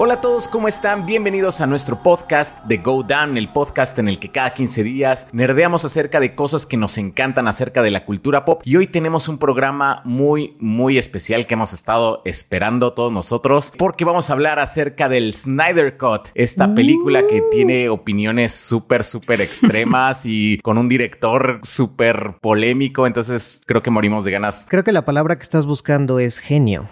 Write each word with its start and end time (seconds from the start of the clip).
Hola 0.00 0.14
a 0.14 0.20
todos, 0.20 0.46
¿cómo 0.46 0.68
están? 0.68 1.06
Bienvenidos 1.06 1.60
a 1.60 1.66
nuestro 1.66 2.04
podcast 2.04 2.64
de 2.66 2.76
Go 2.78 3.02
Down, 3.02 3.36
el 3.36 3.48
podcast 3.48 3.98
en 3.98 4.08
el 4.08 4.20
que 4.20 4.30
cada 4.30 4.50
15 4.50 4.84
días 4.84 5.28
nerdeamos 5.32 5.84
acerca 5.84 6.20
de 6.20 6.36
cosas 6.36 6.66
que 6.66 6.76
nos 6.76 6.98
encantan 6.98 7.48
acerca 7.48 7.82
de 7.82 7.90
la 7.90 8.04
cultura 8.04 8.44
pop. 8.44 8.62
Y 8.64 8.76
hoy 8.76 8.86
tenemos 8.86 9.28
un 9.28 9.38
programa 9.38 10.00
muy, 10.04 10.56
muy 10.60 10.98
especial 10.98 11.48
que 11.48 11.54
hemos 11.54 11.72
estado 11.72 12.22
esperando 12.24 12.92
todos 12.92 13.12
nosotros, 13.12 13.72
porque 13.76 14.04
vamos 14.04 14.30
a 14.30 14.34
hablar 14.34 14.60
acerca 14.60 15.08
del 15.08 15.34
Snyder 15.34 15.96
Cut, 15.96 16.28
esta 16.36 16.72
película 16.76 17.26
que 17.26 17.42
tiene 17.50 17.88
opiniones 17.88 18.54
súper, 18.54 19.02
súper 19.02 19.40
extremas 19.40 20.26
y 20.26 20.58
con 20.62 20.78
un 20.78 20.88
director 20.88 21.58
súper 21.64 22.36
polémico. 22.40 23.04
Entonces 23.04 23.62
creo 23.66 23.82
que 23.82 23.90
morimos 23.90 24.24
de 24.24 24.30
ganas. 24.30 24.64
Creo 24.70 24.84
que 24.84 24.92
la 24.92 25.04
palabra 25.04 25.36
que 25.36 25.42
estás 25.42 25.66
buscando 25.66 26.20
es 26.20 26.38
genio. 26.38 26.88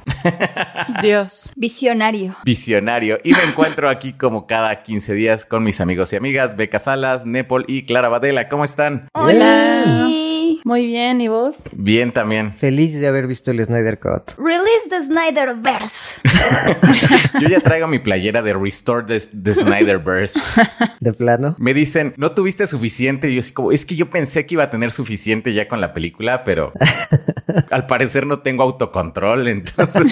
Dios. 1.02 1.50
Visionario. 1.54 2.34
Visionario. 2.44 2.95
Y 3.02 3.32
me 3.32 3.42
encuentro 3.44 3.90
aquí 3.90 4.12
como 4.12 4.46
cada 4.46 4.74
15 4.76 5.14
días 5.14 5.44
con 5.44 5.62
mis 5.62 5.80
amigos 5.80 6.12
y 6.12 6.16
amigas, 6.16 6.56
Beca 6.56 6.78
Salas, 6.78 7.26
Nepal 7.26 7.64
y 7.68 7.82
Clara 7.82 8.08
Badela. 8.08 8.48
¿Cómo 8.48 8.64
están? 8.64 9.08
Hola. 9.12 10.25
Muy 10.64 10.86
bien, 10.86 11.20
¿y 11.20 11.28
vos? 11.28 11.64
Bien 11.72 12.12
también. 12.12 12.52
Feliz 12.52 12.98
de 12.98 13.06
haber 13.06 13.26
visto 13.26 13.50
el 13.50 13.64
Snyder 13.64 13.98
Cut. 13.98 14.32
Release 14.38 14.88
the 14.88 15.02
Snyderverse. 15.02 16.20
Yo 17.40 17.48
ya 17.48 17.60
traigo 17.60 17.86
mi 17.86 17.98
playera 17.98 18.42
de 18.42 18.52
Restore 18.52 19.04
the, 19.06 19.20
the 19.42 19.54
Snyderverse. 19.54 20.40
¿De 21.00 21.12
plano? 21.12 21.54
Me 21.58 21.74
dicen, 21.74 22.14
¿no 22.16 22.32
tuviste 22.32 22.66
suficiente? 22.66 23.30
Y 23.30 23.34
yo 23.34 23.40
así 23.40 23.52
como, 23.52 23.72
es 23.72 23.86
que 23.86 23.96
yo 23.96 24.10
pensé 24.10 24.46
que 24.46 24.54
iba 24.54 24.64
a 24.64 24.70
tener 24.70 24.90
suficiente 24.90 25.52
ya 25.52 25.68
con 25.68 25.80
la 25.80 25.92
película, 25.92 26.44
pero 26.44 26.72
al 27.70 27.86
parecer 27.86 28.26
no 28.26 28.40
tengo 28.40 28.62
autocontrol, 28.62 29.48
entonces... 29.48 30.06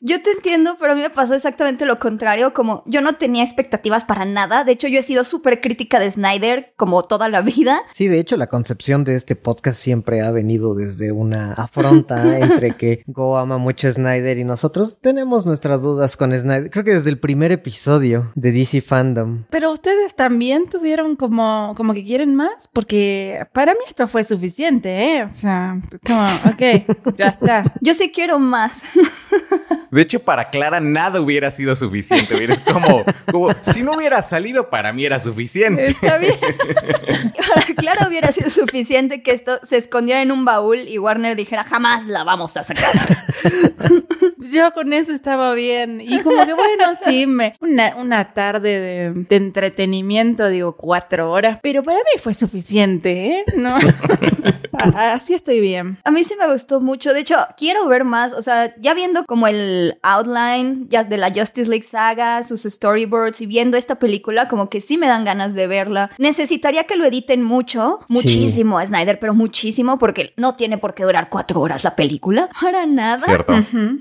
yo 0.00 0.22
te 0.22 0.30
entiendo, 0.32 0.76
pero 0.78 0.92
a 0.92 0.96
mí 0.96 1.02
me 1.02 1.10
pasó 1.10 1.34
exactamente 1.34 1.86
lo 1.86 1.98
contrario, 1.98 2.52
como 2.52 2.82
yo 2.86 3.00
no 3.00 3.14
tenía 3.14 3.42
expectativas 3.42 4.04
para 4.04 4.24
nada. 4.24 4.64
De 4.64 4.72
hecho, 4.72 4.88
yo 4.88 4.98
he 4.98 5.02
sido 5.02 5.24
súper 5.24 5.60
crítica 5.60 5.98
de 5.98 6.10
Snyder 6.10 6.72
como 6.76 7.02
toda 7.04 7.28
la 7.28 7.40
vida. 7.40 7.80
Sí, 7.92 8.08
de 8.08 8.18
hecho, 8.18 8.36
la 8.36 8.46
concepción 8.46 8.93
de 9.02 9.16
este 9.16 9.34
podcast 9.34 9.80
siempre 9.80 10.20
ha 10.20 10.30
venido 10.30 10.76
desde 10.76 11.10
una 11.10 11.54
afronta 11.54 12.38
entre 12.38 12.76
que 12.76 13.02
Go 13.06 13.36
ama 13.36 13.58
mucho 13.58 13.88
a 13.88 13.92
Snyder 13.92 14.38
y 14.38 14.44
nosotros 14.44 14.98
tenemos 15.00 15.46
nuestras 15.46 15.82
dudas 15.82 16.16
con 16.16 16.38
Snyder. 16.38 16.70
Creo 16.70 16.84
que 16.84 16.92
desde 16.92 17.10
el 17.10 17.18
primer 17.18 17.50
episodio 17.50 18.30
de 18.36 18.52
DC 18.52 18.82
Fandom. 18.82 19.44
Pero 19.50 19.72
ustedes 19.72 20.14
también 20.14 20.68
tuvieron 20.68 21.16
como, 21.16 21.72
como 21.76 21.94
que 21.94 22.04
quieren 22.04 22.36
más, 22.36 22.68
porque 22.72 23.44
para 23.52 23.72
mí 23.72 23.80
esto 23.88 24.06
fue 24.06 24.22
suficiente, 24.22 25.16
¿eh? 25.16 25.24
O 25.24 25.32
sea, 25.32 25.80
como, 26.06 26.24
ok, 26.52 27.16
ya 27.16 27.28
está. 27.28 27.74
Yo 27.80 27.94
sí 27.94 28.12
quiero 28.14 28.38
más. 28.38 28.84
De 29.94 30.02
hecho, 30.02 30.18
para 30.18 30.50
Clara 30.50 30.80
nada 30.80 31.20
hubiera 31.20 31.52
sido 31.52 31.76
suficiente. 31.76 32.42
Es 32.44 32.60
como, 32.60 33.04
como 33.30 33.50
si 33.60 33.84
no 33.84 33.92
hubiera 33.92 34.22
salido, 34.22 34.68
para 34.68 34.92
mí 34.92 35.04
era 35.04 35.20
suficiente. 35.20 35.86
Está 35.86 36.18
bien. 36.18 36.34
para 37.54 37.62
Clara 37.76 38.08
hubiera 38.08 38.32
sido 38.32 38.50
suficiente 38.50 39.22
que 39.22 39.30
esto 39.30 39.60
se 39.62 39.76
escondiera 39.76 40.20
en 40.20 40.32
un 40.32 40.44
baúl 40.44 40.80
y 40.88 40.98
Warner 40.98 41.36
dijera, 41.36 41.62
jamás 41.62 42.06
la 42.06 42.24
vamos 42.24 42.56
a 42.56 42.64
sacar. 42.64 42.90
Yo 44.50 44.72
con 44.72 44.92
eso 44.92 45.12
estaba 45.12 45.54
bien. 45.54 46.00
Y 46.00 46.20
como 46.22 46.44
que 46.44 46.54
bueno, 46.54 46.84
sí, 47.04 47.28
me, 47.28 47.56
una, 47.60 47.94
una 47.94 48.32
tarde 48.32 48.80
de, 48.80 49.12
de 49.14 49.36
entretenimiento, 49.36 50.48
digo, 50.48 50.76
cuatro 50.76 51.30
horas, 51.30 51.60
pero 51.62 51.84
para 51.84 51.98
mí 51.98 52.20
fue 52.20 52.34
suficiente, 52.34 53.28
¿eh? 53.28 53.44
No. 53.56 53.78
Así 54.94 55.34
estoy 55.34 55.60
bien. 55.60 55.98
A 56.04 56.10
mí 56.10 56.24
sí 56.24 56.34
me 56.38 56.50
gustó 56.50 56.80
mucho. 56.80 57.12
De 57.12 57.20
hecho, 57.20 57.36
quiero 57.56 57.86
ver 57.88 58.04
más. 58.04 58.32
O 58.32 58.42
sea, 58.42 58.74
ya 58.78 58.94
viendo 58.94 59.24
como 59.24 59.46
el 59.46 59.83
outline 60.02 60.86
ya 60.88 61.04
de 61.04 61.16
la 61.16 61.30
Justice 61.34 61.70
League 61.70 61.84
saga, 61.84 62.42
sus 62.42 62.62
storyboards 62.62 63.40
y 63.40 63.46
viendo 63.46 63.76
esta 63.76 63.96
película, 63.96 64.48
como 64.48 64.68
que 64.68 64.80
sí 64.80 64.98
me 64.98 65.06
dan 65.06 65.24
ganas 65.24 65.54
de 65.54 65.66
verla. 65.66 66.10
Necesitaría 66.18 66.84
que 66.84 66.96
lo 66.96 67.04
editen 67.04 67.42
mucho, 67.42 68.00
muchísimo 68.08 68.78
a 68.78 68.86
Snyder, 68.86 69.18
pero 69.18 69.34
muchísimo, 69.34 69.98
porque 69.98 70.32
no 70.36 70.54
tiene 70.54 70.78
por 70.78 70.94
qué 70.94 71.04
durar 71.04 71.28
cuatro 71.30 71.60
horas 71.60 71.84
la 71.84 71.96
película. 71.96 72.48
Para 72.60 72.86
nada. 72.86 73.18
Cierto. 73.18 73.54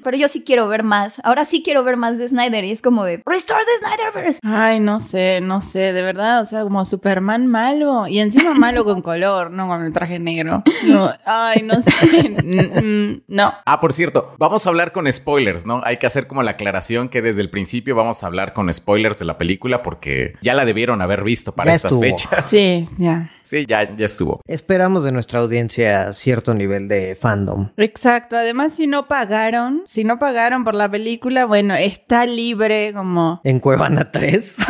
Pero 0.04 0.18
yo 0.18 0.28
sí 0.28 0.44
quiero 0.44 0.68
ver 0.68 0.84
más. 0.84 1.22
Ahora 1.24 1.46
sí 1.46 1.62
quiero 1.64 1.84
ver 1.84 1.98
más 1.98 2.18
de 2.18 2.28
Snyder 2.28 2.64
y 2.64 2.72
es 2.72 2.82
como 2.82 3.04
de 3.04 3.22
Restore 3.26 3.62
the 3.64 3.86
Snyderverse. 3.86 4.40
Ay, 4.44 4.80
no 4.80 5.00
sé, 5.00 5.42
no 5.42 5.62
sé, 5.62 5.94
de 5.94 6.02
verdad. 6.02 6.42
O 6.42 6.46
sea, 6.46 6.64
como 6.64 6.86
Superman 6.86 7.48
malo 7.48 8.08
y 8.08 8.20
encima 8.20 8.54
malo 8.54 8.86
con 8.86 9.02
color, 9.04 9.52
no 9.52 9.68
con 9.68 9.84
el 9.84 9.94
traje 9.94 10.20
negro. 10.20 10.64
No, 10.86 11.12
ay, 11.26 11.64
no 11.64 11.82
sé. 11.82 11.92
No. 13.28 13.54
Ah, 13.66 13.80
por 13.80 13.94
cierto, 13.94 14.36
vamos 14.38 14.66
a 14.66 14.70
hablar 14.70 14.92
con 14.92 15.12
spoilers, 15.12 15.63
¿no? 15.66 15.82
Hay 15.84 15.98
que 15.98 16.06
hacer 16.06 16.28
como 16.28 16.44
la 16.44 16.52
aclaración 16.52 17.10
que 17.10 17.22
desde 17.22 17.42
el 17.42 17.50
principio 17.50 17.96
vamos 17.96 18.24
a 18.24 18.28
hablar 18.28 18.54
con 18.54 18.72
spoilers 18.74 19.20
de 19.20 19.26
la 19.26 19.38
película 19.38 19.84
porque 19.84 20.36
ya 20.42 20.54
la 20.54 20.66
debieron 20.66 21.02
haber 21.02 21.24
visto 21.24 21.54
para 21.54 21.72
Ya 21.72 21.76
estas 21.76 21.92
estuvo. 21.94 22.04
fechas. 22.04 22.46
Sí, 22.46 22.88
ya. 22.98 23.32
Sí, 23.44 23.66
ya, 23.68 23.96
ya 23.96 24.06
estuvo. 24.06 24.42
Esperamos 24.48 25.04
de 25.04 25.12
nuestra 25.12 25.40
audiencia 25.40 26.14
cierto 26.14 26.54
nivel 26.54 26.88
de 26.88 27.16
fandom. 27.20 27.70
Exacto. 27.78 28.38
Además, 28.38 28.76
si 28.76 28.88
no 28.88 29.08
pagaron, 29.08 29.84
si 29.88 30.04
no 30.04 30.20
pagaron 30.20 30.64
por 30.64 30.76
la 30.76 30.90
película, 30.90 31.46
bueno, 31.46 31.76
está 31.76 32.26
libre 32.26 32.94
como... 32.94 33.42
En 33.44 33.60
Cuevana 33.60 34.12
3. 34.12 34.56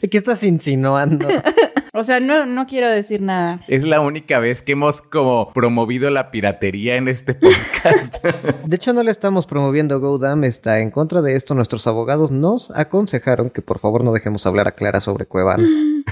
¿Qué 0.10 0.18
estás 0.18 0.42
insinuando? 0.42 1.28
O 1.98 2.04
sea, 2.04 2.20
no, 2.20 2.44
no 2.44 2.66
quiero 2.66 2.90
decir 2.90 3.22
nada. 3.22 3.60
Es 3.68 3.84
la 3.84 4.00
única 4.00 4.38
vez 4.38 4.60
que 4.60 4.72
hemos 4.72 5.00
como 5.00 5.50
promovido 5.54 6.10
la 6.10 6.30
piratería 6.30 6.96
en 6.96 7.08
este 7.08 7.32
podcast. 7.34 8.22
De 8.66 8.76
hecho, 8.76 8.92
no 8.92 9.02
le 9.02 9.10
estamos 9.10 9.46
promoviendo 9.46 9.98
GoDam, 9.98 10.44
está 10.44 10.80
en 10.80 10.90
contra 10.90 11.22
de 11.22 11.34
esto. 11.36 11.54
Nuestros 11.54 11.86
abogados 11.86 12.30
nos 12.30 12.70
aconsejaron 12.72 13.48
que 13.48 13.62
por 13.62 13.78
favor 13.78 14.04
no 14.04 14.12
dejemos 14.12 14.44
hablar 14.46 14.68
a 14.68 14.72
Clara 14.72 15.00
sobre 15.00 15.26
Cuevana. 15.26 15.66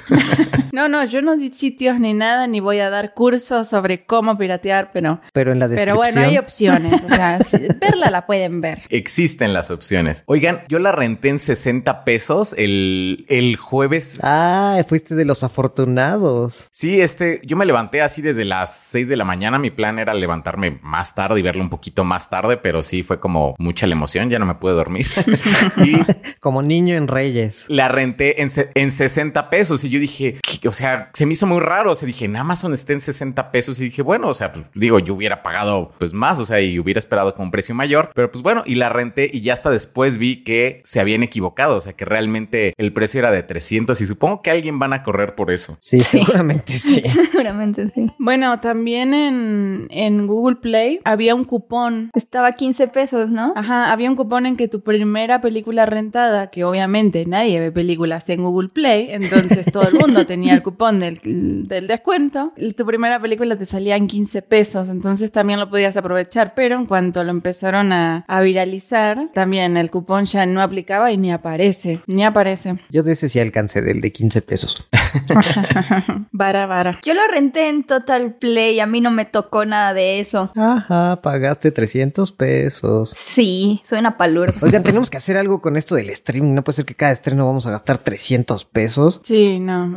No, 0.73 0.89
no, 0.89 1.05
yo 1.05 1.23
no 1.23 1.37
di 1.37 1.53
sitios 1.53 2.01
ni 2.01 2.15
nada, 2.15 2.49
ni 2.49 2.59
voy 2.59 2.81
a 2.81 2.91
dar 2.91 3.15
cursos 3.15 3.69
sobre 3.69 4.07
cómo 4.07 4.37
piratear, 4.37 4.91
pero... 4.93 5.21
Pero 5.33 5.53
en 5.53 5.61
la 5.61 5.67
Pero 5.69 5.77
descripción... 5.77 5.97
bueno, 5.97 6.21
hay 6.29 6.37
opciones. 6.37 7.05
O 7.05 7.09
sea, 7.09 7.41
si- 7.45 7.69
verla 7.81 8.11
la 8.11 8.27
pueden 8.27 8.61
ver. 8.61 8.81
Existen 8.89 9.53
las 9.53 9.71
opciones. 9.71 10.25
Oigan, 10.27 10.63
yo 10.69 10.81
la 10.81 10.91
renté 10.91 11.29
en 11.29 11.39
60 11.39 12.05
pesos 12.05 12.57
el, 12.59 13.25
el 13.29 13.55
jueves. 13.57 14.19
Ah, 14.25 14.83
fuiste 14.89 15.15
de 15.15 15.25
los 15.25 15.45
afortunados. 15.45 15.74
Sí, 16.71 17.01
este, 17.01 17.41
yo 17.45 17.57
me 17.57 17.67
levanté 17.67 18.03
así 18.03 18.23
desde 18.23 18.45
las 18.45 18.77
6 18.77 19.09
de 19.09 19.17
la 19.17 19.25
mañana. 19.25 19.59
Mi 19.59 19.71
plan 19.71 19.99
era 19.99 20.15
levantarme 20.15 20.79
más 20.83 21.15
tarde 21.15 21.41
y 21.41 21.43
verlo 21.43 21.63
un 21.63 21.71
poquito 21.71 22.05
más 22.05 22.31
tarde, 22.31 22.57
pero 22.57 22.83
sí 22.83 23.03
fue 23.03 23.21
como 23.21 23.55
mucha 23.59 23.87
la 23.87 23.95
emoción, 23.95 24.31
ya 24.31 24.39
no 24.39 24.47
me 24.47 24.55
pude 24.55 24.73
dormir. 24.73 25.07
y 25.79 25.97
Como 26.41 26.63
niño 26.63 26.97
en 26.97 27.09
Reyes. 27.09 27.67
la 27.69 27.89
renté 27.89 28.43
en, 28.43 28.51
en 28.75 28.91
60 28.91 29.51
pesos 29.51 29.85
y 29.85 29.91
yo 29.91 29.99
dije, 30.01 30.39
¿qué? 30.61 30.69
o 30.69 30.73
sea, 30.73 31.11
se 31.13 31.27
me 31.27 31.33
hizo 31.33 31.47
muy 31.47 31.61
raro. 31.61 31.93
O 31.93 31.95
sea, 31.95 32.07
dije, 32.07 32.25
en 32.25 32.37
Amazon 32.37 32.73
está 32.73 32.93
en 32.93 33.01
60 33.01 33.51
pesos 33.51 33.81
y 33.81 33.87
dije, 33.87 34.03
bueno, 34.03 34.29
o 34.29 34.35
sea, 34.35 34.53
pues, 34.53 34.67
digo, 34.75 34.99
yo 34.99 35.15
hubiera 35.15 35.43
pagado 35.43 35.93
pues 35.99 36.13
más, 36.13 36.41
o 36.41 36.45
sea, 36.45 36.61
y 36.61 36.79
hubiera 36.79 36.99
esperado 36.99 37.35
con 37.35 37.47
un 37.47 37.51
precio 37.51 37.75
mayor, 37.75 38.11
pero 38.15 38.31
pues 38.31 38.43
bueno, 38.43 38.63
y 38.67 38.75
la 38.75 38.89
renté 38.89 39.31
y 39.33 39.41
ya 39.41 39.53
hasta 39.53 39.71
después 39.71 40.19
vi 40.19 40.45
que 40.45 40.81
se 40.85 41.01
habían 41.01 41.23
equivocado, 41.23 41.77
o 41.77 41.81
sea, 41.81 41.93
que 41.95 42.05
realmente 42.05 42.75
el 42.77 42.93
precio 42.93 43.21
era 43.21 43.31
de 43.31 43.43
300 43.43 44.01
y 44.01 44.07
supongo 44.07 44.43
que 44.43 44.51
alguien 44.51 44.79
van 44.79 44.93
a 44.93 45.03
correr 45.03 45.35
por 45.35 45.51
eso. 45.51 45.64
Sí, 45.81 46.01
seguramente 46.01 46.73
sí. 46.79 47.03
Seguramente 47.03 47.91
sí. 47.95 48.11
Bueno, 48.19 48.59
también 48.61 49.15
en, 49.15 49.87
en 49.91 50.27
Google 50.27 50.57
Play 50.57 51.01
había 51.05 51.35
un 51.35 51.45
cupón. 51.45 52.11
Estaba 52.15 52.49
a 52.49 52.53
15 52.53 52.89
pesos, 52.89 53.31
¿no? 53.31 53.53
Ajá, 53.57 53.93
había 53.93 54.11
un 54.11 54.17
cupón 54.17 54.47
en 54.47 54.57
que 54.57 54.69
tu 54.69 54.83
primera 54.83 55.41
película 55.41 55.87
rentada, 55.87 56.49
que 56.49 56.65
obviamente 56.65 57.25
nadie 57.27 57.61
ve 57.61 57.73
películas 57.73 58.29
en 58.29 58.43
Google 58.43 58.69
Play, 58.69 59.09
entonces 59.11 59.67
todo 59.73 59.89
el 59.89 59.95
mundo 59.95 60.27
tenía 60.27 60.55
el 60.55 60.63
cupón 60.63 61.01
del, 61.01 61.19
del 61.69 61.87
descuento, 61.87 62.53
y 62.57 62.73
tu 62.73 62.87
primera 62.87 63.21
película 63.21 63.57
te 63.57 63.67
salía 63.67 63.97
en 63.97 64.07
15 64.07 64.43
pesos, 64.43 64.89
entonces 64.89 65.33
también 65.33 65.61
lo 65.61 65.69
podías 65.69 65.97
aprovechar, 65.97 66.55
pero 66.55 66.77
en 66.77 66.87
cuanto 66.87 67.25
lo 67.25 67.31
empezaron 67.31 67.93
a, 67.93 68.25
a 68.27 68.41
viralizar, 68.41 69.31
también 69.33 69.77
el 69.77 69.91
cupón 69.91 70.25
ya 70.25 70.47
no 70.47 70.63
aplicaba 70.63 71.13
y 71.13 71.17
ni 71.17 71.33
aparece, 71.33 72.01
ni 72.07 72.25
aparece. 72.25 72.77
Yo 72.91 73.03
de 73.03 73.13
ese 73.13 73.29
sí 73.29 73.41
alcancé, 73.41 73.83
del 73.83 74.01
de 74.01 74.13
15 74.13 74.43
pesos. 74.43 74.89
Vara, 76.33 76.67
vara. 76.67 76.99
Yo 77.03 77.15
lo 77.15 77.21
renté 77.29 77.69
en 77.69 77.85
Total 77.85 78.35
Play, 78.35 78.81
a 78.81 78.87
mí 78.87 79.01
no 79.01 79.11
me 79.11 79.25
tocó 79.25 79.65
nada 79.65 79.95
de 79.95 80.21
eso. 80.21 80.51
Ajá, 80.57 81.21
pagaste 81.23 81.71
300 81.71 82.33
pesos. 82.33 83.11
Sí, 83.11 83.81
soy 83.85 83.99
una 84.01 84.17
palurda. 84.17 84.55
Oigan, 84.63 84.83
tenemos 84.83 85.11
que 85.11 85.17
hacer 85.19 85.37
algo 85.37 85.61
con 85.61 85.77
esto 85.77 85.95
del 85.95 86.11
streaming. 86.11 86.55
No 86.55 86.65
puede 86.65 86.77
ser 86.77 86.85
que 86.85 86.95
cada 86.95 87.13
estreno 87.13 87.47
vamos 87.47 87.67
a 87.67 87.71
gastar 87.71 87.99
300 87.99 88.65
pesos. 88.65 89.21
Sí, 89.23 89.59
no. 89.61 89.95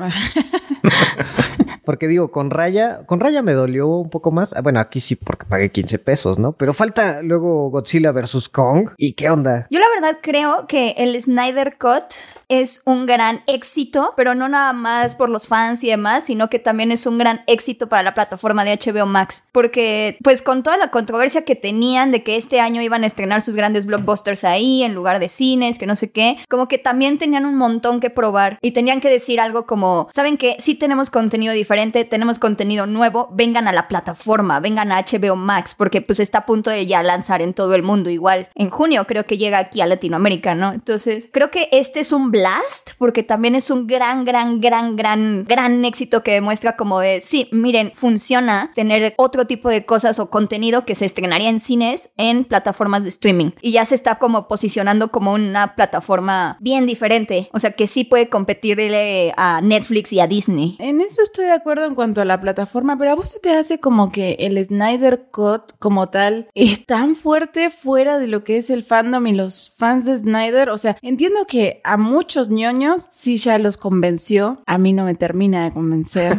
Porque 1.83 2.07
digo, 2.07 2.31
con 2.31 2.49
Raya, 2.51 3.05
con 3.05 3.19
Raya 3.21 3.41
me 3.41 3.53
dolió 3.53 3.87
un 3.87 4.09
poco 4.09 4.31
más. 4.31 4.53
Ah, 4.53 4.61
Bueno, 4.61 4.79
aquí 4.81 4.99
sí 4.99 5.15
porque 5.15 5.45
pagué 5.45 5.71
15 5.71 5.99
pesos, 5.99 6.37
¿no? 6.37 6.51
Pero 6.51 6.73
falta 6.73 7.21
luego 7.21 7.69
Godzilla 7.69 8.11
vs. 8.11 8.49
Kong. 8.49 8.89
¿Y 8.97 9.13
qué 9.13 9.29
onda? 9.29 9.67
Yo 9.71 9.79
la 9.79 9.85
verdad 9.95 10.19
creo 10.21 10.67
que 10.67 10.95
el 10.97 11.19
Snyder 11.21 11.77
Cut 11.79 12.03
es 12.49 12.81
un 12.85 13.05
gran 13.05 13.41
éxito, 13.47 14.13
pero 14.15 14.35
no 14.35 14.47
nada 14.47 14.73
más 14.73 15.15
por 15.15 15.29
los 15.29 15.47
fans 15.47 15.83
y 15.83 15.89
demás, 15.89 16.25
sino 16.25 16.49
que 16.49 16.59
también 16.59 16.91
es 16.91 17.05
un 17.05 17.17
gran 17.17 17.41
éxito 17.47 17.87
para 17.89 18.03
la 18.03 18.13
plataforma 18.13 18.63
de 18.63 18.77
HBO 18.77 19.05
Max, 19.05 19.43
porque 19.51 20.17
pues 20.23 20.41
con 20.41 20.63
toda 20.63 20.77
la 20.77 20.91
controversia 20.91 21.45
que 21.45 21.55
tenían 21.55 22.11
de 22.11 22.23
que 22.23 22.37
este 22.37 22.59
año 22.59 22.81
iban 22.81 23.03
a 23.03 23.07
estrenar 23.07 23.41
sus 23.41 23.55
grandes 23.55 23.85
blockbusters 23.85 24.43
ahí 24.43 24.83
en 24.83 24.93
lugar 24.93 25.19
de 25.19 25.29
cines, 25.29 25.77
que 25.77 25.85
no 25.85 25.95
sé 25.95 26.11
qué, 26.11 26.37
como 26.49 26.67
que 26.67 26.77
también 26.77 27.17
tenían 27.17 27.45
un 27.45 27.55
montón 27.55 27.99
que 27.99 28.09
probar 28.09 28.57
y 28.61 28.71
tenían 28.71 29.01
que 29.01 29.09
decir 29.09 29.39
algo 29.39 29.65
como, 29.65 30.07
¿saben 30.11 30.37
qué? 30.37 30.55
Sí 30.59 30.75
tenemos 30.75 31.09
contenido 31.09 31.53
diferente, 31.53 32.05
tenemos 32.05 32.39
contenido 32.39 32.87
nuevo, 32.87 33.29
vengan 33.31 33.67
a 33.67 33.73
la 33.73 33.87
plataforma, 33.87 34.59
vengan 34.59 34.91
a 34.91 35.01
HBO 35.01 35.35
Max, 35.35 35.75
porque 35.77 36.01
pues 36.01 36.19
está 36.19 36.39
a 36.39 36.45
punto 36.45 36.69
de 36.69 36.85
ya 36.85 37.03
lanzar 37.03 37.41
en 37.41 37.53
todo 37.53 37.75
el 37.75 37.83
mundo 37.83 38.09
igual. 38.09 38.49
En 38.55 38.69
junio 38.69 39.05
creo 39.05 39.25
que 39.25 39.37
llega 39.37 39.57
aquí 39.57 39.81
a 39.81 39.85
Latinoamérica, 39.85 40.55
¿no? 40.55 40.73
Entonces, 40.73 41.27
creo 41.31 41.51
que 41.51 41.69
este 41.71 41.99
es 41.99 42.11
un 42.11 42.31
blast, 42.37 42.91
porque 42.97 43.23
también 43.23 43.55
es 43.55 43.69
un 43.71 43.87
gran, 43.87 44.23
gran, 44.23 44.61
gran, 44.61 44.95
gran, 44.95 45.43
gran 45.43 45.83
éxito 45.85 46.21
que 46.21 46.33
demuestra 46.33 46.75
como 46.75 46.99
de, 46.99 47.19
sí, 47.21 47.49
miren, 47.51 47.91
funciona 47.95 48.71
tener 48.75 49.13
otro 49.17 49.47
tipo 49.47 49.69
de 49.69 49.85
cosas 49.85 50.19
o 50.19 50.29
contenido 50.29 50.85
que 50.85 50.93
se 50.93 51.05
estrenaría 51.05 51.49
en 51.49 51.59
cines 51.59 52.11
en 52.17 52.45
plataformas 52.45 53.03
de 53.03 53.09
streaming. 53.09 53.51
Y 53.61 53.71
ya 53.71 53.85
se 53.85 53.95
está 53.95 54.19
como 54.19 54.47
posicionando 54.47 55.09
como 55.11 55.33
una 55.33 55.75
plataforma 55.75 56.57
bien 56.59 56.85
diferente. 56.85 57.49
O 57.53 57.59
sea, 57.59 57.71
que 57.71 57.87
sí 57.87 58.03
puede 58.03 58.29
competirle 58.29 59.33
a 59.35 59.61
Netflix 59.61 60.13
y 60.13 60.19
a 60.19 60.27
Disney. 60.27 60.75
En 60.79 61.01
eso 61.01 61.23
estoy 61.23 61.45
de 61.45 61.53
acuerdo 61.53 61.85
en 61.85 61.95
cuanto 61.95 62.21
a 62.21 62.25
la 62.25 62.39
plataforma, 62.39 62.97
pero 62.97 63.11
a 63.11 63.15
vos 63.15 63.29
se 63.29 63.39
te 63.39 63.51
hace 63.51 63.79
como 63.79 64.11
que 64.11 64.37
el 64.39 64.63
Snyder 64.63 65.27
Cut 65.31 65.73
como 65.79 66.07
tal 66.07 66.49
es 66.53 66.85
tan 66.85 67.15
fuerte 67.15 67.71
fuera 67.71 68.19
de 68.19 68.27
lo 68.27 68.43
que 68.43 68.57
es 68.57 68.69
el 68.69 68.83
fandom 68.83 69.25
y 69.25 69.33
los 69.33 69.73
fans 69.77 70.05
de 70.05 70.17
Snyder. 70.17 70.69
O 70.69 70.77
sea, 70.77 70.97
entiendo 71.01 71.45
que 71.47 71.81
a 71.83 71.97
muchos 71.97 72.26
ñoños 72.49 73.07
sí 73.11 73.37
ya 73.37 73.57
los 73.57 73.77
convenció. 73.77 74.61
A 74.65 74.77
mí 74.77 74.93
no 74.93 75.05
me 75.05 75.15
termina 75.15 75.63
de 75.65 75.71
convencer. 75.71 76.37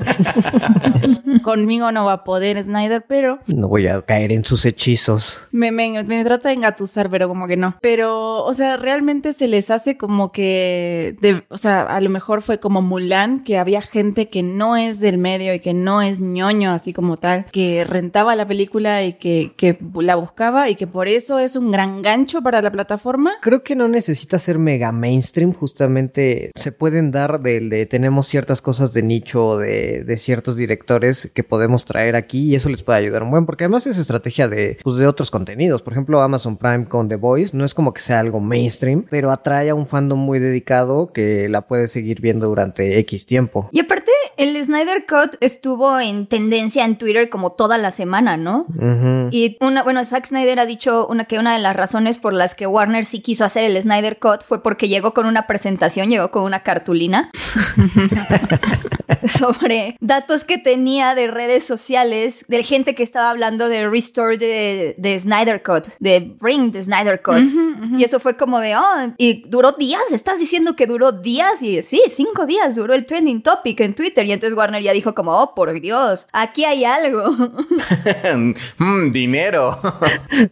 Conmigo 1.43 1.93
no 1.93 2.05
va 2.05 2.12
a 2.12 2.25
poder 2.25 2.62
Snyder, 2.62 3.05
pero... 3.06 3.38
No 3.46 3.69
voy 3.69 3.88
a 3.88 4.02
caer 4.02 4.32
en 4.32 4.44
sus 4.44 4.64
hechizos. 4.64 5.40
Me, 5.50 5.73
me, 5.73 6.02
me 6.05 6.25
trata 6.25 6.49
de 6.49 6.55
engatusar, 6.55 7.11
pero 7.11 7.29
como 7.29 7.46
que 7.46 7.56
no. 7.56 7.76
Pero, 7.81 8.44
o 8.44 8.55
sea, 8.55 8.76
realmente 8.76 9.32
se 9.32 9.49
les 9.49 9.70
hace 9.70 9.96
como 9.96 10.31
que... 10.31 11.17
De, 11.20 11.44
o 11.49 11.56
sea, 11.56 11.82
a 11.82 12.00
lo 12.00 12.11
mejor 12.11 12.43
fue 12.43 12.58
como 12.61 12.82
Mulan, 12.82 13.43
que 13.43 13.58
había 13.58 13.82
gente 13.82 14.29
que 14.29 14.43
no 14.43 14.76
es 14.76 15.00
del 15.00 15.19
medio 15.19 15.55
y 15.55 15.61
que 15.61 15.75
no 15.75 16.02
es 16.02 16.20
ñoño 16.20 16.73
así 16.73 16.93
como 16.93 17.17
tal, 17.17 17.46
que 17.46 17.84
rentaba 17.84 18.37
la 18.37 18.46
película 18.46 19.02
y 19.05 19.14
que, 19.14 19.52
que 19.56 19.79
la 20.00 20.17
buscaba 20.17 20.69
y 20.69 20.76
que 20.76 20.87
por 20.87 21.08
eso 21.08 21.38
es 21.38 21.56
un 21.56 21.70
gran 21.70 22.02
gancho 22.02 22.43
para 22.43 22.62
la 22.62 22.70
plataforma. 22.70 23.32
Creo 23.41 23.62
que 23.62 23.76
no 23.76 23.88
necesita 23.88 24.38
ser 24.38 24.58
mega 24.58 24.93
mainstream, 24.93 25.52
justamente 25.78 26.50
se 26.56 26.72
pueden 26.72 27.12
dar 27.12 27.40
del 27.40 27.70
de 27.70 27.86
tenemos 27.86 28.26
ciertas 28.26 28.60
cosas 28.60 28.92
de 28.92 29.04
nicho 29.04 29.58
de, 29.58 30.02
de 30.02 30.16
ciertos 30.16 30.56
directores 30.56 31.30
que 31.32 31.44
podemos 31.44 31.84
traer 31.84 32.16
aquí 32.16 32.50
y 32.50 32.56
eso 32.56 32.69
les 32.69 32.82
puede 32.82 32.98
ayudar 32.98 33.22
un 33.22 33.30
buen, 33.30 33.46
porque 33.46 33.62
además 33.62 33.86
es 33.86 33.96
estrategia 33.96 34.48
de, 34.48 34.76
pues, 34.82 34.96
de 34.96 35.06
otros 35.06 35.30
contenidos. 35.30 35.82
Por 35.82 35.92
ejemplo, 35.92 36.20
Amazon 36.20 36.56
Prime 36.56 36.86
con 36.86 37.06
The 37.06 37.14
Voice 37.14 37.56
no 37.56 37.64
es 37.64 37.75
como 37.75 37.94
que 37.94 38.00
sea 38.00 38.19
algo 38.19 38.40
mainstream, 38.40 39.04
pero 39.08 39.30
atrae 39.30 39.70
a 39.70 39.76
un 39.76 39.86
fandom 39.86 40.19
muy 40.19 40.40
dedicado 40.40 41.12
que 41.12 41.48
la 41.48 41.69
puede 41.69 41.86
seguir 41.86 42.20
viendo 42.20 42.48
durante 42.48 42.98
X 42.98 43.24
tiempo. 43.26 43.69
Y 43.70 43.78
aparte, 43.78 44.10
el 44.36 44.64
Snyder 44.64 45.04
Cut 45.06 45.36
estuvo 45.40 45.98
en 46.00 46.26
tendencia 46.26 46.84
en 46.84 46.98
Twitter 46.98 47.28
como 47.28 47.52
toda 47.52 47.78
la 47.78 47.92
semana, 47.92 48.36
¿no? 48.36 48.66
Y 49.31 49.56
una, 49.60 49.82
bueno, 49.82 50.04
Zack 50.04 50.26
Snyder 50.26 50.58
ha 50.58 50.66
dicho 50.66 51.06
una, 51.06 51.24
que 51.24 51.38
una 51.38 51.54
de 51.54 51.60
las 51.60 51.76
razones 51.76 52.19
por 52.19 52.32
las 52.32 52.54
que 52.54 52.66
Warner 52.66 53.04
sí 53.04 53.20
quiso 53.20 53.44
hacer 53.44 53.64
el 53.64 53.81
Snyder 53.81 54.19
Cut 54.19 54.42
fue 54.44 54.62
porque 54.62 54.88
llegó 54.88 55.12
con 55.12 55.26
una 55.26 55.46
presentación, 55.46 55.68
llegó 55.76 56.31
con 56.31 56.44
una 56.44 56.62
cartulina 56.62 57.31
sobre 59.26 59.97
datos 60.00 60.44
que 60.44 60.59
tenía 60.59 61.15
de 61.15 61.29
redes 61.29 61.65
sociales, 61.65 62.44
de 62.49 62.62
gente 62.62 62.94
que 62.94 63.03
estaba 63.03 63.31
hablando 63.31 63.69
de 63.69 63.88
restore 63.88 64.38
de, 64.38 64.94
de 64.99 65.19
Snyder 65.19 65.62
Cut, 65.62 65.88
de 65.99 66.37
bring 66.41 66.73
the 66.73 66.82
Snyder 66.85 67.20
Cut. 67.23 67.49
Y 67.97 68.05
eso 68.05 68.20
fue 68.20 68.37
como 68.37 68.61
de, 68.61 68.76
oh, 68.76 69.15
y 69.17 69.44
duró 69.49 69.73
días, 69.73 70.12
estás 70.12 70.38
diciendo 70.38 70.76
que 70.76 70.87
duró 70.87 71.12
días 71.12 71.62
y 71.62 71.82
sí, 71.82 72.03
cinco 72.09 72.47
días 72.47 72.76
duró 72.76 72.94
el 72.94 73.06
trending 73.06 73.43
topic 73.43 73.81
en 73.81 73.94
Twitter. 73.94 74.26
Y 74.26 74.32
entonces 74.32 74.56
Warner 74.56 74.82
ya 74.82 74.93
dijo 74.93 75.15
como, 75.15 75.32
oh, 75.32 75.55
por 75.55 75.69
Dios, 75.81 76.26
aquí 76.32 76.65
hay 76.65 76.85
algo. 76.85 77.25
Mm, 78.79 79.11
dinero. 79.11 79.79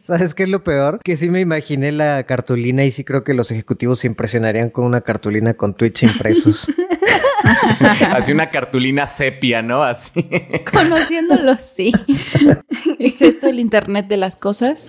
¿Sabes 0.01 0.35
qué 0.35 0.45
es 0.45 0.49
lo 0.49 0.65
peor? 0.65 1.01
Que 1.03 1.17
sí 1.17 1.31
me 1.31 1.41
imaginé 1.41 1.93
la 1.93 2.25
cartulina 2.25 2.85
y 2.85 2.91
sí 2.91 3.05
creo 3.05 3.25
que 3.25 3.35
los 3.35 3.51
ejecutivos 3.51 4.01
se 4.01 4.07
impresionarían 4.07 4.71
con 4.71 4.85
una 4.85 5.01
cartulina 5.07 5.55
con 5.55 5.75
tweets 5.75 6.03
impresos. 6.03 6.67
Así 8.13 8.33
una 8.33 8.51
cartulina 8.51 9.07
sepia, 9.07 9.63
¿no? 9.63 9.83
Así. 9.83 10.29
Conociéndolo, 10.73 11.57
sí. 11.59 11.93
¿Es 12.99 13.23
esto 13.23 13.49
el 13.49 13.61
Internet 13.61 14.07
de 14.09 14.17
las 14.17 14.37
cosas? 14.37 14.87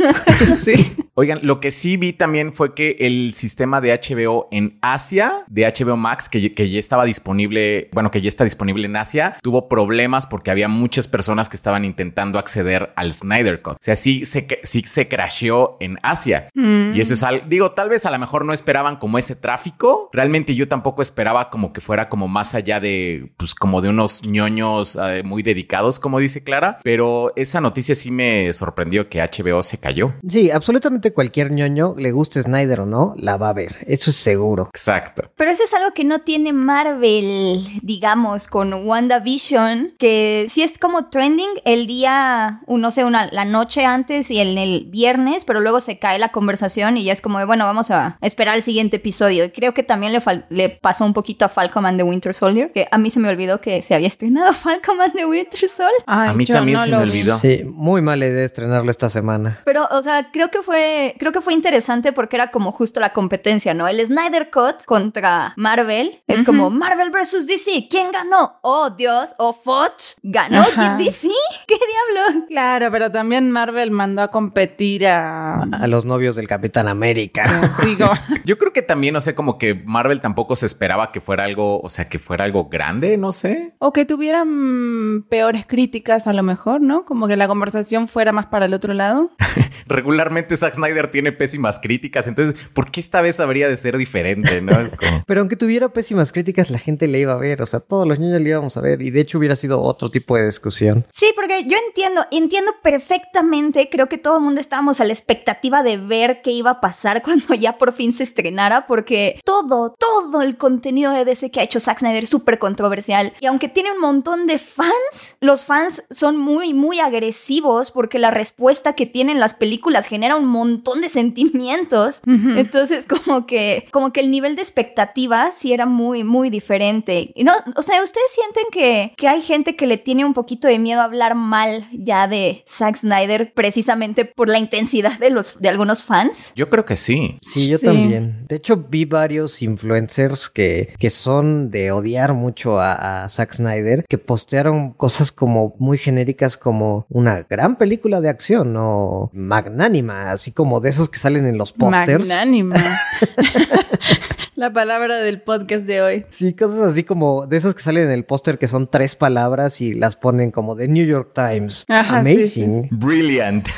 sí. 0.63 0.95
Oigan, 1.13 1.39
lo 1.42 1.59
que 1.59 1.71
sí 1.71 1.98
vi 1.98 2.13
también 2.13 2.54
fue 2.54 2.75
que 2.75 2.95
el 3.00 3.33
sistema 3.33 3.81
de 3.81 3.92
HBO 3.92 4.48
en 4.51 4.77
Asia, 4.81 5.44
de 5.48 5.65
HBO 5.65 5.98
Max, 5.98 6.30
que, 6.30 6.54
que 6.54 6.69
ya 6.69 6.77
estaba 6.77 7.06
disponible, 7.06 7.89
bueno, 7.92 8.12
que 8.12 8.21
ya 8.21 8.27
está 8.27 8.44
disponible 8.44 8.86
en 8.86 8.95
Asia, 8.95 9.36
tuvo 9.42 9.68
problemas 9.68 10.27
porque 10.27 10.51
había 10.51 10.68
muchas 10.68 11.07
personas 11.07 11.50
que 11.50 11.56
estaban 11.56 11.86
intentando 11.86 12.38
acceder 12.38 12.94
al 12.95 13.12
Snyder 13.13 13.63
Cut. 13.63 13.74
O 13.74 13.77
sea, 13.81 13.95
sí 13.95 14.25
se, 14.25 14.48
sí 14.62 14.83
se 14.86 15.07
crasheó 15.07 15.77
en 15.80 15.98
Asia. 16.04 16.48
Y 16.54 17.01
eso 17.01 17.15
es 17.15 17.24
algo, 17.24 17.45
digo, 17.48 17.71
tal 17.71 17.89
vez 17.89 18.06
a 18.06 18.12
lo 18.12 18.19
mejor 18.19 18.45
no 18.45 18.54
esperaban 18.54 18.98
como 18.98 19.18
ese 19.18 19.36
tráfico. 19.36 20.09
Realmente 20.13 20.56
yo 20.56 20.68
tampoco 20.68 21.01
esperaba 21.01 21.50
como 21.50 21.74
que 21.74 21.81
fuera 21.81 22.09
como 22.09 22.27
más 22.27 22.47
allá 22.56 22.80
de, 22.80 23.32
pues 23.38 23.56
como 23.56 23.82
de 23.82 23.90
unos 23.90 24.24
ñoños 24.24 24.98
eh, 25.02 25.24
muy 25.24 25.44
dedicados, 25.44 26.00
como 26.00 26.20
dice 26.20 26.44
Clara. 26.44 26.78
Pero 26.84 27.34
esa 27.36 27.62
noticia 27.62 27.96
sí 27.96 28.12
me 28.12 28.52
sorprendió 28.54 29.10
que 29.10 29.22
HBO 29.22 29.64
se 29.64 29.80
cayó. 29.80 30.14
Sí, 30.28 30.52
absolutamente 30.52 31.14
cualquier 31.14 31.52
ñoño, 31.52 31.96
le 31.98 32.12
guste 32.12 32.42
Snyder 32.42 32.82
o 32.82 32.86
no, 32.86 33.14
la 33.18 33.38
va 33.38 33.50
a 33.50 33.54
ver. 33.54 33.78
Eso 33.88 34.10
es 34.10 34.16
seguro. 34.18 34.70
Exacto. 34.74 35.32
Pero 35.36 35.52
eso 35.52 35.64
es 35.64 35.74
algo 35.74 35.94
que 35.94 36.04
no 36.04 36.20
tiene 36.20 36.54
Marvel, 36.54 37.60
digamos, 37.82 38.48
con 38.48 38.74
WandaVision, 38.74 39.94
que 39.98 40.46
sí 40.48 40.62
es 40.64 40.78
como 40.78 41.10
trending 41.10 41.50
el 41.66 41.88
día, 41.88 42.62
no 42.68 42.92
sé, 42.92 43.06
una, 43.06 43.30
la 43.32 43.46
noche 43.46 43.86
antes 43.86 44.32
y 44.32 44.40
en 44.40 44.58
el 44.58 44.86
viernes, 44.90 45.46
pero 45.46 45.60
luego 45.60 45.80
se 45.80 46.00
cae 46.00 46.20
la 46.20 46.32
conversación 46.32 46.98
y 46.98 47.04
ya 47.04 47.14
es 47.14 47.22
como 47.22 47.40
de, 47.40 47.46
bueno, 47.46 47.66
vamos 47.66 47.92
a 47.92 48.18
esperar 48.22 48.56
el 48.56 48.64
siguiente 48.64 48.98
episodio. 48.98 49.46
Y 49.46 49.52
creo 49.52 49.74
que 49.74 49.84
también 49.84 50.14
le, 50.14 50.22
le 50.50 50.70
pasó 50.70 51.06
un 51.06 51.14
poquito 51.14 51.46
a 51.46 51.50
Falcon 51.50 51.86
and 51.86 51.98
the 51.98 52.04
Winter 52.04 52.34
Soldier, 52.38 52.72
que 52.72 52.88
a 52.89 52.98
mí 52.98 53.10
se 53.10 53.19
me 53.19 53.30
olvidó 53.30 53.60
que 53.62 53.81
se 53.81 53.95
había 53.95 54.07
estrenado 54.07 54.54
Falcon 54.54 55.01
and 55.01 55.13
the 55.13 55.25
Winter 55.25 55.68
Soldier. 55.68 56.04
Ay, 56.06 56.30
A 56.30 56.33
mí 56.33 56.45
también 56.45 56.78
no 56.78 56.83
se 56.85 56.92
lo 56.92 56.97
me 57.00 57.04
vi. 57.06 57.09
olvidó. 57.12 57.38
Sí, 57.38 57.64
muy 57.66 58.02
mala 58.02 58.26
idea 58.26 58.44
estrenarlo 58.44 58.90
esta 58.92 59.09
semana. 59.09 59.59
Pero, 59.66 59.88
o 59.92 60.02
sea, 60.02 60.30
creo 60.31 60.50
que 60.50 60.62
fue, 60.62 61.16
creo 61.19 61.31
que 61.31 61.42
fue 61.42 61.54
interesante 61.54 62.14
porque 62.14 62.35
era 62.35 62.52
como 62.52 62.71
justo 62.71 63.00
la 63.00 63.09
competencia, 63.14 63.73
¿no? 63.73 63.88
El 63.88 64.04
Snyder 64.06 64.50
Cut 64.52 64.85
contra 64.85 65.54
Marvel 65.57 66.21
es 66.28 66.44
como 66.44 66.69
Marvel 66.69 67.12
versus 67.12 67.47
DC. 67.47 67.88
¿Quién 67.90 68.12
ganó? 68.12 68.59
Oh, 68.62 68.90
Dios. 68.92 69.35
Oh, 69.38 69.54
Fox. 69.54 70.18
¿Ganó 70.23 70.62
Ajá. 70.62 70.95
DC? 70.97 71.30
¿Qué 71.68 71.76
diablos? 71.76 72.45
Claro, 72.47 72.92
pero 72.92 73.12
también 73.12 73.52
Marvel 73.52 73.92
mandó 73.92 74.21
a 74.21 74.28
competir 74.30 75.07
a... 75.07 75.62
A 75.64 75.88
los 75.88 76.06
novios 76.06 76.35
del 76.35 76.47
Capitán 76.47 76.88
América. 76.88 77.73
Sí, 77.81 77.97
Yo 78.45 78.57
creo 78.57 78.73
que 78.73 78.81
también, 78.81 79.14
no 79.14 79.21
sé, 79.21 79.35
como 79.35 79.57
que 79.57 79.73
Marvel 79.73 80.21
tampoco 80.21 80.56
se 80.56 80.66
esperaba 80.66 81.12
que 81.12 81.21
fuera 81.21 81.44
algo, 81.44 81.80
o 81.81 81.90
sea, 81.90 82.07
que 82.07 82.19
fuera 82.28 82.44
algo 82.44 82.66
grande, 82.69 83.18
no 83.18 83.31
sé. 83.31 83.74
O 83.80 83.94
que 83.94 84.06
tuvieran 84.06 85.24
peores 85.30 85.66
críticas 85.66 86.28
a 86.28 86.34
lo 86.34 86.44
mejor, 86.44 86.81
¿no? 86.81 87.06
Como 87.06 87.28
que 87.28 87.38
la 87.38 87.48
conversación 87.48 88.07
fuera 88.10 88.34
más 88.34 88.48
para 88.48 88.66
el 88.66 88.74
otro 88.74 88.94
lado. 88.94 89.31
Regularmente 89.88 90.57
Zack 90.57 90.74
Snyder 90.76 91.10
tiene 91.10 91.31
pésimas 91.31 91.80
críticas, 91.80 92.28
entonces, 92.28 92.69
¿por 92.74 92.92
qué 92.92 93.00
esta 93.00 93.22
vez 93.22 93.40
habría 93.40 93.69
de 93.69 93.78
ser 93.78 93.98
diferente, 93.98 94.62
no? 94.62 94.74
Como- 94.98 95.24
Pero 95.26 95.40
aunque 95.42 95.56
tuviera 95.56 95.90
pésimas 95.94 96.31
críticas, 96.34 96.69
la 96.69 96.80
gente 96.80 97.07
le 97.07 97.19
iba 97.19 97.34
a 97.34 97.38
ver. 97.38 97.62
O 97.62 97.66
sea, 97.66 97.80
todos 97.80 98.06
los 98.07 98.19
niños 98.19 98.42
le 98.42 98.50
íbamos 98.50 98.76
a 98.76 98.81
ver. 98.81 99.02
Y 99.02 99.10
de 99.12 99.22
hecho 99.22 99.38
hubiera 99.38 99.56
sido 99.56 99.81
otro 99.81 100.12
tipo 100.12 100.36
de 100.36 100.46
discusión. 100.46 101.06
Sí, 101.10 101.31
porque 101.36 101.64
yo 101.64 101.78
entiendo, 101.88 102.26
entiendo 102.31 102.72
perfectamente. 102.84 103.90
Creo 103.90 104.10
que 104.10 104.18
todo 104.18 104.38
el 104.38 104.44
mundo 104.44 104.60
estábamos 104.62 105.00
a 105.02 105.06
la 105.06 105.14
expectativa 105.14 105.84
de 105.84 105.98
ver 105.98 106.42
qué 106.44 106.52
iba 106.52 106.72
a 106.72 106.81
pasar 106.81 107.22
cuando 107.24 107.54
ya 107.54 107.78
por 107.78 107.94
fin 107.94 108.12
se 108.14 108.24
estrenara, 108.24 108.86
porque 108.88 109.40
todo, 109.46 109.96
todo 109.98 110.42
el 110.42 110.57
contenido 110.57 111.12
de 111.14 111.26
DC 111.26 111.52
que 111.52 111.60
ha 111.62 111.64
hecho 111.64 111.80
Zack 111.80 112.00
Snyder 112.00 112.17
Es 112.24 112.30
súper 112.30 112.59
controversial. 112.59 113.33
Y 113.40 113.45
aunque 113.45 113.68
tiene 113.69 113.92
un 113.92 114.00
montón 114.00 114.47
de 114.47 114.57
fans, 114.57 115.38
los 115.42 115.66
fans 115.66 116.06
son 116.09 116.38
muy, 116.38 116.74
muy 116.74 117.00
agresivos 117.00 117.92
porque 117.92 118.19
la 118.19 118.31
respuesta 118.31 118.94
que 118.94 119.06
tienen 119.06 119.40
las 119.40 119.54
películas 119.54 120.07
genera 120.07 120.36
un 120.36 120.45
montón 120.45 121.02
de 121.02 121.09
sentimientos. 121.09 122.21
Entonces, 122.26 123.06
como 123.06 123.45
que, 123.45 123.88
como 123.92 124.12
que 124.12 124.19
el 124.21 124.31
nivel 124.31 124.56
de 124.56 124.62
expectativa 124.62 125.52
sí 125.52 125.74
era 125.74 125.86
muy, 125.86 126.24
muy 126.24 126.50
diferente. 126.50 127.31
Y 127.36 127.44
no, 127.44 127.54
o 127.76 127.81
sea, 127.81 128.02
¿ustedes 128.04 128.31
sienten 128.31 128.66
que, 128.71 129.14
que 129.18 129.28
hay 129.28 129.42
gente 129.42 129.76
que 129.76 129.88
le 129.88 129.97
tiene 129.97 130.26
un 130.26 130.33
poquito 130.33 130.68
de 130.68 130.80
miedo 130.80 131.02
a 131.02 131.06
hablar 131.06 131.36
mal 131.36 131.88
ya 131.92 132.28
de 132.28 132.64
Zack 132.68 132.97
Snyder 132.97 133.54
precisamente 133.54 134.26
por 134.26 134.50
la 134.50 134.59
intensidad 134.59 135.18
de 135.19 135.30
los, 135.30 135.59
de 135.59 135.69
algunos 135.69 136.04
fans? 136.04 136.52
Yo 136.56 136.69
creo 136.69 136.86
que 136.86 136.95
sí. 136.95 137.38
Sí, 137.42 137.68
yo 137.69 137.78
Sí. 137.78 137.86
también. 137.86 138.45
De 138.47 138.56
hecho, 138.56 138.78
vi 138.78 139.06
varios 139.06 139.62
influencers 139.62 140.50
que, 140.50 140.94
que 141.00 141.09
son 141.09 141.69
de 141.69 141.92
odiar 142.07 142.33
mucho 142.33 142.80
a, 142.80 143.23
a 143.23 143.30
Zack 143.30 143.54
Snyder, 143.54 144.06
que 144.07 144.18
postearon 144.18 144.94
cosas 144.94 145.31
como 145.31 145.76
muy 145.78 145.97
genéricas 145.97 146.56
como 146.56 147.06
una 147.09 147.44
gran 147.44 147.76
película 147.76 148.21
de 148.21 148.30
acción 148.30 148.76
o 148.78 149.30
magnánima, 149.33 150.31
así 150.31 150.52
como 150.52 150.80
de 150.80 150.90
esos 150.90 151.09
que 151.09 151.19
salen 151.19 151.45
en 151.45 151.57
los 151.57 151.73
pósters. 151.73 152.28
Magnánima. 152.28 152.78
La 154.57 154.73
palabra 154.73 155.18
del 155.18 155.40
podcast 155.40 155.85
de 155.85 156.02
hoy. 156.02 156.26
Sí, 156.30 156.56
cosas 156.56 156.80
así 156.81 157.04
como 157.04 157.45
de 157.45 157.57
esos 157.57 157.76
que 157.76 157.83
salen 157.83 158.06
en 158.06 158.09
el 158.11 158.26
póster 158.26 158.57
que 158.57 158.68
son 158.68 158.90
tres 158.90 159.16
palabras 159.16 159.81
y 159.81 159.94
las 159.94 160.16
ponen 160.16 160.49
como 160.49 160.76
The 160.76 160.87
New 160.87 161.06
York 161.06 161.30
Times. 161.35 161.85
Ajá, 161.87 162.23
sí, 162.23 162.31
Amazing. 162.31 162.87
Brilliant. 162.90 163.68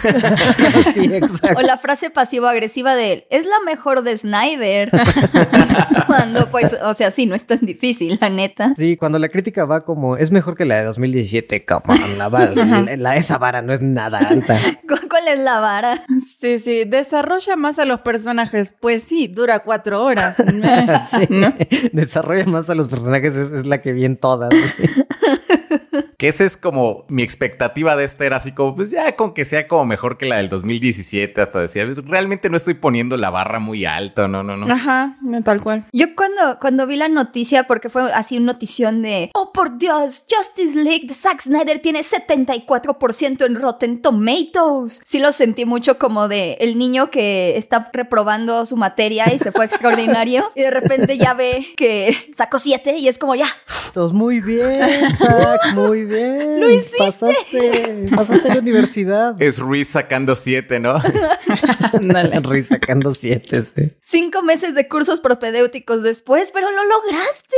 Sí, 0.93 1.13
exacto. 1.13 1.59
O 1.59 1.62
la 1.63 1.77
frase 1.77 2.09
pasivo-agresiva 2.09 2.95
de 2.95 3.12
él, 3.12 3.24
es 3.29 3.45
la 3.45 3.59
mejor 3.65 4.03
de 4.03 4.15
Snyder. 4.15 4.89
Cuando, 6.07 6.50
pues, 6.50 6.74
o 6.81 6.93
sea, 6.93 7.12
sí, 7.12 7.25
no 7.25 7.36
es 7.36 7.45
tan 7.45 7.59
difícil, 7.59 8.17
la 8.21 8.29
neta. 8.29 8.74
Sí, 8.77 8.95
cuando 8.95 9.19
la 9.19 9.27
crítica 9.27 9.65
va 9.65 9.83
como 9.83 10.15
es 10.15 10.31
mejor 10.31 10.55
que 10.55 10.63
la 10.63 10.77
de 10.77 10.83
2017, 10.86 11.65
come 11.65 11.83
on, 12.01 12.17
la 12.17 12.29
vara, 12.29 12.51
la- 12.55 12.95
la- 12.95 13.15
esa 13.17 13.38
vara 13.38 13.62
no 13.62 13.74
es 13.74 13.81
nada 13.81 14.19
alta. 14.19 14.57
¿Cu- 15.29 15.36
¿Cuál 15.36 15.39
es 15.39 15.43
la 15.45 15.59
vara? 15.59 16.03
Sí, 16.39 16.59
sí. 16.59 16.83
Desarrolla 16.86 17.55
más 17.55 17.79
a 17.79 17.86
los 17.86 18.01
personajes. 18.01 18.74
Pues 18.79 19.03
sí, 19.03 19.27
dura 19.27 19.59
cuatro 19.59 20.03
horas. 20.03 20.38
Sí. 21.09 21.27
¿No? 21.29 21.53
Desarrolla 21.93 22.45
más 22.45 22.69
a 22.69 22.75
los 22.75 22.89
personajes, 22.89 23.36
es, 23.36 23.51
es 23.51 23.65
la 23.65 23.81
que 23.81 23.93
vi 23.93 24.05
en 24.05 24.17
todas. 24.17 24.50
sí. 24.71 24.83
que 26.19 26.27
esa 26.27 26.43
es 26.43 26.57
como 26.57 27.05
mi 27.07 27.23
expectativa 27.23 27.95
de 27.95 28.03
esta 28.03 28.25
era 28.25 28.35
así 28.35 28.51
como, 28.51 28.75
pues 28.75 28.91
ya 28.91 29.15
con 29.15 29.33
que 29.33 29.45
sea 29.45 29.69
como 29.69 29.85
mejor 29.85 30.17
que 30.17 30.25
la 30.25 30.35
del 30.35 30.49
2017, 30.49 31.39
hasta 31.39 31.61
decía, 31.61 31.85
"Pues, 31.85 32.03
realmente 32.05 32.49
no 32.49 32.57
estoy 32.57 32.73
poniendo 32.73 33.15
la 33.15 33.29
barra 33.29 33.59
muy 33.59 33.85
alto, 33.85 34.27
no, 34.27 34.43
no, 34.43 34.57
no. 34.57 34.71
Ajá, 34.71 35.15
tal 35.45 35.61
cual. 35.61 35.85
Yo 35.93 36.07
cuando, 36.17 36.59
cuando 36.59 36.85
vi 36.88 36.97
la 36.97 37.07
noticia, 37.07 37.63
porque 37.63 37.88
fue 37.88 38.11
así 38.11 38.35
una 38.35 38.51
notición 38.51 39.01
de, 39.01 39.31
oh 39.33 39.53
por 39.53 39.77
Dios, 39.77 40.25
Justice 40.29 40.77
League 40.77 41.07
de 41.07 41.13
Zack 41.13 41.41
Snyder 41.41 41.79
tiene 41.79 42.01
74% 42.01 43.45
en 43.45 43.55
Rotten 43.55 44.01
Tomatoes. 44.01 45.01
Sí 45.05 45.19
lo 45.19 45.31
sentí 45.31 45.63
mucho 45.63 45.97
como 45.97 46.27
de 46.27 46.57
el 46.59 46.77
niño 46.77 47.09
que 47.11 47.55
está 47.55 47.89
reprobando 47.93 48.65
su 48.65 48.75
materia 48.75 49.33
y 49.33 49.39
se 49.39 49.53
fue 49.53 49.63
extraordinario 49.63 50.51
y 50.53 50.63
de 50.63 50.71
repente 50.71 51.17
ya 51.17 51.33
ve 51.33 51.65
que 51.77 52.13
sacó 52.33 52.59
7 52.59 52.97
y 52.97 53.07
es 53.07 53.17
como 53.17 53.35
ya, 53.35 53.47
Todos 53.93 54.11
muy 54.11 54.41
bien, 54.41 55.15
Zack, 55.15 55.73
muy 55.73 56.03
bien. 56.03 56.09
Lo 56.10 56.70
hiciste. 56.70 56.98
Pasaste, 56.98 58.06
pasaste 58.16 58.51
a 58.51 58.56
la 58.56 58.62
universidad. 58.62 59.42
Es 59.42 59.60
Ruiz 59.60 59.88
sacando 59.88 60.36
siete, 60.36 60.80
¿no? 60.80 60.96
Henry 61.94 62.62
sacando 62.62 63.13
siete, 63.13 63.63
sí. 63.63 63.92
cinco 64.00 64.44
meses 64.44 64.75
de 64.75 64.88
cursos 64.88 65.20
propedéuticos 65.20 66.04
después, 66.04 66.51
pero 66.54 66.68
lo 66.72 66.84
lograste. 66.86 67.56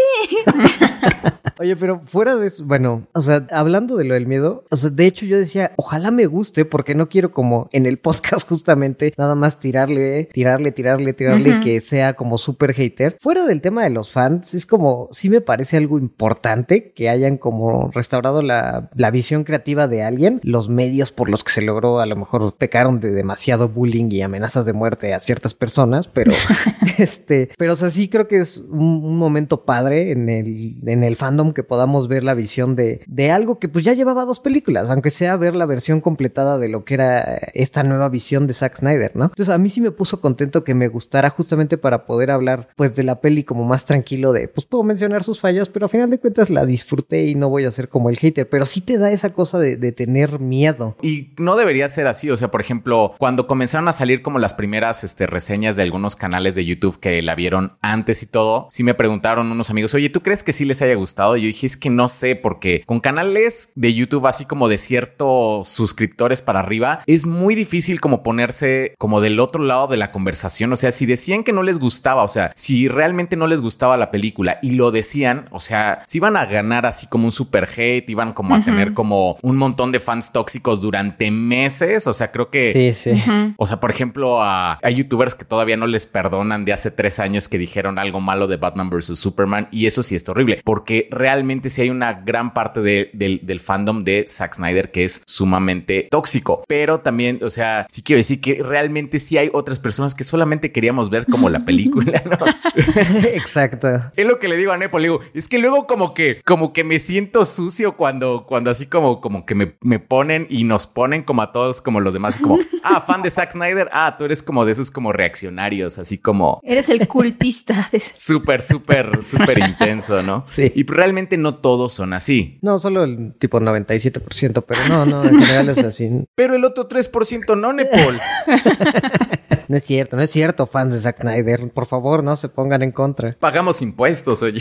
Oye, 1.62 1.76
pero 1.76 2.02
fuera 2.06 2.38
de 2.38 2.48
eso, 2.48 2.66
bueno, 2.66 3.06
o 3.14 3.22
sea, 3.22 3.46
hablando 3.52 3.96
de 3.96 4.04
lo 4.04 4.16
del 4.16 4.26
miedo, 4.26 4.64
o 4.72 4.76
sea, 4.76 4.90
de 4.90 5.06
hecho 5.06 5.28
yo 5.28 5.38
decía, 5.38 5.74
ojalá 5.78 6.10
me 6.10 6.26
guste, 6.26 6.66
porque 6.66 6.96
no 6.96 7.08
quiero 7.08 7.34
como 7.34 7.70
en 7.72 7.86
el 7.86 8.00
podcast 8.00 8.48
justamente 8.50 9.14
nada 9.16 9.36
más 9.36 9.60
tirarle, 9.60 10.28
tirarle, 10.34 10.72
tirarle, 10.72 11.14
tirarle 11.14 11.50
y 11.50 11.60
que 11.60 11.80
sea 11.80 12.16
como 12.16 12.40
súper 12.40 12.74
hater. 12.74 13.16
Fuera 13.20 13.46
del 13.46 13.62
tema 13.62 13.84
de 13.84 13.92
los 13.92 14.10
fans, 14.10 14.56
es 14.56 14.66
como, 14.66 15.08
sí 15.12 15.30
me 15.30 15.40
parece 15.40 15.78
algo 15.78 16.00
importante 16.00 16.94
que 16.94 17.10
hayan 17.10 17.38
como 17.38 17.92
restaurado 17.94 18.42
la, 18.42 18.90
la 18.96 19.12
visión 19.12 19.44
creativa 19.44 19.88
de 19.88 20.02
alguien, 20.02 20.40
los 20.42 20.68
medios 20.68 21.12
por 21.12 21.30
los 21.30 21.44
que 21.44 21.52
se 21.52 21.62
logró, 21.62 22.00
a 22.00 22.08
lo 22.08 22.16
mejor 22.16 22.56
pecaron 22.56 23.00
de 23.00 23.12
demasiado 23.12 23.70
bullying 23.70 24.10
y 24.10 24.24
amenazas 24.24 24.66
de 24.66 24.74
muerte 24.74 25.14
a 25.14 25.20
ciertas 25.20 25.54
personas, 25.54 26.08
pero 26.08 26.32
este, 26.98 27.52
pero 27.56 27.74
o 27.74 27.76
sea, 27.76 27.92
sí 27.92 28.10
creo 28.10 28.28
que 28.28 28.40
es 28.40 28.58
un, 28.58 29.04
un 29.04 29.18
momento 29.20 29.64
padre 29.64 30.12
en 30.12 30.28
el, 30.28 30.74
en 30.88 31.04
el 31.04 31.16
fandom 31.16 31.51
que 31.54 31.64
podamos 31.64 32.08
ver 32.08 32.24
la 32.24 32.34
visión 32.34 32.76
de, 32.76 33.02
de 33.08 33.32
algo 33.32 33.60
que 33.60 33.70
pues 33.70 33.86
ya 33.86 33.94
llevaba 33.94 34.26
dos 34.26 34.40
películas, 34.40 34.90
aunque 34.90 35.10
sea 35.10 35.36
ver 35.38 35.56
la 35.56 35.66
versión 35.66 36.02
completada 36.02 36.58
de 36.58 36.70
lo 36.70 36.86
que 36.86 36.96
era 36.96 37.22
esta 37.54 37.84
nueva 37.84 38.10
visión 38.10 38.48
de 38.48 38.54
Zack 38.54 38.78
Snyder, 38.78 39.12
¿no? 39.16 39.26
Entonces 39.26 39.50
a 39.50 39.58
mí 39.58 39.70
sí 39.70 39.82
me 39.82 39.92
puso 39.92 40.22
contento 40.22 40.64
que 40.64 40.74
me 40.74 40.88
gustara 40.88 41.30
justamente 41.30 41.78
para 41.78 42.06
poder 42.06 42.32
hablar 42.32 42.70
pues 42.76 42.96
de 42.96 43.04
la 43.04 43.22
peli 43.22 43.44
como 43.44 43.64
más 43.64 43.86
tranquilo 43.86 44.34
de, 44.34 44.48
pues 44.48 44.66
puedo 44.66 44.84
mencionar 44.84 45.24
sus 45.24 45.40
fallas, 45.40 45.70
pero 45.70 45.86
a 45.86 45.90
final 45.90 46.10
de 46.10 46.20
cuentas 46.20 46.50
la 46.50 46.66
disfruté 46.66 47.26
y 47.26 47.36
no 47.36 47.50
voy 47.50 47.66
a 47.66 47.72
ser 47.72 47.90
como 47.90 48.10
el 48.10 48.18
hater, 48.18 48.48
pero 48.50 48.66
sí 48.66 48.82
te 48.82 48.98
da 48.98 49.12
esa 49.12 49.34
cosa 49.34 49.60
de, 49.60 49.78
de 49.78 49.92
tener 49.92 50.40
miedo. 50.40 50.96
Y 51.02 51.32
no 51.38 51.56
debería 51.56 51.88
ser 51.88 52.08
así. 52.08 52.30
O 52.30 52.38
sea, 52.38 52.52
por 52.52 52.62
ejemplo, 52.62 53.14
cuando 53.18 53.48
comenzaron 53.48 53.88
a 53.88 53.94
salir 53.94 54.22
como 54.22 54.40
las 54.40 54.54
primeras 54.54 55.04
este, 55.04 55.28
reseñas 55.28 55.76
de 55.76 55.84
algunos 55.84 56.16
canales 56.16 56.56
de 56.56 56.66
YouTube 56.66 57.00
que 57.00 57.22
la 57.22 57.36
vieron 57.36 57.74
antes 57.82 58.24
y 58.24 58.28
todo, 58.28 58.68
sí 58.72 58.84
me 58.84 58.94
preguntaron 58.94 59.52
unos 59.52 59.70
amigos, 59.70 59.94
oye, 59.94 60.10
¿tú 60.10 60.22
crees 60.22 60.44
que 60.44 60.54
sí 60.54 60.66
les 60.66 60.82
haya 60.82 60.96
gustado? 60.96 61.38
Yo 61.42 61.48
dije, 61.48 61.68
es 61.68 61.78
que 61.78 61.90
no 61.90 62.08
sé, 62.08 62.36
porque 62.36 62.84
con 62.86 63.00
canales 63.00 63.72
de 63.76 63.94
YouTube 63.94 64.28
así 64.28 64.46
como 64.46 64.70
de 64.70 64.78
ciertos 64.78 65.68
suscriptores 65.68 66.42
para 66.42 66.60
arriba, 66.60 67.02
es 67.08 67.28
muy 67.28 67.56
difícil 67.56 68.00
como 68.00 68.24
ponerse 68.24 68.96
como 68.98 69.22
del 69.22 69.40
otro 69.40 69.64
lado 69.64 69.88
de 69.88 69.98
la 69.98 70.12
conversación. 70.12 70.72
O 70.74 70.76
sea, 70.76 70.92
si 70.92 71.06
decían 71.06 71.44
que 71.44 71.54
no 71.54 71.64
les 71.64 71.80
gustaba, 71.80 72.24
o 72.24 72.28
sea, 72.28 72.52
si 72.56 72.88
realmente 72.88 73.36
no 73.36 73.48
les 73.48 73.62
gustaba 73.62 73.98
la 73.98 74.12
película 74.12 74.60
y 74.62 74.72
lo 74.72 74.92
decían, 74.92 75.46
o 75.52 75.60
sea, 75.60 76.04
si 76.08 76.18
iban 76.18 76.38
a 76.38 76.46
ganar 76.46 76.86
así 76.86 77.08
como 77.08 77.26
un 77.26 77.32
super 77.32 77.68
hate, 77.76 78.10
iban 78.10 78.34
como 78.34 78.56
a 78.56 78.64
tener 78.64 78.94
como 78.94 79.38
un 79.42 79.58
montón 79.58 79.92
de 79.92 80.00
fans 80.00 80.32
tóxicos 80.32 80.82
durante 80.82 81.32
meses. 81.32 82.08
O 82.08 82.14
sea, 82.14 82.32
creo 82.32 82.50
que 82.50 82.72
Sí, 82.72 82.94
sí. 82.94 83.24
o 83.58 83.66
sea, 83.66 83.80
por 83.80 83.92
ejemplo, 83.92 84.42
a, 84.42 84.78
hay 84.82 84.96
youtubers 84.96 85.36
que 85.36 85.46
todavía 85.46 85.78
no 85.78 85.88
les 85.88 86.08
perdonan 86.08 86.66
de 86.66 86.74
hace 86.74 86.92
tres 86.92 87.20
años 87.20 87.50
que 87.50 87.58
dijeron 87.58 88.00
algo 88.00 88.20
malo 88.20 88.48
de 88.48 88.58
Batman 88.58 88.90
vs. 88.90 89.18
Superman 89.18 89.68
y 89.72 89.86
eso 89.86 90.04
sí 90.04 90.16
es 90.16 90.28
horrible 90.30 90.62
porque 90.64 91.08
realmente 91.22 91.70
sí 91.70 91.82
hay 91.84 91.90
una 91.90 92.14
gran 92.14 92.54
parte 92.54 92.82
de- 92.82 93.12
del, 93.14 93.40
del 93.44 93.60
fandom 93.60 94.04
de 94.04 94.26
Zack 94.28 94.56
Snyder 94.56 94.92
que 94.92 95.04
es 95.04 95.22
sumamente 95.28 96.08
tóxico. 96.10 96.64
Pero 96.68 97.00
también, 97.00 97.40
o 97.44 97.50
sea, 97.50 97.86
sí 97.90 98.02
quiero 98.04 98.18
decir 98.18 98.42
que 98.42 98.62
realmente 98.64 99.20
sí 99.20 99.38
hay 99.38 99.50
otras 99.54 99.80
personas 99.80 100.16
que 100.16 100.24
solamente 100.24 100.72
queríamos 100.72 101.10
ver 101.10 101.26
como 101.28 101.50
la 101.50 101.60
película, 101.66 102.22
¿no? 102.26 102.38
Exacto. 103.34 103.90
Es 104.16 104.26
lo 104.26 104.40
que 104.40 104.48
le 104.48 104.58
digo 104.58 104.72
a 104.72 104.78
Nepo, 104.78 104.98
le 105.00 105.04
digo, 105.10 105.20
es 105.34 105.48
que 105.48 105.60
luego 105.60 105.88
como 105.88 106.14
que, 106.14 106.42
como 106.44 106.74
que 106.74 106.84
me 106.84 107.00
siento 107.00 107.46
sucio 107.46 107.96
cuando, 107.96 108.46
cuando 108.48 108.72
así 108.72 108.88
como, 108.88 109.22
como 109.22 109.46
que 109.46 109.56
me, 109.56 109.76
me 109.82 110.00
ponen 110.00 110.48
y 110.50 110.64
nos 110.64 110.88
ponen 110.88 111.24
como 111.24 111.42
a 111.42 111.52
todos 111.52 111.82
como 111.82 112.00
los 112.00 112.14
demás, 112.14 112.40
como, 112.40 112.58
ah, 112.84 113.02
fan 113.02 113.22
de 113.22 113.30
Zack 113.30 113.52
Snyder, 113.52 113.90
ah, 113.92 114.16
tú 114.18 114.26
eres 114.26 114.42
como 114.44 114.66
de 114.66 114.72
esos 114.72 114.90
como 114.92 115.12
reaccionarios, 115.14 115.98
así 115.98 116.18
como 116.18 116.60
Eres 116.64 116.90
el 116.90 117.08
cultista 117.08 117.90
súper, 118.12 118.62
súper, 118.62 119.24
súper 119.24 119.60
intenso, 119.60 120.22
¿no? 120.24 120.42
Sí. 120.42 120.72
Y 120.76 120.84
realmente 120.86 121.11
no 121.38 121.56
todos 121.56 121.94
son 121.94 122.14
así. 122.14 122.60
No, 122.62 122.78
solo 122.78 123.04
el 123.04 123.34
tipo 123.38 123.60
97%, 123.60 124.64
pero 124.68 124.88
no, 124.88 125.06
no, 125.06 125.24
en 125.24 125.40
general 125.40 125.70
es 125.70 125.78
así. 125.80 126.10
Pero 126.36 126.56
el 126.56 126.64
otro 126.66 126.88
3% 126.88 127.58
no, 127.58 127.74
Nepal. 127.74 128.20
No 129.68 129.78
es 129.78 129.84
cierto, 129.84 130.18
no 130.18 130.22
es 130.22 130.30
cierto, 130.30 130.68
fans 130.68 130.96
de 130.96 131.00
Zack 131.00 131.22
Snyder. 131.22 131.72
Por 131.72 131.86
favor, 131.86 132.26
no 132.26 132.36
se 132.36 132.50
pongan 132.50 132.82
en 132.82 132.92
contra. 132.92 133.38
Pagamos 133.40 133.82
impuestos, 133.82 134.44
oye. 134.44 134.60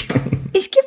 Es 0.53 0.69
que 0.69 0.79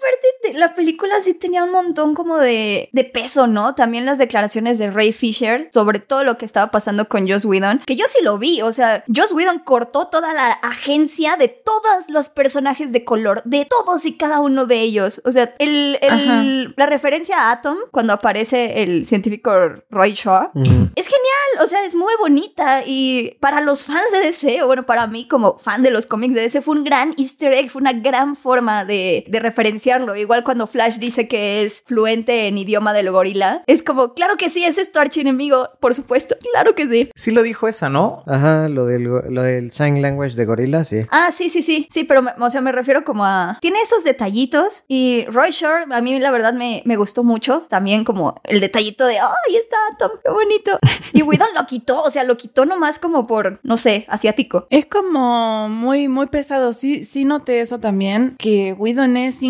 la 0.53 0.75
película 0.75 1.13
sí 1.21 1.33
tenía 1.33 1.63
un 1.63 1.71
montón 1.71 2.13
como 2.15 2.37
de, 2.37 2.89
de 2.91 3.03
peso, 3.03 3.47
¿no? 3.47 3.75
También 3.75 4.05
las 4.05 4.17
declaraciones 4.17 4.79
de 4.79 4.89
Ray 4.91 5.11
Fisher 5.13 5.69
sobre 5.71 5.99
todo 5.99 6.23
lo 6.23 6.37
que 6.37 6.45
estaba 6.45 6.71
pasando 6.71 7.07
con 7.07 7.27
Joss 7.27 7.45
Whedon, 7.45 7.83
que 7.85 7.95
yo 7.95 8.05
sí 8.07 8.19
lo 8.23 8.37
vi, 8.37 8.61
o 8.61 8.71
sea, 8.71 9.03
Joss 9.13 9.31
Whedon 9.31 9.59
cortó 9.59 10.07
toda 10.07 10.33
la 10.33 10.51
agencia 10.51 11.35
de 11.37 11.47
todos 11.47 12.09
los 12.09 12.29
personajes 12.29 12.91
de 12.91 13.03
color, 13.03 13.41
de 13.45 13.65
todos 13.65 14.05
y 14.05 14.17
cada 14.17 14.39
uno 14.39 14.65
de 14.65 14.79
ellos. 14.81 15.21
O 15.25 15.31
sea, 15.31 15.55
el, 15.59 15.97
el- 16.01 16.73
la 16.77 16.85
referencia 16.85 17.37
a 17.37 17.51
Atom, 17.51 17.77
cuando 17.91 18.13
aparece 18.13 18.83
el 18.83 19.05
científico 19.05 19.51
Roy 19.89 20.13
Shaw, 20.13 20.51
es 20.95 21.07
genial, 21.07 21.63
o 21.63 21.67
sea, 21.67 21.83
es 21.85 21.95
muy 21.95 22.13
bonita 22.19 22.83
y 22.85 23.37
para 23.39 23.61
los 23.61 23.83
fans 23.85 24.11
de 24.11 24.19
DC, 24.19 24.61
o 24.63 24.67
bueno, 24.67 24.83
para 24.83 25.07
mí 25.07 25.27
como 25.27 25.57
fan 25.57 25.83
de 25.83 25.91
los 25.91 26.05
cómics 26.05 26.35
de 26.35 26.41
DC, 26.41 26.61
fue 26.61 26.75
un 26.75 26.83
gran 26.83 27.13
easter 27.17 27.53
egg, 27.53 27.69
fue 27.69 27.81
una 27.81 27.93
gran 27.93 28.35
forma 28.35 28.85
de, 28.85 29.25
de 29.27 29.39
referenciarlo, 29.39 30.15
igual 30.15 30.42
igual 30.43 30.53
cuando 30.53 30.67
Flash 30.67 30.97
dice 30.97 31.27
que 31.27 31.63
es 31.63 31.83
fluente 31.85 32.47
en 32.47 32.57
idioma 32.57 32.93
del 32.93 33.11
gorila, 33.11 33.63
es 33.65 33.81
como, 33.81 34.13
claro 34.13 34.35
que 34.37 34.49
sí, 34.49 34.63
ese 34.65 34.81
es 34.81 34.91
tu 34.91 34.99
archienemigo, 34.99 35.69
por 35.79 35.93
supuesto, 35.93 36.35
claro 36.51 36.75
que 36.75 36.87
sí. 36.87 37.09
Sí 37.15 37.31
lo 37.31 37.43
dijo 37.43 37.67
esa, 37.67 37.89
¿no? 37.89 38.23
Ajá, 38.27 38.67
lo 38.67 38.85
del, 38.85 39.03
lo 39.03 39.41
del 39.41 39.71
sign 39.71 40.01
language 40.01 40.35
de 40.35 40.45
gorila, 40.45 40.83
sí. 40.83 41.05
Ah, 41.11 41.31
sí, 41.31 41.49
sí, 41.49 41.61
sí, 41.61 41.87
sí, 41.89 42.03
pero, 42.03 42.23
o 42.39 42.49
sea, 42.49 42.61
me 42.61 42.71
refiero 42.71 43.03
como 43.03 43.25
a... 43.25 43.57
Tiene 43.61 43.79
esos 43.81 44.03
detallitos 44.03 44.83
y 44.87 45.25
Roy 45.27 45.51
Shore, 45.51 45.85
a 45.89 46.01
mí 46.01 46.19
la 46.19 46.31
verdad 46.31 46.53
me, 46.53 46.81
me 46.85 46.97
gustó 46.97 47.23
mucho, 47.23 47.65
también 47.69 48.03
como 48.03 48.39
el 48.43 48.59
detallito 48.59 49.05
de, 49.05 49.17
¡ay, 49.19 49.55
está 49.55 49.77
Tom, 49.97 50.11
qué 50.23 50.31
bonito! 50.31 50.79
Y 51.13 51.21
Whedon 51.21 51.49
lo 51.55 51.65
quitó, 51.65 52.01
o 52.01 52.09
sea, 52.09 52.23
lo 52.23 52.37
quitó 52.37 52.65
nomás 52.65 52.99
como 52.99 53.27
por, 53.27 53.59
no 53.63 53.77
sé, 53.77 54.05
asiático. 54.09 54.67
Es 54.69 54.85
como 54.85 55.69
muy, 55.69 56.07
muy 56.07 56.27
pesado. 56.27 56.73
Sí, 56.73 57.03
sí 57.03 57.23
noté 57.23 57.61
eso 57.61 57.79
también, 57.79 58.35
que 58.37 58.73
Whedon 58.73 59.17
es 59.17 59.43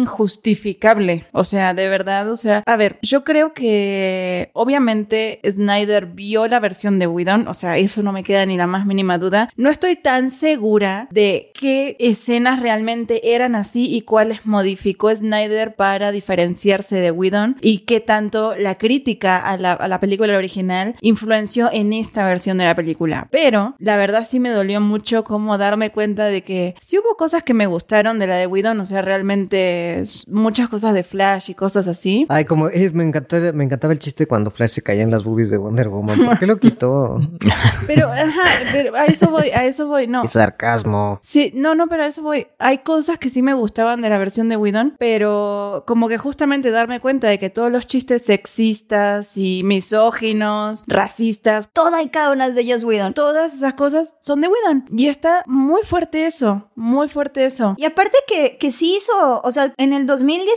O 1.32 1.46
sea, 1.46 1.74
de 1.74 1.88
verdad, 1.88 2.30
o 2.30 2.38
sea, 2.38 2.63
a 2.66 2.75
ver, 2.75 3.00
yo 3.02 3.24
creo 3.24 3.54
que 3.54 4.50
obviamente 4.54 5.40
Snyder 5.50 6.08
vio 6.08 6.48
la 6.48 6.60
versión 6.60 7.00
de 7.00 7.08
Whedon, 7.08 7.48
o 7.48 7.54
sea, 7.54 7.78
eso 7.78 8.04
no 8.04 8.12
me 8.12 8.24
queda 8.24 8.46
ni 8.46 8.58
la 8.58 8.68
más 8.68 8.86
mínima 8.86 9.18
duda. 9.18 9.50
No 9.56 9.70
estoy 9.70 9.96
tan 9.96 10.30
segura 10.30 11.08
de 11.12 11.52
qué 11.54 11.96
escenas 12.00 12.62
realmente 12.62 13.34
eran 13.34 13.56
así 13.56 13.94
y 13.94 14.02
cuáles 14.02 14.46
modificó 14.46 15.13
Snyder 15.13 15.75
para 15.75 16.12
diferenciarse 16.12 16.98
de 16.98 17.12
Whedon 17.12 17.58
y 17.62 17.80
qué 17.80 18.00
tanto 18.00 18.56
la 18.56 18.75
crítica 18.75 19.38
a 19.38 19.58
la, 19.58 20.00
película 20.00 20.38
original 20.38 20.96
influenció 21.02 21.70
en 21.72 21.94
esta 21.94 22.25
versión 22.25 22.58
de 22.58 22.66
la 22.66 22.75
película. 22.75 23.28
Pero 23.32 23.75
la 23.80 23.96
verdad 23.96 24.28
sí 24.30 24.40
me 24.40 24.50
dolió 24.50 24.82
mucho 24.82 25.24
como 25.24 25.58
darme 25.58 25.92
cuenta 25.92 26.25
de 26.25 26.42
que 26.42 26.75
sí 26.82 26.98
hubo 26.98 27.16
cosas 27.16 27.44
que 27.44 27.54
me 27.54 27.68
gustaron 27.68 28.20
de 28.20 28.28
la 28.28 28.36
de 28.36 28.48
Whedon, 28.48 28.80
o 28.80 28.86
sea, 28.86 29.02
realmente 29.02 30.04
muchas 30.28 30.68
cosas 30.74 30.96
de 30.96 31.03
Flash 31.03 31.51
y 31.51 31.53
cosas 31.53 31.88
así. 31.88 32.25
Ay, 32.30 32.46
como 32.46 32.68
es, 32.68 32.96
me, 32.96 33.03
encantó, 33.03 33.38
me 33.53 33.63
encantaba 33.63 33.94
el 33.94 34.00
chiste 34.00 34.25
cuando 34.25 34.50
Flash 34.50 34.72
se 34.72 34.82
caía 34.82 35.03
en 35.03 35.12
las 35.12 35.24
boobies 35.24 35.51
de 35.51 35.58
Wonder 35.58 35.88
Woman. 35.88 36.25
¿Por 36.25 36.39
qué 36.39 36.48
lo 36.48 36.58
quitó? 36.58 37.20
Pero, 37.86 38.08
ajá, 38.08 38.42
pero 38.72 38.96
a 38.96 39.06
eso 39.06 39.30
voy, 39.30 39.50
a 39.50 39.65
eso 39.65 39.88
voy, 39.88 40.08
no. 40.08 40.24
Es 40.24 40.32
sarcasmo. 40.32 41.20
Sí, 41.22 41.51
no, 41.53 41.75
no, 41.75 41.88
pero 41.88 42.03
a 42.03 42.08
eso 42.08 42.24
voy. 42.24 42.48
Hay 42.58 42.80
cosas 42.80 43.20
que 43.20 43.30
sí 43.30 43.42
me 43.42 43.53
gustaban 43.53 44.01
de 44.01 44.10
la 44.10 44.18
versión 44.18 44.48
de 44.50 44.56
Whedon, 44.56 44.96
pero 44.98 45.84
como 45.86 46.08
que 46.08 46.18
justamente 46.18 46.72
darme 46.72 47.00
cuenta 47.01 47.27
de 47.27 47.38
que 47.38 47.50
todos 47.50 47.72
los 47.72 47.86
chistes 47.86 48.24
sexistas 48.24 49.38
y 49.38 49.62
misóginos, 49.63 50.86
racistas, 50.88 51.70
Toda 51.74 52.01
y 52.01 52.10
cada 52.10 52.32
una 52.32 52.50
de 52.50 52.62
ellos 52.62 52.84
Whedon. 52.84 53.13
todas 53.13 53.53
esas 53.53 53.74
cosas 53.74 54.15
son 54.22 54.42
de 54.42 54.48
Whedon. 54.48 54.86
Y 54.89 55.08
está 55.08 55.44
muy 55.46 55.82
fuerte 55.84 56.25
eso, 56.25 56.70
muy 56.75 57.10
fuerte 57.10 57.46
eso. 57.46 57.75
Y 57.77 57.86
aparte 57.86 58.18
que, 58.27 58.58
que 58.58 58.72
sí 58.72 58.96
hizo, 58.96 59.42
o 59.44 59.51
sea, 59.51 59.74
en 59.77 59.94
el 59.94 60.06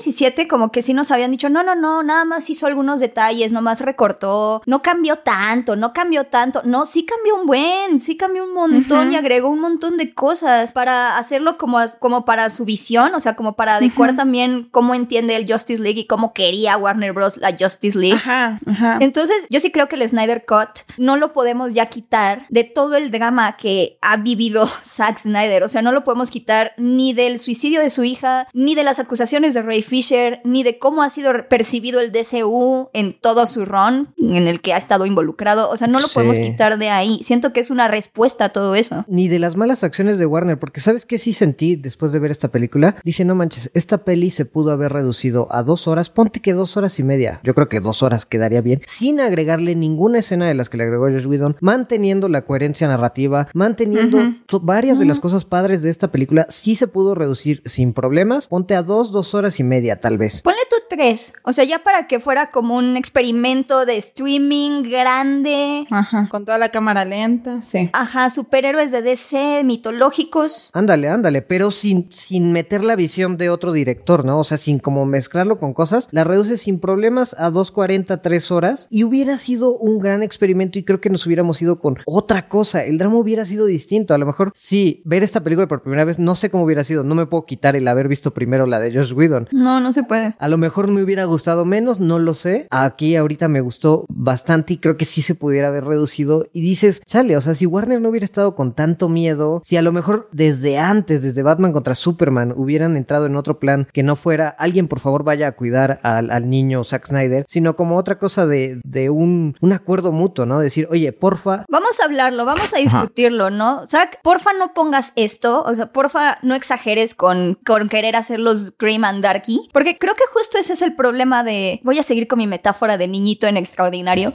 2017 0.07 0.49
como 0.49 0.71
que 0.71 0.83
sí 0.83 0.95
nos 0.95 1.11
habían 1.11 1.31
dicho, 1.31 1.49
no, 1.49 1.63
no, 1.63 1.75
no, 1.75 2.03
nada 2.03 2.25
más 2.25 2.49
hizo 2.49 2.67
algunos 2.67 3.01
detalles, 3.01 3.53
nomás 3.53 3.81
recortó, 3.81 4.63
no 4.67 4.83
cambió 4.83 5.17
tanto, 5.17 5.77
no 5.77 5.93
cambió 5.93 6.25
tanto, 6.25 6.63
no, 6.65 6.85
sí 6.85 7.05
cambió 7.05 7.35
un 7.37 7.47
buen, 7.47 8.01
sí 8.01 8.17
cambió 8.17 8.45
un 8.45 8.55
montón 8.55 9.13
y 9.13 9.17
agregó 9.17 9.49
un 9.49 9.61
montón 9.61 9.97
de 9.97 10.15
cosas 10.15 10.73
para 10.73 11.19
hacerlo 11.19 11.59
como, 11.59 11.79
como 11.99 12.25
para 12.25 12.51
su 12.51 12.65
visión, 12.65 13.15
o 13.15 13.21
sea, 13.21 13.35
como 13.35 13.55
para 13.55 13.77
adecuar 13.77 14.17
también 14.17 14.69
cómo 14.71 14.95
entiende 14.95 15.37
el 15.37 15.51
Justice 15.51 15.83
League 15.83 16.01
y 16.01 16.07
cómo 16.07 16.33
quería 16.33 16.77
Warner 16.77 17.13
Bros. 17.13 17.37
la 17.39 17.57
Justice 17.59 17.99
League. 17.99 18.17
Ajá, 18.17 18.61
ajá. 18.67 18.99
Entonces, 19.01 19.47
yo 19.51 19.61
sí 19.61 19.71
creo 19.73 19.89
que 19.89 19.97
el 19.97 20.09
Snyder 20.09 20.45
Cut 20.47 20.81
no 20.99 21.17
lo 21.17 21.33
podemos 21.33 21.75
ya 21.75 21.87
quitar 21.87 22.47
de 22.49 22.65
todo 22.65 22.97
el 22.97 23.11
drama 23.11 23.57
que 23.57 23.99
ha 24.01 24.17
vivido 24.17 24.69
Zack 24.83 25.19
Snyder. 25.19 25.65
O 25.65 25.69
sea, 25.69 25.83
no 25.83 25.93
lo 25.93 26.05
podemos 26.05 26.31
quitar 26.31 26.73
ni 26.77 27.13
del 27.13 27.39
suicidio 27.39 27.81
de 27.81 27.91
su 27.91 28.05
hija, 28.05 28.47
ni 28.53 28.75
de 28.75 28.85
las 28.85 28.99
acusaciones 28.99 29.55
de 29.55 29.63
Ray 29.63 29.83
Fisher, 30.01 30.41
ni 30.45 30.63
de 30.63 30.79
cómo 30.79 31.03
ha 31.03 31.09
sido 31.09 31.33
percibido 31.49 32.01
el 32.01 32.13
DCU 32.13 32.91
en 32.93 33.15
todo 33.19 33.47
su 33.47 33.65
run 33.65 34.09
en 34.19 34.47
el 34.47 34.61
que 34.61 34.75
ha 34.75 34.77
estado 34.77 35.07
involucrado. 35.07 35.71
O 35.71 35.77
sea, 35.79 35.87
no 35.89 36.01
lo 36.01 36.09
Sí. 36.09 36.13
podemos 36.15 36.39
quitar 36.39 36.77
de 36.79 36.91
ahí. 36.91 37.21
Siento 37.23 37.55
que 37.55 37.61
es 37.61 37.71
una 37.71 37.89
respuesta 37.89 38.45
a 38.45 38.49
todo 38.51 38.75
eso. 38.75 39.07
Ni 39.09 39.29
de 39.29 39.39
las 39.39 39.57
malas 39.57 39.85
acciones 39.85 40.19
de 40.19 40.27
Warner, 40.27 40.59
porque 40.59 40.81
¿sabes 40.83 41.07
qué 41.07 41.17
sí 41.17 41.33
sentí 41.33 41.77
después 41.77 42.13
de 42.13 42.19
ver 42.19 42.31
esta 42.31 42.51
película? 42.51 42.97
Dije, 43.05 43.25
no 43.25 43.35
manches, 43.35 43.71
esta 43.73 44.05
peli 44.05 44.31
se 44.31 44.45
pudo 44.45 44.71
haber 44.71 44.93
reducido 44.93 45.49
a 45.51 45.63
dos 45.63 45.89
horas, 45.89 46.11
ponte 46.11 46.41
que 46.41 46.53
dos 46.53 46.77
horas 46.77 46.99
y 46.99 47.03
media. 47.03 47.41
Yo 47.43 47.55
creo 47.55 47.71
que 47.71 47.81
dos 47.81 48.03
horas 48.03 48.27
quedaría 48.27 48.61
bien, 48.61 48.83
sin 48.87 49.19
agregarle 49.19 49.75
ninguna 49.77 50.19
escena 50.19 50.47
de 50.47 50.53
las 50.53 50.69
que 50.69 50.77
le 50.77 50.83
agregó 50.85 51.07
Josh 51.07 51.25
Whedon, 51.27 51.57
manteniendo 51.61 52.29
la 52.29 52.43
coherencia 52.43 52.87
narrativa, 52.87 53.49
manteniendo 53.55 54.19
varias 54.61 54.99
de 54.99 55.07
las 55.07 55.21
cosas 55.21 55.47
padres 55.47 55.83
de 55.83 55.89
esta 55.89 56.13
película, 56.13 56.45
sí 56.51 56.77
se 56.77 56.87
pudo 56.87 57.15
reducir 57.15 57.63
sin 57.65 57.95
problemas. 57.95 58.49
Ponte 58.49 58.75
a 58.75 58.83
dos, 58.83 59.11
dos 59.11 59.35
horas 59.35 59.59
y 59.59 59.65
media, 59.65 59.76
tal 59.97 60.19
vez. 60.19 60.43
Ponle 60.43 60.66
tres. 60.89 61.33
O 61.43 61.53
sea, 61.53 61.65
ya 61.65 61.81
para 61.81 62.07
que 62.07 62.21
fuera 62.21 62.51
como 62.51 62.77
un 62.77 62.97
experimento 62.97 63.87
de 63.87 63.97
streaming 63.97 64.83
grande. 64.83 65.87
Ajá. 65.91 66.29
Con 66.31 66.45
toda 66.45 66.59
la 66.59 66.71
cámara 66.71 67.05
lenta, 67.05 67.63
sí. 67.63 67.91
Ajá, 67.93 68.31
superhéroes 68.31 68.91
de 68.91 69.03
DC, 69.03 69.63
mitológicos. 69.65 70.71
Ándale, 70.73 71.09
ándale, 71.09 71.43
pero 71.43 71.71
sin, 71.71 72.11
sin 72.11 72.53
meter 72.53 72.85
la 72.85 72.97
visión 72.97 73.37
de 73.37 73.51
otro 73.51 73.73
director, 73.73 74.25
¿no? 74.25 74.39
O 74.39 74.45
sea, 74.45 74.57
sin 74.57 74.79
como 74.79 75.07
mezclarlo 75.07 75.59
con 75.59 75.75
cosas, 75.75 76.09
la 76.11 76.25
reduce 76.25 76.57
sin 76.57 76.81
problemas 76.81 77.35
a 77.39 77.51
2.40, 77.51 78.21
3 78.23 78.51
horas 78.51 78.87
y 78.91 79.05
hubiera 79.05 79.37
sido 79.37 79.77
un 79.77 79.99
gran 79.99 80.23
experimento 80.23 80.79
y 80.79 80.85
creo 80.85 81.01
que 81.01 81.11
nos 81.11 81.27
hubiéramos 81.27 81.61
ido 81.63 81.79
con 81.79 81.99
otra 82.07 82.49
cosa. 82.49 82.85
El 82.85 82.99
drama 82.99 83.17
hubiera 83.17 83.45
sido 83.45 83.67
distinto. 83.67 84.15
A 84.15 84.19
lo 84.19 84.27
mejor, 84.27 84.53
sí, 84.55 85.03
ver 85.05 85.23
esta 85.23 85.43
película 85.43 85.69
por 85.69 85.83
primera 85.83 86.05
vez, 86.05 86.19
no 86.19 86.35
sé 86.35 86.51
cómo 86.51 86.65
hubiera 86.65 86.85
sido. 86.85 87.05
No 87.05 87.15
me 87.15 87.27
puedo 87.27 87.47
quitar 87.47 87.77
el 87.77 87.89
haber 87.89 88.09
visto 88.09 88.33
primero 88.33 88.67
la 88.67 88.79
de 88.79 88.93
Josh 88.93 89.13
Whedon. 89.13 89.49
No, 89.53 89.81
no 89.81 89.93
se 89.93 90.03
puede. 90.03 90.35
A 90.39 90.49
lo 90.49 90.59
mejor 90.59 90.86
me 90.89 91.03
hubiera 91.03 91.25
gustado 91.25 91.65
menos, 91.65 92.01
no 92.01 92.19
lo 92.19 92.35
sé. 92.35 92.67
Aquí 92.71 93.17
ahorita 93.17 93.49
me 93.49 93.61
gustó 93.61 94.07
bastante 94.09 94.75
y 94.75 94.79
creo 94.79 94.97
que 94.97 95.05
sí 95.05 95.23
se 95.23 95.35
pudiera 95.35 95.69
haber 95.69 95.85
reducido. 95.85 96.47
Y 96.53 96.61
dices, 96.61 97.01
chale, 97.05 97.37
o 97.37 97.41
sea, 97.41 97.55
si 97.55 97.67
Warner 97.67 98.01
no 98.01 98.09
hubiera 98.09 98.25
estado 98.25 98.55
con 98.55 98.75
tanto 98.75 99.09
miedo, 99.09 99.61
si 99.65 99.77
a 99.77 99.83
lo 99.83 99.93
mejor 99.93 100.29
desde 100.33 100.79
antes, 100.79 101.23
desde 101.23 101.43
Batman 101.43 101.73
contra 101.73 101.95
Superman, 101.95 102.53
hubieran 102.57 102.97
entrado 102.97 103.27
en 103.27 103.37
otro 103.37 103.59
plan 103.59 103.89
que 103.93 104.03
no 104.03 104.17
fuera 104.17 104.49
alguien 104.49 104.89
por 104.89 105.01
favor 105.01 105.25
vaya 105.25 105.49
a 105.49 105.53
cuidar 105.53 106.01
al, 106.03 106.31
al 106.31 106.49
niño 106.51 106.85
Zack 106.85 107.07
Snyder, 107.07 107.45
sino 107.49 107.77
como 107.77 107.97
otra 107.97 108.19
cosa 108.19 108.47
de, 108.47 108.81
de 108.85 109.11
un, 109.11 109.57
un 109.61 109.73
acuerdo 109.73 110.13
mutuo, 110.13 110.47
¿no? 110.47 110.59
Decir, 110.59 110.89
oye, 110.91 111.13
porfa, 111.13 111.65
Vamos 111.69 112.01
a 112.01 112.05
hablarlo, 112.05 112.45
vamos 112.45 112.73
a 112.75 112.79
discutirlo, 112.79 113.51
¿no? 113.51 113.87
Zack, 113.87 114.21
porfa 114.23 114.53
no 114.53 114.75
pongas 114.75 115.13
esto, 115.17 115.63
o 115.63 115.75
sea, 115.75 115.93
porfa 115.93 116.39
no 116.43 116.55
exageres 116.55 117.15
con, 117.15 117.59
con 117.65 117.89
querer 117.89 118.17
hacerlos 118.17 118.77
grim 118.79 119.05
and 119.05 119.23
darky, 119.23 119.69
porque 119.73 119.99
creo 119.99 120.15
que 120.15 120.25
justo 120.33 120.59
ese 120.67 120.73
es 120.73 120.83
el 120.83 120.95
problema 120.95 121.45
de... 121.45 121.81
Voy 121.85 121.99
a 121.99 122.03
seguir 122.03 122.27
con 122.27 122.39
mi 122.39 122.49
metáfora 122.49 122.99
de 122.99 123.07
niñito 123.07 123.47
en 123.47 123.57
extraordinario. 123.57 124.33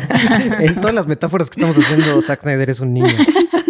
en 0.60 0.74
todas 0.74 0.94
las 0.94 1.06
metáforas 1.06 1.48
que 1.48 1.58
estamos 1.58 1.82
haciendo, 1.82 2.20
Zack 2.20 2.42
Snyder 2.42 2.68
es 2.68 2.80
un 2.80 2.92
niño. 2.92 3.08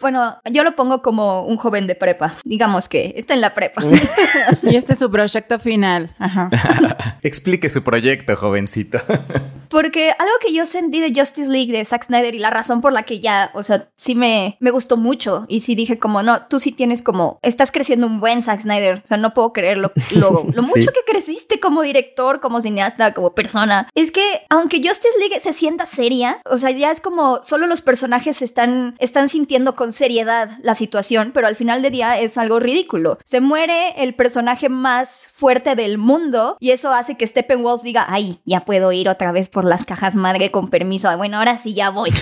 Bueno, 0.00 0.38
yo 0.50 0.64
lo 0.64 0.74
pongo 0.76 1.02
como 1.02 1.42
un 1.44 1.56
joven 1.56 1.86
de 1.86 1.94
prepa, 1.94 2.34
digamos 2.44 2.88
que 2.88 3.12
está 3.16 3.34
en 3.34 3.40
la 3.40 3.54
prepa. 3.54 3.82
Y 4.62 4.76
este 4.76 4.92
es 4.92 4.98
su 4.98 5.10
proyecto 5.10 5.58
final. 5.58 6.14
Ajá. 6.18 6.48
Explique 7.22 7.68
su 7.68 7.82
proyecto, 7.82 8.36
jovencito. 8.36 8.98
Porque 9.68 10.10
algo 10.18 10.32
que 10.44 10.52
yo 10.52 10.66
sentí 10.66 11.00
de 11.00 11.12
Justice 11.18 11.48
League 11.50 11.72
de 11.72 11.84
Zack 11.84 12.04
Snyder 12.06 12.34
y 12.34 12.40
la 12.40 12.50
razón 12.50 12.80
por 12.80 12.92
la 12.92 13.04
que 13.04 13.20
ya, 13.20 13.50
o 13.54 13.62
sea, 13.62 13.88
sí 13.96 14.16
me, 14.16 14.56
me 14.58 14.72
gustó 14.72 14.96
mucho 14.96 15.44
y 15.48 15.60
sí 15.60 15.76
dije 15.76 15.98
como, 15.98 16.22
no, 16.24 16.42
tú 16.46 16.58
sí 16.58 16.72
tienes 16.72 17.02
como, 17.02 17.38
estás 17.42 17.70
creciendo 17.70 18.08
un 18.08 18.18
buen 18.18 18.42
Zack 18.42 18.62
Snyder, 18.62 19.00
o 19.04 19.06
sea, 19.06 19.16
no 19.16 19.32
puedo 19.32 19.52
creer 19.52 19.78
lo, 19.78 19.92
lo, 20.12 20.44
lo 20.52 20.62
mucho 20.62 20.80
Sí. 20.80 20.88
que 20.88 21.12
creciste 21.12 21.60
como 21.60 21.82
director, 21.82 22.40
como 22.40 22.60
cineasta, 22.60 23.14
como 23.14 23.32
persona. 23.32 23.88
Es 23.94 24.10
que 24.10 24.22
aunque 24.48 24.78
Justice 24.78 25.18
League 25.20 25.38
se 25.40 25.52
sienta 25.52 25.86
seria, 25.86 26.40
o 26.46 26.58
sea, 26.58 26.70
ya 26.72 26.90
es 26.90 27.00
como 27.00 27.40
solo 27.44 27.68
los 27.68 27.80
personajes 27.80 28.42
están, 28.42 28.96
están 28.98 29.28
sintiendo 29.28 29.76
con 29.76 29.89
seriedad 29.92 30.58
la 30.62 30.74
situación, 30.74 31.30
pero 31.34 31.46
al 31.46 31.56
final 31.56 31.82
de 31.82 31.90
día 31.90 32.18
es 32.18 32.38
algo 32.38 32.60
ridículo. 32.60 33.18
Se 33.24 33.40
muere 33.40 34.02
el 34.02 34.14
personaje 34.14 34.68
más 34.68 35.28
fuerte 35.32 35.74
del 35.74 35.98
mundo 35.98 36.56
y 36.60 36.70
eso 36.70 36.92
hace 36.92 37.16
que 37.16 37.26
Steppenwolf 37.26 37.82
diga, 37.82 38.06
ay, 38.08 38.40
ya 38.44 38.64
puedo 38.64 38.92
ir 38.92 39.08
otra 39.08 39.32
vez 39.32 39.48
por 39.48 39.64
las 39.64 39.84
cajas 39.84 40.14
madre 40.14 40.50
con 40.50 40.70
permiso. 40.70 41.14
Bueno, 41.16 41.38
ahora 41.38 41.58
sí 41.58 41.74
ya 41.74 41.90
voy. 41.90 42.10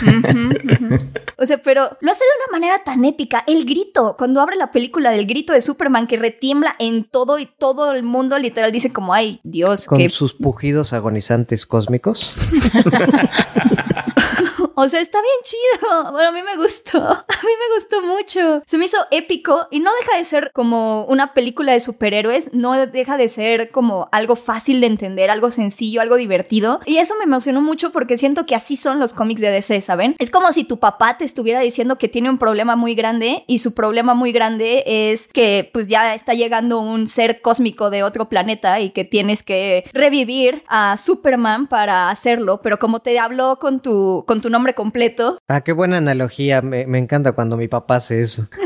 O 1.40 1.46
sea, 1.46 1.58
pero 1.58 1.96
lo 2.00 2.10
hace 2.10 2.24
de 2.24 2.30
una 2.44 2.58
manera 2.58 2.82
tan 2.82 3.04
épica. 3.04 3.44
El 3.46 3.64
grito, 3.64 4.16
cuando 4.18 4.40
abre 4.40 4.56
la 4.56 4.72
película 4.72 5.10
del 5.10 5.24
grito 5.24 5.52
de 5.52 5.60
Superman 5.60 6.08
que 6.08 6.16
retiembla 6.16 6.74
en 6.80 7.04
todo 7.04 7.38
y 7.38 7.46
todo 7.46 7.92
el 7.92 8.02
mundo 8.02 8.36
literal 8.40 8.72
dice 8.72 8.92
como, 8.92 9.14
ay, 9.14 9.40
Dios, 9.44 9.86
Con 9.86 9.98
que... 9.98 10.10
sus 10.10 10.34
pujidos 10.34 10.92
agonizantes 10.92 11.64
cósmicos. 11.64 12.34
O 14.80 14.88
sea, 14.88 15.00
está 15.00 15.18
bien 15.20 15.34
chido. 15.42 16.12
Bueno, 16.18 16.28
a 16.30 16.32
mí 16.32 16.42
me 16.42 16.56
gustó. 16.56 16.98
A 17.38 17.42
mí 17.42 17.52
me 17.68 17.74
gustó 17.74 18.02
mucho. 18.02 18.62
Se 18.66 18.78
me 18.78 18.84
hizo 18.84 18.96
épico 19.10 19.66
y 19.70 19.80
no 19.80 19.90
deja 20.00 20.18
de 20.18 20.24
ser 20.24 20.50
como 20.52 21.04
una 21.04 21.34
película 21.34 21.72
de 21.72 21.80
superhéroes, 21.80 22.52
no 22.52 22.72
deja 22.86 23.16
de 23.16 23.28
ser 23.28 23.70
como 23.70 24.08
algo 24.12 24.36
fácil 24.36 24.80
de 24.80 24.86
entender, 24.86 25.30
algo 25.30 25.50
sencillo, 25.50 26.00
algo 26.00 26.16
divertido. 26.16 26.80
Y 26.86 26.98
eso 26.98 27.14
me 27.18 27.24
emocionó 27.24 27.60
mucho 27.60 27.90
porque 27.90 28.16
siento 28.16 28.46
que 28.46 28.54
así 28.54 28.76
son 28.76 28.98
los 28.98 29.12
cómics 29.14 29.40
de 29.40 29.50
DC, 29.50 29.80
¿saben? 29.82 30.16
Es 30.18 30.30
como 30.30 30.52
si 30.52 30.64
tu 30.64 30.78
papá 30.78 31.18
te 31.18 31.24
estuviera 31.24 31.60
diciendo 31.60 31.98
que 31.98 32.08
tiene 32.08 32.30
un 32.30 32.38
problema 32.38 32.76
muy 32.76 32.94
grande 32.94 33.44
y 33.46 33.58
su 33.58 33.74
problema 33.74 34.14
muy 34.14 34.32
grande 34.32 34.84
es 34.86 35.28
que 35.28 35.70
pues 35.72 35.88
ya 35.88 36.14
está 36.14 36.34
llegando 36.34 36.80
un 36.80 37.06
ser 37.06 37.40
cósmico 37.40 37.90
de 37.90 38.02
otro 38.02 38.28
planeta 38.28 38.80
y 38.80 38.90
que 38.90 39.04
tienes 39.04 39.42
que 39.42 39.84
revivir 39.92 40.62
a 40.68 40.96
Superman 40.96 41.66
para 41.66 42.10
hacerlo, 42.10 42.60
pero 42.62 42.78
como 42.78 43.00
te 43.00 43.18
habló 43.18 43.58
con 43.58 43.80
tu, 43.80 44.24
con 44.26 44.40
tu 44.40 44.50
nombre 44.50 44.67
completo. 44.74 45.38
Ah, 45.48 45.62
qué 45.62 45.72
buena 45.72 45.98
analogía. 45.98 46.62
Me, 46.62 46.86
me 46.86 46.98
encanta 46.98 47.32
cuando 47.32 47.56
mi 47.56 47.68
papá 47.68 47.96
hace 47.96 48.20
eso. 48.20 48.48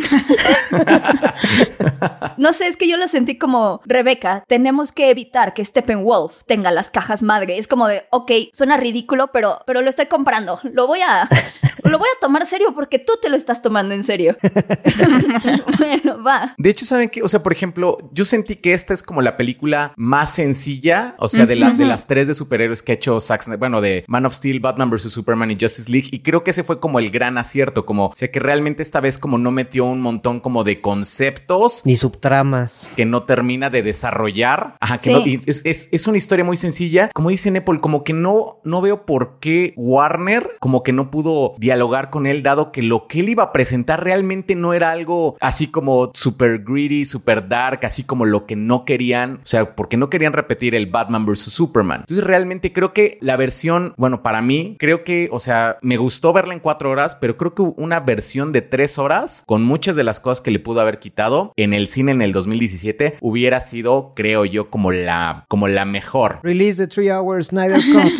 no 2.36 2.52
sé, 2.52 2.68
es 2.68 2.76
que 2.76 2.88
yo 2.88 2.96
lo 2.96 3.08
sentí 3.08 3.38
como, 3.38 3.80
Rebeca, 3.84 4.44
tenemos 4.46 4.92
que 4.92 5.10
evitar 5.10 5.54
que 5.54 5.64
Steppenwolf 5.64 6.44
tenga 6.44 6.70
las 6.70 6.90
cajas 6.90 7.22
madre. 7.22 7.58
Es 7.58 7.66
como 7.66 7.88
de, 7.88 8.04
ok, 8.10 8.30
suena 8.52 8.76
ridículo, 8.76 9.30
pero, 9.32 9.60
pero 9.66 9.80
lo 9.80 9.88
estoy 9.88 10.06
comprando. 10.06 10.60
Lo 10.62 10.86
voy 10.86 11.00
a, 11.00 11.28
lo 11.84 11.98
voy 11.98 12.08
a 12.16 12.20
tomar 12.20 12.46
serio 12.46 12.74
porque 12.74 12.98
tú 12.98 13.14
te 13.20 13.28
lo 13.28 13.36
estás 13.36 13.62
tomando 13.62 13.94
en 13.94 14.02
serio. 14.02 14.36
bueno, 15.78 16.22
va. 16.22 16.54
De 16.58 16.70
hecho, 16.70 16.84
¿saben 16.84 17.10
qué? 17.10 17.22
O 17.22 17.28
sea, 17.28 17.42
por 17.42 17.52
ejemplo, 17.52 17.98
yo 18.12 18.24
sentí 18.24 18.56
que 18.56 18.74
esta 18.74 18.94
es 18.94 19.02
como 19.02 19.22
la 19.22 19.36
película 19.36 19.92
más 19.96 20.34
sencilla, 20.34 21.14
o 21.18 21.28
sea, 21.28 21.46
de, 21.46 21.56
la, 21.56 21.70
de 21.70 21.84
las 21.84 22.06
tres 22.06 22.28
de 22.28 22.34
superhéroes 22.34 22.82
que 22.82 22.92
ha 22.92 22.94
hecho 22.94 23.20
Zack 23.20 23.42
Snyder, 23.42 23.58
bueno, 23.58 23.80
de 23.80 24.04
Man 24.08 24.26
of 24.26 24.34
Steel, 24.34 24.60
Batman 24.60 24.90
vs. 24.90 25.12
Superman 25.12 25.50
y 25.50 25.58
Justice 25.60 25.90
League. 25.92 26.08
Y 26.10 26.20
creo 26.20 26.44
que 26.44 26.50
ese 26.50 26.64
fue 26.64 26.80
como 26.80 26.98
el 26.98 27.10
gran 27.10 27.38
acierto, 27.38 27.86
como, 27.86 28.06
o 28.06 28.12
sea, 28.14 28.30
que 28.30 28.40
realmente 28.40 28.82
esta 28.82 29.00
vez 29.00 29.18
como 29.18 29.38
no 29.38 29.50
metió 29.50 29.84
un 29.84 30.00
montón 30.00 30.40
como 30.40 30.64
de 30.64 30.80
conceptos. 30.80 31.82
Ni 31.84 31.96
subtramas. 31.96 32.90
Que 32.96 33.04
no 33.04 33.24
termina 33.24 33.70
de 33.70 33.82
desarrollar. 33.82 34.76
Ajá, 34.80 34.98
que 34.98 35.12
no, 35.12 35.22
es, 35.24 35.64
es, 35.64 35.88
es, 35.92 36.06
una 36.06 36.18
historia 36.18 36.44
muy 36.44 36.56
sencilla. 36.56 37.10
Como 37.14 37.30
dice 37.30 37.50
Nepal, 37.50 37.80
como 37.80 38.04
que 38.04 38.12
no, 38.12 38.60
no 38.64 38.80
veo 38.80 39.06
por 39.06 39.38
qué 39.38 39.74
Warner 39.76 40.56
como 40.58 40.82
que 40.82 40.92
no 40.92 41.10
pudo 41.10 41.54
dialogar 41.58 42.10
con 42.10 42.26
él, 42.26 42.42
dado 42.42 42.72
que 42.72 42.82
lo 42.82 43.06
que 43.06 43.20
él 43.20 43.28
iba 43.28 43.44
a 43.44 43.52
presentar 43.52 44.04
realmente 44.04 44.54
no 44.54 44.74
era 44.74 44.90
algo 44.90 45.36
así 45.40 45.68
como 45.68 46.10
super 46.14 46.62
greedy, 46.62 47.04
super 47.04 47.48
dark, 47.48 47.80
así 47.84 48.04
como 48.04 48.24
lo 48.24 48.46
que 48.46 48.56
no 48.56 48.84
querían. 48.84 49.40
O 49.42 49.46
sea, 49.46 49.74
porque 49.74 49.96
no 49.96 50.10
querían 50.10 50.32
repetir 50.32 50.74
el 50.74 50.86
Batman 50.86 51.26
vs. 51.26 51.52
Superman. 51.52 52.00
Entonces 52.00 52.24
realmente 52.24 52.72
creo 52.72 52.92
que 52.92 53.18
la 53.20 53.36
versión, 53.36 53.94
bueno, 53.96 54.22
para 54.22 54.42
mí, 54.42 54.76
creo 54.78 55.04
que, 55.04 55.28
o 55.32 55.40
sea, 55.40 55.78
me 55.82 55.96
gustó 55.96 56.32
verla 56.32 56.54
en 56.54 56.60
cuatro 56.60 56.90
horas, 56.90 57.16
pero 57.16 57.36
creo 57.36 57.54
que 57.54 57.62
una 57.62 58.00
versión 58.00 58.52
de 58.52 58.62
tres 58.62 58.98
horas 58.98 59.42
con 59.46 59.62
muchas 59.62 59.96
de 59.96 60.04
las 60.04 60.20
cosas 60.20 60.40
que 60.40 60.50
le 60.50 60.58
pudo 60.58 60.80
haber 60.80 60.98
quitado 60.98 61.52
en 61.56 61.72
el 61.72 61.86
cine 61.86 62.12
en 62.12 62.22
el 62.22 62.32
2017 62.32 63.16
hubiera 63.20 63.60
sido, 63.60 64.12
creo 64.14 64.44
yo, 64.44 64.70
como 64.70 64.92
la, 64.92 65.44
como 65.48 65.68
la 65.68 65.84
mejor. 65.84 66.40
Release 66.42 66.76
the 66.76 66.86
three 66.86 67.10
hours 67.10 67.48
Snyder 67.48 67.80
Cut. 67.92 68.12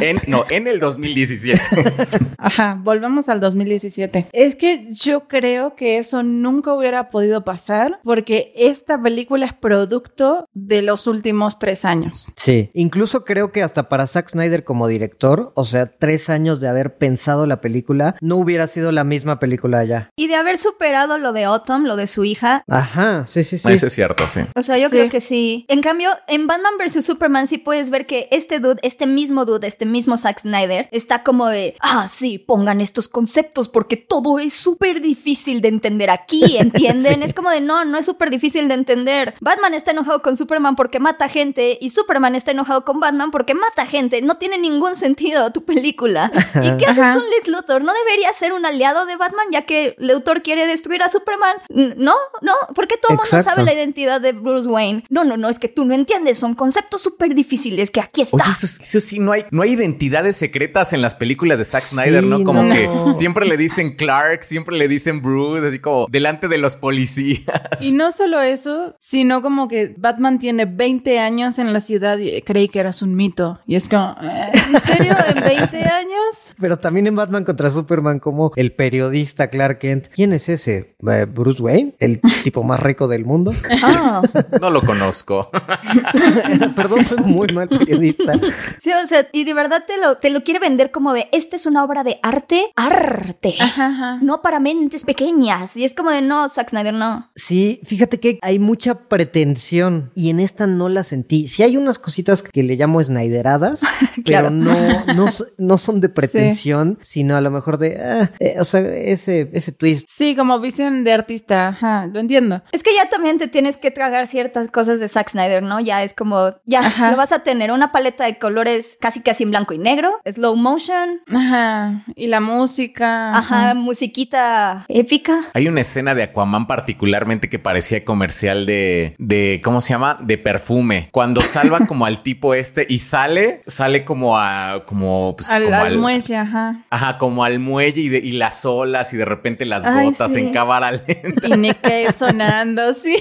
en, 0.02 0.20
no, 0.26 0.44
en 0.50 0.66
el 0.66 0.80
2017. 0.80 1.62
Ajá, 2.38 2.78
volvemos 2.82 3.28
al 3.28 3.40
2017. 3.40 4.28
Es 4.32 4.56
que 4.56 4.88
yo 4.92 5.26
creo 5.28 5.74
que 5.74 5.98
eso 5.98 6.22
nunca 6.22 6.72
hubiera 6.72 7.10
podido 7.10 7.44
pasar 7.44 8.00
porque 8.04 8.52
esta 8.56 9.00
película 9.00 9.46
es 9.46 9.52
producto 9.52 10.46
de 10.54 10.82
los 10.82 11.06
últimos 11.06 11.58
tres 11.58 11.84
años. 11.84 12.32
Sí, 12.36 12.70
incluso 12.74 13.24
creo 13.24 13.52
que 13.52 13.62
hasta 13.62 13.88
para 13.88 14.06
Zack 14.06 14.30
Snyder 14.30 14.64
como 14.64 14.86
director, 14.86 15.52
o 15.54 15.64
sea, 15.64 15.86
tres 15.86 16.17
años 16.28 16.60
de 16.60 16.68
haber 16.68 16.96
pensado 16.98 17.46
la 17.46 17.60
película, 17.60 18.16
no 18.20 18.36
hubiera 18.36 18.66
sido 18.66 18.92
la 18.92 19.04
misma 19.04 19.38
película 19.38 19.84
ya. 19.84 20.10
Y 20.16 20.26
de 20.28 20.34
haber 20.34 20.58
superado 20.58 21.18
lo 21.18 21.32
de 21.32 21.44
Autumn, 21.44 21.84
lo 21.86 21.96
de 21.96 22.06
su 22.06 22.24
hija. 22.24 22.62
Ajá, 22.68 23.24
sí, 23.26 23.44
sí, 23.44 23.58
sí. 23.58 23.70
Eso 23.70 23.86
es 23.86 23.92
cierto, 23.92 24.26
sí. 24.28 24.40
O 24.54 24.62
sea, 24.62 24.76
yo 24.78 24.88
Sí. 24.88 24.96
creo 24.96 25.08
que 25.10 25.20
sí. 25.20 25.64
En 25.68 25.80
cambio, 25.82 26.10
en 26.26 26.46
Batman 26.46 26.74
vs. 26.78 27.04
Superman 27.04 27.46
sí 27.46 27.58
puedes 27.58 27.90
ver 27.90 28.06
que 28.06 28.28
este 28.32 28.58
dude, 28.58 28.78
este 28.82 29.06
mismo 29.06 29.44
dude, 29.44 29.66
este 29.66 29.86
mismo 29.86 30.16
Zack 30.16 30.40
Snyder, 30.40 30.88
está 30.92 31.22
como 31.22 31.46
de, 31.48 31.76
ah, 31.80 32.06
sí, 32.08 32.38
pongan 32.38 32.80
estos 32.80 33.08
conceptos 33.08 33.68
porque 33.68 33.96
todo 33.96 34.38
es 34.38 34.54
súper 34.54 35.00
difícil 35.00 35.60
de 35.60 35.68
entender 35.68 36.10
aquí, 36.10 36.56
¿entienden? 36.58 37.22
Es 37.22 37.34
como 37.34 37.50
de, 37.50 37.60
no, 37.60 37.84
no 37.84 37.98
es 37.98 38.06
súper 38.06 38.30
difícil 38.30 38.68
de 38.68 38.74
entender. 38.74 39.34
Batman 39.40 39.74
está 39.74 39.90
enojado 39.92 40.22
con 40.22 40.36
Superman 40.36 40.76
porque 40.76 41.00
mata 41.00 41.28
gente 41.28 41.78
y 41.80 41.90
Superman 41.90 42.34
está 42.34 42.50
enojado 42.52 42.84
con 42.84 43.00
Batman 43.00 43.30
porque 43.30 43.54
mata 43.54 43.86
gente. 43.86 44.22
No 44.22 44.36
tiene 44.36 44.58
ningún 44.58 44.96
sentido 44.96 45.50
tu 45.52 45.64
película. 45.64 45.88
¿Y 46.62 46.76
qué 46.76 46.86
haces 46.86 47.04
Ajá. 47.04 47.14
con 47.14 47.28
Lex 47.30 47.48
Luthor? 47.48 47.82
¿No 47.82 47.92
debería 47.92 48.32
ser 48.32 48.52
un 48.52 48.64
aliado 48.64 49.06
de 49.06 49.16
Batman 49.16 49.46
ya 49.52 49.62
que 49.62 49.94
Luthor 49.98 50.42
quiere 50.42 50.66
destruir 50.66 51.02
a 51.02 51.08
Superman? 51.08 51.56
No, 51.68 52.14
no, 52.42 52.52
porque 52.74 52.96
todo 52.96 53.12
el 53.12 53.16
mundo 53.16 53.42
sabe 53.42 53.62
la 53.62 53.72
identidad 53.72 54.20
de 54.20 54.32
Bruce 54.32 54.68
Wayne. 54.68 55.04
No, 55.08 55.24
no, 55.24 55.36
no, 55.36 55.48
es 55.48 55.58
que 55.58 55.68
tú 55.68 55.84
no 55.84 55.94
entiendes, 55.94 56.38
son 56.38 56.54
conceptos 56.54 57.02
súper 57.02 57.34
difíciles 57.34 57.90
que 57.90 58.00
aquí 58.00 58.22
está. 58.22 58.36
Oye, 58.36 58.50
eso, 58.50 58.66
eso 58.82 59.00
sí, 59.00 59.18
no 59.18 59.32
hay, 59.32 59.44
no 59.50 59.62
hay 59.62 59.72
identidades 59.72 60.36
secretas 60.36 60.92
en 60.92 61.02
las 61.02 61.14
películas 61.14 61.58
de 61.58 61.64
Zack 61.64 61.82
Snyder, 61.82 62.24
¿no? 62.24 62.44
Como 62.44 62.62
no. 62.64 62.74
que 62.74 63.12
siempre 63.12 63.46
le 63.46 63.56
dicen 63.56 63.96
Clark, 63.96 64.44
siempre 64.44 64.76
le 64.76 64.88
dicen 64.88 65.22
Bruce, 65.22 65.66
así 65.66 65.78
como 65.78 66.06
delante 66.08 66.48
de 66.48 66.58
los 66.58 66.76
policías. 66.76 67.48
Y 67.80 67.92
no 67.92 68.12
solo 68.18 68.40
eso, 68.40 68.96
sino 69.00 69.42
como 69.42 69.68
que 69.68 69.94
Batman 69.96 70.38
tiene 70.38 70.64
20 70.64 71.18
años 71.18 71.58
en 71.58 71.72
la 71.72 71.80
ciudad 71.80 72.18
y 72.18 72.42
creí 72.42 72.68
que 72.68 72.80
eras 72.80 73.02
un 73.02 73.14
mito. 73.14 73.60
Y 73.66 73.76
es 73.76 73.88
como, 73.88 74.16
¿eh? 74.22 74.52
¿en 74.52 74.80
serio? 74.80 75.16
¿En 75.28 75.40
20 75.40 75.84
años? 75.88 76.54
Pero 76.60 76.78
también 76.78 77.06
en 77.06 77.16
Batman 77.16 77.44
contra 77.44 77.70
Superman 77.70 78.18
como 78.20 78.52
el 78.56 78.72
periodista 78.72 79.48
Clark 79.48 79.78
Kent. 79.78 80.08
¿Quién 80.08 80.32
es 80.32 80.48
ese? 80.48 80.96
Eh, 81.08 81.26
¿Bruce 81.32 81.62
Wayne? 81.62 81.94
¿El 81.98 82.20
tipo 82.42 82.62
más 82.62 82.80
rico 82.80 83.08
del 83.08 83.24
mundo? 83.24 83.52
Ah, 83.82 84.22
No 84.60 84.70
lo 84.70 84.82
conozco. 84.82 85.50
Perdón, 86.76 87.04
soy 87.04 87.18
muy 87.18 87.48
mal 87.48 87.68
periodista. 87.68 88.32
sí, 88.78 88.90
o 88.92 89.06
sea, 89.06 89.28
y 89.32 89.44
de 89.44 89.54
verdad 89.54 89.84
te 89.86 89.98
lo, 90.00 90.16
te 90.18 90.30
lo 90.30 90.42
quiere 90.44 90.60
vender 90.60 90.90
como 90.90 91.12
de, 91.12 91.28
esta 91.32 91.56
es 91.56 91.66
una 91.66 91.84
obra 91.84 92.04
de 92.04 92.18
arte, 92.22 92.72
arte. 92.76 93.54
Ajá, 93.60 93.86
ajá. 93.86 94.18
No 94.22 94.42
para 94.42 94.60
mentes 94.60 95.04
pequeñas. 95.04 95.76
Y 95.76 95.84
es 95.84 95.94
como 95.94 96.10
de, 96.10 96.22
no, 96.22 96.48
Zack 96.48 96.70
Snyder, 96.70 96.94
no. 96.94 97.30
Sí, 97.34 97.80
fíjate 97.84 98.20
que 98.20 98.38
hay 98.42 98.58
mucha 98.58 98.94
pretensión 99.08 100.10
y 100.14 100.30
en 100.30 100.40
esta 100.40 100.66
no 100.66 100.88
la 100.88 101.04
sentí. 101.04 101.46
Sí 101.46 101.62
hay 101.62 101.76
unas 101.76 101.98
cositas 101.98 102.42
que 102.42 102.62
le 102.62 102.76
llamo 102.76 103.02
snyderadas, 103.02 103.80
Claro. 104.24 104.48
pero 104.48 104.50
no, 104.50 105.04
no, 105.14 105.28
so- 105.30 105.46
no 105.78 105.84
son 105.84 106.00
de 106.00 106.08
pretensión, 106.08 106.98
sino 107.02 107.36
a 107.36 107.40
lo 107.40 107.52
mejor 107.52 107.78
de, 107.78 108.00
ah, 108.02 108.32
eh, 108.40 108.56
o 108.58 108.64
sea, 108.64 108.80
ese, 108.80 109.48
ese 109.52 109.70
twist. 109.70 110.08
Sí, 110.10 110.34
como 110.34 110.58
visión 110.58 111.04
de 111.04 111.12
artista, 111.12 111.68
ajá, 111.68 112.06
lo 112.12 112.18
entiendo. 112.18 112.62
Es 112.72 112.82
que 112.82 112.90
ya 112.96 113.08
también 113.08 113.38
te 113.38 113.46
tienes 113.46 113.76
que 113.76 113.92
tragar 113.92 114.26
ciertas 114.26 114.66
cosas 114.68 114.98
de 114.98 115.06
Zack 115.06 115.30
Snyder, 115.30 115.62
¿no? 115.62 115.78
Ya 115.78 116.02
es 116.02 116.14
como, 116.14 116.56
ya, 116.64 116.80
Ajá. 116.80 117.12
lo 117.12 117.16
vas 117.16 117.30
a 117.30 117.44
tener 117.44 117.70
una 117.70 117.92
paleta 117.92 118.24
de 118.24 118.38
colores 118.38 118.98
casi 119.00 119.22
casi 119.22 119.44
en 119.44 119.50
blanco 119.50 119.72
y 119.72 119.78
negro, 119.78 120.18
slow 120.26 120.56
motion, 120.56 121.20
Ajá, 121.32 122.02
y 122.16 122.26
la 122.26 122.40
música. 122.40 123.36
ajá, 123.36 123.74
musiquita 123.74 124.84
épica. 124.88 125.44
Hay 125.54 125.68
una 125.68 125.82
escena 125.82 126.16
de 126.16 126.24
Aquaman 126.24 126.66
particularmente 126.66 127.48
que 127.48 127.60
parecía 127.60 128.04
comercial 128.04 128.66
de, 128.66 129.14
de, 129.18 129.60
¿cómo 129.62 129.80
se 129.80 129.90
llama? 129.90 130.18
De 130.20 130.38
perfume. 130.38 131.08
Cuando 131.12 131.40
salva 131.40 131.86
como 131.86 132.04
al 132.04 132.24
tipo 132.24 132.54
este 132.54 132.84
y 132.88 132.98
sale, 132.98 133.62
sale 133.66 134.04
como 134.04 134.36
a, 134.36 134.82
como, 134.86 135.36
pues, 135.36 135.50
al, 135.54 135.67
como 135.70 135.82
al 135.82 135.86
al- 135.92 135.98
muelle, 135.98 136.36
ajá. 136.36 136.76
Ajá, 136.90 137.18
como 137.18 137.44
al 137.44 137.58
muelle 137.58 138.00
y, 138.00 138.08
de- 138.08 138.18
y 138.18 138.32
las 138.32 138.64
olas 138.64 139.12
y 139.12 139.16
de 139.16 139.24
repente 139.24 139.64
las 139.64 139.86
Ay, 139.86 140.06
gotas 140.06 140.32
sí. 140.32 140.40
en 140.40 140.52
cámara 140.52 140.90
lenta. 141.06 141.48
Y 141.48 141.52
Nick 141.56 141.80
Cave 141.80 142.12
sonando, 142.12 142.94
sí. 142.94 143.16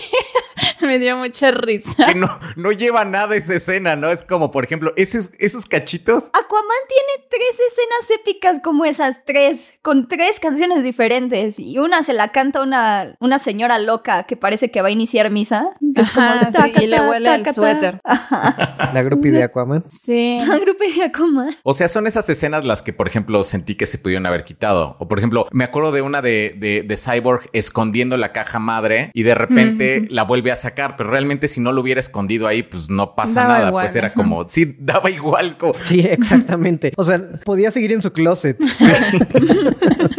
Me 0.81 0.99
dio 0.99 1.17
mucha 1.17 1.51
risa. 1.51 2.05
Que 2.05 2.15
no, 2.15 2.27
no 2.55 2.71
lleva 2.71 3.05
nada 3.05 3.35
esa 3.35 3.55
escena, 3.55 3.95
¿no? 3.95 4.09
Es 4.09 4.23
como, 4.23 4.51
por 4.51 4.63
ejemplo, 4.63 4.93
esos, 4.95 5.31
esos 5.39 5.65
cachitos. 5.65 6.25
Aquaman 6.33 6.77
tiene 6.87 7.27
tres 7.29 7.59
escenas 7.71 8.11
épicas 8.19 8.59
como 8.63 8.85
esas, 8.85 9.23
tres, 9.25 9.73
con 9.81 10.07
tres 10.07 10.39
canciones 10.39 10.83
diferentes. 10.83 11.59
Y 11.59 11.77
una 11.79 12.03
se 12.03 12.13
la 12.13 12.31
canta 12.31 12.61
una, 12.61 13.15
una 13.19 13.39
señora 13.39 13.79
loca 13.79 14.23
que 14.23 14.37
parece 14.37 14.71
que 14.71 14.81
va 14.81 14.87
a 14.89 14.91
iniciar 14.91 15.31
misa. 15.31 15.69
como 15.79 16.01
Ajá, 16.01 16.45
sí, 16.47 16.53
taca, 16.53 16.83
y 16.83 16.87
le 16.87 17.01
huele 17.01 17.29
taca, 17.29 17.43
ta. 17.43 17.53
suéter. 17.53 18.01
La 18.93 19.01
groupie 19.03 19.31
de 19.31 19.43
Aquaman. 19.43 19.85
Sí. 19.89 20.37
Un 20.41 20.59
grupo 20.61 20.83
de 20.83 21.03
Aquaman. 21.03 21.55
O 21.63 21.73
sea, 21.73 21.87
son 21.87 22.07
esas 22.07 22.29
escenas 22.29 22.65
las 22.65 22.81
que, 22.81 22.93
por 22.93 23.07
ejemplo, 23.07 23.43
sentí 23.43 23.75
que 23.75 23.85
se 23.85 23.97
pudieron 23.97 24.25
haber 24.25 24.43
quitado. 24.43 24.95
O, 24.99 25.07
por 25.07 25.17
ejemplo, 25.17 25.45
me 25.51 25.63
acuerdo 25.63 25.91
de 25.91 26.01
una 26.01 26.21
de, 26.21 26.55
de, 26.57 26.83
de 26.83 26.97
Cyborg 26.97 27.49
escondiendo 27.53 28.17
la 28.17 28.31
caja 28.31 28.59
madre 28.59 29.11
y 29.13 29.23
de 29.23 29.35
repente 29.35 30.07
la 30.09 30.23
vuelve 30.23 30.46
a 30.53 30.55
sacar, 30.55 30.95
pero 30.97 31.09
realmente 31.09 31.47
si 31.47 31.59
no 31.61 31.71
lo 31.71 31.81
hubiera 31.81 31.99
escondido 31.99 32.47
ahí, 32.47 32.63
pues 32.63 32.89
no 32.89 33.15
pasa 33.15 33.41
Daba 33.41 33.53
nada. 33.55 33.67
igual, 33.69 33.83
pues 33.85 33.95
era 33.95 34.13
como, 34.13 34.47
sí, 34.49 34.75
daba 34.79 35.09
igual. 35.09 35.57
co- 35.57 35.73
Sí, 35.77 35.99
exactamente. 36.09 36.91
O 36.97 37.03
sea, 37.03 37.21
podía 37.43 37.71
seguir 37.71 37.91
en 37.93 38.01
su 38.01 38.11
closet. 38.13 38.57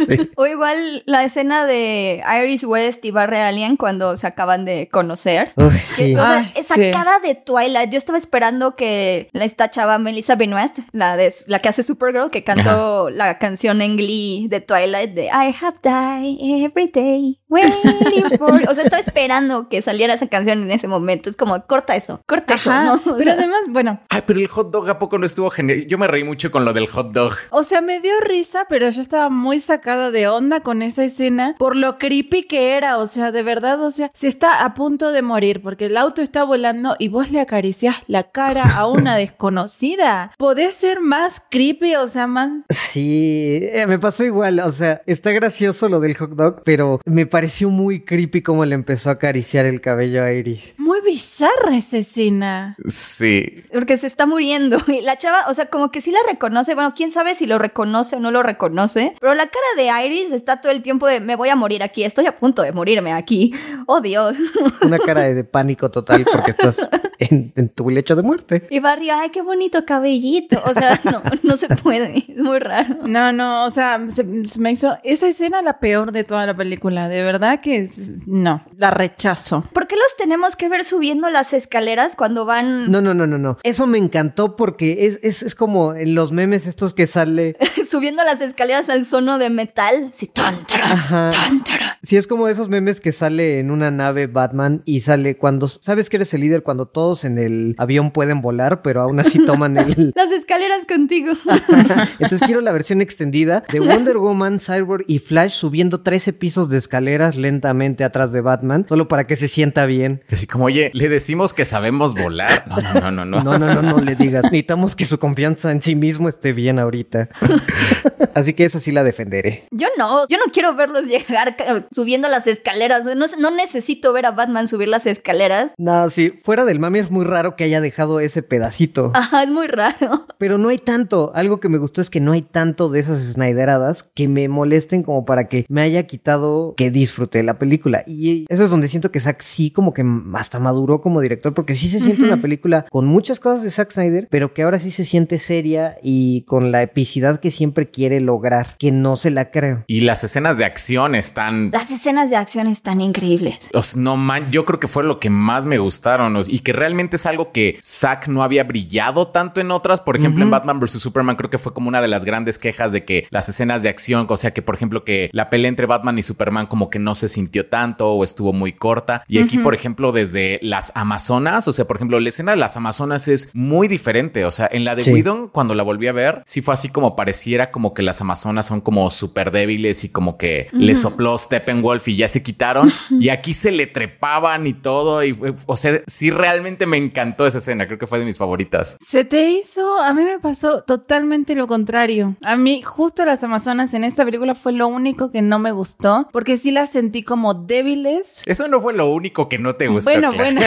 Sí. 0.07 0.29
O 0.35 0.45
igual 0.47 1.03
la 1.05 1.23
escena 1.23 1.65
de 1.65 2.21
Iris 2.43 2.63
West 2.63 3.03
y 3.05 3.11
Barry 3.11 3.37
Allen 3.37 3.75
cuando 3.75 4.15
se 4.17 4.27
acaban 4.27 4.63
de 4.65 4.87
conocer. 4.89 5.51
Uy, 5.55 5.69
Que, 5.95 6.05
sí. 6.05 6.15
o 6.15 6.19
sea, 6.25 6.37
Ay, 6.39 6.51
esa 6.55 6.75
sí. 6.75 6.91
cara 6.91 7.19
de 7.19 7.35
Twilight. 7.35 7.89
Yo 7.91 7.97
estaba 7.97 8.17
esperando 8.17 8.75
que 8.75 9.29
la- 9.33 9.45
esta 9.45 9.69
chava 9.71 9.97
Melissa 9.97 10.35
Benoist, 10.35 10.79
la 10.91 11.17
de 11.17 11.33
la 11.47 11.59
que 11.59 11.69
hace 11.69 11.83
Supergirl, 11.83 12.29
que 12.29 12.43
cantó 12.43 13.09
la 13.09 13.37
canción 13.39 13.81
en 13.81 13.97
Glee 13.97 14.47
de 14.49 14.61
Twilight 14.61 15.11
de 15.13 15.25
I 15.25 15.55
have 15.61 15.77
died 15.83 16.63
every 16.65 16.87
day 16.93 17.38
waiting 17.49 18.37
for. 18.37 18.61
O 18.69 18.75
sea, 18.75 18.83
estaba 18.83 19.01
esperando 19.01 19.69
que 19.69 19.81
saliera 19.81 20.13
esa 20.13 20.27
canción 20.27 20.63
en 20.63 20.71
ese 20.71 20.87
momento. 20.87 21.29
Es 21.29 21.37
como 21.37 21.61
corta 21.65 21.95
eso, 21.95 22.21
corta 22.25 22.53
eso, 22.55 22.71
Pero 23.03 23.31
sea, 23.31 23.33
además, 23.33 23.61
bueno, 23.69 23.99
Ay, 24.09 24.23
pero 24.25 24.39
el 24.39 24.47
hot 24.47 24.71
dog 24.71 24.89
a 24.89 24.99
poco 24.99 25.17
no 25.17 25.25
estuvo 25.25 25.49
genial. 25.49 25.85
Yo 25.87 25.97
me 25.97 26.07
reí 26.07 26.23
mucho 26.23 26.51
con 26.51 26.65
lo 26.65 26.73
del 26.73 26.87
hot 26.87 27.11
dog. 27.11 27.33
O 27.51 27.63
sea, 27.63 27.81
me 27.81 27.99
dio 27.99 28.13
risa, 28.21 28.65
pero 28.69 28.89
yo 28.89 29.01
estaba 29.01 29.29
muy 29.29 29.59
sacada 29.59 30.11
de 30.11 30.27
onda 30.27 30.61
con 30.61 30.81
esa 30.81 31.03
escena 31.03 31.55
por 31.57 31.75
lo 31.75 31.97
creepy 31.97 32.43
que 32.43 32.77
era. 32.77 32.97
O 32.97 33.07
sea, 33.07 33.31
de 33.31 33.43
verdad, 33.43 33.81
o 33.81 33.91
sea, 33.91 34.11
se 34.13 34.27
está 34.27 34.63
a 34.63 34.73
punto 34.73 35.11
de 35.11 35.21
morir 35.21 35.61
porque 35.61 35.85
el 35.85 35.97
auto 35.97 36.21
está 36.21 36.43
volando 36.43 36.95
y 36.99 37.09
vos 37.09 37.31
le 37.31 37.39
acariciás 37.39 37.97
la 38.07 38.31
cara 38.31 38.63
a 38.75 38.87
una 38.87 39.15
desconocida. 39.17 40.31
¿Podés 40.37 40.75
ser 40.75 41.01
más 41.01 41.41
creepy? 41.49 41.95
O 41.95 42.07
sea, 42.07 42.27
más. 42.27 42.51
Sí, 42.69 43.59
eh, 43.61 43.85
me 43.87 43.99
pasó 43.99 44.23
igual. 44.23 44.59
O 44.59 44.71
sea, 44.71 45.01
está 45.05 45.31
gracioso 45.31 45.89
lo 45.89 45.99
del 45.99 46.15
hot 46.15 46.31
dog, 46.31 46.61
pero 46.63 46.99
me 47.05 47.25
pareció 47.39 47.69
muy 47.69 48.01
creepy 48.01 48.41
cómo 48.41 48.65
le 48.65 48.75
empezó 48.75 49.07
a 49.09 49.13
acariciar 49.13 49.65
el 49.65 49.79
cabello 49.79 50.21
a 50.25 50.33
Iris. 50.33 50.75
Muy 50.77 50.99
bizarra 50.99 51.77
esa 51.77 51.95
escena. 51.95 52.75
Sí. 52.85 53.55
Porque 53.71 53.95
se 53.95 54.07
está 54.07 54.25
muriendo. 54.25 54.77
Y 54.89 55.01
la 55.01 55.17
chava, 55.17 55.47
o 55.47 55.53
sea, 55.53 55.67
como 55.67 55.89
que 55.89 56.01
sí 56.01 56.11
la 56.11 56.19
reconoce. 56.29 56.73
Bueno, 56.73 56.93
quién 56.93 57.11
sabe 57.11 57.35
si 57.35 57.45
lo 57.45 57.57
reconoce 57.57 58.17
o 58.17 58.19
no 58.19 58.31
lo 58.31 58.43
reconoce. 58.43 59.15
Pero 59.21 59.33
la 59.35 59.45
cara 59.45 59.65
de 59.77 60.05
Iris 60.05 60.33
está 60.33 60.59
todo 60.59 60.73
el 60.73 60.81
tiempo 60.81 61.07
de 61.07 61.21
me 61.21 61.37
voy 61.37 61.47
a 61.47 61.55
morir 61.55 61.81
aquí. 61.81 62.03
Estoy 62.03 62.25
a 62.25 62.33
punto 62.33 62.61
de 62.61 62.73
morirme 62.73 63.13
aquí. 63.13 63.53
Oh, 63.91 64.01
Dios. 64.01 64.35
Una 64.83 64.99
cara 64.99 65.21
de, 65.21 65.33
de 65.33 65.43
pánico 65.43 65.89
total 65.89 66.23
porque 66.31 66.51
estás 66.51 66.87
en, 67.17 67.51
en 67.55 67.69
tu 67.69 67.89
lecho 67.89 68.15
de 68.15 68.21
muerte. 68.21 68.67
Y 68.69 68.79
Barry, 68.79 69.09
ay, 69.09 69.31
qué 69.31 69.41
bonito 69.41 69.83
cabellito. 69.83 70.61
O 70.65 70.73
sea, 70.75 71.01
no, 71.03 71.23
no 71.41 71.57
se 71.57 71.69
puede. 71.69 72.25
Es 72.27 72.37
muy 72.37 72.59
raro. 72.59 72.97
No, 73.07 73.31
no, 73.31 73.65
o 73.65 73.69
sea, 73.71 73.99
se, 74.11 74.45
se 74.45 74.59
me 74.59 74.71
hizo 74.71 74.95
esa 75.03 75.27
escena 75.27 75.63
la 75.63 75.79
peor 75.79 76.11
de 76.11 76.23
toda 76.23 76.45
la 76.45 76.53
película. 76.53 77.09
De 77.09 77.23
verdad 77.31 77.61
que 77.61 77.89
no, 78.25 78.63
la 78.75 78.89
rechazo. 78.89 79.63
¿Por 79.71 79.87
qué 79.87 79.95
los 79.95 80.17
tenemos 80.17 80.55
que 80.55 80.67
ver 80.67 80.83
subiendo 80.83 81.29
las 81.29 81.53
escaleras 81.53 82.15
cuando 82.15 82.45
van 82.45 82.89
No, 82.89 83.01
no, 83.01 83.13
no, 83.13 83.27
no, 83.27 83.37
no. 83.37 83.57
Eso 83.61 83.85
me 83.85 83.99
encantó 83.99 84.55
porque 84.55 85.05
es, 85.05 85.19
es, 85.21 85.43
es 85.43 85.53
como 85.53 85.93
en 85.93 86.15
los 86.15 86.31
memes 86.31 86.65
estos 86.65 86.95
que 86.95 87.05
sale. 87.05 87.55
subiendo 87.85 88.23
las 88.23 88.41
escaleras 88.41 88.89
al 88.89 89.05
sono 89.05 89.37
de 89.37 89.51
metal? 89.51 90.09
Sí, 90.11 90.27
tan, 90.27 90.65
taran, 90.65 90.91
Ajá. 90.91 91.29
tan. 91.29 91.61
Sí, 92.01 92.17
es 92.17 92.25
como 92.25 92.47
esos 92.47 92.69
memes 92.69 92.99
que 92.99 93.11
sale 93.11 93.59
en 93.59 93.69
una 93.69 93.91
nave 93.91 94.25
Batman 94.25 94.81
y 94.85 95.01
sale 95.01 95.37
cuando 95.37 95.67
sabes 95.67 96.09
que 96.09 96.17
eres 96.17 96.33
el 96.33 96.41
líder 96.41 96.63
cuando 96.63 96.87
todos 96.87 97.25
en 97.25 97.37
el 97.37 97.75
avión 97.77 98.11
pueden 98.11 98.41
volar, 98.41 98.81
pero 98.81 99.01
aún 99.01 99.19
así 99.19 99.45
toman 99.45 99.77
el. 99.77 100.13
Las 100.15 100.31
escaleras 100.31 100.87
contigo. 100.87 101.33
Entonces 102.19 102.41
quiero 102.45 102.61
la 102.61 102.71
versión 102.71 103.01
extendida 103.01 103.63
de 103.71 103.79
Wonder 103.79 104.17
Woman, 104.17 104.59
Cyborg 104.59 105.03
y 105.07 105.19
Flash 105.19 105.51
subiendo 105.51 106.01
13 106.01 106.33
pisos 106.33 106.69
de 106.69 106.77
escaleras 107.19 107.35
lentamente 107.35 108.03
atrás 108.03 108.31
de 108.31 108.41
Batman, 108.41 108.85
solo 108.87 109.07
para 109.07 109.25
que 109.27 109.35
se 109.35 109.47
sienta 109.47 109.85
bien. 109.85 110.23
Así 110.31 110.47
como, 110.47 110.65
oye, 110.65 110.91
le 110.93 111.09
decimos 111.09 111.53
que 111.53 111.65
sabemos 111.65 112.13
volar. 112.13 112.65
No, 112.67 112.81
no, 112.81 112.93
no, 112.93 113.11
no, 113.11 113.25
no. 113.25 113.43
No, 113.43 113.57
no, 113.57 113.73
no, 113.73 113.81
no 113.81 113.97
le 113.99 114.15
digas. 114.15 114.43
Necesitamos 114.43 114.95
que 114.95 115.05
su 115.05 115.19
confianza 115.19 115.71
en 115.71 115.81
sí 115.81 115.95
mismo 115.95 116.29
esté 116.29 116.53
bien 116.53 116.79
ahorita. 116.79 117.29
Así 118.33 118.53
que 118.53 118.63
esa 118.63 118.79
sí 118.79 118.91
la 118.91 119.03
defenderé. 119.03 119.65
Yo 119.71 119.87
no, 119.97 120.27
yo 120.29 120.37
no 120.37 120.51
quiero 120.51 120.75
verlos 120.75 121.05
llegar 121.05 121.57
subiendo 121.91 122.29
las 122.29 122.47
escaleras. 122.47 123.05
No, 123.05 123.25
no 123.39 123.51
necesito 123.51 124.13
ver 124.13 124.25
a 124.25 124.31
Batman 124.31 124.67
subir 124.67 124.87
las 124.87 125.05
escaleras. 125.05 125.71
No, 125.77 126.09
sí, 126.09 126.39
fuera 126.43 126.63
del 126.65 126.79
mami 126.79 126.99
es 126.99 127.11
muy 127.11 127.25
raro 127.25 127.55
que 127.55 127.65
haya 127.65 127.81
dejado 127.81 128.19
ese 128.19 128.43
pedacito. 128.43 129.11
Ajá, 129.13 129.43
es 129.43 129.49
muy 129.49 129.67
raro. 129.67 130.27
Pero 130.37 130.57
no 130.57 130.69
hay 130.69 130.77
tanto. 130.77 131.31
Algo 131.35 131.59
que 131.59 131.69
me 131.69 131.77
gustó 131.77 132.01
es 132.01 132.09
que 132.09 132.21
no 132.21 132.31
hay 132.31 132.43
tanto 132.43 132.89
de 132.89 132.99
esas 132.99 133.19
Snyderadas 133.19 134.03
que 134.03 134.27
me 134.27 134.47
molesten 134.47 135.03
como 135.03 135.25
para 135.25 135.47
que 135.47 135.65
me 135.67 135.81
haya 135.81 136.03
quitado 136.03 136.73
que 136.77 136.91
disfruté 137.09 137.43
la 137.43 137.57
película. 137.57 138.03
Y 138.07 138.45
eso 138.49 138.63
es 138.63 138.69
donde 138.69 138.87
siento 138.87 139.11
que 139.11 139.19
Zack 139.19 139.41
sí 139.41 139.71
como 139.71 139.93
que 139.93 140.05
hasta 140.33 140.59
maduró 140.59 141.01
como 141.01 141.21
director 141.21 141.53
porque 141.53 141.73
sí 141.73 141.89
se 141.89 141.99
siente 141.99 142.23
una 142.23 142.41
película 142.41 142.85
con 142.89 143.05
muchas 143.05 143.39
cosas 143.39 143.63
de 143.63 143.71
Zack 143.71 143.91
Snyder, 143.91 144.27
pero 144.29 144.53
que 144.53 144.63
ahora 144.63 144.79
sí 144.79 144.91
se 144.91 145.03
siente 145.03 145.39
seria 145.39 145.97
y 146.01 146.41
con 146.43 146.71
la 146.71 146.83
epicidad 146.83 147.39
que 147.39 147.51
siempre 147.51 147.89
quiere 147.89 148.21
lograr, 148.21 148.77
que 148.77 148.91
no 148.91 149.15
se 149.15 149.31
la 149.31 149.51
creo. 149.51 149.83
Y 149.87 150.01
las 150.01 150.23
escenas 150.23 150.57
de 150.57 150.65
acción 150.65 151.15
están. 151.15 151.71
Las 151.71 151.91
escenas 151.91 152.29
de 152.29 152.35
acción 152.35 152.67
están 152.67 153.01
increíbles. 153.01 153.69
o 153.73 153.81
sea, 153.81 154.01
no 154.01 154.15
man, 154.15 154.51
yo 154.51 154.65
creo 154.65 154.79
que 154.79 154.87
fue 154.87 155.03
lo 155.03 155.19
que 155.19 155.29
más 155.29 155.65
me 155.65 155.77
gustaron 155.77 156.35
o 156.35 156.43
sea, 156.43 156.53
y 156.53 156.59
que 156.59 156.73
realmente 156.73 157.15
es 157.15 157.25
algo 157.25 157.51
que 157.51 157.77
Zack 157.83 158.27
no 158.27 158.43
había 158.43 158.63
brillado 158.63 159.29
tanto 159.29 159.61
en 159.61 159.71
otras. 159.71 160.01
Por 160.01 160.15
ejemplo, 160.15 160.43
en 160.43 160.51
Batman 160.51 160.79
vs 160.79 160.99
Superman, 160.99 161.35
creo 161.35 161.49
que 161.49 161.57
fue 161.57 161.73
como 161.73 161.87
una 161.89 162.01
de 162.01 162.07
las 162.07 162.25
grandes 162.25 162.59
quejas 162.59 162.91
de 162.91 163.03
que 163.03 163.27
las 163.31 163.49
escenas 163.49 163.83
de 163.83 163.89
acción, 163.89 164.27
o 164.29 164.37
sea, 164.37 164.51
que 164.51 164.61
por 164.61 164.75
ejemplo, 164.75 165.03
que 165.03 165.29
la 165.33 165.49
pelea 165.49 165.69
entre 165.69 165.85
Batman 165.85 166.17
y 166.17 166.23
Superman 166.23 166.67
como 166.67 166.89
que 166.89 166.98
no 166.99 167.15
se 167.15 167.27
sintió 167.27 167.67
tanto 167.67 168.11
o 168.11 168.23
estuvo 168.23 168.53
muy 168.53 168.73
corta. 168.73 169.23
Y 169.27 169.39
aquí, 169.39 169.57
por 169.57 169.73
ejemplo, 169.73 170.11
desde 170.11 170.59
las 170.61 170.91
Amazonas, 170.95 171.67
o 171.67 171.73
sea, 171.73 171.85
por 171.85 171.95
ejemplo, 171.97 172.19
la 172.19 172.29
escena 172.29 172.51
de 172.51 172.57
las 172.57 172.77
Amazonas 172.77 173.27
es 173.27 173.49
muy 173.53 173.87
diferente. 173.87 174.45
O 174.45 174.51
sea, 174.51 174.67
en 174.71 174.83
la 174.85 174.95
de 174.95 175.03
Sí. 175.03 175.11
Whedon, 175.13 175.47
cuando 175.49 175.73
la 175.75 175.83
volví 175.83 176.07
a 176.07 176.11
ver, 176.13 176.43
sí 176.45 176.61
fue 176.61 176.73
así 176.73 176.89
como 176.89 177.15
pareciera 177.15 177.71
como 177.71 177.93
que 177.93 178.03
las 178.03 178.21
Amazonas 178.21 178.65
son 178.67 178.81
como 178.81 179.09
súper 179.09 179.51
débiles 179.51 180.03
y 180.03 180.09
como 180.09 180.37
que 180.37 180.67
le 180.71 180.93
sopló 180.95 181.37
Steppenwolf 181.37 182.07
y 182.07 182.15
ya 182.15 182.27
se 182.27 182.43
quitaron. 182.43 182.91
y 183.09 183.29
aquí 183.29 183.53
se 183.53 183.71
le 183.71 183.87
trepaban 183.87 184.67
y 184.67 184.73
todo. 184.73 185.23
Y 185.23 185.33
fue- 185.33 185.53
o 185.65 185.77
sea, 185.77 186.01
sí, 186.07 186.31
realmente 186.31 186.85
me 186.85 186.97
encantó 186.97 187.45
esa 187.45 187.57
escena. 187.59 187.87
Creo 187.87 187.97
que 187.99 188.07
fue 188.07 188.19
de 188.19 188.25
mis 188.25 188.37
favoritas. 188.37 188.97
Se 189.05 189.23
te 189.25 189.49
hizo, 189.51 189.99
a 189.99 190.13
mí 190.13 190.23
me 190.23 190.39
pasó 190.39 190.83
totalmente 190.83 191.55
lo 191.55 191.67
contrario. 191.67 192.35
A 192.43 192.55
mí 192.55 192.81
justo 192.81 193.25
las 193.25 193.43
Amazonas 193.43 193.93
en 193.93 194.03
esta 194.03 194.25
película 194.25 194.55
fue 194.55 194.71
lo 194.73 194.87
único 194.87 195.31
que 195.31 195.41
no 195.41 195.59
me 195.59 195.71
gustó, 195.71 196.27
porque 196.31 196.57
sí 196.57 196.71
las 196.71 196.88
sentí 196.89 197.23
como 197.23 197.53
débiles. 197.53 198.43
Eso 198.45 198.67
no 198.67 198.81
fue 198.81 198.93
lo 198.93 199.11
único 199.11 199.47
que 199.47 199.57
no 199.57 199.75
te 199.75 199.87
gustó. 199.87 200.11
bueno, 200.11 200.29
Clara. 200.31 200.51
bueno. 200.51 200.61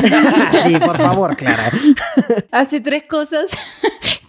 sí, 0.63 0.77
por 0.79 0.99
favor, 0.99 1.37
Clara. 1.43 1.71
Hace 2.51 2.81
tres 2.81 3.05
cosas 3.09 3.51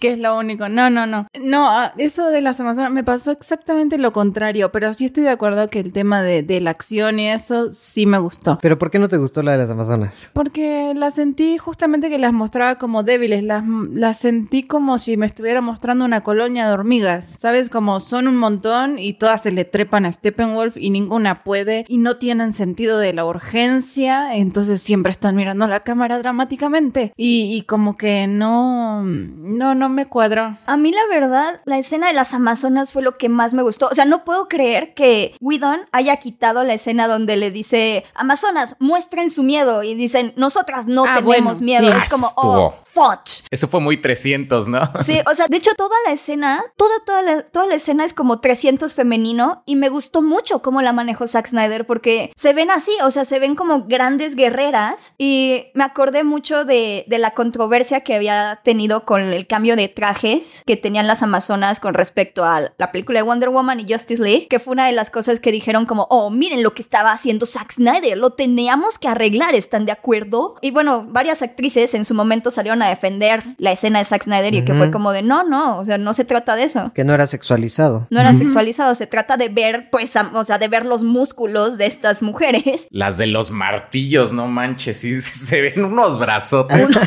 que 0.00 0.12
es 0.12 0.18
lo 0.18 0.36
único. 0.38 0.68
No, 0.68 0.90
no, 0.90 1.06
no. 1.06 1.26
No, 1.40 1.70
ah, 1.70 1.92
eso 1.96 2.28
de 2.30 2.40
las 2.40 2.60
Amazonas 2.60 2.90
me 2.90 3.04
pasó 3.04 3.30
exactamente 3.30 3.96
lo 3.98 4.12
contrario, 4.12 4.70
pero 4.70 4.92
sí 4.92 5.06
estoy 5.06 5.24
de 5.24 5.30
acuerdo 5.30 5.68
que 5.68 5.80
el 5.80 5.92
tema 5.92 6.22
de, 6.22 6.42
de 6.42 6.60
la 6.60 6.70
acción 6.70 7.18
y 7.18 7.30
eso 7.30 7.72
sí 7.72 8.06
me 8.06 8.18
gustó. 8.18 8.58
Pero 8.60 8.78
¿por 8.78 8.90
qué 8.90 8.98
no 8.98 9.08
te 9.08 9.16
gustó 9.16 9.42
la 9.42 9.52
de 9.52 9.58
las 9.58 9.70
Amazonas? 9.70 10.30
Porque 10.32 10.92
las 10.94 11.14
sentí 11.14 11.58
justamente 11.58 12.10
que 12.10 12.18
las 12.18 12.32
mostraba 12.32 12.74
como 12.76 13.02
débiles, 13.02 13.42
las, 13.44 13.64
las 13.92 14.18
sentí 14.18 14.62
como 14.64 14.98
si 14.98 15.16
me 15.16 15.26
estuviera 15.26 15.60
mostrando 15.60 16.04
una 16.04 16.20
colonia 16.20 16.66
de 16.66 16.72
hormigas, 16.72 17.38
¿sabes? 17.40 17.70
Como 17.70 18.00
son 18.00 18.28
un 18.28 18.36
montón 18.36 18.98
y 18.98 19.14
todas 19.14 19.42
se 19.42 19.52
le 19.52 19.64
trepan 19.64 20.06
a 20.06 20.12
Steppenwolf 20.12 20.76
y 20.76 20.90
ninguna 20.90 21.34
puede 21.36 21.73
y 21.88 21.98
no 21.98 22.16
tienen 22.18 22.52
sentido 22.52 22.98
de 22.98 23.12
la 23.12 23.24
urgencia, 23.24 24.34
entonces 24.34 24.82
siempre 24.82 25.12
están 25.12 25.36
mirando 25.36 25.64
a 25.64 25.68
la 25.68 25.80
cámara 25.80 26.18
dramáticamente 26.18 27.12
y, 27.16 27.54
y 27.56 27.62
como 27.62 27.96
que 27.96 28.26
no, 28.26 29.02
no, 29.02 29.74
no 29.74 29.88
me 29.88 30.06
cuadró. 30.06 30.58
A 30.66 30.76
mí 30.76 30.92
la 30.92 31.06
verdad, 31.10 31.60
la 31.64 31.78
escena 31.78 32.08
de 32.08 32.12
las 32.14 32.34
Amazonas 32.34 32.92
fue 32.92 33.02
lo 33.02 33.16
que 33.18 33.28
más 33.28 33.54
me 33.54 33.62
gustó. 33.62 33.88
O 33.90 33.94
sea, 33.94 34.04
no 34.04 34.24
puedo 34.24 34.48
creer 34.48 34.94
que 34.94 35.34
Whedon 35.40 35.80
haya 35.92 36.16
quitado 36.16 36.64
la 36.64 36.74
escena 36.74 37.08
donde 37.08 37.36
le 37.36 37.50
dice, 37.50 38.04
Amazonas, 38.14 38.76
muestren 38.78 39.30
su 39.30 39.42
miedo. 39.42 39.82
Y 39.82 39.94
dicen, 39.94 40.32
nosotras 40.36 40.86
no 40.86 41.04
Ah, 41.04 41.14
tenemos 41.14 41.24
bueno, 41.24 41.52
miedo. 41.60 41.92
sí. 41.92 41.98
Es 42.04 42.10
como, 42.10 42.26
Estuvo. 42.26 42.66
oh, 42.66 42.74
fudge. 42.84 43.44
Eso 43.50 43.68
fue 43.68 43.80
muy 43.80 43.96
300, 43.96 44.68
¿no? 44.68 44.80
Sí, 45.00 45.18
o 45.30 45.34
sea, 45.34 45.46
de 45.48 45.56
hecho 45.56 45.70
toda 45.76 45.94
la 46.06 46.12
escena, 46.12 46.62
toda, 46.76 46.94
toda 47.06 47.22
la, 47.22 47.42
toda 47.42 47.66
la 47.66 47.74
escena 47.74 48.04
es 48.04 48.12
como 48.14 48.40
300 48.40 48.94
femenino 48.94 49.62
y 49.66 49.76
me 49.76 49.88
gustó 49.88 50.22
mucho 50.22 50.62
cómo 50.62 50.80
la 50.82 50.92
manejó 50.92 51.26
Zack 51.26 51.46
Snyder 51.48 51.63
porque 51.86 52.32
se 52.36 52.52
ven 52.52 52.70
así, 52.70 52.92
o 53.02 53.10
sea, 53.10 53.24
se 53.24 53.38
ven 53.38 53.54
como 53.54 53.84
grandes 53.84 54.36
guerreras 54.36 55.14
y 55.18 55.66
me 55.74 55.84
acordé 55.84 56.24
mucho 56.24 56.64
de, 56.64 57.04
de 57.08 57.18
la 57.18 57.32
controversia 57.32 58.00
que 58.00 58.14
había 58.14 58.60
tenido 58.62 59.04
con 59.04 59.20
el 59.20 59.46
cambio 59.46 59.76
de 59.76 59.88
trajes 59.88 60.62
que 60.66 60.76
tenían 60.76 61.06
las 61.06 61.22
Amazonas 61.22 61.80
con 61.80 61.94
respecto 61.94 62.44
a 62.44 62.72
la 62.76 62.92
película 62.92 63.18
de 63.18 63.22
Wonder 63.22 63.48
Woman 63.48 63.80
y 63.80 63.92
Justice 63.92 64.22
League, 64.22 64.46
que 64.48 64.58
fue 64.58 64.72
una 64.72 64.86
de 64.86 64.92
las 64.92 65.10
cosas 65.10 65.40
que 65.40 65.52
dijeron 65.52 65.86
como, 65.86 66.06
oh, 66.10 66.30
miren 66.30 66.62
lo 66.62 66.74
que 66.74 66.82
estaba 66.82 67.12
haciendo 67.12 67.46
Zack 67.46 67.72
Snyder, 67.72 68.16
lo 68.16 68.30
teníamos 68.30 68.98
que 68.98 69.08
arreglar, 69.08 69.54
¿están 69.54 69.86
de 69.86 69.92
acuerdo? 69.92 70.56
Y 70.60 70.70
bueno, 70.70 71.06
varias 71.08 71.42
actrices 71.42 71.94
en 71.94 72.04
su 72.04 72.14
momento 72.14 72.50
salieron 72.50 72.82
a 72.82 72.88
defender 72.88 73.44
la 73.58 73.72
escena 73.72 73.98
de 73.98 74.04
Zack 74.04 74.24
Snyder 74.24 74.54
y 74.54 74.64
que 74.64 74.74
fue 74.74 74.90
como 74.90 75.12
de, 75.12 75.22
no, 75.22 75.44
no, 75.44 75.78
o 75.78 75.84
sea, 75.84 75.98
no 75.98 76.14
se 76.14 76.24
trata 76.24 76.56
de 76.56 76.64
eso. 76.64 76.92
Que 76.94 77.04
no 77.04 77.14
era 77.14 77.26
sexualizado. 77.26 78.06
No 78.10 78.20
era 78.20 78.34
sexualizado, 78.34 78.94
se 78.94 79.06
trata 79.06 79.36
de 79.36 79.48
ver, 79.48 79.88
pues, 79.90 80.12
o 80.34 80.44
sea, 80.44 80.58
de 80.58 80.68
ver 80.68 80.84
los 80.84 81.02
músculos 81.02 81.53
de 81.54 81.86
estas 81.86 82.22
mujeres. 82.22 82.88
Las 82.90 83.18
de 83.18 83.26
los 83.26 83.50
martillos, 83.50 84.32
no 84.32 84.48
manches, 84.48 84.98
sí, 84.98 85.20
se 85.20 85.60
ven 85.60 85.84
unos 85.84 86.18
brazotes. 86.18 86.98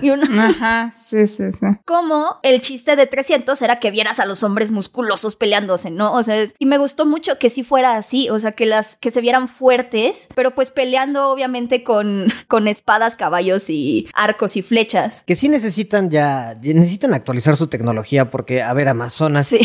y 0.00 0.10
una... 0.10 0.46
Ajá, 0.46 0.92
sí, 0.94 1.26
sí, 1.26 1.52
sí. 1.52 1.66
Como 1.84 2.38
el 2.42 2.60
chiste 2.60 2.96
de 2.96 3.06
300 3.06 3.60
era 3.62 3.78
que 3.78 3.90
vieras 3.90 4.20
a 4.20 4.26
los 4.26 4.42
hombres 4.42 4.70
musculosos 4.70 5.36
peleándose, 5.36 5.90
¿no? 5.90 6.12
O 6.12 6.22
sea, 6.22 6.36
y 6.58 6.66
me 6.66 6.78
gustó 6.78 7.06
mucho 7.06 7.38
que 7.38 7.50
sí 7.50 7.62
fuera 7.62 7.96
así, 7.96 8.28
o 8.30 8.38
sea, 8.40 8.52
que 8.52 8.66
las 8.66 8.96
que 8.96 9.10
se 9.10 9.20
vieran 9.20 9.48
fuertes, 9.48 10.28
pero 10.34 10.54
pues 10.54 10.70
peleando 10.70 11.30
obviamente 11.30 11.84
con, 11.84 12.26
con 12.48 12.68
espadas, 12.68 13.16
caballos 13.16 13.70
y 13.70 14.08
arcos 14.14 14.56
y 14.56 14.62
flechas. 14.62 15.22
Que 15.26 15.36
sí 15.36 15.48
necesitan 15.48 16.10
ya, 16.10 16.56
necesitan 16.60 17.14
actualizar 17.14 17.56
su 17.56 17.68
tecnología 17.68 18.30
porque, 18.30 18.62
a 18.62 18.72
ver, 18.72 18.88
Amazonas. 18.88 19.46
Sí. 19.46 19.60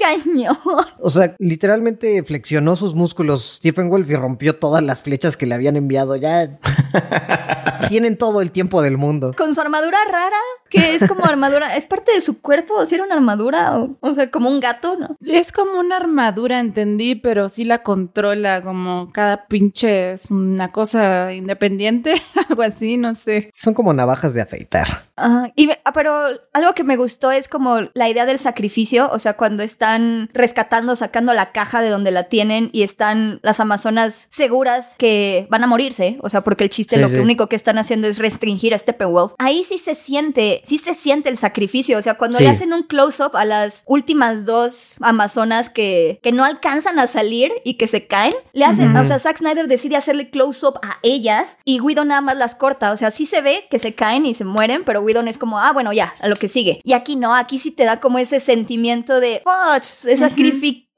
Cañón. 0.00 0.56
O 0.98 1.10
sea, 1.10 1.34
literalmente 1.38 2.22
flexionó 2.24 2.76
sus 2.76 2.94
músculos 2.94 3.56
Stephen 3.56 3.90
Wolf 3.90 4.10
y 4.10 4.16
rompió 4.16 4.56
todas 4.56 4.82
las 4.82 5.02
flechas 5.02 5.36
que 5.36 5.46
le 5.46 5.54
habían 5.54 5.76
enviado. 5.76 6.16
Ya 6.16 6.58
tienen 7.88 8.16
todo 8.16 8.40
el 8.40 8.50
tiempo 8.50 8.82
del 8.82 8.96
mundo. 8.96 9.32
Con 9.36 9.54
su 9.54 9.60
armadura 9.60 9.98
rara, 10.10 10.36
que 10.68 10.94
es 10.94 11.06
como 11.06 11.24
armadura, 11.24 11.76
es 11.76 11.86
parte 11.86 12.12
de 12.12 12.20
su 12.20 12.40
cuerpo, 12.40 12.86
si 12.86 12.94
era 12.94 13.04
una 13.04 13.14
armadura, 13.14 13.78
o, 13.78 13.96
o, 14.00 14.14
sea, 14.14 14.30
como 14.30 14.48
un 14.48 14.60
gato, 14.60 14.96
¿no? 14.96 15.16
Es 15.24 15.52
como 15.52 15.80
una 15.80 15.96
armadura, 15.96 16.60
entendí, 16.60 17.14
pero 17.14 17.48
sí 17.48 17.64
la 17.64 17.82
controla, 17.82 18.62
como 18.62 19.10
cada 19.12 19.46
pinche 19.46 20.12
es 20.12 20.30
una 20.30 20.68
cosa 20.68 21.32
independiente, 21.32 22.14
algo 22.48 22.62
así, 22.62 22.96
no 22.96 23.14
sé. 23.14 23.50
Son 23.52 23.74
como 23.74 23.92
navajas 23.92 24.34
de 24.34 24.42
afeitar. 24.42 24.86
Uh, 25.16 25.48
y, 25.56 25.70
ah, 25.84 25.92
pero 25.92 26.28
algo 26.52 26.74
que 26.74 26.84
me 26.84 26.96
gustó 26.96 27.30
es 27.30 27.48
como 27.48 27.80
la 27.94 28.08
idea 28.08 28.26
del 28.26 28.38
sacrificio, 28.38 29.10
o 29.12 29.18
sea, 29.18 29.34
cuando 29.34 29.62
están 29.62 30.30
rescatando, 30.32 30.96
sacando 30.96 31.34
la 31.34 31.52
caja 31.52 31.82
de 31.82 31.90
donde 31.90 32.10
la 32.10 32.24
tienen 32.24 32.70
y 32.72 32.82
están 32.82 33.40
las 33.42 33.60
amazonas 33.60 34.28
seguras 34.30 34.94
que 34.98 35.46
van 35.50 35.64
a 35.64 35.66
morirse, 35.66 36.18
o 36.22 36.28
sea, 36.28 36.42
porque 36.42 36.64
el 36.64 36.70
chiste 36.70 36.96
sí, 36.96 37.02
lo 37.02 37.08
sí. 37.08 37.16
único 37.16 37.48
que 37.50 37.56
están 37.56 37.76
haciendo 37.76 38.08
es 38.08 38.16
restringir 38.16 38.74
a 38.74 38.78
Steppenwolf. 38.78 39.34
Ahí 39.38 39.62
sí 39.62 39.76
se 39.76 39.94
siente, 39.94 40.62
sí 40.64 40.78
se 40.78 40.94
siente 40.94 41.28
el 41.28 41.36
sacrificio, 41.36 41.98
o 41.98 42.02
sea, 42.02 42.14
cuando 42.14 42.38
sí. 42.38 42.44
le 42.44 42.50
hacen 42.50 42.72
un 42.72 42.84
close-up 42.84 43.36
a 43.36 43.44
las 43.44 43.82
últimas 43.86 44.46
dos 44.46 44.96
amazonas 45.02 45.68
que, 45.68 46.18
que 46.22 46.32
no 46.32 46.46
alcanzan 46.46 46.98
a 46.98 47.06
salir 47.06 47.52
y 47.62 47.74
que 47.74 47.86
se 47.86 48.06
caen, 48.06 48.32
le 48.54 48.64
hacen, 48.64 48.92
uh 48.92 48.94
-huh. 48.94 49.02
o 49.02 49.04
sea, 49.04 49.18
Zack 49.18 49.36
Snyder 49.36 49.68
decide 49.68 49.96
hacerle 49.96 50.30
close-up 50.30 50.78
a 50.82 50.98
ellas 51.02 51.58
y 51.64 51.80
Guido 51.80 52.06
nada 52.06 52.22
más 52.22 52.38
las 52.38 52.54
corta, 52.54 52.92
o 52.92 52.96
sea, 52.96 53.10
sí 53.10 53.26
se 53.26 53.42
ve 53.42 53.66
que 53.70 53.78
se 53.78 53.94
caen 53.94 54.24
y 54.24 54.32
se 54.32 54.44
mueren, 54.44 54.84
pero 54.86 55.02
Whedon 55.02 55.28
es 55.28 55.36
como, 55.36 55.58
ah, 55.58 55.72
bueno, 55.72 55.92
ya, 55.92 56.14
a 56.20 56.28
lo 56.28 56.36
que 56.36 56.48
sigue. 56.48 56.80
Y 56.84 56.92
aquí 56.92 57.16
no, 57.16 57.34
aquí 57.34 57.58
sí 57.58 57.72
te 57.72 57.84
da 57.84 58.00
como 58.00 58.18
ese 58.18 58.40
sentimiento 58.40 59.20
de, 59.20 59.42
fuck, 59.44 59.82
se 59.82 60.16
sacrificó 60.16 60.89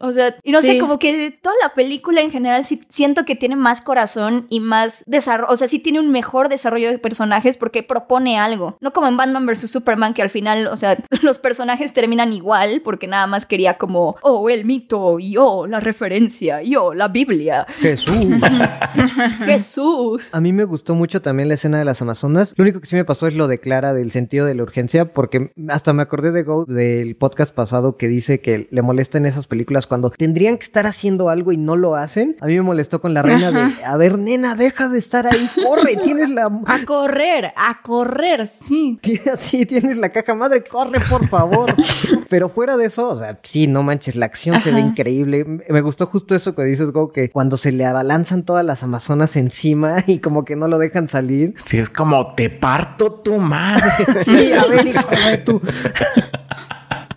o 0.00 0.12
sea, 0.12 0.34
y 0.42 0.52
no 0.52 0.60
sí. 0.60 0.68
sé, 0.68 0.78
como 0.78 0.98
que 0.98 1.36
toda 1.42 1.54
la 1.62 1.74
película 1.74 2.20
en 2.20 2.30
general 2.30 2.64
sí, 2.64 2.82
siento 2.88 3.24
que 3.24 3.36
tiene 3.36 3.56
más 3.56 3.80
corazón 3.80 4.46
y 4.48 4.60
más 4.60 5.04
desarrollo, 5.06 5.52
o 5.52 5.56
sea, 5.56 5.68
sí 5.68 5.78
tiene 5.78 6.00
un 6.00 6.10
mejor 6.10 6.48
desarrollo 6.48 6.90
de 6.90 6.98
personajes 6.98 7.56
porque 7.56 7.82
propone 7.82 8.38
algo. 8.38 8.76
No 8.80 8.92
como 8.92 9.08
en 9.08 9.16
Batman 9.16 9.46
vs. 9.46 9.70
Superman, 9.70 10.14
que 10.14 10.22
al 10.22 10.30
final, 10.30 10.66
o 10.66 10.76
sea, 10.76 10.98
los 11.22 11.38
personajes 11.38 11.92
terminan 11.92 12.32
igual 12.32 12.82
porque 12.84 13.06
nada 13.06 13.26
más 13.26 13.46
quería 13.46 13.78
como, 13.78 14.16
oh, 14.22 14.48
el 14.50 14.64
mito, 14.64 15.18
y 15.18 15.36
oh, 15.36 15.66
la 15.66 15.80
referencia, 15.80 16.62
y 16.62 16.76
oh, 16.76 16.94
la 16.94 17.08
Biblia. 17.08 17.66
Jesús. 17.80 18.14
Jesús. 19.44 20.28
A 20.32 20.40
mí 20.40 20.52
me 20.52 20.64
gustó 20.64 20.94
mucho 20.94 21.22
también 21.22 21.48
la 21.48 21.54
escena 21.54 21.78
de 21.78 21.84
las 21.84 22.02
Amazonas. 22.02 22.54
Lo 22.56 22.62
único 22.62 22.80
que 22.80 22.86
sí 22.86 22.96
me 22.96 23.04
pasó 23.04 23.26
es 23.26 23.34
lo 23.34 23.48
de 23.48 23.58
Clara 23.58 23.92
del 23.92 24.10
sentido 24.10 24.46
de 24.46 24.54
la 24.54 24.62
urgencia, 24.62 25.12
porque 25.12 25.52
hasta 25.68 25.92
me 25.92 26.02
acordé 26.02 26.32
de 26.32 26.42
Go 26.42 26.64
del 26.66 27.16
podcast 27.16 27.54
pasado 27.54 27.96
que 27.96 28.08
dice 28.08 28.40
que 28.40 28.68
le 28.70 28.82
molesta 28.82 29.21
en 29.22 29.26
esas 29.26 29.46
películas 29.46 29.86
cuando 29.86 30.10
tendrían 30.10 30.58
que 30.58 30.64
estar 30.64 30.86
haciendo 30.86 31.28
algo 31.28 31.52
y 31.52 31.56
no 31.56 31.76
lo 31.76 31.94
hacen. 31.94 32.36
A 32.40 32.46
mí 32.46 32.54
me 32.54 32.62
molestó 32.62 33.00
con 33.00 33.14
la 33.14 33.22
reina 33.22 33.48
Ajá. 33.48 33.72
de, 33.76 33.84
a 33.84 33.96
ver, 33.96 34.18
nena, 34.18 34.54
deja 34.54 34.88
de 34.88 34.98
estar 34.98 35.26
ahí, 35.26 35.48
corre, 35.64 35.96
tienes 35.96 36.30
la... 36.30 36.46
A 36.66 36.84
correr, 36.84 37.52
a 37.56 37.82
correr, 37.82 38.46
sí. 38.46 38.98
Sí, 39.38 39.66
tienes 39.66 39.98
la 39.98 40.10
caja 40.10 40.34
madre, 40.34 40.62
corre, 40.62 41.00
por 41.08 41.26
favor. 41.28 41.74
Pero 42.28 42.48
fuera 42.48 42.76
de 42.76 42.86
eso, 42.86 43.08
o 43.08 43.16
sea, 43.16 43.38
sí, 43.42 43.66
no 43.66 43.82
manches, 43.82 44.16
la 44.16 44.26
acción 44.26 44.56
Ajá. 44.56 44.64
se 44.64 44.72
ve 44.72 44.80
increíble. 44.80 45.44
Me 45.44 45.80
gustó 45.80 46.06
justo 46.06 46.34
eso 46.34 46.54
que 46.54 46.62
dices, 46.64 46.90
Go, 46.90 47.12
que 47.12 47.30
cuando 47.30 47.56
se 47.56 47.72
le 47.72 47.84
abalanzan 47.84 48.44
todas 48.44 48.64
las 48.64 48.82
amazonas 48.82 49.36
encima 49.36 50.02
y 50.06 50.18
como 50.18 50.44
que 50.44 50.56
no 50.56 50.68
lo 50.68 50.78
dejan 50.78 51.08
salir. 51.08 51.52
Sí, 51.56 51.78
es 51.78 51.90
como, 51.90 52.34
te 52.34 52.50
parto 52.50 53.12
tu 53.12 53.38
madre. 53.38 53.84
sí, 54.24 54.52
a 54.52 54.64
ver, 54.66 54.86
hijo 54.86 55.10
de 55.30 55.38
tu... 55.38 55.60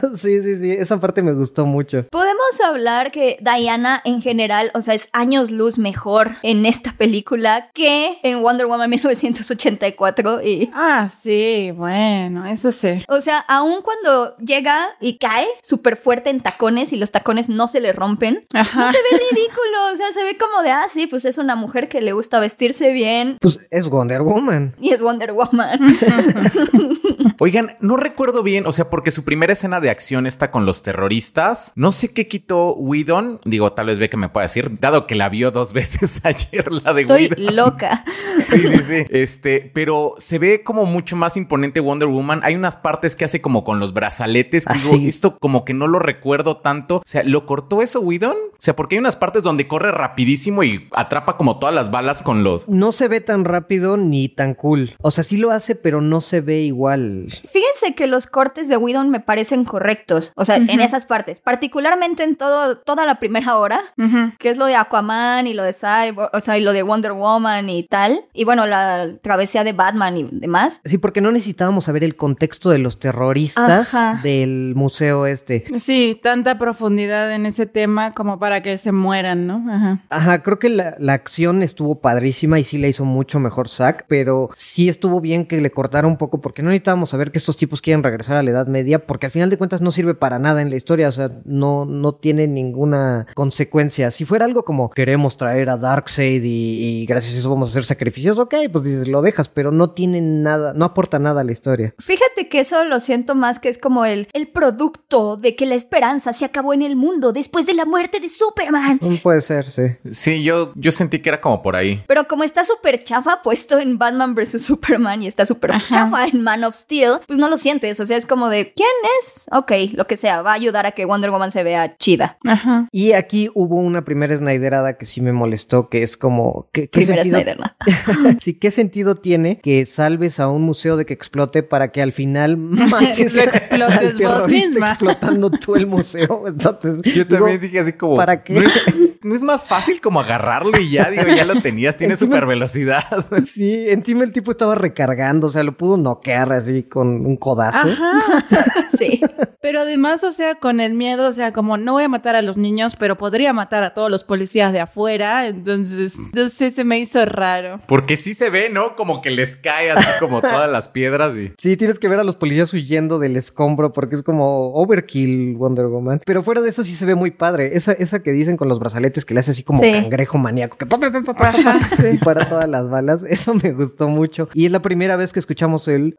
Sí, 0.16 0.42
sí, 0.42 0.58
sí, 0.60 0.72
esa 0.72 1.00
parte 1.00 1.22
me 1.22 1.34
gustó 1.34 1.66
mucho. 1.66 2.06
Podemos 2.10 2.62
hablar 2.66 3.12
que 3.12 3.38
Diana 3.42 4.02
en 4.06 4.22
general, 4.22 4.72
o 4.74 4.82
sea, 4.82 4.94
es 4.94 5.10
años 5.14 5.52
luz 5.52 5.78
mejor 5.78 6.38
en 6.42 6.66
esta 6.66 6.94
película 6.94 7.70
que 7.74 8.18
en 8.24 8.42
Wonder 8.42 8.66
Woman 8.66 8.90
1984 8.90 10.42
y... 10.42 10.72
Ah, 10.74 11.10
sí, 11.10 11.72
bueno, 11.76 12.46
eso 12.46 12.72
sí. 12.72 13.04
O 13.08 13.22
sea, 13.22 13.40
aun 13.40 13.82
cuando 13.82 14.36
llega 14.38 14.88
y 15.00 15.18
cae 15.18 15.48
súper 15.62 15.98
fuerte 15.98 16.30
en 16.30 16.40
tacones 16.40 16.94
y 16.94 16.98
los 16.98 17.12
tacones 17.12 17.50
no 17.50 17.68
se 17.68 17.82
le 17.82 17.92
rompen, 17.94 18.46
Ajá. 18.54 18.86
no 18.86 18.92
se 18.92 18.98
ve 18.98 19.20
ridículo, 19.32 19.94
o 19.94 19.96
sea, 19.96 20.12
se 20.12 20.24
ve 20.24 20.38
como 20.38 20.64
de, 20.64 20.72
ah, 20.72 20.86
sí, 20.90 21.08
pues 21.08 21.26
es 21.26 21.38
una 21.38 21.56
mujer 21.56 21.88
que 21.88 22.02
le 22.02 22.14
gusta 22.14 22.40
vestirse 22.40 22.92
bien. 22.92 23.38
Pues 23.42 23.60
es 23.72 23.90
Wonder 23.90 24.22
Woman. 24.22 24.76
Y 24.80 24.92
es 24.92 25.02
Wonder 25.02 25.34
Woman. 25.34 25.80
Oigan, 27.40 27.76
no 27.80 27.98
recuerdo 27.98 28.44
bien, 28.44 28.66
o 28.68 28.72
sea, 28.72 28.90
porque 28.90 29.12
su 29.12 29.24
primera 29.26 29.54
escena 29.54 29.80
de 29.80 29.90
acción 29.90 30.26
está 30.28 30.52
con 30.52 30.66
los 30.66 30.84
terroristas. 30.84 31.72
No 31.76 31.92
sé 31.92 32.14
qué 32.14 32.28
quitó 32.28 32.74
Whedon. 32.76 33.42
Digo, 33.46 33.74
tal 33.74 33.88
vez 33.88 34.00
ve 34.00 34.10
que 34.10 34.18
me 34.18 34.30
pueda 34.30 34.46
decir, 34.46 34.80
dado 34.80 35.08
que 35.08 35.16
la 35.16 35.30
vio 35.30 35.52
dos 35.52 35.74
veces 35.74 36.22
ayer, 36.26 36.72
la 36.72 36.94
de 36.94 37.02
Estoy 37.02 37.30
Whedon. 37.30 37.56
loca. 37.56 38.04
Sí, 38.38 38.60
sí, 38.68 38.80
sí. 38.80 39.06
Este, 39.10 39.72
pero 39.74 40.14
se 40.18 40.38
ve 40.40 40.62
como 40.64 40.86
mucho 40.86 41.16
más 41.16 41.36
imponente 41.38 41.80
Wonder 41.80 42.08
Woman. 42.10 42.42
Hay 42.44 42.54
unas 42.54 42.76
partes 42.78 43.16
que 43.16 43.26
hace 43.26 43.42
como 43.42 43.64
con 43.64 43.80
los 43.80 43.94
brazaletes. 43.94 44.66
Que 44.66 44.74
¿Ah, 44.74 44.78
digo, 44.78 44.98
sí? 44.98 45.08
esto 45.08 45.38
como 45.40 45.64
que 45.66 45.74
no 45.74 45.88
lo 45.88 46.00
recuerdo 46.00 46.58
tanto. 46.58 46.98
O 46.98 47.02
sea, 47.06 47.24
¿lo 47.24 47.46
cortó 47.46 47.82
eso 47.82 48.02
Whedon? 48.02 48.36
O 48.36 48.56
sea, 48.60 48.76
porque 48.76 48.96
hay 48.96 49.00
unas 49.00 49.16
partes 49.16 49.42
donde 49.44 49.68
corre 49.68 49.92
rapidísimo 49.92 50.64
y 50.64 50.88
atrapa 50.92 51.38
como 51.38 51.58
todas 51.60 51.74
las 51.74 51.92
balas 51.92 52.22
con 52.22 52.44
los. 52.44 52.68
No 52.70 52.92
se 52.92 53.08
ve 53.08 53.22
tan 53.22 53.46
rápido 53.46 53.98
ni 53.98 54.30
tan 54.30 54.54
cool. 54.54 54.92
O 55.02 55.12
sea, 55.12 55.24
sí 55.24 55.38
lo 55.38 55.52
hace, 55.52 55.76
pero 55.76 56.02
no 56.02 56.22
se 56.22 56.42
ve 56.42 56.62
igual. 56.62 57.25
Fíjense 57.28 57.96
que 57.96 58.08
los 58.08 58.28
cortes 58.28 58.70
de 58.70 58.78
Whedon 58.78 59.10
me 59.10 59.20
parecen 59.20 59.64
correctos. 59.66 60.32
O 60.36 60.46
sea, 60.46 60.58
uh 60.58 60.62
-huh. 60.62 60.72
en 60.72 60.80
esas 60.82 61.06
partes. 61.06 61.40
Particularmente 61.40 62.24
en 62.24 62.36
todo, 62.36 62.78
toda 62.78 63.06
la 63.06 63.20
primera 63.20 63.58
hora, 63.58 63.80
uh 63.98 64.04
-huh. 64.04 64.38
que 64.38 64.50
es 64.50 64.58
lo 64.58 64.66
de 64.66 64.76
Aquaman 64.76 65.48
y 65.48 65.54
lo 65.54 65.64
de 65.64 65.74
Cyborg, 65.74 66.30
o 66.34 66.40
sea, 66.40 66.58
y 66.58 66.62
lo 66.62 66.74
de 66.74 66.84
Wonder 66.84 67.14
Woman 67.14 67.70
y 67.70 67.84
tal. 67.84 68.26
Y 68.34 68.46
bueno, 68.46 68.66
la 68.66 69.18
travesía 69.22 69.64
de 69.64 69.74
Batman 69.74 70.18
y 70.18 70.28
demás. 70.32 70.82
Sí, 70.86 70.98
porque 70.98 71.22
no 71.22 71.32
necesitábamos 71.32 71.86
saber 71.86 72.04
el 72.04 72.16
contexto 72.16 72.70
de 72.70 72.80
los 72.80 73.00
terroristas 73.00 73.94
Ajá. 73.94 74.22
del 74.24 74.74
museo 74.76 75.26
este. 75.26 75.66
Sí, 75.80 76.20
tanta 76.22 76.58
profundidad 76.58 77.32
en 77.32 77.46
ese 77.46 77.66
tema 77.66 78.14
como 78.14 78.40
para 78.40 78.62
que 78.62 78.78
se 78.78 78.92
mueran, 78.92 79.48
¿no? 79.48 79.66
Ajá. 79.72 80.00
Ajá, 80.10 80.44
creo 80.44 80.60
que 80.60 80.70
la, 80.70 80.96
la 81.00 81.14
acción 81.14 81.64
estuvo 81.64 82.00
padrísima 82.00 82.60
y 82.60 82.64
sí 82.64 82.78
la 82.78 82.88
hizo 82.88 83.06
mucho 83.06 83.40
mejor 83.40 83.70
Zack, 83.70 84.06
pero 84.08 84.50
sí 84.54 84.90
estuvo 84.90 85.22
bien 85.22 85.46
que 85.46 85.60
le 85.62 85.72
cortara 85.72 86.08
un 86.08 86.18
poco 86.18 86.42
porque 86.42 86.62
no 86.62 86.70
necesitábamos 86.70 87.14
saber 87.16 87.32
que 87.32 87.38
estos 87.38 87.56
tipos 87.58 87.82
quieren 87.82 88.04
regresar 88.04 88.38
a 88.38 88.44
la 88.44 88.52
Edad 88.52 88.68
Media 88.68 89.06
porque 89.06 89.28
al 89.28 89.32
final 89.32 89.50
de 89.50 89.58
cuentas 89.58 89.82
no 89.82 89.92
sirve 89.92 90.16
para 90.16 90.40
nada 90.40 90.62
en 90.62 90.70
la 90.70 90.76
historia, 90.76 91.08
o 91.08 91.12
sea, 91.12 91.32
no, 91.46 91.86
no 91.86 92.14
tiene 92.16 92.48
ninguna 92.48 93.28
consecuencia. 93.34 94.12
Si 94.12 94.26
fuera 94.26 94.46
algo 94.46 94.66
como 94.66 94.90
queremos 94.90 95.38
traer 95.38 95.70
a 95.70 95.78
Darkseid 95.78 96.44
y, 96.44 97.02
y 97.02 97.06
gracias 97.06 97.36
a 97.36 97.40
eso 97.40 97.50
vamos 97.50 97.70
a 97.70 97.72
hacer 97.72 97.86
sacrificios, 97.86 98.38
ok, 98.38 98.56
pues 98.72 98.84
dices, 98.84 99.08
lo 99.08 99.22
dejas, 99.22 99.50
pero 99.50 99.72
no 99.72 99.92
tiene 99.92 100.22
nada, 100.22 100.74
no 100.74 100.86
aporta 100.86 101.20
nada 101.20 101.42
a 101.42 101.44
la 101.44 101.52
historia. 101.52 101.94
Fíjate 102.00 102.50
que 102.50 102.60
eso 102.60 102.84
lo 102.84 103.00
siento 103.00 103.36
más 103.36 103.60
que 103.60 103.70
es 103.70 103.78
como 103.78 104.06
el, 104.06 104.28
el 104.34 104.48
producto 104.48 105.38
de 105.38 105.56
que 105.56 105.66
la 105.66 105.76
esperanza 105.76 106.34
se 106.34 106.46
acabó 106.46 106.74
en 106.74 106.82
el 106.82 106.96
mundo 106.96 107.32
después 107.32 107.66
de 107.66 107.74
la 107.74 107.86
muerte 107.86 108.20
de 108.20 108.30
Superman. 108.30 109.00
Mm, 109.02 109.18
puede 109.18 109.42
ser, 109.42 109.72
sí. 109.72 109.84
Sí, 110.10 110.44
yo, 110.44 110.74
yo 110.76 110.92
sentí 110.92 111.20
que 111.20 111.30
era 111.30 111.42
como 111.42 111.62
por 111.62 111.76
ahí. 111.76 112.04
Pero 112.08 112.28
como 112.28 112.44
está 112.44 112.66
súper 112.66 113.04
chafa 113.04 113.42
puesto 113.42 113.80
en 113.80 113.98
Batman 113.98 114.36
vs. 114.36 114.64
Superman 114.64 115.24
y 115.24 115.28
está 115.28 115.46
súper 115.46 115.72
chafa 115.92 116.28
en 116.28 116.42
Man 116.42 116.64
of 116.64 116.76
Steel, 116.76 117.05
Pues 117.28 117.40
no 117.40 117.50
lo 117.50 117.58
sientes. 117.58 118.00
O 118.00 118.06
sea, 118.06 118.18
es 118.18 118.26
como 118.26 118.50
de, 118.50 118.74
¿quién 118.74 118.90
es? 119.20 119.46
Ok, 119.52 119.72
lo 119.94 120.08
que 120.08 120.18
sea, 120.18 120.42
va 120.42 120.52
a 120.52 120.56
ayudar 120.56 120.86
a 120.86 120.92
que 120.92 121.06
Wonder 121.06 121.32
Woman 121.32 121.52
se 121.52 121.64
vea 121.64 121.98
chida. 121.98 122.38
Ajá. 122.46 122.88
Y 122.92 123.14
aquí 123.14 123.50
hubo 123.54 123.78
una 123.78 124.04
primera 124.04 124.36
Snyderada 124.36 124.98
que 124.98 125.06
sí 125.06 125.22
me 125.22 125.34
molestó, 125.34 125.90
que 125.90 126.04
es 126.04 126.18
como... 126.18 126.70
¿qué, 126.72 126.90
qué 126.90 127.02
Primera 127.02 127.24
sentido... 127.24 127.42
Snyder, 127.42 127.60
¿no? 127.60 128.40
sí, 128.42 128.54
¿qué 128.54 128.72
sentido 128.72 129.16
tiene 129.16 129.60
que 129.60 129.86
salves 129.86 130.40
a 130.40 130.48
un 130.50 130.64
museo 130.64 130.98
de 130.98 131.06
que 131.06 131.14
explote 131.14 131.64
para 131.64 131.92
que 131.92 132.02
al 132.02 132.12
final 132.12 132.58
mates 132.58 133.38
al 133.38 134.18
terrorista 134.18 134.70
misma? 134.70 134.90
explotando 134.90 135.50
tú 135.50 135.76
el 135.76 135.88
museo? 135.88 136.44
Entonces, 136.48 137.02
Yo 137.14 137.28
también 137.28 137.60
digo, 137.60 137.72
dije 137.72 137.80
así 137.80 137.94
como. 137.94 138.16
¿para 138.16 138.44
qué? 138.44 138.54
¿no 138.54 138.62
es, 138.62 138.74
no 139.22 139.36
es 139.36 139.44
más 139.44 139.66
fácil 139.66 140.02
como 140.02 140.20
agarrarlo 140.20 140.78
y 140.80 140.92
ya, 140.92 141.10
digo, 141.10 141.24
ya 141.36 141.46
lo 141.46 141.62
tenías, 141.62 141.98
tiene 141.98 142.16
super 142.16 142.46
velocidad. 142.46 143.04
Sí, 143.44 143.86
encima 143.88 144.24
el 144.24 144.32
tipo 144.32 144.52
estaba 144.52 144.76
recargando, 144.76 145.48
o 145.48 145.50
sea, 145.50 145.64
lo 145.64 145.78
pudo 145.78 145.98
noquear 145.98 146.52
así 146.52 146.84
con 146.96 147.26
un 147.26 147.36
codazo. 147.36 147.90
Sí. 148.98 149.20
Pero 149.62 149.82
además, 149.82 150.24
o 150.24 150.32
sea, 150.32 150.56
con 150.56 150.80
el 150.80 150.94
miedo, 150.94 151.28
o 151.28 151.32
sea, 151.34 151.52
como 151.52 151.76
no 151.76 151.94
voy 151.94 152.04
a 152.04 152.08
matar 152.08 152.38
a 152.38 152.42
los 152.42 152.56
niños, 152.58 152.96
pero 152.96 153.18
podría 153.18 153.52
matar 153.52 153.84
a 153.84 153.94
todos 153.94 154.10
los 154.10 154.24
policías 154.24 154.72
de 154.72 154.80
afuera. 154.80 155.48
Entonces, 155.48 156.18
no 156.34 156.48
sé, 156.48 156.72
se 156.72 156.86
me 156.86 156.98
hizo 157.00 157.26
raro. 157.26 157.82
Porque 157.88 158.16
sí 158.16 158.34
se 158.34 158.50
ve, 158.50 158.70
¿no? 158.70 158.96
Como 158.96 159.22
que 159.22 159.32
les 159.32 159.58
cae 159.58 159.92
así 159.92 160.08
como 160.20 160.40
todas 160.40 160.72
las 160.72 160.88
piedras 160.88 161.36
y. 161.36 161.52
Sí, 161.58 161.76
tienes 161.76 162.00
que 162.00 162.08
ver 162.08 162.20
a 162.20 162.24
los 162.24 162.38
policías 162.38 162.72
huyendo 162.74 163.20
del 163.20 163.36
escombro 163.36 163.92
porque 163.92 164.16
es 164.16 164.24
como 164.24 164.72
overkill 164.76 165.56
Wonder 165.58 165.88
Woman. 165.88 166.22
Pero 166.26 166.42
fuera 166.42 166.62
de 166.62 166.70
eso 166.70 166.82
sí 166.84 166.94
se 166.94 167.06
ve 167.06 167.16
muy 167.16 167.32
padre. 167.32 167.76
Esa, 167.76 167.92
esa 167.92 168.24
que 168.24 168.32
dicen 168.32 168.56
con 168.56 168.70
los 168.70 168.80
brazaletes 168.80 169.26
que 169.26 169.34
le 169.34 169.42
hace 169.42 169.52
así 169.52 169.64
como 169.64 169.84
Sí. 169.84 169.92
cangrejo 169.92 170.38
maníaco 170.38 170.78
que 170.78 170.86
pa, 170.86 170.98
pa, 170.98 171.12
pa, 171.12 171.22
pa, 171.22 171.34
pa, 171.34 171.50
Ajá, 171.50 171.80
sí. 171.98 172.08
y 172.14 172.18
para 172.20 172.48
todas 172.48 172.70
las 172.70 172.90
balas. 172.90 173.26
Eso 173.28 173.54
me 173.56 173.74
gustó 173.74 174.08
mucho. 174.08 174.48
Y 174.54 174.66
es 174.68 174.72
la 174.72 174.82
primera 174.82 175.18
vez 175.18 175.34
que 175.34 175.40
escuchamos 175.40 175.90
el... 175.90 176.16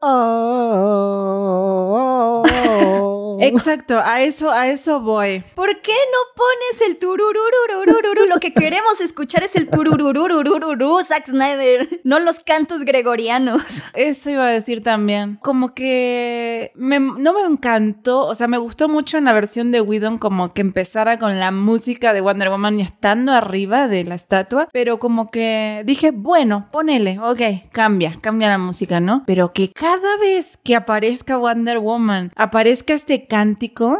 oh. 0.69 1.95
oh, 1.95 2.43
oh, 2.45 2.49
oh. 2.49 3.06
Exacto, 3.39 3.99
a 4.03 4.21
eso, 4.21 4.51
a 4.51 4.67
eso 4.67 4.99
voy. 5.01 5.43
¿Por 5.55 5.69
qué 5.81 5.91
no 5.93 6.19
pones 6.35 6.81
el 6.87 6.97
turururururururu? 6.97 8.25
Lo 8.27 8.39
que 8.39 8.53
queremos 8.53 9.01
escuchar 9.01 9.43
es 9.43 9.55
el 9.55 9.69
tururururururu, 9.69 11.01
Zack 11.03 11.27
Snyder, 11.27 12.01
no 12.03 12.19
los 12.19 12.39
cantos 12.41 12.81
gregorianos. 12.81 13.83
Eso 13.93 14.29
iba 14.29 14.45
a 14.47 14.51
decir 14.51 14.81
también. 14.83 15.37
Como 15.41 15.73
que 15.73 16.71
me- 16.75 16.99
no 16.99 17.33
me 17.33 17.41
encantó, 17.49 18.25
o 18.25 18.35
sea, 18.35 18.47
me 18.47 18.57
gustó 18.57 18.87
mucho 18.89 19.17
en 19.17 19.25
la 19.25 19.33
versión 19.33 19.71
de 19.71 19.81
Whedon 19.81 20.17
como 20.17 20.49
que 20.53 20.61
empezara 20.61 21.17
con 21.19 21.39
la 21.39 21.51
música 21.51 22.13
de 22.13 22.21
Wonder 22.21 22.49
Woman 22.49 22.79
y 22.79 22.83
estando 22.83 23.31
arriba 23.33 23.87
de 23.87 24.03
la 24.03 24.15
estatua, 24.15 24.67
pero 24.71 24.99
como 24.99 25.29
que 25.31 25.83
dije, 25.85 26.11
bueno, 26.11 26.67
ponele, 26.71 27.19
ok, 27.19 27.71
cambia, 27.71 28.15
cambia 28.21 28.49
la 28.49 28.57
música, 28.57 28.99
¿no? 28.99 29.23
Pero 29.25 29.53
que 29.53 29.71
cada 29.71 30.17
vez 30.17 30.57
que 30.57 30.75
aparezca 30.75 31.37
Wonder 31.37 31.79
Woman, 31.79 32.31
aparezca 32.35 32.93
este 32.93 33.26
cántico, 33.27 33.99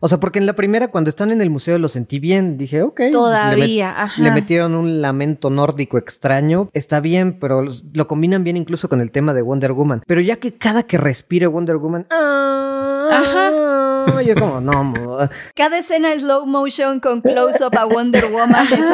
O 0.00 0.08
sea, 0.08 0.20
porque 0.20 0.38
en 0.38 0.46
la 0.46 0.54
primera, 0.54 0.88
cuando 0.88 1.10
están 1.10 1.30
en 1.30 1.40
el 1.40 1.50
museo, 1.50 1.78
lo 1.78 1.88
sentí 1.88 2.18
bien. 2.20 2.56
Dije, 2.56 2.82
ok. 2.82 3.00
Todavía, 3.12 3.56
le, 3.66 3.66
met- 3.66 3.94
ajá. 3.96 4.22
le 4.22 4.30
metieron 4.30 4.74
un 4.74 5.00
lamento 5.02 5.50
nórdico 5.50 5.98
extraño. 5.98 6.70
Está 6.72 7.00
bien, 7.00 7.38
pero 7.40 7.62
los- 7.62 7.84
lo 7.94 8.06
combinan 8.06 8.44
bien 8.44 8.56
incluso 8.56 8.88
con 8.88 9.00
el 9.00 9.10
tema 9.10 9.34
de 9.34 9.42
Wonder 9.42 9.72
Woman. 9.72 10.02
Pero 10.06 10.20
ya 10.20 10.36
que 10.36 10.54
cada 10.54 10.84
que 10.84 10.98
respire 10.98 11.46
Wonder 11.46 11.76
Woman. 11.76 12.06
Ajá. 13.10 13.52
Y 14.24 14.30
es 14.30 14.36
como, 14.36 14.60
no, 14.60 14.84
mo- 14.84 15.18
Cada 15.54 15.78
escena 15.78 16.12
es 16.12 16.22
slow 16.22 16.46
motion 16.46 17.00
con 17.00 17.20
close-up 17.20 17.76
a 17.78 17.84
Wonder 17.84 18.26
Woman. 18.30 18.66
Es. 18.72 18.88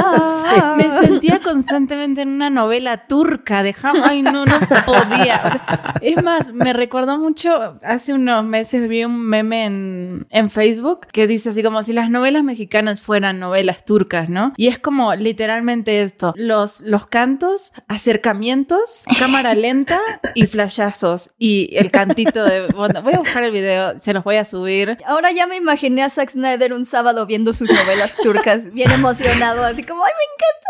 Me 0.76 1.00
sentía 1.00 1.40
constantemente 1.40 2.22
en 2.22 2.28
una 2.30 2.50
novela 2.50 3.06
turca 3.06 3.62
de. 3.62 3.74
Ay, 4.04 4.22
no, 4.22 4.44
no 4.44 4.58
podía. 4.86 5.40
O 5.44 5.50
sea, 5.50 5.94
es 6.00 6.22
más, 6.22 6.52
me 6.52 6.72
recordó 6.72 7.18
mucho. 7.18 7.78
Hace 7.82 8.12
unos 8.14 8.44
meses 8.44 8.88
vi 8.88 9.04
un 9.04 9.20
meme 9.26 9.64
en, 9.64 10.26
en 10.30 10.50
Facebook 10.50 11.06
que 11.12 11.26
dice 11.26 11.50
así 11.50 11.62
como 11.62 11.82
si 11.82 11.92
las 11.92 12.10
novelas 12.10 12.44
mexicanas 12.44 13.00
fueran 13.00 13.38
novelas 13.40 13.84
turcas, 13.84 14.28
¿no? 14.28 14.52
Y 14.56 14.68
es 14.68 14.78
como 14.78 15.14
literalmente 15.14 16.02
esto: 16.02 16.32
los, 16.36 16.80
los 16.82 17.06
cantos, 17.06 17.72
acercamientos, 17.88 19.04
cámara 19.18 19.54
lenta 19.54 20.00
y 20.34 20.46
flashazos. 20.46 21.30
Y 21.38 21.70
el 21.76 21.90
cantito 21.90 22.44
de. 22.44 22.66
bueno, 22.68 23.02
voy 23.02 23.14
a 23.14 23.18
buscar 23.18 23.42
el 23.44 23.52
video, 23.52 23.98
se 24.00 24.12
los 24.14 24.24
voy 24.24 24.36
a 24.36 24.44
subir. 24.44 24.98
Ahora 25.06 25.32
ya 25.32 25.46
me 25.46 25.56
imaginé 25.56 26.02
a 26.02 26.10
Zack 26.10 26.30
Snyder 26.30 26.72
un 26.72 26.84
sábado 26.84 27.26
viendo 27.26 27.52
sus 27.52 27.70
novelas 27.70 28.16
turcas, 28.22 28.72
bien 28.72 28.90
emocionado, 28.90 29.64
así 29.64 29.82
como, 29.82 30.04
¡ay, 30.04 30.12
me 30.18 30.24
encanta! 30.34 30.64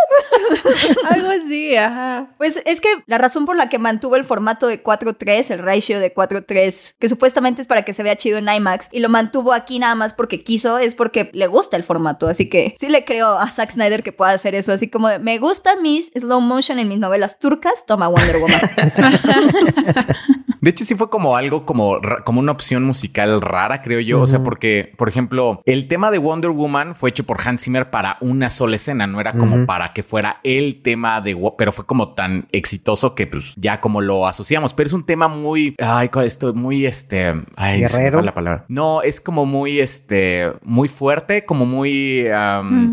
Algo 1.14 1.30
así, 1.30 1.76
ajá. 1.76 2.28
Pues 2.38 2.60
es 2.64 2.80
que 2.80 2.88
la 3.06 3.18
razón 3.18 3.46
por 3.46 3.56
la 3.56 3.68
que 3.68 3.78
mantuvo 3.78 4.16
el 4.16 4.24
formato 4.24 4.66
de 4.66 4.82
4.3, 4.82 5.50
el 5.50 5.58
ratio 5.60 6.00
de 6.00 6.14
4.3, 6.14 6.94
que 6.98 7.08
supuestamente 7.08 7.62
es 7.62 7.68
para 7.68 7.82
que 7.82 7.94
se 7.94 8.02
vea 8.02 8.16
chido 8.16 8.38
en 8.38 8.48
IMAX, 8.48 8.88
y 8.92 9.00
lo 9.00 9.08
mantuvo 9.08 9.52
aquí 9.52 9.78
nada 9.78 9.94
más 9.94 10.14
porque 10.14 10.42
quiso, 10.42 10.78
es 10.78 10.94
porque 10.94 11.30
le 11.32 11.46
gusta 11.46 11.76
el 11.76 11.84
formato. 11.84 12.28
Así 12.28 12.48
que 12.48 12.74
sí 12.78 12.88
le 12.88 13.04
creo 13.04 13.38
a 13.38 13.50
Zack 13.50 13.72
Snyder 13.72 14.02
que 14.02 14.12
pueda 14.12 14.32
hacer 14.32 14.54
eso. 14.54 14.72
Así 14.72 14.88
como, 14.88 15.08
de, 15.08 15.18
me 15.18 15.38
gustan 15.38 15.82
mis 15.82 16.10
slow 16.16 16.40
motion 16.40 16.78
en 16.78 16.88
mis 16.88 16.98
novelas 16.98 17.38
turcas, 17.38 17.86
toma 17.86 18.08
Wonder 18.08 18.36
Woman. 18.38 18.60
De 20.64 20.70
hecho, 20.70 20.86
sí 20.86 20.94
fue 20.94 21.10
como 21.10 21.36
algo 21.36 21.66
como, 21.66 22.00
como 22.24 22.40
una 22.40 22.52
opción 22.52 22.84
musical 22.84 23.42
rara, 23.42 23.82
creo 23.82 24.00
yo. 24.00 24.22
O 24.22 24.26
sea, 24.26 24.42
porque, 24.42 24.94
por 24.96 25.10
ejemplo, 25.10 25.60
el 25.66 25.88
tema 25.88 26.10
de 26.10 26.16
Wonder 26.16 26.52
Woman 26.52 26.94
fue 26.94 27.10
hecho 27.10 27.24
por 27.24 27.38
Hans 27.46 27.64
Zimmer 27.64 27.90
para 27.90 28.16
una 28.22 28.48
sola 28.48 28.76
escena, 28.76 29.06
no 29.06 29.20
era 29.20 29.34
como 29.34 29.66
para 29.66 29.92
que 29.92 30.02
fuera 30.02 30.40
el 30.42 30.80
tema 30.80 31.20
de, 31.20 31.36
pero 31.58 31.70
fue 31.70 31.84
como 31.84 32.14
tan 32.14 32.48
exitoso 32.50 33.14
que 33.14 33.26
pues 33.26 33.52
ya 33.56 33.82
como 33.82 34.00
lo 34.00 34.26
asociamos. 34.26 34.72
Pero 34.72 34.86
es 34.86 34.94
un 34.94 35.04
tema 35.04 35.28
muy, 35.28 35.74
ay, 35.78 36.08
¿cuál 36.08 36.24
esto? 36.24 36.54
Muy 36.54 36.86
este, 36.86 37.34
ay, 37.56 37.80
Guerrero. 37.80 38.22
la 38.22 38.32
palabra. 38.32 38.64
No, 38.68 39.02
es 39.02 39.20
como 39.20 39.44
muy 39.44 39.80
este, 39.80 40.50
muy 40.62 40.88
fuerte, 40.88 41.44
como 41.44 41.66
muy 41.66 42.26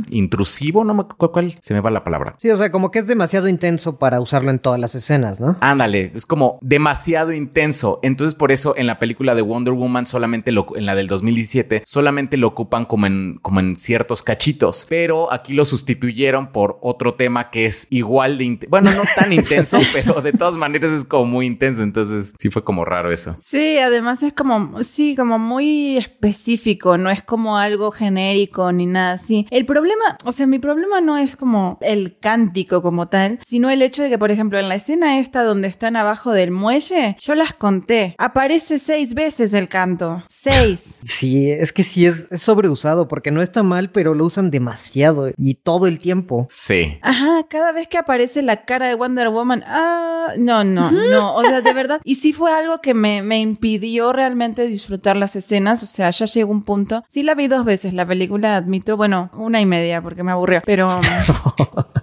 intrusivo. 0.09 0.84
No 0.84 0.93
me 0.93 1.03
cuál, 1.05 1.32
cuál 1.32 1.53
se 1.61 1.74
me 1.74 1.80
va 1.80 1.89
la 1.89 2.03
palabra. 2.03 2.36
Sí, 2.38 2.49
o 2.49 2.57
sea, 2.57 2.69
como 2.69 2.91
que 2.91 2.99
es 2.99 3.07
demasiado 3.07 3.47
intenso 3.47 3.97
para 3.97 4.19
usarlo 4.19 4.51
en 4.51 4.59
todas 4.59 4.82
las 4.82 4.93
escenas, 4.93 5.39
¿no? 5.39 5.55
Ándale, 5.61 6.11
es 6.13 6.26
como 6.26 6.59
demasiado 6.61 7.32
intenso. 7.32 7.61
Entonces, 7.62 8.36
por 8.36 8.51
eso 8.51 8.76
en 8.76 8.88
la 8.88 8.99
película 8.99 9.36
de 9.36 9.41
Wonder 9.41 9.74
Woman, 9.74 10.07
solamente 10.07 10.51
lo, 10.51 10.66
en 10.76 10.86
la 10.86 10.95
del 10.95 11.07
2017, 11.07 11.84
solamente 11.86 12.38
lo 12.38 12.47
ocupan 12.47 12.86
como 12.86 13.05
en, 13.07 13.39
como 13.41 13.59
en 13.59 13.78
ciertos 13.78 14.24
cachitos. 14.24 14.86
Pero 14.89 15.32
aquí 15.32 15.53
lo 15.53 15.66
sustituyeron 15.66 16.51
por 16.51 16.80
otro 16.82 17.14
tema 17.14 17.49
que 17.49 17.66
es 17.66 17.88
igual 17.89 18.38
de 18.38 18.45
intenso. 18.45 18.72
Bueno, 18.72 18.91
no 18.91 19.03
tan 19.16 19.32
intenso, 19.41 19.80
pero 19.93 20.22
de 20.22 20.34
todas 20.34 20.55
maneras 20.55 20.91
es 20.91 21.05
como 21.05 21.26
muy 21.26 21.45
intenso. 21.45 21.84
Entonces, 21.84 22.34
sí 22.39 22.49
fue 22.49 22.64
como 22.64 22.86
raro 22.86 23.12
eso. 23.12 23.36
Sí, 23.39 23.78
además 23.78 24.24
es 24.24 24.34
como, 24.34 24.84
sí, 24.84 25.16
como 25.16 25.38
muy 25.38 25.97
específico, 25.97 26.97
no 26.97 27.09
es 27.09 27.24
como 27.24 27.57
algo 27.57 27.91
genérico 27.91 28.72
ni 28.72 28.86
nada 28.86 29.14
así. 29.14 29.47
El 29.51 29.66
problema, 29.66 30.18
o 30.26 30.32
sea, 30.32 30.47
mi 30.47 30.59
problema 30.59 31.01
no 31.01 31.18
es 31.18 31.36
como 31.36 31.78
el 31.82 32.18
cántico 32.20 32.82
como 32.82 33.07
tal, 33.07 33.39
sino 33.45 33.70
el 33.70 33.82
hecho 33.82 34.03
de 34.03 34.09
que, 34.09 34.18
por 34.18 34.32
ejemplo, 34.32 34.59
en 34.59 34.70
la 34.70 34.76
escena 34.76 35.20
esta 35.20 35.43
donde 35.43 35.68
están 35.68 35.95
abajo 35.95 36.32
del 36.32 36.51
muelle, 36.51 37.18
yo 37.20 37.36
las 37.36 37.51
conté. 37.54 38.16
Aparece 38.18 38.80
seis 38.80 39.14
veces 39.14 39.54
el 39.54 39.68
canto. 39.68 40.24
Seis. 40.28 41.02
Sí, 41.04 41.52
es 41.52 41.74
que 41.74 41.84
sí 41.84 42.06
es, 42.06 42.28
es 42.32 42.41
sobreusado 42.41 43.08
porque 43.08 43.32
no 43.32 43.41
está 43.41 43.64
mal, 43.64 43.91
pero 43.91 44.14
lo 44.14 44.26
usan 44.26 44.52
demasiado 44.52 45.30
y 45.38 45.56
todo 45.56 45.88
el 45.88 45.99
tiempo. 45.99 46.45
Sí. 46.49 46.97
Ajá, 47.02 47.45
cada 47.49 47.72
vez 47.72 47.88
que 47.88 47.97
aparece 47.97 48.41
la 48.41 48.66
cara 48.66 48.88
de 48.88 48.95
Wonder 48.95 49.30
Woman, 49.30 49.64
ah, 49.66 50.34
no, 50.38 50.64
no, 50.64 50.91
no, 50.91 51.36
o 51.36 51.43
sea, 51.43 51.62
de 51.62 51.74
verdad. 51.74 52.02
Y 52.04 52.16
sí 52.16 52.34
fue 52.34 52.52
algo 52.52 52.82
que 52.82 52.93
me, 52.93 53.22
me 53.22 53.39
impidió 53.39 54.14
realmente 54.14 54.68
disfrutar 54.68 55.18
las 55.18 55.36
escenas, 55.36 55.84
o 55.84 55.88
sea, 55.88 56.10
ya 56.10 56.26
llegó 56.26 56.52
un 56.52 56.64
punto. 56.64 57.04
Sí 57.10 57.24
la 57.24 57.36
vi 57.36 57.47
dos 57.47 57.66
veces, 57.66 57.93
la 57.93 58.06
película, 58.06 58.56
admito, 58.56 58.97
bueno, 58.97 59.30
una 59.34 59.62
y 59.62 59.66
media 59.66 60.02
porque 60.02 60.24
me 60.24 60.32
aburrió, 60.32 60.62
pero... 60.66 60.89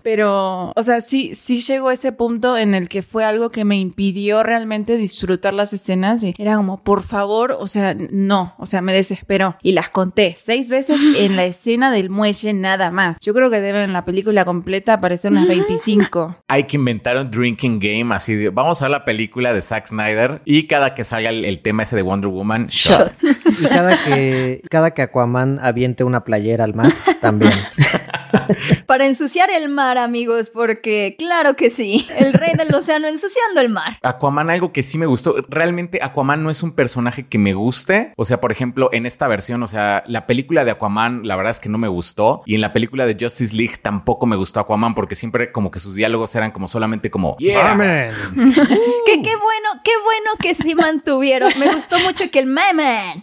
Pero, 0.03 0.73
o 0.75 0.83
sea, 0.83 1.03
sí, 1.03 1.35
sí 1.35 1.61
llegó 1.61 1.91
ese 1.91 2.13
punto 2.13 2.57
en 2.57 2.75
el 2.75 2.89
que 2.89 3.03
fue 3.03 3.25
algo 3.25 3.51
que 3.51 3.67
me 3.67 3.79
impidió 3.79 4.43
realmente 4.43 4.97
disfrutar 4.97 5.38
las 5.55 5.73
escenas 5.73 6.23
y 6.23 6.35
era 6.39 6.57
como, 6.57 6.79
por 6.79 7.03
favor, 7.03 7.57
o 7.59 7.67
sea, 7.67 7.95
no, 8.11 8.55
o 8.59 8.67
sea, 8.67 8.81
me 8.81 8.93
desesperó. 8.93 9.57
Y 9.63 9.73
las 9.73 9.91
conté 9.91 10.37
seis 10.39 10.69
veces 10.69 11.01
en 11.19 11.37
la 11.37 11.45
escena 11.45 11.91
del 11.91 12.11
muelle 12.11 12.53
nada 12.53 12.91
más. 12.91 13.19
Yo 13.21 13.35
creo 13.35 13.51
que 13.51 13.61
deben 13.61 13.83
en 13.83 13.93
la 13.93 14.05
película 14.05 14.45
completa 14.45 14.95
aparecer 14.95 15.33
unas 15.33 15.49
25. 15.49 16.37
Hay 16.49 16.65
que 16.65 16.77
inventar 16.77 17.17
un 17.17 17.31
drinking 17.31 17.79
game 17.79 18.15
así 18.15 18.35
de 18.35 18.51
vamos 18.51 18.81
a 18.81 18.87
ver 18.87 18.93
la 18.93 19.05
película 19.05 19.53
de 19.53 19.63
Zack 19.63 19.87
Snyder 19.87 20.43
y 20.45 20.67
cada 20.67 20.95
que 20.95 21.05
salga 21.05 21.31
el, 21.31 21.45
el 21.45 21.61
tema 21.61 21.83
ese 21.83 21.97
de 21.97 22.03
Wonder 22.03 22.31
Woman, 22.31 22.67
shot. 22.69 23.13
Y 23.23 23.67
cada 23.67 24.05
que, 24.05 24.63
cada 24.71 24.93
que 24.93 25.03
Aquaman 25.03 25.59
aviente 25.61 26.05
una 26.05 26.25
playera 26.25 26.65
al 26.65 26.75
mar, 26.75 26.93
también. 27.21 27.53
Para 28.87 29.07
ensuciar 29.07 29.51
el 29.51 29.69
mar, 29.69 29.99
amigos, 29.99 30.51
porque 30.51 31.17
claro 31.19 31.57
que 31.57 31.71
sí, 31.71 32.07
el 32.17 32.33
rey 32.33 32.53
del 32.57 32.75
océano 32.75 33.09
ensuciando 33.09 33.61
el 33.61 33.69
mar. 33.69 33.99
Aquaman, 34.03 34.51
algo 34.51 34.73
que 34.73 34.83
sí 34.83 34.99
me 34.99 35.07
gustó, 35.07 35.28
realmente 35.49 36.01
Aquaman 36.03 36.43
no 36.43 36.51
es 36.51 36.63
un 36.63 36.73
personaje 36.73 37.27
que 37.27 37.39
me 37.39 37.55
guste. 37.55 38.13
O 38.17 38.25
sea, 38.25 38.41
por 38.41 38.53
ejemplo, 38.53 38.91
en 38.93 39.07
esta 39.07 39.29
versión, 39.29 39.63
o 39.63 39.67
sea, 39.67 40.05
la 40.07 40.27
película 40.27 40.65
de 40.65 40.71
Aquaman, 40.73 41.27
la 41.27 41.37
verdad 41.37 41.51
es 41.51 41.61
que 41.61 41.69
no 41.69 41.79
me 41.79 41.89
gustó. 41.89 42.43
Y 42.47 42.55
en 42.55 42.61
la 42.61 42.73
película 42.73 43.07
de 43.07 43.17
Justice 43.19 43.55
League 43.57 43.77
tampoco 43.83 44.27
me 44.27 44.37
gustó 44.37 44.61
Aquaman 44.61 44.95
porque 44.95 45.15
siempre 45.15 45.53
como 45.53 45.71
que 45.71 45.79
sus 45.79 45.95
diálogos 45.95 46.35
eran 46.37 46.51
como 46.51 46.69
solamente 46.69 47.11
como, 47.11 47.37
yeah. 47.39 47.77
que 47.77 49.23
qué 49.23 49.37
bueno, 49.37 49.81
qué 49.85 49.93
bueno 50.05 50.31
que 50.41 50.55
sí 50.55 50.75
mantuvieron. 50.75 51.53
Me 51.59 51.75
gustó 51.75 51.99
mucho 51.99 52.31
que 52.31 52.39
el 52.39 52.47
man 52.47 52.69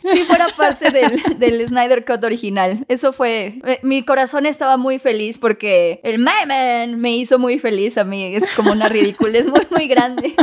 sí 0.03 0.23
fuera 0.25 0.47
parte 0.57 0.91
del, 0.91 1.21
del 1.37 1.67
Snyder 1.67 2.03
Cut 2.05 2.23
original. 2.23 2.85
Eso 2.87 3.13
fue, 3.13 3.59
eh, 3.65 3.79
mi 3.83 4.03
corazón 4.03 4.45
estaba 4.45 4.77
muy 4.77 4.99
feliz 4.99 5.37
porque 5.37 5.99
el 6.03 6.19
man 6.19 6.99
me 6.99 7.15
hizo 7.15 7.39
muy 7.39 7.59
feliz 7.59 7.97
a 7.97 8.03
mí. 8.03 8.35
Es 8.35 8.49
como 8.55 8.71
una 8.71 8.89
ridícula, 8.89 9.37
es 9.37 9.47
muy, 9.47 9.65
muy 9.69 9.87
grande. 9.87 10.35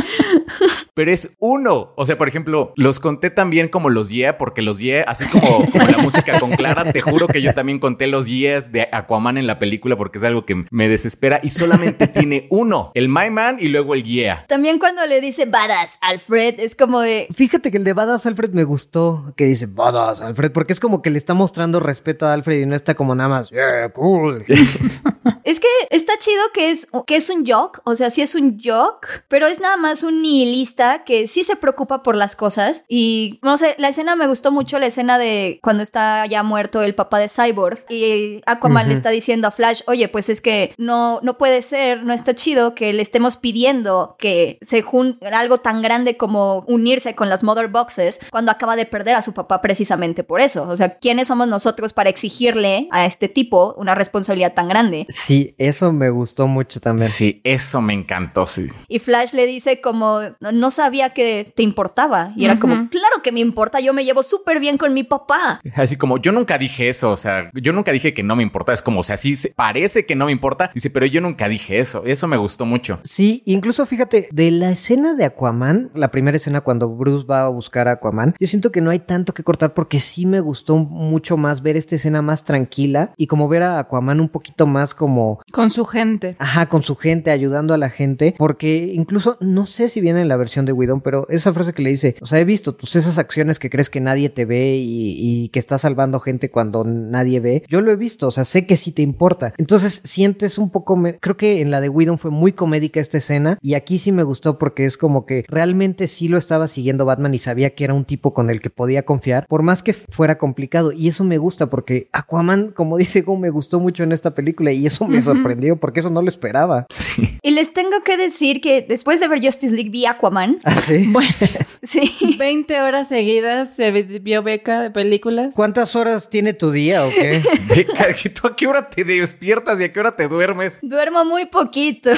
Pero 0.93 1.11
es 1.11 1.35
uno. 1.43 1.91
O 1.97 2.05
sea, 2.05 2.17
por 2.17 2.29
ejemplo, 2.29 2.71
los 2.77 3.01
conté 3.01 3.29
también 3.29 3.67
como 3.67 3.89
los 3.89 4.09
yeah, 4.09 4.37
porque 4.37 4.61
los 4.61 4.79
yeah, 4.79 5.03
así 5.03 5.25
como, 5.25 5.69
como 5.69 5.85
la 5.85 5.97
música 5.97 6.39
con 6.39 6.51
Clara, 6.51 6.93
te 6.93 7.01
juro 7.01 7.27
que 7.27 7.41
yo 7.41 7.53
también 7.53 7.79
conté 7.79 8.07
los 8.07 8.27
yes 8.27 8.71
de 8.71 8.87
Aquaman 8.93 9.37
en 9.37 9.45
la 9.45 9.59
película 9.59 9.97
porque 9.97 10.19
es 10.19 10.23
algo 10.23 10.45
que 10.45 10.63
me 10.71 10.87
desespera 10.87 11.41
y 11.43 11.49
solamente 11.49 12.07
tiene 12.07 12.47
uno, 12.49 12.91
el 12.95 13.09
My 13.09 13.29
Man 13.29 13.57
y 13.59 13.67
luego 13.67 13.93
el 13.93 14.03
yeah. 14.03 14.45
También 14.47 14.79
cuando 14.79 15.05
le 15.05 15.19
dice 15.19 15.45
badass 15.45 15.99
Alfred, 16.01 16.61
es 16.61 16.77
como 16.77 17.01
de... 17.01 17.27
Fíjate 17.35 17.71
que 17.71 17.77
el 17.77 17.83
de 17.83 17.91
badass 17.91 18.25
Alfred 18.25 18.51
me 18.51 18.63
gustó, 18.63 19.33
que 19.35 19.43
dice 19.43 19.65
badass 19.65 20.21
Alfred, 20.21 20.53
porque 20.53 20.71
es 20.71 20.79
como 20.79 21.01
que 21.01 21.09
le 21.09 21.17
está 21.17 21.33
mostrando 21.33 21.81
respeto 21.81 22.25
a 22.25 22.31
Alfred 22.31 22.61
y 22.61 22.65
no 22.65 22.73
está 22.73 22.95
como 22.95 23.15
nada 23.15 23.27
más, 23.27 23.49
yeah, 23.49 23.89
cool. 23.89 24.45
es 25.43 25.59
que 25.59 25.67
está 25.89 26.13
chido 26.19 26.41
que 26.53 26.71
es, 26.71 26.87
que 27.05 27.17
es 27.17 27.29
un 27.29 27.45
jock, 27.45 27.81
o 27.83 27.95
sea, 27.95 28.09
sí 28.09 28.21
es 28.21 28.33
un 28.33 28.61
jock, 28.63 29.07
pero 29.27 29.47
es 29.47 29.59
nada 29.59 29.75
más 29.75 30.03
un 30.03 30.21
nihilista 30.21 31.03
que 31.03 31.27
sí 31.33 31.43
se 31.43 31.55
preocupa 31.55 32.03
por 32.03 32.15
las 32.15 32.35
cosas 32.35 32.83
y 32.87 33.39
no 33.41 33.57
sé, 33.57 33.75
la 33.79 33.87
escena 33.87 34.15
me 34.15 34.27
gustó 34.27 34.51
mucho, 34.51 34.77
la 34.77 34.85
escena 34.85 35.17
de 35.17 35.59
cuando 35.63 35.81
está 35.81 36.27
ya 36.27 36.43
muerto 36.43 36.83
el 36.83 36.93
papá 36.93 37.17
de 37.17 37.27
Cyborg 37.27 37.85
y 37.89 38.41
Aquaman 38.45 38.87
le 38.87 38.93
está 38.93 39.09
diciendo 39.09 39.47
a 39.47 39.51
Flash, 39.51 39.81
oye, 39.87 40.07
pues 40.09 40.29
es 40.29 40.41
que 40.41 40.75
no, 40.77 41.19
no 41.23 41.39
puede 41.39 41.63
ser, 41.63 42.03
no 42.03 42.13
está 42.13 42.35
chido 42.35 42.75
que 42.75 42.93
le 42.93 43.01
estemos 43.01 43.37
pidiendo 43.37 44.15
que 44.19 44.59
se 44.61 44.83
junte 44.83 45.27
algo 45.27 45.57
tan 45.57 45.81
grande 45.81 46.17
como 46.17 46.59
unirse 46.67 47.15
con 47.15 47.29
las 47.29 47.43
Mother 47.43 47.67
Boxes 47.67 48.19
cuando 48.29 48.51
acaba 48.51 48.75
de 48.75 48.85
perder 48.85 49.15
a 49.15 49.23
su 49.23 49.33
papá 49.33 49.59
precisamente 49.59 50.23
por 50.23 50.39
eso. 50.39 50.69
O 50.69 50.77
sea, 50.77 50.99
¿quiénes 50.99 51.29
somos 51.29 51.47
nosotros 51.47 51.93
para 51.93 52.11
exigirle 52.11 52.87
a 52.91 53.07
este 53.07 53.27
tipo 53.27 53.73
una 53.77 53.95
responsabilidad 53.95 54.53
tan 54.53 54.67
grande? 54.67 55.07
Sí, 55.09 55.55
eso 55.57 55.91
me 55.91 56.11
gustó 56.11 56.45
mucho 56.45 56.79
también. 56.79 57.09
Sí, 57.09 57.41
eso 57.43 57.81
me 57.81 57.93
encantó, 57.93 58.45
sí. 58.45 58.67
Y 58.87 58.99
Flash 58.99 59.33
le 59.33 59.47
dice 59.47 59.81
como, 59.81 60.19
no 60.39 60.69
sabía 60.69 61.09
que 61.09 61.22
te 61.55 61.63
importaba. 61.63 62.33
Y 62.35 62.45
era 62.45 62.59
como, 62.59 62.89
claro 62.89 63.21
que 63.23 63.31
me 63.31 63.39
importa, 63.39 63.79
yo 63.79 63.93
me 63.93 64.05
llevo 64.05 64.23
súper 64.23 64.59
bien 64.59 64.77
con 64.77 64.93
mi 64.93 65.03
papá. 65.03 65.61
Así 65.75 65.97
como, 65.97 66.17
yo 66.17 66.31
nunca 66.31 66.57
dije 66.57 66.89
eso, 66.89 67.11
o 67.11 67.17
sea, 67.17 67.49
yo 67.53 67.73
nunca 67.73 67.91
dije 67.91 68.13
que 68.13 68.23
no 68.23 68.35
me 68.35 68.43
importa, 68.43 68.73
es 68.73 68.81
como, 68.81 69.01
o 69.01 69.03
sea, 69.03 69.17
sí 69.17 69.33
parece 69.55 70.05
que 70.05 70.15
no 70.15 70.25
me 70.25 70.31
importa, 70.31 70.71
dice, 70.73 70.89
pero 70.89 71.05
yo 71.05 71.21
nunca 71.21 71.47
dije 71.47 71.79
eso, 71.79 72.03
eso 72.05 72.27
me 72.27 72.37
gustó 72.37 72.65
mucho. 72.65 72.99
Sí, 73.03 73.43
incluso 73.45 73.85
fíjate, 73.85 74.27
de 74.31 74.51
la 74.51 74.71
escena 74.71 75.13
de 75.13 75.25
Aquaman, 75.25 75.91
la 75.93 76.11
primera 76.11 76.37
escena 76.37 76.61
cuando 76.61 76.89
Bruce 76.89 77.25
va 77.25 77.45
a 77.45 77.49
buscar 77.49 77.87
a 77.87 77.93
Aquaman, 77.93 78.35
yo 78.39 78.47
siento 78.47 78.71
que 78.71 78.81
no 78.81 78.89
hay 78.89 78.99
tanto 78.99 79.33
que 79.33 79.43
cortar 79.43 79.73
porque 79.73 79.99
sí 79.99 80.25
me 80.25 80.39
gustó 80.39 80.77
mucho 80.77 81.37
más 81.37 81.61
ver 81.61 81.77
esta 81.77 81.95
escena 81.95 82.21
más 82.21 82.43
tranquila 82.43 83.13
y 83.17 83.27
como 83.27 83.47
ver 83.47 83.63
a 83.63 83.79
Aquaman 83.79 84.19
un 84.19 84.29
poquito 84.29 84.67
más 84.67 84.93
como... 84.93 85.41
Con 85.51 85.69
su 85.69 85.85
gente. 85.85 86.35
Ajá, 86.39 86.67
con 86.67 86.81
su 86.81 86.95
gente, 86.95 87.31
ayudando 87.31 87.73
a 87.73 87.77
la 87.77 87.89
gente, 87.89 88.35
porque 88.37 88.91
incluso 88.93 89.37
no 89.39 89.65
sé 89.65 89.87
si 89.87 90.01
viene 90.01 90.21
en 90.21 90.27
la 90.27 90.37
versión 90.37 90.65
de 90.65 90.73
Widon, 90.73 91.01
pero 91.01 91.12
esa 91.29 91.53
frase 91.53 91.73
que 91.73 91.81
le 91.81 91.89
dice, 91.89 92.15
o 92.21 92.25
sea, 92.25 92.39
he 92.39 92.45
visto 92.45 92.73
tus 92.73 92.95
esas 92.95 93.17
acciones 93.17 93.59
que 93.59 93.69
crees 93.69 93.89
que 93.89 94.01
nadie 94.01 94.29
te 94.29 94.45
ve 94.45 94.77
y, 94.77 95.49
que 95.53 95.59
estás 95.59 95.81
salvando 95.81 96.19
gente 96.19 96.49
cuando 96.49 96.83
nadie 96.83 97.39
ve, 97.39 97.63
yo 97.67 97.81
lo 97.81 97.91
he 97.91 97.95
visto, 97.95 98.27
o 98.27 98.31
sea, 98.31 98.43
sé 98.43 98.65
que 98.65 98.77
sí 98.77 98.91
te 98.91 99.01
importa. 99.01 99.53
Entonces 99.57 100.01
sientes 100.03 100.57
un 100.57 100.69
poco, 100.69 101.01
creo 101.19 101.37
que 101.37 101.61
en 101.61 101.69
la 101.69 101.81
de 101.81 101.89
Widon 101.89 102.17
fue 102.17 102.31
muy 102.31 102.53
comédica 102.53 102.99
esta 102.99 103.17
escena 103.17 103.57
y 103.61 103.73
aquí 103.73 103.99
sí 103.99 104.11
me 104.11 104.23
gustó 104.23 104.57
porque 104.57 104.85
es 104.85 104.97
como 104.97 105.25
que 105.25 105.43
realmente 105.47 106.07
sí 106.07 106.27
lo 106.27 106.37
estaba 106.37 106.67
siguiendo 106.67 107.05
Batman 107.05 107.33
y 107.33 107.39
sabía 107.39 107.75
que 107.75 107.83
era 107.83 107.93
un 107.93 108.05
tipo 108.05 108.33
con 108.33 108.49
el 108.49 108.61
que 108.61 108.69
podía 108.69 109.03
confiar, 109.03 109.45
por 109.47 109.63
más 109.63 109.83
que 109.83 109.93
fuera 109.93 110.37
complicado. 110.37 110.91
Y 110.91 111.07
eso 111.07 111.23
me 111.23 111.37
gusta 111.37 111.67
porque 111.69 112.09
Aquaman, 112.13 112.71
como 112.71 112.97
dice 113.03 113.21
Go, 113.21 113.37
me 113.37 113.49
gustó 113.49 113.79
mucho 113.79 114.03
en 114.03 114.11
esta 114.11 114.33
película 114.33 114.71
y 114.71 114.85
eso 114.85 115.07
me 115.07 115.21
sorprendió 115.21 115.79
porque 115.79 115.99
eso 115.99 116.09
no 116.09 116.21
lo 116.21 116.27
esperaba. 116.27 116.85
Sí. 116.89 117.29
Y 117.45 117.51
les 117.51 117.73
tengo 117.73 118.01
que 118.05 118.15
decir 118.15 118.61
que 118.61 118.85
después 118.87 119.19
de 119.19 119.27
ver 119.27 119.43
Justice 119.43 119.75
League 119.75 119.89
vi 119.89 120.05
Aquaman. 120.05 120.59
¿Ah, 120.63 120.73
sí? 120.75 121.02
Bueno, 121.13 121.31
sí. 121.83 122.35
20 122.37 122.81
horas 122.81 123.07
seguidas 123.07 123.75
se 123.75 123.91
vio 123.91 124.43
beca 124.43 124.81
de 124.81 124.91
películas. 124.91 125.55
¿Cuántas 125.55 125.95
horas 125.95 126.29
tiene 126.29 126.53
tu 126.53 126.71
día 126.71 127.05
o 127.05 127.09
qué? 127.09 127.41
Beca, 127.75 128.07
¿tú 128.33 128.47
a 128.47 128.55
qué 128.55 128.67
hora 128.67 128.89
te 128.89 129.03
despiertas 129.03 129.79
y 129.79 129.83
a 129.85 129.93
qué 129.93 129.99
hora 129.99 130.15
te 130.15 130.27
duermes? 130.27 130.79
Duermo 130.81 131.25
muy 131.25 131.45
poquito. 131.45 132.09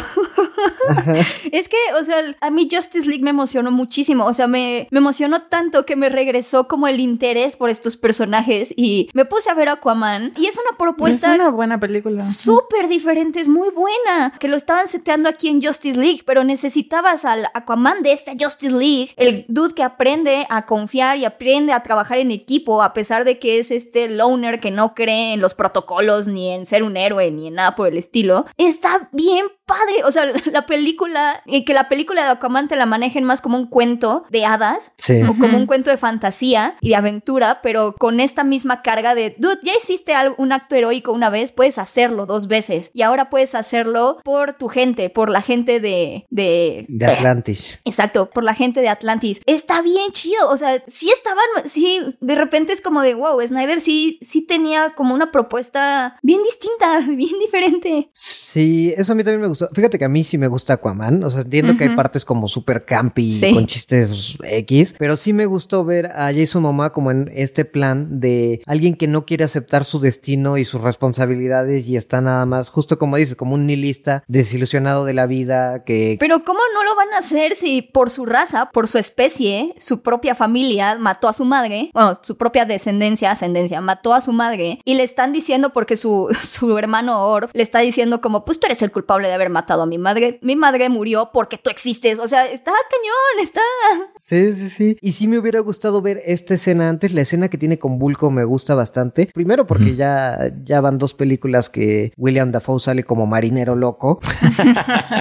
es 1.51 1.69
que, 1.69 1.77
o 1.99 2.05
sea, 2.05 2.35
a 2.41 2.49
mí 2.49 2.67
Justice 2.71 3.07
League 3.07 3.23
me 3.23 3.31
emocionó 3.31 3.71
muchísimo. 3.71 4.25
O 4.25 4.33
sea, 4.33 4.47
me, 4.47 4.87
me 4.91 4.99
emocionó 4.99 5.41
tanto 5.43 5.85
que 5.85 5.95
me 5.95 6.09
regresó 6.09 6.67
como 6.67 6.87
el 6.87 6.99
interés 6.99 7.55
por 7.55 7.69
estos 7.69 7.97
personajes 7.97 8.73
y 8.75 9.09
me 9.13 9.25
puse 9.25 9.49
a 9.49 9.53
ver 9.53 9.69
Aquaman. 9.69 10.33
Y 10.37 10.45
es 10.45 10.57
una 10.57 10.77
propuesta. 10.77 11.33
Es 11.33 11.39
una 11.39 11.49
buena 11.49 11.79
película. 11.79 12.23
Súper 12.23 12.87
diferente, 12.87 13.39
es 13.39 13.47
muy 13.47 13.69
buena. 13.69 14.33
Que 14.39 14.47
lo 14.47 14.57
estaban 14.57 14.87
seteando 14.87 15.29
aquí 15.29 15.47
en 15.47 15.61
Justice 15.61 15.99
League, 15.99 16.21
pero 16.25 16.43
necesitabas 16.43 17.25
al 17.25 17.47
Aquaman 17.53 18.03
de 18.03 18.13
esta 18.13 18.33
Justice 18.39 18.74
League, 18.79 19.09
el 19.17 19.45
dude 19.47 19.73
que 19.73 19.83
aprende 19.83 20.45
a 20.49 20.65
confiar 20.65 21.17
y 21.17 21.25
aprende 21.25 21.73
a 21.73 21.83
trabajar 21.83 22.17
en 22.17 22.31
equipo, 22.31 22.83
a 22.83 22.93
pesar 22.93 23.25
de 23.25 23.39
que 23.39 23.59
es 23.59 23.71
este 23.71 24.09
loner 24.09 24.59
que 24.59 24.71
no 24.71 24.93
cree 24.93 25.33
en 25.33 25.41
los 25.41 25.53
protocolos, 25.53 26.27
ni 26.27 26.49
en 26.51 26.65
ser 26.65 26.83
un 26.83 26.97
héroe, 26.97 27.31
ni 27.31 27.47
en 27.47 27.55
nada 27.55 27.75
por 27.75 27.87
el 27.87 27.97
estilo. 27.97 28.45
Está 28.57 29.09
bien 29.11 29.45
padre. 29.65 30.03
O 30.05 30.11
sea, 30.11 30.31
la 30.51 30.65
película, 30.65 31.41
y 31.45 31.65
que 31.65 31.73
la 31.73 31.89
película 31.89 32.23
de 32.23 32.29
Aquaman 32.29 32.67
te 32.67 32.75
la 32.75 32.85
manejen 32.85 33.23
más 33.23 33.41
como 33.41 33.57
un 33.57 33.67
cuento 33.67 34.23
de 34.29 34.45
hadas 34.45 34.93
o 35.27 35.37
como 35.39 35.57
un 35.57 35.65
cuento 35.65 35.89
de 35.89 35.97
fantasía 35.97 36.77
y 36.81 36.89
de 36.89 36.95
aventura, 36.95 37.59
pero 37.61 37.95
con 37.97 38.19
esta 38.19 38.43
misma 38.43 38.81
carga 38.81 39.15
de, 39.15 39.35
dude, 39.37 39.59
ya 39.63 39.73
hiciste 39.75 40.13
un 40.37 40.51
acto 40.51 40.75
heroico 40.75 41.11
una 41.11 41.29
vez, 41.29 41.51
puedes 41.51 41.77
hacerlo 41.77 42.25
dos 42.25 42.47
veces 42.47 42.91
y 42.93 43.01
ahora 43.01 43.29
puedes 43.29 43.55
hacerlo 43.55 44.19
por 44.23 44.53
tu 44.53 44.67
gente, 44.67 45.09
por 45.09 45.29
la 45.29 45.41
gente 45.41 45.79
de... 45.79 46.25
De, 46.29 46.85
de 46.87 47.05
Atlantis. 47.05 47.81
Exacto, 47.85 48.29
por 48.29 48.43
la 48.43 48.53
gente 48.53 48.64
de 48.73 48.89
Atlantis. 48.89 49.41
Está 49.45 49.81
bien 49.81 50.11
chido, 50.11 50.49
o 50.49 50.57
sea, 50.57 50.83
sí 50.87 51.09
estaban, 51.09 51.45
sí, 51.65 51.99
de 52.19 52.35
repente 52.35 52.73
es 52.73 52.81
como 52.81 53.01
de, 53.01 53.13
wow, 53.13 53.39
Snyder 53.45 53.81
sí, 53.81 54.19
sí 54.21 54.45
tenía 54.45 54.93
como 54.95 55.13
una 55.13 55.31
propuesta 55.31 56.17
bien 56.21 56.41
distinta, 56.43 56.99
bien 57.07 57.37
diferente. 57.39 58.09
Sí, 58.13 58.93
eso 58.95 59.11
a 59.11 59.15
mí 59.15 59.23
también 59.23 59.41
me 59.41 59.47
gustó. 59.47 59.69
Fíjate 59.73 59.99
que 59.99 60.05
a 60.05 60.09
mí 60.09 60.23
sí 60.23 60.37
me 60.37 60.47
gusta 60.47 60.75
Aquaman. 60.75 61.23
O 61.25 61.29
sea, 61.29 61.41
entiendo 61.41 61.75
que 61.77 61.83
hay 61.83 61.95
partes 61.95 62.23
como 62.23 62.47
súper 62.47 62.85
campy 62.85 63.37
con 63.53 63.65
chistes 63.65 64.37
X, 64.41 64.95
pero 64.97 65.17
sí 65.17 65.33
me 65.33 65.45
gustó 65.45 65.83
ver 65.83 66.07
a 66.07 66.31
Jason 66.33 66.61
Momoa 66.61 66.93
como 66.93 67.11
en 67.11 67.29
este 67.35 67.65
plan 67.65 68.21
de 68.21 68.61
alguien 68.65 68.95
que 68.95 69.07
no 69.07 69.25
quiere 69.25 69.43
aceptar 69.43 69.83
su 69.83 69.99
destino 69.99 70.57
y 70.57 70.63
sus 70.63 70.81
responsabilidades 70.81 71.87
y 71.87 71.97
está 71.97 72.21
nada 72.21 72.45
más, 72.45 72.69
justo 72.69 72.97
como 72.97 73.17
dices, 73.17 73.35
como 73.35 73.55
un 73.55 73.65
nihilista 73.65 74.23
desilusionado 74.27 75.03
de 75.03 75.13
la 75.13 75.27
vida 75.27 75.83
que... 75.83 76.15
Pero 76.19 76.43
¿cómo 76.45 76.59
no 76.73 76.83
lo 76.83 76.95
van 76.95 77.13
a 77.13 77.17
hacer 77.17 77.55
si 77.55 77.81
por 77.81 78.09
su 78.09 78.25
raza, 78.25 78.54
por 78.71 78.87
su 78.87 78.97
especie, 78.97 79.73
su 79.77 80.01
propia 80.01 80.35
familia 80.35 80.97
mató 80.99 81.27
a 81.27 81.33
su 81.33 81.45
madre, 81.45 81.91
bueno, 81.93 82.19
su 82.21 82.37
propia 82.37 82.65
descendencia, 82.65 83.31
ascendencia, 83.31 83.81
mató 83.81 84.13
a 84.13 84.21
su 84.21 84.31
madre 84.31 84.79
y 84.85 84.95
le 84.95 85.03
están 85.03 85.33
diciendo 85.33 85.71
porque 85.71 85.97
su, 85.97 86.27
su 86.41 86.77
hermano 86.77 87.25
Orf 87.25 87.51
le 87.53 87.63
está 87.63 87.79
diciendo 87.79 88.21
como 88.21 88.45
pues 88.45 88.59
tú 88.59 88.67
eres 88.67 88.81
el 88.81 88.91
culpable 88.91 89.27
de 89.27 89.33
haber 89.33 89.49
matado 89.49 89.83
a 89.83 89.85
mi 89.85 89.97
madre. 89.97 90.39
Mi 90.41 90.55
madre 90.55 90.89
murió 90.89 91.31
porque 91.33 91.57
tú 91.57 91.69
existes. 91.69 92.19
O 92.19 92.27
sea, 92.27 92.45
está 92.45 92.71
cañón, 92.71 93.43
está. 93.43 93.61
Sí, 94.15 94.53
sí, 94.53 94.69
sí. 94.69 94.97
Y 95.01 95.13
sí 95.13 95.27
me 95.27 95.37
hubiera 95.39 95.59
gustado 95.59 96.01
ver 96.01 96.21
esta 96.25 96.53
escena 96.53 96.89
antes. 96.89 97.13
La 97.13 97.21
escena 97.21 97.49
que 97.49 97.57
tiene 97.57 97.79
con 97.79 97.97
Bulko 97.97 98.31
me 98.31 98.45
gusta 98.45 98.75
bastante. 98.75 99.29
Primero 99.33 99.65
porque 99.65 99.95
ya, 99.95 100.51
ya 100.63 100.81
van 100.81 100.97
dos 100.97 101.13
películas 101.13 101.69
que 101.69 102.13
William 102.17 102.51
Dafoe 102.51 102.79
sale 102.79 103.03
como 103.03 103.25
marinero 103.25 103.75
loco. 103.75 104.19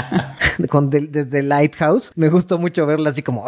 con 0.69 0.91
desde 0.91 1.43
Lighthouse. 1.43 2.13
Me 2.15 2.29
gustó 2.29 2.59
mucho 2.59 2.87
verla 2.87 3.13
así 3.15 3.23
como, 3.23 3.45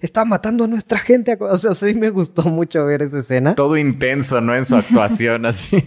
está 0.00 0.24
matando 0.24 0.64
a 0.64 0.66
nuestra 0.66 0.98
gente. 0.98 1.36
O 1.38 1.56
sea, 1.56 1.74
sí 1.74 1.94
me 1.94 2.10
gustó 2.10 2.42
mucho 2.44 2.84
ver 2.86 3.02
esa 3.02 3.18
escena. 3.18 3.54
Todo 3.54 3.76
intenso, 3.76 4.40
¿no? 4.40 4.54
En 4.54 4.64
su 4.64 4.76
actuación, 4.76 5.46
así. 5.46 5.84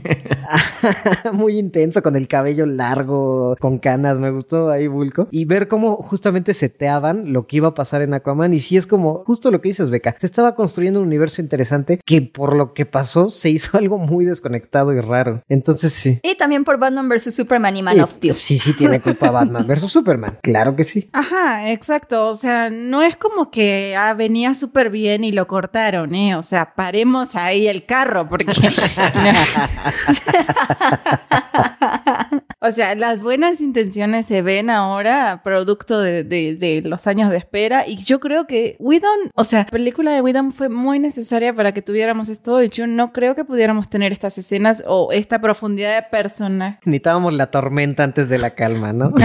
Muy 1.33 1.57
intenso, 1.57 2.01
con 2.01 2.15
el 2.15 2.27
cabello 2.27 2.65
largo, 2.65 3.55
con 3.59 3.79
canas. 3.79 4.19
Me, 4.19 4.29
gustó 4.31 4.69
ahí 4.69 4.87
Bulco. 4.87 5.27
Y 5.31 5.45
ver 5.45 5.67
cómo 5.67 5.97
justamente 5.97 6.53
seteaban 6.53 7.33
lo 7.33 7.47
que 7.47 7.57
iba 7.57 7.69
a 7.69 7.73
pasar 7.73 8.01
en 8.01 8.13
Aquaman. 8.13 8.53
Y 8.53 8.59
sí 8.59 8.77
es 8.77 8.87
como 8.87 9.23
justo 9.25 9.51
lo 9.51 9.61
que 9.61 9.69
dices, 9.69 9.89
Beca. 9.89 10.15
Se 10.19 10.25
estaba 10.25 10.55
construyendo 10.55 10.99
un 10.99 11.07
universo 11.07 11.41
interesante 11.41 11.99
que 12.05 12.21
por 12.21 12.55
lo 12.55 12.73
que 12.73 12.85
pasó 12.85 13.29
se 13.29 13.49
hizo 13.49 13.77
algo 13.77 13.97
muy 13.97 14.25
desconectado 14.25 14.93
y 14.93 14.99
raro. 14.99 15.41
Entonces 15.49 15.93
sí. 15.93 16.19
Y 16.23 16.35
también 16.35 16.63
por 16.63 16.77
Batman 16.77 17.09
vs. 17.09 17.33
Superman 17.33 17.75
y 17.77 17.83
Man 17.83 17.97
Y- 17.97 18.01
of 18.01 18.11
Steel. 18.11 18.33
Sí, 18.33 18.59
sí 18.59 18.73
tiene 18.73 18.99
culpa 19.01 19.31
Batman 19.31 19.65
versus 19.67 19.91
Superman. 19.91 20.37
Claro 20.41 20.75
que 20.75 20.83
sí. 20.83 21.09
Ajá, 21.13 21.71
exacto. 21.71 22.27
O 22.29 22.35
sea, 22.35 22.69
no 22.69 23.01
es 23.01 23.15
como 23.23 23.49
que 23.49 23.95
ah, 23.97 24.13
venía 24.13 24.53
súper 24.53 24.89
bien 24.89 25.23
y 25.23 25.31
lo 25.31 25.47
cortaron, 25.47 26.13
¿eh? 26.13 26.35
O 26.35 26.43
sea, 26.43 26.75
paremos 26.75 27.35
ahí 27.35 27.67
el 27.67 27.85
carro, 27.85 28.27
porque. 28.29 28.51
o 32.59 32.71
sea, 32.71 32.95
las 32.95 33.21
buenas 33.21 33.61
intenciones 33.61 34.25
se 34.25 34.41
ven 34.41 34.69
ahora 34.69 35.41
producto 35.43 35.99
de, 35.99 36.23
de- 36.23 36.55
de 36.55 36.81
los 36.85 37.07
años 37.07 37.29
de 37.31 37.37
espera. 37.37 37.87
Y 37.87 37.97
yo 38.03 38.19
creo 38.19 38.45
que 38.47 38.75
Whedon, 38.79 39.31
o 39.35 39.43
sea, 39.43 39.59
la 39.59 39.65
película 39.67 40.11
de 40.11 40.21
Whedon 40.21 40.51
fue 40.51 40.69
muy 40.69 40.99
necesaria 40.99 41.53
para 41.53 41.71
que 41.71 41.81
tuviéramos 41.81 42.29
esto. 42.29 42.61
Y 42.61 42.69
yo 42.69 42.87
no 42.87 43.11
creo 43.13 43.35
que 43.35 43.43
pudiéramos 43.45 43.89
tener 43.89 44.11
estas 44.11 44.37
escenas 44.37 44.83
o 44.87 45.11
esta 45.11 45.39
profundidad 45.39 45.95
de 45.95 46.03
personaje. 46.03 46.79
Necesitábamos 46.85 47.33
la 47.33 47.47
tormenta 47.51 48.03
antes 48.03 48.29
de 48.29 48.37
la 48.37 48.51
calma, 48.51 48.93
¿no? 48.93 49.13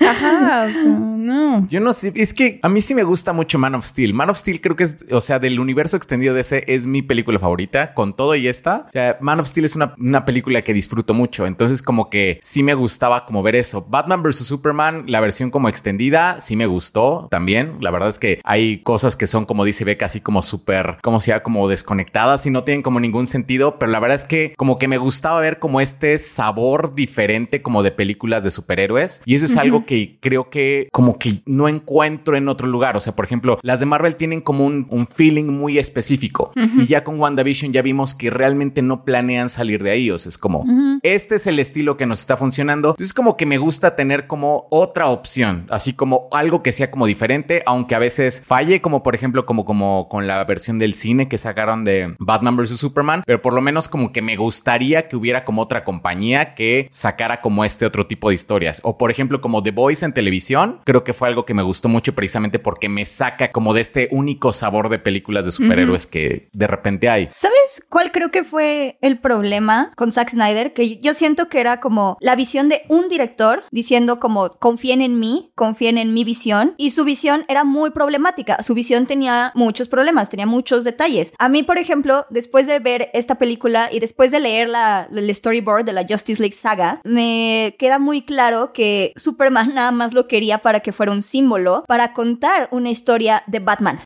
Ajá, 0.00 0.66
o 0.68 0.72
sea, 0.72 0.82
no. 0.84 1.66
Yo 1.68 1.80
no 1.80 1.92
sé, 1.92 2.12
es 2.22 2.34
que 2.34 2.60
a 2.62 2.68
mí 2.68 2.80
sí 2.80 2.94
me 2.94 3.02
gusta 3.02 3.32
mucho 3.32 3.58
Man 3.58 3.74
of 3.74 3.84
Steel. 3.84 4.14
Man 4.14 4.30
of 4.30 4.36
Steel 4.36 4.60
creo 4.60 4.76
que 4.76 4.84
es, 4.84 5.04
o 5.10 5.20
sea, 5.20 5.38
del 5.38 5.60
universo 5.60 5.96
extendido 5.96 6.34
de 6.34 6.40
ese 6.40 6.64
es 6.66 6.86
mi 6.86 7.02
película 7.02 7.38
favorita, 7.38 7.94
con 7.94 8.14
todo 8.14 8.34
y 8.34 8.48
esta. 8.48 8.86
O 8.88 8.92
sea, 8.92 9.18
Man 9.20 9.40
of 9.40 9.46
Steel 9.46 9.64
es 9.64 9.76
una, 9.76 9.94
una 9.98 10.24
película 10.24 10.62
que 10.62 10.72
disfruto 10.72 11.14
mucho, 11.14 11.46
entonces 11.46 11.82
como 11.82 12.10
que 12.10 12.38
sí 12.40 12.62
me 12.62 12.74
gustaba 12.74 13.26
como 13.26 13.42
ver 13.42 13.56
eso. 13.56 13.86
Batman 13.88 14.22
vs. 14.22 14.36
Superman, 14.36 15.04
la 15.06 15.20
versión 15.20 15.50
como 15.50 15.68
extendida, 15.68 16.40
sí 16.40 16.56
me 16.56 16.66
gustó 16.66 17.28
también. 17.30 17.76
La 17.80 17.90
verdad 17.90 18.08
es 18.08 18.18
que 18.18 18.40
hay 18.44 18.78
cosas 18.78 19.16
que 19.16 19.26
son, 19.26 19.46
como 19.46 19.64
dice 19.64 19.84
Beca, 19.84 20.06
así 20.06 20.20
como 20.20 20.42
súper, 20.42 20.98
como 21.02 21.20
sea, 21.20 21.42
como 21.42 21.68
desconectadas 21.68 22.46
y 22.46 22.50
no 22.50 22.64
tienen 22.64 22.82
como 22.82 23.00
ningún 23.00 23.26
sentido, 23.26 23.78
pero 23.78 23.92
la 23.92 24.00
verdad 24.00 24.16
es 24.16 24.24
que 24.24 24.54
como 24.56 24.78
que 24.78 24.88
me 24.88 24.98
gustaba 24.98 25.40
ver 25.40 25.58
como 25.58 25.80
este 25.80 26.18
sabor 26.18 26.94
diferente 26.94 27.62
como 27.62 27.82
de 27.82 27.92
películas 27.92 28.44
de 28.44 28.50
superhéroes 28.50 29.22
y 29.24 29.34
eso 29.34 29.44
es 29.44 29.56
algo 29.56 29.86
que 29.86 30.18
creo 30.20 30.50
que 30.50 30.88
como 30.92 31.18
que 31.18 31.42
no 31.46 31.68
encuentro 31.68 32.09
en 32.26 32.48
otro 32.48 32.66
lugar. 32.66 32.96
O 32.96 33.00
sea, 33.00 33.14
por 33.14 33.24
ejemplo, 33.24 33.58
las 33.62 33.80
de 33.80 33.86
Marvel 33.86 34.16
tienen 34.16 34.40
como 34.40 34.64
un, 34.66 34.86
un 34.90 35.06
feeling 35.06 35.46
muy 35.46 35.78
específico 35.78 36.50
y 36.54 36.86
ya 36.86 37.04
con 37.04 37.18
WandaVision 37.18 37.72
ya 37.72 37.82
vimos 37.82 38.14
que 38.14 38.30
realmente 38.30 38.82
no 38.82 39.04
planean 39.04 39.48
salir 39.48 39.82
de 39.82 39.90
ahí. 39.90 40.10
O 40.10 40.18
sea, 40.18 40.30
es 40.30 40.38
como 40.38 40.64
este 41.02 41.36
es 41.36 41.46
el 41.46 41.58
estilo 41.58 41.96
que 41.96 42.06
nos 42.06 42.20
está 42.20 42.36
funcionando. 42.36 42.90
Entonces, 42.90 43.14
como 43.14 43.36
que 43.36 43.46
me 43.46 43.58
gusta 43.58 43.96
tener 43.96 44.26
como 44.26 44.66
otra 44.70 45.08
opción, 45.08 45.66
así 45.70 45.92
como 45.92 46.28
algo 46.32 46.62
que 46.62 46.72
sea 46.72 46.90
como 46.90 47.06
diferente, 47.06 47.62
aunque 47.66 47.94
a 47.94 47.98
veces 47.98 48.42
falle, 48.44 48.80
como 48.80 49.02
por 49.02 49.14
ejemplo, 49.14 49.46
como, 49.46 49.64
como 49.64 50.08
con 50.08 50.26
la 50.26 50.42
versión 50.44 50.78
del 50.78 50.94
cine 50.94 51.28
que 51.28 51.38
sacaron 51.38 51.84
de 51.84 52.14
Batman 52.18 52.56
vs. 52.56 52.78
Superman, 52.78 53.22
pero 53.26 53.42
por 53.42 53.52
lo 53.52 53.60
menos 53.60 53.88
como 53.88 54.12
que 54.12 54.22
me 54.22 54.36
gustaría 54.36 55.08
que 55.08 55.16
hubiera 55.16 55.44
como 55.44 55.62
otra 55.62 55.84
compañía 55.84 56.54
que 56.54 56.88
sacara 56.90 57.40
como 57.40 57.64
este 57.64 57.86
otro 57.86 58.06
tipo 58.06 58.28
de 58.28 58.34
historias. 58.34 58.80
O 58.84 58.98
por 58.98 59.10
ejemplo, 59.10 59.40
como 59.40 59.62
The 59.62 59.70
Voice 59.70 60.04
en 60.04 60.12
televisión, 60.12 60.80
creo 60.84 61.04
que 61.04 61.12
fue 61.12 61.28
algo 61.28 61.44
que 61.44 61.54
me 61.54 61.62
gustó 61.62 61.88
mucho 61.88 61.99
precisamente 62.02 62.58
porque 62.58 62.88
me 62.88 63.04
saca 63.04 63.52
como 63.52 63.74
de 63.74 63.80
este 63.80 64.08
único 64.10 64.52
sabor 64.52 64.88
de 64.88 64.98
películas 64.98 65.44
de 65.44 65.52
superhéroes 65.52 66.06
que 66.06 66.48
de 66.52 66.66
repente 66.66 67.08
hay. 67.08 67.28
¿Sabes 67.30 67.86
cuál 67.88 68.12
creo 68.12 68.30
que 68.30 68.44
fue 68.44 68.98
el 69.00 69.18
problema 69.18 69.92
con 69.96 70.10
Zack 70.10 70.30
Snyder? 70.30 70.72
Que 70.72 71.00
yo 71.00 71.14
siento 71.14 71.48
que 71.48 71.60
era 71.60 71.80
como 71.80 72.16
la 72.20 72.36
visión 72.36 72.68
de 72.68 72.82
un 72.88 73.08
director 73.08 73.64
diciendo 73.70 74.20
como 74.20 74.50
confíen 74.58 75.02
en 75.02 75.18
mí, 75.18 75.52
confíen 75.54 75.98
en 75.98 76.14
mi 76.14 76.24
visión. 76.24 76.74
Y 76.76 76.90
su 76.90 77.04
visión 77.04 77.44
era 77.48 77.64
muy 77.64 77.90
problemática. 77.90 78.62
Su 78.62 78.74
visión 78.74 79.06
tenía 79.06 79.52
muchos 79.54 79.88
problemas, 79.88 80.28
tenía 80.28 80.46
muchos 80.46 80.84
detalles. 80.84 81.32
A 81.38 81.48
mí, 81.48 81.62
por 81.62 81.78
ejemplo, 81.78 82.26
después 82.30 82.66
de 82.66 82.78
ver 82.78 83.10
esta 83.12 83.36
película 83.36 83.88
y 83.92 84.00
después 84.00 84.30
de 84.30 84.40
leer 84.40 84.68
la, 84.68 85.08
el 85.14 85.34
storyboard 85.34 85.84
de 85.84 85.92
la 85.92 86.06
Justice 86.08 86.40
League 86.40 86.56
saga, 86.56 87.00
me 87.04 87.76
queda 87.78 87.98
muy 87.98 88.22
claro 88.22 88.72
que 88.72 89.12
Superman 89.16 89.74
nada 89.74 89.90
más 89.90 90.12
lo 90.12 90.26
quería 90.28 90.58
para 90.58 90.80
que 90.80 90.92
fuera 90.92 91.12
un 91.12 91.22
símbolo, 91.22 91.84
para 91.90 92.12
contar 92.12 92.68
una 92.70 92.88
historia 92.88 93.42
de 93.48 93.58
Batman. 93.58 94.00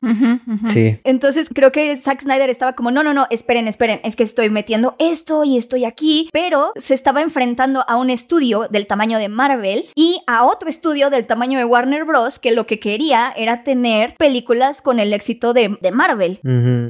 Sí. 0.65 0.99
Entonces 1.03 1.49
creo 1.53 1.71
que 1.71 1.95
Zack 1.95 2.23
Snyder 2.23 2.49
estaba 2.49 2.73
como, 2.73 2.89
no, 2.89 3.03
no, 3.03 3.13
no, 3.13 3.27
esperen, 3.29 3.67
esperen, 3.67 3.99
es 4.03 4.15
que 4.15 4.23
estoy 4.23 4.49
metiendo 4.49 4.95
esto 4.97 5.43
y 5.43 5.55
estoy 5.55 5.85
aquí, 5.85 6.27
pero 6.33 6.71
se 6.77 6.95
estaba 6.95 7.21
enfrentando 7.21 7.85
a 7.87 7.97
un 7.97 8.09
estudio 8.09 8.67
del 8.71 8.87
tamaño 8.87 9.19
de 9.19 9.29
Marvel 9.29 9.85
y 9.93 10.17
a 10.25 10.45
otro 10.45 10.67
estudio 10.67 11.11
del 11.11 11.27
tamaño 11.27 11.59
de 11.59 11.65
Warner 11.65 12.05
Bros. 12.05 12.39
que 12.39 12.53
lo 12.53 12.65
que 12.65 12.79
quería 12.79 13.31
era 13.37 13.63
tener 13.63 14.15
películas 14.15 14.81
con 14.81 14.99
el 14.99 15.13
éxito 15.13 15.53
de, 15.53 15.77
de 15.79 15.91
Marvel. 15.91 16.39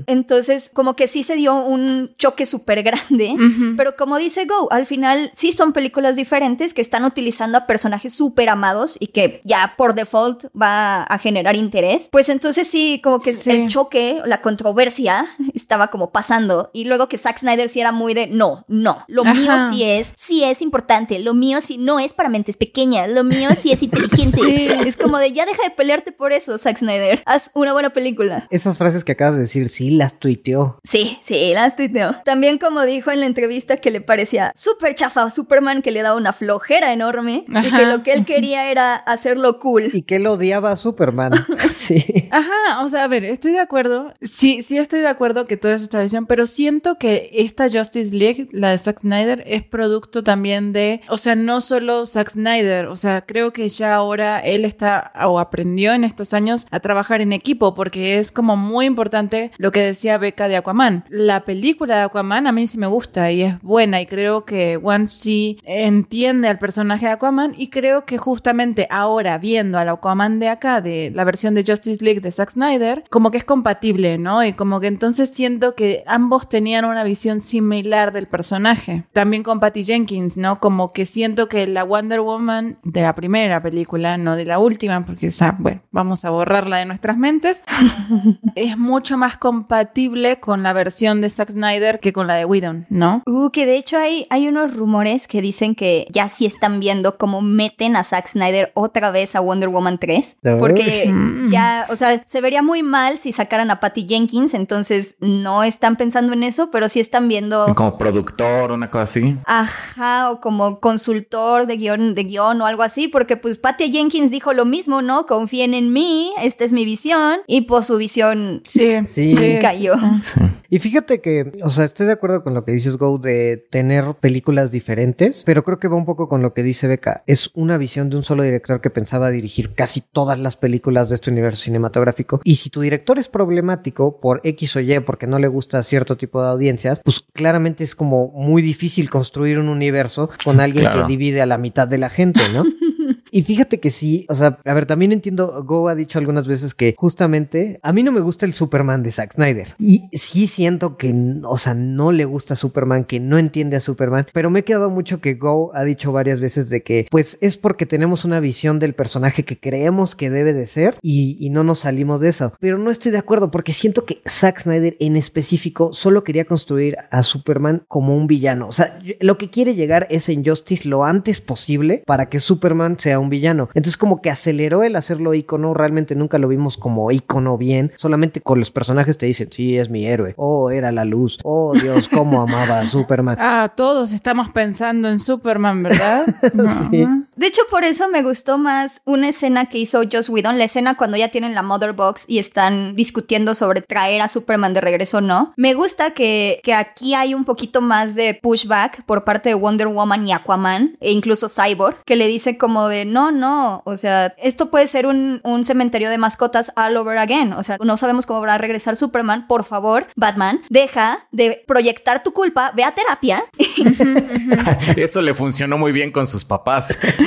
Entonces, 0.08 0.72
como 0.74 0.96
que 0.96 1.08
sí 1.08 1.24
se 1.24 1.36
dio 1.36 1.56
un 1.56 2.16
choque 2.18 2.46
súper 2.46 2.84
grande, 2.84 3.36
pero 3.76 3.98
como 3.98 4.16
dice 4.16 4.46
Go, 4.46 4.72
al 4.72 4.86
final 4.86 5.30
sí 5.34 5.52
son 5.52 5.74
películas 5.74 6.16
diferentes 6.16 6.74
que 6.74 6.80
están 6.80 7.04
utilizando 7.04 7.58
a 7.58 7.68
personajes 7.68 8.14
súper 8.14 8.48
amados 8.48 8.96
y 8.98 9.08
que 9.08 9.42
ya 9.44 9.74
por 9.76 9.94
default 9.94 10.46
va 10.56 10.85
a 11.04 11.18
generar 11.20 11.56
interés. 11.56 12.10
Pues 12.12 12.30
entonces 12.30 12.68
sí, 12.68 13.02
como 13.04 13.20
que 13.20 13.34
Sí. 13.34 13.50
el 13.52 13.68
choque, 13.68 14.22
la 14.26 14.42
controversia 14.42 15.28
estaba 15.54 15.88
como 15.90 16.12
pasando 16.12 16.70
y 16.74 16.86
luego 16.86 17.08
que 17.08 17.18
Zack 17.18 17.40
Snyder 17.40 17.70
sí 17.70 17.80
era 17.80 17.92
muy 17.92 18.14
de 18.14 18.28
no, 18.28 18.66
no, 18.68 19.04
lo 19.08 19.24
Ajá. 19.24 19.34
mío 19.34 19.54
sí 19.70 19.84
es, 19.84 20.14
sí 20.18 20.44
es 20.44 20.62
importante, 20.62 21.20
lo 21.20 21.34
mío 21.34 21.62
sí 21.62 21.78
no 21.78 22.00
es 22.00 22.14
para 22.14 22.30
mentes 22.30 22.58
pequeñas, 22.58 23.10
lo 23.10 23.24
mío 23.24 23.50
sí 23.56 23.72
es 23.72 23.82
inteligente. 23.84 24.26
Sí. 24.46 24.68
Es 24.86 24.98
como 24.98 25.18
de 25.18 25.32
ya 25.32 25.46
deja 25.46 25.64
de 25.64 25.70
pelearte 25.72 26.12
por 26.12 26.32
eso, 26.34 26.58
Zack 26.58 26.78
Snyder, 26.80 27.24
haz 27.26 27.52
una 27.54 27.74
buena 27.74 27.92
película. 27.92 28.48
Esas 28.50 28.78
frases 28.78 29.04
que 29.04 29.14
acabas 29.14 29.36
de 29.36 29.42
decir, 29.42 29.70
sí, 29.70 29.90
las 29.92 30.20
tuiteó. 30.20 30.80
Sí, 30.84 31.18
sí, 31.24 31.52
las 31.54 31.76
tuiteó. 31.76 32.16
También 32.26 32.58
como 32.58 32.84
dijo 32.84 33.12
en 33.12 33.20
la 33.22 33.26
entrevista 33.26 33.78
que 33.78 33.92
le 33.92 34.02
parecía 34.02 34.52
súper 34.56 34.94
chafa 34.96 35.24
a 35.24 35.32
Superman, 35.32 35.82
que 35.82 35.92
le 35.92 36.02
daba 36.02 36.18
una 36.18 36.34
flojera 36.34 36.92
enorme 36.94 37.46
y 37.48 37.72
que 37.72 37.86
lo 37.86 38.04
que 38.04 38.14
él 38.14 38.26
quería 38.26 38.70
era 38.72 38.96
hacerlo 38.96 39.60
cool. 39.60 39.90
Y 39.94 40.04
que 40.04 40.18
él 40.18 40.28
odiaba 40.28 40.75
a 40.76 40.78
Superman. 40.78 41.34
sí. 41.70 42.30
Ajá, 42.32 42.84
o 42.84 42.90
sea, 42.90 43.04
a 43.04 43.08
ver, 43.08 43.24
estoy 43.24 43.52
de 43.52 43.60
acuerdo. 43.60 44.14
Sí, 44.22 44.62
sí 44.62 44.78
estoy 44.78 45.00
de 45.02 45.08
acuerdo 45.08 45.46
que 45.46 45.58
todo 45.58 45.74
eso 45.74 45.86
está 45.86 46.02
visión, 46.02 46.26
pero 46.26 46.46
siento 46.46 46.98
que 46.98 47.30
esta 47.34 47.70
Justice 47.70 48.16
League, 48.16 48.48
la 48.52 48.72
de 48.72 48.78
Zack 48.78 49.00
Snyder, 49.00 49.44
es 49.48 49.64
producto 49.64 50.24
también 50.24 50.74
de, 50.74 51.02
o 51.10 51.18
sea, 51.18 51.36
no 51.36 51.62
solo 51.62 52.06
Zack 52.06 52.30
Snyder, 52.30 52.88
o 52.88 52.96
sea, 52.96 53.22
creo 53.26 53.54
que 53.54 53.68
ya 53.70 53.96
ahora 53.96 54.40
él 54.40 54.66
está 54.66 55.12
o 55.26 55.40
aprendió 55.40 55.94
en 55.94 56.04
estos 56.04 56.34
años 56.34 56.68
a 56.72 56.80
trabajar 56.80 57.22
en 57.22 57.34
equipo, 57.34 57.74
porque 57.74 58.20
es 58.20 58.32
como 58.32 58.56
muy 58.56 58.86
importante 58.86 59.52
lo 59.58 59.72
que 59.72 59.82
decía 59.82 60.18
Beca 60.18 60.48
de 60.48 60.58
Aquaman. 60.58 61.06
La 61.10 61.46
película 61.46 61.98
de 61.98 62.04
Aquaman 62.04 62.48
a 62.48 62.52
mí 62.52 62.68
sí 62.68 62.78
me 62.78 62.88
gusta 62.88 63.32
y 63.32 63.44
es 63.44 63.62
buena 63.62 64.02
y 64.02 64.06
creo 64.06 64.46
que 64.46 64.80
One 64.82 65.08
sí 65.08 65.60
entiende 65.64 66.48
al 66.48 66.60
personaje 66.60 67.06
de 67.06 67.14
Aquaman 67.14 67.54
y 67.58 67.70
creo 67.70 68.06
que 68.06 68.18
justamente 68.18 68.88
ahora 68.90 69.38
viendo 69.38 69.78
al 69.78 69.90
Aquaman 69.90 70.40
de 70.40 70.50
acá, 70.56 70.82
de 70.82 71.12
la 71.14 71.24
versión 71.24 71.54
de 71.54 71.64
Justice 71.66 72.04
League 72.04 72.20
de 72.20 72.32
Zack 72.32 72.52
Snyder, 72.52 73.04
como 73.10 73.32
que 73.32 73.38
es 73.38 73.44
compatible, 73.46 74.18
¿no? 74.18 74.44
Y 74.44 74.54
como 74.54 74.80
que 74.80 74.88
entonces 74.88 75.30
siento 75.30 75.76
que 75.76 76.04
ambos 76.08 76.50
tenían 76.50 76.86
una 76.86 77.04
visión 77.04 77.42
similar 77.42 78.12
del 78.12 78.28
personaje. 78.28 79.06
También 79.14 79.44
con 79.44 79.60
Patty 79.60 79.84
Jenkins, 79.84 80.38
¿no? 80.38 80.58
Como 80.58 80.92
que 80.92 81.06
siento 81.06 81.48
que 81.48 81.68
la 81.68 81.84
Wonder 81.84 82.22
Woman 82.22 82.78
de 82.84 83.02
la 83.02 83.14
primera 83.14 83.62
película, 83.62 84.18
no 84.18 84.36
de 84.36 84.46
la 84.46 84.60
última, 84.60 85.06
porque 85.06 85.28
esa, 85.28 85.56
bueno, 85.60 85.82
vamos 85.92 86.26
a 86.26 86.30
borrarla 86.30 86.78
de 86.78 86.86
nuestras 86.86 87.18
mentes, 87.18 87.62
es 88.56 88.78
mucho 88.78 89.18
más 89.18 89.38
compatible 89.38 90.40
con 90.40 90.64
la 90.64 90.74
versión 90.74 91.22
de 91.22 91.30
Zack 91.30 91.52
Snyder 91.52 92.00
que 92.00 92.14
con 92.14 92.28
la 92.28 92.36
de 92.36 92.46
Whedon, 92.46 92.86
¿no? 92.90 93.24
Uh, 93.26 93.50
que 93.52 93.66
de 93.66 93.78
hecho 93.78 93.98
hay, 93.98 94.28
hay 94.30 94.48
unos 94.48 94.76
rumores 94.76 95.28
que 95.28 95.42
dicen 95.42 95.76
que 95.76 96.08
ya 96.12 96.30
sí 96.30 96.46
están 96.46 96.80
viendo 96.80 97.18
cómo 97.18 97.42
meten 97.42 97.96
a 97.96 98.04
Zack 98.04 98.28
Snyder 98.28 98.72
otra 98.74 99.12
vez 99.12 99.36
a 99.36 99.40
Wonder 99.40 99.70
Woman 99.70 99.98
3. 99.98 100.38
Porque 100.60 101.12
Uy. 101.12 101.50
ya, 101.52 101.86
o 101.90 101.96
sea, 101.96 102.24
se 102.26 102.42
vería 102.42 102.62
muy 102.62 102.84
mal 102.84 103.18
si 103.18 103.32
sacaran 103.32 103.72
a 103.72 103.80
Patty 103.80 104.06
Jenkins, 104.08 104.54
entonces 104.54 105.16
no 105.20 105.64
están 105.64 105.96
pensando 105.96 106.34
en 106.34 106.44
eso, 106.44 106.70
pero 106.72 106.88
sí 106.90 107.00
están 107.00 107.28
viendo 107.28 107.74
Como 107.76 107.98
productor, 107.98 108.72
una 108.72 108.90
cosa 108.92 109.04
así. 109.04 109.38
Ajá, 109.46 110.30
o 110.32 110.40
como 110.40 110.80
consultor 110.80 111.68
de 111.68 111.78
guion, 111.78 112.16
de 112.16 112.24
guion 112.24 112.62
o 112.62 112.66
algo 112.66 112.84
así, 112.84 113.08
porque 113.08 113.38
pues 113.38 113.58
Patty 113.58 113.92
Jenkins 113.92 114.32
dijo 114.32 114.54
lo 114.54 114.66
mismo, 114.66 115.02
¿no? 115.02 115.26
Confíen 115.26 115.74
en 115.74 115.92
mí, 115.94 116.32
esta 116.42 116.64
es 116.64 116.74
mi 116.74 116.86
visión, 116.86 117.40
y 117.48 117.62
pues 117.62 117.86
su 117.86 117.98
visión 117.98 118.62
Sí, 118.66 118.92
Sí. 119.06 119.58
cayó. 119.62 119.94
Sí. 120.24 120.42
Y 120.70 120.80
fíjate 120.80 121.22
que, 121.22 121.52
o 121.64 121.70
sea, 121.70 121.86
estoy 121.86 122.08
de 122.08 122.14
acuerdo 122.14 122.44
con 122.44 122.54
lo 122.54 122.66
que 122.66 122.72
dices, 122.72 122.98
Go, 122.98 123.18
de 123.18 123.64
tener 123.70 124.16
películas 124.16 124.72
diferentes, 124.72 125.44
pero 125.46 125.64
creo 125.64 125.80
que 125.80 125.88
va 125.88 125.96
un 125.96 126.06
poco 126.06 126.28
con 126.28 126.42
lo 126.42 126.54
que 126.54 126.64
dice 126.64 126.88
Beca. 126.88 127.24
Es 127.28 127.50
una 127.54 127.78
visión 127.78 128.10
de 128.10 128.18
un 128.18 128.24
solo 128.24 128.44
director 128.44 128.82
que 128.82 128.90
pensaba 128.90 129.30
dirigir 129.30 129.74
casi 129.74 130.02
todas 130.02 130.35
las 130.40 130.58
películas 130.58 131.10
de 131.10 131.16
este 131.16 131.32
universo 131.32 131.64
cinematográfico. 131.64 132.42
Y 132.44 132.56
si 132.56 132.70
tu 132.70 132.82
director 132.82 133.20
es 133.20 133.30
problemático 133.30 134.20
por 134.20 134.42
X 134.44 134.76
o 134.76 134.80
Y, 134.80 135.00
porque 135.02 135.28
no 135.28 135.40
le 135.40 135.48
gusta 135.48 135.84
cierto 135.84 136.18
tipo 136.18 136.42
de 136.42 136.50
audiencias, 136.50 137.02
pues 137.04 137.24
claramente 137.34 137.84
es 137.84 137.96
como 137.96 138.30
muy 138.30 138.62
difícil 138.62 139.10
construir 139.10 139.26
construir 139.26 139.60
un 139.60 139.68
universo 139.68 140.30
con 140.44 140.60
alguien 140.60 140.90
que 140.92 141.04
divide 141.08 141.42
a 141.42 141.46
la 141.46 141.58
mitad 141.58 141.88
de 141.88 141.98
la 141.98 142.10
gente, 142.10 142.42
¿no? 142.54 142.64
Y 143.36 143.44
fíjate 143.44 143.82
que 143.82 143.92
sí, 143.92 144.26
o 144.30 144.34
sea, 144.34 144.60
a 144.64 144.74
ver, 144.74 144.86
también 144.86 145.12
entiendo, 145.12 145.62
Go 145.66 145.90
ha 145.90 145.96
dicho 145.96 146.20
algunas 146.20 146.48
veces 146.48 146.74
que 146.74 146.96
justamente 146.98 147.82
a 147.84 147.92
mí 147.92 148.02
no 148.02 148.14
me 148.14 148.22
gusta 148.22 148.46
el 148.46 148.54
Superman 148.54 149.04
de 149.04 149.12
Zack 149.12 149.34
Snyder. 149.34 149.76
Y 149.78 150.04
sí 150.14 150.48
siento 150.48 150.96
que, 150.96 151.14
o 151.44 151.58
sea, 151.58 151.74
no 151.74 152.14
le 152.14 152.24
gusta 152.24 152.56
Superman, 152.56 153.04
que 153.04 153.20
no 153.20 153.38
entiende 153.38 153.76
a 153.76 153.82
Superman, 153.82 154.28
pero 154.32 154.50
me 154.50 154.60
he 154.60 154.64
quedado 154.64 154.90
mucho 154.90 155.20
que 155.20 155.34
Go 155.34 155.72
ha 155.76 155.84
dicho 155.84 156.14
varias 156.14 156.40
veces 156.40 156.70
de 156.70 156.82
que, 156.82 157.08
pues 157.12 157.38
es 157.42 157.58
porque 157.58 157.86
tenemos 157.86 158.24
una 158.24 158.40
visión 158.40 158.80
del 158.80 158.94
personaje 158.94 159.44
que 159.44 159.60
creemos 159.60 160.16
que 160.16 160.30
debe 160.30 160.54
de 160.54 160.66
ser 160.66 160.98
y, 161.02 161.36
y 161.38 161.50
no 161.50 161.66
nos 161.66 161.80
salimos 161.80 162.22
de 162.22 162.30
eso. 162.30 162.54
Pero 162.62 162.78
no 162.78 162.90
estoy 162.90 163.12
de 163.12 163.18
acuerdo 163.18 163.52
porque 163.52 163.74
siento 163.74 164.06
que 164.06 164.22
Zack 164.26 164.62
Snyder 164.62 164.96
en 165.02 165.18
específico 165.18 165.92
solo 165.92 166.24
quería 166.24 166.46
construir 166.46 166.96
a 167.12 167.22
Superman 167.22 167.84
como 167.90 168.16
un 168.16 168.28
villano. 168.28 168.70
O 168.70 168.72
sea, 168.72 168.98
lo 169.20 169.38
que 169.38 169.50
quiere 169.50 169.76
llegar 169.76 170.08
es 170.10 170.30
en 170.30 170.46
Justice 170.46 170.88
lo 170.88 171.04
antes 171.04 171.42
posible 171.42 172.02
para 172.06 172.28
que 172.28 172.40
Superman 172.40 172.98
sea 172.98 173.20
un 173.20 173.25
villano. 173.30 173.70
Entonces 173.74 173.98
como 173.98 174.22
que 174.22 174.30
aceleró 174.30 174.84
el 174.84 174.96
hacerlo 174.96 175.34
icono, 175.34 175.74
realmente 175.74 176.16
nunca 176.16 176.38
lo 176.38 176.48
vimos 176.48 176.78
como 176.78 177.12
icono 177.12 177.58
bien, 177.58 177.92
solamente 177.96 178.42
con 178.42 178.60
los 178.60 178.72
personajes 178.72 179.18
te 179.18 179.26
dicen, 179.26 179.50
sí, 179.52 179.78
es 179.78 179.90
mi 179.90 180.06
héroe, 180.06 180.34
oh, 180.38 180.72
era 180.72 180.92
la 180.92 181.06
luz, 181.06 181.40
oh, 181.44 181.74
Dios, 181.74 182.10
cómo 182.10 182.42
amaba 182.42 182.80
a 182.80 182.86
Superman. 182.86 183.38
Ah, 183.48 183.74
todos 183.76 184.12
estamos 184.12 184.50
pensando 184.50 185.08
en 185.08 185.20
Superman, 185.20 185.84
¿verdad? 185.84 186.26
sí. 186.90 187.06
De 187.36 187.48
hecho, 187.48 187.62
por 187.70 187.84
eso 187.84 188.08
me 188.08 188.24
gustó 188.24 188.58
más 188.58 189.02
una 189.06 189.30
escena 189.30 189.66
que 189.66 189.78
hizo 189.78 190.02
Joss 190.10 190.30
Whedon, 190.30 190.58
la 190.58 190.64
escena 190.64 190.96
cuando 190.96 191.18
ya 191.18 191.28
tienen 191.28 191.54
la 191.54 191.62
Mother 191.62 191.94
Box 191.94 192.26
y 192.28 192.40
están 192.40 192.96
discutiendo 192.96 193.56
sobre 193.56 193.82
traer 193.82 194.22
a 194.22 194.28
Superman 194.28 194.74
de 194.74 194.82
regreso 194.82 195.18
o 195.18 195.22
no. 195.22 195.54
Me 195.58 195.74
gusta 195.74 196.12
que, 196.12 196.62
que 196.64 196.74
aquí 196.74 197.14
hay 197.14 197.34
un 197.34 197.44
poquito 197.44 197.82
más 197.82 198.16
de 198.16 198.40
pushback 198.42 199.04
por 199.06 199.24
parte 199.24 199.50
de 199.50 199.56
Wonder 199.56 199.88
Woman 199.88 200.26
y 200.26 200.32
Aquaman, 200.32 200.98
e 201.02 201.12
incluso 201.12 201.48
Cyborg, 201.50 202.04
que 202.06 202.16
le 202.16 202.28
dice 202.28 202.58
como 202.58 202.88
de, 202.88 203.06
no, 203.06 203.32
no, 203.32 203.82
o 203.86 203.98
sea, 203.98 204.34
esto 204.38 204.72
puede 204.72 204.88
ser 204.88 205.06
un, 205.06 205.42
un 205.44 205.64
cementerio 205.64 206.10
de 206.10 206.18
mascotas 206.18 206.72
all 206.76 206.96
over 206.96 207.18
again, 207.18 207.54
o 207.54 207.64
sea, 207.64 207.78
no 207.84 207.98
sabemos 207.98 208.26
cómo 208.26 208.42
va 208.42 208.54
a 208.54 208.58
regresar 208.58 208.96
Superman, 208.96 209.48
por 209.48 209.66
favor, 209.66 210.08
Batman, 210.16 210.62
deja 210.70 211.28
de 211.32 211.64
proyectar 211.68 212.24
tu 212.24 212.32
culpa, 212.32 212.72
ve 212.76 212.84
a 212.84 212.96
terapia. 212.96 213.44
Eso 214.96 215.22
le 215.22 215.34
funcionó 215.34 215.78
muy 215.78 215.92
bien 215.92 216.12
con 216.12 216.28
sus 216.28 216.46
papás. 216.46 216.98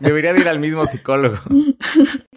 Debería 0.00 0.32
de 0.32 0.40
ir 0.40 0.48
al 0.48 0.58
mismo 0.58 0.84
psicólogo. 0.86 1.38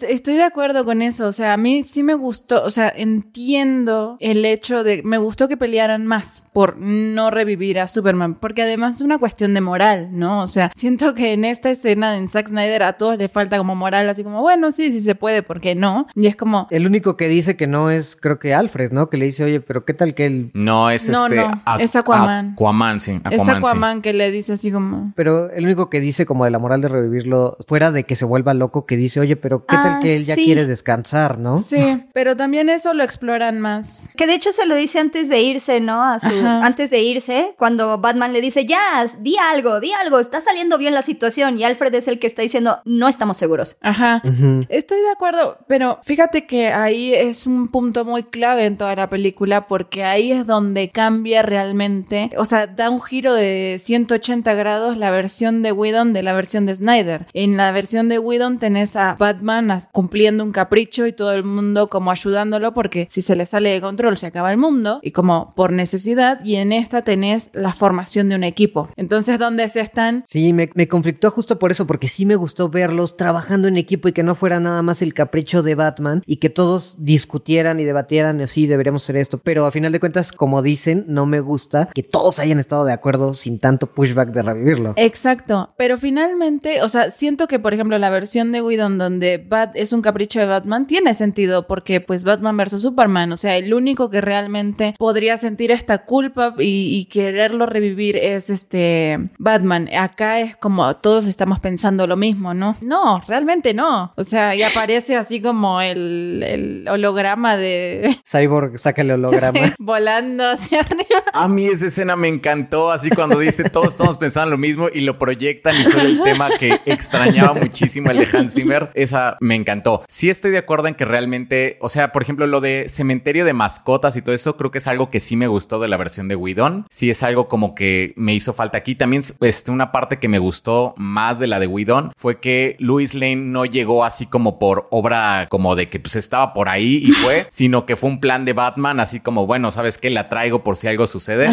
Estoy 0.00 0.34
de 0.34 0.42
acuerdo 0.42 0.84
con 0.84 1.02
eso. 1.02 1.26
O 1.26 1.32
sea, 1.32 1.52
a 1.52 1.56
mí 1.56 1.82
sí 1.82 2.02
me 2.02 2.14
gustó. 2.14 2.64
O 2.64 2.70
sea, 2.70 2.92
entiendo 2.94 4.16
el 4.20 4.44
hecho 4.44 4.84
de. 4.84 5.02
Me 5.04 5.18
gustó 5.18 5.48
que 5.48 5.56
pelearan 5.56 6.06
más 6.06 6.44
por 6.52 6.76
no 6.76 7.30
revivir 7.30 7.80
a 7.80 7.88
Superman. 7.88 8.34
Porque 8.34 8.62
además 8.62 8.96
es 8.96 9.02
una 9.02 9.18
cuestión 9.18 9.54
de 9.54 9.60
moral, 9.60 10.08
¿no? 10.12 10.42
O 10.42 10.46
sea, 10.46 10.72
siento 10.74 11.14
que 11.14 11.32
en 11.32 11.44
esta 11.44 11.70
escena 11.70 12.16
en 12.16 12.28
Zack 12.28 12.48
Snyder 12.48 12.82
a 12.82 12.94
todos 12.94 13.16
les 13.16 13.30
falta 13.30 13.58
como 13.58 13.74
moral, 13.74 14.08
así 14.08 14.24
como, 14.24 14.40
bueno, 14.40 14.72
sí, 14.72 14.90
sí 14.90 15.00
se 15.00 15.14
puede, 15.14 15.42
¿por 15.42 15.60
qué 15.60 15.74
no? 15.74 16.06
Y 16.14 16.26
es 16.26 16.36
como. 16.36 16.66
El 16.70 16.86
único 16.86 17.16
que 17.16 17.28
dice 17.28 17.56
que 17.56 17.66
no 17.66 17.90
es, 17.90 18.16
creo 18.16 18.38
que 18.38 18.54
Alfred, 18.54 18.92
¿no? 18.92 19.08
Que 19.08 19.16
le 19.16 19.26
dice, 19.26 19.44
oye, 19.44 19.60
pero 19.60 19.84
¿qué 19.84 19.94
tal 19.94 20.14
que 20.14 20.26
él. 20.26 20.50
No, 20.54 20.90
es 20.90 21.08
No, 21.08 21.26
este. 21.26 21.36
no, 21.36 21.62
es 21.78 21.96
Aquaman. 21.96 22.52
Aquaman, 22.52 23.00
sí. 23.00 23.12
es 23.12 23.40
Aquaman, 23.40 23.62
sí. 23.62 23.68
Aquaman 23.68 24.02
que 24.02 24.12
le 24.12 24.30
dice 24.30 24.54
así 24.54 24.70
como. 24.70 25.12
Pero 25.16 25.50
el 25.50 25.64
único 25.64 25.88
que 25.88 26.00
dice 26.00 26.11
como 26.26 26.44
de 26.44 26.50
la 26.50 26.58
moral 26.58 26.80
de 26.80 26.88
revivirlo, 26.88 27.56
fuera 27.66 27.90
de 27.90 28.04
que 28.04 28.16
se 28.16 28.24
vuelva 28.24 28.54
loco, 28.54 28.86
que 28.86 28.96
dice, 28.96 29.20
oye, 29.20 29.36
pero 29.36 29.66
¿qué 29.66 29.76
tal 29.76 29.92
Ah, 29.92 29.98
que 30.00 30.16
él 30.16 30.24
ya 30.24 30.34
sí. 30.34 30.44
quiere 30.44 30.66
descansar, 30.66 31.38
no? 31.38 31.58
Sí, 31.58 31.76
pero 32.14 32.36
también 32.36 32.68
eso 32.68 32.94
lo 32.94 33.02
exploran 33.02 33.60
más. 33.60 34.10
Que 34.16 34.26
de 34.26 34.34
hecho 34.34 34.52
se 34.52 34.66
lo 34.66 34.74
dice 34.74 34.98
antes 34.98 35.28
de 35.28 35.40
irse, 35.42 35.80
¿no? 35.80 36.02
A 36.02 36.18
su, 36.20 36.28
Ajá. 36.28 36.64
antes 36.64 36.90
de 36.90 37.00
irse, 37.00 37.54
cuando 37.58 37.98
Batman 37.98 38.32
le 38.32 38.40
dice, 38.40 38.64
ya, 38.66 38.78
di 39.20 39.36
algo, 39.52 39.80
di 39.80 39.92
algo, 39.92 40.18
está 40.20 40.40
saliendo 40.40 40.78
bien 40.78 40.94
la 40.94 41.02
situación. 41.02 41.58
Y 41.58 41.64
Alfred 41.64 41.94
es 41.94 42.08
el 42.08 42.18
que 42.18 42.26
está 42.26 42.42
diciendo, 42.42 42.78
no 42.84 43.08
estamos 43.08 43.36
seguros. 43.36 43.76
Ajá. 43.82 44.22
Estoy 44.68 45.00
de 45.00 45.10
acuerdo, 45.10 45.58
pero 45.66 45.98
fíjate 46.04 46.46
que 46.46 46.68
ahí 46.72 47.14
es 47.14 47.46
un 47.46 47.68
punto 47.68 48.04
muy 48.04 48.22
clave 48.24 48.64
en 48.66 48.76
toda 48.76 48.94
la 48.96 49.08
película 49.08 49.62
porque 49.68 50.04
ahí 50.04 50.32
es 50.32 50.46
donde 50.46 50.88
cambia 50.90 51.42
realmente, 51.42 52.30
o 52.36 52.44
sea, 52.44 52.66
da 52.66 52.90
un 52.90 53.00
giro 53.00 53.34
de 53.34 53.76
180 53.80 54.52
grados 54.54 54.96
la 54.96 55.10
versión 55.10 55.62
de 55.62 55.72
Whedon 56.02 56.12
de 56.12 56.22
la 56.22 56.32
versión 56.32 56.66
de 56.66 56.74
Snyder. 56.74 57.26
En 57.32 57.56
la 57.56 57.70
versión 57.70 58.08
de 58.08 58.18
Whedon 58.18 58.58
tenés 58.58 58.96
a 58.96 59.14
Batman 59.18 59.80
cumpliendo 59.92 60.42
un 60.42 60.52
capricho 60.52 61.06
y 61.06 61.12
todo 61.12 61.32
el 61.32 61.44
mundo 61.44 61.88
como 61.88 62.10
ayudándolo 62.10 62.74
porque 62.74 63.06
si 63.10 63.22
se 63.22 63.36
le 63.36 63.46
sale 63.46 63.70
de 63.70 63.80
control 63.80 64.16
se 64.16 64.26
acaba 64.26 64.50
el 64.50 64.58
mundo 64.58 64.98
y 65.02 65.12
como 65.12 65.48
por 65.54 65.72
necesidad 65.72 66.44
y 66.44 66.56
en 66.56 66.72
esta 66.72 67.02
tenés 67.02 67.50
la 67.52 67.72
formación 67.72 68.28
de 68.28 68.34
un 68.34 68.44
equipo. 68.44 68.88
Entonces, 68.96 69.38
¿dónde 69.38 69.68
se 69.68 69.80
están? 69.80 70.24
Sí, 70.26 70.52
me, 70.52 70.70
me 70.74 70.88
conflictó 70.88 71.30
justo 71.30 71.58
por 71.58 71.70
eso, 71.70 71.86
porque 71.86 72.08
sí 72.08 72.26
me 72.26 72.36
gustó 72.36 72.68
verlos 72.68 73.16
trabajando 73.16 73.68
en 73.68 73.76
equipo 73.76 74.08
y 74.08 74.12
que 74.12 74.22
no 74.22 74.34
fuera 74.34 74.58
nada 74.58 74.82
más 74.82 75.02
el 75.02 75.14
capricho 75.14 75.62
de 75.62 75.74
Batman 75.74 76.22
y 76.26 76.36
que 76.36 76.50
todos 76.50 76.96
discutieran 76.98 77.78
y 77.78 77.84
debatieran, 77.84 78.46
sí, 78.48 78.66
deberíamos 78.66 79.04
hacer 79.04 79.16
esto. 79.16 79.38
Pero 79.38 79.66
a 79.66 79.70
final 79.70 79.92
de 79.92 80.00
cuentas, 80.00 80.32
como 80.32 80.62
dicen, 80.62 81.04
no 81.06 81.26
me 81.26 81.40
gusta 81.40 81.88
que 81.94 82.02
todos 82.02 82.40
hayan 82.40 82.58
estado 82.58 82.84
de 82.84 82.92
acuerdo 82.92 83.34
sin 83.34 83.58
tanto 83.58 83.86
pushback 83.86 84.30
de 84.30 84.42
revivirlo. 84.42 84.94
Exacto, 84.96 85.72
pero 85.76 85.91
finalmente, 85.98 86.82
o 86.82 86.88
sea, 86.88 87.10
siento 87.10 87.48
que 87.48 87.58
por 87.58 87.74
ejemplo 87.74 87.98
la 87.98 88.10
versión 88.10 88.52
de 88.52 88.62
Whedon 88.62 88.98
donde 88.98 89.38
Bat 89.38 89.72
es 89.74 89.92
un 89.92 90.02
capricho 90.02 90.40
de 90.40 90.46
Batman 90.46 90.86
tiene 90.86 91.14
sentido 91.14 91.66
porque 91.66 92.00
pues 92.00 92.24
Batman 92.24 92.56
versus 92.56 92.82
Superman, 92.82 93.32
o 93.32 93.36
sea, 93.36 93.56
el 93.56 93.74
único 93.74 94.10
que 94.10 94.20
realmente 94.20 94.94
podría 94.98 95.36
sentir 95.36 95.70
esta 95.70 96.04
culpa 96.04 96.54
y, 96.58 96.96
y 96.96 97.04
quererlo 97.06 97.66
revivir 97.66 98.16
es 98.16 98.50
este 98.50 99.18
Batman. 99.38 99.88
Acá 99.96 100.40
es 100.40 100.56
como 100.56 100.96
todos 100.96 101.26
estamos 101.26 101.60
pensando 101.60 102.06
lo 102.06 102.16
mismo, 102.16 102.54
¿no? 102.54 102.76
No, 102.82 103.20
realmente 103.26 103.74
no. 103.74 104.12
O 104.16 104.24
sea, 104.24 104.54
y 104.54 104.62
aparece 104.62 105.16
así 105.16 105.40
como 105.40 105.80
el, 105.80 106.42
el 106.46 106.88
holograma 106.88 107.56
de 107.56 108.16
Cyborg 108.30 108.78
saca 108.78 109.02
el 109.02 109.12
holograma. 109.12 109.52
Sí, 109.52 109.72
volando 109.78 110.48
hacia 110.48 110.80
arriba. 110.80 111.24
A 111.32 111.48
mí 111.48 111.66
esa 111.66 111.86
escena 111.86 112.16
me 112.16 112.28
encantó, 112.28 112.90
así 112.90 113.10
cuando 113.10 113.38
dice 113.38 113.68
todos 113.70 113.88
estamos 113.88 114.18
pensando 114.18 114.50
lo 114.50 114.58
mismo 114.58 114.88
y 114.92 115.00
lo 115.00 115.18
proyectan 115.18 115.76
el 115.86 116.22
tema 116.24 116.48
que 116.58 116.80
extrañaba 116.86 117.54
muchísimo 117.54 118.10
el 118.10 118.18
de 118.18 118.28
Hans 118.32 118.54
Zimmer. 118.54 118.90
Esa 118.94 119.36
me 119.40 119.54
encantó. 119.54 120.02
Sí 120.08 120.30
estoy 120.30 120.50
de 120.50 120.58
acuerdo 120.58 120.88
en 120.88 120.94
que 120.94 121.04
realmente, 121.04 121.78
o 121.80 121.88
sea, 121.88 122.12
por 122.12 122.22
ejemplo, 122.22 122.46
lo 122.46 122.60
de 122.60 122.88
cementerio 122.88 123.44
de 123.44 123.52
mascotas 123.52 124.16
y 124.16 124.22
todo 124.22 124.34
eso, 124.34 124.56
creo 124.56 124.70
que 124.70 124.78
es 124.78 124.88
algo 124.88 125.10
que 125.10 125.20
sí 125.20 125.36
me 125.36 125.46
gustó 125.46 125.78
de 125.78 125.88
la 125.88 125.96
versión 125.96 126.28
de 126.28 126.36
Whedon. 126.36 126.86
Sí 126.90 127.10
es 127.10 127.22
algo 127.22 127.48
como 127.48 127.74
que 127.74 128.12
me 128.16 128.34
hizo 128.34 128.52
falta 128.52 128.78
aquí. 128.78 128.94
También 128.94 129.22
este, 129.40 129.70
una 129.70 129.92
parte 129.92 130.18
que 130.18 130.28
me 130.28 130.38
gustó 130.38 130.94
más 130.96 131.38
de 131.38 131.46
la 131.46 131.60
de 131.60 131.66
Whedon 131.66 132.12
fue 132.16 132.40
que 132.40 132.76
Louis 132.78 133.14
Lane 133.14 133.36
no 133.36 133.64
llegó 133.64 134.04
así 134.04 134.26
como 134.26 134.58
por 134.58 134.88
obra 134.90 135.46
como 135.48 135.76
de 135.76 135.88
que 135.88 136.00
pues 136.00 136.16
estaba 136.16 136.52
por 136.54 136.68
ahí 136.68 137.02
y 137.04 137.12
fue, 137.12 137.46
sino 137.50 137.86
que 137.86 137.96
fue 137.96 138.10
un 138.10 138.20
plan 138.20 138.44
de 138.44 138.52
Batman, 138.52 139.00
así 139.00 139.20
como, 139.20 139.46
bueno, 139.46 139.70
¿sabes 139.70 139.98
qué? 139.98 140.10
La 140.10 140.28
traigo 140.28 140.62
por 140.62 140.76
si 140.76 140.88
algo 140.88 141.06
sucede. 141.06 141.48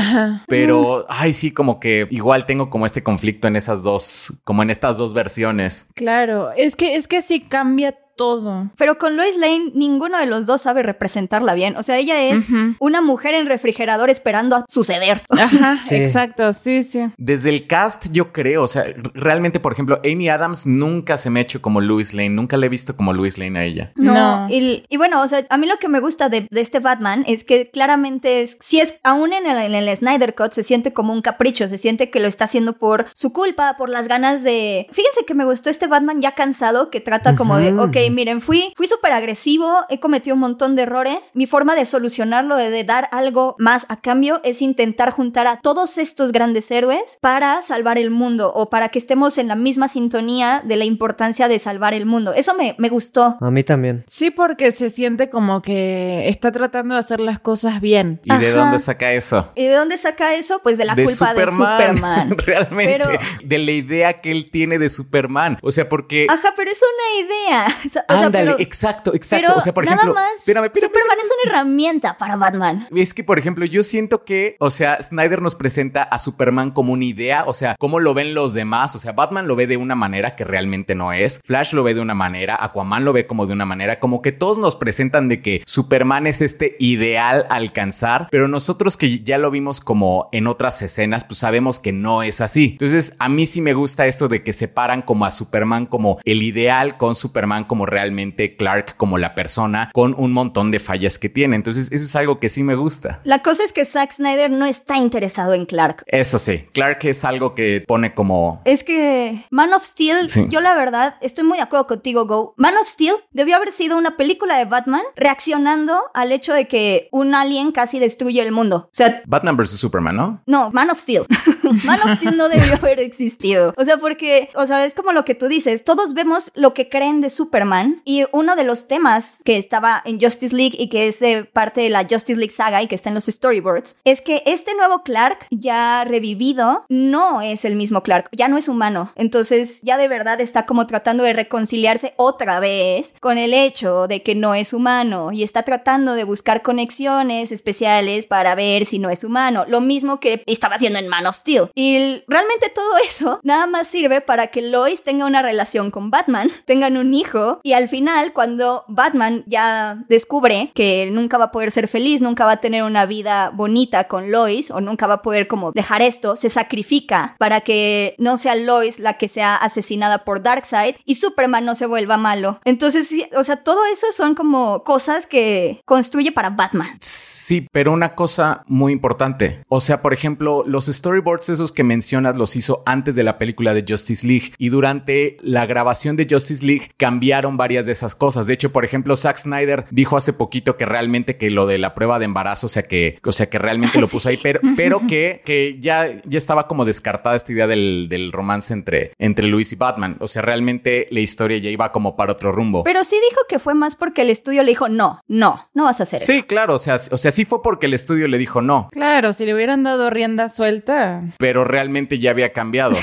Pero, 0.47 1.05
ay, 1.09 1.33
sí, 1.33 1.51
como 1.51 1.79
que 1.79 2.07
igual 2.09 2.45
tengo 2.45 2.69
como 2.69 2.85
este 2.85 3.03
conflicto 3.03 3.47
en 3.47 3.55
esas 3.55 3.83
dos, 3.83 4.03
como 4.43 4.63
en 4.63 4.69
estas 4.69 4.97
dos 4.97 5.13
versiones. 5.13 5.87
Claro, 5.95 6.51
es 6.51 6.75
que 6.75 6.95
es 6.95 7.07
que 7.07 7.21
sí 7.21 7.39
cambia 7.39 7.97
todo. 8.19 8.69
Pero 8.77 8.97
con 8.97 9.15
Lois 9.15 9.37
Lane, 9.37 9.71
ninguno 9.73 10.19
de 10.19 10.25
los 10.25 10.45
dos 10.45 10.61
sabe 10.63 10.83
representarla 10.83 11.53
bien. 11.53 11.77
O 11.77 11.83
sea, 11.83 11.97
ella 11.97 12.21
es 12.21 12.45
una 12.79 12.99
mujer 13.01 13.33
en 13.33 13.45
refrigerador 13.47 14.09
esperando 14.09 14.57
a 14.57 14.65
suceder. 14.67 15.23
Ajá, 15.29 15.79
Sí. 15.83 15.95
exacto, 15.95 16.51
sí, 16.51 16.83
sí. 16.83 16.99
Desde 17.17 17.49
el 17.49 17.65
cast, 17.65 18.11
yo 18.11 18.33
creo, 18.33 18.63
o 18.63 18.67
sea, 18.67 18.83
realmente, 19.13 19.61
por 19.61 19.71
ejemplo, 19.71 20.01
Amy 20.03 20.27
Adams 20.27 20.67
nunca 20.67 21.15
se 21.15 21.29
me 21.29 21.39
ha 21.39 21.43
hecho 21.43 21.61
como 21.61 21.79
Louis 21.79 22.13
Lane, 22.13 22.31
nunca 22.31 22.57
le 22.57 22.65
he 22.65 22.69
visto 22.69 22.97
como 22.97 23.13
Louis 23.13 23.37
Lane 23.37 23.57
a 23.57 23.63
ella. 23.63 23.91
No, 23.95 24.13
No. 24.13 24.49
Y, 24.49 24.83
y 24.89 24.97
bueno, 24.97 25.21
o 25.21 25.27
sea, 25.29 25.45
a 25.49 25.57
mí 25.57 25.65
lo 25.65 25.77
que 25.77 25.87
me 25.87 26.01
gusta 26.01 26.27
de, 26.27 26.45
de 26.51 26.61
este 26.61 26.79
Batman 26.79 27.23
es 27.25 27.45
que 27.45 27.69
claramente 27.71 28.41
es, 28.41 28.57
si 28.59 28.81
es, 28.81 28.95
aún 29.03 29.31
en 29.31 29.47
el, 29.47 29.57
en 29.57 29.73
el 29.75 29.95
Snyder 29.95 30.35
Cut 30.35 30.51
se 30.51 30.63
siente 30.63 30.91
como 30.91 31.13
un 31.13 31.21
capricho, 31.21 31.69
se 31.69 31.77
siente 31.77 32.09
que 32.09 32.19
lo 32.19 32.27
está 32.27 32.43
haciendo 32.43 32.73
por 32.73 33.05
su 33.13 33.31
culpa, 33.31 33.75
por 33.77 33.87
las 33.89 34.09
ganas 34.09 34.43
de... 34.43 34.87
Fíjense 34.91 35.23
que 35.25 35.33
me 35.35 35.45
gustó 35.45 35.69
este 35.69 35.87
Batman 35.87 36.21
ya 36.21 36.35
cansado, 36.35 36.89
que 36.89 36.99
trata 36.99 37.35
como 37.37 37.57
de, 37.57 37.71
Ujú. 37.73 37.83
Miren, 38.09 38.41
fui, 38.41 38.73
fui 38.75 38.87
súper 38.87 39.11
agresivo, 39.11 39.85
he 39.89 39.99
cometido 39.99 40.33
un 40.35 40.39
montón 40.41 40.75
de 40.75 40.83
errores, 40.83 41.31
mi 41.33 41.47
forma 41.47 41.75
de 41.75 41.85
solucionarlo, 41.85 42.55
de, 42.55 42.69
de 42.69 42.83
dar 42.83 43.07
algo 43.11 43.55
más 43.59 43.85
a 43.89 43.99
cambio, 44.01 44.41
es 44.43 44.61
intentar 44.61 45.11
juntar 45.11 45.47
a 45.47 45.59
todos 45.61 45.97
estos 45.97 46.31
grandes 46.31 46.69
héroes 46.71 47.17
para 47.21 47.61
salvar 47.61 47.97
el 47.97 48.09
mundo 48.11 48.51
o 48.53 48.69
para 48.69 48.89
que 48.89 48.99
estemos 48.99 49.37
en 49.37 49.47
la 49.47 49.55
misma 49.55 49.87
sintonía 49.87 50.61
de 50.65 50.75
la 50.75 50.85
importancia 50.85 51.47
de 51.47 51.59
salvar 51.59 51.93
el 51.93 52.05
mundo. 52.05 52.33
Eso 52.33 52.53
me, 52.55 52.75
me 52.77 52.89
gustó. 52.89 53.37
A 53.39 53.51
mí 53.51 53.63
también. 53.63 54.03
Sí, 54.07 54.31
porque 54.31 54.71
se 54.71 54.89
siente 54.89 55.29
como 55.29 55.61
que 55.61 56.27
está 56.29 56.51
tratando 56.51 56.95
de 56.95 56.99
hacer 56.99 57.19
las 57.19 57.39
cosas 57.39 57.81
bien. 57.81 58.21
¿Y 58.23 58.35
de 58.37 58.51
dónde 58.51 58.79
saca 58.79 59.13
eso? 59.13 59.51
¿Y 59.55 59.65
de 59.65 59.73
dónde 59.73 59.97
saca 59.97 60.33
eso? 60.33 60.59
Pues 60.63 60.77
de 60.77 60.85
la 60.85 60.95
de 60.95 61.03
culpa 61.05 61.29
Superman, 61.29 61.77
de 61.77 61.85
Superman. 61.93 62.37
realmente, 62.45 62.91
Pero- 62.97 63.09
de 63.43 63.57
la 63.57 63.71
idea 63.71 64.13
que 64.13 64.31
él 64.31 64.49
tiene 64.51 64.79
de 64.79 64.89
Superman. 64.89 65.57
O 65.61 65.71
sea, 65.71 65.87
porque 65.89 66.27
Ajá, 66.29 66.53
pero 66.55 66.71
es 66.71 66.81
una 66.81 67.25
idea. 67.27 67.77
sea, 68.07 68.25
Ándale, 68.27 68.51
pero- 68.51 68.59
exacto, 68.59 69.13
exacto. 69.13 69.45
pero 69.47 69.57
o 69.57 69.61
sea, 69.61 69.73
por 69.73 69.85
nada 69.85 69.97
ejemplo, 69.97 70.13
más, 70.15 70.39
espérame, 70.39 70.65
espérame, 70.65 70.89
Superman 70.89 71.17
es 71.21 71.29
una 71.43 71.51
herramienta 71.51 72.17
para 72.17 72.35
Batman. 72.35 72.87
Es 72.95 73.13
que, 73.13 73.23
por 73.23 73.39
ejemplo, 73.39 73.65
yo 73.65 73.83
siento 73.83 74.23
que, 74.23 74.55
o 74.59 74.71
sea, 74.71 75.01
Snyder 75.01 75.41
nos 75.41 75.55
presenta 75.55 76.03
a 76.03 76.19
Superman 76.19 76.71
como 76.71 76.93
una 76.93 77.05
idea, 77.05 77.43
o 77.45 77.53
sea, 77.53 77.75
cómo 77.79 77.99
lo 77.99 78.13
ven 78.13 78.33
los 78.33 78.53
demás. 78.53 78.95
O 78.95 78.99
sea, 78.99 79.11
Batman 79.11 79.47
lo 79.47 79.55
ve 79.55 79.67
de 79.67 79.77
una 79.77 79.95
manera 79.95 80.35
que 80.35 80.43
realmente 80.43 80.95
no 80.95 81.13
es. 81.13 81.41
Flash 81.45 81.73
lo 81.73 81.83
ve 81.83 81.93
de 81.93 82.01
una 82.01 82.13
manera, 82.13 82.57
Aquaman 82.59 83.05
lo 83.05 83.13
ve 83.13 83.27
como 83.27 83.45
de 83.45 83.53
una 83.53 83.65
manera, 83.65 83.99
como 83.99 84.21
que 84.21 84.31
todos 84.31 84.57
nos 84.57 84.75
presentan 84.75 85.27
de 85.29 85.41
que 85.41 85.61
Superman 85.65 86.27
es 86.27 86.41
este 86.41 86.75
ideal 86.79 87.45
a 87.49 87.55
alcanzar, 87.55 88.27
pero 88.31 88.47
nosotros 88.47 88.97
que 88.97 89.19
ya 89.19 89.37
lo 89.37 89.51
vimos 89.51 89.79
como 89.81 90.29
en 90.31 90.47
otras 90.47 90.81
escenas, 90.81 91.23
pues 91.25 91.39
sabemos 91.39 91.79
que 91.79 91.91
no 91.91 92.23
es 92.23 92.41
así. 92.41 92.69
Entonces, 92.71 93.15
a 93.19 93.29
mí 93.29 93.45
sí 93.45 93.61
me 93.61 93.73
gusta 93.73 94.07
esto 94.07 94.27
de 94.27 94.43
que 94.43 94.53
separan 94.53 95.01
como 95.01 95.25
a 95.25 95.31
Superman 95.31 95.85
como 95.85 96.19
el 96.25 96.43
ideal 96.43 96.97
con 96.97 97.15
Superman 97.15 97.65
como 97.65 97.78
realmente 97.85 98.55
Clark 98.55 98.95
como 98.97 99.17
la 99.17 99.35
persona 99.35 99.89
con 99.93 100.13
un 100.17 100.31
montón 100.33 100.71
de 100.71 100.79
fallas 100.79 101.19
que 101.19 101.29
tiene. 101.29 101.55
Entonces, 101.55 101.91
eso 101.91 102.03
es 102.03 102.15
algo 102.15 102.39
que 102.39 102.49
sí 102.49 102.63
me 102.63 102.75
gusta. 102.75 103.19
La 103.23 103.39
cosa 103.39 103.63
es 103.63 103.73
que 103.73 103.85
Zack 103.85 104.13
Snyder 104.13 104.49
no 104.51 104.65
está 104.65 104.97
interesado 104.97 105.53
en 105.53 105.65
Clark. 105.65 106.03
Eso 106.07 106.39
sí, 106.39 106.65
Clark 106.73 106.99
es 107.03 107.23
algo 107.25 107.55
que 107.55 107.83
pone 107.87 108.13
como... 108.13 108.61
Es 108.65 108.83
que 108.83 109.45
Man 109.49 109.73
of 109.73 109.83
Steel, 109.83 110.29
Sí. 110.29 110.45
yo 110.49 110.61
la 110.61 110.75
verdad 110.75 111.15
estoy 111.21 111.43
muy 111.43 111.57
de 111.57 111.63
acuerdo 111.63 111.87
contigo, 111.87 112.25
Go. 112.25 112.53
Man 112.57 112.75
of 112.81 112.87
Steel 112.87 113.15
debió 113.31 113.55
haber 113.55 113.71
sido 113.71 113.97
una 113.97 114.17
película 114.17 114.57
de 114.57 114.65
Batman 114.65 115.01
reaccionando 115.15 115.95
al 116.13 116.31
hecho 116.31 116.53
de 116.53 116.67
que 116.67 117.07
un 117.11 117.35
alien 117.35 117.71
casi 117.71 117.99
destruye 117.99 118.41
el 118.41 118.51
mundo. 118.51 118.87
O 118.87 118.89
sea, 118.93 119.21
Batman 119.25 119.57
vs. 119.57 119.71
Superman, 119.71 120.15
¿no? 120.15 120.41
no, 120.45 120.71
Man 120.71 120.89
of 120.89 120.99
Steel. 120.99 121.23
Man 121.85 121.99
of 122.05 122.15
Steel 122.15 122.37
no 122.37 122.49
debió 122.49 122.75
haber 122.75 122.99
existido. 122.99 123.73
O 123.77 123.85
sea, 123.85 123.97
porque, 123.97 124.49
o 124.55 124.65
sea, 124.65 124.85
es 124.85 124.93
como 124.93 125.11
lo 125.11 125.25
que 125.25 125.35
tú 125.35 125.47
dices, 125.47 125.83
todos 125.83 126.13
vemos 126.13 126.51
lo 126.55 126.73
que 126.73 126.89
creen 126.89 127.21
de 127.21 127.29
Superman 127.29 128.01
y 128.05 128.25
uno 128.31 128.55
de 128.55 128.63
los 128.63 128.87
temas 128.87 129.39
que 129.43 129.57
estaba 129.57 130.01
en 130.05 130.19
Justice 130.19 130.55
League 130.55 130.75
y 130.77 130.89
que 130.89 131.07
es 131.07 131.19
de 131.19 131.45
parte 131.45 131.81
de 131.81 131.89
la 131.89 132.05
Justice 132.09 132.39
League 132.39 132.53
saga 132.53 132.81
y 132.81 132.87
que 132.87 132.95
está 132.95 133.09
en 133.09 133.15
los 133.15 133.25
storyboards, 133.25 133.97
es 134.03 134.21
que 134.21 134.43
este 134.45 134.75
nuevo 134.75 135.03
Clark 135.03 135.47
ya 135.49 136.03
revivido 136.05 136.85
no 136.89 137.41
es 137.41 137.65
el 137.65 137.75
mismo 137.75 138.03
Clark, 138.03 138.29
ya 138.31 138.47
no 138.47 138.57
es 138.57 138.67
humano. 138.67 139.11
Entonces 139.15 139.81
ya 139.83 139.97
de 139.97 140.07
verdad 140.07 140.41
está 140.41 140.65
como 140.65 140.87
tratando 140.87 141.23
de 141.23 141.33
reconciliarse 141.33 142.13
otra 142.17 142.59
vez 142.59 143.15
con 143.19 143.37
el 143.37 143.53
hecho 143.53 144.07
de 144.07 144.23
que 144.23 144.35
no 144.35 144.55
es 144.55 144.73
humano 144.73 145.31
y 145.31 145.43
está 145.43 145.63
tratando 145.63 146.13
de 146.13 146.23
buscar 146.23 146.61
conexiones 146.61 147.51
especiales 147.51 148.25
para 148.25 148.55
ver 148.55 148.85
si 148.85 148.99
no 148.99 149.09
es 149.09 149.23
humano. 149.23 149.65
Lo 149.67 149.81
mismo 149.81 150.19
que 150.19 150.43
estaba 150.45 150.75
haciendo 150.75 150.99
en 150.99 151.07
Man 151.07 151.25
of 151.25 151.35
Steel. 151.35 151.58
Y 151.75 152.23
realmente 152.27 152.71
todo 152.73 152.97
eso 153.05 153.39
nada 153.43 153.67
más 153.67 153.87
sirve 153.87 154.21
para 154.21 154.47
que 154.47 154.61
Lois 154.61 155.03
tenga 155.03 155.25
una 155.25 155.41
relación 155.41 155.91
con 155.91 156.11
Batman, 156.11 156.51
tengan 156.65 156.97
un 156.97 157.13
hijo 157.13 157.59
y 157.63 157.73
al 157.73 157.87
final 157.87 158.33
cuando 158.33 158.83
Batman 158.87 159.43
ya 159.45 160.03
descubre 160.07 160.71
que 160.73 161.09
nunca 161.11 161.37
va 161.37 161.45
a 161.45 161.51
poder 161.51 161.71
ser 161.71 161.87
feliz, 161.87 162.21
nunca 162.21 162.45
va 162.45 162.53
a 162.53 162.61
tener 162.61 162.83
una 162.83 163.05
vida 163.05 163.51
bonita 163.53 164.07
con 164.07 164.31
Lois 164.31 164.71
o 164.71 164.81
nunca 164.81 165.07
va 165.07 165.15
a 165.15 165.21
poder 165.21 165.47
como 165.47 165.71
dejar 165.71 166.01
esto, 166.01 166.35
se 166.35 166.49
sacrifica 166.49 167.35
para 167.37 167.61
que 167.61 168.15
no 168.17 168.37
sea 168.37 168.55
Lois 168.55 168.99
la 168.99 169.17
que 169.17 169.27
sea 169.27 169.55
asesinada 169.55 170.23
por 170.25 170.41
Darkseid 170.41 170.95
y 171.05 171.15
Superman 171.15 171.65
no 171.65 171.75
se 171.75 171.85
vuelva 171.85 172.17
malo. 172.17 172.59
Entonces, 172.65 173.13
o 173.35 173.43
sea, 173.43 173.63
todo 173.63 173.79
eso 173.91 174.07
son 174.11 174.35
como 174.35 174.83
cosas 174.83 175.27
que 175.27 175.81
construye 175.85 176.31
para 176.31 176.49
Batman. 176.49 176.97
Sí, 176.99 177.67
pero 177.71 177.91
una 177.91 178.15
cosa 178.15 178.63
muy 178.67 178.93
importante. 178.93 179.63
O 179.69 179.81
sea, 179.81 180.01
por 180.01 180.13
ejemplo, 180.13 180.63
los 180.65 180.85
storyboards 180.85 181.48
esos 181.49 181.71
que 181.71 181.83
mencionas 181.83 182.37
los 182.37 182.55
hizo 182.55 182.83
antes 182.85 183.15
de 183.15 183.23
la 183.23 183.37
película 183.37 183.73
de 183.73 183.83
Justice 183.87 184.25
League 184.27 184.53
y 184.57 184.69
durante 184.69 185.37
la 185.41 185.65
grabación 185.65 186.15
de 186.15 186.27
Justice 186.29 186.65
League 186.65 186.91
cambiaron 186.97 187.57
varias 187.57 187.85
de 187.85 187.91
esas 187.91 188.15
cosas. 188.15 188.47
De 188.47 188.53
hecho, 188.53 188.71
por 188.71 188.85
ejemplo, 188.85 189.15
Zack 189.15 189.37
Snyder 189.37 189.85
dijo 189.91 190.17
hace 190.17 190.33
poquito 190.33 190.77
que 190.77 190.85
realmente 190.85 191.37
que 191.37 191.49
lo 191.49 191.65
de 191.67 191.77
la 191.77 191.93
prueba 191.93 192.19
de 192.19 192.25
embarazo, 192.25 192.67
o 192.67 192.69
sea 192.69 192.83
que, 192.83 193.19
o 193.23 193.31
sea 193.31 193.49
que 193.49 193.59
realmente 193.59 193.99
lo 193.99 194.07
puso 194.11 194.29
ahí, 194.29 194.37
pero, 194.41 194.59
pero 194.75 195.01
que, 195.07 195.41
que 195.45 195.77
ya, 195.79 196.21
ya 196.25 196.37
estaba 196.37 196.67
como 196.67 196.85
descartada 196.85 197.35
esta 197.35 197.51
idea 197.51 197.67
del, 197.67 198.07
del 198.09 198.31
romance 198.31 198.73
entre, 198.73 199.13
entre 199.17 199.47
Luis 199.47 199.71
y 199.73 199.75
Batman. 199.75 200.17
O 200.19 200.27
sea, 200.27 200.41
realmente 200.41 201.07
la 201.11 201.19
historia 201.19 201.57
ya 201.57 201.69
iba 201.69 201.91
como 201.91 202.15
para 202.15 202.31
otro 202.33 202.51
rumbo. 202.51 202.83
Pero 202.83 203.03
sí 203.03 203.15
dijo 203.29 203.41
que 203.47 203.59
fue 203.59 203.73
más 203.73 203.95
porque 203.95 204.21
el 204.21 204.29
estudio 204.29 204.63
le 204.63 204.69
dijo, 204.69 204.89
no, 204.89 205.21
no, 205.27 205.69
no 205.73 205.83
vas 205.85 205.99
a 205.99 206.03
hacer 206.03 206.19
Sí, 206.19 206.39
eso. 206.39 206.47
claro, 206.47 206.75
o 206.75 206.77
sea, 206.79 206.95
o 206.95 207.17
sea, 207.17 207.31
sí 207.31 207.45
fue 207.45 207.61
porque 207.61 207.85
el 207.87 207.93
estudio 207.93 208.27
le 208.27 208.37
dijo 208.37 208.61
no, 208.61 208.89
Claro, 208.91 209.33
si 209.33 209.45
le 209.45 209.53
hubieran 209.53 209.83
dado 209.83 210.09
rienda 210.09 210.49
suelta. 210.49 211.21
Pero 211.39 211.63
realmente 211.63 212.19
ya 212.19 212.31
había 212.31 212.51
cambiado. 212.51 212.97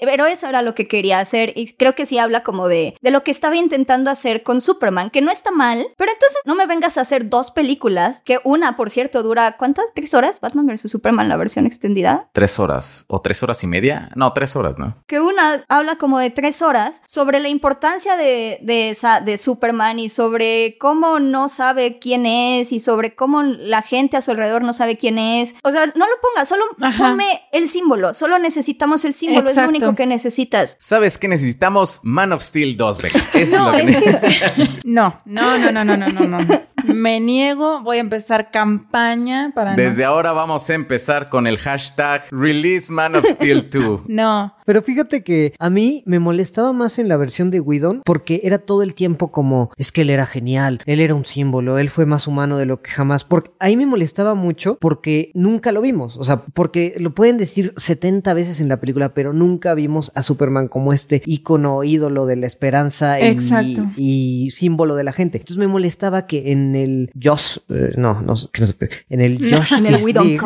Pero 0.00 0.26
eso 0.26 0.46
era 0.46 0.62
lo 0.62 0.74
que 0.74 0.86
quería 0.86 1.20
hacer 1.20 1.52
y 1.56 1.72
creo 1.74 1.94
que 1.94 2.06
sí 2.06 2.18
habla 2.18 2.42
como 2.42 2.68
de, 2.68 2.96
de 3.00 3.10
lo 3.10 3.22
que 3.22 3.30
estaba 3.30 3.56
intentando 3.56 4.10
hacer 4.10 4.42
con 4.42 4.60
Superman, 4.60 5.10
que 5.10 5.20
no 5.20 5.30
está 5.30 5.50
mal, 5.50 5.86
pero 5.96 6.12
entonces 6.12 6.40
no 6.44 6.54
me 6.54 6.66
vengas 6.66 6.98
a 6.98 7.02
hacer 7.02 7.28
dos 7.28 7.50
películas, 7.50 8.22
que 8.24 8.38
una, 8.44 8.76
por 8.76 8.90
cierto, 8.90 9.22
dura, 9.22 9.56
¿cuántas? 9.56 9.86
¿Tres 9.94 10.14
horas? 10.14 10.40
Batman 10.40 10.66
vs. 10.66 10.90
Superman, 10.90 11.28
la 11.28 11.36
versión 11.36 11.66
extendida. 11.66 12.28
tres 12.32 12.58
horas 12.58 13.04
o 13.08 13.20
tres 13.20 13.42
horas 13.42 13.62
y 13.64 13.66
media. 13.66 14.10
No, 14.14 14.32
tres 14.32 14.56
horas, 14.56 14.78
¿no? 14.78 14.96
Que 15.06 15.20
una 15.20 15.64
habla 15.68 15.96
como 15.96 16.18
de 16.18 16.30
tres 16.30 16.62
horas 16.62 17.02
sobre 17.06 17.40
la 17.40 17.48
importancia 17.48 18.16
de, 18.16 18.58
de, 18.62 18.90
esa, 18.90 19.20
de 19.20 19.38
Superman 19.38 19.98
y 19.98 20.08
sobre 20.08 20.76
cómo 20.78 21.20
no 21.20 21.48
sabe 21.48 21.98
quién 21.98 22.26
es 22.26 22.72
y 22.72 22.80
sobre 22.80 23.14
cómo 23.14 23.42
la 23.42 23.82
gente 23.82 24.16
a 24.16 24.22
su 24.22 24.30
alrededor 24.30 24.62
no 24.62 24.72
sabe 24.72 24.96
quién 24.96 25.18
es. 25.18 25.54
O 25.62 25.70
sea, 25.70 25.86
no 25.86 26.06
lo 26.06 26.14
pongas, 26.20 26.48
solo 26.48 26.64
Ajá. 26.80 27.08
ponme 27.08 27.42
el 27.52 27.68
símbolo, 27.68 28.14
solo 28.14 28.38
necesitamos 28.38 29.04
el 29.04 29.14
símbolo, 29.14 29.50
es 29.50 29.56
lo 29.56 29.62
Exacto. 29.62 29.69
Único 29.70 29.94
que 29.94 30.06
necesitas. 30.06 30.76
¿Sabes 30.78 31.16
qué 31.18 31.28
necesitamos? 31.28 32.00
Man 32.02 32.32
of 32.32 32.42
Steel 32.42 32.76
2, 32.76 33.02
Beca. 33.02 33.18
Eso 33.34 33.38
es 33.38 33.50
No, 33.50 33.72
lo 33.72 33.78
que 33.78 33.90
es 33.90 33.96
que... 33.96 34.68
No, 34.84 35.20
no, 35.24 35.58
no, 35.58 35.72
no, 35.72 35.84
no, 35.84 35.96
no, 35.96 36.08
no, 36.08 36.38
no. 36.40 36.60
Me 36.86 37.20
niego, 37.20 37.80
voy 37.82 37.98
a 37.98 38.00
empezar 38.00 38.50
campaña 38.50 39.52
para 39.54 39.72
no- 39.72 39.76
Desde 39.76 40.04
ahora 40.04 40.32
vamos 40.32 40.68
a 40.70 40.74
empezar 40.74 41.28
con 41.28 41.46
el 41.46 41.58
hashtag 41.58 42.24
Release 42.30 42.90
Man 42.92 43.16
of 43.16 43.24
Steel 43.26 43.68
2. 43.70 44.02
No. 44.08 44.54
Pero 44.70 44.82
fíjate 44.82 45.24
que 45.24 45.52
a 45.58 45.68
mí 45.68 46.04
me 46.06 46.20
molestaba 46.20 46.72
más 46.72 47.00
en 47.00 47.08
la 47.08 47.16
versión 47.16 47.50
de 47.50 47.58
Whedon 47.58 48.02
porque 48.04 48.42
era 48.44 48.58
todo 48.58 48.84
el 48.84 48.94
tiempo 48.94 49.32
como, 49.32 49.72
es 49.76 49.90
que 49.90 50.02
él 50.02 50.10
era 50.10 50.26
genial, 50.26 50.78
él 50.86 51.00
era 51.00 51.16
un 51.16 51.24
símbolo, 51.24 51.76
él 51.78 51.90
fue 51.90 52.06
más 52.06 52.28
humano 52.28 52.56
de 52.56 52.66
lo 52.66 52.80
que 52.80 52.92
jamás. 52.92 53.24
Porque 53.24 53.50
ahí 53.58 53.76
me 53.76 53.84
molestaba 53.84 54.36
mucho 54.36 54.78
porque 54.80 55.32
nunca 55.34 55.72
lo 55.72 55.80
vimos. 55.80 56.16
O 56.18 56.22
sea, 56.22 56.44
porque 56.54 56.94
lo 57.00 57.16
pueden 57.16 57.36
decir 57.36 57.74
70 57.78 58.32
veces 58.32 58.60
en 58.60 58.68
la 58.68 58.78
película, 58.78 59.12
pero 59.12 59.32
nunca 59.32 59.74
vimos 59.74 60.12
a 60.14 60.22
Superman 60.22 60.68
como 60.68 60.92
este 60.92 61.20
ícono, 61.26 61.82
ídolo 61.82 62.26
de 62.26 62.36
la 62.36 62.46
esperanza 62.46 63.18
y, 63.18 63.24
Exacto. 63.24 63.86
y 63.96 64.50
símbolo 64.52 64.94
de 64.94 65.02
la 65.02 65.12
gente. 65.12 65.38
Entonces 65.38 65.58
me 65.58 65.66
molestaba 65.66 66.28
que 66.28 66.52
en 66.52 66.76
el 66.76 67.10
Josh, 67.20 67.56
eh, 67.70 67.94
no, 67.96 68.22
no, 68.22 68.36
sé, 68.36 68.46
que 68.52 68.60
no 68.60 68.68
se 68.68 68.74
puede, 68.74 68.92
en 69.08 69.20
el 69.20 69.38
Josh 69.52 69.72
En 69.80 69.86
el. 69.86 70.38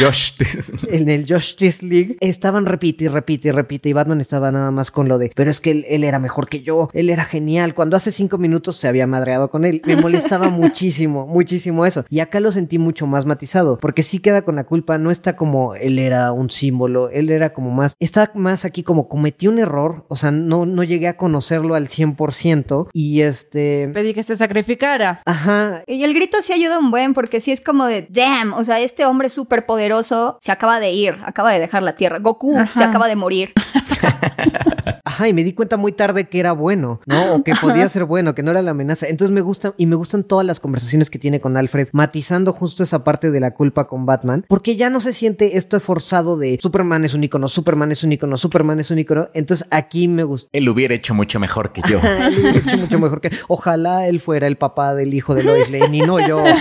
Josh, 0.00 0.36
this- 0.38 0.72
en 0.92 1.08
el 1.08 1.26
Justice 1.28 1.84
League 1.84 2.16
estaban 2.20 2.66
repite 2.66 3.06
y 3.06 3.08
repite 3.08 3.48
y 3.48 3.50
repite 3.50 3.63
y 3.70 3.92
Batman 3.92 4.20
estaba 4.20 4.50
nada 4.52 4.70
más 4.70 4.90
con 4.90 5.08
lo 5.08 5.18
de 5.18 5.30
pero 5.34 5.50
es 5.50 5.60
que 5.60 5.70
él, 5.70 5.84
él 5.88 6.04
era 6.04 6.18
mejor 6.18 6.48
que 6.48 6.62
yo, 6.62 6.88
él 6.92 7.10
era 7.10 7.24
genial 7.24 7.74
cuando 7.74 7.96
hace 7.96 8.12
cinco 8.12 8.38
minutos 8.38 8.76
se 8.76 8.88
había 8.88 9.06
madreado 9.06 9.50
con 9.50 9.64
él 9.64 9.82
me 9.84 9.96
molestaba 9.96 10.48
muchísimo, 10.50 11.26
muchísimo 11.26 11.86
eso 11.86 12.04
y 12.08 12.20
acá 12.20 12.40
lo 12.40 12.52
sentí 12.52 12.78
mucho 12.78 13.06
más 13.06 13.26
matizado 13.26 13.78
porque 13.78 14.02
sí 14.02 14.18
queda 14.18 14.42
con 14.42 14.56
la 14.56 14.64
culpa, 14.64 14.98
no 14.98 15.10
está 15.10 15.36
como 15.36 15.74
él 15.74 15.98
era 15.98 16.32
un 16.32 16.50
símbolo, 16.50 17.10
él 17.10 17.30
era 17.30 17.52
como 17.52 17.70
más 17.70 17.96
está 18.00 18.30
más 18.34 18.64
aquí 18.64 18.82
como 18.82 19.08
cometí 19.08 19.48
un 19.48 19.58
error, 19.58 20.04
o 20.08 20.16
sea 20.16 20.30
no, 20.30 20.66
no 20.66 20.82
llegué 20.82 21.08
a 21.08 21.16
conocerlo 21.16 21.74
al 21.74 21.88
100% 21.88 22.88
y 22.92 23.22
este... 23.22 23.90
Pedí 23.92 24.14
que 24.14 24.22
se 24.22 24.36
sacrificara. 24.36 25.22
Ajá, 25.24 25.82
Y 25.86 26.04
el 26.04 26.14
grito 26.14 26.38
sí 26.42 26.52
ayuda 26.52 26.78
un 26.78 26.90
buen 26.90 27.14
porque 27.14 27.40
sí 27.40 27.52
es 27.52 27.60
como 27.60 27.86
de, 27.86 28.06
damn, 28.10 28.52
o 28.52 28.64
sea, 28.64 28.80
este 28.80 29.06
hombre 29.06 29.28
súper 29.28 29.66
poderoso 29.66 30.38
se 30.40 30.52
acaba 30.52 30.80
de 30.80 30.92
ir, 30.92 31.16
acaba 31.24 31.52
de 31.52 31.58
dejar 31.58 31.82
la 31.82 31.94
Tierra. 31.94 32.18
Goku 32.18 32.58
Ajá. 32.58 32.72
se 32.72 32.84
acaba 32.84 33.08
de 33.08 33.16
morir. 33.16 33.52
Ajá, 35.04 35.28
y 35.28 35.32
me 35.32 35.44
di 35.44 35.52
cuenta 35.52 35.76
muy 35.76 35.92
tarde 35.92 36.28
que 36.28 36.40
era 36.40 36.52
bueno, 36.52 37.00
¿no? 37.06 37.34
O 37.34 37.44
que 37.44 37.54
podía 37.54 37.88
ser 37.88 38.04
bueno, 38.04 38.34
que 38.34 38.42
no 38.42 38.50
era 38.50 38.62
la 38.62 38.72
amenaza. 38.72 39.06
Entonces 39.06 39.32
me 39.32 39.42
gusta 39.42 39.74
y 39.76 39.86
me 39.86 39.96
gustan 39.96 40.24
todas 40.24 40.46
las 40.46 40.60
conversaciones 40.60 41.10
que 41.10 41.18
tiene 41.18 41.40
con 41.40 41.56
Alfred, 41.56 41.88
matizando 41.92 42.52
justo 42.52 42.82
esa 42.82 43.04
parte 43.04 43.30
de 43.30 43.40
la 43.40 43.52
culpa 43.52 43.86
con 43.86 44.06
Batman, 44.06 44.44
porque 44.48 44.76
ya 44.76 44.90
no 44.90 45.00
se 45.00 45.12
siente 45.12 45.56
esto 45.56 45.78
forzado 45.80 46.36
de 46.36 46.58
Superman 46.60 47.04
es 47.04 47.14
un 47.14 47.22
icono, 47.24 47.48
Superman 47.48 47.92
es 47.92 48.02
un 48.02 48.12
icono, 48.12 48.36
Superman 48.36 48.80
es 48.80 48.90
un 48.90 48.98
icono. 48.98 49.28
Entonces 49.34 49.66
aquí 49.70 50.08
me 50.08 50.24
gusta. 50.24 50.48
Él 50.52 50.68
hubiera 50.68 50.94
hecho 50.94 51.14
mucho 51.14 51.38
mejor 51.38 51.72
que 51.72 51.82
yo. 51.88 52.00
Él 52.00 52.34
hubiera 52.40 52.58
hecho 52.58 52.80
mucho 52.80 52.98
mejor 52.98 53.20
que. 53.20 53.30
Ojalá 53.48 54.08
él 54.08 54.20
fuera 54.20 54.46
el 54.46 54.56
papá 54.56 54.94
del 54.94 55.14
hijo 55.14 55.34
de 55.34 55.44
Lois 55.44 55.70
Lane 55.70 55.96
y 55.96 56.00
no 56.00 56.26
yo. 56.26 56.42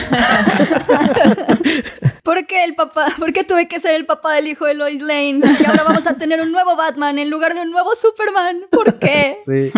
¿Por 2.24 2.48
qué 2.48 2.64
el 2.64 2.74
papá? 2.74 3.08
¿Por 3.20 3.34
qué 3.34 3.44
tuve 3.44 3.68
que 3.68 3.82
ser 3.82 3.96
el 3.96 4.06
papá 4.06 4.34
del 4.36 4.48
hijo 4.48 4.66
de 4.66 4.76
Lois 4.76 5.02
Lane? 5.02 5.42
Y 5.60 5.66
ahora 5.66 5.84
vamos 5.84 6.08
a 6.08 6.18
tener 6.18 6.40
un 6.40 6.54
nuevo 6.54 6.74
Batman 6.78 7.20
en 7.20 7.30
lugar 7.30 7.54
de 7.54 7.62
un 7.62 7.70
nuevo 7.70 7.90
Superman. 7.96 8.62
¿Por 8.72 8.98
qué? 8.98 9.36
Sí. 9.46 9.72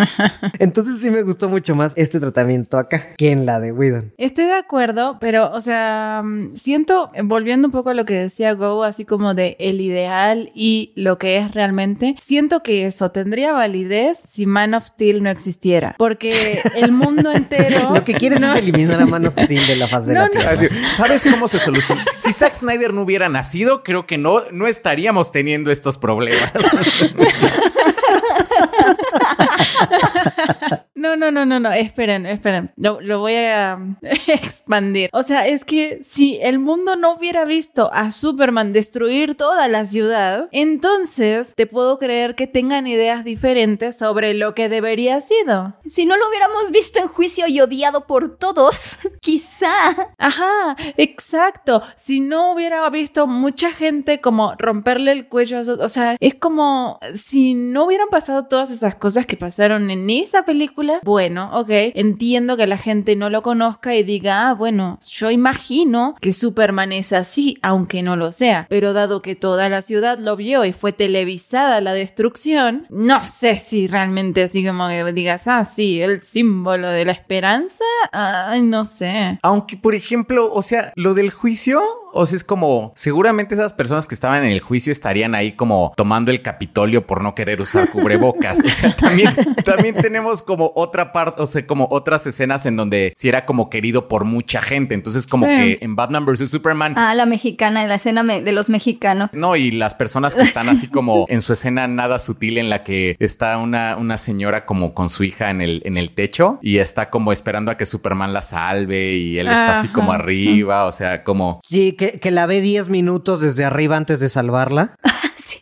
Entonces 0.60 1.02
sí 1.02 1.10
me 1.10 1.24
gustó 1.24 1.50
mucho 1.50 1.76
más 1.76 1.93
este 1.96 2.20
tratamiento 2.20 2.78
acá 2.78 3.16
que 3.18 3.32
en 3.32 3.48
la 3.48 3.60
de 3.60 3.72
Whedon. 3.72 4.14
Estoy 4.18 4.46
de 4.46 4.54
acuerdo, 4.54 5.18
pero, 5.20 5.52
o 5.54 5.60
sea, 5.60 6.22
mm, 6.24 6.56
siento, 6.56 7.10
volviendo 7.24 7.68
un 7.68 7.72
poco 7.72 7.89
a 7.89 7.93
lo 7.96 8.06
que 8.06 8.14
decía 8.14 8.54
Go, 8.54 8.84
así 8.84 9.06
como 9.06 9.34
de 9.34 9.56
el 9.60 9.82
ideal 9.82 10.52
y 10.54 10.93
lo 10.96 11.18
que 11.18 11.38
es 11.38 11.56
realmente, 11.56 12.16
siento 12.22 12.62
que 12.62 12.86
eso 12.86 13.10
tendría 13.10 13.54
validez 13.54 14.20
si 14.28 14.46
Man 14.46 14.76
of 14.76 14.86
Steel 14.86 15.24
no 15.24 15.32
existiera. 15.32 15.96
Porque 15.98 16.62
el 16.76 16.91
mundo 16.91 17.32
entero. 17.34 17.93
Lo 17.93 18.04
que 18.04 18.14
quieres 18.14 18.43
es 18.43 18.56
eliminar 18.56 19.02
a 19.02 19.06
Man 19.08 19.26
of 19.26 19.34
Steel 19.34 19.66
de 19.66 19.76
la 19.78 19.88
faz 19.88 20.06
de 20.06 20.14
No, 20.14 20.20
la 20.22 20.26
no. 20.28 20.32
Tierra. 20.32 20.52
Así, 20.52 20.68
¿Sabes 20.96 21.26
cómo 21.32 21.48
se 21.48 21.58
soluciona? 21.58 22.06
Si 22.20 22.34
Zack 22.36 22.55
Snyder 22.55 22.93
no 22.93 23.03
hubiera 23.03 23.29
nacido, 23.29 23.83
creo 23.83 24.05
que 24.05 24.17
no, 24.17 24.41
no 24.51 24.67
estaríamos 24.67 25.31
teniendo 25.31 25.71
estos 25.71 25.97
problemas. 25.97 26.51
No, 30.96 31.18
no, 31.18 31.30
no, 31.30 31.46
no, 31.46 31.60
no, 31.60 31.72
esperen, 31.74 32.26
esperen. 32.26 32.72
Lo, 32.78 33.02
lo 33.02 33.20
voy 33.20 33.36
a 33.36 33.78
expandir. 34.28 35.10
O 35.12 35.24
sea, 35.24 35.46
es 35.46 35.66
que 35.66 36.00
si 36.04 36.38
el 36.41 36.58
mundo 36.58 36.96
no 36.96 37.14
hubiera 37.16 37.43
visto 37.43 37.89
a 37.93 38.12
Superman 38.12 38.72
destruir 38.72 39.36
toda 39.36 39.68
la 39.68 39.86
ciudad, 39.86 40.48
entonces 40.54 41.54
te 41.56 41.68
puedo 41.68 41.98
creer 41.98 42.36
que 42.36 42.48
tengan 42.48 42.88
ideas 42.88 43.24
diferentes 43.26 43.98
sobre 43.98 44.34
lo 44.34 44.56
que 44.56 44.70
debería 44.70 45.20
sido. 45.22 45.76
Si 45.86 46.06
no 46.06 46.16
lo 46.16 46.30
hubiéramos 46.30 46.72
visto 46.72 47.00
en 47.00 47.08
juicio 47.08 47.46
y 47.48 47.60
odiado 47.60 48.08
por 48.08 48.38
todos, 48.38 48.98
quizá. 49.22 49.74
Ajá, 50.18 50.78
exacto. 50.96 51.82
Si 51.98 52.20
no 52.22 52.54
hubiera 52.54 52.89
visto 52.89 53.28
mucha 53.28 53.72
gente 53.72 54.22
como 54.22 54.56
romperle 54.58 55.12
el 55.12 55.28
cuello, 55.28 55.60
a 55.60 55.64
su- 55.66 55.74
o 55.82 55.89
sea, 55.89 56.16
es 56.20 56.36
como 56.36 57.00
si 57.16 57.54
no 57.54 57.86
hubieran 57.86 58.08
pasado 58.10 58.46
todas 58.46 58.72
esas 58.72 58.96
cosas 58.96 59.26
que 59.26 59.36
pasaron 59.38 59.91
en 59.91 60.10
esa 60.10 60.43
película. 60.46 60.95
Bueno, 61.04 61.50
ok, 61.54 61.70
entiendo 61.70 62.58
que 62.58 62.68
la 62.68 62.78
gente 62.78 63.16
no 63.16 63.30
lo 63.30 63.41
conozca 63.41 63.96
y 63.96 64.04
diga, 64.04 64.50
ah, 64.50 64.54
bueno, 64.54 65.00
yo 65.08 65.32
imagino 65.32 66.16
que 66.22 66.34
Superman 66.34 66.91
es 66.91 67.14
así, 67.14 67.58
aunque 67.62 68.04
no 68.04 68.16
lo 68.16 68.32
sea. 68.32 68.66
Pero 68.70 68.93
dado 68.93 69.22
que 69.22 69.36
toda 69.36 69.70
la 69.70 69.82
ciudad 69.82 70.18
lo 70.20 70.36
vio 70.36 70.66
y 70.66 70.74
fue 70.74 70.93
televisada 70.93 71.82
la 71.82 71.93
destrucción, 71.93 72.88
no 72.89 73.28
sé 73.28 73.60
si 73.60 73.88
realmente 73.88 74.43
así 74.43 74.66
como 74.66 74.88
que 74.88 75.04
digas, 75.14 75.48
ah, 75.48 75.66
sí, 75.66 76.02
el 76.02 76.22
símbolo 76.22 76.89
de 76.89 77.06
la 77.06 77.12
esperanza, 77.12 77.84
ay, 78.12 78.62
no 78.62 78.86
sé. 78.86 79.39
Aunque, 79.41 79.78
por 79.78 79.96
ejemplo, 79.96 80.52
o 80.52 80.62
sea, 80.62 80.91
lo 80.96 81.14
del 81.14 81.32
juicio, 81.32 81.82
o 82.16 82.26
sea, 82.26 82.38
es 82.38 82.43
como, 82.43 82.91
seguramente 82.95 83.55
esas 83.55 83.74
personas 83.74 84.07
que 84.07 84.16
estaban 84.16 84.43
en 84.43 84.51
el 84.51 84.59
juicio 84.59 84.91
estarían 84.91 85.36
ahí 85.36 85.51
como 85.53 85.93
tomando 85.95 86.32
el 86.32 86.41
Capitolio 86.41 87.05
por 87.05 87.22
no 87.22 87.36
querer 87.36 87.61
usar 87.61 87.89
cubrebocas. 87.91 88.63
O 88.66 88.70
sea, 88.70 88.95
también, 88.95 89.34
también 89.63 89.95
tenemos 89.95 90.41
como 90.41 90.72
otra 90.76 91.11
parte, 91.11 91.41
o 91.41 91.45
sea, 91.45 91.66
como 91.68 91.88
otras 91.91 92.26
escenas 92.26 92.66
en 92.66 92.76
donde 92.78 93.13
si 93.16 93.30
era 93.30 93.45
como 93.45 93.70
querido 93.70 94.07
por 94.07 94.26
mucha 94.26 94.61
gente. 94.61 94.95
Entonces, 94.95 95.28
como 95.28 95.45
Sí. 95.45 95.51
que 95.51 95.78
en 95.82 95.95
Batman 95.95 96.26
vs. 96.26 96.49
Superman, 96.49 96.93
Ah, 96.97 97.13
la 97.16 97.26
mexicana, 97.26 97.86
la 97.86 97.95
escena 97.95 98.24
me- 98.24 98.41
de 98.41 98.51
los 98.51 98.70
mexicanos. 98.70 99.30
No, 99.34 99.55
y 99.55 99.72
las 99.72 99.93
personas 99.95 100.36
que 100.36 100.41
están 100.43 100.70
así 100.70 100.88
como 100.88 101.26
en 101.28 101.41
su 101.41 101.53
escena 101.53 101.88
nada 101.88 102.20
sutil 102.20 102.57
en 102.57 102.70
la 102.70 102.84
que 102.84 103.16
está 103.20 103.57
una, 103.57 103.97
una 103.97 104.18
señora 104.18 104.66
como 104.66 104.93
con 104.93 105.09
su 105.09 105.24
hija 105.24 105.49
en 105.51 105.61
el, 105.61 105.82
en 105.86 105.97
el 105.97 106.13
techo 106.13 106.59
y 106.61 106.78
está 106.78 107.09
como 107.09 107.32
esperando 107.32 107.72
a 107.72 107.78
que 107.78 107.86
Superman 107.86 108.34
la 108.34 108.41
salve 108.41 109.13
y 109.13 109.38
él 109.38 109.47
está 109.47 109.74
así 109.74 109.88
como 109.89 110.11
arriba, 110.13 110.86
o 110.86 110.91
sea, 110.91 111.24
como... 111.24 111.59
Sí, 111.66 111.93
que, 111.93 112.05
que 112.14 112.32
la 112.32 112.45
ve 112.45 112.62
10 112.62 112.89
minutos 112.89 113.39
desde 113.41 113.66
arriba 113.66 113.97
antes 113.97 114.20
de 114.20 114.30
salvarla. 114.30 114.95
Sí. 115.38 115.62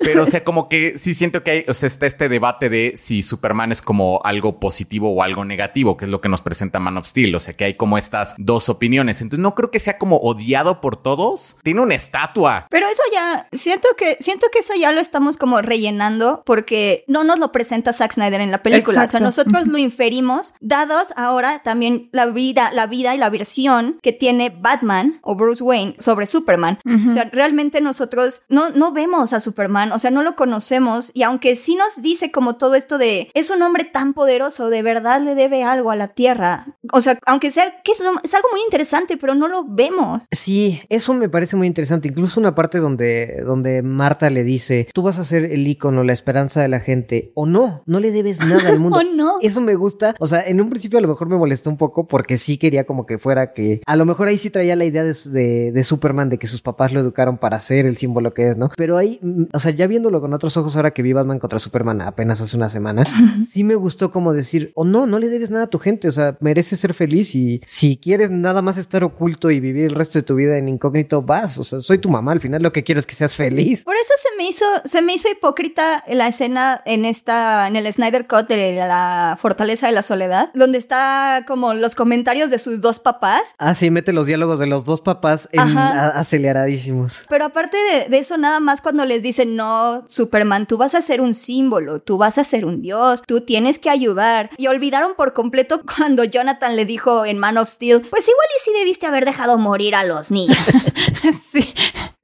Pero, 0.00 0.22
o 0.22 0.26
sea, 0.26 0.44
como 0.44 0.68
que 0.68 0.96
sí 0.96 1.14
siento 1.14 1.42
que 1.42 1.50
hay, 1.50 1.64
o 1.68 1.74
sea, 1.74 1.86
está 1.86 2.06
este 2.06 2.28
debate 2.28 2.68
de 2.68 2.92
si 2.94 3.22
Superman 3.22 3.72
es 3.72 3.82
como 3.82 4.20
algo 4.24 4.58
positivo 4.60 5.12
o 5.12 5.22
algo 5.22 5.44
negativo, 5.44 5.96
que 5.96 6.06
es 6.06 6.10
lo 6.10 6.20
que 6.20 6.28
nos 6.28 6.40
presenta 6.40 6.78
Man 6.78 6.96
of 6.96 7.06
Steel. 7.06 7.34
O 7.34 7.40
sea, 7.40 7.54
que 7.54 7.64
hay 7.64 7.74
como 7.74 7.98
estas 7.98 8.34
dos 8.38 8.68
opiniones. 8.68 9.20
Entonces, 9.20 9.42
no 9.42 9.54
creo 9.54 9.70
que 9.70 9.78
sea 9.78 9.98
como 9.98 10.16
odiado 10.16 10.80
por 10.80 10.96
todos. 10.96 11.56
Tiene 11.62 11.82
una 11.82 11.94
estatua. 11.94 12.66
Pero 12.70 12.86
eso 12.86 13.02
ya, 13.12 13.48
siento 13.52 13.88
que, 13.96 14.16
siento 14.20 14.46
que 14.52 14.60
eso 14.60 14.74
ya 14.74 14.92
lo 14.92 15.00
estamos 15.00 15.36
como 15.36 15.60
rellenando 15.62 16.42
porque 16.44 17.04
no 17.06 17.24
nos 17.24 17.38
lo 17.38 17.52
presenta 17.52 17.92
Zack 17.92 18.14
Snyder 18.14 18.40
en 18.40 18.50
la 18.50 18.62
película. 18.62 19.04
O 19.04 19.08
sea, 19.08 19.20
nosotros 19.20 19.66
lo 19.66 19.78
inferimos, 19.78 20.54
dados 20.60 21.12
ahora 21.16 21.60
también 21.62 22.08
la 22.12 22.26
vida, 22.26 22.70
la 22.72 22.86
vida 22.86 23.14
y 23.14 23.18
la 23.18 23.30
versión 23.30 23.98
que 24.02 24.12
tiene 24.12 24.50
Batman 24.50 25.20
o 25.22 25.34
Bruce 25.34 25.62
Wayne 25.62 25.96
sobre 25.98 26.26
Superman. 26.26 26.78
O 27.08 27.12
sea, 27.12 27.28
realmente 27.32 27.80
nosotros 27.80 28.42
no, 28.48 28.70
no 28.70 28.92
vemos 28.92 29.32
a 29.32 29.40
Superman, 29.40 29.57
o 29.92 29.98
sea, 29.98 30.10
no 30.10 30.22
lo 30.22 30.36
conocemos 30.36 31.10
y 31.14 31.22
aunque 31.22 31.56
sí 31.56 31.76
nos 31.76 32.02
dice 32.02 32.30
como 32.30 32.56
todo 32.56 32.74
esto 32.74 32.98
de 32.98 33.30
es 33.34 33.50
un 33.50 33.62
hombre 33.62 33.84
tan 33.84 34.14
poderoso, 34.14 34.70
de 34.70 34.82
verdad 34.82 35.20
le 35.20 35.34
debe 35.34 35.62
algo 35.62 35.90
a 35.90 35.96
la 35.96 36.08
Tierra. 36.08 36.66
O 36.92 37.00
sea, 37.00 37.18
aunque 37.26 37.50
sea 37.50 37.64
que 37.84 37.92
es, 37.92 38.00
es 38.00 38.34
algo 38.34 38.48
muy 38.50 38.60
interesante, 38.64 39.16
pero 39.16 39.34
no 39.34 39.48
lo 39.48 39.64
vemos. 39.64 40.22
Sí, 40.32 40.80
eso 40.88 41.14
me 41.14 41.28
parece 41.28 41.56
muy 41.56 41.66
interesante. 41.66 42.08
Incluso 42.08 42.40
una 42.40 42.54
parte 42.54 42.78
donde, 42.78 43.42
donde 43.44 43.82
Marta 43.82 44.30
le 44.30 44.44
dice, 44.44 44.88
tú 44.94 45.02
vas 45.02 45.18
a 45.18 45.24
ser 45.24 45.44
el 45.44 45.66
ícono, 45.66 46.02
la 46.04 46.12
esperanza 46.12 46.60
de 46.62 46.68
la 46.68 46.80
gente, 46.80 47.32
o 47.34 47.46
no, 47.46 47.82
no 47.86 48.00
le 48.00 48.10
debes 48.10 48.40
nada 48.40 48.68
al 48.68 48.80
mundo. 48.80 48.98
¿O 48.98 49.02
no? 49.02 49.38
Eso 49.42 49.60
me 49.60 49.74
gusta. 49.74 50.14
O 50.18 50.26
sea, 50.26 50.42
en 50.46 50.60
un 50.60 50.68
principio 50.70 50.98
a 50.98 51.02
lo 51.02 51.08
mejor 51.08 51.28
me 51.28 51.36
molestó 51.36 51.70
un 51.70 51.76
poco 51.76 52.06
porque 52.06 52.36
sí 52.36 52.56
quería 52.58 52.84
como 52.84 53.06
que 53.06 53.18
fuera 53.18 53.52
que... 53.52 53.82
A 53.86 53.96
lo 53.96 54.04
mejor 54.04 54.28
ahí 54.28 54.38
sí 54.38 54.50
traía 54.50 54.76
la 54.76 54.84
idea 54.84 55.04
de, 55.04 55.14
de- 55.30 55.72
de 55.72 55.82
Superman, 55.82 56.28
de 56.30 56.38
que 56.38 56.46
sus 56.46 56.62
papás 56.62 56.92
lo 56.92 57.00
educaron 57.00 57.38
para 57.38 57.58
ser 57.60 57.86
el 57.86 57.96
símbolo 57.96 58.32
que 58.34 58.48
es, 58.48 58.56
¿no? 58.56 58.70
Pero 58.76 58.96
ahí, 58.96 59.20
o 59.52 59.58
sea, 59.58 59.72
ya 59.72 59.86
viéndolo 59.86 60.20
con 60.20 60.34
otros 60.34 60.56
ojos 60.56 60.76
ahora 60.76 60.92
que 60.92 61.02
vi 61.02 61.12
Batman 61.12 61.38
contra 61.38 61.58
Superman 61.58 62.02
apenas 62.02 62.40
hace 62.40 62.56
una 62.56 62.68
semana, 62.68 63.04
sí 63.46 63.64
me 63.64 63.74
gustó 63.74 64.10
como 64.10 64.32
decir, 64.32 64.72
o 64.74 64.84
no, 64.84 65.06
no 65.06 65.18
le 65.18 65.28
debes 65.28 65.50
nada 65.50 65.64
a 65.64 65.70
tu 65.70 65.78
gente, 65.78 66.08
o 66.08 66.12
sea, 66.12 66.36
mereces 66.40 66.80
ser 66.80 66.94
feliz 66.94 67.34
y 67.34 67.60
si 67.66 67.96
quieres 67.96 68.30
nada 68.30 68.62
más 68.62 68.78
estar 68.78 69.04
oculto 69.04 69.50
y 69.50 69.60
vivir 69.60 69.84
el 69.84 69.94
resto 69.94 70.18
de 70.18 70.22
tu 70.22 70.34
vida 70.34 70.56
en 70.58 70.68
incógnito, 70.68 71.22
vas, 71.22 71.58
o 71.58 71.64
sea, 71.64 71.80
soy 71.80 71.98
tu 71.98 72.08
mamá, 72.08 72.32
al 72.32 72.40
final 72.40 72.62
lo 72.62 72.72
que 72.72 72.84
quiero 72.84 72.98
es 72.98 73.06
que 73.06 73.14
seas 73.14 73.34
feliz. 73.34 73.84
Por 73.84 73.96
eso 73.96 74.12
se 74.16 74.36
me 74.36 74.48
hizo, 74.48 74.64
se 74.84 75.02
me 75.02 75.14
hizo 75.14 75.28
hipócrita 75.30 76.04
la 76.08 76.28
escena 76.28 76.82
en 76.84 77.04
esta, 77.04 77.66
en 77.66 77.76
el 77.76 77.92
Snyder 77.92 78.26
Cut 78.26 78.48
de 78.48 78.74
la 78.74 79.36
Fortaleza 79.40 79.86
de 79.86 79.92
la 79.92 80.02
Soledad, 80.02 80.50
donde 80.54 80.78
está 80.78 81.44
como 81.46 81.74
los 81.74 81.94
comentarios 81.94 82.50
de 82.50 82.58
sus 82.58 82.80
dos 82.80 82.98
papás. 82.98 83.54
Ah, 83.58 83.74
sí, 83.74 83.90
mete 83.90 84.12
los 84.12 84.26
diálogos 84.26 84.58
de 84.58 84.66
los 84.66 84.84
dos 84.84 85.00
papás 85.00 85.48
en, 85.52 85.60
aceleradísimos. 85.60 87.22
Pero 87.28 87.46
aparte 87.46 87.76
de, 87.92 88.08
de 88.08 88.18
eso, 88.18 88.36
nada 88.36 88.60
más 88.60 88.80
cuando 88.80 89.04
les 89.04 89.22
dicen, 89.38 89.56
no, 89.56 90.04
Superman, 90.08 90.66
tú 90.66 90.76
vas 90.78 90.94
a 90.94 91.02
ser 91.02 91.20
un 91.20 91.32
símbolo, 91.32 92.00
tú 92.00 92.18
vas 92.18 92.38
a 92.38 92.44
ser 92.44 92.64
un 92.64 92.82
dios, 92.82 93.22
tú 93.26 93.42
tienes 93.42 93.78
que 93.78 93.88
ayudar. 93.88 94.50
Y 94.56 94.66
olvidaron 94.66 95.14
por 95.16 95.32
completo 95.32 95.82
cuando 95.96 96.24
Jonathan 96.24 96.74
le 96.74 96.84
dijo 96.84 97.24
en 97.24 97.38
Man 97.38 97.58
of 97.58 97.68
Steel, 97.68 98.06
pues 98.10 98.26
igual 98.28 98.46
y 98.56 98.60
sí 98.64 98.72
debiste 98.76 99.06
haber 99.06 99.24
dejado 99.24 99.58
morir 99.58 99.94
a 99.94 100.04
los 100.04 100.30
niños. 100.30 100.58
sí. 101.50 101.72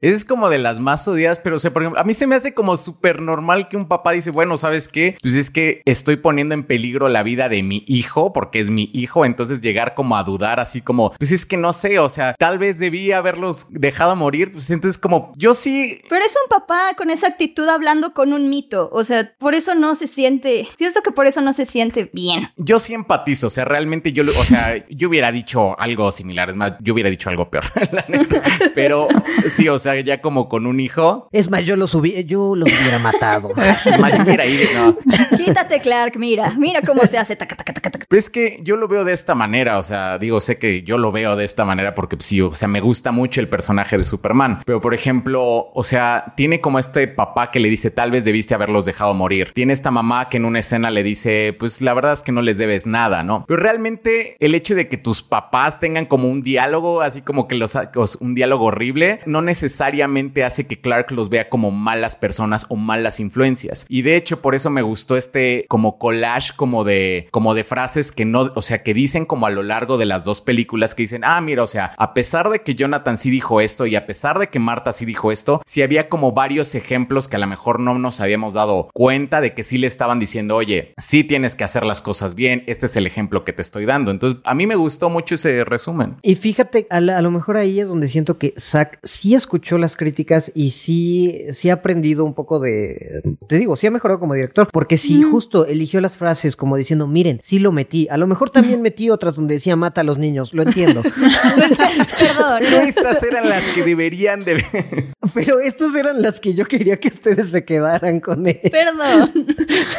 Esa 0.05 0.17
es 0.17 0.25
como 0.27 0.51
de 0.51 0.59
las 0.59 0.81
más 0.81 1.09
odiadas, 1.09 1.39
pero 1.39 1.57
o 1.57 1.59
sea, 1.59 1.73
por 1.73 1.83
ejemplo, 1.83 1.99
a 1.99 2.05
mí 2.05 2.13
se 2.13 2.27
me 2.27 2.35
hace 2.35 2.53
como 2.53 2.77
súper 2.77 3.23
normal 3.23 3.69
que 3.69 3.79
un 3.79 3.89
papá 3.89 4.13
dice, 4.13 4.31
bueno, 4.31 4.59
¿sabes 4.59 4.87
qué? 4.87 5.17
Pues 5.23 5.35
es 5.35 5.51
que 5.51 5.81
estoy 5.87 6.17
poniendo 6.17 6.53
en 6.53 6.65
peligro 6.65 7.09
la 7.09 7.23
vida 7.23 7.49
de 7.49 7.63
mi 7.63 7.85
hijo 7.87 8.35
porque 8.35 8.61
es 8.61 8.69
mi 8.69 8.91
hijo, 8.93 9.25
entonces 9.25 9.63
llegar 9.63 9.95
como 9.95 10.19
a 10.19 10.23
dudar 10.23 10.61
así 10.61 10.83
como, 10.83 11.13
pues 11.13 11.33
es 11.33 11.47
que 11.47 11.57
no 11.57 11.73
sé, 11.73 11.99
o 12.01 12.11
sea, 12.11 12.35
tal 12.39 12.59
vez 12.59 12.79
debí 12.79 13.13
haberlos 13.13 13.69
dejado 13.71 14.15
morir, 14.15 14.53
pues 14.53 14.71
entonces 14.71 14.99
como, 14.99 15.33
yo 15.39 15.55
sí, 15.55 15.99
Pero 16.11 16.23
es 16.23 16.37
un 16.45 16.51
papá 16.51 16.93
con 17.05 17.11
esa 17.11 17.27
actitud 17.29 17.69
hablando 17.69 18.15
con 18.15 18.33
un 18.33 18.49
mito. 18.49 18.89
O 18.91 19.05
sea, 19.05 19.31
por 19.39 19.55
eso 19.55 19.75
no 19.75 19.95
se 19.95 20.07
siente. 20.07 20.67
Siento 20.79 21.03
que 21.03 21.11
por 21.11 21.27
eso 21.27 21.43
no 21.43 21.53
se 21.53 21.67
siente 21.67 22.09
bien. 22.15 22.49
yo 22.57 22.79
sí 22.79 22.95
empatizo, 22.95 23.49
o 23.49 23.51
sea, 23.51 23.67
realmente 23.67 24.15
yo, 24.15 24.25
lo- 24.25 24.33
o 24.33 24.45
sea, 24.45 24.83
yo 24.89 25.09
hubiera 25.11 25.31
dicho 25.31 25.79
algo 25.79 26.11
similar, 26.11 26.49
es 26.49 26.57
más, 26.57 26.73
yo 26.81 26.95
hubiera 26.95 27.11
dicho 27.11 27.29
algo 27.29 27.51
peor, 27.51 27.65
la 27.93 28.07
neta, 28.09 28.41
pero 28.75 29.09
sí, 29.49 29.69
o 29.69 29.79
sea, 29.79 30.01
ya 30.01 30.23
como 30.23 30.49
con 30.49 30.67
un 30.67 30.81
hijo, 30.81 31.29
Es 31.31 31.51
más, 31.51 31.67
yo 31.67 31.77
los, 31.77 31.95
hubi- 31.95 32.25
yo 32.25 32.57
los 32.57 32.71
hubiera 32.73 32.99
matado. 32.99 33.51
es 33.85 33.99
más, 33.99 34.17
yo 34.17 34.23
hubiera 34.25 34.47
ido, 34.47 34.65
no. 34.75 34.97
Quítate, 35.37 35.81
Clark, 35.81 36.17
mira, 36.17 36.55
mira 36.57 36.81
cómo 36.87 37.05
se 37.07 37.19
hace. 37.19 37.37
taca, 37.37 37.55
taca, 37.55 37.75
taca, 37.75 37.91
taca. 37.91 38.07
Pero 38.09 38.19
es 38.19 38.31
que 38.31 38.61
yo 38.63 38.79
lo 38.79 38.89
veo 38.89 39.05
de 39.05 39.13
esta 39.13 39.35
manera, 39.35 39.77
o 39.79 39.83
sea, 39.83 40.19
digo, 40.19 40.41
sé 40.41 40.59
que 40.59 40.83
yo 40.85 40.97
lo 40.97 41.13
veo 41.13 41.37
de 41.37 41.45
esta 41.45 41.67
manera 41.67 41.95
porque 41.95 42.17
pues, 42.17 42.25
sí, 42.27 42.41
o 42.41 42.55
sea, 42.55 42.67
me 42.69 42.81
gusta 42.81 43.13
mucho 43.13 43.43
el 43.43 43.49
personaje 43.51 43.99
de 43.99 44.05
Superman, 44.05 44.61
pero 44.65 44.81
por 44.81 44.95
ejemplo, 44.95 45.71
o 45.75 45.83
sea, 45.83 46.33
tiene 46.37 46.63
como 46.63 46.79
este 46.79 46.94
papá 47.09 47.51
que 47.51 47.61
le 47.61 47.69
dice, 47.69 47.91
tal 47.91 48.11
vez 48.11 48.25
debiste 48.25 48.55
haberlos 48.55 48.85
dejado 48.85 49.15
morir. 49.15 49.53
Tiene 49.53 49.73
esta 49.73 49.91
mamá 49.91 50.29
que 50.29 50.37
en 50.39 50.45
una 50.45 50.61
escena 50.61 50.91
le 50.91 51.03
dice, 51.03 51.55
pues 51.59 51.81
la 51.83 51.95
verdad 51.95 52.13
es 52.13 52.23
que 52.23 52.33
no 52.33 52.43
les 52.43 52.59
debes 52.59 52.87
nada, 52.87 53.23
¿no? 53.23 53.45
Pero 53.47 53.61
realmente 53.61 54.37
el 54.41 54.55
hecho 54.55 54.75
de 54.75 54.89
que 54.89 54.97
tus 54.97 55.23
papás 55.23 55.81
tengan 55.81 56.07
como 56.07 56.29
un 56.29 56.43
diálogo, 56.43 57.01
así 57.01 57.23
como 57.23 57.49
que 57.49 57.57
los, 57.57 57.77
un 58.21 58.35
diálogo 58.35 58.67
horrible, 58.67 59.21
no 59.27 59.43
necesariamente 59.43 60.45
hace 60.45 60.67
que 60.67 60.81
Clark 60.81 61.11
los 61.13 61.29
vea 61.29 61.49
como 61.49 61.71
malas 61.71 62.17
personas 62.17 62.67
o 62.69 62.77
malas 62.77 63.21
influencias. 63.21 63.87
Y 63.89 64.03
de 64.03 64.17
hecho, 64.17 64.41
por 64.41 64.55
eso 64.55 64.71
me 64.71 64.83
gustó 64.83 65.17
este 65.17 65.67
como 65.69 65.99
collage 65.99 66.53
como 66.57 66.85
de, 66.85 67.29
como 67.31 67.55
de 67.55 67.65
frases 67.65 68.13
que 68.13 68.25
no, 68.25 68.53
o 68.55 68.63
sea, 68.63 68.83
que 68.83 68.95
dicen 68.95 69.27
como 69.27 69.47
a 69.47 69.51
lo 69.51 69.63
largo 69.63 69.99
de 69.99 70.07
las 70.07 70.25
dos 70.25 70.41
películas 70.41 70.95
que 70.95 71.03
dicen, 71.05 71.23
ah, 71.25 71.41
mira, 71.41 71.63
o 71.63 71.67
sea, 71.67 71.93
a 71.97 72.15
pesar 72.15 72.49
de 72.51 72.63
que 72.63 72.75
Jonathan 72.75 73.17
sí 73.17 73.31
dijo 73.31 73.61
esto 73.61 73.87
y 73.87 73.97
a 73.97 74.07
pesar 74.07 74.39
de 74.39 74.49
que 74.49 74.59
Marta 74.59 74.93
sí 74.93 75.05
dijo 75.05 75.33
esto, 75.33 75.63
sí 75.67 75.83
había 75.83 76.09
como 76.09 76.33
varios 76.33 76.74
ejemplos 76.75 77.29
que 77.29 77.37
a 77.37 77.39
lo 77.39 77.47
mejor 77.47 77.81
no 77.81 77.99
nos 77.99 78.21
habíamos 78.21 78.55
dado 78.55 78.89
cuenta 78.93 79.41
de 79.41 79.55
que 79.55 79.63
sí 79.63 79.79
le 79.79 79.87
estaban 79.87 80.21
diciendo, 80.21 80.57
oye, 80.57 80.95
sí 80.97 81.25
tienes 81.25 81.55
que 81.55 81.65
hacer 81.65 81.85
las 81.87 82.03
cosas 82.03 82.35
bien, 82.35 82.65
este 82.67 82.87
es 82.87 82.97
el 82.97 83.07
ejemplo 83.07 83.45
que 83.45 83.53
te 83.53 83.63
estoy 83.63 83.85
dando. 83.85 84.11
Entonces, 84.11 84.41
a 84.45 84.55
mí 84.55 84.67
me 84.67 84.75
gustó 84.75 85.11
mucho 85.11 85.35
ese 85.35 85.65
resumen. 85.65 86.17
Y 86.23 86.35
fíjate, 86.35 86.87
a, 86.91 87.01
lo 87.01 87.31
mejor 87.31 87.57
ahí 87.57 87.81
es 87.81 87.89
donde 87.89 88.09
siento 88.09 88.39
que 88.39 88.55
Zack 88.59 88.99
sí 89.03 89.35
escuchó 89.35 89.79
las 89.79 89.97
críticas 89.97 90.53
y 90.55 90.71
sí, 90.71 91.45
sí 91.51 91.71
ha 91.71 91.75
aprendido 91.75 92.25
un 92.25 92.35
poco 92.35 92.61
de, 92.61 93.23
te 93.49 93.57
digo, 93.57 93.77
sí 93.77 93.87
ha 93.87 93.91
mejorado 93.91 94.21
como 94.21 94.35
director, 94.35 94.69
porque 94.73 94.97
sí, 94.97 95.23
justo 95.23 95.67
eligió 95.67 96.01
las 96.01 96.17
frases 96.17 96.57
como 96.57 96.77
diciendo, 96.77 97.07
miren, 97.07 97.41
sí 97.43 97.59
lo 97.59 97.73
metí. 97.73 98.09
A 98.11 98.17
lo 98.17 98.27
mejor 98.27 98.51
también 98.51 98.83
metí 98.83 99.11
otras 99.11 99.35
donde 99.37 99.55
decía 99.55 99.77
mata 99.77 100.01
a 100.01 100.05
los 100.05 100.19
niños, 100.19 100.55
lo 100.55 100.63
entiendo. 100.63 101.03
Perdón. 102.19 102.61
Pero 102.61 102.81
estas 102.81 103.23
eran 103.23 103.49
las 103.49 103.65
que 103.69 103.83
deberían 103.83 104.45
de... 104.45 104.65
Pero 105.33 105.61
estas 105.61 105.95
eran 105.95 106.23
las 106.23 106.41
que 106.41 106.55
yo 106.55 106.64
quería 106.65 106.99
que 106.99 107.09
ustedes 107.09 107.51
se 107.51 107.65
quedaran 107.65 108.21
con 108.21 108.47
él. 108.47 108.61
Perdón. 108.71 109.33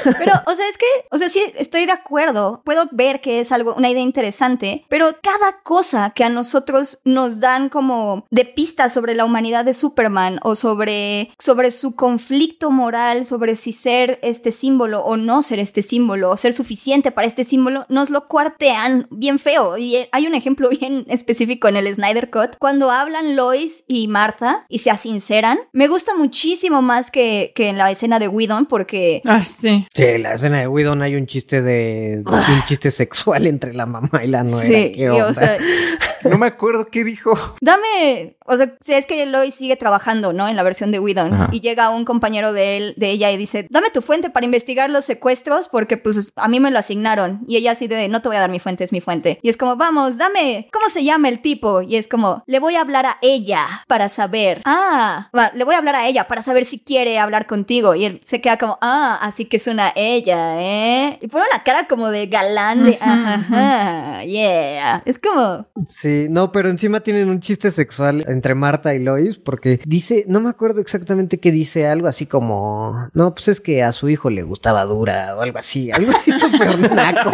Pero, 0.04 0.34
o 0.46 0.56
sea, 0.56 0.68
es 0.70 0.78
que, 0.78 0.86
o 1.12 1.18
sea, 1.18 1.30
sí, 1.30 1.42
estoy 1.58 1.86
de 1.86 1.92
acuerdo. 1.92 2.62
Puedo 2.64 2.88
ver 2.92 3.22
que 3.22 3.40
es 3.40 3.52
algo, 3.52 3.74
una 3.76 3.90
idea 3.90 4.04
interesante, 4.04 4.86
pero 4.90 5.08
cada 5.22 5.62
cosa 5.64 6.12
que 6.16 6.24
a 6.24 6.30
nosotros 6.30 7.00
nos 7.04 7.40
dan 7.40 7.70
como 7.70 8.26
de 8.30 8.46
pistas 8.46 8.94
sobre 8.94 9.16
la 9.16 9.26
humanidad 9.26 9.66
de 9.66 9.74
Superman 9.74 10.40
o 10.44 10.56
sobre, 10.56 11.32
sobre 11.40 11.72
su 11.72 11.96
conflicto 11.96 12.72
moral, 12.72 13.26
sobre 13.26 13.56
si 13.56 13.72
ser 13.72 14.20
este 14.22 14.52
símbolo 14.52 15.02
o 15.02 15.18
no 15.18 15.42
ser 15.42 15.60
este 15.60 15.82
símbolo 15.82 16.32
o 16.32 16.38
ser 16.38 16.54
suficiente 16.54 17.12
para 17.12 17.28
este 17.28 17.44
símbolo, 17.44 17.86
nos 17.90 18.10
lo 18.10 18.28
cuartean 18.28 19.08
bien 19.10 19.40
feo. 19.40 19.78
Y 19.78 20.08
hay 20.12 20.28
un 20.28 20.36
ejemplo 20.36 20.70
bien 20.80 21.06
específico 21.10 21.68
en 21.68 21.78
el 21.78 21.94
Snyder 21.94 22.30
Cut. 22.30 22.58
Cuando 22.60 22.92
hablan 22.92 23.36
Lois 23.36 23.84
y 23.88 24.08
Martha 24.08 24.66
y 24.70 24.80
se 24.80 24.96
sinceran, 24.98 25.60
me 25.74 25.88
gusta 25.88 26.16
muchísimo 26.16 26.55
más 26.82 27.12
que, 27.12 27.52
que 27.56 27.70
en 27.70 27.78
la 27.78 27.92
escena 27.92 28.20
de 28.20 28.28
Whedon 28.28 28.66
porque... 28.66 29.22
Ah, 29.26 29.44
sí. 29.46 29.88
Sí, 29.94 30.04
en 30.04 30.24
la 30.24 30.34
escena 30.34 30.60
de 30.60 30.68
Whedon 30.68 31.02
hay 31.02 31.16
un 31.16 31.26
chiste 31.28 31.62
de... 31.62 32.24
un 32.26 32.64
chiste 32.68 32.92
sexual 32.92 33.48
entre 33.48 33.74
la 33.74 33.86
mamá 33.86 34.24
y 34.24 34.28
la 34.28 34.44
nuera. 34.44 34.66
Sí, 34.66 35.08
o 35.08 35.34
sea... 35.34 35.58
No 36.30 36.38
me 36.38 36.48
acuerdo 36.48 36.86
qué 36.88 37.04
dijo. 37.04 37.38
Dame, 37.62 38.38
o 38.46 38.58
sea, 38.58 38.76
si 38.80 38.94
es 38.94 39.06
que 39.06 39.26
Lois 39.26 39.54
sigue 39.54 39.76
trabajando, 39.76 40.34
¿no? 40.34 40.48
En 40.48 40.56
la 40.56 40.64
versión 40.64 40.92
de 40.92 41.00
Whedon. 41.00 41.50
Y 41.52 41.62
llega 41.62 41.90
un 41.90 42.06
compañero 42.06 42.54
de 42.54 42.78
él, 42.78 42.94
de 42.98 43.10
ella 43.10 43.32
y 43.32 43.38
dice, 43.38 43.68
dame 43.70 43.90
tu 43.90 44.02
fuente 44.02 44.30
para 44.30 44.46
investigar 44.46 44.90
los 44.90 45.06
secuestros 45.06 45.70
porque 45.70 45.98
pues 45.98 46.34
a 46.36 46.48
mí 46.48 46.60
me 46.60 46.72
lo 46.72 46.80
asignaron. 46.80 47.44
Y 47.48 47.58
ella 47.58 47.72
así 47.72 47.88
de, 47.88 48.08
no 48.08 48.22
te 48.22 48.30
voy 48.30 48.38
a 48.38 48.42
dar 48.42 48.50
mi 48.50 48.60
fuente, 48.60 48.84
es 48.84 48.92
mi 48.92 49.02
fuente. 49.02 49.40
Y 49.42 49.50
es 49.50 49.58
como, 49.58 49.76
vamos, 49.76 50.18
dame, 50.18 50.70
¿cómo 50.72 50.90
se 50.90 51.04
llama 51.04 51.30
el 51.30 51.42
tipo? 51.42 51.82
Y 51.82 51.96
es 51.96 52.08
como, 52.08 52.44
le 52.48 52.60
voy 52.60 52.76
a 52.76 52.82
hablar 52.82 53.06
a 53.06 53.18
ella 53.22 53.66
para 53.88 54.10
saber. 54.10 54.62
Ah, 54.66 55.30
va, 55.36 55.52
le 55.54 55.64
voy 55.64 55.76
a 55.76 55.80
hablar 55.80 55.96
a 55.96 56.08
ella 56.08 56.28
para 56.28 56.42
saber 56.42 56.66
si 56.66 56.80
quiere 56.80 57.20
hablar 57.20 57.48
contigo. 57.48 57.96
Y 57.96 58.06
él 58.06 58.22
se 58.24 58.42
queda 58.42 58.58
como, 58.58 58.78
ah, 58.82 59.20
así 59.22 59.46
que 59.46 59.58
es 59.58 59.68
una 59.68 59.92
ella, 59.96 60.62
¿eh? 60.62 61.18
Y 61.22 61.28
pone 61.28 61.46
la 61.52 61.64
cara 61.64 61.88
como 61.88 62.10
de 62.10 62.28
galán 62.28 62.86
de, 62.86 62.98
ajá, 63.02 64.24
yeah. 64.24 65.02
Es 65.06 65.20
como... 65.20 65.68
Sí 65.88 66.15
no, 66.30 66.52
pero 66.52 66.70
encima 66.70 67.02
tienen 67.02 67.30
un 67.30 67.40
chiste 67.40 67.72
sexual 67.72 68.26
entre 68.28 68.56
Marta 68.56 68.94
y 68.94 69.04
Lois 69.04 69.38
porque 69.38 69.80
dice, 69.86 70.26
no 70.28 70.40
me 70.40 70.50
acuerdo 70.50 70.82
exactamente 70.82 71.40
qué 71.40 71.52
dice, 71.52 71.88
algo 71.88 72.08
así 72.08 72.26
como, 72.26 73.10
no, 73.14 73.34
pues 73.34 73.48
es 73.48 73.62
que 73.62 73.84
a 73.84 73.92
su 73.92 74.10
hijo 74.10 74.30
le 74.30 74.44
gustaba 74.44 74.84
dura 74.86 75.36
o 75.36 75.42
algo 75.42 75.58
así, 75.58 75.92
algo 75.92 76.12
así 76.12 76.32
súper 76.40 76.92
naco. 76.92 77.32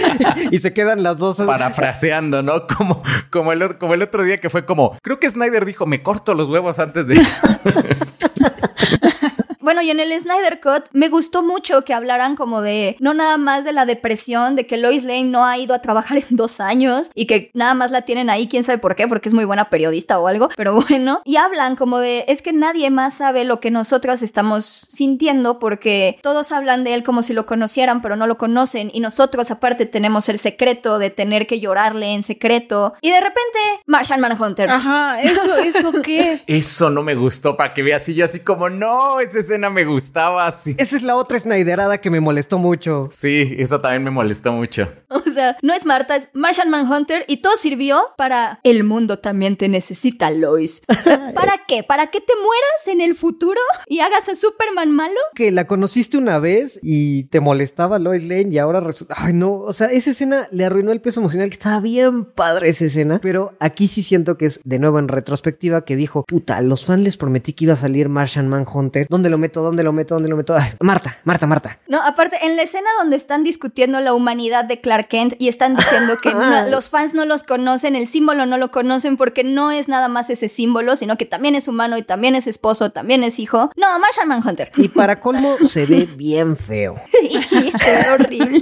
y 0.50 0.58
se 0.58 0.72
quedan 0.72 1.02
las 1.02 1.18
dos 1.18 1.38
parafraseando, 1.38 2.42
¿no? 2.42 2.66
Como, 2.66 3.02
como, 3.30 3.52
el, 3.52 3.78
como 3.78 3.94
el 3.94 4.02
otro 4.02 4.22
día 4.22 4.40
que 4.40 4.50
fue 4.50 4.64
como, 4.64 4.96
creo 5.02 5.18
que 5.18 5.30
Snyder 5.30 5.64
dijo, 5.64 5.86
me 5.86 6.02
corto 6.02 6.34
los 6.34 6.50
huevos 6.50 6.78
antes 6.78 7.06
de... 7.06 7.16
Bueno, 9.66 9.82
y 9.82 9.90
en 9.90 9.98
el 9.98 10.12
Snyder 10.12 10.60
Cut 10.60 10.84
me 10.92 11.08
gustó 11.08 11.42
mucho 11.42 11.84
que 11.84 11.92
hablaran 11.92 12.36
como 12.36 12.62
de, 12.62 12.96
no 13.00 13.14
nada 13.14 13.36
más 13.36 13.64
de 13.64 13.72
la 13.72 13.84
depresión, 13.84 14.54
de 14.54 14.64
que 14.64 14.76
Lois 14.76 15.02
Lane 15.02 15.24
no 15.24 15.44
ha 15.44 15.58
ido 15.58 15.74
a 15.74 15.80
trabajar 15.80 16.18
en 16.30 16.36
dos 16.36 16.60
años 16.60 17.10
y 17.16 17.26
que 17.26 17.50
nada 17.52 17.74
más 17.74 17.90
la 17.90 18.02
tienen 18.02 18.30
ahí, 18.30 18.46
quién 18.46 18.62
sabe 18.62 18.78
por 18.78 18.94
qué, 18.94 19.08
porque 19.08 19.28
es 19.28 19.34
muy 19.34 19.44
buena 19.44 19.68
periodista 19.68 20.20
o 20.20 20.28
algo, 20.28 20.50
pero 20.56 20.80
bueno, 20.88 21.20
y 21.24 21.34
hablan 21.34 21.74
como 21.74 21.98
de, 21.98 22.24
es 22.28 22.42
que 22.42 22.52
nadie 22.52 22.90
más 22.90 23.14
sabe 23.14 23.44
lo 23.44 23.58
que 23.58 23.72
nosotras 23.72 24.22
estamos 24.22 24.86
sintiendo 24.88 25.58
porque 25.58 26.20
todos 26.22 26.52
hablan 26.52 26.84
de 26.84 26.94
él 26.94 27.02
como 27.02 27.24
si 27.24 27.32
lo 27.32 27.44
conocieran, 27.44 28.02
pero 28.02 28.14
no 28.14 28.28
lo 28.28 28.38
conocen 28.38 28.92
y 28.94 29.00
nosotros 29.00 29.50
aparte 29.50 29.84
tenemos 29.84 30.28
el 30.28 30.38
secreto 30.38 31.00
de 31.00 31.10
tener 31.10 31.48
que 31.48 31.58
llorarle 31.58 32.14
en 32.14 32.22
secreto 32.22 32.94
y 33.00 33.10
de 33.10 33.18
repente 33.18 33.58
Martian 33.86 34.20
Manhunter. 34.20 34.70
Ajá, 34.70 35.20
eso, 35.22 35.56
eso 35.56 35.92
qué. 36.04 36.44
Eso 36.46 36.88
no 36.88 37.02
me 37.02 37.16
gustó 37.16 37.56
para 37.56 37.74
que 37.74 37.82
veas 37.82 38.08
y 38.08 38.14
yo 38.14 38.26
así 38.26 38.38
como, 38.40 38.70
no, 38.70 39.18
ese 39.18 39.55
me 39.70 39.84
gustaba 39.84 40.46
así. 40.46 40.74
Esa 40.78 40.96
es 40.96 41.02
la 41.02 41.16
otra 41.16 41.38
Snyderada 41.38 41.98
que 41.98 42.10
me 42.10 42.20
molestó 42.20 42.58
mucho. 42.58 43.08
Sí, 43.10 43.54
eso 43.58 43.80
también 43.80 44.04
me 44.04 44.10
molestó 44.10 44.52
mucho. 44.52 44.88
O 45.26 45.38
sea, 45.38 45.56
no 45.60 45.74
es 45.74 45.84
Marta, 45.84 46.16
es 46.16 46.28
Martian 46.32 46.70
Manhunter 46.70 47.24
y 47.28 47.38
todo 47.38 47.56
sirvió 47.58 48.00
para 48.16 48.58
el 48.62 48.84
mundo 48.84 49.18
también 49.18 49.56
te 49.56 49.68
necesita, 49.68 50.30
Lois. 50.30 50.80
¿Para 51.34 51.52
qué? 51.68 51.82
¿Para 51.82 52.06
que 52.06 52.20
te 52.20 52.32
mueras 52.34 52.88
en 52.88 53.02
el 53.02 53.14
futuro 53.14 53.60
y 53.86 54.00
hagas 54.00 54.30
a 54.30 54.34
Superman 54.34 54.92
malo? 54.92 55.18
Que 55.34 55.52
la 55.52 55.66
conociste 55.66 56.16
una 56.16 56.38
vez 56.38 56.78
y 56.82 57.24
te 57.24 57.40
molestaba 57.40 57.98
Lois 57.98 58.24
Lane 58.24 58.48
y 58.50 58.58
ahora 58.58 58.80
resulta... 58.80 59.14
Ay, 59.18 59.34
no, 59.34 59.60
o 59.60 59.72
sea, 59.72 59.88
esa 59.88 60.10
escena 60.10 60.48
le 60.52 60.64
arruinó 60.64 60.92
el 60.92 61.02
peso 61.02 61.20
emocional, 61.20 61.48
que 61.48 61.54
estaba 61.54 61.80
bien 61.80 62.24
padre 62.24 62.70
esa 62.70 62.86
escena, 62.86 63.18
pero 63.20 63.54
aquí 63.60 63.88
sí 63.88 64.02
siento 64.02 64.38
que 64.38 64.46
es 64.46 64.60
de 64.64 64.78
nuevo 64.78 64.98
en 64.98 65.08
retrospectiva 65.08 65.84
que 65.84 65.96
dijo, 65.96 66.24
puta, 66.26 66.56
a 66.56 66.62
los 66.62 66.86
fans 66.86 67.02
les 67.02 67.16
prometí 67.16 67.52
que 67.52 67.64
iba 67.64 67.74
a 67.74 67.76
salir 67.76 68.08
Martian 68.08 68.48
Manhunter, 68.48 69.06
¿dónde 69.10 69.30
lo 69.30 69.38
meto? 69.46 69.62
¿Dónde 69.62 69.82
lo 69.82 69.92
meto? 69.92 70.14
¿Dónde 70.14 70.28
lo 70.28 70.36
meto? 70.36 70.56
Marta, 70.80 71.18
Marta, 71.24 71.46
Marta. 71.46 71.78
No, 71.86 72.02
aparte, 72.02 72.36
en 72.42 72.56
la 72.56 72.62
escena 72.62 72.88
donde 72.98 73.16
están 73.16 73.44
discutiendo 73.44 74.00
la 74.00 74.12
humanidad 74.12 74.64
de 74.64 74.80
Clark 74.80 75.08
Kent 75.08 75.34
y 75.38 75.48
están 75.48 75.76
diciendo 75.76 76.18
que 76.20 76.30
los 76.70 76.90
fans 76.90 77.14
no 77.14 77.24
los 77.24 77.44
conocen, 77.44 77.94
el 77.94 78.08
símbolo 78.08 78.44
no 78.46 78.58
lo 78.58 78.70
conocen 78.70 79.16
porque 79.16 79.44
no 79.44 79.70
es 79.70 79.88
nada 79.88 80.08
más 80.08 80.30
ese 80.30 80.48
símbolo, 80.48 80.96
sino 80.96 81.16
que 81.16 81.26
también 81.26 81.54
es 81.54 81.68
humano 81.68 81.96
y 81.96 82.02
también 82.02 82.34
es 82.34 82.46
esposo, 82.46 82.90
también 82.90 83.22
es 83.22 83.38
hijo. 83.38 83.70
No, 83.76 83.86
Martian 84.00 84.28
Manhunter. 84.28 84.72
Y 84.76 84.88
para 84.88 85.20
colmo, 85.20 85.56
se 85.62 85.86
ve 85.86 86.08
bien 86.16 86.56
feo. 86.56 86.96
se 87.12 87.90
ve 87.92 88.10
horrible. 88.12 88.60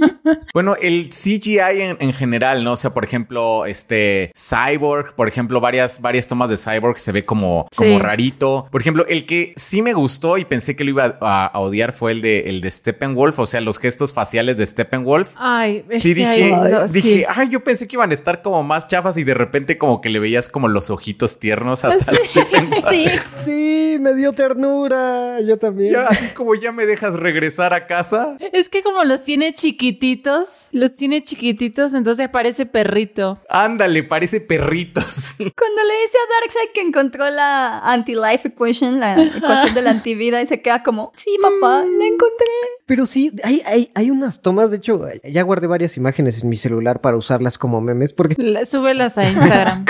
Bueno, 0.53 0.75
el 0.79 1.09
CGI 1.09 1.95
en, 1.99 2.13
general, 2.13 2.63
¿no? 2.63 2.73
O 2.73 2.75
sea, 2.75 2.93
por 2.93 3.03
ejemplo, 3.03 3.65
este 3.65 4.31
Cyborg, 4.35 5.15
por 5.15 5.27
ejemplo, 5.27 5.59
varias, 5.59 6.01
varias 6.01 6.27
tomas 6.27 6.49
de 6.49 6.57
Cyborg 6.57 6.99
se 6.99 7.11
ve 7.11 7.25
como, 7.25 7.67
como 7.75 7.99
rarito. 7.99 8.67
Por 8.71 8.81
ejemplo, 8.81 9.05
el 9.07 9.25
que 9.25 9.53
sí 9.55 9.81
me 9.81 9.93
gustó 9.93 10.37
y 10.37 10.45
pensé 10.45 10.74
que 10.75 10.83
lo 10.83 10.91
iba 10.91 11.17
a, 11.21 11.51
odiar 11.59 11.93
fue 11.93 12.11
el 12.11 12.21
de, 12.21 12.41
el 12.41 12.61
de 12.61 12.71
Steppenwolf, 12.71 13.39
o 13.39 13.45
sea, 13.45 13.61
los 13.61 13.79
gestos 13.79 14.13
faciales 14.13 14.57
de 14.57 14.65
Steppenwolf. 14.65 15.33
Ay, 15.35 15.85
sí, 15.89 16.13
dije, 16.13 16.53
dije, 16.91 17.25
ay, 17.27 17.49
yo 17.49 17.63
pensé 17.63 17.87
que 17.87 17.95
iban 17.95 18.11
a 18.11 18.13
estar 18.13 18.41
como 18.41 18.63
más 18.63 18.87
chafas 18.87 19.17
y 19.17 19.23
de 19.23 19.33
repente 19.33 19.77
como 19.77 20.01
que 20.01 20.09
le 20.09 20.19
veías 20.19 20.49
como 20.49 20.67
los 20.67 20.89
ojitos 20.89 21.39
tiernos 21.39 21.83
hasta 21.83 22.13
Steppenwolf. 22.15 22.85
Sí, 22.89 23.07
sí, 23.29 23.97
me 23.99 24.13
dio 24.13 24.33
ternura, 24.33 25.39
yo 25.41 25.57
también. 25.57 25.95
así 25.95 26.27
como 26.33 26.55
ya 26.55 26.71
me 26.71 26.85
dejas 26.85 27.15
regresar 27.15 27.73
a 27.73 27.87
casa. 27.87 28.37
Es 28.51 28.69
que 28.69 28.83
como 28.83 29.03
los 29.03 29.23
tiene 29.23 29.53
chiquititos, 29.53 30.69
los 30.71 30.95
tiene 30.95 31.23
chiquititos, 31.23 31.93
entonces 31.93 32.29
parece 32.29 32.65
perrito. 32.65 33.39
Ándale, 33.49 34.03
parece 34.03 34.41
perritos. 34.41 35.33
Cuando 35.37 35.83
le 35.83 35.93
dice 36.01 36.17
a 36.17 36.41
Darkseid 36.41 36.69
que 36.73 36.81
encontró 36.81 37.29
la 37.29 37.79
anti-life 37.79 38.49
equation, 38.49 38.99
la 38.99 39.21
ecuación 39.23 39.73
de 39.73 39.81
la 39.81 39.91
antivida, 39.91 40.41
y 40.41 40.45
se 40.45 40.61
queda 40.65 40.81
como, 40.81 41.11
sí, 41.15 41.37
papá, 41.39 41.85
la 41.85 42.05
encontré. 42.05 42.47
Pero 42.87 43.05
sí, 43.05 43.31
hay, 43.43 43.61
hay, 43.65 43.91
hay 43.93 44.09
unas 44.09 44.41
tomas, 44.41 44.71
de 44.71 44.77
hecho, 44.77 45.07
ya 45.23 45.43
guardé 45.43 45.67
varias 45.67 45.95
imágenes 45.95 46.41
en 46.41 46.49
mi 46.49 46.55
celular 46.55 47.01
para 47.01 47.17
usarlas 47.17 47.59
como 47.59 47.81
memes, 47.81 48.13
porque... 48.13 48.35
súbelas 48.65 49.17
a 49.19 49.29
Instagram. 49.29 49.85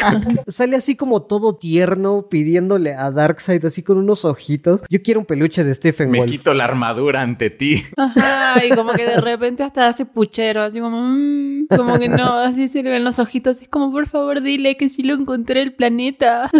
sale 0.47 0.75
así 0.75 0.97
como 0.97 1.23
todo 1.23 1.55
tierno, 1.55 2.27
pidiéndole 2.29 2.93
a 2.93 3.09
Darkseid, 3.09 3.63
así 3.65 3.83
con 3.83 3.97
unos 3.97 4.25
ojitos. 4.25 4.83
Yo 4.89 5.01
quiero 5.01 5.21
un 5.21 5.25
peluche 5.25 5.63
de 5.63 5.73
Stephen 5.73 6.09
Me 6.11 6.25
quito 6.25 6.53
la 6.53 6.65
armadura 6.65 7.21
ante 7.21 7.49
ti. 7.49 7.81
Ajá, 7.95 8.65
y 8.65 8.69
como 8.71 8.91
que 8.91 9.05
de 9.05 9.21
repente 9.21 9.63
hasta 9.63 9.87
hace 9.87 10.05
puchero, 10.05 10.61
así 10.61 10.81
como... 10.81 10.99
Mm", 11.01 11.67
como 11.75 11.97
que 11.97 12.09
no, 12.09 12.33
así 12.33 12.67
se 12.67 12.83
le 12.83 12.89
ven 12.89 13.05
los 13.05 13.19
ojitos. 13.19 13.61
Es 13.61 13.69
como, 13.69 13.93
por 13.93 14.07
favor, 14.07 14.41
dile 14.41 14.75
que 14.75 14.89
sí 14.89 15.03
lo 15.03 15.13
encontré 15.13 15.61
el 15.61 15.73
planeta. 15.73 16.51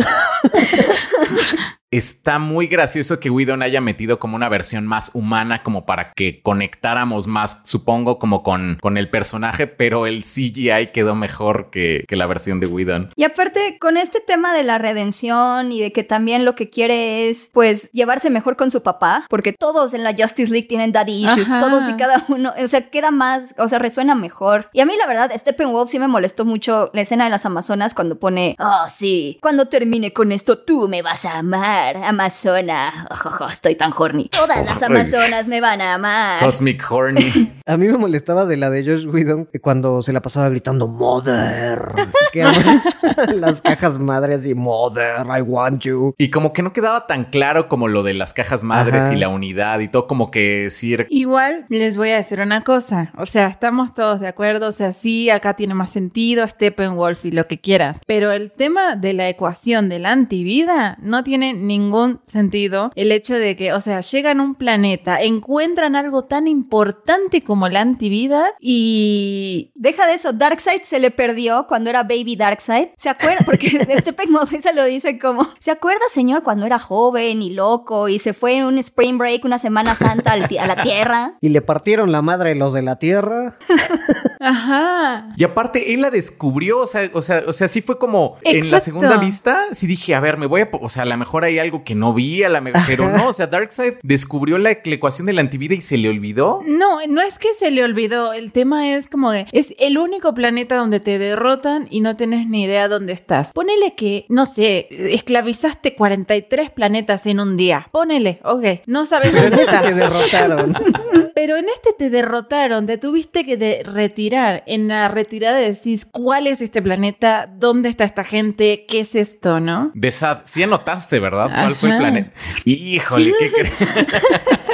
está 1.97 2.39
muy 2.39 2.67
gracioso 2.67 3.19
que 3.19 3.29
Whedon 3.29 3.61
haya 3.61 3.81
metido 3.81 4.19
como 4.19 4.35
una 4.35 4.49
versión 4.49 4.87
más 4.87 5.11
humana, 5.13 5.63
como 5.63 5.85
para 5.85 6.13
que 6.13 6.41
conectáramos 6.41 7.27
más, 7.27 7.61
supongo, 7.63 8.19
como 8.19 8.43
con, 8.43 8.77
con 8.81 8.97
el 8.97 9.09
personaje, 9.09 9.67
pero 9.67 10.07
el 10.07 10.21
CGI 10.21 10.91
quedó 10.93 11.15
mejor 11.15 11.69
que, 11.71 12.05
que 12.07 12.15
la 12.15 12.27
versión 12.27 12.59
de 12.59 12.67
Whedon. 12.67 13.11
Y 13.15 13.23
aparte, 13.23 13.77
con 13.79 13.97
este 13.97 14.19
tema 14.19 14.53
de 14.53 14.63
la 14.63 14.77
redención 14.77 15.71
y 15.71 15.81
de 15.81 15.91
que 15.91 16.03
también 16.03 16.45
lo 16.45 16.55
que 16.55 16.69
quiere 16.69 17.29
es, 17.29 17.49
pues, 17.53 17.91
llevarse 17.91 18.29
mejor 18.29 18.55
con 18.55 18.71
su 18.71 18.83
papá, 18.83 19.25
porque 19.29 19.53
todos 19.53 19.93
en 19.93 20.03
la 20.03 20.15
Justice 20.17 20.51
League 20.51 20.67
tienen 20.67 20.91
daddy 20.91 21.25
issues, 21.25 21.51
Ajá. 21.51 21.59
todos 21.59 21.87
y 21.89 21.93
cada 21.95 22.25
uno, 22.27 22.53
o 22.57 22.67
sea, 22.67 22.89
queda 22.89 23.11
más, 23.11 23.55
o 23.57 23.67
sea, 23.67 23.79
resuena 23.79 24.15
mejor. 24.15 24.69
Y 24.73 24.81
a 24.81 24.85
mí, 24.85 24.93
la 24.97 25.07
verdad, 25.07 25.31
Steppenwolf 25.35 25.89
sí 25.89 25.99
me 25.99 26.07
molestó 26.07 26.45
mucho 26.45 26.89
la 26.93 27.01
escena 27.01 27.25
de 27.25 27.29
las 27.29 27.45
Amazonas 27.45 27.93
cuando 27.93 28.19
pone, 28.19 28.55
oh, 28.59 28.83
sí, 28.87 29.37
cuando 29.41 29.67
termine 29.67 30.13
con 30.13 30.31
esto, 30.31 30.57
tú 30.57 30.87
me 30.87 31.01
vas 31.01 31.25
a 31.25 31.37
amar, 31.37 31.84
Amazona. 31.97 33.07
Ojojo, 33.11 33.47
estoy 33.47 33.75
tan 33.75 33.93
horny. 33.95 34.29
Todas 34.29 34.65
las 34.65 34.81
Ay. 34.81 34.89
Amazonas 34.91 35.47
me 35.47 35.61
van 35.61 35.81
a 35.81 35.93
amar. 35.95 36.39
Cosmic 36.43 36.83
Horny. 36.89 37.51
A 37.67 37.77
mí 37.77 37.87
me 37.87 37.97
molestaba 37.97 38.45
de 38.45 38.57
la 38.57 38.69
de 38.69 38.83
Josh 38.83 39.05
Whedon 39.05 39.49
cuando 39.61 40.01
se 40.01 40.13
la 40.13 40.21
pasaba 40.21 40.49
gritando 40.49 40.87
Mother. 40.87 41.93
Las 43.33 43.61
cajas 43.61 43.99
madres 43.99 44.45
y 44.45 44.53
Mother, 44.55 45.25
I 45.25 45.41
want 45.41 45.83
you. 45.83 46.13
y 46.17 46.29
como 46.29 46.53
que 46.53 46.61
no 46.61 46.73
quedaba 46.73 47.07
tan 47.07 47.25
claro 47.25 47.67
como 47.67 47.87
lo 47.87 48.03
de 48.03 48.13
las 48.13 48.33
cajas 48.33 48.63
madres 48.63 49.05
Ajá. 49.05 49.13
y 49.13 49.17
la 49.17 49.29
unidad 49.29 49.79
y 49.79 49.87
todo, 49.87 50.07
como 50.07 50.31
que 50.31 50.63
decir. 50.63 51.07
Igual 51.09 51.65
les 51.69 51.97
voy 51.97 52.09
a 52.11 52.17
decir 52.17 52.39
una 52.41 52.61
cosa, 52.61 53.11
o 53.17 53.25
sea, 53.25 53.47
estamos 53.47 53.93
todos 53.93 54.19
de 54.19 54.27
acuerdo, 54.27 54.67
o 54.67 54.71
sea, 54.71 54.93
sí, 54.93 55.29
acá 55.29 55.55
tiene 55.55 55.73
más 55.73 55.91
sentido 55.91 56.47
Steppenwolf 56.47 57.25
y 57.25 57.31
lo 57.31 57.47
que 57.47 57.59
quieras, 57.59 58.01
pero 58.05 58.31
el 58.31 58.51
tema 58.51 58.95
de 58.95 59.13
la 59.13 59.29
ecuación 59.29 59.89
de 59.89 59.99
la 59.99 60.11
antivida 60.11 60.97
no 61.01 61.23
tiene 61.23 61.53
ningún 61.67 62.19
sentido. 62.23 62.91
El 62.95 63.11
hecho 63.11 63.35
de 63.35 63.55
que, 63.55 63.73
o 63.73 63.79
sea, 63.79 64.01
llegan 64.01 64.39
a 64.39 64.43
un 64.43 64.55
planeta, 64.55 65.21
encuentran 65.21 65.95
algo 65.95 66.25
tan 66.25 66.47
importante 66.47 67.41
como 67.41 67.67
la 67.67 67.81
antivida 67.81 68.51
y 68.59 69.71
Deja 69.75 70.07
de 70.07 70.13
eso, 70.13 70.33
Darkseid 70.33 70.81
se 70.83 70.99
le 70.99 71.11
perdió 71.11 71.65
cuando 71.67 71.89
era 71.89 72.03
Baby 72.03 72.35
Darkseid. 72.35 72.87
¿Se 72.97 73.09
acuerda? 73.09 73.43
Porque 73.45 73.67
Steppenwolf 73.99 74.51
se 74.59 74.73
lo 74.73 74.83
dice 74.85 75.19
como, 75.19 75.47
¿se 75.59 75.71
acuerda, 75.71 76.01
señor, 76.09 76.43
cuando 76.43 76.65
era 76.65 76.79
joven 76.79 77.41
y 77.41 77.51
loco 77.51 78.07
y 78.09 78.19
se 78.19 78.33
fue 78.33 78.55
en 78.55 78.63
un 78.63 78.77
spring 78.79 79.17
break, 79.17 79.45
una 79.45 79.59
semana 79.59 79.93
santa 79.93 80.33
a 80.33 80.37
la 80.37 80.47
Tierra? 80.81 81.33
Y 81.41 81.49
le 81.49 81.61
partieron 81.61 82.11
la 82.11 82.21
madre 82.21 82.55
los 82.55 82.73
de 82.73 82.81
la 82.81 82.97
tierra. 82.97 83.57
Ajá. 84.39 85.29
Y 85.35 85.43
aparte, 85.43 85.93
él 85.93 86.01
la 86.01 86.09
descubrió, 86.09 86.79
o 86.79 86.87
sea, 86.87 87.09
o 87.13 87.21
sea, 87.21 87.43
o 87.47 87.53
sea, 87.53 87.67
sí 87.67 87.81
fue 87.81 87.99
como 87.99 88.37
en 88.41 88.71
la 88.71 88.79
segunda 88.79 89.17
vista, 89.17 89.59
sí 89.71 89.87
dije, 89.87 90.15
a 90.15 90.19
ver, 90.19 90.37
me 90.37 90.45
voy 90.45 90.61
a, 90.61 90.69
o 90.71 90.89
sea, 90.89 91.03
a 91.03 91.05
lo 91.05 91.17
mejor 91.17 91.45
hay 91.55 91.59
algo 91.67 91.83
que 91.83 91.95
no 91.95 92.13
vi, 92.13 92.43
a 92.43 92.49
la 92.49 92.61
me- 92.61 92.71
pero 92.87 93.09
no, 93.09 93.27
o 93.29 93.33
sea, 93.33 93.47
Darkseid 93.47 93.93
descubrió 94.03 94.57
la, 94.57 94.77
la 94.83 94.95
ecuación 94.95 95.25
de 95.27 95.33
la 95.33 95.41
antivida 95.41 95.73
y 95.75 95.81
se 95.81 95.97
le 95.97 96.09
olvidó. 96.09 96.61
No, 96.67 96.99
no 97.07 97.21
es 97.21 97.39
que 97.39 97.53
se 97.53 97.71
le 97.71 97.83
olvidó. 97.83 98.33
El 98.33 98.51
tema 98.51 98.93
es 98.95 99.07
como 99.07 99.31
que 99.31 99.45
es 99.51 99.73
el 99.79 99.97
único 99.97 100.33
planeta 100.33 100.75
donde 100.75 100.99
te 100.99 101.17
derrotan 101.17 101.87
y 101.89 102.01
no 102.01 102.15
tenés 102.15 102.47
ni 102.47 102.63
idea 102.63 102.87
dónde 102.87 103.13
estás. 103.13 103.51
Ponele 103.53 103.95
que, 103.95 104.25
no 104.29 104.45
sé, 104.45 104.87
esclavizaste 104.89 105.95
43 105.95 106.69
planetas 106.71 107.25
en 107.27 107.39
un 107.39 107.57
día. 107.57 107.87
Ponele, 107.91 108.39
ok, 108.43 108.65
no 108.87 109.05
sabes 109.05 109.31
Pero 109.31 109.43
dónde 109.49 109.63
ese 109.63 109.71
te 109.71 109.77
estás. 109.89 109.95
derrotaron. 109.97 110.73
Pero 111.35 111.57
en 111.57 111.65
este 111.67 111.89
te 111.97 112.09
derrotaron, 112.09 112.85
te 112.85 112.97
tuviste 112.97 113.43
que 113.43 113.57
de- 113.57 113.83
retirar. 113.83 114.63
En 114.67 114.87
la 114.87 115.07
retirada 115.09 115.57
decís 115.57 116.05
cuál 116.05 116.47
es 116.47 116.61
este 116.61 116.81
planeta, 116.81 117.49
dónde 117.57 117.89
está 117.89 118.03
esta 118.05 118.23
gente, 118.23 118.85
qué 118.87 119.01
es 119.01 119.15
esto, 119.15 119.59
¿no? 119.59 119.91
De 119.93 120.11
Sad, 120.11 120.39
sí 120.45 120.63
anotaste, 120.63 121.19
¿verdad? 121.19 121.44
¿Cuál 121.49 121.75
fue 121.75 121.91
el 121.91 121.97
planeta? 121.97 122.29
Híjole, 122.65 123.33
¿qué 123.39 123.51
crees? 123.51 123.73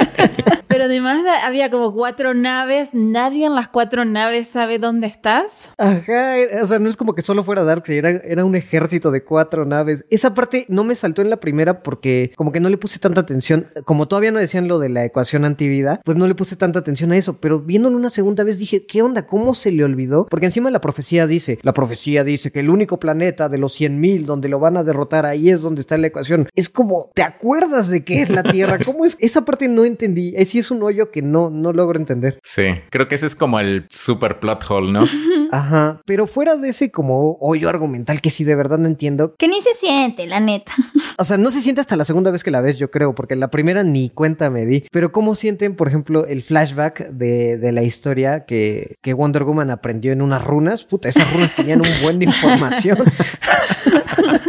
Pero 0.72 0.84
además 0.84 1.22
había 1.44 1.70
como 1.70 1.92
cuatro 1.92 2.32
naves, 2.32 2.94
nadie 2.94 3.44
en 3.44 3.54
las 3.54 3.68
cuatro 3.68 4.06
naves 4.06 4.48
sabe 4.48 4.78
dónde 4.78 5.06
estás. 5.06 5.74
Ajá, 5.76 6.36
o 6.62 6.66
sea, 6.66 6.78
no 6.78 6.88
es 6.88 6.96
como 6.96 7.14
que 7.14 7.20
solo 7.20 7.44
fuera 7.44 7.62
Darkseid, 7.62 8.02
era, 8.02 8.42
un 8.46 8.54
ejército 8.54 9.10
de 9.10 9.22
cuatro 9.22 9.66
naves. 9.66 10.06
Esa 10.08 10.32
parte 10.32 10.64
no 10.70 10.82
me 10.82 10.94
saltó 10.94 11.20
en 11.20 11.28
la 11.28 11.36
primera 11.40 11.82
porque 11.82 12.32
como 12.36 12.52
que 12.52 12.60
no 12.60 12.70
le 12.70 12.78
puse 12.78 12.98
tanta 12.98 13.20
atención. 13.20 13.66
Como 13.84 14.08
todavía 14.08 14.30
no 14.30 14.38
decían 14.38 14.66
lo 14.66 14.78
de 14.78 14.88
la 14.88 15.04
ecuación 15.04 15.44
antivida, 15.44 16.00
pues 16.06 16.16
no 16.16 16.26
le 16.26 16.34
puse 16.34 16.56
tanta 16.56 16.78
atención 16.78 17.12
a 17.12 17.18
eso. 17.18 17.38
Pero 17.38 17.60
viéndolo 17.60 17.98
una 17.98 18.08
segunda 18.08 18.42
vez 18.42 18.58
dije, 18.58 18.86
¿qué 18.86 19.02
onda? 19.02 19.26
¿Cómo 19.26 19.54
se 19.54 19.72
le 19.72 19.84
olvidó? 19.84 20.26
Porque 20.30 20.46
encima 20.46 20.70
la 20.70 20.80
profecía 20.80 21.26
dice, 21.26 21.58
la 21.60 21.74
profecía 21.74 22.24
dice 22.24 22.50
que 22.50 22.60
el 22.60 22.70
único 22.70 22.98
planeta 22.98 23.50
de 23.50 23.58
los 23.58 23.78
100.000 23.78 24.24
donde 24.24 24.48
lo 24.48 24.58
van 24.58 24.78
a 24.78 24.84
derrotar, 24.84 25.26
ahí 25.26 25.50
es 25.50 25.60
donde 25.60 25.82
está 25.82 25.98
la 25.98 26.06
ecuación. 26.06 26.48
Es 26.54 26.70
como, 26.70 27.10
¿te 27.14 27.22
acuerdas 27.22 27.88
de 27.88 28.04
qué 28.04 28.22
es 28.22 28.30
la 28.30 28.42
Tierra? 28.42 28.78
¿Cómo 28.82 29.04
es? 29.04 29.18
Esa 29.20 29.44
parte 29.44 29.68
no 29.68 29.84
entendí. 29.84 30.34
Sí 30.46 30.61
es 30.62 30.70
un 30.70 30.82
hoyo 30.82 31.10
que 31.10 31.22
no, 31.22 31.50
no 31.50 31.72
logro 31.72 31.98
entender. 31.98 32.38
Sí, 32.42 32.64
creo 32.90 33.08
que 33.08 33.14
ese 33.16 33.26
es 33.26 33.36
como 33.36 33.60
el 33.60 33.86
super 33.90 34.40
plot 34.40 34.64
hole, 34.68 34.92
¿no? 34.92 35.04
Ajá, 35.52 36.00
pero 36.06 36.26
fuera 36.26 36.56
de 36.56 36.70
ese 36.70 36.90
como 36.90 37.36
hoyo 37.40 37.68
argumental 37.68 38.20
que 38.22 38.30
sí 38.30 38.44
de 38.44 38.54
verdad 38.56 38.78
no 38.78 38.86
entiendo. 38.88 39.34
Que 39.36 39.48
ni 39.48 39.60
se 39.60 39.74
siente, 39.74 40.26
la 40.26 40.40
neta. 40.40 40.72
O 41.18 41.24
sea, 41.24 41.36
no 41.36 41.50
se 41.50 41.60
siente 41.60 41.80
hasta 41.80 41.94
la 41.94 42.04
segunda 42.04 42.30
vez 42.30 42.42
que 42.42 42.50
la 42.50 42.62
ves, 42.62 42.78
yo 42.78 42.90
creo, 42.90 43.14
porque 43.14 43.36
la 43.36 43.48
primera 43.48 43.84
ni 43.84 44.08
cuenta 44.08 44.48
me 44.50 44.64
di. 44.64 44.84
Pero 44.90 45.12
¿cómo 45.12 45.34
sienten, 45.34 45.76
por 45.76 45.86
ejemplo, 45.86 46.26
el 46.26 46.42
flashback 46.42 47.10
de, 47.10 47.58
de 47.58 47.70
la 47.70 47.82
historia 47.82 48.44
que, 48.46 48.96
que 49.02 49.12
Wonder 49.12 49.44
Woman 49.44 49.70
aprendió 49.70 50.10
en 50.12 50.22
unas 50.22 50.42
runas? 50.42 50.84
Puta, 50.84 51.10
esas 51.10 51.30
runas 51.32 51.54
tenían 51.54 51.80
un 51.80 52.02
buen 52.02 52.18
de 52.18 52.24
información. 52.24 52.98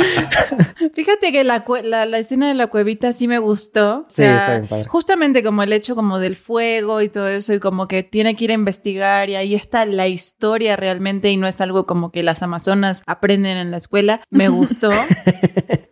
Fíjate 0.94 1.32
que 1.32 1.44
la, 1.44 1.64
la, 1.84 2.06
la 2.06 2.18
escena 2.20 2.48
de 2.48 2.54
la 2.54 2.68
cuevita 2.68 3.14
sí 3.14 3.28
me 3.28 3.40
gustó. 3.40 4.00
O 4.00 4.06
Sí, 4.10 4.18
sea, 4.18 4.38
está 4.38 4.52
bien 4.58 4.68
padre. 4.68 4.84
Justamente 4.86 5.44
como 5.44 5.64
el 5.64 5.74
hecho 5.74 5.96
como 6.04 6.20
del 6.20 6.36
fuego 6.36 7.02
y 7.02 7.08
todo 7.08 7.30
eso 7.30 7.54
y 7.54 7.62
como 7.62 7.88
que 7.88 8.04
tiene 8.04 8.36
que 8.36 8.44
ir 8.44 8.52
a 8.52 8.56
investigar 8.56 9.30
y 9.30 9.38
ahí 9.38 9.56
está 9.56 9.86
la 9.86 10.06
historia 10.10 10.76
realmente 10.76 11.32
y 11.32 11.38
no 11.38 11.48
es 11.48 11.62
algo 11.62 11.86
como 11.86 12.12
que 12.12 12.24
las 12.24 12.44
amazonas 12.44 13.04
aprenden 13.08 13.56
en 13.56 13.72
la 13.72 13.78
escuela. 13.78 14.20
Me 14.30 14.50
gustó. 14.50 14.92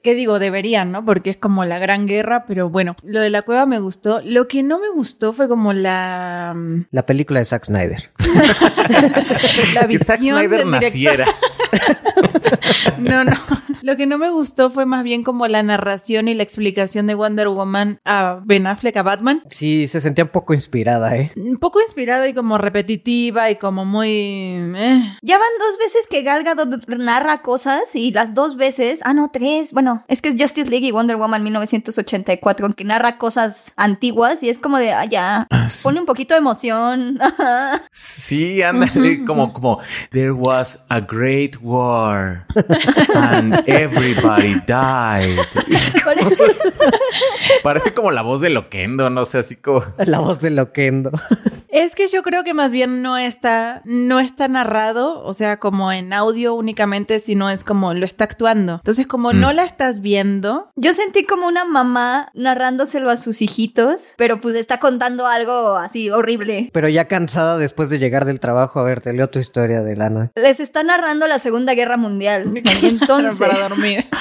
¿Qué 0.03 0.13
digo? 0.13 0.37
Deberían, 0.37 0.91
¿no? 0.91 1.05
Porque 1.05 1.29
es 1.29 1.37
como 1.37 1.63
la 1.63 1.79
gran 1.79 2.07
guerra, 2.07 2.43
pero 2.45 2.69
bueno, 2.69 2.97
lo 3.03 3.21
de 3.21 3.29
la 3.29 3.43
cueva 3.43 3.65
me 3.65 3.79
gustó. 3.79 4.19
Lo 4.25 4.49
que 4.49 4.63
no 4.63 4.79
me 4.79 4.89
gustó 4.89 5.31
fue 5.31 5.47
como 5.47 5.71
la... 5.71 6.51
mm, 6.57 6.87
La 6.91 7.05
película 7.05 7.39
de 7.39 7.45
Zack 7.45 7.63
Snyder. 7.67 8.11
la 9.75 9.87
que 9.87 9.97
Zack 9.97 10.19
visión 10.19 10.39
Snyder 10.39 10.59
del 10.59 10.71
naciera. 10.71 11.25
No, 12.97 13.23
no. 13.23 13.33
Lo 13.81 13.97
que 13.97 14.05
no 14.05 14.17
me 14.17 14.29
gustó 14.31 14.69
fue 14.69 14.85
más 14.85 15.03
bien 15.03 15.23
como 15.23 15.47
la 15.47 15.63
narración 15.63 16.27
y 16.27 16.33
la 16.33 16.43
explicación 16.43 17.07
de 17.07 17.15
Wonder 17.15 17.47
Woman 17.49 17.99
a 18.05 18.39
Ben 18.45 18.67
Affleck, 18.67 18.97
a 18.97 19.03
Batman. 19.03 19.43
Sí, 19.49 19.87
se 19.87 19.99
sentía 19.99 20.23
un 20.25 20.29
poco 20.31 20.53
inspirada, 20.53 21.15
¿eh? 21.17 21.31
Un 21.35 21.57
poco 21.57 21.81
inspirada 21.81 22.27
y 22.27 22.33
como 22.33 22.57
repetitiva 22.57 23.49
y 23.49 23.55
como 23.55 23.85
muy... 23.85 24.09
eh. 24.09 25.17
Ya 25.21 25.37
van 25.37 25.47
dos 25.59 25.77
veces 25.79 26.07
que 26.09 26.21
Gal 26.23 26.43
Gadot 26.43 26.87
narra 26.87 27.41
cosas 27.41 27.95
y 27.95 28.11
las 28.11 28.33
dos 28.33 28.55
veces, 28.55 29.01
ah 29.03 29.13
no, 29.13 29.29
tres, 29.31 29.73
bueno, 29.73 30.03
es 30.07 30.21
que 30.21 30.29
es 30.29 30.35
Justice 30.39 30.69
League 30.69 30.85
y 30.87 30.91
Wonder 30.91 31.17
Woman 31.17 31.43
1984, 31.43 32.73
que 32.73 32.83
narra 32.83 33.17
cosas 33.17 33.73
antiguas 33.77 34.43
y 34.43 34.49
es 34.49 34.59
como 34.59 34.77
de, 34.77 34.91
ah, 34.93 35.05
ya, 35.05 35.47
Ah, 35.49 35.69
sí. 35.69 35.83
pone 35.83 35.99
un 35.99 36.05
poquito 36.05 36.33
de 36.33 36.39
emoción. 36.39 37.19
Sí, 37.91 38.61
ándale, 38.61 39.25
como, 39.25 39.51
como, 39.53 39.79
there 40.11 40.31
was 40.31 40.85
a 40.89 40.99
great 41.01 41.57
war 41.61 42.45
and 43.15 43.55
everybody 43.71 44.55
died. 44.67 45.39
Parece 47.63 47.93
como 47.93 48.11
la 48.11 48.21
voz 48.21 48.41
de 48.41 48.49
Loquendo, 48.49 49.09
no 49.09 49.25
sé, 49.25 49.39
así 49.39 49.55
como... 49.55 49.83
La 49.97 50.19
voz 50.19 50.41
de 50.41 50.49
Loquendo. 50.49 51.11
Es 51.69 51.95
que 51.95 52.07
yo 52.07 52.21
creo 52.21 52.43
que 52.43 52.53
más 52.53 52.71
bien 52.71 53.01
no 53.01 53.17
está, 53.17 53.81
no 53.85 54.19
está 54.19 54.47
narrado, 54.47 55.23
o 55.23 55.33
sea, 55.33 55.57
como 55.57 55.91
en 55.91 56.11
audio 56.11 56.53
únicamente, 56.53 57.19
sino 57.19 57.49
es 57.49 57.63
como 57.63 57.93
lo 57.93 58.05
está 58.05 58.25
actuando. 58.25 58.75
Entonces, 58.75 59.07
como 59.07 59.31
no 59.31 59.53
la 59.53 59.63
estás 59.63 60.01
viendo, 60.01 60.69
Yo 60.75 60.93
sentí 60.93 61.25
como 61.25 61.47
una 61.47 61.65
mamá 61.65 62.29
narrándoselo 62.33 63.09
a 63.09 63.17
sus 63.17 63.41
hijitos, 63.41 64.15
pero 64.17 64.41
pues 64.41 64.55
está 64.55 64.79
contando 64.79 65.27
algo 65.27 65.75
así 65.77 66.09
horrible. 66.09 66.69
Pero 66.73 66.89
ya 66.89 67.05
cansada 67.05 67.57
después 67.57 67.89
de 67.89 67.99
llegar 67.99 68.25
del 68.25 68.39
trabajo, 68.39 68.79
a 68.79 68.83
ver, 68.83 69.01
te 69.01 69.13
leo 69.13 69.29
tu 69.29 69.39
historia 69.39 69.81
de 69.81 69.95
Lana. 69.95 70.31
Les 70.35 70.59
está 70.59 70.83
narrando 70.83 71.27
la 71.27 71.39
Segunda 71.39 71.73
Guerra 71.73 71.97
Mundial. 71.97 72.51
Y 72.81 72.85
entonces, 72.87 73.60
dormir. 73.61 74.05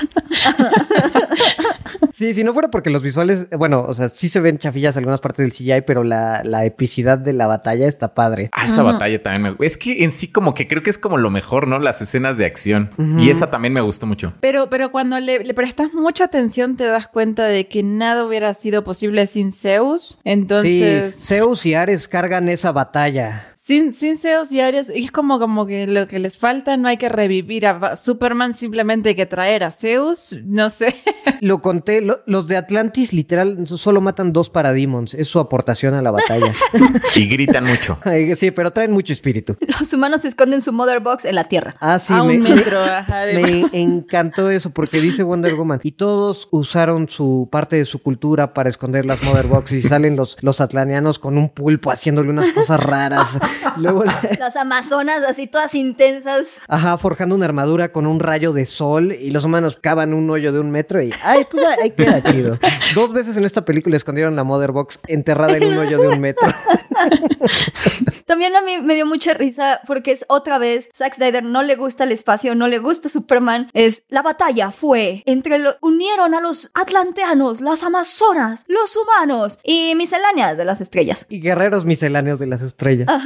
Sí, 2.13 2.35
si 2.35 2.45
no 2.45 2.53
fuera 2.53 2.71
porque 2.71 2.91
los 2.91 3.03
visuales, 3.03 3.47
bueno, 3.57 3.83
o 3.87 3.95
sea, 3.95 4.09
sí 4.11 4.29
se 4.29 4.41
ven 4.41 4.59
chafillas 4.59 4.97
algunas 4.97 5.21
partes 5.21 5.45
del 5.45 5.53
CGI, 5.53 5.83
pero 5.87 6.05
la, 6.05 6.43
la 6.45 6.65
epicidad 6.67 7.17
de 7.19 7.33
la 7.33 7.47
batalla 7.47 7.87
está 7.87 8.15
padre. 8.15 8.51
Ah, 8.53 8.67
esa 8.67 8.83
batalla 8.83 9.23
también 9.23 9.57
me... 9.59 9.65
Es 9.65 9.79
que 9.79 10.05
en 10.05 10.13
sí 10.13 10.29
como 10.31 10.53
que 10.53 10.69
creo 10.69 10.83
que 10.83 10.91
es 10.91 10.99
como 10.99 11.17
lo 11.17 11.31
mejor, 11.31 11.67
¿no? 11.67 11.79
Las 11.79 12.03
escenas 12.03 12.37
de 12.37 12.45
acción. 12.45 12.91
Y 13.19 13.31
esa 13.31 13.51
también 13.51 13.73
me 13.73 13.81
gustó 13.81 14.07
mucho. 14.07 14.35
Pero, 14.41 14.69
pero 14.69 14.93
cuando 14.93 15.19
le, 15.19 15.43
le 15.45 15.55
prestas 15.55 15.95
mucha 15.95 16.25
atención 16.25 16.77
te 16.77 16.85
das 16.85 17.09
cuenta 17.09 17.47
de 17.47 17.69
que 17.69 17.83
nada 17.83 18.27
hubiera 18.27 18.53
sido 18.55 18.85
posible 18.85 19.27
sin 19.27 19.53
Zeus. 19.53 20.19
Entonces, 20.25 21.15
Sí, 21.17 21.27
Zeus 21.27 21.65
y 21.65 21.75
Ares 21.75 22.07
cargan 22.07 22.49
esa 22.51 22.73
batalla. 22.73 23.47
Sin, 23.71 23.95
sin 23.95 24.19
Zeus 24.19 24.51
y 24.51 24.61
Ares, 24.61 24.91
y 24.93 25.05
es 25.05 25.13
como, 25.13 25.39
como 25.39 25.65
que 25.65 25.87
lo 25.87 26.09
que 26.09 26.19
les 26.19 26.39
falta, 26.39 26.77
no 26.77 26.89
hay 26.89 26.97
que 26.97 27.09
revivir 27.09 27.67
a 27.69 27.95
Superman, 27.95 28.53
simplemente 28.53 29.11
hay 29.11 29.15
que 29.15 29.27
traer 29.27 29.63
a 29.63 29.71
Zeus, 29.71 30.37
no 30.45 30.71
sé. 30.71 30.97
Lo 31.41 31.63
conté, 31.63 32.01
lo- 32.03 32.21
los 32.27 32.49
de 32.49 32.57
Atlantis 32.59 33.13
literal 33.15 33.67
solo 33.67 34.01
matan 34.03 34.33
dos 34.33 34.51
parademons, 34.51 35.15
es 35.15 35.29
su 35.29 35.39
aportación 35.39 35.95
a 35.95 36.03
la 36.03 36.11
batalla. 36.11 36.53
Y 37.15 37.29
gritan 37.29 37.63
mucho. 37.65 37.97
Sí, 38.37 38.51
pero 38.51 38.73
traen 38.73 38.91
mucho 38.93 39.13
espíritu. 39.13 39.57
Los 39.79 39.93
humanos 39.93 40.25
esconden 40.25 40.61
su 40.61 40.73
mother 40.73 40.99
box 41.01 41.25
en 41.25 41.37
la 41.37 41.45
Tierra. 41.45 41.77
Ah, 41.81 41.99
sí, 42.01 42.13
a 42.13 42.25
me, 42.25 42.37
un 42.39 42.43
metro, 42.43 42.83
ajá, 42.83 43.21
de- 43.25 43.35
me 43.35 43.69
encantó 43.81 44.51
eso 44.51 44.71
porque 44.71 45.01
dice 45.01 45.23
Wonder 45.23 45.55
Woman 45.55 45.81
y 45.85 45.93
todos 45.93 46.49
usaron 46.51 47.09
su 47.09 47.49
parte 47.53 47.77
de 47.77 47.85
su 47.85 48.01
cultura 48.03 48.53
para 48.53 48.69
esconder 48.69 49.07
las 49.07 49.23
mother 49.25 49.47
box 49.47 49.73
y 49.73 49.83
salen 49.83 50.17
los, 50.17 50.37
los 50.43 50.61
atlanianos 50.61 51.19
con 51.21 51.39
un 51.39 51.49
pulpo 51.51 51.91
haciéndole 51.93 52.31
unas 52.31 52.49
cosas 52.49 52.81
raras. 52.83 53.39
Luego, 53.77 54.05
la- 54.05 54.21
Las 54.39 54.57
amazonas 54.57 55.21
así 55.29 55.47
todas 55.47 55.75
intensas. 55.75 56.61
ajá, 56.69 56.97
forjando 56.99 57.35
una 57.35 57.45
armadura 57.47 57.93
con 57.93 58.07
un 58.07 58.21
rayo 58.21 58.53
de 58.53 58.65
sol 58.65 59.13
y 59.13 59.31
los 59.31 59.45
humanos 59.45 59.79
cavan 59.81 60.15
un 60.15 60.29
hoyo 60.31 60.53
de 60.53 60.61
un 60.61 60.71
metro 60.71 61.03
y, 61.03 61.13
ay, 61.25 61.47
pues 61.51 61.65
ahí 61.65 61.77
ahí 61.83 61.91
queda 61.91 62.23
chido. 62.23 62.59
Dos 62.95 63.13
veces 63.13 63.37
en 63.37 63.45
esta 63.45 63.65
película 63.65 63.97
escondieron 63.97 64.37
la 64.37 64.45
mother 64.45 64.73
box 64.73 65.01
enterrada 65.07 65.57
en 65.57 65.65
un 65.65 65.79
hoyo 65.79 65.99
de 66.01 66.09
un 66.09 66.21
metro. 66.21 66.49
También 68.31 68.55
a 68.55 68.63
mí 68.63 68.81
me 68.81 68.95
dio 68.95 69.07
mucha 69.07 69.35
risa 69.35 69.81
porque 69.89 70.13
es 70.13 70.25
otra 70.29 70.59
vez, 70.59 70.89
Zack 70.97 71.17
Snyder 71.17 71.43
no 71.43 71.65
le 71.65 71.75
gusta 71.75 72.05
el 72.05 72.13
espacio, 72.13 72.55
no 72.55 72.69
le 72.69 72.79
gusta 72.79 73.09
Superman. 73.09 73.69
Es 73.73 74.05
la 74.09 74.23
batalla 74.23 74.71
fue 74.71 75.25
entre 75.27 75.59
lo, 75.59 75.75
unieron 75.81 76.37
a 76.37 76.41
los 76.41 76.71
atlanteanos, 76.75 77.61
las 77.61 77.83
amazonas, 77.83 78.67
los 78.69 78.97
humanos 78.97 79.59
y 79.65 79.97
misceláneas 79.97 80.57
de 80.57 80.65
las 80.65 80.81
estrellas. 80.81 81.27
Y 81.29 81.41
guerreros 81.41 81.87
misceláneos 81.87 82.39
de 82.39 82.47
las 82.47 82.63
estrellas. 82.63 83.09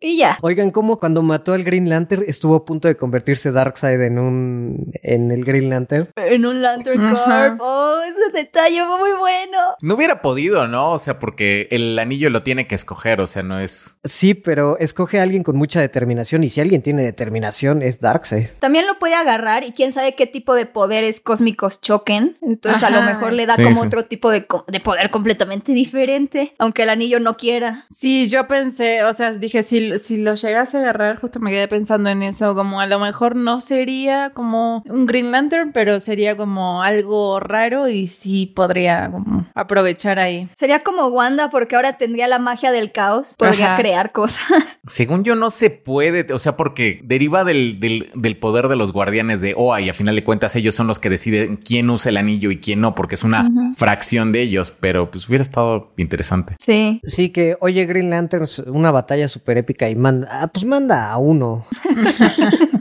Y 0.00 0.16
ya. 0.16 0.38
Oigan, 0.42 0.70
como 0.70 1.00
cuando 1.00 1.22
mató 1.22 1.54
al 1.54 1.64
Green 1.64 1.90
Lantern 1.90 2.24
estuvo 2.26 2.54
a 2.54 2.64
punto 2.64 2.86
de 2.86 2.96
convertirse 2.96 3.50
Darkseid 3.50 4.00
en 4.00 4.20
un 4.20 4.92
en 5.02 5.32
el 5.32 5.44
Green 5.44 5.68
Lantern. 5.70 6.10
En 6.14 6.46
un 6.46 6.62
Lantern 6.62 7.04
Ajá. 7.04 7.48
Corp. 7.48 7.60
Oh, 7.60 8.00
ese 8.02 8.30
detalle 8.32 8.84
fue 8.86 8.98
muy 8.98 9.18
bueno. 9.18 9.58
No 9.80 9.96
hubiera 9.96 10.22
podido, 10.22 10.68
¿no? 10.68 10.92
O 10.92 10.98
sea, 10.98 11.18
porque 11.18 11.66
el 11.72 11.98
anillo 11.98 12.30
lo 12.30 12.44
tiene 12.44 12.68
que 12.68 12.76
escoger, 12.76 13.20
o 13.20 13.26
sea, 13.26 13.42
no 13.42 13.58
es... 13.58 13.98
Sí, 14.04 14.34
pero 14.42 14.78
escoge 14.78 15.20
a 15.20 15.22
alguien 15.22 15.42
con 15.42 15.56
mucha 15.56 15.80
determinación 15.80 16.44
y 16.44 16.50
si 16.50 16.60
alguien 16.60 16.82
tiene 16.82 17.02
determinación 17.02 17.82
es 17.82 18.00
Darkseid. 18.00 18.46
También 18.60 18.86
lo 18.86 18.98
puede 18.98 19.14
agarrar 19.14 19.64
y 19.64 19.72
quién 19.72 19.92
sabe 19.92 20.14
qué 20.14 20.26
tipo 20.26 20.54
de 20.54 20.66
poderes 20.66 21.20
cósmicos 21.20 21.80
choquen. 21.80 22.36
Entonces 22.42 22.82
a 22.82 22.90
lo 22.90 23.02
mejor 23.02 23.32
le 23.32 23.46
da 23.46 23.54
Sí, 23.56 23.62
como 23.64 23.80
sí. 23.82 23.86
otro 23.86 24.04
tipo 24.04 24.30
de, 24.30 24.46
co- 24.46 24.64
de 24.68 24.80
poder 24.80 25.10
completamente 25.10 25.72
diferente, 25.72 26.54
aunque 26.58 26.82
el 26.84 26.90
anillo 26.90 27.20
no 27.20 27.36
quiera. 27.36 27.86
Sí, 27.94 28.28
yo 28.28 28.46
pensé, 28.46 29.02
o 29.04 29.12
sea, 29.12 29.32
dije, 29.32 29.62
si, 29.62 29.98
si 29.98 30.16
lo 30.18 30.34
llegase 30.34 30.76
a 30.76 30.80
agarrar, 30.80 31.18
justo 31.20 31.40
me 31.40 31.50
quedé 31.50 31.66
pensando 31.68 32.08
en 32.10 32.22
eso, 32.22 32.54
como 32.54 32.80
a 32.80 32.86
lo 32.86 32.98
mejor 32.98 33.36
no 33.36 33.60
sería 33.60 34.30
como 34.30 34.82
un 34.86 35.06
Green 35.06 35.30
Lantern, 35.32 35.72
pero 35.72 36.00
sería 36.00 36.36
como 36.36 36.82
algo 36.82 37.40
raro 37.40 37.88
y 37.88 38.06
sí 38.06 38.46
podría 38.46 39.10
como 39.10 39.47
aprovechar 39.58 40.18
ahí. 40.18 40.48
Sería 40.54 40.80
como 40.80 41.08
Wanda 41.08 41.50
porque 41.50 41.76
ahora 41.76 41.94
tendría 41.98 42.28
la 42.28 42.38
magia 42.38 42.72
del 42.72 42.92
caos, 42.92 43.34
podría 43.36 43.74
Ajá. 43.74 43.76
crear 43.76 44.12
cosas. 44.12 44.78
Según 44.86 45.24
yo 45.24 45.34
no 45.34 45.50
se 45.50 45.70
puede, 45.70 46.32
o 46.32 46.38
sea, 46.38 46.56
porque 46.56 47.00
deriva 47.04 47.44
del, 47.44 47.80
del, 47.80 48.10
del 48.14 48.36
poder 48.38 48.68
de 48.68 48.76
los 48.76 48.92
guardianes 48.92 49.40
de 49.40 49.54
Oa 49.56 49.80
y 49.80 49.88
a 49.88 49.94
final 49.94 50.14
de 50.14 50.24
cuentas 50.24 50.54
ellos 50.56 50.74
son 50.74 50.86
los 50.86 50.98
que 50.98 51.10
deciden 51.10 51.56
quién 51.56 51.90
usa 51.90 52.10
el 52.10 52.16
anillo 52.16 52.50
y 52.50 52.58
quién 52.60 52.80
no, 52.80 52.94
porque 52.94 53.16
es 53.16 53.24
una 53.24 53.48
fracción 53.76 54.32
de 54.32 54.42
ellos, 54.42 54.72
pero 54.78 55.10
pues 55.10 55.28
hubiera 55.28 55.42
estado 55.42 55.92
interesante. 55.96 56.56
Sí. 56.60 57.00
Sí, 57.04 57.30
que 57.30 57.56
oye 57.60 57.84
Green 57.86 58.10
Lanterns, 58.10 58.60
una 58.60 58.90
batalla 58.90 59.28
súper 59.28 59.58
épica 59.58 59.88
y 59.88 59.96
manda, 59.96 60.28
ah, 60.30 60.46
pues 60.46 60.64
manda 60.64 61.10
a 61.10 61.18
uno. 61.18 61.66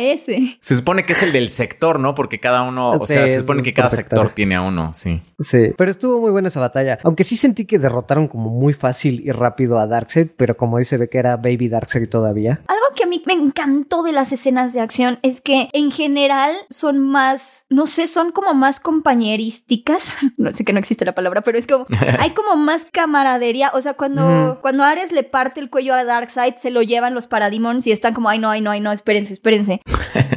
Ese. 0.00 0.56
Se 0.60 0.76
supone 0.76 1.04
que 1.04 1.12
es 1.12 1.22
el 1.22 1.32
del 1.32 1.48
sector, 1.50 1.98
¿no? 2.00 2.14
Porque 2.14 2.40
cada 2.40 2.62
uno, 2.62 2.90
o 2.90 3.06
Sí, 3.06 3.14
sea, 3.14 3.26
se 3.26 3.34
es 3.34 3.40
supone 3.40 3.62
que 3.62 3.74
cada 3.74 3.88
sector 3.88 4.18
sectores. 4.18 4.34
tiene 4.34 4.54
a 4.56 4.62
uno, 4.62 4.92
sí. 4.94 5.20
Sí, 5.40 5.72
pero 5.76 5.90
estuvo 5.90 6.20
muy 6.20 6.30
buena 6.30 6.48
esa 6.48 6.60
batalla. 6.60 6.98
Aunque 7.02 7.24
sí 7.24 7.36
sentí 7.36 7.64
que 7.64 7.78
derrotaron 7.78 8.28
como 8.28 8.50
muy 8.50 8.72
fácil 8.72 9.22
y 9.24 9.30
rápido 9.32 9.78
a 9.78 9.86
Darkseid, 9.86 10.28
pero 10.36 10.56
como 10.56 10.78
dice 10.78 10.96
ve 10.96 11.08
que 11.08 11.18
era 11.18 11.36
Baby 11.36 11.68
Darkseid 11.68 12.08
todavía. 12.08 12.60
Algo 12.66 12.81
que 12.94 13.04
a 13.04 13.06
mí 13.06 13.22
me 13.26 13.32
encantó 13.34 14.02
de 14.02 14.12
las 14.12 14.32
escenas 14.32 14.72
de 14.72 14.80
acción 14.80 15.18
es 15.22 15.40
que 15.40 15.68
en 15.72 15.90
general 15.90 16.54
son 16.70 16.98
más, 16.98 17.66
no 17.70 17.86
sé, 17.86 18.06
son 18.06 18.32
como 18.32 18.54
más 18.54 18.80
compañerísticas. 18.80 20.16
No 20.36 20.50
sé 20.50 20.64
que 20.64 20.72
no 20.72 20.78
existe 20.80 21.04
la 21.04 21.14
palabra, 21.14 21.42
pero 21.42 21.56
es 21.58 21.66
como, 21.66 21.86
hay 22.18 22.30
como 22.30 22.56
más 22.56 22.86
camaradería. 22.90 23.70
O 23.74 23.80
sea, 23.80 23.94
cuando, 23.94 24.58
cuando 24.60 24.82
Ares 24.82 25.12
le 25.12 25.22
parte 25.22 25.60
el 25.60 25.70
cuello 25.70 25.94
a 25.94 26.02
Darkseid, 26.04 26.56
se 26.56 26.70
lo 26.70 26.82
llevan 26.82 27.14
los 27.14 27.26
Parademons 27.28 27.86
y 27.86 27.92
están 27.92 28.12
como, 28.14 28.28
ay 28.28 28.38
no, 28.38 28.50
ay 28.50 28.60
no, 28.60 28.70
ay 28.70 28.80
no, 28.80 28.90
espérense, 28.92 29.32
espérense. 29.32 29.80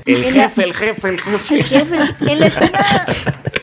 El 0.06 0.24
En 0.24 0.38
la- 0.38 0.44
jefe, 0.44 0.64
el 0.64 0.74
jefe, 0.76 1.10
el 1.10 1.20
jefe. 1.20 1.56
El 1.56 1.64
jefe. 1.64 1.98
En 2.32 2.40
la 2.40 2.46
escena, 2.46 2.80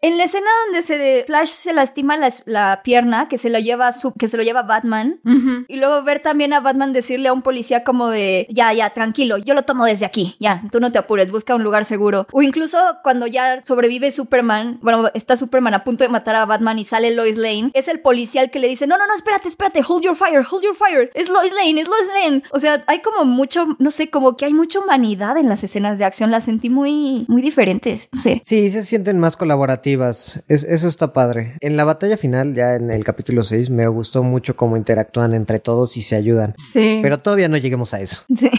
en 0.01 0.19
la 0.19 0.25
escena 0.25 0.47
donde 0.67 0.83
se 0.83 1.23
Flash 1.25 1.47
se 1.51 1.73
lastima 1.73 2.17
la, 2.17 2.33
la 2.47 2.81
pierna, 2.83 3.29
que 3.29 3.39
se 3.39 3.49
lo 3.49 3.61
lleva 3.61 3.93
su, 3.93 4.13
que 4.15 4.27
se 4.27 4.37
lo 4.37 4.43
lleva 4.43 4.63
Batman, 4.65 5.21
y 5.69 5.77
luego 5.77 6.03
ver 6.03 6.19
también 6.21 6.53
a 6.53 6.59
Batman 6.59 6.93
decirle 6.93 7.29
a 7.29 7.33
un 7.33 7.43
policía 7.43 7.85
como 7.85 8.09
de 8.09 8.49
ya, 8.51 8.73
ya, 8.73 8.82
tranquilo, 8.91 9.39
yo 9.39 9.55
lo 9.55 9.63
tomo 9.63 9.85
desde 9.87 10.05
aquí, 10.07 10.37
ya, 10.41 10.63
tú 10.71 10.81
no 10.81 10.91
te 10.93 10.99
apures, 10.99 11.31
busca 11.31 11.55
un 11.55 11.63
lugar 11.65 11.85
seguro. 11.85 12.27
O 12.33 12.43
incluso 12.43 12.77
cuando 13.03 13.27
ya 13.27 13.63
sobrevive 13.65 14.11
Superman, 14.11 14.79
bueno, 14.83 15.11
está 15.15 15.37
Superman 15.37 15.75
a 15.75 15.85
punto 15.85 16.05
de 16.05 16.09
matar 16.11 16.35
a 16.37 16.45
Batman 16.47 16.79
y 16.79 16.85
sale 16.85 17.15
Lois 17.15 17.37
Lane, 17.39 17.71
es 17.75 17.89
el 17.89 18.01
policía 18.01 18.43
el 18.43 18.51
que 18.51 18.59
le 18.59 18.69
dice, 18.69 18.87
no, 18.87 18.99
no, 18.99 19.07
no, 19.07 19.15
espérate, 19.15 19.49
espérate, 19.49 19.83
hold 19.87 20.03
your 20.05 20.17
fire, 20.17 20.45
hold 20.51 20.63
your 20.65 20.75
fire, 20.75 21.11
es 21.15 21.29
Lois 21.29 21.53
Lane, 21.55 21.81
es 21.81 21.89
Lois 21.89 22.09
Lane. 22.25 22.43
O 22.53 22.59
sea, 22.59 22.83
hay 22.87 23.01
como 23.01 23.25
mucho, 23.25 23.67
no 23.79 23.91
sé, 23.91 24.11
como 24.11 24.37
que 24.37 24.45
hay 24.45 24.55
mucha 24.55 24.79
humanidad 24.79 25.37
en 25.37 25.49
las 25.49 25.65
escenas 25.65 25.99
de 25.99 26.05
acción, 26.05 26.31
las 26.31 26.45
sentí 26.45 26.71
muy, 26.71 27.25
muy 27.29 27.43
diferentes, 27.43 28.09
no 28.13 28.21
sé. 28.21 28.41
Sí, 28.45 28.71
se 28.71 28.83
sienten 28.83 29.19
más 29.19 29.37
colaborativas. 29.37 30.43
Es- 30.49 30.65
eso 30.65 30.89
está 30.89 31.13
padre. 31.13 31.57
En 31.61 31.77
la 31.77 31.85
batalla 31.85 32.17
final, 32.17 32.55
ya 32.55 32.75
en 32.75 32.91
el 32.91 33.05
capítulo 33.05 33.43
6, 33.43 33.71
me 33.71 33.87
gustó 33.89 34.23
mucho 34.23 34.57
cómo 34.57 34.77
interactúan 34.77 35.35
entre 35.35 35.59
todos 35.59 35.97
y 35.97 36.03
se 36.03 36.17
ayudan. 36.17 36.55
Sí. 36.59 37.01
Pero 37.03 37.19
todavía 37.19 37.49
no 37.49 37.57
lleguemos 37.57 37.95
a 37.95 38.01
eso. 38.01 38.23
Sí. 38.35 38.51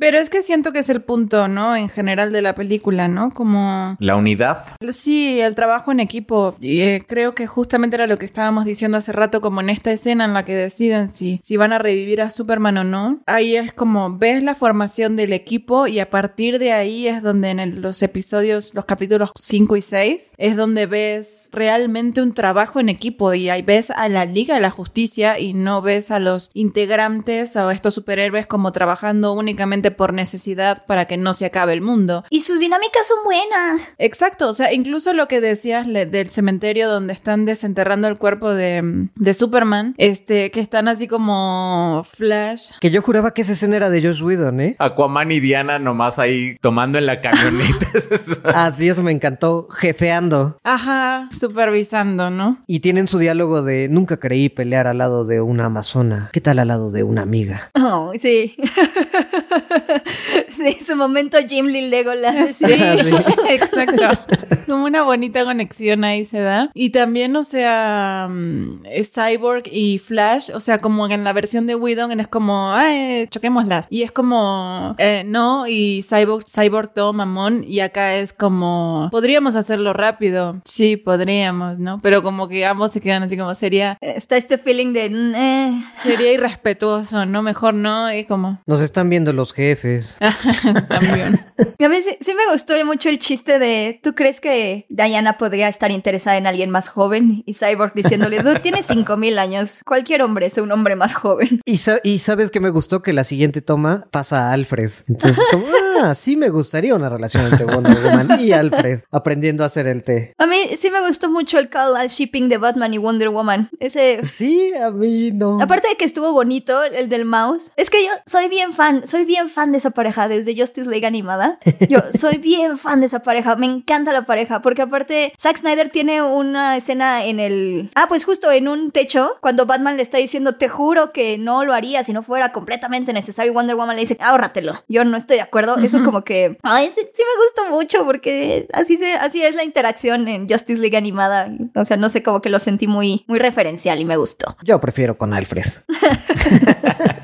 Pero 0.00 0.18
es 0.18 0.30
que 0.30 0.42
siento 0.42 0.72
que 0.72 0.80
es 0.80 0.88
el 0.88 1.02
punto, 1.02 1.48
¿no? 1.48 1.74
En 1.76 1.88
general 1.88 2.32
de 2.32 2.42
la 2.42 2.54
película, 2.54 3.08
¿no? 3.08 3.30
Como... 3.30 3.96
La 4.00 4.16
unidad. 4.16 4.58
Sí, 4.90 5.40
el 5.40 5.54
trabajo 5.54 5.92
en 5.92 6.00
equipo. 6.00 6.54
Y 6.60 6.80
eh, 6.80 7.02
creo 7.06 7.34
que 7.34 7.46
justamente 7.46 7.96
era 7.96 8.06
lo 8.06 8.18
que 8.18 8.26
estábamos 8.26 8.64
diciendo 8.64 8.98
hace 8.98 9.12
rato, 9.12 9.40
como 9.40 9.60
en 9.60 9.70
esta 9.70 9.92
escena 9.92 10.24
en 10.24 10.34
la 10.34 10.44
que 10.44 10.54
deciden 10.54 11.14
si, 11.14 11.40
si 11.44 11.56
van 11.56 11.72
a 11.72 11.78
revivir 11.78 12.20
a 12.22 12.30
Superman 12.30 12.78
o 12.78 12.84
no. 12.84 13.20
Ahí 13.26 13.56
es 13.56 13.72
como 13.72 14.16
ves 14.18 14.42
la 14.42 14.54
formación 14.54 15.16
del 15.16 15.32
equipo 15.32 15.86
y 15.86 16.00
a 16.00 16.10
partir 16.10 16.58
de 16.58 16.72
ahí 16.72 17.06
es 17.08 17.22
donde 17.22 17.50
en 17.50 17.60
el- 17.60 17.80
los 17.80 18.02
episodios, 18.02 18.74
los 18.74 18.84
capítulos 18.84 19.30
5 19.38 19.76
y 19.76 19.82
6, 19.82 20.32
es 20.38 20.56
donde 20.56 20.86
ves 20.86 21.50
realmente 21.52 22.22
un 22.22 22.32
trabajo 22.34 22.80
en 22.80 22.88
equipo 22.88 23.34
y 23.34 23.50
ahí 23.50 23.62
ves 23.62 23.90
a 23.90 24.08
la 24.08 24.24
Liga 24.24 24.54
de 24.54 24.60
la 24.60 24.70
Justicia 24.70 25.38
y 25.38 25.52
no 25.54 25.82
ves 25.82 26.10
a 26.10 26.18
los 26.18 26.50
integrantes 26.54 27.56
o 27.56 27.68
a 27.68 27.72
estos 27.74 27.94
superhéroes 27.94 28.46
como 28.46 28.72
trabajando 28.72 29.32
únicamente 29.32 29.85
por 29.90 30.12
necesidad 30.12 30.84
para 30.86 31.04
que 31.06 31.16
no 31.16 31.34
se 31.34 31.46
acabe 31.46 31.72
el 31.72 31.80
mundo. 31.80 32.24
Y 32.30 32.40
sus 32.40 32.60
dinámicas 32.60 33.06
son 33.06 33.18
buenas. 33.24 33.94
Exacto, 33.98 34.48
o 34.48 34.52
sea, 34.52 34.72
incluso 34.72 35.12
lo 35.12 35.28
que 35.28 35.40
decías 35.40 35.86
le- 35.86 36.06
del 36.06 36.30
cementerio 36.30 36.88
donde 36.88 37.12
están 37.12 37.44
desenterrando 37.44 38.08
el 38.08 38.18
cuerpo 38.18 38.50
de, 38.52 39.08
de 39.14 39.34
Superman, 39.34 39.94
este, 39.98 40.50
que 40.50 40.60
están 40.60 40.88
así 40.88 41.08
como 41.08 42.04
Flash. 42.16 42.70
Que 42.80 42.90
yo 42.90 43.02
juraba 43.02 43.32
que 43.34 43.42
esa 43.42 43.52
escena 43.52 43.76
era 43.76 43.90
de 43.90 44.02
Josh 44.02 44.22
Whedon, 44.22 44.60
¿eh? 44.60 44.76
Aquaman 44.78 45.32
y 45.32 45.40
Diana 45.40 45.78
nomás 45.78 46.18
ahí 46.18 46.56
tomando 46.60 46.98
en 46.98 47.06
la 47.06 47.20
camioneta. 47.20 47.86
Ah, 48.44 48.72
sí, 48.74 48.88
eso 48.88 49.02
me 49.02 49.12
encantó. 49.12 49.68
Jefeando. 49.70 50.58
Ajá, 50.62 51.28
supervisando, 51.32 52.30
¿no? 52.30 52.58
Y 52.66 52.80
tienen 52.80 53.08
su 53.08 53.18
diálogo 53.18 53.62
de 53.62 53.88
nunca 53.88 54.18
creí 54.18 54.48
pelear 54.48 54.86
al 54.86 54.98
lado 54.98 55.24
de 55.24 55.40
una 55.40 55.66
amazona. 55.66 56.30
¿Qué 56.32 56.40
tal 56.40 56.58
al 56.58 56.68
lado 56.68 56.90
de 56.90 57.02
una 57.02 57.22
amiga? 57.22 57.70
Oh, 57.88 58.12
sí. 58.18 58.56
sí, 60.56 60.78
su 60.84 60.96
momento 60.96 61.38
Jim 61.46 61.66
Lee 61.66 61.88
Legolas. 61.88 62.56
Sí, 62.56 62.66
sí. 62.66 63.10
exacto. 63.48 64.08
Como 64.68 64.84
una 64.84 65.02
bonita 65.02 65.44
conexión 65.44 66.04
ahí 66.04 66.24
se 66.24 66.40
da. 66.40 66.70
Y 66.74 66.90
también, 66.90 67.34
o 67.36 67.42
sea, 67.42 68.28
mm, 68.30 68.86
es 68.86 69.12
Cyborg 69.12 69.64
y 69.70 69.98
Flash, 69.98 70.50
o 70.54 70.60
sea, 70.60 70.78
como 70.78 71.06
en 71.08 71.24
la 71.24 71.32
versión 71.32 71.66
de 71.66 71.74
Whedon 71.74 72.18
es 72.18 72.28
como, 72.28 72.72
ay, 72.72 73.26
choquémoslas. 73.28 73.86
Y 73.90 74.02
es 74.02 74.12
como, 74.12 74.94
eh, 74.98 75.22
no, 75.26 75.66
y 75.66 76.02
Cyborg, 76.02 76.44
Cyborg 76.48 76.92
todo 76.94 77.12
mamón, 77.12 77.64
y 77.66 77.80
acá 77.80 78.14
es 78.16 78.32
como, 78.32 79.08
podríamos 79.10 79.56
hacerlo 79.56 79.92
rápido. 79.92 80.60
Sí, 80.64 80.96
podríamos, 80.96 81.78
¿no? 81.78 82.00
Pero 82.02 82.22
como 82.22 82.48
que 82.48 82.64
ambos 82.66 82.92
se 82.92 83.00
quedan 83.00 83.22
así 83.22 83.36
como, 83.36 83.54
sería, 83.54 83.98
Está 84.00 84.36
este 84.36 84.58
feeling 84.58 84.92
de... 84.92 85.06
eh. 85.36 85.84
sería 86.02 86.32
irrespetuoso, 86.32 87.26
¿no? 87.26 87.42
Mejor 87.42 87.74
no, 87.74 88.12
y 88.12 88.24
como, 88.24 88.60
Nos 88.66 88.80
están 88.80 89.08
viendo 89.10 89.32
los 89.32 89.52
jefes. 89.52 90.16
también. 90.88 91.38
A 91.86 91.88
mí 91.88 91.96
sí, 92.02 92.16
sí 92.20 92.32
me 92.34 92.52
gustó 92.52 92.74
mucho 92.84 93.08
el 93.08 93.18
chiste 93.18 93.58
de, 93.58 94.00
¿tú 94.02 94.14
crees 94.14 94.40
que 94.40 94.55
que 94.56 94.86
Diana 94.88 95.36
podría 95.36 95.68
estar 95.68 95.90
interesada 95.90 96.36
en 96.38 96.46
alguien 96.46 96.70
más 96.70 96.88
joven 96.88 97.42
y 97.46 97.52
Cyborg 97.54 97.92
diciéndole, 97.94 98.38
dude, 98.42 98.60
tienes 98.60 98.86
5000 98.86 99.38
años. 99.38 99.82
Cualquier 99.84 100.22
hombre 100.22 100.46
es 100.46 100.56
un 100.56 100.72
hombre 100.72 100.96
más 100.96 101.14
joven. 101.14 101.60
Y, 101.66 101.76
sa- 101.78 102.00
y 102.02 102.20
sabes 102.20 102.50
que 102.50 102.60
me 102.60 102.70
gustó 102.70 103.02
que 103.02 103.12
la 103.12 103.24
siguiente 103.24 103.60
toma 103.60 104.06
pasa 104.10 104.48
a 104.48 104.52
Alfred. 104.52 104.90
Entonces, 105.08 105.44
como, 105.50 105.66
ah, 106.02 106.14
sí 106.14 106.36
me 106.36 106.48
gustaría 106.48 106.94
una 106.94 107.08
relación 107.10 107.44
entre 107.46 107.66
Wonder 107.66 107.98
Woman 108.02 108.40
y 108.40 108.52
Alfred 108.52 109.00
aprendiendo 109.10 109.62
a 109.62 109.66
hacer 109.66 109.86
el 109.88 110.02
té. 110.04 110.32
A 110.38 110.46
mí 110.46 110.56
sí 110.76 110.90
me 110.90 111.06
gustó 111.06 111.30
mucho 111.30 111.58
el 111.58 111.68
call 111.68 111.96
al 111.96 112.08
shipping 112.08 112.48
de 112.48 112.56
Batman 112.58 112.94
y 112.94 112.98
Wonder 112.98 113.28
Woman. 113.28 113.68
Ese 113.78 114.20
Sí, 114.22 114.72
a 114.74 114.90
mí 114.90 115.32
no. 115.32 115.60
Aparte 115.60 115.88
de 115.88 115.96
que 115.96 116.04
estuvo 116.06 116.32
bonito 116.32 116.82
el 116.82 117.08
del 117.10 117.24
mouse, 117.26 117.72
es 117.76 117.90
que 117.90 118.02
yo 118.04 118.10
soy 118.24 118.48
bien 118.48 118.72
fan, 118.72 119.06
soy 119.06 119.24
bien 119.26 119.48
fan 119.50 119.72
de 119.72 119.78
esa 119.78 119.90
pareja 119.90 120.28
desde 120.28 120.58
Justice 120.58 120.88
League 120.88 121.06
animada. 121.06 121.58
Yo 121.88 121.98
soy 122.12 122.38
bien 122.38 122.78
fan 122.78 123.00
de 123.00 123.06
esa 123.06 123.20
pareja, 123.22 123.56
me 123.56 123.66
encanta 123.66 124.12
la 124.12 124.24
pareja, 124.26 124.45
porque 124.62 124.82
aparte 124.82 125.32
Zack 125.40 125.58
Snyder 125.58 125.90
tiene 125.90 126.22
una 126.22 126.76
escena 126.76 127.24
en 127.24 127.40
el... 127.40 127.90
Ah, 127.94 128.06
pues 128.08 128.24
justo 128.24 128.50
en 128.50 128.68
un 128.68 128.90
techo, 128.90 129.36
cuando 129.40 129.66
Batman 129.66 129.96
le 129.96 130.02
está 130.02 130.18
diciendo, 130.18 130.56
te 130.56 130.68
juro 130.68 131.12
que 131.12 131.38
no 131.38 131.64
lo 131.64 131.72
haría 131.72 132.02
si 132.04 132.12
no 132.12 132.22
fuera 132.22 132.52
completamente 132.52 133.12
necesario, 133.12 133.52
y 133.52 133.54
Wonder 133.54 133.76
Woman 133.76 133.96
le 133.96 134.02
dice, 134.02 134.16
ahórratelo. 134.20 134.84
Yo 134.88 135.04
no 135.04 135.16
estoy 135.16 135.36
de 135.36 135.42
acuerdo, 135.42 135.76
eso 135.78 136.02
como 136.02 136.22
que... 136.22 136.58
Ay, 136.62 136.90
sí, 136.94 137.02
sí 137.12 137.22
me 137.22 137.44
gusta 137.44 137.70
mucho, 137.70 138.04
porque 138.04 138.66
así, 138.72 138.96
se, 138.96 139.14
así 139.14 139.42
es 139.42 139.54
la 139.54 139.64
interacción 139.64 140.28
en 140.28 140.48
Justice 140.48 140.80
League 140.80 140.96
animada. 140.96 141.50
O 141.74 141.84
sea, 141.84 141.96
no 141.96 142.08
sé, 142.08 142.22
como 142.22 142.40
que 142.40 142.50
lo 142.50 142.58
sentí 142.58 142.86
muy, 142.86 143.24
muy 143.26 143.38
referencial 143.38 144.00
y 144.00 144.04
me 144.04 144.16
gustó. 144.16 144.56
Yo 144.62 144.80
prefiero 144.80 145.18
con 145.18 145.34
Alfred. 145.34 145.66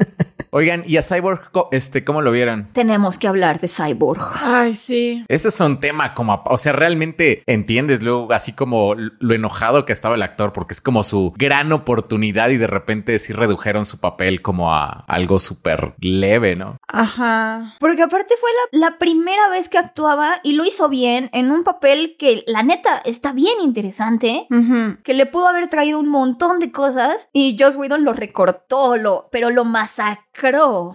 Oigan, 0.55 0.83
¿y 0.85 0.99
a 0.99 1.03
Cyborg, 1.03 1.51
este, 1.71 2.05
cómo 2.05 2.21
lo 2.21 2.31
vieron? 2.31 2.69
tenemos 2.75 3.17
que 3.17 3.27
hablar 3.27 3.59
de 3.59 3.69
Cyborg. 3.69 4.21
Ay, 4.39 4.75
sí. 4.75 5.25
Ese 5.29 5.49
es 5.49 5.61
un 5.61 5.81
tema 5.81 6.13
como, 6.13 6.43
o 6.45 6.59
sea, 6.59 6.75
realmente 6.75 7.43
entiendes 7.47 8.03
luego 8.03 8.31
así 8.33 8.53
como 8.53 8.95
lo 8.95 9.35
enojado 9.35 9.87
que 9.87 9.95
estaba 9.95 10.15
el 10.15 10.23
actor 10.23 10.53
porque 10.53 10.75
es 10.75 10.83
como 10.83 11.05
su 11.05 11.33
gran 11.39 11.73
oportunidad 11.73 12.51
y 12.51 12.59
de 12.59 12.67
repente 12.67 13.19
sí 13.19 13.33
redujeron 13.33 13.87
su 13.87 13.99
papel 13.99 14.43
como 14.43 14.75
a 14.75 15.05
algo 15.09 15.39
súper 15.39 15.95
leve, 16.01 16.55
¿no? 16.55 16.77
Ajá. 16.87 17.77
Porque 17.81 18.03
aparte 18.03 18.35
fue 18.39 18.51
la, 18.73 18.91
la 18.91 18.99
primera 18.99 19.49
vez 19.49 19.71
que 19.71 19.79
actuaba 19.79 20.35
y 20.43 20.53
lo 20.53 20.67
hizo 20.67 20.91
bien 20.91 21.31
en 21.33 21.51
un 21.51 21.65
papel 21.65 22.17
que 22.19 22.45
la 22.47 22.63
neta 22.63 23.01
está 23.07 23.33
bien 23.33 23.59
interesante. 23.63 24.47
Que 25.03 25.15
le 25.15 25.25
pudo 25.25 25.49
haber 25.49 25.69
traído 25.69 25.99
un 25.99 26.09
montón 26.09 26.59
de 26.59 26.73
cosas 26.73 27.31
y 27.33 27.57
Joss 27.59 27.77
Whedon 27.77 28.05
lo 28.05 28.13
recortó, 28.13 28.97
lo, 28.97 29.29
pero 29.33 29.49
lo 29.49 29.65
masacró. 29.65 30.42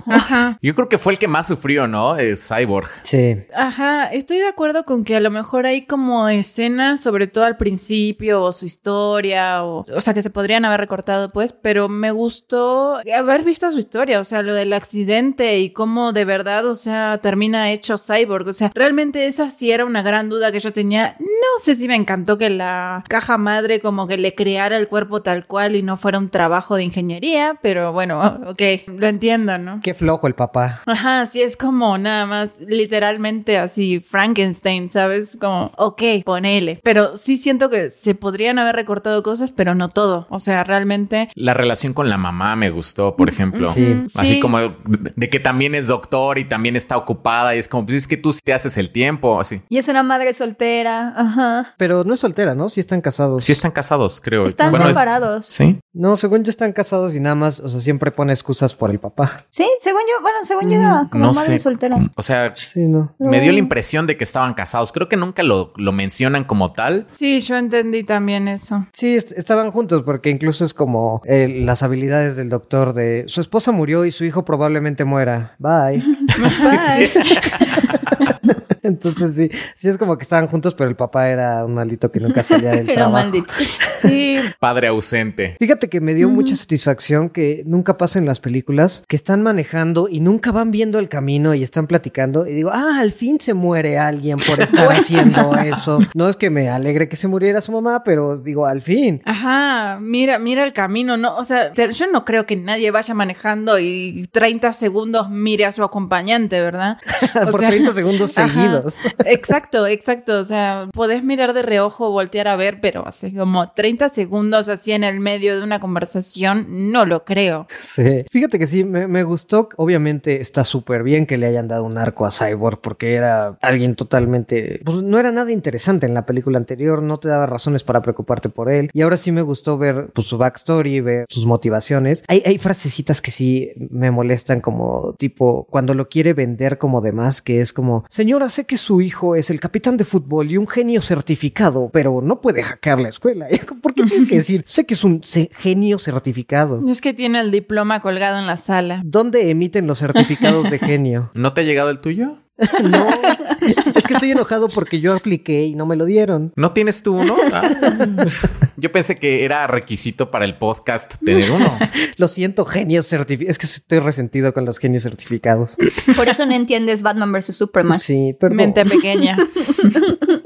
Ajá. 0.08 0.58
Yo 0.62 0.76
creo 0.76 0.90
que 0.90 0.98
fue 0.98 1.14
el 1.14 1.20
que 1.20 1.28
más 1.28 1.48
sufrió, 1.48 1.88
¿no? 1.88 2.18
Eh, 2.18 2.36
Cyborg. 2.36 2.90
Sí. 3.04 3.38
Ajá, 3.56 4.06
estoy 4.06 4.38
de 4.38 4.48
acuerdo 4.48 4.86
con 4.86 5.04
que 5.04 5.16
a 5.16 5.20
lo 5.20 5.32
mejor 5.32 5.66
hay 5.66 5.86
como 5.86 6.28
escenas, 6.30 7.02
sobre 7.02 7.28
todo 7.28 7.46
al 7.46 7.58
principio, 7.58 8.44
o 8.44 8.52
su 8.52 8.66
historia, 8.66 9.64
o, 9.64 9.86
o 9.94 10.02
sea, 10.02 10.14
que 10.14 10.24
se 10.24 10.30
podrían 10.30 10.66
haber 10.66 10.80
recortado, 10.80 11.30
pues, 11.30 11.54
pero 11.54 11.90
me 11.90 12.12
gustó 12.12 13.00
haber 13.16 13.44
visto 13.44 13.72
su 13.72 13.80
historia, 13.80 14.20
o 14.20 14.24
sea, 14.24 14.42
lo 14.42 14.54
del 14.54 14.74
accidente 14.74 15.60
y 15.60 15.72
cómo 15.72 16.14
de 16.14 16.26
verdad, 16.26 16.66
o 16.66 16.76
sea, 16.76 17.20
termina 17.22 17.72
hecho 17.72 17.98
cyborg, 17.98 18.48
o 18.48 18.54
sea, 18.54 18.72
realmente 18.74 19.28
esa 19.28 19.50
sí 19.50 19.72
era 19.72 19.86
una 19.86 20.02
gran 20.02 20.30
duda 20.30 20.52
que 20.52 20.60
yo 20.60 20.74
tenía. 20.74 21.16
No 21.20 21.64
sé 21.64 21.76
si 21.76 21.88
me 21.88 21.96
encantó 21.96 22.38
que 22.38 22.50
la 22.50 23.04
caja 23.08 23.38
madre 23.38 23.80
como 23.80 24.08
que 24.08 24.18
le 24.18 24.36
creara 24.36 24.78
el 24.78 24.88
cuerpo 24.88 25.22
tal 25.22 25.46
cual 25.46 25.76
y 25.76 25.84
no 25.84 25.98
fuera 25.98 26.18
un 26.18 26.30
trabajo 26.30 26.76
de 26.76 26.84
ingeniería, 26.84 27.58
pero 27.62 27.94
bueno, 27.94 28.20
ok, 28.48 28.62
lo 28.88 29.08
entiendo, 29.08 29.37
¿no? 29.38 29.80
Qué 29.84 29.94
flojo 29.94 30.28
el 30.28 30.34
papá. 30.36 30.82
Ajá, 30.86 31.26
sí, 31.26 31.42
es 31.42 31.56
como 31.58 31.98
nada 31.98 32.26
más 32.26 32.60
literalmente 32.60 33.58
así 33.58 34.00
Frankenstein, 34.00 34.90
¿sabes? 34.90 35.38
Como, 35.40 35.72
ok, 35.78 36.02
ponele. 36.26 36.80
Pero 36.84 37.18
sí 37.18 37.38
siento 37.38 37.70
que 37.70 37.90
se 37.92 38.16
podrían 38.16 38.60
haber 38.60 38.76
recortado 38.76 39.22
cosas, 39.24 39.52
pero 39.52 39.76
no 39.76 39.90
todo. 39.90 40.28
O 40.30 40.40
sea, 40.40 40.64
realmente... 40.64 41.30
La 41.36 41.54
relación 41.54 41.94
con 41.94 42.10
la 42.10 42.18
mamá 42.18 42.56
me 42.56 42.70
gustó, 42.70 43.16
por 43.16 43.30
ejemplo. 43.30 43.74
Sí. 43.74 44.04
Así 44.16 44.28
Sí. 44.36 44.40
como 44.40 44.60
de, 44.60 45.30
que 45.30 45.40
también 45.40 45.76
es 45.76 45.88
doctor 45.88 46.38
y 46.38 46.46
también 46.46 46.76
está 46.76 46.98
ocupada 46.98 47.56
y 47.56 47.60
es 47.60 47.68
como, 47.68 47.86
pues 47.86 47.98
es 47.98 48.08
que 48.08 48.18
tú 48.18 48.34
sí 48.34 48.42
te 48.44 48.54
haces 48.54 48.78
el 48.78 48.90
tiempo, 48.92 49.40
así. 49.40 49.62
Y 49.70 49.78
es 49.78 49.88
una 49.88 50.04
madre 50.04 50.34
soltera. 50.34 51.14
Ajá. 51.16 51.76
Pero 51.78 52.04
no 52.04 52.14
es 52.14 52.20
soltera, 52.20 52.56
¿no? 52.56 52.70
Sí 52.70 52.80
están 52.80 53.02
casados. 53.02 53.44
Sí 53.44 53.52
están 53.52 53.72
casados, 53.72 54.20
creo. 54.22 54.44
Están 54.46 54.72
Bueno, 54.72 54.90
es- 54.90 54.96
separados. 54.98 55.46
Sí. 55.46 55.80
No, 55.94 56.16
según 56.16 56.44
yo 56.44 56.50
están 56.50 56.74
casados 56.74 57.16
y 57.16 57.20
nada 57.20 57.36
más, 57.36 57.60
o 57.60 57.68
sea, 57.70 57.80
siempre 57.80 58.12
pone 58.12 58.32
excusas 58.34 58.76
por 58.76 58.90
el 58.92 59.00
papá. 59.00 59.27
Sí, 59.50 59.68
según 59.80 60.02
yo, 60.02 60.22
bueno, 60.22 60.38
según 60.44 60.70
yo 60.70 60.78
era 60.80 61.08
como 61.12 61.26
no 61.26 61.34
madre 61.34 61.58
sé. 61.58 61.60
soltera. 61.60 61.98
O 62.16 62.22
sea, 62.22 62.54
Sí, 62.54 62.88
no. 62.88 63.14
me 63.20 63.40
dio 63.42 63.52
la 63.52 63.60
impresión 63.60 64.08
de 64.08 64.18
que 64.18 64.24
estaban 64.24 64.54
casados. 64.54 64.92
Creo 64.92 65.10
que 65.10 65.18
nunca 65.18 65.44
lo, 65.44 65.74
lo 65.78 65.92
mencionan 65.92 66.44
como 66.44 66.74
tal. 66.74 67.06
Sí, 67.10 67.40
yo 67.40 67.56
entendí 67.58 68.04
también 68.04 68.48
eso. 68.48 68.86
Sí, 68.94 69.16
est- 69.16 69.32
estaban 69.34 69.72
juntos 69.72 70.04
porque 70.04 70.30
incluso 70.30 70.64
es 70.66 70.74
como 70.74 71.22
eh, 71.26 71.62
las 71.64 71.84
habilidades 71.84 72.36
del 72.36 72.50
doctor 72.50 72.94
de 72.94 73.26
su 73.28 73.42
esposa 73.42 73.72
murió 73.72 74.06
y 74.06 74.12
su 74.12 74.24
hijo 74.26 74.46
probablemente 74.46 75.06
muera. 75.06 75.56
Bye. 75.60 76.04
Bye. 76.38 77.12
Entonces 78.84 79.36
sí, 79.36 79.50
sí 79.76 79.90
es 79.90 79.98
como 79.98 80.18
que 80.18 80.24
estaban 80.24 80.48
juntos, 80.48 80.76
pero 80.76 80.90
el 80.90 80.96
papá 80.96 81.30
era 81.30 81.66
un 81.66 81.74
maldito 81.76 82.12
que 82.12 82.20
nunca 82.20 82.44
salía 82.44 82.72
del 82.72 82.80
Era 82.90 82.94
trabajo. 83.06 83.14
maldito. 83.14 83.54
Sí, 84.00 84.38
Padre 84.60 84.90
ausente. 84.90 85.56
Fíjate 85.60 85.90
que 85.90 86.02
me 86.02 86.14
dio 86.14 86.30
mucha 86.30 86.56
satisfacción 86.56 87.32
que 87.32 87.64
nunca 87.66 87.98
pasa 87.98 88.20
en 88.20 88.28
las 88.28 88.40
películas, 88.40 89.04
que 89.08 89.16
están 89.16 89.42
manejando 89.42 90.08
y 90.08 90.20
nunca 90.20 90.52
van 90.52 90.70
viendo 90.70 91.00
el 91.00 91.10
camino 91.10 91.56
y 91.56 91.64
están 91.64 91.88
platicando 91.88 92.46
y 92.46 92.54
digo, 92.54 92.70
ah, 92.72 93.00
al 93.00 93.12
fin 93.12 93.40
se 93.40 93.56
muere 93.56 93.98
alguien 93.98 94.38
por 94.38 94.62
estar 94.62 94.88
haciendo 94.92 95.56
eso. 95.58 95.98
No 96.14 96.30
es 96.30 96.36
que 96.36 96.52
me 96.52 96.70
alegre 96.70 97.10
que 97.10 97.16
se 97.16 97.28
muriera 97.28 97.60
su 97.60 97.72
mamá, 97.72 98.04
pero 98.04 98.38
digo, 98.38 98.68
al 98.68 98.84
fin. 98.84 99.20
Ajá, 99.26 99.98
mira, 100.00 100.38
mira 100.38 100.64
el 100.64 100.74
camino, 100.74 101.18
¿no? 101.18 101.36
O 101.36 101.44
sea, 101.44 101.74
te- 101.74 101.92
yo 101.92 102.06
no 102.12 102.24
creo 102.24 102.46
que 102.46 102.56
nadie 102.56 102.92
vaya 102.92 103.16
manejando 103.16 103.80
y 103.80 104.26
30 104.32 104.74
segundos 104.74 105.28
mire 105.32 105.66
a 105.66 105.72
su 105.72 105.84
acompañante, 105.84 106.62
¿verdad? 106.62 107.00
O 107.48 107.50
por 107.50 107.60
sea, 107.62 107.70
30 107.70 107.94
segundos. 107.94 108.37
Seguidos. 108.38 109.00
Exacto, 109.26 109.88
exacto. 109.88 110.40
O 110.40 110.44
sea, 110.44 110.90
podés 110.94 111.24
mirar 111.24 111.54
de 111.54 111.62
reojo, 111.62 112.12
voltear 112.12 112.48
a 112.48 112.56
ver, 112.56 112.80
pero 112.82 113.06
así 113.08 113.34
como 113.34 113.72
30 113.72 114.10
segundos 114.10 114.70
así 114.70 114.92
en 114.92 115.04
el 115.04 115.20
medio 115.20 115.58
de 115.58 115.64
una 115.64 115.80
conversación, 115.80 116.92
no 116.92 117.06
lo 117.06 117.26
creo. 117.26 117.68
Sí. 117.80 118.26
Fíjate 118.30 118.60
que 118.60 118.68
sí, 118.68 118.84
me, 118.84 119.08
me 119.08 119.24
gustó. 119.24 119.70
Obviamente 119.78 120.42
está 120.42 120.64
súper 120.64 121.04
bien 121.04 121.26
que 121.26 121.38
le 121.38 121.48
hayan 121.48 121.68
dado 121.68 121.84
un 121.84 121.98
arco 121.98 122.26
a 122.26 122.32
Cyborg 122.32 122.82
porque 122.82 123.14
era 123.16 123.58
alguien 123.62 123.96
totalmente... 123.96 124.82
Pues 124.84 125.02
no 125.02 125.20
era 125.20 125.32
nada 125.32 125.52
interesante 125.52 126.06
en 126.06 126.14
la 126.14 126.26
película 126.26 126.58
anterior, 126.58 127.02
no 127.02 127.20
te 127.20 127.30
daba 127.30 127.46
razones 127.46 127.84
para 127.84 128.02
preocuparte 128.02 128.50
por 128.50 128.70
él. 128.70 128.90
Y 128.94 129.02
ahora 129.02 129.18
sí 129.18 129.32
me 129.32 129.42
gustó 129.42 129.78
ver 129.78 130.10
pues, 130.14 130.28
su 130.28 130.38
backstory, 130.38 131.02
ver 131.02 131.26
sus 131.30 131.46
motivaciones. 131.46 132.24
Hay, 132.28 132.44
hay 132.46 132.58
frasecitas 132.58 133.22
que 133.22 133.32
sí 133.32 133.72
me 133.90 134.12
molestan 134.12 134.60
como 134.60 135.14
tipo 135.18 135.66
cuando 135.70 135.94
lo 135.94 136.10
quiere 136.10 136.34
vender 136.34 136.78
como 136.78 137.02
demás, 137.02 137.42
que 137.42 137.62
es 137.62 137.74
como, 137.74 138.06
señora, 138.18 138.50
sé 138.50 138.66
que 138.66 138.78
su 138.78 139.00
hijo 139.00 139.36
es 139.36 139.52
el 139.52 139.60
capitán 139.60 139.96
de 139.96 140.04
fútbol 140.04 140.52
y 140.52 140.58
un 140.58 140.68
genio 140.68 141.04
certificado, 141.04 141.92
pero 141.94 142.20
no 142.20 142.42
puede 142.42 142.64
hackear 142.64 143.00
la 143.00 143.10
escuela. 143.10 143.48
¿Por 143.84 143.94
qué 143.94 144.06
tienes 144.06 144.28
que 144.28 144.38
decir, 144.38 144.64
sé 144.66 144.88
que 144.88 144.96
es 144.96 145.04
un 145.04 145.22
genio 145.52 146.00
certificado? 146.00 146.82
Es 146.90 147.00
que 147.00 147.14
tiene 147.14 147.40
el 147.40 147.52
diploma 147.52 148.00
colgado 148.00 148.40
en 148.40 148.48
la 148.48 148.58
sala. 148.58 149.04
¿Dónde 149.06 149.52
emiten 149.52 149.86
los 149.86 150.00
certificados 150.00 150.68
de 150.72 150.80
genio? 150.80 151.30
¿No 151.36 151.54
te 151.54 151.62
ha 151.62 151.64
llegado 151.64 151.92
el 151.92 152.00
tuyo? 152.00 152.40
No, 152.84 153.08
es 153.96 154.06
que 154.06 154.14
estoy 154.14 154.32
enojado 154.32 154.68
porque 154.68 155.00
yo 155.00 155.14
apliqué 155.14 155.66
y 155.66 155.76
no 155.76 155.86
me 155.86 155.96
lo 155.96 156.06
dieron. 156.06 156.54
¿No 156.56 156.74
tienes 156.74 157.04
tú 157.04 157.20
uno? 157.20 157.36
Ah. 157.54 157.70
Yo 158.78 158.92
pensé 158.92 159.16
que 159.16 159.44
era 159.44 159.66
requisito 159.66 160.30
para 160.30 160.46
el 160.46 160.58
podcast 160.58 161.16
tener 161.24 161.50
uno. 161.50 161.80
Lo 162.18 162.28
siento, 162.28 162.66
genios 162.66 163.08
certificados. 163.08 163.52
Es 163.52 163.58
que 163.58 163.66
estoy 163.66 164.00
resentido 164.00 164.54
con 164.54 164.66
los 164.66 164.78
genios 164.78 165.04
certificados. 165.04 165.78
Por 166.16 166.28
eso 166.28 166.46
no 166.46 166.54
entiendes 166.54 167.02
Batman 167.02 167.32
vs. 167.32 167.56
Superman. 167.56 167.98
Sí, 167.98 168.36
perdón. 168.40 168.58
Mente 168.58 168.86
pequeña. 168.86 169.38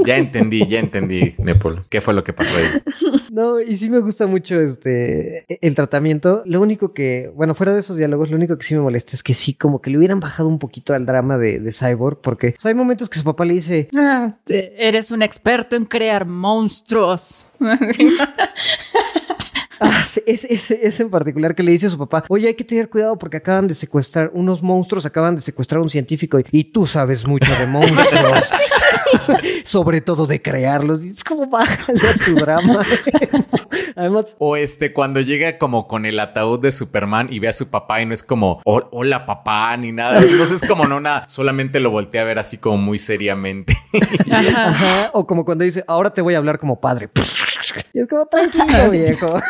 Ya 0.05 0.17
entendí, 0.17 0.65
ya 0.67 0.79
entendí, 0.79 1.33
Nepal. 1.39 1.75
¿Qué 1.89 2.01
fue 2.01 2.13
lo 2.13 2.23
que 2.23 2.33
pasó 2.33 2.55
ahí? 2.55 2.65
No, 3.31 3.59
y 3.59 3.75
sí 3.77 3.89
me 3.89 3.99
gusta 3.99 4.27
mucho 4.27 4.59
este 4.59 5.45
el 5.61 5.75
tratamiento. 5.75 6.41
Lo 6.45 6.61
único 6.61 6.93
que, 6.93 7.31
bueno, 7.35 7.53
fuera 7.53 7.73
de 7.73 7.79
esos 7.79 7.97
diálogos, 7.97 8.29
lo 8.29 8.37
único 8.37 8.57
que 8.57 8.65
sí 8.65 8.75
me 8.75 8.81
molesta 8.81 9.15
es 9.15 9.23
que 9.23 9.33
sí, 9.33 9.53
como 9.53 9.81
que 9.81 9.89
le 9.89 9.97
hubieran 9.97 10.19
bajado 10.19 10.49
un 10.49 10.59
poquito 10.59 10.93
al 10.93 11.05
drama 11.05 11.37
de, 11.37 11.59
de 11.59 11.71
Cyborg, 11.71 12.00
porque 12.21 12.55
o 12.57 12.61
sea, 12.61 12.69
hay 12.69 12.75
momentos 12.75 13.09
que 13.09 13.19
su 13.19 13.25
papá 13.25 13.45
le 13.45 13.53
dice, 13.53 13.89
Ah, 13.95 14.35
eres 14.47 15.11
un 15.11 15.21
experto 15.21 15.75
en 15.75 15.85
crear 15.85 16.25
monstruos. 16.25 17.47
Ah, 19.83 20.05
sí, 20.05 20.21
es, 20.27 20.43
es, 20.43 20.69
es 20.69 20.99
en 20.99 21.09
particular 21.09 21.55
que 21.55 21.63
le 21.63 21.71
dice 21.71 21.87
a 21.87 21.89
su 21.89 21.97
papá, 21.97 22.23
oye, 22.29 22.47
hay 22.47 22.53
que 22.53 22.63
tener 22.63 22.87
cuidado 22.87 23.17
porque 23.17 23.37
acaban 23.37 23.67
de 23.67 23.73
secuestrar, 23.73 24.29
unos 24.31 24.61
monstruos 24.61 25.07
acaban 25.07 25.35
de 25.35 25.41
secuestrar 25.41 25.79
a 25.79 25.81
un 25.81 25.89
científico 25.89 26.39
y, 26.39 26.45
y 26.51 26.63
tú 26.65 26.85
sabes 26.85 27.25
mucho 27.25 27.51
de 27.59 27.65
monstruos. 27.65 28.51
sobre 29.65 30.01
todo 30.01 30.27
de 30.27 30.41
crearlos. 30.41 31.03
Y 31.03 31.09
es 31.09 31.23
como 31.23 31.47
bájale 31.47 31.99
a 32.07 32.25
tu 32.25 32.35
drama. 32.35 32.85
Además, 34.01 34.35
O 34.39 34.55
este, 34.57 34.93
cuando 34.93 35.21
llega 35.21 35.57
como 35.57 35.87
con 35.87 36.05
el 36.05 36.19
ataúd 36.19 36.59
de 36.59 36.71
Superman 36.71 37.27
y 37.31 37.39
ve 37.39 37.47
a 37.49 37.53
su 37.53 37.69
papá 37.69 38.01
y 38.01 38.05
no 38.07 38.13
es 38.13 38.23
como, 38.23 38.59
"Hol- 38.65 38.87
hola 38.91 39.25
papá, 39.27 39.77
ni 39.77 39.91
nada. 39.91 40.19
Entonces 40.21 40.61
es 40.63 40.67
como 40.67 40.85
no, 40.87 40.99
nada, 40.99 41.27
solamente 41.27 41.79
lo 41.79 41.91
voltea 41.91 42.23
a 42.23 42.25
ver 42.25 42.39
así 42.39 42.57
como 42.57 42.77
muy 42.77 42.97
seriamente. 42.97 43.73
Ajá. 44.31 44.69
Ajá, 44.69 45.09
o 45.13 45.27
como 45.27 45.45
cuando 45.45 45.63
dice, 45.63 45.83
ahora 45.87 46.09
te 46.11 46.21
voy 46.21 46.33
a 46.33 46.39
hablar 46.39 46.57
como 46.57 46.79
padre. 46.81 47.09
Y 47.93 47.99
es 47.99 48.07
como, 48.07 48.25
tranquilo, 48.25 48.89
viejo. 48.91 49.39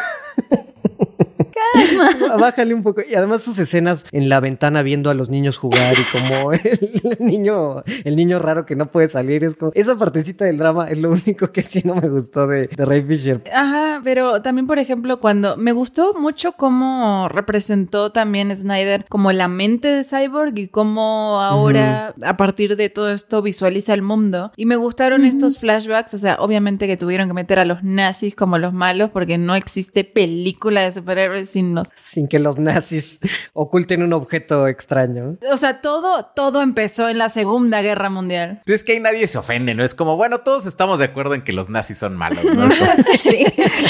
Bájale 2.40 2.74
un 2.74 2.84
poco. 2.84 3.02
Y 3.08 3.16
además 3.16 3.44
sus 3.44 3.60
escenas 3.60 4.06
en 4.12 4.30
la 4.30 4.40
ventana 4.40 4.82
viendo 4.82 5.10
a 5.10 5.14
los 5.14 5.30
niños 5.30 5.58
jugar 5.58 5.96
y 5.98 6.04
como 6.18 6.54
el 6.54 7.18
niño, 7.20 7.84
el 8.04 8.16
niño 8.16 8.40
raro 8.40 8.66
que 8.66 8.76
no 8.76 8.92
puede 8.92 9.10
salir. 9.10 9.44
Es 9.44 9.56
como, 9.56 9.72
esa 9.76 9.96
partecita 9.96 10.46
del 10.46 10.58
drama 10.58 10.90
es 10.90 11.02
lo 11.02 11.12
único 11.12 11.52
que 11.52 11.64
sí 11.64 11.82
no 11.84 11.96
me 11.96 12.10
gustó 12.10 12.48
de, 12.48 12.68
de 12.68 12.86
Ray 12.86 13.02
Fisher. 13.02 13.42
Ajá, 13.54 14.02
pero 14.04 14.42
también, 14.42 14.68
por 14.68 14.80
ejemplo, 14.80 15.20
cuando 15.20 15.58
me 15.58 15.72
gustó 15.72 16.14
mucho 16.14 16.54
cómo 16.54 17.28
representó 17.30 18.12
también 18.12 18.56
Snyder 18.56 19.06
como 19.10 19.32
la 19.32 19.48
mente 19.48 19.88
de 19.88 20.04
Cyborg 20.04 20.58
y 20.58 20.68
cómo 20.68 21.42
ahora, 21.42 22.14
a 22.24 22.38
partir 22.38 22.76
de 22.76 22.90
todo 22.90 23.12
esto, 23.12 23.42
visualiza 23.42 23.94
el 23.94 24.02
mundo. 24.02 24.52
Y 24.56 24.66
me 24.66 24.76
gustaron 24.76 25.26
estos 25.26 25.58
flashbacks, 25.58 26.14
o 26.14 26.20
sea, 26.20 26.38
obviamente 26.40 26.88
que 26.88 26.98
tuvieron 26.98 27.28
que 27.28 27.34
meter 27.34 27.60
a 27.60 27.66
los 27.66 27.84
nazis 27.84 28.36
como 28.36 28.58
los 28.58 28.74
malos 28.74 29.10
porque 29.12 29.38
no 29.38 29.56
existe 29.56 30.04
película 30.04 30.82
de 30.82 30.92
superhéroes 30.92 31.41
sin 31.46 31.76
los... 31.76 31.88
Sin 31.96 32.28
que 32.28 32.40
los 32.40 32.58
nazis 32.58 33.20
oculten 33.54 34.04
un 34.04 34.14
objeto 34.14 34.68
extraño. 34.68 35.38
O 35.52 35.58
sea, 35.58 35.82
todo, 35.82 36.26
todo 36.36 36.62
empezó 36.62 37.10
en 37.10 37.18
la 37.18 37.30
Segunda 37.30 37.82
Guerra 37.82 38.10
Mundial. 38.10 38.62
Pero 38.66 38.76
es 38.76 38.84
que 38.84 38.94
ahí 38.94 39.00
nadie 39.00 39.28
se 39.28 39.38
ofende, 39.38 39.74
¿no? 39.74 39.84
Es 39.84 39.96
como, 39.96 40.18
bueno, 40.18 40.40
todos 40.40 40.66
estamos 40.66 41.00
de 41.00 41.06
acuerdo 41.06 41.34
en 41.36 41.44
que 41.44 41.54
los 41.54 41.70
nazis 41.70 41.98
son 41.98 42.16
malos, 42.16 42.44
¿no? 42.44 42.70
Sí, 43.22 43.46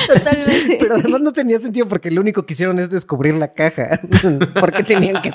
totalmente. 0.07 0.77
Pero 0.79 0.95
además 0.95 1.21
no 1.21 1.31
tenía 1.31 1.59
sentido 1.59 1.87
porque 1.87 2.11
lo 2.11 2.21
único 2.21 2.45
que 2.45 2.53
hicieron 2.53 2.79
es 2.79 2.89
descubrir 2.89 3.35
la 3.35 3.53
caja. 3.53 3.99
porque 4.59 4.83
tenían 4.83 5.21
que... 5.21 5.31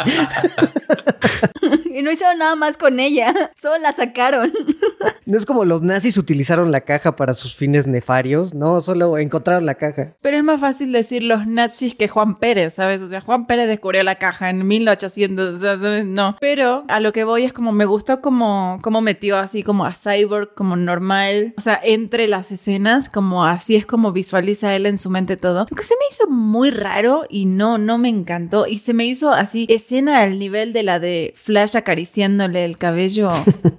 Y 1.96 2.02
no 2.02 2.12
hicieron 2.12 2.38
nada 2.38 2.56
más 2.56 2.76
con 2.76 3.00
ella, 3.00 3.52
solo 3.56 3.78
la 3.78 3.92
sacaron. 3.92 4.52
No 5.24 5.38
es 5.38 5.46
como 5.46 5.64
los 5.64 5.80
nazis 5.80 6.18
utilizaron 6.18 6.70
la 6.70 6.82
caja 6.82 7.16
para 7.16 7.32
sus 7.32 7.56
fines 7.56 7.86
nefarios, 7.86 8.52
no, 8.52 8.80
solo 8.80 9.16
encontraron 9.16 9.64
la 9.64 9.76
caja. 9.76 10.14
Pero 10.20 10.36
es 10.36 10.44
más 10.44 10.60
fácil 10.60 10.92
decir 10.92 11.22
los 11.22 11.46
nazis 11.46 11.94
que 11.94 12.05
Juan 12.08 12.36
Pérez, 12.36 12.74
¿sabes? 12.74 13.02
O 13.02 13.08
sea, 13.08 13.20
Juan 13.20 13.46
Pérez 13.46 13.68
descubrió 13.68 14.02
la 14.02 14.16
caja 14.16 14.50
en 14.50 14.66
1800, 14.66 15.54
o 15.54 15.58
sea, 15.60 15.78
¿sabes? 15.78 16.04
no. 16.04 16.36
Pero 16.40 16.84
a 16.88 17.00
lo 17.00 17.12
que 17.12 17.24
voy 17.24 17.44
es 17.44 17.52
como 17.52 17.72
me 17.72 17.84
gustó 17.84 18.20
como, 18.20 18.78
como 18.82 19.00
metió 19.00 19.38
así 19.38 19.62
como 19.62 19.84
a 19.84 19.92
Cyborg 19.92 20.54
como 20.54 20.76
normal, 20.76 21.54
o 21.56 21.60
sea, 21.60 21.80
entre 21.82 22.28
las 22.28 22.52
escenas, 22.52 23.08
como 23.08 23.44
así 23.44 23.76
es 23.76 23.86
como 23.86 24.12
visualiza 24.12 24.74
él 24.74 24.86
en 24.86 24.98
su 24.98 25.10
mente 25.10 25.36
todo. 25.36 25.66
Lo 25.68 25.76
que 25.76 25.82
se 25.82 25.94
me 25.94 26.04
hizo 26.10 26.30
muy 26.30 26.70
raro 26.70 27.24
y 27.28 27.46
no, 27.46 27.78
no 27.78 27.98
me 27.98 28.08
encantó. 28.08 28.66
Y 28.66 28.78
se 28.78 28.94
me 28.94 29.06
hizo 29.06 29.32
así 29.32 29.66
escena 29.68 30.20
al 30.20 30.38
nivel 30.38 30.72
de 30.72 30.82
la 30.82 30.98
de 30.98 31.32
Flash 31.36 31.76
acariciándole 31.76 32.64
el 32.64 32.78
cabello 32.78 33.30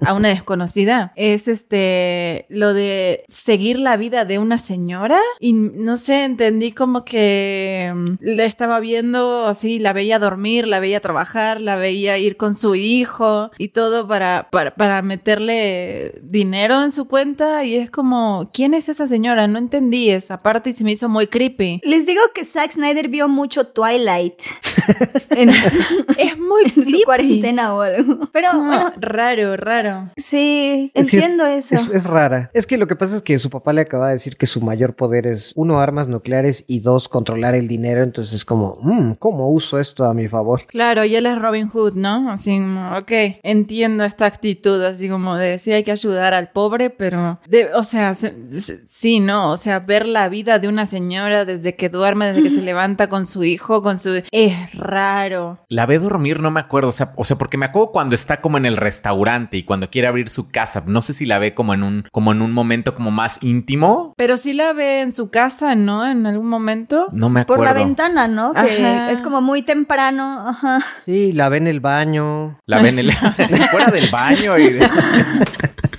a 0.05 0.13
una 0.13 0.29
desconocida. 0.29 1.13
Es 1.15 1.47
este, 1.47 2.45
lo 2.49 2.73
de 2.73 3.23
seguir 3.27 3.79
la 3.79 3.97
vida 3.97 4.25
de 4.25 4.39
una 4.39 4.57
señora 4.57 5.19
y 5.39 5.53
no 5.53 5.97
sé, 5.97 6.23
entendí 6.23 6.71
como 6.71 7.05
que 7.05 7.91
mm, 7.95 8.16
la 8.19 8.45
estaba 8.45 8.79
viendo 8.79 9.47
así, 9.47 9.79
la 9.79 9.93
veía 9.93 10.19
dormir, 10.19 10.67
la 10.67 10.79
veía 10.79 10.99
trabajar, 10.99 11.61
la 11.61 11.75
veía 11.75 12.17
ir 12.17 12.37
con 12.37 12.55
su 12.55 12.75
hijo 12.75 13.51
y 13.57 13.69
todo 13.69 14.07
para, 14.07 14.49
para, 14.51 14.75
para 14.75 15.01
meterle 15.01 16.15
dinero 16.21 16.83
en 16.83 16.91
su 16.91 17.07
cuenta 17.07 17.63
y 17.63 17.75
es 17.75 17.89
como, 17.89 18.49
¿quién 18.53 18.73
es 18.73 18.89
esa 18.89 19.07
señora? 19.07 19.47
No 19.47 19.57
entendí 19.57 20.09
esa 20.09 20.41
parte 20.41 20.69
y 20.69 20.73
se 20.73 20.83
me 20.83 20.91
hizo 20.91 21.09
muy 21.09 21.27
creepy. 21.27 21.81
Les 21.83 22.05
digo 22.05 22.21
que 22.33 22.43
Zack 22.43 22.71
Snyder 22.71 23.07
vio 23.07 23.27
mucho 23.27 23.65
Twilight 23.65 24.41
en, 25.31 25.49
Es 25.49 26.37
muy 26.39 26.63
en 26.75 26.85
su 26.85 26.97
cuarentena 27.05 27.73
o 27.73 27.81
algo. 27.81 28.29
Pero 28.31 28.49
bueno, 28.63 28.93
raro, 28.97 29.57
raro. 29.57 30.09
sí, 30.17 30.27
Sí, 30.37 30.91
es- 30.93 31.13
entiendo 31.13 31.45
eso. 31.45 31.75
Es, 31.75 31.89
es 31.89 32.03
rara. 32.05 32.49
Es 32.53 32.65
que 32.67 32.77
lo 32.77 32.87
que 32.87 32.95
pasa 32.95 33.15
es 33.15 33.21
que 33.21 33.37
su 33.37 33.49
papá 33.49 33.73
le 33.73 33.81
acaba 33.81 34.07
de 34.07 34.13
decir 34.13 34.37
que 34.37 34.45
su 34.45 34.61
mayor 34.61 34.95
poder 34.95 35.25
es, 35.27 35.53
uno, 35.55 35.79
armas 35.79 36.07
nucleares 36.09 36.63
y 36.67 36.79
dos, 36.81 37.07
controlar 37.07 37.55
el 37.55 37.67
dinero. 37.67 38.03
Entonces 38.03 38.33
es 38.33 38.45
como, 38.45 38.77
"Mm, 38.81 39.13
¿cómo 39.13 39.49
uso 39.49 39.79
esto 39.79 40.05
a 40.05 40.13
mi 40.13 40.27
favor? 40.27 40.63
Claro, 40.67 41.03
y 41.05 41.15
él 41.15 41.25
es 41.25 41.37
Robin 41.39 41.69
Hood, 41.69 41.93
¿no? 41.95 42.31
Así 42.31 42.57
como, 42.59 42.97
ok, 42.97 43.11
entiendo 43.43 44.03
esta 44.03 44.25
actitud, 44.25 44.83
así 44.83 45.09
como 45.09 45.35
de 45.37 45.57
sí 45.57 45.71
hay 45.73 45.83
que 45.83 45.91
ayudar 45.91 46.33
al 46.33 46.49
pobre, 46.51 46.89
pero, 46.89 47.39
de, 47.47 47.73
o 47.73 47.83
sea, 47.83 48.13
se- 48.15 48.33
se- 48.51 48.81
sí, 48.87 49.19
¿no? 49.19 49.51
O 49.51 49.57
sea, 49.57 49.79
ver 49.79 50.05
la 50.05 50.29
vida 50.29 50.59
de 50.59 50.67
una 50.67 50.85
señora 50.85 51.45
desde 51.45 51.75
que 51.75 51.89
duerme, 51.89 52.27
desde 52.27 52.43
que 52.43 52.49
se 52.49 52.61
levanta 52.61 53.07
con 53.09 53.25
su 53.25 53.43
hijo, 53.43 53.81
con 53.81 53.99
su... 53.99 54.21
Es 54.31 54.76
raro. 54.77 55.59
La 55.69 55.85
ve 55.85 55.99
dormir, 55.99 56.39
no 56.41 56.51
me 56.51 56.59
acuerdo. 56.59 56.89
O 56.89 56.91
sea, 56.91 57.13
o 57.15 57.23
sea, 57.23 57.37
porque 57.37 57.57
me 57.57 57.65
acuerdo 57.65 57.91
cuando 57.91 58.15
está 58.15 58.41
como 58.41 58.57
en 58.57 58.65
el 58.65 58.77
restaurante 58.77 59.57
y 59.57 59.63
cuando 59.63 59.89
quiere 59.89 60.07
abrir 60.07 60.29
su 60.29 60.51
casa. 60.51 60.83
No 60.87 61.01
sé 61.01 61.13
si 61.13 61.25
la 61.25 61.39
ve 61.39 61.53
como 61.53 61.73
en 61.73 61.83
un, 61.83 62.05
como 62.11 62.31
en 62.31 62.41
un 62.41 62.51
momento 62.53 62.95
como 62.95 63.11
más 63.11 63.43
íntimo. 63.43 64.13
Pero 64.17 64.37
sí 64.37 64.53
la 64.53 64.73
ve 64.73 65.01
en 65.01 65.11
su 65.11 65.29
casa, 65.29 65.75
¿no? 65.75 66.07
En 66.07 66.25
algún 66.25 66.47
momento. 66.47 67.07
No 67.11 67.29
me 67.29 67.45
Por 67.45 67.55
acuerdo. 67.59 67.73
la 67.73 67.85
ventana, 67.85 68.27
¿no? 68.27 68.53
Que 68.53 68.59
Ajá. 68.85 69.11
es 69.11 69.21
como 69.21 69.41
muy 69.41 69.61
temprano. 69.61 70.43
Ajá. 70.47 70.79
Sí, 71.05 71.31
la 71.31 71.49
ve 71.49 71.57
en 71.57 71.67
el 71.67 71.79
baño. 71.79 72.59
La 72.65 72.79
ve 72.79 72.89
en 72.89 72.99
el 72.99 73.11
fuera 73.71 73.91
del 73.91 74.09
baño 74.09 74.57
y 74.57 74.69
de- 74.73 74.89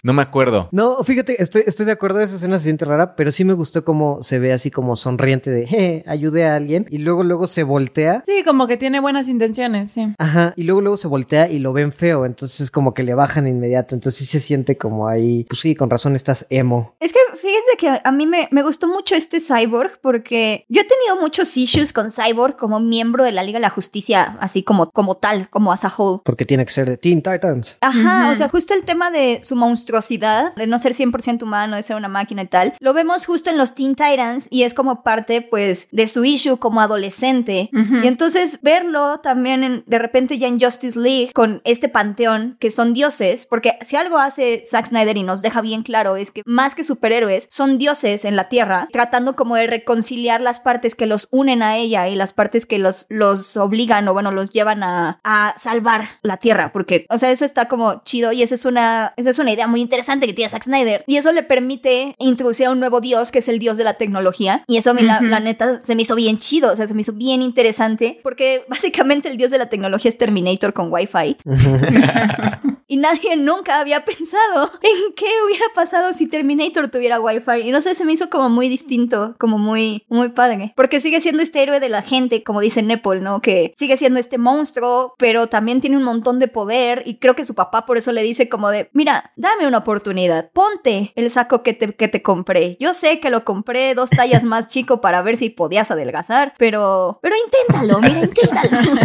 No 0.08 0.14
me 0.14 0.22
acuerdo. 0.22 0.70
No, 0.72 1.04
fíjate, 1.04 1.42
estoy, 1.42 1.64
estoy 1.66 1.84
de 1.84 1.92
acuerdo, 1.92 2.18
esa 2.20 2.36
escena 2.36 2.58
se 2.58 2.64
siente 2.64 2.86
rara, 2.86 3.14
pero 3.14 3.30
sí 3.30 3.44
me 3.44 3.52
gustó 3.52 3.84
cómo 3.84 4.22
se 4.22 4.38
ve 4.38 4.54
así 4.54 4.70
como 4.70 4.96
sonriente 4.96 5.50
de, 5.50 5.66
je, 5.66 6.02
ayudé 6.06 6.46
a 6.46 6.56
alguien, 6.56 6.86
y 6.88 6.96
luego, 6.96 7.24
luego 7.24 7.46
se 7.46 7.62
voltea. 7.62 8.22
Sí, 8.24 8.42
como 8.42 8.66
que 8.66 8.78
tiene 8.78 9.00
buenas 9.00 9.28
intenciones, 9.28 9.90
sí. 9.90 10.14
Ajá, 10.16 10.54
y 10.56 10.62
luego 10.62 10.80
luego 10.80 10.96
se 10.96 11.08
voltea 11.08 11.50
y 11.50 11.58
lo 11.58 11.74
ven 11.74 11.92
feo, 11.92 12.24
entonces 12.24 12.70
como 12.70 12.94
que 12.94 13.02
le 13.02 13.12
bajan 13.12 13.46
inmediato, 13.46 13.94
entonces 13.94 14.16
sí 14.16 14.24
se 14.24 14.40
siente 14.40 14.78
como 14.78 15.08
ahí, 15.08 15.44
pues 15.44 15.60
sí, 15.60 15.74
con 15.74 15.90
razón 15.90 16.16
estás 16.16 16.46
emo. 16.48 16.94
Es 17.00 17.12
que 17.12 17.18
fíjense 17.36 17.76
que 17.78 18.00
a 18.02 18.10
mí 18.10 18.26
me, 18.26 18.48
me 18.50 18.62
gustó 18.62 18.88
mucho 18.88 19.14
este 19.14 19.40
Cyborg 19.40 20.00
porque 20.00 20.64
yo 20.70 20.80
he 20.80 20.84
tenido 20.84 21.20
muchos 21.20 21.54
issues 21.54 21.92
con 21.92 22.10
Cyborg 22.10 22.56
como 22.56 22.80
miembro 22.80 23.24
de 23.24 23.32
la 23.32 23.42
Liga 23.42 23.58
de 23.58 23.62
la 23.62 23.70
Justicia, 23.70 24.38
así 24.40 24.62
como, 24.62 24.90
como 24.90 25.18
tal, 25.18 25.50
como 25.50 25.70
as 25.70 25.84
a 25.84 25.92
whole. 25.94 26.22
Porque 26.24 26.46
tiene 26.46 26.64
que 26.64 26.72
ser 26.72 26.88
de 26.88 26.96
Teen 26.96 27.22
Titans. 27.22 27.76
Ajá, 27.82 28.30
o 28.32 28.36
sea, 28.36 28.48
justo 28.48 28.72
el 28.72 28.84
tema 28.84 29.10
de 29.10 29.40
su 29.42 29.54
monstruosidad, 29.98 30.54
de 30.54 30.66
no 30.66 30.78
ser 30.78 30.92
100% 30.94 31.42
humano, 31.42 31.76
de 31.76 31.82
ser 31.82 31.96
una 31.96 32.08
máquina 32.08 32.42
y 32.42 32.46
tal, 32.46 32.74
lo 32.80 32.92
vemos 32.94 33.26
justo 33.26 33.50
en 33.50 33.58
los 33.58 33.74
Teen 33.74 33.94
Titans 33.94 34.48
y 34.50 34.62
es 34.62 34.74
como 34.74 35.02
parte, 35.02 35.42
pues, 35.42 35.88
de 35.92 36.06
su 36.06 36.24
issue 36.24 36.56
como 36.58 36.80
adolescente. 36.80 37.70
Y 37.72 38.06
entonces 38.06 38.60
verlo 38.62 39.18
también 39.20 39.64
en- 39.64 39.82
de 39.86 39.98
repente 39.98 40.38
ya 40.38 40.46
en 40.48 40.60
Justice 40.60 40.98
League 40.98 41.30
con 41.34 41.60
este 41.64 41.88
panteón 41.88 42.56
que 42.60 42.70
son 42.70 42.92
dioses, 42.94 43.46
porque 43.46 43.78
si 43.84 43.96
algo 43.96 44.18
hace 44.18 44.62
Zack 44.66 44.86
Snyder 44.86 45.16
y 45.16 45.22
nos 45.22 45.42
deja 45.42 45.60
bien 45.60 45.82
claro 45.82 46.16
es 46.16 46.30
que 46.30 46.42
más 46.46 46.74
que 46.74 46.84
superhéroes 46.84 47.48
son 47.50 47.78
dioses 47.78 48.24
en 48.24 48.36
la 48.36 48.48
Tierra, 48.48 48.88
tratando 48.92 49.34
como 49.34 49.56
de 49.56 49.66
reconciliar 49.66 50.40
las 50.40 50.60
partes 50.60 50.94
que 50.94 51.06
los 51.06 51.28
unen 51.30 51.62
a 51.62 51.76
ella 51.76 52.08
y 52.08 52.14
las 52.14 52.32
partes 52.32 52.66
que 52.66 52.78
los, 52.78 53.06
los 53.08 53.56
obligan 53.56 54.06
o 54.08 54.12
bueno, 54.14 54.30
los 54.30 54.50
llevan 54.52 54.82
a, 54.82 55.20
a 55.24 55.54
salvar 55.58 56.08
la 56.22 56.36
Tierra, 56.36 56.72
porque, 56.72 57.06
o 57.10 57.18
sea, 57.18 57.30
eso 57.30 57.44
está 57.44 57.66
como 57.68 58.02
chido 58.04 58.32
y 58.32 58.42
esa 58.42 58.54
es 58.54 58.64
una, 58.64 59.12
esa 59.16 59.30
es 59.30 59.38
una 59.38 59.52
idea 59.52 59.66
muy 59.66 59.80
interesante 59.88 60.26
que 60.26 60.34
tiene 60.34 60.48
Zack 60.48 60.64
Snyder 60.64 61.04
y 61.06 61.16
eso 61.16 61.32
le 61.32 61.42
permite 61.42 62.14
introducir 62.18 62.66
a 62.66 62.70
un 62.70 62.80
nuevo 62.80 63.00
dios 63.00 63.32
que 63.32 63.38
es 63.38 63.48
el 63.48 63.58
dios 63.58 63.76
de 63.76 63.84
la 63.84 63.94
tecnología 63.94 64.64
y 64.66 64.76
eso 64.76 64.90
a 64.90 64.94
mí 64.94 65.02
la, 65.02 65.20
la 65.20 65.40
neta 65.40 65.80
se 65.80 65.94
me 65.94 66.02
hizo 66.02 66.14
bien 66.14 66.38
chido, 66.38 66.72
o 66.72 66.76
sea, 66.76 66.86
se 66.86 66.94
me 66.94 67.00
hizo 67.00 67.12
bien 67.14 67.42
interesante 67.42 68.20
porque 68.22 68.64
básicamente 68.68 69.28
el 69.28 69.36
dios 69.36 69.50
de 69.50 69.58
la 69.58 69.68
tecnología 69.68 70.10
es 70.10 70.18
Terminator 70.18 70.72
con 70.72 70.92
Wi-Fi 70.92 71.36
y 72.88 72.96
nadie 72.96 73.36
nunca 73.36 73.78
había 73.78 74.04
pensado 74.04 74.72
en 74.82 75.12
qué 75.14 75.26
hubiera 75.46 75.66
pasado 75.74 76.12
si 76.12 76.26
Terminator 76.26 76.88
tuviera 76.88 77.20
Wi-Fi 77.20 77.60
y 77.68 77.70
no 77.70 77.80
sé, 77.80 77.94
se 77.94 78.04
me 78.04 78.14
hizo 78.14 78.30
como 78.30 78.48
muy 78.48 78.68
distinto, 78.68 79.36
como 79.38 79.58
muy, 79.58 80.04
muy 80.08 80.30
padre, 80.30 80.72
porque 80.74 80.98
sigue 80.98 81.20
siendo 81.20 81.42
este 81.42 81.62
héroe 81.62 81.80
de 81.80 81.88
la 81.90 82.02
gente, 82.02 82.42
como 82.42 82.60
dice 82.60 82.82
Nepal, 82.82 83.22
¿no? 83.22 83.40
Que 83.40 83.74
sigue 83.76 83.96
siendo 83.96 84.18
este 84.18 84.38
monstruo, 84.38 85.14
pero 85.18 85.48
también 85.48 85.80
tiene 85.80 85.98
un 85.98 86.02
montón 86.02 86.38
de 86.38 86.48
poder 86.48 87.02
y 87.06 87.18
creo 87.18 87.36
que 87.36 87.44
su 87.44 87.54
papá 87.54 87.84
por 87.84 87.98
eso 87.98 88.10
le 88.12 88.22
dice 88.22 88.48
como 88.48 88.70
de, 88.70 88.88
mira, 88.92 89.32
dame 89.36 89.66
una 89.66 89.78
oportunidad, 89.78 90.50
ponte 90.52 91.12
el 91.14 91.30
saco 91.30 91.62
que 91.62 91.74
te, 91.74 91.94
que 91.94 92.08
te 92.08 92.22
compré. 92.22 92.76
Yo 92.80 92.94
sé 92.94 93.20
que 93.20 93.30
lo 93.30 93.44
compré 93.44 93.94
dos 93.94 94.10
tallas 94.10 94.44
más 94.44 94.68
chico 94.68 95.00
para 95.00 95.20
ver 95.20 95.36
si 95.36 95.50
podías 95.50 95.90
adelgazar, 95.90 96.54
pero, 96.56 97.18
pero 97.22 97.34
inténtalo, 97.44 98.00
mira, 98.00 98.20
inténtalo. 98.24 99.00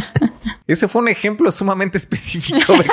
Ese 0.67 0.87
fue 0.87 1.01
un 1.01 1.09
ejemplo 1.09 1.51
sumamente 1.51 1.97
específico. 2.03 2.73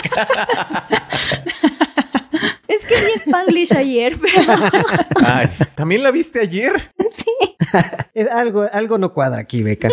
que 2.90 3.04
vi 3.06 3.12
Spanglish 3.16 3.74
ayer, 3.74 4.16
pero 4.20 4.52
Ay, 5.24 5.48
¿También 5.74 6.02
la 6.02 6.10
viste 6.10 6.40
ayer? 6.40 6.72
sí. 7.10 8.26
algo, 8.32 8.66
algo 8.72 8.98
no 8.98 9.12
cuadra 9.12 9.40
aquí, 9.40 9.62
Beca. 9.62 9.88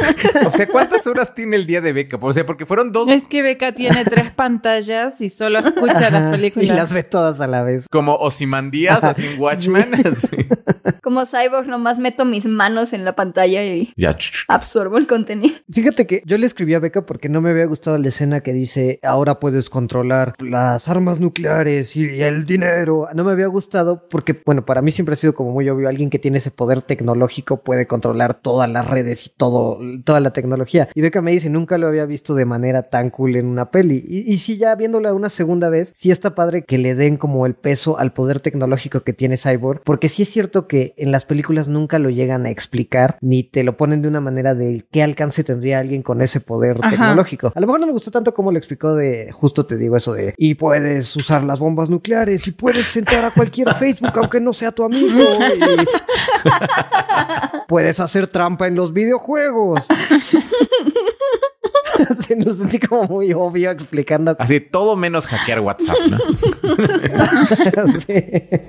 O 0.45 0.49
sea, 0.49 0.67
¿cuántas 0.67 1.05
horas 1.07 1.33
tiene 1.35 1.55
el 1.55 1.67
día 1.67 1.81
de 1.81 1.93
Beca? 1.93 2.17
O 2.19 2.33
sea, 2.33 2.45
porque 2.45 2.65
fueron 2.65 2.91
dos. 2.91 3.07
Es 3.09 3.27
que 3.27 3.41
Beca 3.41 3.73
tiene 3.73 4.03
tres 4.05 4.31
pantallas 4.31 5.21
y 5.21 5.29
solo 5.29 5.59
escucha 5.59 6.09
las 6.09 6.31
películas. 6.31 6.67
Y 6.69 6.71
las 6.73 6.93
ve 6.93 7.03
todas 7.03 7.39
a 7.41 7.47
la 7.47 7.63
vez. 7.63 7.87
Como 7.89 8.15
Osimandías, 8.15 9.03
así 9.03 9.25
en 9.25 9.39
Watchmen. 9.39 9.93
así. 10.07 10.37
Como 11.03 11.25
Cyborg, 11.25 11.67
nomás 11.67 11.99
meto 11.99 12.25
mis 12.25 12.45
manos 12.45 12.93
en 12.93 13.05
la 13.05 13.15
pantalla 13.15 13.63
y 13.63 13.93
Ya. 13.95 14.15
absorbo 14.47 14.97
el 14.97 15.07
contenido. 15.07 15.55
Fíjate 15.71 16.07
que 16.07 16.21
yo 16.25 16.37
le 16.37 16.45
escribí 16.47 16.73
a 16.73 16.79
Beca 16.79 17.05
porque 17.05 17.29
no 17.29 17.41
me 17.41 17.51
había 17.51 17.65
gustado 17.65 17.97
la 17.97 18.07
escena 18.07 18.41
que 18.41 18.53
dice 18.53 18.99
ahora 19.03 19.39
puedes 19.39 19.69
controlar 19.69 20.33
las 20.39 20.87
armas 20.89 21.19
nucleares 21.19 21.95
y 21.95 22.21
el 22.21 22.45
dinero. 22.45 22.86
No 22.87 23.23
me 23.23 23.31
había 23.31 23.47
gustado 23.47 24.07
porque, 24.09 24.39
bueno, 24.45 24.65
para 24.65 24.81
mí 24.81 24.91
siempre 24.91 25.13
ha 25.13 25.15
sido 25.15 25.33
como 25.33 25.51
muy 25.51 25.69
obvio, 25.69 25.87
alguien 25.87 26.09
que 26.09 26.19
tiene 26.19 26.37
ese 26.37 26.51
poder 26.51 26.81
tecnológico 26.81 27.57
puede 27.57 27.87
controlar 27.87 28.35
todas 28.35 28.69
las 28.69 28.89
redes 28.89 29.27
y 29.27 29.29
todo, 29.29 29.79
toda 30.03 30.19
la 30.19 30.31
tecnología. 30.31 30.89
Y 30.93 31.01
Beca 31.01 31.21
me 31.21 31.31
dice, 31.31 31.49
nunca 31.49 31.77
lo 31.77 31.87
había 31.87 32.05
visto 32.05 32.35
de 32.35 32.45
manera 32.45 32.83
tan 32.83 33.09
cool 33.09 33.35
en 33.35 33.47
una 33.47 33.71
peli. 33.71 34.03
Y, 34.07 34.31
y 34.31 34.37
sí, 34.37 34.57
ya 34.57 34.75
viéndola 34.75 35.13
una 35.13 35.29
segunda 35.29 35.69
vez, 35.69 35.93
sí 35.95 36.11
está 36.11 36.35
padre 36.35 36.63
que 36.63 36.77
le 36.77 36.95
den 36.95 37.17
como 37.17 37.45
el 37.45 37.55
peso 37.55 37.97
al 37.97 38.13
poder 38.13 38.39
tecnológico 38.39 39.01
que 39.01 39.13
tiene 39.13 39.37
Cyborg, 39.37 39.81
porque 39.83 40.09
sí 40.09 40.23
es 40.23 40.29
cierto 40.29 40.67
que 40.67 40.93
en 40.97 41.11
las 41.11 41.25
películas 41.25 41.69
nunca 41.69 41.99
lo 41.99 42.09
llegan 42.09 42.45
a 42.45 42.49
explicar, 42.49 43.17
ni 43.21 43.43
te 43.43 43.63
lo 43.63 43.77
ponen 43.77 44.01
de 44.01 44.09
una 44.09 44.21
manera 44.21 44.53
de 44.53 44.85
qué 44.91 45.03
alcance 45.03 45.43
tendría 45.43 45.79
alguien 45.79 46.01
con 46.01 46.21
ese 46.21 46.39
poder 46.39 46.77
Ajá. 46.79 46.89
tecnológico. 46.89 47.51
A 47.55 47.59
lo 47.59 47.67
mejor 47.67 47.79
no 47.79 47.87
me 47.87 47.93
gustó 47.93 48.11
tanto 48.11 48.33
como 48.33 48.51
lo 48.51 48.57
explicó 48.57 48.95
de, 48.95 49.31
justo 49.31 49.65
te 49.65 49.77
digo 49.77 49.97
eso 49.97 50.13
de, 50.13 50.33
y 50.37 50.55
puedes 50.55 51.15
usar 51.15 51.43
las 51.43 51.59
bombas 51.59 51.89
nucleares 51.89 52.47
y 52.47 52.51
puedes 52.51 52.76
entrar 52.95 53.25
a 53.25 53.31
cualquier 53.31 53.73
Facebook 53.73 54.11
aunque 54.15 54.39
no 54.39 54.53
sea 54.53 54.71
tu 54.71 54.83
amigo. 54.83 55.19
y 55.55 55.85
puedes 57.67 57.99
hacer 57.99 58.27
trampa 58.27 58.67
en 58.67 58.75
los 58.75 58.93
videojuegos. 58.93 59.87
Se 62.21 62.35
lo 62.35 62.53
sentí 62.53 62.79
como 62.79 63.03
muy 63.03 63.33
obvio 63.33 63.71
explicando. 63.71 64.35
Así, 64.39 64.59
todo 64.59 64.95
menos 64.95 65.27
hackear 65.27 65.59
WhatsApp, 65.61 65.97
¿no? 66.09 66.17
Sí, 67.87 68.13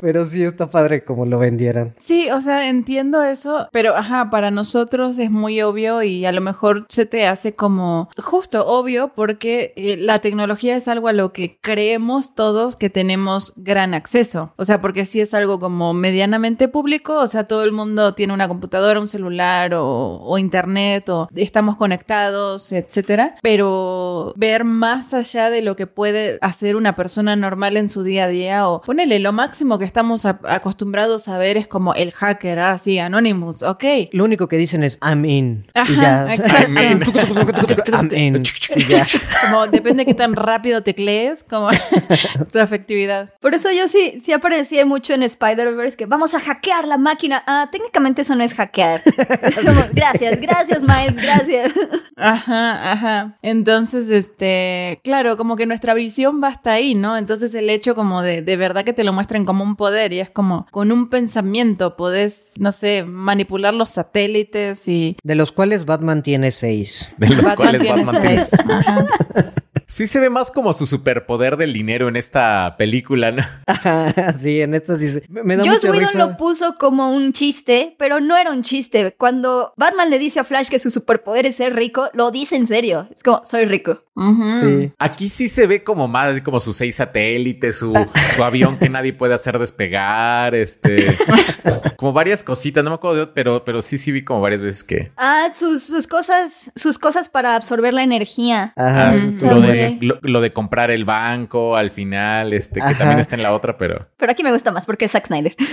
Pero 0.00 0.24
sí 0.24 0.42
está 0.42 0.70
padre 0.70 1.05
como 1.05 1.26
lo 1.26 1.38
vendieran. 1.38 1.94
Sí, 1.98 2.30
o 2.30 2.40
sea, 2.40 2.68
entiendo 2.68 3.22
eso, 3.22 3.68
pero 3.72 3.96
ajá, 3.96 4.30
para 4.30 4.50
nosotros 4.50 5.18
es 5.18 5.30
muy 5.30 5.60
obvio 5.62 6.02
y 6.02 6.24
a 6.24 6.32
lo 6.32 6.40
mejor 6.40 6.86
se 6.88 7.06
te 7.06 7.26
hace 7.26 7.52
como 7.52 8.09
justo 8.16 8.66
obvio 8.66 9.12
porque 9.14 9.72
eh, 9.76 9.96
la 9.98 10.20
tecnología 10.20 10.76
es 10.76 10.88
algo 10.88 11.09
a 11.09 11.12
lo 11.12 11.32
que 11.32 11.59
creemos 11.60 12.34
todos 12.34 12.76
que 12.76 12.90
tenemos 12.90 13.52
gran 13.56 13.94
acceso. 13.94 14.52
O 14.56 14.64
sea, 14.64 14.78
porque 14.80 15.05
si 15.05 15.20
es 15.20 15.34
algo 15.34 15.59
como 15.59 15.92
medianamente 15.94 16.68
público, 16.68 17.18
o 17.20 17.26
sea, 17.26 17.44
todo 17.44 17.64
el 17.64 17.72
mundo 17.72 18.14
tiene 18.14 18.32
una 18.32 18.48
computadora, 18.48 19.00
un 19.00 19.09
celular 19.09 19.74
o, 19.74 20.20
o 20.22 20.38
internet 20.38 21.09
o 21.09 21.28
estamos 21.34 21.76
conectados, 21.76 22.72
etcétera. 22.72 23.18
Pero 23.43 24.32
ver 24.36 24.65
más 24.65 25.12
allá 25.15 25.51
de 25.51 25.62
lo 25.62 25.77
que 25.77 25.86
puede 25.86 26.39
hacer 26.40 26.77
una 26.77 26.95
persona 26.97 27.36
normal 27.36 27.77
en 27.77 27.89
su 27.89 28.03
día 28.03 28.24
a 28.24 28.28
día 28.28 28.69
o 28.69 28.82
ponele 28.82 29.19
lo 29.19 29.32
máximo 29.32 29.78
que 29.78 29.85
estamos 29.85 30.24
a- 30.27 30.39
acostumbrados 30.49 31.28
a 31.28 31.39
ver 31.39 31.57
es 31.57 31.66
como 31.69 31.95
el 31.95 32.12
hacker, 32.12 32.59
ah, 32.61 32.78
sí, 32.78 32.99
Anonymous, 32.99 33.62
ok. 33.62 33.85
Lo 34.12 34.24
único 34.24 34.49
que 34.49 34.57
dicen 34.57 34.82
es 34.85 34.99
I'm 35.03 35.24
in. 35.24 35.66
y 35.74 35.78
Ajá, 35.78 36.27
ya. 36.27 36.35
exacto. 36.35 36.62
I'm 36.73 36.78
in. 36.78 37.03
I'm 37.93 38.12
in. 38.15 38.43
Y 38.77 38.85
ya. 38.86 39.07
Como 39.43 39.66
depende 39.66 40.03
de 40.03 40.07
qué 40.07 40.15
tan 40.15 40.35
rápido 40.35 40.82
teclees, 40.82 41.43
como 41.45 41.69
tu 42.53 42.59
efectividad. 42.59 43.31
Por 43.40 43.55
eso 43.55 43.70
yo 43.73 43.89
sí, 43.89 44.20
sí 44.23 44.32
aparecía 44.32 44.85
mucho 44.86 45.12
en 45.15 45.23
Spider-Verse 45.23 45.97
que 45.97 46.07
vamos 46.07 46.35
a 46.35 46.40
hackear 46.40 46.86
la 46.86 46.99
máquina. 46.99 47.43
Ah, 47.47 47.69
técnicamente 47.70 48.23
eso 48.23 48.35
no 48.36 48.45
es 48.45 48.55
hackear. 48.55 49.03
Como, 49.55 49.81
gracias, 49.93 50.40
gracias, 50.40 50.82
Miles, 50.82 51.16
gracias. 51.23 51.73
Ajá, 52.16 52.93
ajá. 52.93 53.07
Entonces, 53.43 54.10
este, 54.10 54.98
claro, 55.02 55.36
como 55.36 55.56
que 55.56 55.66
nuestra 55.66 55.94
visión 55.94 56.43
va 56.43 56.48
hasta 56.48 56.72
ahí, 56.72 56.94
¿no? 56.94 57.16
Entonces 57.16 57.55
el 57.55 57.70
hecho 57.70 57.94
como 57.94 58.22
de, 58.22 58.43
de 58.43 58.56
verdad 58.56 58.85
que 58.85 58.93
te 58.93 59.05
lo 59.05 59.12
muestren 59.12 59.44
como 59.44 59.64
un 59.64 59.76
poder 59.76 60.12
y 60.12 60.20
es 60.20 60.30
como 60.30 60.66
con 60.70 60.93
un 60.93 61.09
pensamiento 61.09 61.97
podés, 61.97 62.55
no 62.59 62.72
sé, 62.72 63.05
manipular 63.05 63.74
los 63.74 63.90
satélites 63.90 64.89
y... 64.89 65.16
De 65.22 65.35
los 65.35 65.52
cuales 65.52 65.85
Batman 65.85 66.22
tiene 66.22 66.51
seis. 66.51 67.14
De 67.18 67.28
los 67.28 67.52
cuales 67.52 67.82
tiene 67.82 68.05
Batman 68.05 68.22
tiene. 68.22 68.44
seis. 68.44 68.64
Ajá. 69.89 69.94
Sí 69.94 70.06
se 70.06 70.20
ve 70.20 70.28
más 70.28 70.51
como 70.51 70.74
su 70.74 70.85
superpoder 70.86 71.56
del 71.56 71.73
dinero 71.73 72.09
en 72.09 72.16
esta 72.16 72.74
película, 72.77 73.32
¿no? 73.32 73.43
sí, 74.39 74.60
en 74.60 74.74
esta 74.74 74.97
sí 74.97 75.09
se... 75.09 75.23
Me 75.31 75.43
me 75.43 75.56
da 75.56 75.65
Joss 75.65 75.77
mucha 75.85 75.90
Whedon 75.90 76.06
risa. 76.09 76.19
lo 76.19 76.36
puso 76.36 76.77
como 76.78 77.10
un 77.10 77.32
chiste, 77.32 77.97
pero 77.98 78.20
no 78.20 78.36
era 78.36 78.52
un 78.52 78.62
chiste. 78.62 79.15
Cuando 79.16 79.73
Batman 79.77 80.10
le 80.10 80.19
dice 80.19 80.40
a 80.40 80.44
Flash 80.44 80.69
que 80.69 80.78
su 80.78 80.90
superpoder 80.90 81.47
es 81.47 81.56
ser 81.56 81.74
rico, 81.74 82.10
lo 82.12 82.31
dice 82.31 82.56
en 82.56 82.66
serio. 82.66 83.09
Es 83.15 83.23
como, 83.23 83.40
soy 83.47 83.65
rico. 83.65 84.02
Ujú. 84.15 84.60
Sí. 84.60 84.93
Aquí 84.98 85.28
sí 85.28 85.48
se 85.48 85.66
ve 85.66 85.82
como 85.85 86.06
más, 86.06 86.40
como 86.43 86.60
sus 86.60 86.77
seis 86.77 86.97
satélites, 86.97 87.78
su, 87.78 87.94
su 88.36 88.44
avión 88.44 88.77
que 88.77 88.89
nadie 88.90 89.15
puede 89.15 89.32
hacer 89.32 89.59
despegar, 89.59 90.55
este, 90.55 91.16
como 91.97 92.12
varias 92.12 92.43
cositas, 92.43 92.85
no 92.85 92.90
me 92.90 92.94
acuerdo 92.97 93.16
de 93.16 93.23
otro, 93.23 93.35
pero, 93.35 93.65
pero 93.65 93.81
sí, 93.81 93.97
sí 93.97 94.12
vi 94.12 94.23
como 94.24 94.40
varias 94.43 94.60
veces 94.60 94.85
que 94.85 95.12
Ah, 95.16 95.48
sus, 95.55 95.82
sus 95.85 96.06
cosas, 96.06 96.73
sus 96.74 96.98
cosas 96.98 97.28
para 97.28 97.55
absorber 97.55 97.94
la 97.94 98.02
energía. 98.02 98.73
Ajá, 98.77 99.10
eso 99.10 99.28
estuvo 99.28 99.52
lo, 99.52 99.60
de, 99.62 99.77
lo, 100.00 100.18
lo 100.22 100.40
de 100.40 100.52
comprar 100.52 100.90
el 100.90 101.05
banco 101.05 101.76
al 101.76 101.90
final, 101.90 102.52
este, 102.52 102.80
que 102.80 102.86
Ajá. 102.86 102.98
también 102.98 103.18
está 103.18 103.36
en 103.36 103.42
la 103.42 103.52
otra, 103.52 103.76
pero 103.76 104.09
Pero 104.16 104.32
aquí 104.32 104.42
me 104.42 104.52
gusta 104.52 104.72
más 104.72 104.86
porque 104.86 105.05
es 105.06 105.12
Zack 105.12 105.26
Snyder. 105.26 105.55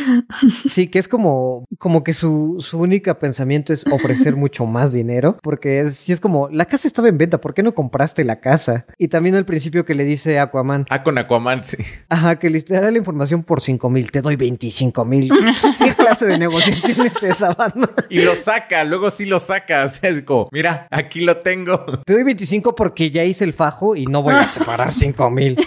Sí, 0.69 0.87
que 0.87 0.99
es 0.99 1.07
como, 1.07 1.65
como 1.77 2.03
que 2.03 2.13
su, 2.13 2.57
su 2.59 2.79
única 2.79 3.19
pensamiento 3.19 3.73
es 3.73 3.85
ofrecer 3.91 4.35
mucho 4.35 4.65
más 4.65 4.93
dinero, 4.93 5.37
porque 5.41 5.79
es, 5.81 6.09
es 6.09 6.19
como, 6.19 6.49
la 6.49 6.65
casa 6.65 6.87
estaba 6.87 7.07
en 7.07 7.17
venta, 7.17 7.39
¿por 7.39 7.53
qué 7.53 7.63
no 7.63 7.73
compraste 7.73 8.23
la 8.23 8.39
casa? 8.39 8.85
Y 8.97 9.07
también 9.07 9.35
al 9.35 9.45
principio 9.45 9.85
que 9.85 9.93
le 9.95 10.03
dice 10.03 10.39
Aquaman, 10.39 10.85
ah, 10.89 11.03
con 11.03 11.17
Aquaman, 11.17 11.63
sí. 11.63 11.77
ajá, 12.09 12.37
que 12.37 12.49
le 12.49 12.59
daré 12.61 12.91
la 12.91 12.97
información 12.97 13.43
por 13.43 13.61
5 13.61 13.89
mil, 13.89 14.11
te 14.11 14.21
doy 14.21 14.35
25 14.35 15.05
mil. 15.05 15.31
¿Qué 15.83 15.93
clase 15.93 16.25
de 16.25 16.37
negociación 16.37 17.07
es 17.07 17.23
esa, 17.23 17.51
Batman? 17.53 17.89
Y 18.09 18.21
lo 18.23 18.35
saca, 18.35 18.83
luego 18.83 19.09
sí 19.09 19.25
lo 19.25 19.39
saca, 19.39 19.85
o 19.85 19.87
sea, 19.87 20.09
es 20.09 20.21
como, 20.23 20.47
mira, 20.51 20.87
aquí 20.91 21.21
lo 21.21 21.37
tengo. 21.37 22.01
Te 22.05 22.13
doy 22.13 22.23
25 22.23 22.75
porque 22.75 23.11
ya 23.11 23.23
hice 23.23 23.43
el 23.43 23.53
fajo 23.53 23.94
y 23.95 24.05
no 24.05 24.21
voy 24.21 24.35
a 24.35 24.43
separar 24.47 24.93
5 24.93 25.29
mil. 25.29 25.57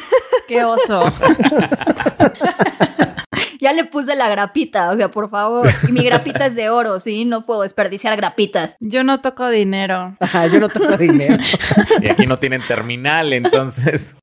Qué 0.46 0.64
oso. 0.64 1.04
Ya 3.60 3.72
le 3.72 3.84
puse 3.84 4.14
la 4.14 4.28
grapita, 4.28 4.90
o 4.90 4.96
sea, 4.96 5.10
por 5.10 5.30
favor. 5.30 5.68
Y 5.88 5.92
mi 5.92 6.04
grapita 6.04 6.46
es 6.46 6.54
de 6.54 6.70
oro, 6.70 7.00
¿sí? 7.00 7.24
No 7.24 7.44
puedo 7.44 7.62
desperdiciar 7.62 8.16
grapitas. 8.16 8.76
Yo 8.78 9.02
no 9.02 9.20
toco 9.20 9.48
dinero. 9.48 10.16
Ajá, 10.20 10.46
yo 10.46 10.60
no 10.60 10.68
tengo 10.68 10.96
dinero. 10.96 11.42
Y 12.00 12.08
aquí 12.08 12.26
no 12.26 12.38
tienen 12.38 12.60
terminal, 12.62 13.32
entonces. 13.32 14.16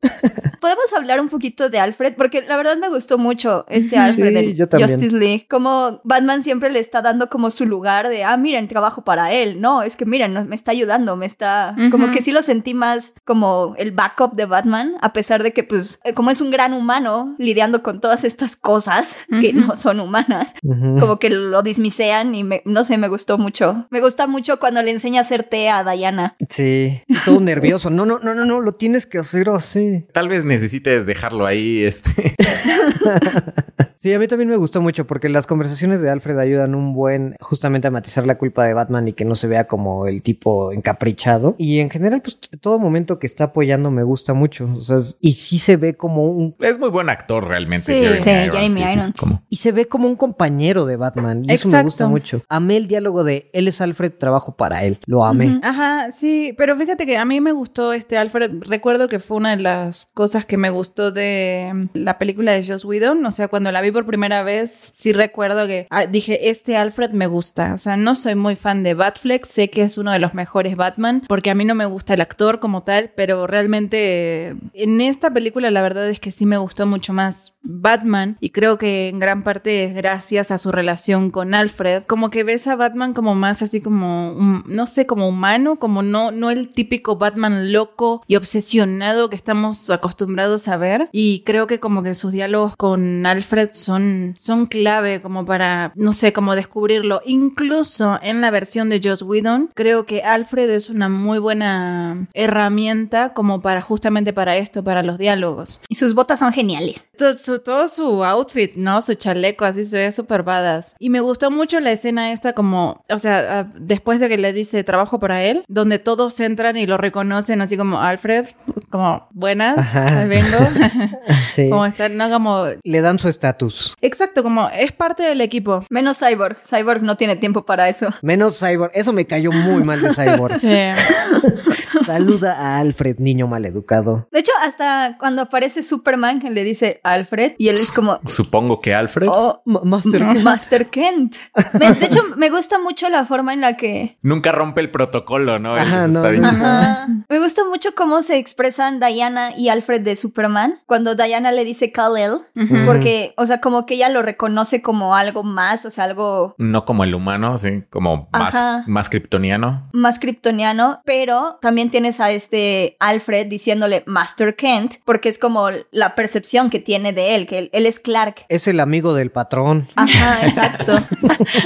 Podemos 0.59 0.91
hablar 0.95 1.19
un 1.19 1.29
poquito 1.29 1.69
de 1.69 1.79
Alfred, 1.79 2.15
porque 2.15 2.41
la 2.41 2.57
verdad 2.57 2.77
me 2.77 2.89
gustó 2.89 3.17
mucho 3.17 3.65
este 3.69 3.91
Sí, 3.91 3.95
Alfred 3.95 4.53
yo 4.55 4.67
también. 4.67 4.89
Justice 4.89 5.15
League. 5.15 5.47
Como 5.49 6.01
Batman 6.03 6.43
siempre 6.43 6.71
le 6.71 6.79
está 6.79 7.01
dando 7.01 7.29
como 7.29 7.51
su 7.51 7.65
lugar 7.65 8.09
de, 8.09 8.23
ah, 8.23 8.37
miren, 8.37 8.67
trabajo 8.67 9.03
para 9.03 9.31
él. 9.31 9.61
No, 9.61 9.83
es 9.83 9.95
que 9.95 10.05
miren, 10.05 10.33
no, 10.33 10.43
me 10.45 10.55
está 10.55 10.71
ayudando, 10.71 11.15
me 11.15 11.25
está... 11.25 11.75
Como 11.91 12.11
que 12.11 12.21
sí 12.21 12.31
lo 12.31 12.41
sentí 12.41 12.73
más 12.73 13.13
como 13.25 13.75
el 13.77 13.91
backup 13.91 14.33
de 14.33 14.45
Batman, 14.45 14.95
a 15.01 15.13
pesar 15.13 15.43
de 15.43 15.53
que, 15.53 15.63
pues, 15.63 15.99
eh, 16.03 16.13
como 16.13 16.29
es 16.31 16.41
un 16.41 16.51
gran 16.51 16.73
humano 16.73 17.35
lidiando 17.37 17.83
con 17.83 17.99
todas 17.99 18.23
estas 18.23 18.55
cosas 18.55 19.17
que 19.41 19.53
no 19.53 19.75
son 19.75 19.99
humanas, 19.99 20.53
como 20.99 21.19
que 21.19 21.29
lo 21.29 21.61
dismisean 21.61 22.35
y 22.35 22.43
me- 22.43 22.61
no 22.65 22.83
sé, 22.83 22.97
me 22.97 23.07
gustó 23.07 23.37
mucho. 23.37 23.87
Me 23.89 24.01
gusta 24.01 24.27
mucho 24.27 24.59
cuando 24.59 24.81
le 24.81 24.91
enseña 24.91 25.19
a 25.19 25.21
hacer 25.21 25.43
té 25.43 25.69
a 25.69 25.83
Diana. 25.83 26.35
Sí, 26.49 27.01
y 27.07 27.15
todo 27.25 27.39
nervioso. 27.39 27.89
No, 27.89 28.05
no, 28.05 28.19
no, 28.19 28.33
no, 28.33 28.45
no, 28.45 28.61
lo 28.61 28.73
tienes 28.73 29.05
que 29.05 29.17
hacer 29.19 29.49
así. 29.49 30.03
Tal 30.13 30.27
vez 30.29 30.45
necesites 30.55 31.05
dejarlo 31.05 31.45
ahí, 31.45 31.83
este. 31.83 32.33
Sí, 34.05 34.13
a 34.13 34.19
mí 34.19 34.27
también 34.27 34.47
me 34.51 34.55
gustó 34.55 34.83
mucho 34.83 35.07
porque 35.07 35.29
las 35.29 35.47
conversaciones 35.47 35.99
de 35.99 36.11
Alfred 36.11 36.37
ayudan 36.37 36.75
un 36.75 36.93
buen 36.93 37.35
justamente 37.41 37.87
a 37.87 37.91
matizar 37.91 38.27
la 38.27 38.37
culpa 38.37 38.63
de 38.63 38.75
Batman 38.75 39.07
y 39.07 39.13
que 39.13 39.25
no 39.25 39.33
se 39.33 39.47
vea 39.47 39.65
como 39.65 40.05
el 40.05 40.21
tipo 40.21 40.71
encaprichado. 40.71 41.55
Y 41.57 41.79
en 41.79 41.89
general, 41.89 42.21
pues 42.21 42.37
todo 42.61 42.77
momento 42.77 43.17
que 43.17 43.25
está 43.25 43.45
apoyando 43.45 43.89
me 43.89 44.03
gusta 44.03 44.35
mucho. 44.35 44.69
O 44.77 44.81
sea, 44.81 44.97
y 45.21 45.31
sí 45.31 45.57
se 45.57 45.75
ve 45.77 45.95
como 45.95 46.23
un 46.25 46.55
Es 46.59 46.77
muy 46.77 46.89
buen 46.89 47.09
actor 47.09 47.47
realmente, 47.47 47.85
Sí. 47.87 47.93
Jeremy 47.93 48.21
Sí, 48.21 48.29
Irons. 48.29 48.45
Jeremy 48.51 48.69
Sí, 48.69 48.75
sí, 48.75 48.87
sí, 48.87 48.93
Irons. 48.93 49.13
como- 49.19 49.41
y 49.49 49.55
se 49.55 49.71
ve 49.71 49.87
como 49.87 50.07
un 50.07 50.15
compañero 50.17 50.85
de 50.85 50.97
Batman. 50.97 51.43
Y 51.43 51.51
eso 51.53 51.67
me 51.69 51.81
gusta 51.81 52.05
mucho. 52.05 52.43
Amé 52.47 52.77
el 52.77 52.87
diálogo 52.87 53.23
de 53.23 53.49
él 53.53 53.67
es 53.67 53.81
Alfred, 53.81 54.11
trabajo 54.19 54.55
para 54.55 54.83
él. 54.83 54.99
Lo 55.07 55.25
amé. 55.25 55.59
Ajá, 55.63 56.11
sí, 56.11 56.53
pero 56.59 56.77
fíjate 56.77 57.07
que 57.07 57.17
a 57.17 57.25
mí 57.25 57.41
me 57.41 57.53
gustó 57.53 57.91
este 57.91 58.19
Alfred. 58.19 58.51
Recuerdo 58.69 59.07
que 59.09 59.17
fue 59.19 59.37
una 59.37 59.55
de 59.55 59.63
las 59.63 60.05
cosas 60.13 60.45
que 60.45 60.57
me 60.57 60.69
gustó 60.69 61.09
de 61.11 61.73
la 61.95 62.19
película 62.19 62.51
de 62.51 62.63
Joss 62.63 62.85
Whedon. 62.85 63.25
O 63.25 63.31
sea, 63.31 63.47
cuando 63.47 63.71
la 63.71 63.81
vi 63.81 63.94
por 63.95 64.05
primera 64.05 64.43
vez, 64.43 64.93
sí 64.95 65.13
recuerdo 65.13 65.65
que 65.65 65.87
ah, 65.89 66.05
dije, 66.05 66.49
este 66.49 66.77
Alfred 66.77 67.11
me 67.11 67.25
gusta. 67.25 67.73
O 67.73 67.77
sea, 67.79 67.97
no 67.97 68.13
soy 68.13 68.35
muy 68.35 68.55
fan 68.55 68.83
de 68.83 68.93
Batfleck, 68.93 69.45
sé 69.45 69.69
que 69.69 69.81
es 69.81 69.97
uno 69.97 70.11
de 70.11 70.19
los 70.19 70.33
mejores 70.35 70.75
Batman, 70.75 71.23
porque 71.27 71.49
a 71.49 71.55
mí 71.55 71.65
no 71.65 71.73
me 71.73 71.85
gusta 71.85 72.13
el 72.13 72.21
actor 72.21 72.59
como 72.59 72.83
tal, 72.83 73.11
pero 73.15 73.47
realmente 73.47 74.55
en 74.73 75.01
esta 75.01 75.31
película 75.31 75.71
la 75.71 75.81
verdad 75.81 76.09
es 76.09 76.19
que 76.19 76.31
sí 76.31 76.45
me 76.45 76.57
gustó 76.57 76.85
mucho 76.85 77.13
más 77.13 77.55
Batman 77.63 78.37
y 78.39 78.49
creo 78.51 78.77
que 78.77 79.09
en 79.09 79.19
gran 79.19 79.41
parte 79.43 79.85
es 79.85 79.95
gracias 79.95 80.51
a 80.51 80.57
su 80.57 80.71
relación 80.71 81.31
con 81.31 81.53
Alfred. 81.53 82.03
Como 82.03 82.29
que 82.29 82.43
ves 82.43 82.67
a 82.67 82.75
Batman 82.75 83.13
como 83.13 83.33
más 83.33 83.61
así 83.61 83.81
como, 83.81 84.63
no 84.67 84.85
sé, 84.85 85.05
como 85.05 85.27
humano, 85.27 85.77
como 85.77 86.03
no, 86.03 86.31
no 86.31 86.51
el 86.51 86.69
típico 86.69 87.17
Batman 87.17 87.71
loco 87.71 88.23
y 88.27 88.35
obsesionado 88.35 89.29
que 89.29 89.35
estamos 89.35 89.89
acostumbrados 89.89 90.67
a 90.67 90.77
ver. 90.77 91.09
Y 91.11 91.41
creo 91.45 91.67
que 91.67 91.79
como 91.79 92.03
que 92.03 92.13
sus 92.13 92.31
diálogos 92.31 92.75
con 92.75 93.25
Alfred 93.25 93.69
son, 93.75 94.33
son 94.37 94.65
clave 94.65 95.21
como 95.21 95.45
para, 95.45 95.91
no 95.95 96.13
sé, 96.13 96.33
como 96.33 96.55
descubrirlo. 96.55 97.21
Incluso 97.25 98.19
en 98.21 98.41
la 98.41 98.51
versión 98.51 98.89
de 98.89 99.01
Joss 99.03 99.21
Whedon, 99.21 99.71
creo 99.73 100.05
que 100.05 100.23
Alfred 100.23 100.69
es 100.69 100.89
una 100.89 101.09
muy 101.09 101.39
buena 101.39 102.27
herramienta 102.33 103.33
como 103.33 103.61
para 103.61 103.81
justamente 103.81 104.33
para 104.33 104.57
esto, 104.57 104.83
para 104.83 105.03
los 105.03 105.17
diálogos. 105.17 105.81
Y 105.89 105.95
sus 105.95 106.13
botas 106.13 106.39
son 106.39 106.53
geniales. 106.53 107.07
Todo 107.17 107.37
su, 107.37 107.59
todo 107.59 107.87
su 107.87 108.23
outfit, 108.23 108.75
¿no? 108.75 109.01
Su 109.01 109.15
chaleco, 109.15 109.65
así 109.65 109.83
se 109.83 109.97
ve 109.97 110.11
súper 110.11 110.43
badass. 110.43 110.95
Y 110.99 111.09
me 111.09 111.19
gustó 111.19 111.51
mucho 111.51 111.79
la 111.79 111.91
escena 111.91 112.31
esta 112.31 112.53
como, 112.53 113.03
o 113.09 113.17
sea, 113.17 113.59
ah, 113.59 113.71
después 113.79 114.19
de 114.19 114.29
que 114.29 114.37
le 114.37 114.53
dice 114.53 114.83
trabajo 114.83 115.19
para 115.19 115.43
él, 115.43 115.63
donde 115.67 115.99
todos 115.99 116.39
entran 116.39 116.77
y 116.77 116.87
lo 116.87 116.97
reconocen 116.97 117.61
así 117.61 117.77
como 117.77 118.01
Alfred, 118.01 118.45
como 118.89 119.27
buenas, 119.31 119.95
ahí 119.95 120.27
vengo. 120.27 120.45
Sí. 121.47 121.69
como 121.69 121.85
están, 121.85 122.17
no 122.17 122.29
como... 122.29 122.65
Le 122.83 123.01
dan 123.01 123.19
su 123.19 123.29
estatus. 123.29 123.64
Exacto, 124.01 124.43
como 124.43 124.69
es 124.69 124.91
parte 124.91 125.23
del 125.23 125.41
equipo. 125.41 125.85
Menos 125.89 126.19
Cyborg. 126.19 126.57
Cyborg 126.61 127.01
no 127.03 127.17
tiene 127.17 127.35
tiempo 127.35 127.65
para 127.65 127.89
eso. 127.89 128.07
Menos 128.21 128.59
Cyborg. 128.59 128.91
Eso 128.93 129.13
me 129.13 129.25
cayó 129.25 129.51
muy 129.51 129.83
mal 129.83 130.01
de 130.01 130.09
Cyborg. 130.13 130.53
Sí. 130.59 130.69
Saluda 132.05 132.53
a 132.53 132.79
Alfred, 132.79 133.17
niño 133.19 133.47
maleducado. 133.47 134.27
De 134.31 134.39
hecho, 134.39 134.51
hasta 134.61 135.15
cuando 135.19 135.41
aparece 135.43 135.81
Superman, 135.83 136.39
que 136.39 136.49
le 136.51 136.63
dice 136.63 136.99
Alfred, 137.03 137.53
y 137.57 137.69
él 137.69 137.75
es 137.75 137.91
como, 137.91 138.19
Supongo 138.25 138.79
que 138.81 138.93
Alfred. 138.93 139.27
oh, 139.31 139.61
Ma- 139.65 139.81
Master. 139.83 140.23
Master 140.43 140.87
Kent. 140.89 141.35
Me- 141.79 141.93
de 141.93 142.05
hecho, 142.05 142.21
me 142.37 142.49
gusta 142.49 142.77
mucho 142.79 143.09
la 143.09 143.25
forma 143.25 143.53
en 143.53 143.61
la 143.61 143.77
que... 143.77 144.17
Nunca 144.21 144.51
rompe 144.51 144.81
el 144.81 144.91
protocolo, 144.91 145.57
¿no? 145.59 145.75
Ajá, 145.75 145.99
Eso 145.99 146.07
está 146.07 146.21
no, 146.23 146.29
bien 146.29 146.41
no. 146.43 146.49
Ajá. 146.49 147.07
Me 147.29 147.39
gusta 147.39 147.63
mucho 147.65 147.95
cómo 147.95 148.21
se 148.23 148.37
expresan 148.37 148.99
Diana 148.99 149.51
y 149.57 149.69
Alfred 149.69 150.01
de 150.01 150.15
Superman 150.15 150.81
cuando 150.85 151.15
Diana 151.15 151.51
le 151.51 151.63
dice 151.65 151.91
Kal-El, 151.91 152.39
porque, 152.85 153.33
o 153.37 153.45
sea, 153.45 153.54
como 153.61 153.85
que 153.85 153.95
ella 153.95 154.09
lo 154.09 154.21
reconoce 154.21 154.81
como 154.81 155.15
algo 155.15 155.43
más, 155.43 155.85
o 155.85 155.91
sea, 155.91 156.05
algo 156.05 156.55
No 156.57 156.85
como 156.85 157.03
el 157.03 157.13
humano, 157.15 157.57
sí, 157.57 157.83
como 157.89 158.29
más, 158.31 158.55
Ajá. 158.55 158.83
más 158.87 159.09
kryptoniano. 159.09 159.89
más 159.93 160.19
kryptoniano, 160.19 161.01
pero 161.05 161.57
también 161.61 161.89
tienes 161.89 162.19
a 162.19 162.31
este 162.31 162.97
Alfred 162.99 163.47
diciéndole 163.47 164.03
Master 164.05 164.55
Kent, 164.55 164.95
porque 165.05 165.29
es 165.29 165.37
como 165.39 165.69
la 165.91 166.15
percepción 166.15 166.69
que 166.69 166.79
tiene 166.79 167.13
de 167.13 167.35
él, 167.35 167.47
que 167.47 167.57
él, 167.59 167.69
él 167.73 167.85
es 167.85 167.99
Clark. 167.99 168.45
Es 168.49 168.67
el 168.67 168.79
amigo 168.79 169.13
del 169.13 169.31
patrón. 169.31 169.87
Ajá, 169.95 170.45
exacto. 170.47 170.93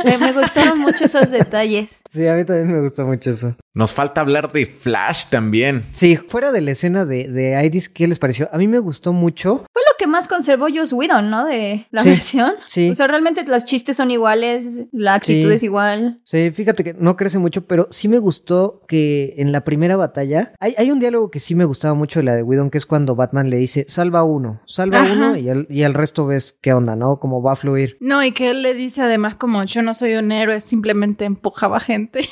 me, 0.06 0.18
me 0.18 0.32
gustaron 0.32 0.80
mucho 0.80 1.06
esos 1.06 1.30
detalles. 1.32 2.02
Sí, 2.10 2.28
a 2.28 2.34
mí 2.36 2.46
también 2.46 2.72
me 2.72 2.82
gusta 2.82 3.04
mucho 3.04 3.30
eso. 3.30 3.56
Nos 3.76 3.94
falta 3.94 4.22
hablar 4.22 4.52
de 4.52 4.66
Flash 4.66 5.26
también. 5.30 5.84
Sí, 5.92 6.16
fuera 6.18 6.52
de 6.52 6.62
la 6.62 6.72
escena 6.72 7.06
de, 7.06 7.28
de 7.28 7.64
Iris, 7.66 7.88
¿qué 7.88 8.08
les 8.08 8.18
pareció? 8.18 8.50
A 8.52 8.58
mí 8.58 8.68
me 8.68 8.80
gustó 8.80 9.14
mucho. 9.14 9.58
Fue 9.72 9.82
lo 9.88 9.96
que 10.00 10.08
más 10.08 10.28
conservó 10.28 10.68
Joss 10.74 10.92
Whedon, 10.92 11.30
¿no? 11.30 11.46
De 11.46 11.86
la 11.92 12.02
Sí, 12.02 12.10
versión. 12.10 12.54
sí. 12.66 12.90
O 12.90 12.96
sea, 12.96 13.08
realmente 13.08 13.46
los 13.46 13.66
chistes 13.66 13.96
son 13.98 14.10
iguales, 14.10 14.88
la 14.92 15.14
actitud 15.16 15.50
Sí. 15.50 15.56
es 15.56 15.64
igual. 15.64 16.20
Sí, 16.24 16.50
fíjate 16.52 16.84
que 16.84 16.94
no 16.96 17.16
crece 17.16 17.38
mucho, 17.38 17.68
pero 17.68 17.88
sí 17.92 18.08
me 18.08 18.18
gustó 18.18 18.82
que 18.88 19.36
en 19.38 19.52
la 19.52 19.64
primera 19.64 19.96
batalla 19.98 20.54
hay, 20.60 20.74
hay 20.78 20.90
un 20.90 21.00
diálogo 21.00 21.30
que 21.30 21.40
sí 21.40 21.54
me 21.54 21.66
gustaba 21.66 21.94
mucho 21.94 22.20
de 22.20 22.24
la 22.24 22.36
de 22.36 22.42
Whedon, 22.44 22.72
que 22.72 22.80
es 22.80 22.88
cuando 22.88 23.16
Batman 23.16 23.52
le 23.52 23.58
dice, 23.58 23.86
salva 23.88 24.24
uno, 24.24 24.62
salva 24.66 25.02
Ajá. 25.02 25.14
uno 25.14 25.36
y 25.38 25.48
el, 25.48 25.68
y 25.70 25.84
el 25.84 25.94
resto 25.94 26.26
ves 26.26 26.58
qué 26.60 26.74
onda, 26.74 26.96
¿no? 26.96 27.20
Cómo 27.20 27.44
va 27.44 27.52
a 27.54 27.56
fluir. 27.56 27.98
No, 28.02 28.24
y 28.24 28.32
que 28.32 28.50
él 28.50 28.64
le 28.64 28.74
dice 28.74 29.04
además 29.04 29.36
como 29.36 29.64
yo 29.64 29.84
no 29.84 29.94
soy 29.94 30.16
un 30.16 30.32
héroe, 30.32 30.60
simplemente 30.60 31.26
empujaba 31.26 31.80
gente. 31.80 32.22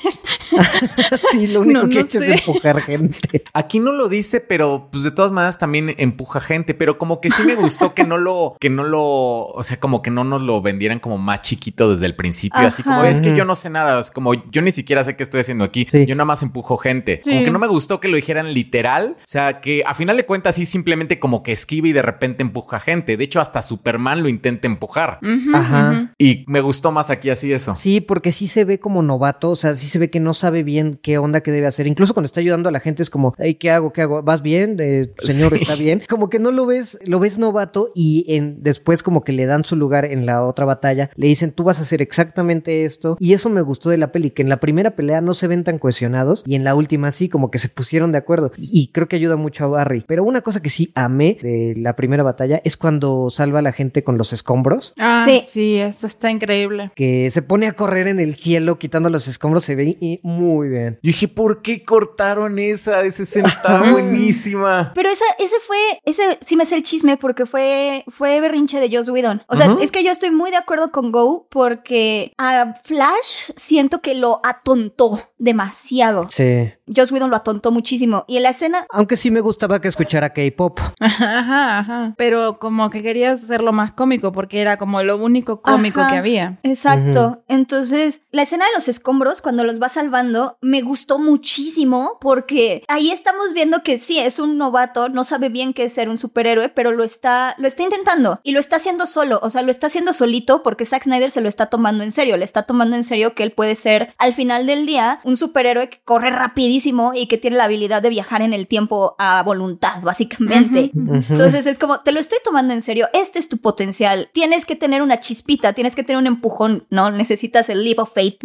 sí, 1.32 1.48
lo 1.48 1.62
único 1.62 1.82
No, 1.84 1.90
que 1.90 1.95
no 1.95 2.02
he 2.02 2.04
hecho 2.04 2.20
sé. 2.20 2.34
es 2.34 2.40
empujar 2.48 2.82
gente. 2.82 3.44
Aquí 3.54 3.80
no 3.80 3.91
lo 3.91 4.10
dice, 4.10 4.41
pero 4.41 4.90
pues 4.91 5.04
de 5.04 5.12
todas 5.12 5.32
maneras 5.32 5.58
también 5.58 5.94
empuja 5.98 6.40
gente, 6.40 6.74
pero 6.74 6.98
como 6.98 7.22
que 7.22 7.30
sí 7.30 7.44
me 7.44 7.56
gustó 7.56 7.94
que 7.94 8.04
no 8.04 8.18
lo, 8.18 8.56
que 8.60 8.70
no 8.70 8.84
lo, 8.84 9.02
o 9.48 9.64
sea, 9.64 9.80
como 9.80 10.02
que 10.02 10.10
no 10.12 10.24
nos 10.24 10.41
lo 10.41 10.62
vendieran 10.62 10.99
como 10.99 11.18
más 11.18 11.41
chiquito 11.41 11.90
desde 11.91 12.06
el 12.06 12.16
principio, 12.16 12.60
así 12.62 12.84
como 12.84 13.04
es 13.04 13.22
que 13.22 13.36
yo 13.36 13.45
no 13.45 13.56
sé 13.56 13.70
nada, 13.70 13.99
es 13.99 14.12
como 14.12 14.34
yo 14.52 14.62
ni 14.62 14.72
siquiera 14.72 15.04
sé 15.04 15.16
qué 15.16 15.24
estoy 15.24 15.41
haciendo 15.41 15.64
aquí, 15.66 15.86
Sí. 15.90 16.06
yo 16.06 16.16
nada 16.16 16.26
más 16.26 16.44
empujo 16.44 16.78
gente, 16.78 17.22
Sí. 17.24 17.30
como 17.30 17.44
que 17.44 17.52
no 17.52 17.60
me 17.60 17.68
gustó 17.68 17.99
que 17.99 18.08
lo 18.08 18.16
dijeran 18.16 18.54
literal, 18.54 19.16
o 19.20 19.24
sea, 19.26 19.62
que 19.62 19.84
a 19.86 19.94
final 19.94 20.18
de 20.18 20.26
cuentas 20.26 20.56
sí 20.56 20.66
simplemente 20.66 21.20
como 21.20 21.44
que 21.44 21.52
esquiva 21.52 21.88
y 21.88 21.94
de 21.94 22.02
repente 22.02 22.44
empuja 22.44 22.80
gente, 22.80 23.18
de 23.18 23.24
hecho 23.24 23.40
hasta 23.41 23.62
Superman 23.62 24.22
lo 24.24 24.30
intenta 24.30 24.68
empujar 24.68 25.20
Ajá. 25.54 26.14
y 26.18 26.44
me 26.48 26.62
gustó 26.62 26.91
más 26.91 27.10
aquí 27.10 27.30
así 27.30 27.52
eso. 27.52 27.76
Sí, 27.76 28.02
porque 28.02 28.32
sí 28.32 28.48
se 28.48 28.66
ve 28.66 28.80
como 28.80 29.02
novato, 29.02 29.52
o 29.52 29.56
sea, 29.56 29.76
sí 29.76 29.88
se 29.88 29.99
ve 29.99 30.10
que 30.10 30.20
no 30.20 30.34
sabe 30.34 30.64
bien 30.64 30.99
qué 31.02 31.16
onda 31.19 31.41
que 31.41 31.52
debe 31.52 31.68
hacer. 31.68 31.88
Incluso 31.88 32.14
cuando 32.14 32.26
está 32.27 32.39
ayudando 32.39 32.69
a 32.69 32.72
la 32.72 32.80
gente 32.80 33.03
es 33.03 33.10
como, 33.10 33.34
hey, 33.38 33.56
¿qué 33.56 33.72
hago? 33.72 33.91
¿Qué 33.94 34.02
hago? 34.03 34.22
¿Vas 34.23 34.41
bien? 34.41 34.77
Eh, 34.80 35.11
señor, 35.19 35.53
Sí. 35.57 35.61
¿está 35.64 35.76
bien? 35.76 36.02
Como 36.10 36.30
que 36.30 36.39
no 36.39 36.52
lo 36.52 36.65
ves, 36.65 36.98
lo 37.06 37.19
ves 37.19 37.38
novato 37.38 37.91
y 37.95 38.26
en, 38.27 38.61
después 38.64 39.03
como 39.03 39.23
que 39.23 39.31
le 39.34 39.45
dan 39.45 39.64
su 39.64 39.76
lugar 39.76 40.06
en 40.06 40.26
la 40.26 40.44
otra 40.44 40.65
batalla, 40.65 41.10
le 41.15 41.27
dicen, 41.27 41.52
tú 41.52 41.64
vas 41.64 41.80
a 41.80 41.81
hacer 41.84 42.02
exactamente 42.02 42.85
esto. 42.85 43.18
Y 43.19 43.34
eso 43.34 43.49
me 43.49 43.61
gustó 43.61 43.89
de 43.89 43.98
la 43.98 44.11
peli, 44.11 44.31
que 44.31 44.41
en 44.41 44.49
la 44.49 44.60
primera 44.60 44.95
pelea 44.95 45.22
no 45.22 45.34
se 45.34 45.48
ven 45.48 45.64
tan 45.64 45.80
cohesionados 45.80 46.44
y 46.45 46.56
en 46.56 46.64
la 46.64 46.76
última 46.76 47.11
sí, 47.11 47.30
como 47.30 47.52
que 47.52 47.60
se 47.60 47.69
pusieron 47.69 48.11
de 48.11 48.18
acuerdo. 48.18 48.52
Y, 48.57 48.81
y 48.81 48.88
creo 48.88 49.07
que 49.07 49.15
ayuda 49.15 49.35
mucho 49.35 49.64
a 49.64 49.68
Barry. 49.68 50.03
Pero 50.07 50.23
una 50.23 50.41
cosa 50.41 50.61
que 50.61 50.69
sí 50.69 50.91
amé 50.95 51.38
de 51.41 51.73
la 51.77 51.95
primera 51.95 52.23
batalla 52.23 52.61
es 52.64 52.77
cuando 52.77 53.30
salva 53.30 53.60
a 53.60 53.61
la 53.61 53.72
gente 53.72 54.03
con 54.03 54.18
los 54.18 54.34
escombros. 54.34 54.94
Ah, 54.98 55.23
Sí. 55.27 55.41
sí. 55.45 55.76
eso 55.77 56.07
está 56.07 56.31
increíble. 56.31 56.91
que 56.95 57.30
se 57.30 57.41
pone 57.41 57.68
a 57.68 57.73
correr 57.73 58.07
en 58.07 58.19
el 58.19 58.35
cielo 58.35 58.80
quitando 58.80 59.10
los 59.10 59.27
escombros, 59.27 59.64
se 59.64 59.76
ve 59.76 59.98
y- 59.99 60.19
muy 60.23 60.69
bien. 60.69 60.99
Yo 61.08 61.12
dije, 61.12 61.30
¿por 61.30 61.62
qué 61.62 61.86
cortaron 61.86 62.60
esa? 62.60 63.02
Esa 63.04 63.24
escena 63.24 63.48
estaba 63.48 63.92
buenísima. 63.94 64.92
Pero 64.94 65.08
esa, 65.08 65.24
ese 65.40 65.56
fue, 65.66 65.78
ese 66.04 66.38
sí 66.42 66.58
me 66.58 66.66
sé 66.66 66.76
el 66.76 66.84
chisme 66.84 67.16
porque 67.16 67.46
fue, 67.46 68.04
fue 68.10 68.42
berrinche 68.42 68.82
de 68.82 68.94
Joss 68.94 69.08
Whedon. 69.08 69.42
O 69.48 69.56
sea, 69.56 69.78
es 69.80 69.90
que 69.94 70.04
yo 70.04 70.12
estoy 70.12 70.32
muy 70.32 70.52
de 70.52 70.58
acuerdo 70.58 70.92
con 70.92 71.14
Go 71.14 71.48
porque 71.50 72.34
a 72.38 72.74
Flash 72.84 73.52
siento 73.56 74.02
que 74.02 74.16
lo 74.16 74.42
atontó 74.44 75.18
demasiado. 75.38 76.28
Sí. 76.30 76.74
Joss 76.93 77.11
Whedon 77.11 77.30
lo 77.30 77.35
atontó 77.35 77.72
muchísimo. 77.72 78.26
Y 78.27 78.38
en 78.38 78.43
la 78.43 78.49
escena, 78.49 78.85
Aunque 78.89 79.18
sí 79.18 79.31
me 79.31 79.41
gustaba 79.41 79.81
que 79.81 79.88
escuchara 79.88 80.31
K-pop. 80.31 80.80
Ajá, 80.99 81.39
ajá, 81.39 81.80
ajá. 81.80 82.14
Pero 82.18 82.59
como 82.59 82.89
que 82.89 83.01
querías 83.01 83.43
hacerlo 83.43 83.73
más 83.73 83.91
cómico 83.91 84.31
porque 84.31 84.61
era 84.61 84.77
como 84.77 85.01
lo 85.03 85.18
único 85.18 85.61
cómico 85.61 86.01
Ajá. 86.01 86.11
que 86.11 86.18
había. 86.18 86.59
Exacto. 86.64 87.43
Entonces, 87.47 88.22
la 88.31 88.43
escena 88.43 88.65
de 88.65 88.72
los 88.76 88.88
escombros, 88.88 89.41
cuando 89.41 89.64
los 89.64 89.81
va 89.81 89.89
salvando, 89.89 90.57
me 90.61 90.81
gustó 90.81 91.19
muchísimo 91.19 92.18
porque 92.22 92.84
ahí 92.88 93.11
estamos 93.11 93.53
viendo 93.53 93.84
que 93.84 93.97
sí, 93.97 94.19
es 94.19 94.39
un 94.39 94.57
novato, 94.57 95.09
no 95.09 95.23
sabe 95.23 95.49
bien 95.49 95.73
qué 95.73 95.84
es 95.84 95.93
ser 95.93 96.09
un 96.09 96.18
superhéroe, 96.18 96.69
pero 96.69 96.91
lo 96.91 97.03
está, 97.03 97.55
lo 97.57 97.68
está 97.68 97.84
intentando 97.84 98.39
y 98.43 98.51
lo 98.51 98.59
está 98.59 98.77
haciendo 98.77 99.07
solo, 99.07 99.39
o 99.41 99.49
sea, 99.49 99.61
lo 99.61 99.72
está 99.72 99.88
haciendo 99.88 100.14
solito 100.14 100.64
porque 100.64 100.85
Zack 100.85 101.03
Snyder 101.03 101.31
se 101.31 101.41
lo 101.41 101.49
está 101.49 101.68
tomando 101.68 102.03
en 102.03 102.11
serio, 102.11 102.38
le 102.38 102.45
está 102.45 102.64
tomando 102.64 102.95
en 102.95 103.03
serio 103.03 103.35
que 103.35 103.43
él 103.43 103.51
puede 103.51 103.76
ser, 103.76 104.14
al 104.18 104.34
final 104.34 104.65
del 104.65 104.85
día, 104.85 105.19
un 105.23 105.35
superhéroe 105.35 105.89
que 105.89 105.99
corre 106.03 106.30
rapidísimo 106.30 106.77
y 107.16 107.28
que 107.28 107.38
tiene 107.38 107.58
la 107.58 107.66
habilidad 107.66 108.02
de 108.02 108.10
viajar 108.10 108.41
en 108.41 108.54
el 108.54 108.68
tiempo 108.68 109.16
a 109.20 109.41
voluntad, 109.44 110.02
básicamente. 110.02 110.91
Entonces 110.94 111.66
es 111.66 111.78
como, 111.78 111.99
te 111.99 112.12
lo 112.12 112.20
estoy 112.20 112.38
tomando 112.44 112.74
en 112.74 112.82
serio, 112.82 113.08
este 113.14 113.40
es 113.40 113.49
tu 113.49 113.58
potencial, 113.58 114.30
tienes 114.34 114.66
que 114.66 114.76
tener 114.76 115.02
una 115.02 115.20
chispita, 115.20 115.74
tienes 115.74 115.95
que 115.95 116.04
tener 116.04 116.20
un 116.20 116.28
empujón, 116.28 116.86
¿no? 116.90 117.12
Necesitas 117.12 117.70
el 117.70 117.84
leap 117.84 117.99
of 117.99 118.14
faith. 118.14 118.38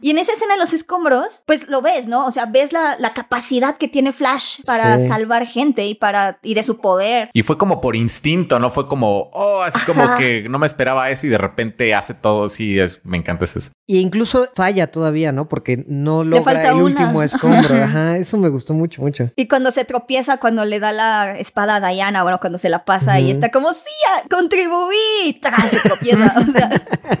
Y 0.00 0.10
en 0.10 0.18
esa 0.18 0.32
escena 0.32 0.54
de 0.54 0.60
los 0.60 0.72
escombros, 0.72 1.42
pues 1.46 1.68
lo 1.68 1.82
ves, 1.82 2.08
¿no? 2.08 2.26
O 2.26 2.30
sea, 2.30 2.46
ves 2.46 2.72
la, 2.72 2.96
la 2.98 3.12
capacidad 3.14 3.76
que 3.76 3.88
tiene 3.88 4.12
Flash 4.12 4.60
para 4.66 4.98
Sí. 4.98 5.08
salvar 5.08 5.46
gente 5.46 5.86
y 5.86 5.94
para 5.94 6.38
y 6.42 6.54
de 6.54 6.62
su 6.62 6.78
poder. 6.78 7.30
Y 7.32 7.42
fue 7.42 7.56
como 7.58 7.80
por 7.80 7.96
instinto, 7.96 8.58
no 8.58 8.70
fue 8.70 8.86
como, 8.88 9.30
oh, 9.32 9.62
así 9.62 9.78
como 9.86 10.16
que 10.16 10.46
no 10.48 10.58
me 10.58 10.66
esperaba 10.66 11.10
eso 11.10 11.26
y 11.26 11.30
de 11.30 11.38
repente 11.38 11.94
hace 11.94 12.14
todo. 12.14 12.48
Sí, 12.48 12.78
es, 12.78 13.00
me 13.04 13.16
encanta 13.16 13.44
eso. 13.44 13.58
Y 13.86 13.98
incluso 13.98 14.48
falla 14.54 14.90
todavía, 14.90 15.32
¿no? 15.32 15.48
Porque 15.48 15.84
no 15.88 16.24
logra 16.24 16.42
falta 16.44 16.68
el 16.68 16.74
una. 16.76 16.84
último 16.84 17.22
escombro. 17.22 17.71
Ajá, 17.74 18.16
eso 18.16 18.36
me 18.38 18.48
gustó 18.48 18.74
mucho, 18.74 19.02
mucho. 19.02 19.30
Y 19.36 19.48
cuando 19.48 19.70
se 19.70 19.84
tropieza, 19.84 20.38
cuando 20.38 20.64
le 20.64 20.80
da 20.80 20.92
la 20.92 21.38
espada 21.38 21.76
a 21.76 21.88
Diana, 21.88 22.22
bueno, 22.22 22.38
cuando 22.40 22.58
se 22.58 22.68
la 22.68 22.84
pasa 22.84 23.20
y 23.20 23.30
está 23.30 23.50
como, 23.50 23.72
sí, 23.72 23.90
contribuí, 24.30 25.40
se 25.70 25.80
tropieza. 25.80 26.34
O 26.36 26.50
sea, 26.50 26.70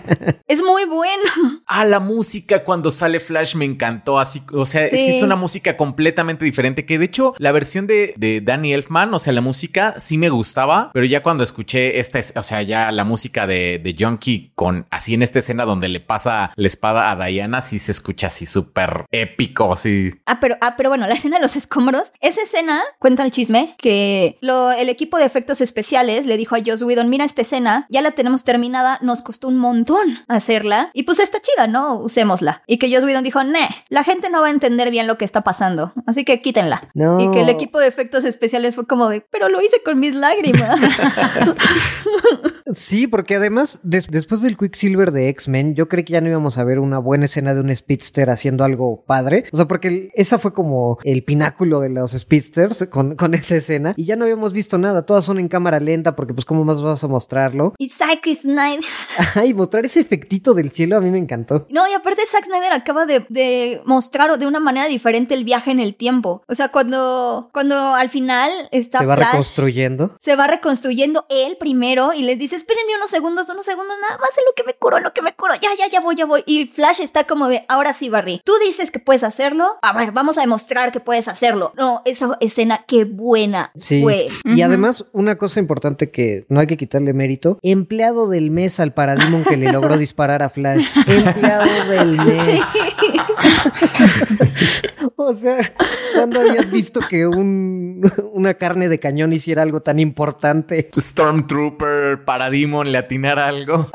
es 0.46 0.62
muy 0.62 0.84
bueno. 0.84 1.62
Ah, 1.66 1.84
la 1.84 2.00
música 2.00 2.64
cuando 2.64 2.90
sale 2.90 3.20
Flash 3.20 3.54
me 3.54 3.64
encantó. 3.64 4.18
Así, 4.18 4.42
o 4.52 4.66
sea, 4.66 4.88
sí, 4.88 5.10
es 5.10 5.22
una 5.22 5.36
música 5.36 5.76
completamente 5.76 6.44
diferente. 6.44 6.84
Que 6.86 6.98
de 6.98 7.04
hecho, 7.04 7.34
la 7.38 7.52
versión 7.52 7.86
de, 7.86 8.14
de 8.16 8.40
Danny 8.40 8.72
Elfman, 8.74 9.12
o 9.14 9.18
sea, 9.18 9.32
la 9.32 9.40
música 9.40 9.94
sí 9.98 10.18
me 10.18 10.28
gustaba, 10.28 10.90
pero 10.92 11.06
ya 11.06 11.22
cuando 11.22 11.42
escuché 11.42 11.98
esta, 11.98 12.20
o 12.36 12.42
sea, 12.42 12.62
ya 12.62 12.92
la 12.92 13.04
música 13.04 13.46
de, 13.46 13.80
de 13.82 13.94
Junkie 13.98 14.52
con 14.54 14.86
así 14.90 15.14
en 15.14 15.22
esta 15.22 15.38
escena 15.38 15.64
donde 15.64 15.88
le 15.88 16.00
pasa 16.00 16.52
la 16.56 16.66
espada 16.66 17.10
a 17.10 17.26
Diana, 17.26 17.60
sí 17.60 17.78
se 17.78 17.92
escucha 17.92 18.26
así 18.28 18.46
súper 18.46 19.06
épico, 19.10 19.72
así. 19.72 20.10
Ah, 20.26 20.40
pero, 20.42 20.56
ah, 20.60 20.74
pero 20.76 20.88
bueno, 20.88 21.06
la 21.06 21.14
escena 21.14 21.36
de 21.36 21.42
los 21.42 21.54
escombros, 21.54 22.12
esa 22.20 22.42
escena 22.42 22.82
cuenta 22.98 23.22
el 23.22 23.30
chisme 23.30 23.76
que 23.78 24.38
lo, 24.40 24.72
el 24.72 24.88
equipo 24.88 25.16
de 25.16 25.24
efectos 25.24 25.60
especiales 25.60 26.26
le 26.26 26.36
dijo 26.36 26.56
a 26.56 26.58
Joss 26.66 26.82
Whedon, 26.82 27.08
mira 27.08 27.24
esta 27.24 27.42
escena, 27.42 27.86
ya 27.90 28.02
la 28.02 28.10
tenemos 28.10 28.42
terminada, 28.42 28.98
nos 29.02 29.22
costó 29.22 29.46
un 29.46 29.56
montón 29.56 30.18
hacerla 30.26 30.90
y 30.94 31.04
pues 31.04 31.20
está 31.20 31.38
chida, 31.40 31.68
¿no? 31.68 31.94
Usémosla. 31.94 32.64
Y 32.66 32.78
que 32.78 32.92
Joss 32.92 33.04
Whedon 33.04 33.22
dijo, 33.22 33.44
ne, 33.44 33.68
la 33.88 34.02
gente 34.02 34.30
no 34.30 34.40
va 34.40 34.48
a 34.48 34.50
entender 34.50 34.90
bien 34.90 35.06
lo 35.06 35.16
que 35.16 35.24
está 35.24 35.42
pasando, 35.42 35.92
así 36.06 36.24
que 36.24 36.42
quítenla. 36.42 36.90
Y 36.92 37.30
que 37.30 37.42
el 37.42 37.48
equipo 37.48 37.78
de 37.78 37.86
efectos 37.86 38.24
especiales 38.24 38.74
fue 38.74 38.84
como 38.84 39.08
de, 39.08 39.20
pero 39.20 39.48
lo 39.48 39.60
hice 39.60 39.80
con 39.84 40.00
mis 40.00 40.16
lágrimas. 40.16 40.76
sí, 42.74 43.06
porque 43.06 43.36
además, 43.36 43.78
después 43.84 44.42
del 44.42 44.56
Quicksilver 44.56 45.12
de 45.12 45.28
X-Men, 45.28 45.76
yo 45.76 45.88
creí 45.88 46.02
que 46.02 46.14
ya 46.14 46.20
no 46.20 46.28
íbamos 46.28 46.58
a 46.58 46.64
ver 46.64 46.80
una 46.80 46.98
buena 46.98 47.26
escena 47.26 47.54
de 47.54 47.60
un 47.60 47.72
Speedster 47.74 48.28
haciendo 48.28 48.64
algo 48.64 49.04
padre. 49.06 49.44
O 49.52 49.56
sea, 49.56 49.68
porque 49.68 50.10
esa 50.32 50.38
fue 50.38 50.54
como 50.54 50.98
el 51.04 51.24
pináculo 51.24 51.80
de 51.80 51.90
los 51.90 52.12
Speedsters 52.12 52.86
con, 52.90 53.16
con 53.16 53.34
esa 53.34 53.56
escena. 53.56 53.92
Y 53.98 54.06
ya 54.06 54.16
no 54.16 54.24
habíamos 54.24 54.54
visto 54.54 54.78
nada. 54.78 55.04
Todas 55.04 55.26
son 55.26 55.38
en 55.38 55.48
cámara 55.48 55.78
lenta 55.78 56.16
porque 56.16 56.32
pues 56.32 56.46
cómo 56.46 56.64
más 56.64 56.82
vas 56.82 57.04
a 57.04 57.08
mostrarlo. 57.08 57.74
Y 57.76 57.90
Zack 57.90 58.26
Snyder. 58.32 58.82
Ay, 59.34 59.52
mostrar 59.52 59.84
ese 59.84 60.00
efectito 60.00 60.54
del 60.54 60.70
cielo 60.70 60.96
a 60.96 61.00
mí 61.00 61.10
me 61.10 61.18
encantó. 61.18 61.66
No, 61.68 61.86
y 61.86 61.92
aparte 61.92 62.22
Zack 62.26 62.46
Snyder 62.46 62.72
acaba 62.72 63.04
de, 63.04 63.26
de 63.28 63.82
mostrar 63.84 64.38
de 64.38 64.46
una 64.46 64.58
manera 64.58 64.86
diferente 64.86 65.34
el 65.34 65.44
viaje 65.44 65.70
en 65.70 65.80
el 65.80 65.94
tiempo. 65.94 66.42
O 66.48 66.54
sea, 66.54 66.70
cuando, 66.70 67.50
cuando 67.52 67.94
al 67.94 68.08
final 68.08 68.50
está 68.70 69.00
Se 69.00 69.06
va 69.06 69.16
reconstruyendo. 69.16 70.16
Se 70.18 70.34
va 70.34 70.46
reconstruyendo 70.46 71.26
él 71.28 71.58
primero 71.58 72.12
y 72.14 72.22
les 72.22 72.38
dice, 72.38 72.56
espérenme 72.56 72.96
unos 72.96 73.10
segundos, 73.10 73.50
unos 73.50 73.66
segundos, 73.66 73.98
nada 74.00 74.16
más 74.16 74.30
en 74.38 74.44
lo 74.46 74.54
que 74.56 74.64
me 74.64 74.72
curo, 74.72 74.98
lo 74.98 75.12
que 75.12 75.20
me 75.20 75.34
curo. 75.34 75.52
Ya, 75.60 75.68
ya, 75.76 75.90
ya 75.90 76.00
voy, 76.00 76.14
ya 76.14 76.24
voy. 76.24 76.42
Y 76.46 76.68
Flash 76.68 77.02
está 77.02 77.24
como 77.24 77.48
de, 77.48 77.66
ahora 77.68 77.92
sí, 77.92 78.08
Barry. 78.08 78.40
Tú 78.46 78.52
dices 78.64 78.90
que 78.90 78.98
puedes 78.98 79.24
hacerlo. 79.24 79.76
A 79.82 79.92
ver, 79.92 80.12
vamos 80.12 80.21
a 80.38 80.42
demostrar 80.42 80.92
que 80.92 81.00
puedes 81.00 81.28
hacerlo. 81.28 81.72
No, 81.76 82.02
esa 82.04 82.36
escena, 82.40 82.84
qué 82.86 83.04
buena 83.04 83.72
fue. 83.78 84.28
Y 84.44 84.62
además, 84.62 85.04
una 85.12 85.36
cosa 85.36 85.60
importante 85.60 86.10
que 86.10 86.44
no 86.48 86.60
hay 86.60 86.66
que 86.66 86.76
quitarle 86.76 87.12
mérito, 87.12 87.58
empleado 87.62 88.28
del 88.28 88.50
mes 88.50 88.80
al 88.80 88.94
Parademon 88.94 89.44
que 89.44 89.56
le 89.56 89.72
logró 89.72 89.98
disparar 89.98 90.42
a 90.42 90.48
Flash. 90.48 90.86
Empleado 91.06 91.90
del 91.90 92.16
mes. 92.16 92.64
o 95.28 95.34
sea, 95.34 95.58
¿cuándo 96.14 96.40
habías 96.40 96.70
visto 96.70 97.00
que 97.08 97.26
un, 97.26 98.02
una 98.32 98.54
carne 98.54 98.88
de 98.88 98.98
cañón 98.98 99.32
hiciera 99.32 99.62
algo 99.62 99.80
tan 99.80 99.98
importante? 99.98 100.90
Stormtrooper, 100.96 102.24
Parademon 102.24 102.92
le 102.92 102.98
atinara 102.98 103.48
algo. 103.48 103.88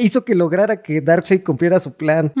hizo 0.00 0.24
que 0.24 0.34
lograra 0.34 0.82
que 0.82 1.00
Darkseid 1.00 1.42
cumpliera 1.42 1.80
su 1.80 1.94
plan. 1.94 2.32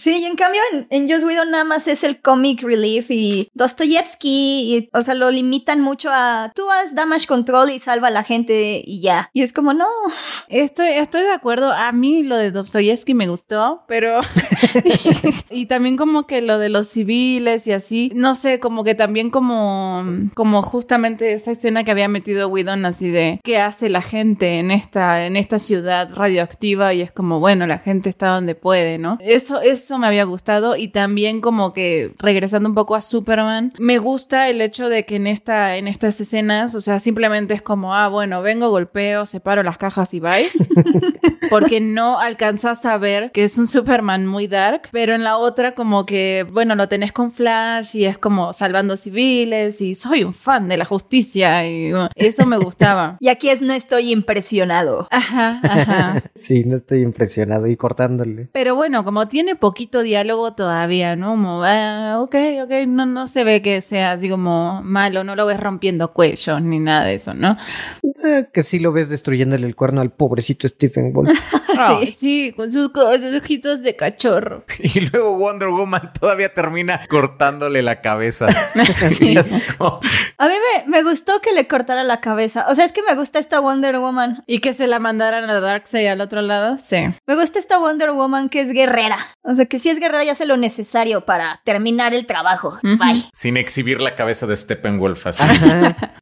Sí, 0.00 0.18
y 0.22 0.24
en 0.24 0.36
cambio 0.36 0.60
en, 0.72 0.86
en 0.90 1.10
Joss 1.10 1.24
Whedon 1.24 1.50
nada 1.50 1.64
más 1.64 1.88
es 1.88 2.04
el 2.04 2.20
comic 2.20 2.62
relief 2.62 3.10
y 3.10 3.50
Dostoyevsky, 3.54 4.28
y, 4.28 4.90
o 4.92 5.02
sea, 5.02 5.14
lo 5.14 5.30
limitan 5.30 5.80
mucho 5.80 6.10
a 6.12 6.52
tú 6.54 6.70
haz 6.70 6.94
damage 6.94 7.26
control 7.26 7.70
y 7.70 7.78
salva 7.78 8.08
a 8.08 8.10
la 8.10 8.24
gente 8.24 8.82
y 8.84 9.00
ya. 9.00 9.30
Y 9.32 9.42
es 9.42 9.52
como, 9.52 9.74
no. 9.74 9.86
Estoy, 10.48 10.88
estoy 10.88 11.22
de 11.22 11.32
acuerdo. 11.32 11.72
A 11.72 11.92
mí 11.92 12.22
lo 12.22 12.36
de 12.36 12.50
Dostoyevsky 12.50 13.14
me 13.14 13.28
gustó, 13.28 13.84
pero... 13.88 14.20
y 15.50 15.66
también 15.66 15.96
como 15.96 16.26
que 16.26 16.40
lo 16.40 16.58
de 16.58 16.68
los 16.68 16.88
civiles 16.88 17.57
y 17.66 17.72
así, 17.72 18.12
no 18.14 18.34
sé, 18.34 18.60
como 18.60 18.84
que 18.84 18.94
también 18.94 19.30
como, 19.30 20.04
como 20.34 20.62
justamente 20.62 21.32
esa 21.32 21.50
escena 21.50 21.84
que 21.84 21.90
había 21.90 22.08
metido 22.08 22.48
Whedon 22.48 22.84
así 22.84 23.10
de 23.10 23.40
qué 23.42 23.58
hace 23.58 23.88
la 23.88 24.02
gente 24.02 24.58
en 24.58 24.70
esta, 24.70 25.26
en 25.26 25.36
esta 25.36 25.58
ciudad 25.58 26.14
radioactiva 26.14 26.94
y 26.94 27.02
es 27.02 27.12
como, 27.12 27.40
bueno, 27.40 27.66
la 27.66 27.78
gente 27.78 28.08
está 28.08 28.28
donde 28.28 28.54
puede, 28.54 28.98
¿no? 28.98 29.18
Eso, 29.20 29.60
eso 29.60 29.98
me 29.98 30.06
había 30.06 30.24
gustado 30.24 30.76
y 30.76 30.88
también 30.88 31.40
como 31.40 31.72
que 31.72 32.12
regresando 32.18 32.68
un 32.68 32.74
poco 32.74 32.94
a 32.94 33.02
Superman, 33.02 33.72
me 33.78 33.98
gusta 33.98 34.48
el 34.48 34.60
hecho 34.60 34.88
de 34.88 35.04
que 35.04 35.16
en 35.16 35.26
esta, 35.26 35.76
en 35.76 35.88
estas 35.88 36.20
escenas, 36.20 36.74
o 36.74 36.80
sea, 36.80 37.00
simplemente 37.00 37.54
es 37.54 37.62
como, 37.62 37.94
ah, 37.94 38.08
bueno, 38.08 38.42
vengo, 38.42 38.70
golpeo, 38.70 39.26
separo 39.26 39.62
las 39.62 39.78
cajas 39.78 40.14
y 40.14 40.20
bye. 40.20 40.46
Porque 41.50 41.80
no 41.80 42.18
alcanzas 42.18 42.84
a 42.84 42.98
ver 42.98 43.30
que 43.32 43.44
es 43.44 43.58
un 43.58 43.66
Superman 43.66 44.26
muy 44.26 44.46
dark, 44.46 44.88
pero 44.92 45.14
en 45.14 45.24
la 45.24 45.36
otra 45.36 45.74
como 45.74 46.06
que, 46.06 46.46
bueno, 46.50 46.74
lo 46.74 46.88
tenés 46.88 47.12
con 47.12 47.32
Flash 47.32 47.96
y 47.96 48.04
es 48.04 48.18
como 48.18 48.52
salvando 48.52 48.96
civiles 48.96 49.80
y 49.80 49.94
soy 49.94 50.24
un 50.24 50.32
fan 50.32 50.68
de 50.68 50.76
la 50.76 50.84
justicia 50.84 51.66
y 51.68 51.92
eso 52.14 52.46
me 52.46 52.58
gustaba. 52.58 53.16
y 53.20 53.28
aquí 53.28 53.48
es 53.48 53.62
no 53.62 53.72
estoy 53.72 54.12
impresionado. 54.12 55.08
Ajá, 55.10 55.60
ajá. 55.62 56.22
sí, 56.36 56.64
no 56.64 56.76
estoy 56.76 57.02
impresionado 57.02 57.66
y 57.66 57.76
cortándole. 57.76 58.48
Pero 58.52 58.74
bueno, 58.74 59.04
como 59.04 59.26
tiene 59.26 59.56
poquito 59.56 60.02
diálogo 60.02 60.54
todavía, 60.54 61.16
¿no? 61.16 61.30
Como, 61.30 61.62
ah, 61.64 62.20
ok, 62.20 62.34
ok, 62.64 62.72
no, 62.86 63.06
no 63.06 63.26
se 63.26 63.44
ve 63.44 63.62
que 63.62 63.80
sea 63.80 64.12
así 64.12 64.28
como 64.28 64.82
malo, 64.82 65.24
no 65.24 65.36
lo 65.36 65.46
ves 65.46 65.60
rompiendo 65.60 66.12
cuellos 66.12 66.62
ni 66.62 66.78
nada 66.78 67.04
de 67.04 67.14
eso, 67.14 67.34
¿no? 67.34 67.56
Eh, 68.24 68.46
que 68.52 68.62
sí 68.62 68.78
lo 68.78 68.92
ves 68.92 69.08
destruyéndole 69.10 69.66
el 69.66 69.76
cuerno 69.76 70.00
al 70.00 70.10
pobrecito 70.10 70.66
Stephen 70.66 71.12
Wolf. 71.12 71.37
sí. 72.00 72.12
sí, 72.12 72.52
con 72.56 72.70
sus, 72.72 72.90
ojitos 72.94 73.82
de 73.82 73.96
cachorro. 73.96 74.64
Y 74.98 75.00
luego 75.00 75.36
Wonder 75.36 75.68
Woman 75.68 76.12
todavía 76.18 76.52
termina 76.54 77.00
cortándole 77.08 77.82
la 77.82 78.00
cabeza. 78.00 78.46
A 80.38 80.48
mí 80.48 80.54
me, 80.86 81.02
gustó 81.02 81.40
que 81.40 81.52
le 81.52 81.66
cortara 81.66 82.04
la 82.04 82.20
cabeza. 82.20 82.66
O 82.68 82.74
sea, 82.74 82.84
es 82.84 82.92
que 82.92 83.02
me 83.02 83.14
gusta 83.14 83.38
esta 83.38 83.60
Wonder 83.60 83.98
Woman. 83.98 84.42
Y 84.46 84.60
que 84.60 84.72
se 84.72 84.86
la 84.86 84.98
mandaran 84.98 85.48
a 85.50 85.60
Darkseid 85.60 86.06
al 86.08 86.20
otro 86.20 86.42
lado, 86.42 86.78
sí. 86.78 86.96
Me 87.26 87.34
gusta 87.34 87.58
esta 87.58 87.78
Wonder 87.78 88.12
Woman 88.12 88.48
que 88.48 88.60
es 88.60 88.72
guerrera. 88.72 89.18
O 89.42 89.54
sea, 89.54 89.66
que 89.66 89.78
si 89.78 89.88
es 89.90 90.00
guerrera 90.00 90.24
ya 90.24 90.32
hace 90.32 90.46
lo 90.46 90.56
necesario 90.56 91.24
para 91.24 91.60
terminar 91.64 92.14
el 92.14 92.26
trabajo. 92.26 92.78
Bye. 92.82 93.24
Sin 93.32 93.56
exhibir 93.56 94.00
la 94.00 94.14
cabeza 94.14 94.46
de 94.46 94.56
Steppenwolf 94.56 95.26
así. 95.26 95.44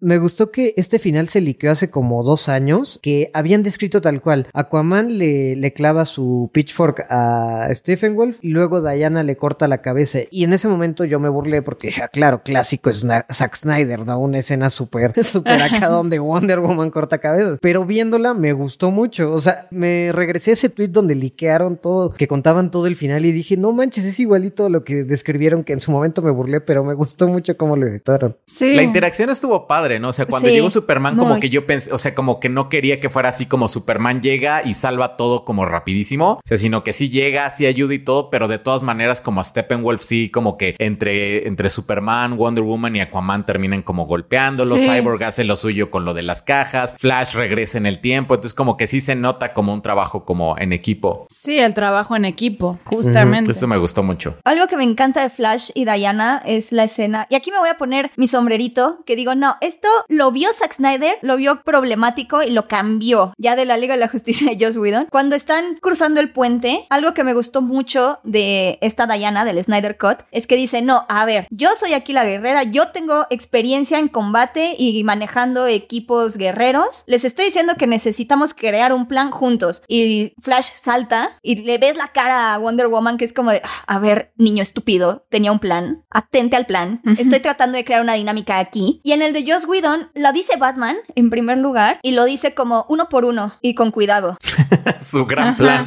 Me 0.01 0.19
gustó 0.19 0.51
que 0.51 0.75
este 0.77 0.99
final 0.99 1.29
se 1.29 1.41
liqueó 1.41 1.71
hace 1.71 1.91
como 1.91 2.23
dos 2.23 2.49
años, 2.49 2.99
que 3.03 3.31
habían 3.35 3.63
descrito 3.63 4.01
tal 4.01 4.21
cual. 4.21 4.49
Aquaman 4.53 5.06
le, 5.11 5.57
le 5.57 5.73
clava 5.73 6.05
su 6.05 6.51
pitchfork 6.53 7.07
a 7.11 7.69
Steppenwolf 7.73 8.39
y 8.43 8.51
luego 8.51 8.81
Diana 8.81 9.23
le 9.23 9.37
corta 9.37 9.67
la 9.67 9.79
cabeza. 9.79 10.21
Y 10.31 10.45
en 10.45 10.53
ese 10.53 10.69
momento 10.69 11.05
yo 11.05 11.21
me 11.21 11.29
burlé 11.29 11.63
porque, 11.63 11.91
ya, 11.91 12.09
claro, 12.09 12.43
clásico 12.43 12.91
es 12.91 13.07
Zack 13.33 13.57
Snyder, 13.57 14.07
¿no? 14.07 14.19
Una 14.19 14.39
escena 14.39 14.71
súper, 14.71 15.13
súper 15.25 15.63
acá 15.63 15.89
donde 15.89 16.19
Wonder 16.19 16.61
Woman 16.61 16.91
corta 16.91 17.19
cabezas. 17.19 17.59
Pero 17.61 17.85
viéndola 17.85 18.35
me 18.35 18.53
gustó 18.53 18.91
mucho. 18.91 19.33
O 19.33 19.41
sea, 19.41 19.67
me 19.71 20.11
regresé 20.13 20.51
a 20.51 20.55
ese 20.55 20.69
tweet 20.69 20.89
donde 20.89 21.15
liquearon 21.15 21.77
todo, 21.77 22.13
que 22.13 22.29
contaban 22.29 22.71
todo 22.71 22.87
el 22.87 22.97
final 22.97 23.25
y 23.25 23.33
dije, 23.33 23.57
no 23.57 23.73
manches, 23.73 24.05
es 24.05 24.19
igualito 24.21 24.67
a 24.67 24.69
lo 24.69 24.85
que 24.85 25.05
describieron, 25.05 25.65
que 25.65 25.73
en 25.73 25.81
su 25.81 25.91
momento 25.91 26.23
me 26.23 26.31
burlé, 26.31 26.61
pero 26.61 26.85
me 26.85 26.95
gustó 26.95 27.29
mucho 27.29 27.57
cómo 27.57 27.77
lo 27.77 27.87
editaron. 27.87 28.37
Sí. 28.47 28.75
La 28.75 28.83
interacción 28.83 29.31
estuvo 29.31 29.67
padre, 29.67 29.99
¿no? 29.99 30.09
O 30.09 30.13
sea, 30.13 30.27
cuando 30.27 30.49
llegó 30.49 30.71
Superman, 30.71 31.17
como 31.17 31.41
que 31.41 31.49
yo 31.49 31.67
pensé, 31.67 31.93
o 31.93 31.99
sea, 31.99 32.15
como 32.15 32.41
que 32.41 32.49
no 32.49 32.69
quería 32.69 33.01
que 33.01 33.09
fuera 33.09 33.29
así 33.29 33.47
como 33.47 33.69
Superman 33.69 34.21
llega 34.21 34.63
y 34.65 34.75
salva 34.97 35.17
todo 35.19 35.45
como 35.45 35.67
rapidísimo, 35.67 36.33
o 36.33 36.41
sea, 36.45 36.57
sino 36.57 36.83
que 36.83 36.95
sí 36.95 37.11
llega, 37.11 37.51
sí 37.51 37.67
ayuda 37.67 37.93
y 37.93 37.99
todo, 37.99 38.31
pero 38.31 38.49
de 38.49 38.59
todas 38.59 38.83
maneras, 38.83 39.21
como 39.21 39.41
a 39.41 39.45
Steppenwolf, 39.45 40.01
sí, 40.01 40.31
como 40.31 40.57
que 40.57 40.75
entre, 40.79 41.47
entre 41.47 41.69
Superman, 41.69 42.39
Wonder 42.39 42.65
Woman 42.65 42.97
y 42.97 43.01
Aquaman 43.01 43.45
terminan 43.45 43.83
como 43.83 44.07
golpeándolo, 44.07 44.79
Cyborg 44.79 45.23
hace 45.25 45.45
lo 45.45 45.57
suyo 45.57 45.91
con 45.91 46.07
lo 46.07 46.15
de 46.15 46.23
las 46.23 46.41
cajas, 46.41 46.97
Flash 46.99 47.35
regresa 47.35 47.77
en 47.77 47.85
el 47.85 47.99
tiempo, 47.99 48.35
entonces 48.35 48.55
como 48.55 48.79
que 48.79 48.87
sí 48.87 49.01
se 49.01 49.15
nota 49.17 49.53
como 49.53 49.75
un 49.75 49.83
trabajo 49.83 50.25
como 50.25 50.57
en 50.57 50.73
equipo. 50.73 51.27
Sí, 51.31 51.59
el 51.59 51.75
trabajo 51.75 52.17
en 52.17 52.25
equipo, 52.25 52.79
justamente. 52.85 53.53
Eso 53.53 53.67
me 53.67 53.77
gustó 53.77 54.03
mucho. 54.03 54.39
Algo 54.45 54.67
que 54.67 54.79
me 54.79 54.85
encanta 54.85 55.23
de 55.23 55.29
Flash 55.29 55.71
y 55.75 55.85
Diana 55.85 56.43
es 56.47 56.73
la 56.73 56.85
escena, 56.85 57.27
y 57.29 57.35
aquí 57.35 57.51
me 57.51 57.59
voy 57.59 57.69
a 57.69 57.77
poner 57.77 58.13
mi 58.17 58.29
sombrerito, 58.29 59.03
que 59.05 59.15
digo, 59.15 59.35
no, 59.35 59.57
esto 59.61 59.89
lo 60.09 60.33
vio 60.33 60.49
Zack 60.55 60.73
Snyder, 60.73 61.19
lo 61.21 61.37
vio 61.37 61.63
problemático 61.63 62.43
y 62.43 62.51
lo 62.51 62.67
cambió 62.67 63.35
ya 63.37 63.57
de 63.57 63.67
la 63.67 63.77
Liga 63.77 63.95
de 63.95 64.01
la 64.01 64.09
Justicia 64.09 64.55
de 64.55 64.65
Joss 64.65 64.77
Whedon. 64.87 65.09
Cuando 65.11 65.35
están 65.35 65.77
cruzando 65.81 66.21
el 66.21 66.31
puente, 66.31 66.87
algo 66.91 67.15
que 67.15 67.25
me 67.25 67.35
gustó 67.35 67.61
mucho 67.61 68.21
de 68.23 68.79
esta 68.81 69.07
Diana 69.07 69.45
del 69.45 69.63
Snyder 69.63 69.99
Cut 69.99 70.19
es 70.31 70.47
que 70.47 70.57
dice, 70.57 70.83
no, 70.83 71.05
a 71.09 71.25
ver, 71.25 71.47
yo 71.51 71.71
soy 71.77 71.95
aquí 71.95 72.13
la 72.13 72.25
guerrera, 72.25 72.63
yo 72.63 72.89
tengo 72.89 73.27
experiencia 73.31 73.99
en 73.99 74.09
combate 74.09 74.75
y 74.79 75.03
manejando 75.05 75.67
equipos 75.67 76.37
guerreros, 76.37 77.05
les 77.07 77.25
estoy 77.25 77.47
diciendo 77.47 77.75
que 77.77 77.87
necesitamos 77.87 78.55
crear 78.55 78.93
un 78.93 79.09
plan 79.09 79.31
juntos. 79.31 79.83
Y 79.89 80.35
Flash 80.41 80.69
salta 80.81 81.39
y 81.43 81.57
le 81.57 81.79
ves 81.79 81.97
la 81.97 82.09
cara 82.09 82.55
a 82.55 82.59
Wonder 82.59 82.87
Woman 82.89 83.19
que 83.19 83.25
es 83.25 83.33
como 83.33 83.51
de, 83.51 83.63
ah, 83.65 83.95
a 83.95 83.99
ver, 83.99 84.33
niño 84.37 84.63
estúpido, 84.63 85.27
tenía 85.31 85.53
un 85.53 85.59
plan, 85.59 86.05
atente 86.11 86.57
al 86.57 86.67
plan, 86.67 87.01
estoy 87.19 87.41
tratando 87.41 87.77
de 87.77 87.85
crear 87.85 88.03
una 88.03 88.15
dinámica 88.15 88.59
aquí. 88.59 89.01
Y 89.03 89.13
en 89.13 89.23
el 89.23 89.33
de 89.33 89.51
Joss 89.51 89.67
Whedon, 89.67 90.11
la 90.15 90.33
dice 90.33 90.57
Batman 90.57 90.97
en 91.15 91.31
primer 91.31 91.59
lugar 91.59 91.99
y 92.03 92.13
lo 92.13 92.25
dice 92.25 92.55
como 92.55 92.87
uno 92.89 93.09
por 93.09 93.25
uno 93.25 93.55
y 93.61 93.75
con 93.75 93.91
cuidado. 93.91 94.37
Su 95.01 95.27
gran 95.27 95.57
plan. 95.57 95.87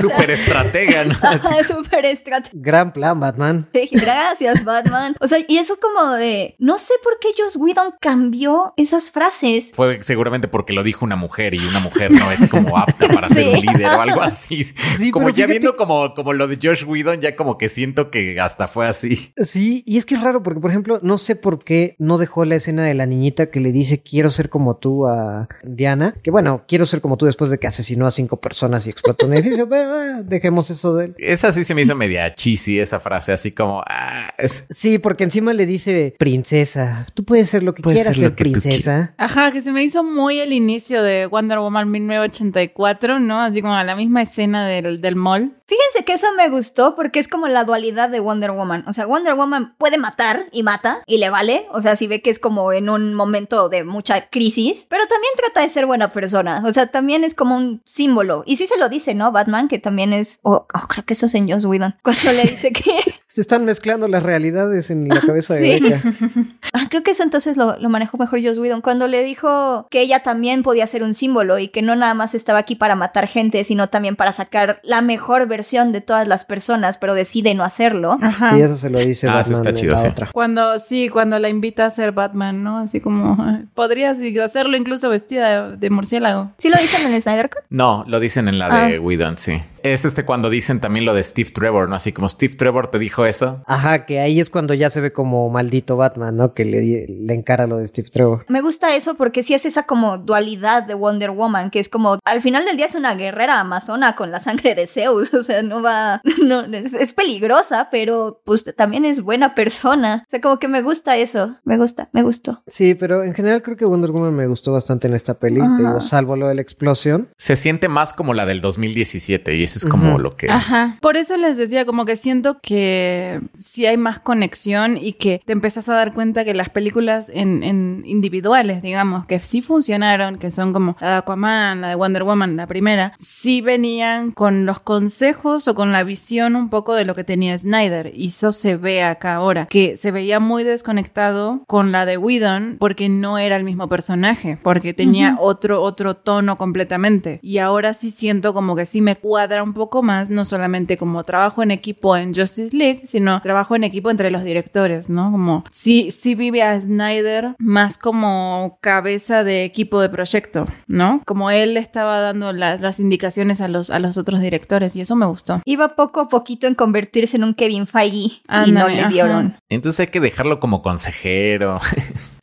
Súper 0.00 0.30
estratega, 0.32 1.04
¿no? 1.04 1.14
Así- 1.22 1.64
Súper 1.64 2.04
estratega. 2.06 2.50
Gran 2.54 2.92
plan, 2.92 3.18
Batman. 3.20 3.68
Gracias, 3.92 4.64
Batman. 4.64 5.14
O 5.20 5.26
sea, 5.26 5.38
y 5.46 5.58
eso 5.58 5.76
como 5.80 6.12
de, 6.12 6.54
no 6.58 6.78
sé 6.78 6.94
por 7.02 7.18
qué 7.20 7.28
Joss 7.36 7.56
Whedon 7.56 7.94
cambió 8.00 8.72
esas 8.76 9.10
frases. 9.10 9.72
Fue 9.74 9.98
seguramente 10.02 10.48
porque 10.48 10.72
lo 10.72 10.82
dijo 10.82 11.04
una 11.04 11.16
mujer 11.16 11.54
y 11.54 11.58
una 11.66 11.80
mujer 11.80 12.10
no 12.10 12.30
es 12.30 12.46
como 12.48 12.76
apta 12.78 13.08
para 13.08 13.28
ser 13.28 13.44
Sí. 13.44 13.50
un 13.60 13.66
líder 13.74 13.86
o 13.90 14.00
algo 14.00 14.20
así. 14.22 14.64
como 15.12 15.26
pero 15.26 15.36
ya 15.36 15.44
fíjate- 15.46 15.50
viendo 15.50 15.76
como, 15.76 16.14
como 16.14 16.32
lo 16.32 16.48
de 16.48 16.58
Josh 16.62 16.84
Whedon, 16.84 17.20
ya 17.20 17.36
como 17.36 17.58
que 17.58 17.68
siento 17.68 18.10
que 18.10 18.40
hasta 18.40 18.66
fue 18.68 18.86
así. 18.86 19.32
Sí, 19.36 19.82
y 19.86 19.98
es 19.98 20.06
que 20.06 20.14
es 20.16 20.22
raro 20.22 20.42
porque, 20.42 20.60
por 20.60 20.70
ejemplo, 20.70 20.98
no 21.02 21.18
sé 21.18 21.36
por 21.36 21.62
qué 21.62 21.94
no 21.98 22.18
dejó 22.18 22.44
la 22.44 22.56
escena 22.56 22.84
de 22.84 22.94
la 22.94 23.06
niñita 23.06 23.50
que 23.50 23.60
le 23.60 23.72
dice 23.72 24.00
quiero 24.02 24.30
ser 24.30 24.48
como 24.48 24.76
tú 24.76 25.06
a 25.06 25.48
Diana. 25.62 26.14
Que 26.22 26.30
bueno, 26.30 26.64
quiero 26.66 26.86
ser 26.86 27.00
como 27.00 27.16
tú 27.16 27.26
después 27.26 27.50
de 27.50 27.58
que 27.58 27.66
asesinó 27.78 28.06
a 28.06 28.10
cinco 28.10 28.40
personas 28.40 28.86
y 28.86 28.90
explotó 28.90 29.26
un 29.26 29.34
edificio, 29.34 29.68
pero 29.70 29.88
ah, 29.92 30.20
dejemos 30.24 30.70
eso 30.70 30.94
de 30.94 31.06
él. 31.06 31.14
Esa 31.18 31.52
sí 31.52 31.64
se 31.64 31.74
me 31.74 31.82
hizo 31.82 31.94
media 31.94 32.34
cheesy, 32.34 32.80
esa 32.80 32.98
frase, 33.00 33.32
así 33.32 33.52
como... 33.52 33.82
ah, 33.86 34.32
es- 34.38 34.66
Sí, 34.70 34.98
porque 34.98 35.24
encima 35.24 35.52
le 35.52 35.66
dice 35.66 36.14
princesa. 36.18 37.06
Tú 37.14 37.24
puedes 37.24 37.48
ser 37.48 37.62
lo 37.62 37.74
que 37.74 37.82
Puedes 37.82 38.00
quieras 38.00 38.16
ser 38.16 38.30
que 38.34 38.44
princesa. 38.44 39.14
Ajá, 39.16 39.52
que 39.52 39.62
se 39.62 39.72
me 39.72 39.82
hizo 39.82 40.02
muy 40.04 40.38
el 40.40 40.52
inicio 40.52 41.02
de 41.02 41.26
Wonder 41.26 41.58
Woman 41.58 41.90
1984, 41.90 43.20
¿no? 43.20 43.40
Así 43.40 43.60
como 43.62 43.74
a 43.74 43.84
la 43.84 43.96
misma 43.96 44.22
escena 44.22 44.66
del, 44.66 45.00
del 45.00 45.16
mall. 45.16 45.52
Fíjense 45.66 46.02
que 46.06 46.14
eso 46.14 46.28
me 46.34 46.48
gustó 46.48 46.96
porque 46.96 47.18
es 47.18 47.28
como 47.28 47.46
la 47.46 47.64
dualidad 47.64 48.08
de 48.08 48.20
Wonder 48.20 48.52
Woman. 48.52 48.84
O 48.88 48.94
sea, 48.94 49.04
Wonder 49.06 49.34
Woman 49.34 49.74
puede 49.76 49.98
matar 49.98 50.46
y 50.50 50.62
mata 50.62 51.00
y 51.06 51.18
le 51.18 51.28
vale. 51.28 51.66
O 51.72 51.82
sea, 51.82 51.94
si 51.94 52.06
ve 52.06 52.22
que 52.22 52.30
es 52.30 52.38
como 52.38 52.72
en 52.72 52.88
un 52.88 53.12
momento 53.12 53.68
de 53.68 53.84
mucha 53.84 54.30
crisis, 54.30 54.86
pero 54.88 55.02
también 55.06 55.30
trata 55.36 55.60
de 55.60 55.68
ser 55.68 55.84
buena 55.84 56.10
persona. 56.10 56.62
O 56.64 56.72
sea, 56.72 56.86
también 56.86 57.22
es 57.22 57.34
como 57.34 57.57
un 57.58 57.82
símbolo. 57.84 58.42
Y 58.46 58.56
sí 58.56 58.66
se 58.66 58.78
lo 58.78 58.88
dice, 58.88 59.14
¿no? 59.14 59.32
Batman, 59.32 59.68
que 59.68 59.78
también 59.78 60.12
es... 60.12 60.40
Oh, 60.42 60.66
oh, 60.72 60.88
creo 60.88 61.04
que 61.04 61.12
eso 61.12 61.26
es 61.26 61.34
en 61.34 61.50
Joss 61.50 61.64
Whedon. 61.64 61.96
Cuando 62.02 62.32
le 62.32 62.42
dice 62.42 62.72
que... 62.72 62.82
Se 63.26 63.42
están 63.42 63.66
mezclando 63.66 64.08
las 64.08 64.22
realidades 64.22 64.90
en 64.90 65.06
la 65.06 65.20
cabeza 65.20 65.54
de 65.54 65.78
Sí. 65.78 66.48
Ah, 66.72 66.86
creo 66.88 67.02
que 67.02 67.10
eso 67.10 67.22
entonces 67.22 67.56
lo, 67.56 67.78
lo 67.78 67.88
manejó 67.90 68.16
mejor 68.16 68.42
Joss 68.42 68.58
Whedon. 68.58 68.80
Cuando 68.80 69.06
le 69.06 69.22
dijo 69.22 69.86
que 69.90 70.00
ella 70.00 70.20
también 70.20 70.62
podía 70.62 70.86
ser 70.86 71.02
un 71.02 71.12
símbolo 71.12 71.58
y 71.58 71.68
que 71.68 71.82
no 71.82 71.94
nada 71.94 72.14
más 72.14 72.34
estaba 72.34 72.58
aquí 72.58 72.74
para 72.74 72.94
matar 72.94 73.26
gente, 73.26 73.62
sino 73.64 73.88
también 73.88 74.16
para 74.16 74.32
sacar 74.32 74.80
la 74.82 75.02
mejor 75.02 75.46
versión 75.46 75.92
de 75.92 76.00
todas 76.00 76.26
las 76.26 76.44
personas, 76.44 76.96
pero 76.96 77.14
decide 77.14 77.54
no 77.54 77.64
hacerlo. 77.64 78.16
Ajá. 78.20 78.54
Sí, 78.54 78.62
eso 78.62 78.76
se 78.76 78.90
lo 78.90 78.98
dice 78.98 79.28
Ah, 79.28 79.34
Batman 79.34 79.52
está 79.52 79.74
chido, 79.74 79.92
la 79.92 79.98
sí. 79.98 80.08
otra. 80.08 80.30
Cuando, 80.32 80.78
sí, 80.78 81.08
cuando 81.08 81.38
la 81.38 81.48
invita 81.48 81.86
a 81.86 81.90
ser 81.90 82.12
Batman, 82.12 82.62
¿no? 82.62 82.78
Así 82.78 83.00
como, 83.00 83.36
podrías 83.74 84.18
hacerlo 84.42 84.76
incluso 84.76 85.10
vestida 85.10 85.70
de, 85.70 85.76
de 85.76 85.90
murciélago. 85.90 86.52
¿Sí 86.58 86.68
lo 86.68 86.76
dicen 86.80 87.08
en 87.08 87.14
el 87.14 87.22
Snyder 87.22 87.47
No, 87.70 88.04
lo 88.06 88.18
dicen 88.20 88.48
en 88.48 88.58
la 88.58 88.66
Ah. 88.66 88.86
de 88.88 88.98
Whedon, 88.98 89.38
sí. 89.38 89.60
Es 89.82 90.04
este 90.04 90.24
cuando 90.24 90.50
dicen 90.50 90.80
también 90.80 91.04
lo 91.04 91.14
de 91.14 91.22
Steve 91.22 91.50
Trevor, 91.50 91.88
¿no? 91.88 91.96
Así 91.96 92.12
como 92.12 92.28
Steve 92.28 92.54
Trevor 92.54 92.90
te 92.90 92.98
dijo 92.98 93.24
eso. 93.26 93.62
Ajá, 93.66 94.06
que 94.06 94.20
ahí 94.20 94.40
es 94.40 94.50
cuando 94.50 94.74
ya 94.74 94.90
se 94.90 95.00
ve 95.00 95.12
como 95.12 95.48
maldito 95.50 95.96
Batman, 95.96 96.36
¿no? 96.36 96.54
Que 96.54 96.64
le, 96.64 97.06
le 97.08 97.34
encara 97.34 97.66
lo 97.66 97.78
de 97.78 97.86
Steve 97.86 98.10
Trevor. 98.10 98.44
Me 98.48 98.60
gusta 98.60 98.94
eso 98.94 99.14
porque 99.14 99.42
sí 99.42 99.54
es 99.54 99.64
esa 99.66 99.84
como 99.84 100.18
dualidad 100.18 100.82
de 100.82 100.94
Wonder 100.94 101.30
Woman, 101.30 101.70
que 101.70 101.80
es 101.80 101.88
como 101.88 102.18
al 102.24 102.40
final 102.40 102.64
del 102.64 102.76
día 102.76 102.86
es 102.86 102.94
una 102.94 103.14
guerrera 103.14 103.60
amazona 103.60 104.14
con 104.14 104.30
la 104.30 104.40
sangre 104.40 104.74
de 104.74 104.86
Zeus, 104.86 105.32
o 105.34 105.42
sea, 105.42 105.62
no 105.62 105.82
va, 105.82 106.20
no, 106.42 106.64
es, 106.64 106.94
es 106.94 107.12
peligrosa, 107.12 107.88
pero 107.90 108.40
pues 108.44 108.64
también 108.76 109.04
es 109.04 109.22
buena 109.22 109.54
persona. 109.54 110.24
O 110.26 110.30
sea, 110.30 110.40
como 110.40 110.58
que 110.58 110.68
me 110.68 110.82
gusta 110.82 111.16
eso, 111.16 111.56
me 111.64 111.76
gusta, 111.76 112.08
me 112.12 112.22
gustó. 112.22 112.62
Sí, 112.66 112.94
pero 112.94 113.24
en 113.24 113.34
general 113.34 113.62
creo 113.62 113.76
que 113.76 113.84
Wonder 113.84 114.10
Woman 114.10 114.34
me 114.34 114.46
gustó 114.46 114.72
bastante 114.72 115.08
en 115.08 115.14
esta 115.14 115.34
peli, 115.34 115.60
te 115.76 115.82
digo, 115.82 116.00
salvo 116.00 116.36
lo 116.36 116.48
de 116.48 116.54
la 116.54 116.62
explosión. 116.62 117.28
Se 117.36 117.56
siente 117.56 117.88
más 117.88 118.12
como 118.12 118.34
la 118.34 118.46
del 118.46 118.60
2017 118.60 119.56
y 119.56 119.62
eso 119.64 119.77
es 119.78 119.84
como 119.86 120.10
Ujú. 120.10 120.18
lo 120.18 120.36
que... 120.36 120.50
Ajá. 120.50 120.96
Por 121.00 121.16
eso 121.16 121.36
les 121.36 121.56
decía, 121.56 121.84
como 121.84 122.04
que 122.04 122.16
siento 122.16 122.58
que 122.60 123.40
sí 123.54 123.86
hay 123.86 123.96
más 123.96 124.20
conexión 124.20 124.96
y 124.96 125.12
que 125.12 125.40
te 125.44 125.52
empezás 125.52 125.88
a 125.88 125.94
dar 125.94 126.12
cuenta 126.12 126.44
que 126.44 126.54
las 126.54 126.68
películas 126.68 127.30
en, 127.32 127.62
en 127.62 128.02
individuales, 128.06 128.82
digamos, 128.82 129.26
que 129.26 129.40
sí 129.40 129.62
funcionaron, 129.62 130.38
que 130.38 130.50
son 130.50 130.72
como 130.72 130.96
la 131.00 131.10
de 131.10 131.16
Aquaman, 131.16 131.80
la 131.80 131.88
de 131.88 131.94
Wonder 131.94 132.24
Woman, 132.24 132.56
la 132.56 132.66
primera, 132.66 133.12
sí 133.18 133.60
venían 133.60 134.32
con 134.32 134.66
los 134.66 134.80
consejos 134.80 135.68
o 135.68 135.74
con 135.74 135.92
la 135.92 136.04
visión 136.04 136.56
un 136.56 136.68
poco 136.68 136.94
de 136.94 137.04
lo 137.04 137.14
que 137.14 137.24
tenía 137.24 137.56
Snyder. 137.56 138.12
Y 138.14 138.26
eso 138.26 138.52
se 138.52 138.76
ve 138.76 139.02
acá 139.02 139.36
ahora, 139.36 139.66
que 139.66 139.96
se 139.96 140.10
veía 140.10 140.40
muy 140.40 140.64
desconectado 140.64 141.62
con 141.66 141.92
la 141.92 142.06
de 142.06 142.18
Whedon 142.18 142.76
porque 142.78 143.08
no 143.08 143.38
era 143.38 143.56
el 143.56 143.64
mismo 143.64 143.88
personaje, 143.88 144.58
porque 144.62 144.94
tenía 144.94 145.36
otro, 145.38 145.82
otro 145.82 146.14
tono 146.14 146.56
completamente. 146.56 147.38
Y 147.42 147.58
ahora 147.58 147.94
sí 147.94 148.10
siento 148.10 148.52
como 148.52 148.76
que 148.76 148.86
sí 148.86 149.00
me 149.00 149.16
cuadra 149.16 149.57
un 149.62 149.74
poco 149.74 150.02
más, 150.02 150.30
no 150.30 150.44
solamente 150.44 150.96
como 150.96 151.22
trabajo 151.24 151.62
en 151.62 151.70
equipo 151.70 152.16
en 152.16 152.34
Justice 152.34 152.76
League, 152.76 153.02
sino 153.04 153.40
trabajo 153.42 153.76
en 153.76 153.84
equipo 153.84 154.10
entre 154.10 154.30
los 154.30 154.44
directores, 154.44 155.10
¿no? 155.10 155.30
Como 155.30 155.64
sí, 155.70 156.10
sí 156.10 156.34
vive 156.34 156.62
a 156.62 156.80
Snyder 156.80 157.54
más 157.58 157.98
como 157.98 158.78
cabeza 158.80 159.44
de 159.44 159.64
equipo 159.64 160.00
de 160.00 160.08
proyecto, 160.08 160.66
¿no? 160.86 161.22
Como 161.26 161.50
él 161.50 161.76
estaba 161.76 162.20
dando 162.20 162.52
las, 162.52 162.80
las 162.80 163.00
indicaciones 163.00 163.60
a 163.60 163.68
los, 163.68 163.90
a 163.90 163.98
los 163.98 164.16
otros 164.18 164.40
directores 164.40 164.96
y 164.96 165.00
eso 165.00 165.16
me 165.16 165.26
gustó. 165.26 165.62
Iba 165.64 165.96
poco 165.96 166.20
a 166.20 166.28
poquito 166.28 166.66
en 166.66 166.74
convertirse 166.74 167.36
en 167.36 167.44
un 167.44 167.54
Kevin 167.54 167.86
Feige 167.86 168.40
y 168.66 168.72
no 168.72 168.88
le 168.88 169.00
ajá. 169.00 169.08
dieron. 169.10 169.56
Entonces 169.68 170.00
hay 170.00 170.06
que 170.08 170.20
dejarlo 170.20 170.60
como 170.60 170.82
consejero. 170.82 171.74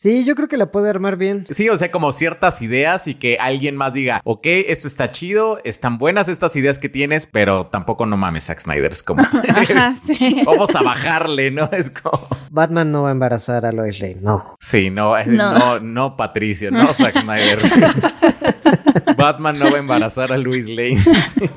Sí, 0.05 0.23
yo 0.23 0.35
creo 0.35 0.47
que 0.47 0.57
la 0.57 0.69
puede 0.69 0.87
armar 0.87 1.17
bien. 1.17 1.47
Sí, 1.49 1.67
o 1.67 1.75
sea, 1.77 1.89
como 1.89 2.11
ciertas 2.11 2.61
ideas 2.61 3.07
y 3.07 3.15
que 3.15 3.39
alguien 3.39 3.75
más 3.75 3.95
diga, 3.95 4.21
ok, 4.23 4.45
esto 4.45 4.87
está 4.87 5.11
chido, 5.11 5.59
están 5.63 5.97
buenas 5.97 6.29
estas 6.29 6.55
ideas 6.55 6.77
que 6.77 6.89
pero 7.31 7.67
tampoco 7.67 8.05
no 8.05 8.17
mames, 8.17 8.45
Zack 8.45 8.59
Snyder. 8.59 8.91
Es 8.91 9.03
como, 9.03 9.21
Ajá, 9.49 9.95
sí. 10.03 10.41
vamos 10.45 10.75
a 10.75 10.81
bajarle, 10.81 11.51
¿no? 11.51 11.69
Es 11.71 11.89
como, 11.91 12.27
Batman 12.49 12.91
no 12.91 13.03
va 13.03 13.09
a 13.09 13.11
embarazar 13.11 13.65
a 13.65 13.71
Lois 13.71 13.99
Lane, 13.99 14.17
no. 14.21 14.55
sí, 14.59 14.89
no, 14.89 15.17
es- 15.17 15.27
No. 15.27 15.53
no, 15.57 15.79
no, 15.79 16.15
Patricio, 16.17 16.71
no, 16.71 16.87
Zack 16.87 17.21
Snyder. 17.21 17.59
Batman 19.17 19.59
no 19.59 19.69
va 19.71 19.77
a 19.77 19.79
embarazar 19.79 20.31
a 20.31 20.37
Luis 20.37 20.67
Lane. 20.69 20.97
Sí. 20.97 21.49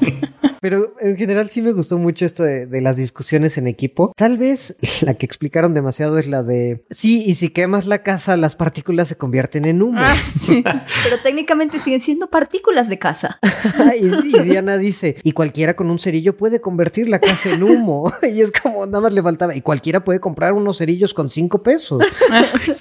Pero 0.60 0.94
en 1.00 1.16
general 1.16 1.48
sí 1.48 1.62
me 1.62 1.72
gustó 1.72 1.98
mucho 1.98 2.24
esto 2.24 2.42
de, 2.42 2.66
de 2.66 2.80
las 2.80 2.96
discusiones 2.96 3.58
en 3.58 3.66
equipo. 3.66 4.12
Tal 4.16 4.38
vez 4.38 4.76
la 5.02 5.14
que 5.14 5.26
explicaron 5.26 5.74
demasiado 5.74 6.18
es 6.18 6.26
la 6.26 6.42
de, 6.42 6.84
sí, 6.90 7.22
y 7.24 7.34
si 7.34 7.50
quemas 7.50 7.86
la 7.86 8.02
casa, 8.02 8.36
las 8.36 8.56
partículas 8.56 9.08
se 9.08 9.16
convierten 9.16 9.64
en 9.64 9.82
humo. 9.82 10.00
Ah, 10.02 10.14
sí. 10.40 10.62
Pero 10.64 11.20
técnicamente 11.22 11.78
siguen 11.78 12.00
siendo 12.00 12.28
partículas 12.28 12.88
de 12.88 12.98
casa. 12.98 13.38
y, 14.00 14.36
y 14.36 14.42
Diana 14.42 14.76
dice, 14.78 15.16
y 15.22 15.32
cualquiera 15.32 15.74
con 15.76 15.90
un 15.90 15.98
cerillo 15.98 16.36
puede 16.36 16.60
convertir 16.60 17.08
la 17.08 17.18
casa 17.20 17.50
en 17.52 17.62
humo. 17.62 18.12
y 18.22 18.40
es 18.40 18.52
como, 18.52 18.86
nada 18.86 19.00
más 19.00 19.12
le 19.14 19.22
faltaba, 19.22 19.54
y 19.54 19.60
cualquiera 19.62 20.04
puede 20.04 20.20
comprar 20.20 20.52
unos 20.52 20.78
cerillos 20.78 21.14
con 21.14 21.30
cinco 21.30 21.62
pesos 21.62 22.02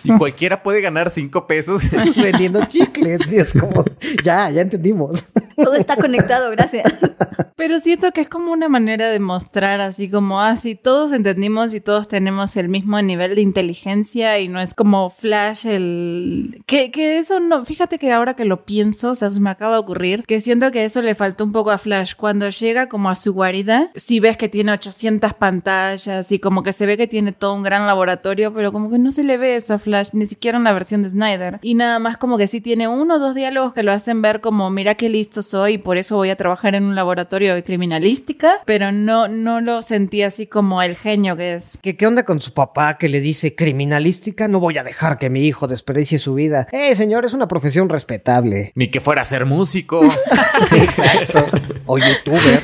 Y 0.03 0.17
cualquiera 0.17 0.63
puede 0.63 0.81
ganar 0.81 1.09
cinco 1.09 1.47
pesos. 1.47 1.81
vendiendo 2.15 2.65
chicles. 2.65 3.31
Y 3.31 3.37
es 3.37 3.53
como, 3.53 3.83
ya, 4.23 4.49
ya 4.49 4.61
entendimos. 4.61 5.25
Todo 5.57 5.73
está 5.73 5.95
conectado, 5.95 6.51
gracias. 6.51 6.93
Pero 7.57 7.79
siento 7.79 8.11
que 8.11 8.21
es 8.21 8.29
como 8.29 8.51
una 8.51 8.69
manera 8.69 9.09
de 9.09 9.19
mostrar 9.19 9.81
así 9.81 10.11
como, 10.11 10.39
ah, 10.39 10.55
sí, 10.57 10.75
todos 10.75 11.11
entendimos 11.11 11.73
y 11.73 11.81
todos 11.81 12.07
tenemos 12.07 12.55
el 12.55 12.69
mismo 12.69 13.01
nivel 13.01 13.34
de 13.34 13.41
inteligencia 13.41 14.39
y 14.39 14.47
no 14.47 14.59
es 14.59 14.75
como 14.75 15.09
Flash 15.09 15.65
el... 15.65 16.61
Que, 16.67 16.91
que 16.91 17.17
eso 17.17 17.39
no, 17.39 17.65
fíjate 17.65 17.97
que 17.97 18.11
ahora 18.11 18.35
que 18.35 18.45
lo 18.45 18.63
pienso, 18.63 19.11
o 19.11 19.15
sea, 19.15 19.31
se 19.31 19.39
me 19.39 19.49
acaba 19.49 19.73
de 19.73 19.79
ocurrir, 19.79 20.23
que 20.27 20.39
siento 20.39 20.69
que 20.69 20.85
eso 20.85 21.01
le 21.01 21.15
faltó 21.15 21.43
un 21.43 21.51
poco 21.51 21.71
a 21.71 21.79
Flash. 21.79 22.13
Cuando 22.15 22.47
llega 22.49 22.89
como 22.89 23.09
a 23.09 23.15
su 23.15 23.34
guarida, 23.34 23.89
si 23.95 24.19
ves 24.19 24.38
que 24.38 24.49
tiene 24.49 24.73
800 24.73 25.34
pantallas 25.34 26.31
y 26.31 26.38
como 26.38 26.61
que 26.61 26.73
se 26.73 26.85
ve 26.85 26.95
que 26.95 27.07
tiene 27.07 27.31
todo 27.31 27.55
un 27.55 27.63
gran 27.63 27.88
laboratorio, 27.88 28.53
pero 28.53 28.71
como 28.71 28.91
que 28.91 28.99
no 28.99 29.09
se 29.09 29.23
le 29.23 29.38
ve 29.38 29.55
eso 29.55 29.73
a 29.73 29.79
Flash, 29.79 30.09
ni 30.13 30.27
siquiera 30.27 30.59
en 30.59 30.63
la 30.63 30.73
versión 30.73 31.01
de 31.01 31.09
Snyder. 31.09 31.57
Y 31.63 31.73
nada 31.73 31.97
más 31.97 32.17
como 32.17 32.38
que 32.38 32.45
sí 32.45 32.61
tiene 32.61 32.88
uno 32.88 33.15
o 33.15 33.19
dos 33.19 33.34
diálogos 33.34 33.73
que 33.73 33.81
lo 33.81 33.91
hacen 33.91 34.21
ver 34.21 34.41
como, 34.41 34.69
mira 34.69 34.93
qué 34.93 35.09
listo 35.09 35.41
soy 35.49 35.74
y 35.74 35.78
por 35.78 35.98
eso 35.98 36.15
voy 36.15 36.30
a 36.30 36.36
trabajar 36.36 36.76
en 36.76 36.84
un 36.84 36.95
laboratorio 36.95 37.56
de 37.56 37.64
criminalística, 37.64 38.61
pero 38.65 38.91
no, 38.91 39.28
no 39.28 39.61
lo 39.61 39.82
sentí 39.82 40.24
así 40.24 40.48
como 40.48 40.82
el 40.82 40.95
genio 40.95 41.36
que 41.36 41.56
es. 41.56 41.78
¿Qué, 41.82 41.95
¿Qué 41.95 42.07
onda 42.07 42.24
con 42.24 42.41
su 42.41 42.53
papá 42.53 42.98
que 42.98 43.10
le 43.10 43.19
dice 43.19 43.56
criminalística? 43.56 44.48
No 44.48 44.60
voy 44.60 44.78
a 44.78 44.84
dejar 44.84 45.18
que 45.18 45.30
mi 45.30 45.41
hijo 45.41 45.68
desprecie 45.68 46.18
su 46.18 46.34
vida. 46.34 46.68
Eh, 46.72 46.95
señor, 46.95 47.26
es 47.26 47.34
una 47.34 47.48
profesión 47.48 47.90
respetable. 47.90 48.72
Ni 48.76 48.90
que 48.90 48.99
fuera 48.99 49.22
a 49.22 49.26
ser 49.26 49.45
músico. 49.45 50.06
Exacto. 50.72 51.45
O 51.86 51.98
youtuber. 51.98 52.61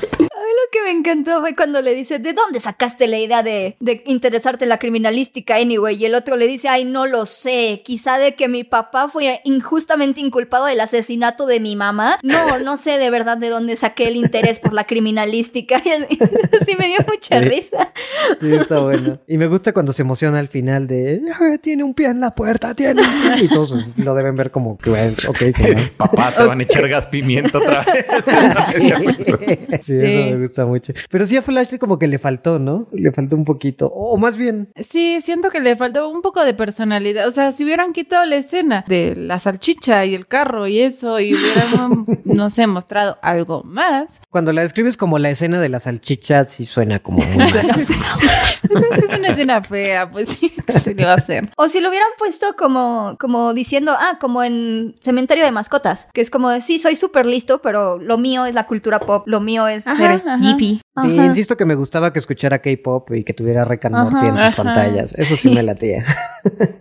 Me 0.90 0.98
encantó 0.98 1.40
fue 1.40 1.54
cuando 1.54 1.80
le 1.80 1.94
dice, 1.94 2.18
¿de 2.18 2.32
dónde 2.32 2.58
sacaste 2.58 3.06
la 3.06 3.16
idea 3.16 3.44
de, 3.44 3.76
de 3.78 4.02
interesarte 4.06 4.64
en 4.64 4.70
la 4.70 4.78
criminalística 4.78 5.54
anyway? 5.56 5.94
Y 5.96 6.04
el 6.04 6.16
otro 6.16 6.36
le 6.36 6.48
dice, 6.48 6.68
ay, 6.68 6.84
no 6.84 7.06
lo 7.06 7.26
sé, 7.26 7.80
quizá 7.84 8.18
de 8.18 8.34
que 8.34 8.48
mi 8.48 8.64
papá 8.64 9.06
fue 9.08 9.40
injustamente 9.44 10.20
inculpado 10.20 10.64
del 10.66 10.80
asesinato 10.80 11.46
de 11.46 11.60
mi 11.60 11.76
mamá. 11.76 12.18
No, 12.24 12.58
no 12.58 12.76
sé 12.76 12.98
de 12.98 13.08
verdad 13.08 13.36
de 13.38 13.50
dónde 13.50 13.76
saqué 13.76 14.08
el 14.08 14.16
interés 14.16 14.58
por 14.58 14.72
la 14.72 14.84
criminalística. 14.84 15.80
sí 16.66 16.76
me 16.76 16.88
dio 16.88 16.98
mucha 17.06 17.38
risa. 17.40 17.92
Sí, 18.40 18.52
está 18.52 18.80
bueno. 18.80 19.20
Y 19.28 19.38
me 19.38 19.46
gusta 19.46 19.72
cuando 19.72 19.92
se 19.92 20.02
emociona 20.02 20.40
al 20.40 20.48
final 20.48 20.88
de, 20.88 21.20
"Ah, 21.40 21.56
tiene 21.60 21.84
un 21.84 21.94
pie 21.94 22.06
en 22.08 22.20
la 22.20 22.32
puerta, 22.32 22.74
tiene 22.74 23.00
un 23.02 23.08
pie". 23.34 23.44
Y 23.44 23.48
todos 23.48 23.94
lo 23.96 24.14
deben 24.16 24.34
ver 24.34 24.50
como 24.50 24.76
que, 24.76 24.90
ok, 24.90 25.36
señor. 25.54 25.90
Papá, 25.96 26.32
te 26.36 26.42
van 26.42 26.58
a 26.58 26.62
echar 26.64 26.88
gas 26.88 27.06
pimiento 27.06 27.58
otra 27.58 27.84
vez. 27.84 28.06
Sí, 29.20 29.30
Sí. 29.80 29.94
eso 30.04 30.24
me 30.24 30.36
gusta 30.40 30.64
mucho. 30.66 30.79
Pero 31.10 31.26
sí 31.26 31.36
a 31.36 31.42
Flash 31.42 31.76
como 31.78 31.98
que 31.98 32.08
le 32.08 32.18
faltó, 32.18 32.58
¿no? 32.58 32.88
Le 32.92 33.12
faltó 33.12 33.36
un 33.36 33.44
poquito. 33.44 33.90
O 33.94 34.16
más 34.16 34.36
bien, 34.36 34.70
Sí, 34.76 35.20
siento 35.20 35.50
que 35.50 35.60
le 35.60 35.76
faltó 35.76 36.08
un 36.08 36.22
poco 36.22 36.44
de 36.44 36.54
personalidad. 36.54 37.28
O 37.28 37.30
sea, 37.30 37.52
si 37.52 37.64
hubieran 37.64 37.92
quitado 37.92 38.24
la 38.24 38.36
escena 38.36 38.84
de 38.88 39.14
la 39.16 39.38
salchicha 39.38 40.04
y 40.04 40.14
el 40.14 40.26
carro 40.26 40.66
y 40.66 40.80
eso, 40.80 41.20
y 41.20 41.34
hubieran, 41.34 42.06
no 42.24 42.50
sé, 42.50 42.66
mostrado 42.66 43.18
algo 43.22 43.62
más. 43.64 44.22
cuando 44.30 44.52
la 44.52 44.62
describes 44.62 44.96
como 44.96 45.18
la 45.18 45.30
escena 45.30 45.60
de 45.60 45.68
la 45.68 45.80
salchicha, 45.80 46.44
sí 46.44 46.66
suena 46.66 46.98
como 47.00 47.18
muy 47.18 47.26
es 49.02 49.18
una 49.18 49.28
escena 49.28 49.62
fea, 49.62 50.08
pues 50.10 50.28
sí, 50.30 50.52
¿qué 50.66 50.72
se 50.78 50.94
le 50.94 51.04
va 51.04 51.12
a 51.12 51.16
hacer? 51.16 51.50
O 51.56 51.68
si 51.68 51.80
lo 51.80 51.88
hubieran 51.88 52.08
puesto 52.18 52.54
como, 52.56 53.16
como 53.18 53.54
diciendo, 53.54 53.92
ah, 53.98 54.18
como 54.20 54.42
en 54.42 54.94
Cementerio 55.00 55.44
de 55.44 55.50
Mascotas, 55.50 56.08
que 56.12 56.20
es 56.20 56.30
como 56.30 56.50
de, 56.50 56.60
sí, 56.60 56.78
soy 56.78 56.96
súper 56.96 57.26
listo, 57.26 57.60
pero 57.62 57.98
lo 57.98 58.18
mío 58.18 58.46
es 58.46 58.54
la 58.54 58.66
cultura 58.66 59.00
pop, 59.00 59.26
lo 59.26 59.40
mío 59.40 59.66
es 59.66 59.86
Ajá, 59.86 59.96
ser 59.96 60.10
ajá. 60.26 60.38
hippie. 60.42 60.69
Sí, 61.00 61.18
Ajá. 61.18 61.26
insisto 61.26 61.56
que 61.56 61.64
me 61.64 61.74
gustaba 61.74 62.12
que 62.12 62.18
escuchara 62.18 62.58
K-pop 62.60 63.10
y 63.14 63.24
que 63.24 63.32
tuviera 63.32 63.64
Rick 63.64 63.86
and 63.86 63.96
Morty 63.96 64.26
en 64.26 64.32
sus 64.34 64.42
Ajá. 64.42 64.56
pantallas. 64.56 65.14
Eso 65.14 65.36
sí 65.36 65.50
me 65.50 65.62
latía. 65.62 66.04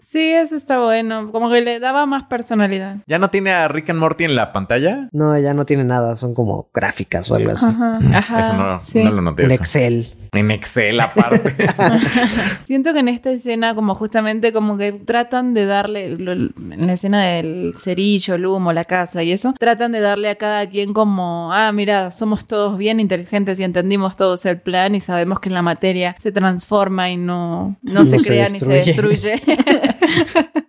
Sí, 0.02 0.32
eso 0.32 0.56
está 0.56 0.80
bueno. 0.80 1.32
Como 1.32 1.52
que 1.52 1.62
le 1.62 1.80
daba 1.80 2.06
más 2.08 2.26
personalidad. 2.26 2.98
¿Ya 3.06 3.20
no 3.20 3.30
tiene 3.30 3.52
a 3.52 3.68
Rick 3.68 3.90
and 3.92 4.00
Morty 4.00 4.24
en 4.24 4.36
la 4.36 4.52
pantalla? 4.54 5.08
No, 5.12 5.38
ya 5.38 5.54
no 5.54 5.66
tiene 5.66 5.84
nada, 5.84 6.16
son 6.16 6.34
como 6.34 6.70
gráficas 6.74 7.30
o 7.30 7.36
algo 7.36 7.52
así. 7.52 7.66
Ajá. 7.68 8.00
Ajá. 8.16 8.40
Eso 8.40 8.54
no, 8.54 8.80
sí. 8.80 9.04
no 9.04 9.12
lo 9.12 9.22
noté. 9.22 9.44
En 9.44 9.52
eso. 9.52 9.62
Excel. 9.62 10.08
En 10.34 10.50
Excel 10.52 11.00
aparte. 11.00 11.52
Siento 12.66 12.94
que 12.94 13.00
en 13.00 13.08
esta 13.10 13.32
escena, 13.32 13.76
como 13.76 13.96
justamente 13.96 14.54
como 14.54 14.78
que 14.78 14.94
tratan 14.94 15.54
de 15.54 15.66
darle, 15.66 16.10
lo- 16.18 16.32
en 16.34 16.88
la 16.88 16.94
escena 16.94 17.24
del 17.26 17.74
cerillo, 17.78 18.36
el 18.36 18.46
humo, 18.46 18.72
la 18.74 18.86
casa 18.86 19.24
y 19.24 19.32
eso, 19.32 19.54
tratan 19.60 19.92
de 19.92 20.00
darle 20.00 20.30
a 20.30 20.36
cada 20.36 20.68
quien 20.70 20.94
como, 20.94 21.52
ah, 21.54 21.72
mira, 21.72 22.12
somos 22.12 22.46
todos 22.48 22.78
bien 22.78 23.00
inteligentes 23.00 23.60
y 23.60 23.64
entendimos 23.80 24.16
todos 24.16 24.46
el 24.46 24.60
plan 24.62 24.94
y 24.96 25.02
sabemos 25.02 25.40
que 25.40 25.50
la 25.50 25.62
materia 25.62 26.16
se 26.20 26.32
transforma 26.32 27.10
y 27.10 27.18
no, 27.18 27.78
no, 27.82 27.94
No 27.94 28.06
se 28.06 28.20
se 28.20 28.28
crea 28.28 28.48
ni 28.50 28.60
se 28.60 28.68
destruye. 28.68 29.32
destruye. 29.32 29.42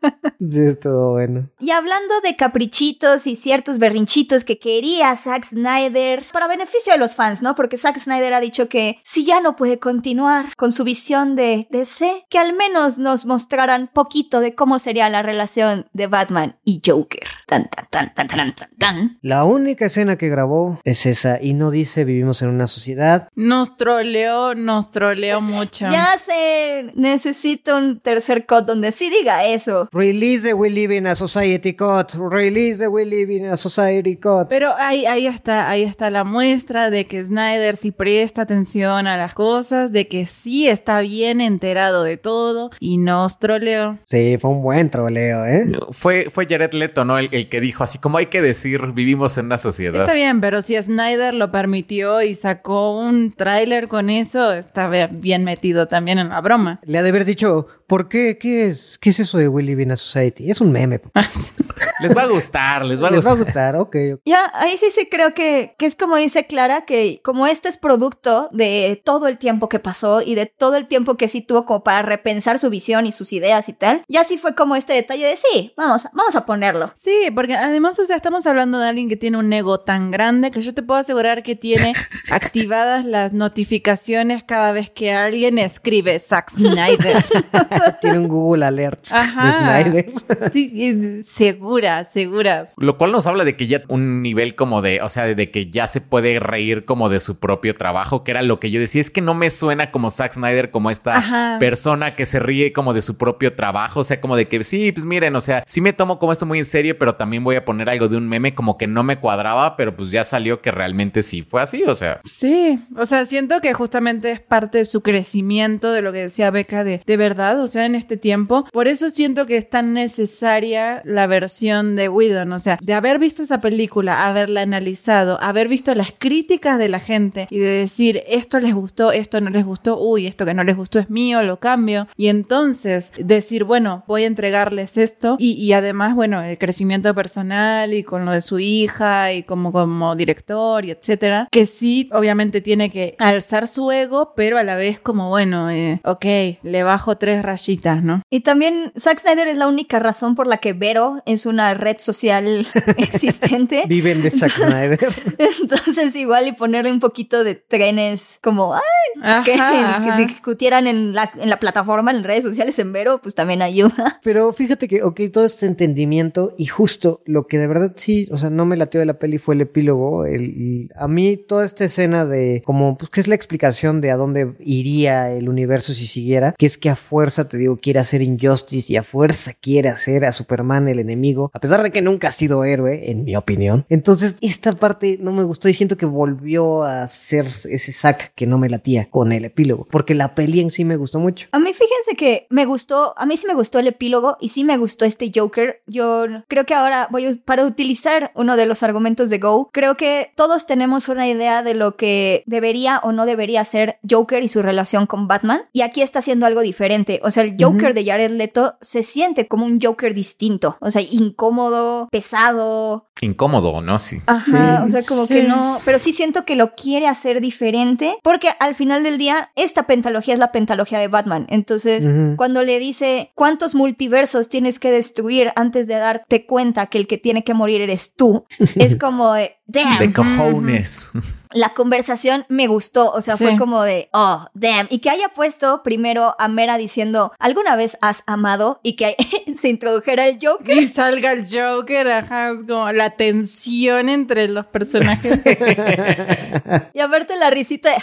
Sí, 0.48 0.62
estuvo 0.62 1.12
bueno. 1.12 1.50
Y 1.60 1.70
hablando 1.70 2.14
de 2.24 2.34
caprichitos 2.34 3.26
y 3.26 3.36
ciertos 3.36 3.78
berrinchitos 3.78 4.42
que 4.44 4.58
quería 4.58 5.14
Zack 5.14 5.44
Snyder, 5.44 6.24
para 6.32 6.48
beneficio 6.48 6.94
de 6.94 6.98
los 6.98 7.14
fans, 7.14 7.42
¿no? 7.42 7.54
Porque 7.54 7.76
Zack 7.76 7.98
Snyder 7.98 8.32
ha 8.32 8.40
dicho 8.40 8.66
que 8.66 8.98
si 9.04 9.26
ya 9.26 9.40
no 9.40 9.54
puede 9.54 9.78
continuar 9.78 10.56
con 10.56 10.72
su 10.72 10.82
visión 10.82 11.36
de 11.36 11.68
DC, 11.70 12.24
que 12.30 12.38
al 12.38 12.54
menos 12.54 12.96
nos 12.96 13.26
mostraran 13.26 13.90
poquito 13.92 14.40
de 14.40 14.54
cómo 14.54 14.78
sería 14.78 15.10
la 15.10 15.20
relación 15.22 15.86
de 15.92 16.06
Batman 16.06 16.56
y 16.64 16.80
Joker. 16.84 17.28
Tan, 17.46 17.68
tan, 17.68 17.86
tan, 17.90 18.14
tan, 18.14 18.26
tan, 18.26 18.54
tan, 18.54 18.70
tan. 18.78 19.18
La 19.20 19.44
única 19.44 19.86
escena 19.86 20.16
que 20.16 20.30
grabó 20.30 20.78
es 20.84 21.04
esa 21.04 21.40
y 21.40 21.52
no 21.52 21.70
dice 21.70 22.04
vivimos 22.04 22.40
en 22.40 22.48
una 22.48 22.66
sociedad. 22.66 22.89
Nos 23.34 23.76
troleó, 23.76 24.54
nos 24.54 24.90
troleó 24.90 25.40
mucho. 25.40 25.88
Ya 25.90 26.16
sé, 26.18 26.92
necesito 26.94 27.76
un 27.76 28.00
tercer 28.00 28.46
cut 28.46 28.64
donde 28.66 28.92
sí 28.92 29.10
diga 29.10 29.44
eso. 29.44 29.88
Release 29.92 30.48
the 30.48 30.54
We 30.54 30.70
Live 30.70 30.94
in 30.96 31.06
a 31.06 31.14
Society 31.14 31.74
Cut. 31.74 32.12
Release 32.14 32.78
the 32.78 32.88
We 32.88 33.04
Live 33.04 33.34
in 33.34 33.46
a 33.46 33.56
Society 33.56 34.16
Cut. 34.16 34.48
Pero 34.48 34.74
ahí, 34.76 35.06
ahí 35.06 35.26
está, 35.26 35.68
ahí 35.68 35.82
está 35.82 36.10
la 36.10 36.24
muestra 36.24 36.90
de 36.90 37.06
que 37.06 37.24
Snyder 37.24 37.76
sí 37.76 37.90
presta 37.90 38.42
atención 38.42 39.06
a 39.06 39.16
las 39.16 39.34
cosas, 39.34 39.92
de 39.92 40.08
que 40.08 40.26
sí 40.26 40.68
está 40.68 41.00
bien 41.00 41.40
enterado 41.40 42.02
de 42.04 42.16
todo 42.16 42.70
y 42.80 42.98
nos 42.98 43.38
troleó. 43.38 43.98
Sí, 44.04 44.36
fue 44.40 44.50
un 44.50 44.62
buen 44.62 44.90
troleo, 44.90 45.44
¿eh? 45.46 45.70
fue, 45.90 46.28
fue 46.30 46.46
Jared 46.48 46.72
Leto, 46.72 47.04
¿no? 47.04 47.18
El, 47.18 47.28
el 47.32 47.48
que 47.48 47.60
dijo 47.60 47.84
así 47.84 47.98
como 47.98 48.18
hay 48.18 48.26
que 48.26 48.42
decir, 48.42 48.80
vivimos 48.92 49.36
en 49.38 49.46
una 49.46 49.58
sociedad. 49.58 50.00
Está 50.02 50.14
bien, 50.14 50.40
pero 50.40 50.62
si 50.62 50.80
Snyder 50.80 51.34
lo 51.34 51.50
permitió 51.50 52.22
y 52.22 52.34
sacó 52.34 52.79
un 52.98 53.32
tráiler 53.32 53.88
con 53.88 54.10
eso, 54.10 54.52
está 54.52 54.88
be- 54.88 55.08
bien 55.10 55.44
metido 55.44 55.88
también 55.88 56.18
en 56.18 56.28
la 56.30 56.40
broma. 56.40 56.80
Le 56.84 56.98
ha 56.98 57.02
de 57.02 57.08
haber 57.10 57.24
dicho, 57.24 57.66
¿por 57.86 58.08
qué? 58.08 58.38
¿Qué 58.38 58.66
es, 58.66 58.98
qué 58.98 59.10
es 59.10 59.20
eso 59.20 59.38
de 59.38 59.48
We 59.48 59.62
Live 59.62 59.82
in 59.82 59.92
a 59.92 59.96
Society? 59.96 60.50
Es 60.50 60.60
un 60.60 60.72
meme. 60.72 61.00
Les 62.02 62.16
va 62.16 62.22
a 62.22 62.26
gustar, 62.26 62.84
les 62.86 63.02
va 63.02 63.08
a 63.08 63.10
Les 63.10 63.26
va 63.26 63.30
a 63.32 63.34
gustar. 63.34 63.74
gustar, 63.74 63.76
ok. 63.76 63.96
Ya, 64.24 64.50
ahí 64.54 64.76
sí 64.78 64.86
sí 64.90 65.06
creo 65.10 65.34
que, 65.34 65.74
que 65.78 65.84
es 65.86 65.94
como 65.94 66.16
dice 66.16 66.46
Clara, 66.46 66.86
que 66.86 67.20
como 67.22 67.46
esto 67.46 67.68
es 67.68 67.76
producto 67.76 68.48
de 68.52 69.00
todo 69.04 69.26
el 69.28 69.36
tiempo 69.36 69.68
que 69.68 69.78
pasó 69.80 70.22
y 70.22 70.34
de 70.34 70.46
todo 70.46 70.76
el 70.76 70.86
tiempo 70.86 71.16
que 71.18 71.28
sí 71.28 71.42
tuvo 71.42 71.66
como 71.66 71.84
para 71.84 72.00
repensar 72.02 72.58
su 72.58 72.70
visión 72.70 73.06
y 73.06 73.12
sus 73.12 73.32
ideas 73.34 73.68
y 73.68 73.74
tal, 73.74 74.02
ya 74.08 74.24
sí 74.24 74.38
fue 74.38 74.54
como 74.54 74.76
este 74.76 74.94
detalle 74.94 75.26
de 75.26 75.36
sí, 75.36 75.72
vamos, 75.76 76.06
vamos 76.14 76.34
a 76.36 76.46
ponerlo. 76.46 76.92
Sí, 76.96 77.30
porque 77.34 77.54
además, 77.54 77.98
o 77.98 78.06
sea, 78.06 78.16
estamos 78.16 78.46
hablando 78.46 78.78
de 78.78 78.88
alguien 78.88 79.08
que 79.08 79.16
tiene 79.16 79.36
un 79.38 79.52
ego 79.52 79.80
tan 79.80 80.10
grande 80.10 80.50
que 80.50 80.62
yo 80.62 80.72
te 80.72 80.82
puedo 80.82 81.00
asegurar 81.00 81.42
que 81.42 81.54
tiene 81.56 81.92
activadas 82.70 83.04
las 83.04 83.32
notificaciones 83.32 84.44
cada 84.44 84.70
vez 84.70 84.90
que 84.90 85.12
alguien 85.12 85.58
escribe 85.58 86.20
Zack 86.20 86.50
Snyder. 86.50 87.16
Tiene 88.00 88.18
un 88.20 88.28
Google 88.28 88.64
Alert 88.64 89.06
Ajá. 89.10 89.82
de 89.82 89.82
Snyder. 89.82 90.52
Sí, 90.52 91.22
segura, 91.24 92.04
seguras. 92.04 92.74
Lo 92.76 92.96
cual 92.96 93.10
nos 93.10 93.26
habla 93.26 93.44
de 93.44 93.56
que 93.56 93.66
ya 93.66 93.82
un 93.88 94.22
nivel 94.22 94.54
como 94.54 94.82
de, 94.82 95.02
o 95.02 95.08
sea, 95.08 95.24
de 95.26 95.50
que 95.50 95.66
ya 95.66 95.88
se 95.88 96.00
puede 96.00 96.38
reír 96.38 96.84
como 96.84 97.08
de 97.08 97.18
su 97.18 97.40
propio 97.40 97.74
trabajo, 97.74 98.22
que 98.22 98.30
era 98.30 98.42
lo 98.42 98.60
que 98.60 98.70
yo 98.70 98.78
decía, 98.78 99.00
es 99.00 99.10
que 99.10 99.20
no 99.20 99.34
me 99.34 99.50
suena 99.50 99.90
como 99.90 100.08
Zack 100.08 100.34
Snyder, 100.34 100.70
como 100.70 100.90
esta 100.90 101.16
Ajá. 101.16 101.56
persona 101.58 102.14
que 102.14 102.24
se 102.24 102.38
ríe 102.38 102.72
como 102.72 102.94
de 102.94 103.02
su 103.02 103.18
propio 103.18 103.54
trabajo, 103.54 104.00
o 104.00 104.04
sea, 104.04 104.20
como 104.20 104.36
de 104.36 104.46
que 104.46 104.62
sí, 104.62 104.92
pues 104.92 105.04
miren, 105.04 105.34
o 105.34 105.40
sea, 105.40 105.64
sí 105.66 105.80
me 105.80 105.92
tomo 105.92 106.20
como 106.20 106.30
esto 106.30 106.46
muy 106.46 106.58
en 106.58 106.64
serio, 106.64 106.96
pero 106.96 107.16
también 107.16 107.42
voy 107.42 107.56
a 107.56 107.64
poner 107.64 107.90
algo 107.90 108.06
de 108.06 108.16
un 108.16 108.28
meme 108.28 108.54
como 108.54 108.78
que 108.78 108.86
no 108.86 109.02
me 109.02 109.18
cuadraba, 109.18 109.76
pero 109.76 109.96
pues 109.96 110.12
ya 110.12 110.22
salió 110.22 110.62
que 110.62 110.70
realmente 110.70 111.22
sí 111.22 111.42
fue 111.42 111.62
así, 111.62 111.82
o 111.82 111.96
sea. 111.96 112.20
Sí, 112.24 112.59
o 112.96 113.06
sea, 113.06 113.24
siento 113.24 113.60
que 113.60 113.74
justamente 113.74 114.30
es 114.30 114.40
parte 114.40 114.78
de 114.78 114.86
su 114.86 115.00
crecimiento, 115.00 115.92
de 115.92 116.02
lo 116.02 116.12
que 116.12 116.18
decía 116.18 116.50
Beca, 116.50 116.84
de, 116.84 117.02
de 117.04 117.16
verdad, 117.16 117.60
o 117.60 117.66
sea, 117.66 117.86
en 117.86 117.94
este 117.94 118.16
tiempo. 118.16 118.66
Por 118.72 118.88
eso 118.88 119.10
siento 119.10 119.46
que 119.46 119.56
es 119.56 119.68
tan 119.68 119.94
necesaria 119.94 121.02
la 121.04 121.26
versión 121.26 121.96
de 121.96 122.08
Whedon, 122.08 122.52
o 122.52 122.58
sea, 122.58 122.78
de 122.80 122.94
haber 122.94 123.18
visto 123.18 123.42
esa 123.42 123.60
película, 123.60 124.26
haberla 124.26 124.62
analizado, 124.62 125.40
haber 125.40 125.68
visto 125.68 125.94
las 125.94 126.12
críticas 126.16 126.78
de 126.78 126.88
la 126.88 127.00
gente 127.00 127.46
y 127.50 127.58
de 127.58 127.68
decir, 127.68 128.22
esto 128.26 128.60
les 128.60 128.74
gustó, 128.74 129.12
esto 129.12 129.40
no 129.40 129.50
les 129.50 129.64
gustó, 129.64 130.00
uy, 130.00 130.26
esto 130.26 130.44
que 130.44 130.54
no 130.54 130.64
les 130.64 130.76
gustó 130.76 130.98
es 130.98 131.10
mío, 131.10 131.42
lo 131.42 131.58
cambio. 131.58 132.08
Y 132.16 132.28
entonces 132.28 133.12
decir, 133.18 133.64
bueno, 133.64 134.04
voy 134.06 134.24
a 134.24 134.26
entregarles 134.26 134.98
esto 134.98 135.36
y, 135.38 135.52
y 135.52 135.72
además, 135.72 136.14
bueno, 136.14 136.42
el 136.42 136.58
crecimiento 136.58 137.14
personal 137.14 137.94
y 137.94 138.02
con 138.02 138.24
lo 138.24 138.32
de 138.32 138.42
su 138.42 138.58
hija 138.58 139.32
y 139.32 139.42
como, 139.42 139.72
como 139.72 140.16
director 140.16 140.84
y 140.84 140.90
etcétera, 140.90 141.48
que 141.50 141.66
sí, 141.66 142.08
obviamente 142.12 142.49
tiene 142.60 142.90
que 142.90 143.14
alzar 143.18 143.68
su 143.68 143.90
ego, 143.90 144.32
pero 144.34 144.58
a 144.58 144.64
la 144.64 144.74
vez 144.76 144.98
como, 144.98 145.28
bueno, 145.28 145.70
eh, 145.70 146.00
ok, 146.04 146.24
le 146.62 146.82
bajo 146.82 147.16
tres 147.18 147.42
rayitas, 147.42 148.02
¿no? 148.02 148.22
Y 148.30 148.40
también 148.40 148.92
Zack 148.98 149.20
Snyder 149.20 149.48
es 149.48 149.56
la 149.56 149.68
única 149.68 149.98
razón 149.98 150.34
por 150.34 150.46
la 150.46 150.56
que 150.58 150.72
Vero 150.72 151.22
es 151.26 151.46
una 151.46 151.74
red 151.74 151.96
social 151.98 152.66
existente. 152.96 153.84
Viven 153.86 154.22
de 154.22 154.30
Zack 154.30 154.56
Snyder. 154.56 155.08
Entonces 155.62 156.16
igual 156.16 156.48
y 156.48 156.52
ponerle 156.52 156.90
un 156.90 157.00
poquito 157.00 157.44
de 157.44 157.54
trenes 157.54 158.38
como 158.42 158.74
ay, 158.74 159.42
que, 159.44 159.54
Ajá, 159.54 160.02
que 160.04 160.10
ajá. 160.10 160.16
discutieran 160.16 160.86
en 160.86 161.14
la, 161.14 161.30
en 161.36 161.50
la 161.50 161.58
plataforma, 161.58 162.10
en 162.10 162.24
redes 162.24 162.44
sociales 162.44 162.78
en 162.78 162.92
Vero, 162.92 163.20
pues 163.20 163.34
también 163.34 163.62
ayuda. 163.62 164.18
Pero 164.22 164.52
fíjate 164.52 164.88
que, 164.88 165.02
ok, 165.02 165.20
todo 165.32 165.44
este 165.44 165.66
entendimiento 165.66 166.54
y 166.58 166.66
justo 166.66 167.22
lo 167.26 167.46
que 167.46 167.58
de 167.58 167.66
verdad 167.66 167.92
sí, 167.96 168.28
o 168.30 168.38
sea, 168.38 168.50
no 168.50 168.64
me 168.64 168.76
latió 168.76 169.00
de 169.00 169.06
la 169.06 169.18
peli 169.18 169.38
fue 169.38 169.54
el 169.54 169.62
epílogo. 169.62 170.24
El, 170.24 170.52
y 170.56 170.88
a 170.96 171.08
mí 171.08 171.36
toda 171.36 171.64
esta 171.64 171.84
escena 171.84 172.24
de 172.24 172.39
como, 172.64 172.96
pues, 172.96 173.10
que 173.10 173.20
es 173.20 173.28
la 173.28 173.34
explicación 173.34 174.00
de 174.00 174.10
a 174.10 174.16
dónde 174.16 174.54
iría 174.60 175.30
el 175.32 175.48
universo 175.48 175.92
si 175.92 176.06
siguiera, 176.06 176.54
que 176.58 176.66
es 176.66 176.78
que 176.78 176.90
a 176.90 176.96
fuerza, 176.96 177.48
te 177.48 177.58
digo, 177.58 177.76
quiere 177.76 178.00
hacer 178.00 178.22
Injustice 178.22 178.92
y 178.92 178.96
a 178.96 179.02
fuerza 179.02 179.52
quiere 179.60 179.88
hacer 179.88 180.24
a 180.24 180.32
Superman 180.32 180.88
el 180.88 180.98
enemigo, 180.98 181.50
a 181.52 181.60
pesar 181.60 181.82
de 181.82 181.90
que 181.90 182.02
nunca 182.02 182.28
ha 182.28 182.32
sido 182.32 182.64
héroe, 182.64 183.10
en 183.10 183.24
mi 183.24 183.36
opinión. 183.36 183.84
Entonces, 183.88 184.36
esta 184.40 184.72
parte 184.76 185.18
no 185.20 185.32
me 185.32 185.42
gustó 185.42 185.68
y 185.68 185.74
siento 185.74 185.96
que 185.96 186.06
volvió 186.06 186.84
a 186.84 187.06
ser 187.06 187.46
ese 187.46 187.92
sac 187.92 188.32
que 188.34 188.46
no 188.46 188.58
me 188.58 188.68
latía 188.68 189.08
con 189.10 189.32
el 189.32 189.44
epílogo, 189.44 189.86
porque 189.90 190.14
la 190.14 190.34
peli 190.34 190.60
en 190.60 190.70
sí 190.70 190.84
me 190.84 190.96
gustó 190.96 191.18
mucho. 191.18 191.48
A 191.52 191.58
mí 191.58 191.72
fíjense 191.72 192.16
que 192.16 192.46
me 192.50 192.64
gustó, 192.64 193.14
a 193.16 193.26
mí 193.26 193.36
sí 193.36 193.46
me 193.46 193.54
gustó 193.54 193.78
el 193.78 193.86
epílogo 193.86 194.36
y 194.40 194.50
sí 194.50 194.64
me 194.64 194.76
gustó 194.76 195.04
este 195.04 195.30
Joker. 195.34 195.82
Yo 195.86 196.24
creo 196.48 196.64
que 196.64 196.74
ahora 196.74 197.08
voy 197.10 197.26
a, 197.26 197.30
para 197.44 197.64
utilizar 197.64 198.32
uno 198.34 198.56
de 198.56 198.66
los 198.66 198.82
argumentos 198.82 199.30
de 199.30 199.38
Go, 199.38 199.68
creo 199.72 199.96
que 199.96 200.32
todos 200.36 200.66
tenemos 200.66 201.08
una 201.08 201.28
idea 201.28 201.62
de 201.62 201.74
lo 201.74 201.96
que 201.96 202.29
debería 202.46 203.00
o 203.02 203.12
no 203.12 203.26
debería 203.26 203.64
ser 203.64 203.98
Joker 204.08 204.42
y 204.42 204.48
su 204.48 204.62
relación 204.62 205.06
con 205.06 205.28
Batman. 205.28 205.62
Y 205.72 205.82
aquí 205.82 206.02
está 206.02 206.20
haciendo 206.20 206.46
algo 206.46 206.60
diferente. 206.60 207.20
O 207.22 207.30
sea, 207.30 207.42
el 207.42 207.56
Joker 207.58 207.94
de 207.94 208.04
Jared 208.04 208.30
Leto 208.30 208.76
se 208.80 209.02
siente 209.02 209.48
como 209.48 209.66
un 209.66 209.80
Joker 209.80 210.14
distinto. 210.14 210.76
O 210.80 210.90
sea, 210.90 211.02
incómodo, 211.02 212.08
pesado, 212.10 213.10
incómodo, 213.20 213.80
¿no? 213.80 213.98
Sí. 213.98 214.20
Ajá, 214.26 214.84
o 214.86 214.90
sea, 214.90 215.02
como 215.06 215.26
que 215.26 215.42
no, 215.42 215.80
pero 215.84 215.98
sí 215.98 216.12
siento 216.12 216.44
que 216.44 216.56
lo 216.56 216.74
quiere 216.74 217.06
hacer 217.06 217.40
diferente, 217.40 218.18
porque 218.22 218.48
al 218.58 218.74
final 218.74 219.02
del 219.02 219.18
día, 219.18 219.50
esta 219.56 219.86
pentalogía 219.86 220.34
es 220.34 220.40
la 220.40 220.52
pentalogía 220.52 220.98
de 220.98 221.08
Batman. 221.08 221.46
Entonces, 221.50 222.08
cuando 222.36 222.62
le 222.62 222.78
dice 222.78 223.32
cuántos 223.34 223.74
multiversos 223.74 224.48
tienes 224.48 224.78
que 224.78 224.90
destruir 224.90 225.52
antes 225.56 225.86
de 225.86 225.94
darte 225.94 226.46
cuenta 226.46 226.86
que 226.86 226.98
el 226.98 227.06
que 227.06 227.18
tiene 227.18 227.44
que 227.44 227.54
morir 227.54 227.80
eres 227.80 228.14
tú, 228.14 228.44
es 228.76 228.96
como 228.96 229.32
de, 229.34 229.56
damn. 229.70 229.98
De 229.98 230.12
cojones 230.12 231.12
la 231.52 231.74
conversación 231.74 232.46
me 232.48 232.68
gustó, 232.68 233.12
o 233.12 233.20
sea, 233.20 233.36
fue 233.36 233.56
como 233.56 233.82
de, 233.82 234.08
oh, 234.12 234.46
damn, 234.54 234.86
y 234.88 235.00
que 235.00 235.10
haya 235.10 235.28
puesto 235.30 235.82
primero 235.82 236.36
a 236.38 236.48
Mera 236.48 236.78
diciendo, 236.78 237.32
¿alguna 237.38 237.74
vez 237.76 237.98
has 238.00 238.22
amado? 238.26 238.80
Y 238.82 238.94
que 238.94 239.16
se 239.56 239.68
introdujera 239.68 240.26
el 240.26 240.38
Joker. 240.40 240.76
Y 240.76 240.86
salga 240.86 241.32
el 241.32 241.46
Joker, 241.50 242.08
ajá, 242.08 242.52
es 242.52 242.62
como 242.62 242.90
la 242.92 243.10
tensión 243.10 244.08
entre 244.08 244.48
los 244.48 244.66
personajes. 244.66 245.40
y 246.94 247.00
aparte 247.00 247.36
la 247.36 247.50
risita 247.50 247.90
de, 247.90 247.96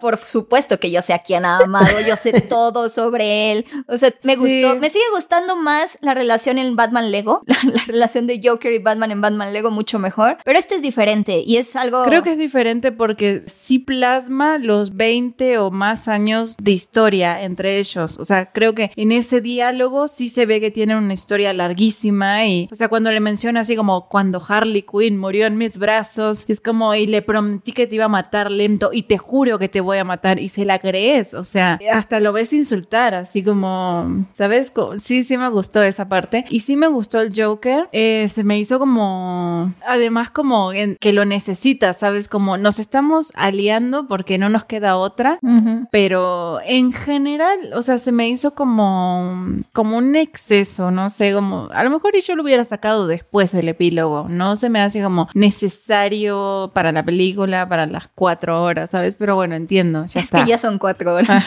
por 0.00 0.16
supuesto 0.16 0.80
que 0.80 0.90
yo 0.90 1.02
sé 1.02 1.12
a 1.12 1.18
quién 1.18 1.44
ha 1.44 1.58
amado, 1.58 2.00
yo 2.06 2.16
sé 2.16 2.40
todo 2.48 2.88
sobre 2.88 3.52
él, 3.52 3.66
o 3.88 3.98
sea, 3.98 4.10
me 4.22 4.36
gustó, 4.36 4.76
me 4.76 4.88
sigue 4.88 5.04
gustando 5.14 5.56
más 5.56 5.98
la 6.00 6.14
relación 6.14 6.58
en 6.58 6.76
Batman 6.76 7.10
Lego, 7.10 7.42
la, 7.46 7.58
la 7.64 7.84
relación 7.86 8.26
de 8.26 8.40
Joker 8.42 8.72
y 8.72 8.78
Batman 8.78 9.10
en 9.10 9.20
Batman 9.20 9.52
Lego 9.52 9.70
mucho 9.70 9.98
mejor, 9.98 10.38
pero 10.44 10.58
este 10.58 10.76
es 10.76 10.82
diferente 10.82 11.05
y 11.44 11.56
es 11.56 11.76
algo... 11.76 12.02
Creo 12.02 12.22
que 12.22 12.32
es 12.32 12.38
diferente 12.38 12.92
porque 12.92 13.44
sí 13.46 13.78
plasma 13.78 14.58
los 14.58 14.96
20 14.96 15.58
o 15.58 15.70
más 15.70 16.08
años 16.08 16.56
de 16.60 16.72
historia 16.72 17.42
entre 17.42 17.78
ellos. 17.78 18.18
O 18.18 18.24
sea, 18.24 18.52
creo 18.52 18.74
que 18.74 18.90
en 18.96 19.12
ese 19.12 19.40
diálogo 19.40 20.08
sí 20.08 20.28
se 20.28 20.46
ve 20.46 20.60
que 20.60 20.70
tienen 20.70 20.98
una 20.98 21.14
historia 21.14 21.52
larguísima 21.52 22.46
y, 22.46 22.68
o 22.72 22.74
sea, 22.74 22.88
cuando 22.88 23.12
le 23.12 23.20
menciona 23.20 23.60
así 23.60 23.76
como 23.76 24.08
cuando 24.08 24.42
Harley 24.46 24.82
Quinn 24.82 25.18
murió 25.18 25.46
en 25.46 25.56
mis 25.56 25.78
brazos, 25.78 26.44
es 26.48 26.60
como 26.60 26.94
y 26.94 27.06
le 27.06 27.22
prometí 27.22 27.72
que 27.72 27.86
te 27.86 27.94
iba 27.94 28.06
a 28.06 28.08
matar 28.08 28.50
lento 28.50 28.90
y 28.92 29.04
te 29.04 29.18
juro 29.18 29.58
que 29.58 29.68
te 29.68 29.80
voy 29.80 29.98
a 29.98 30.04
matar 30.04 30.38
y 30.40 30.48
se 30.48 30.64
la 30.64 30.78
crees. 30.78 31.34
O 31.34 31.44
sea, 31.44 31.78
hasta 31.92 32.20
lo 32.20 32.32
ves 32.32 32.52
insultar, 32.52 33.14
así 33.14 33.42
como, 33.42 34.26
¿sabes? 34.32 34.72
Sí, 35.00 35.22
sí 35.22 35.38
me 35.38 35.48
gustó 35.48 35.82
esa 35.82 36.08
parte 36.08 36.44
y 36.50 36.60
sí 36.60 36.76
me 36.76 36.88
gustó 36.88 37.20
el 37.20 37.32
Joker. 37.36 37.88
Eh, 37.92 38.28
se 38.30 38.44
me 38.44 38.58
hizo 38.58 38.78
como, 38.78 39.72
además 39.86 40.30
como 40.30 40.72
que 41.00 41.12
lo 41.12 41.24
necesita, 41.24 41.92
¿sabes? 41.92 42.28
Como 42.28 42.56
no 42.58 42.72
estamos 42.80 43.32
aliando 43.34 44.06
porque 44.06 44.38
no 44.38 44.48
nos 44.48 44.64
queda 44.64 44.96
otra, 44.96 45.38
pero 45.90 46.60
en 46.64 46.92
general, 46.92 47.58
o 47.74 47.82
sea, 47.82 47.98
se 47.98 48.12
me 48.12 48.28
hizo 48.28 48.54
como, 48.54 49.46
como 49.72 49.96
un 49.96 50.16
exceso, 50.16 50.90
no 50.90 51.10
sé, 51.10 51.32
como, 51.32 51.68
a 51.72 51.84
lo 51.84 51.90
mejor 51.90 52.12
yo 52.26 52.34
lo 52.34 52.42
hubiera 52.42 52.64
sacado 52.64 53.06
después 53.06 53.52
del 53.52 53.68
epílogo, 53.68 54.26
no 54.28 54.56
se 54.56 54.70
me 54.70 54.80
hace 54.80 55.02
como 55.02 55.28
necesario 55.34 56.70
para 56.74 56.92
la 56.92 57.04
película, 57.04 57.68
para 57.68 57.86
las 57.86 58.08
cuatro 58.14 58.62
horas, 58.62 58.90
¿sabes? 58.90 59.16
Pero 59.16 59.34
bueno, 59.34 59.54
entiendo, 59.54 60.06
ya 60.06 60.20
es 60.20 60.30
que 60.30 60.46
ya 60.46 60.58
son 60.58 60.78
cuatro 60.78 61.14
horas. 61.14 61.44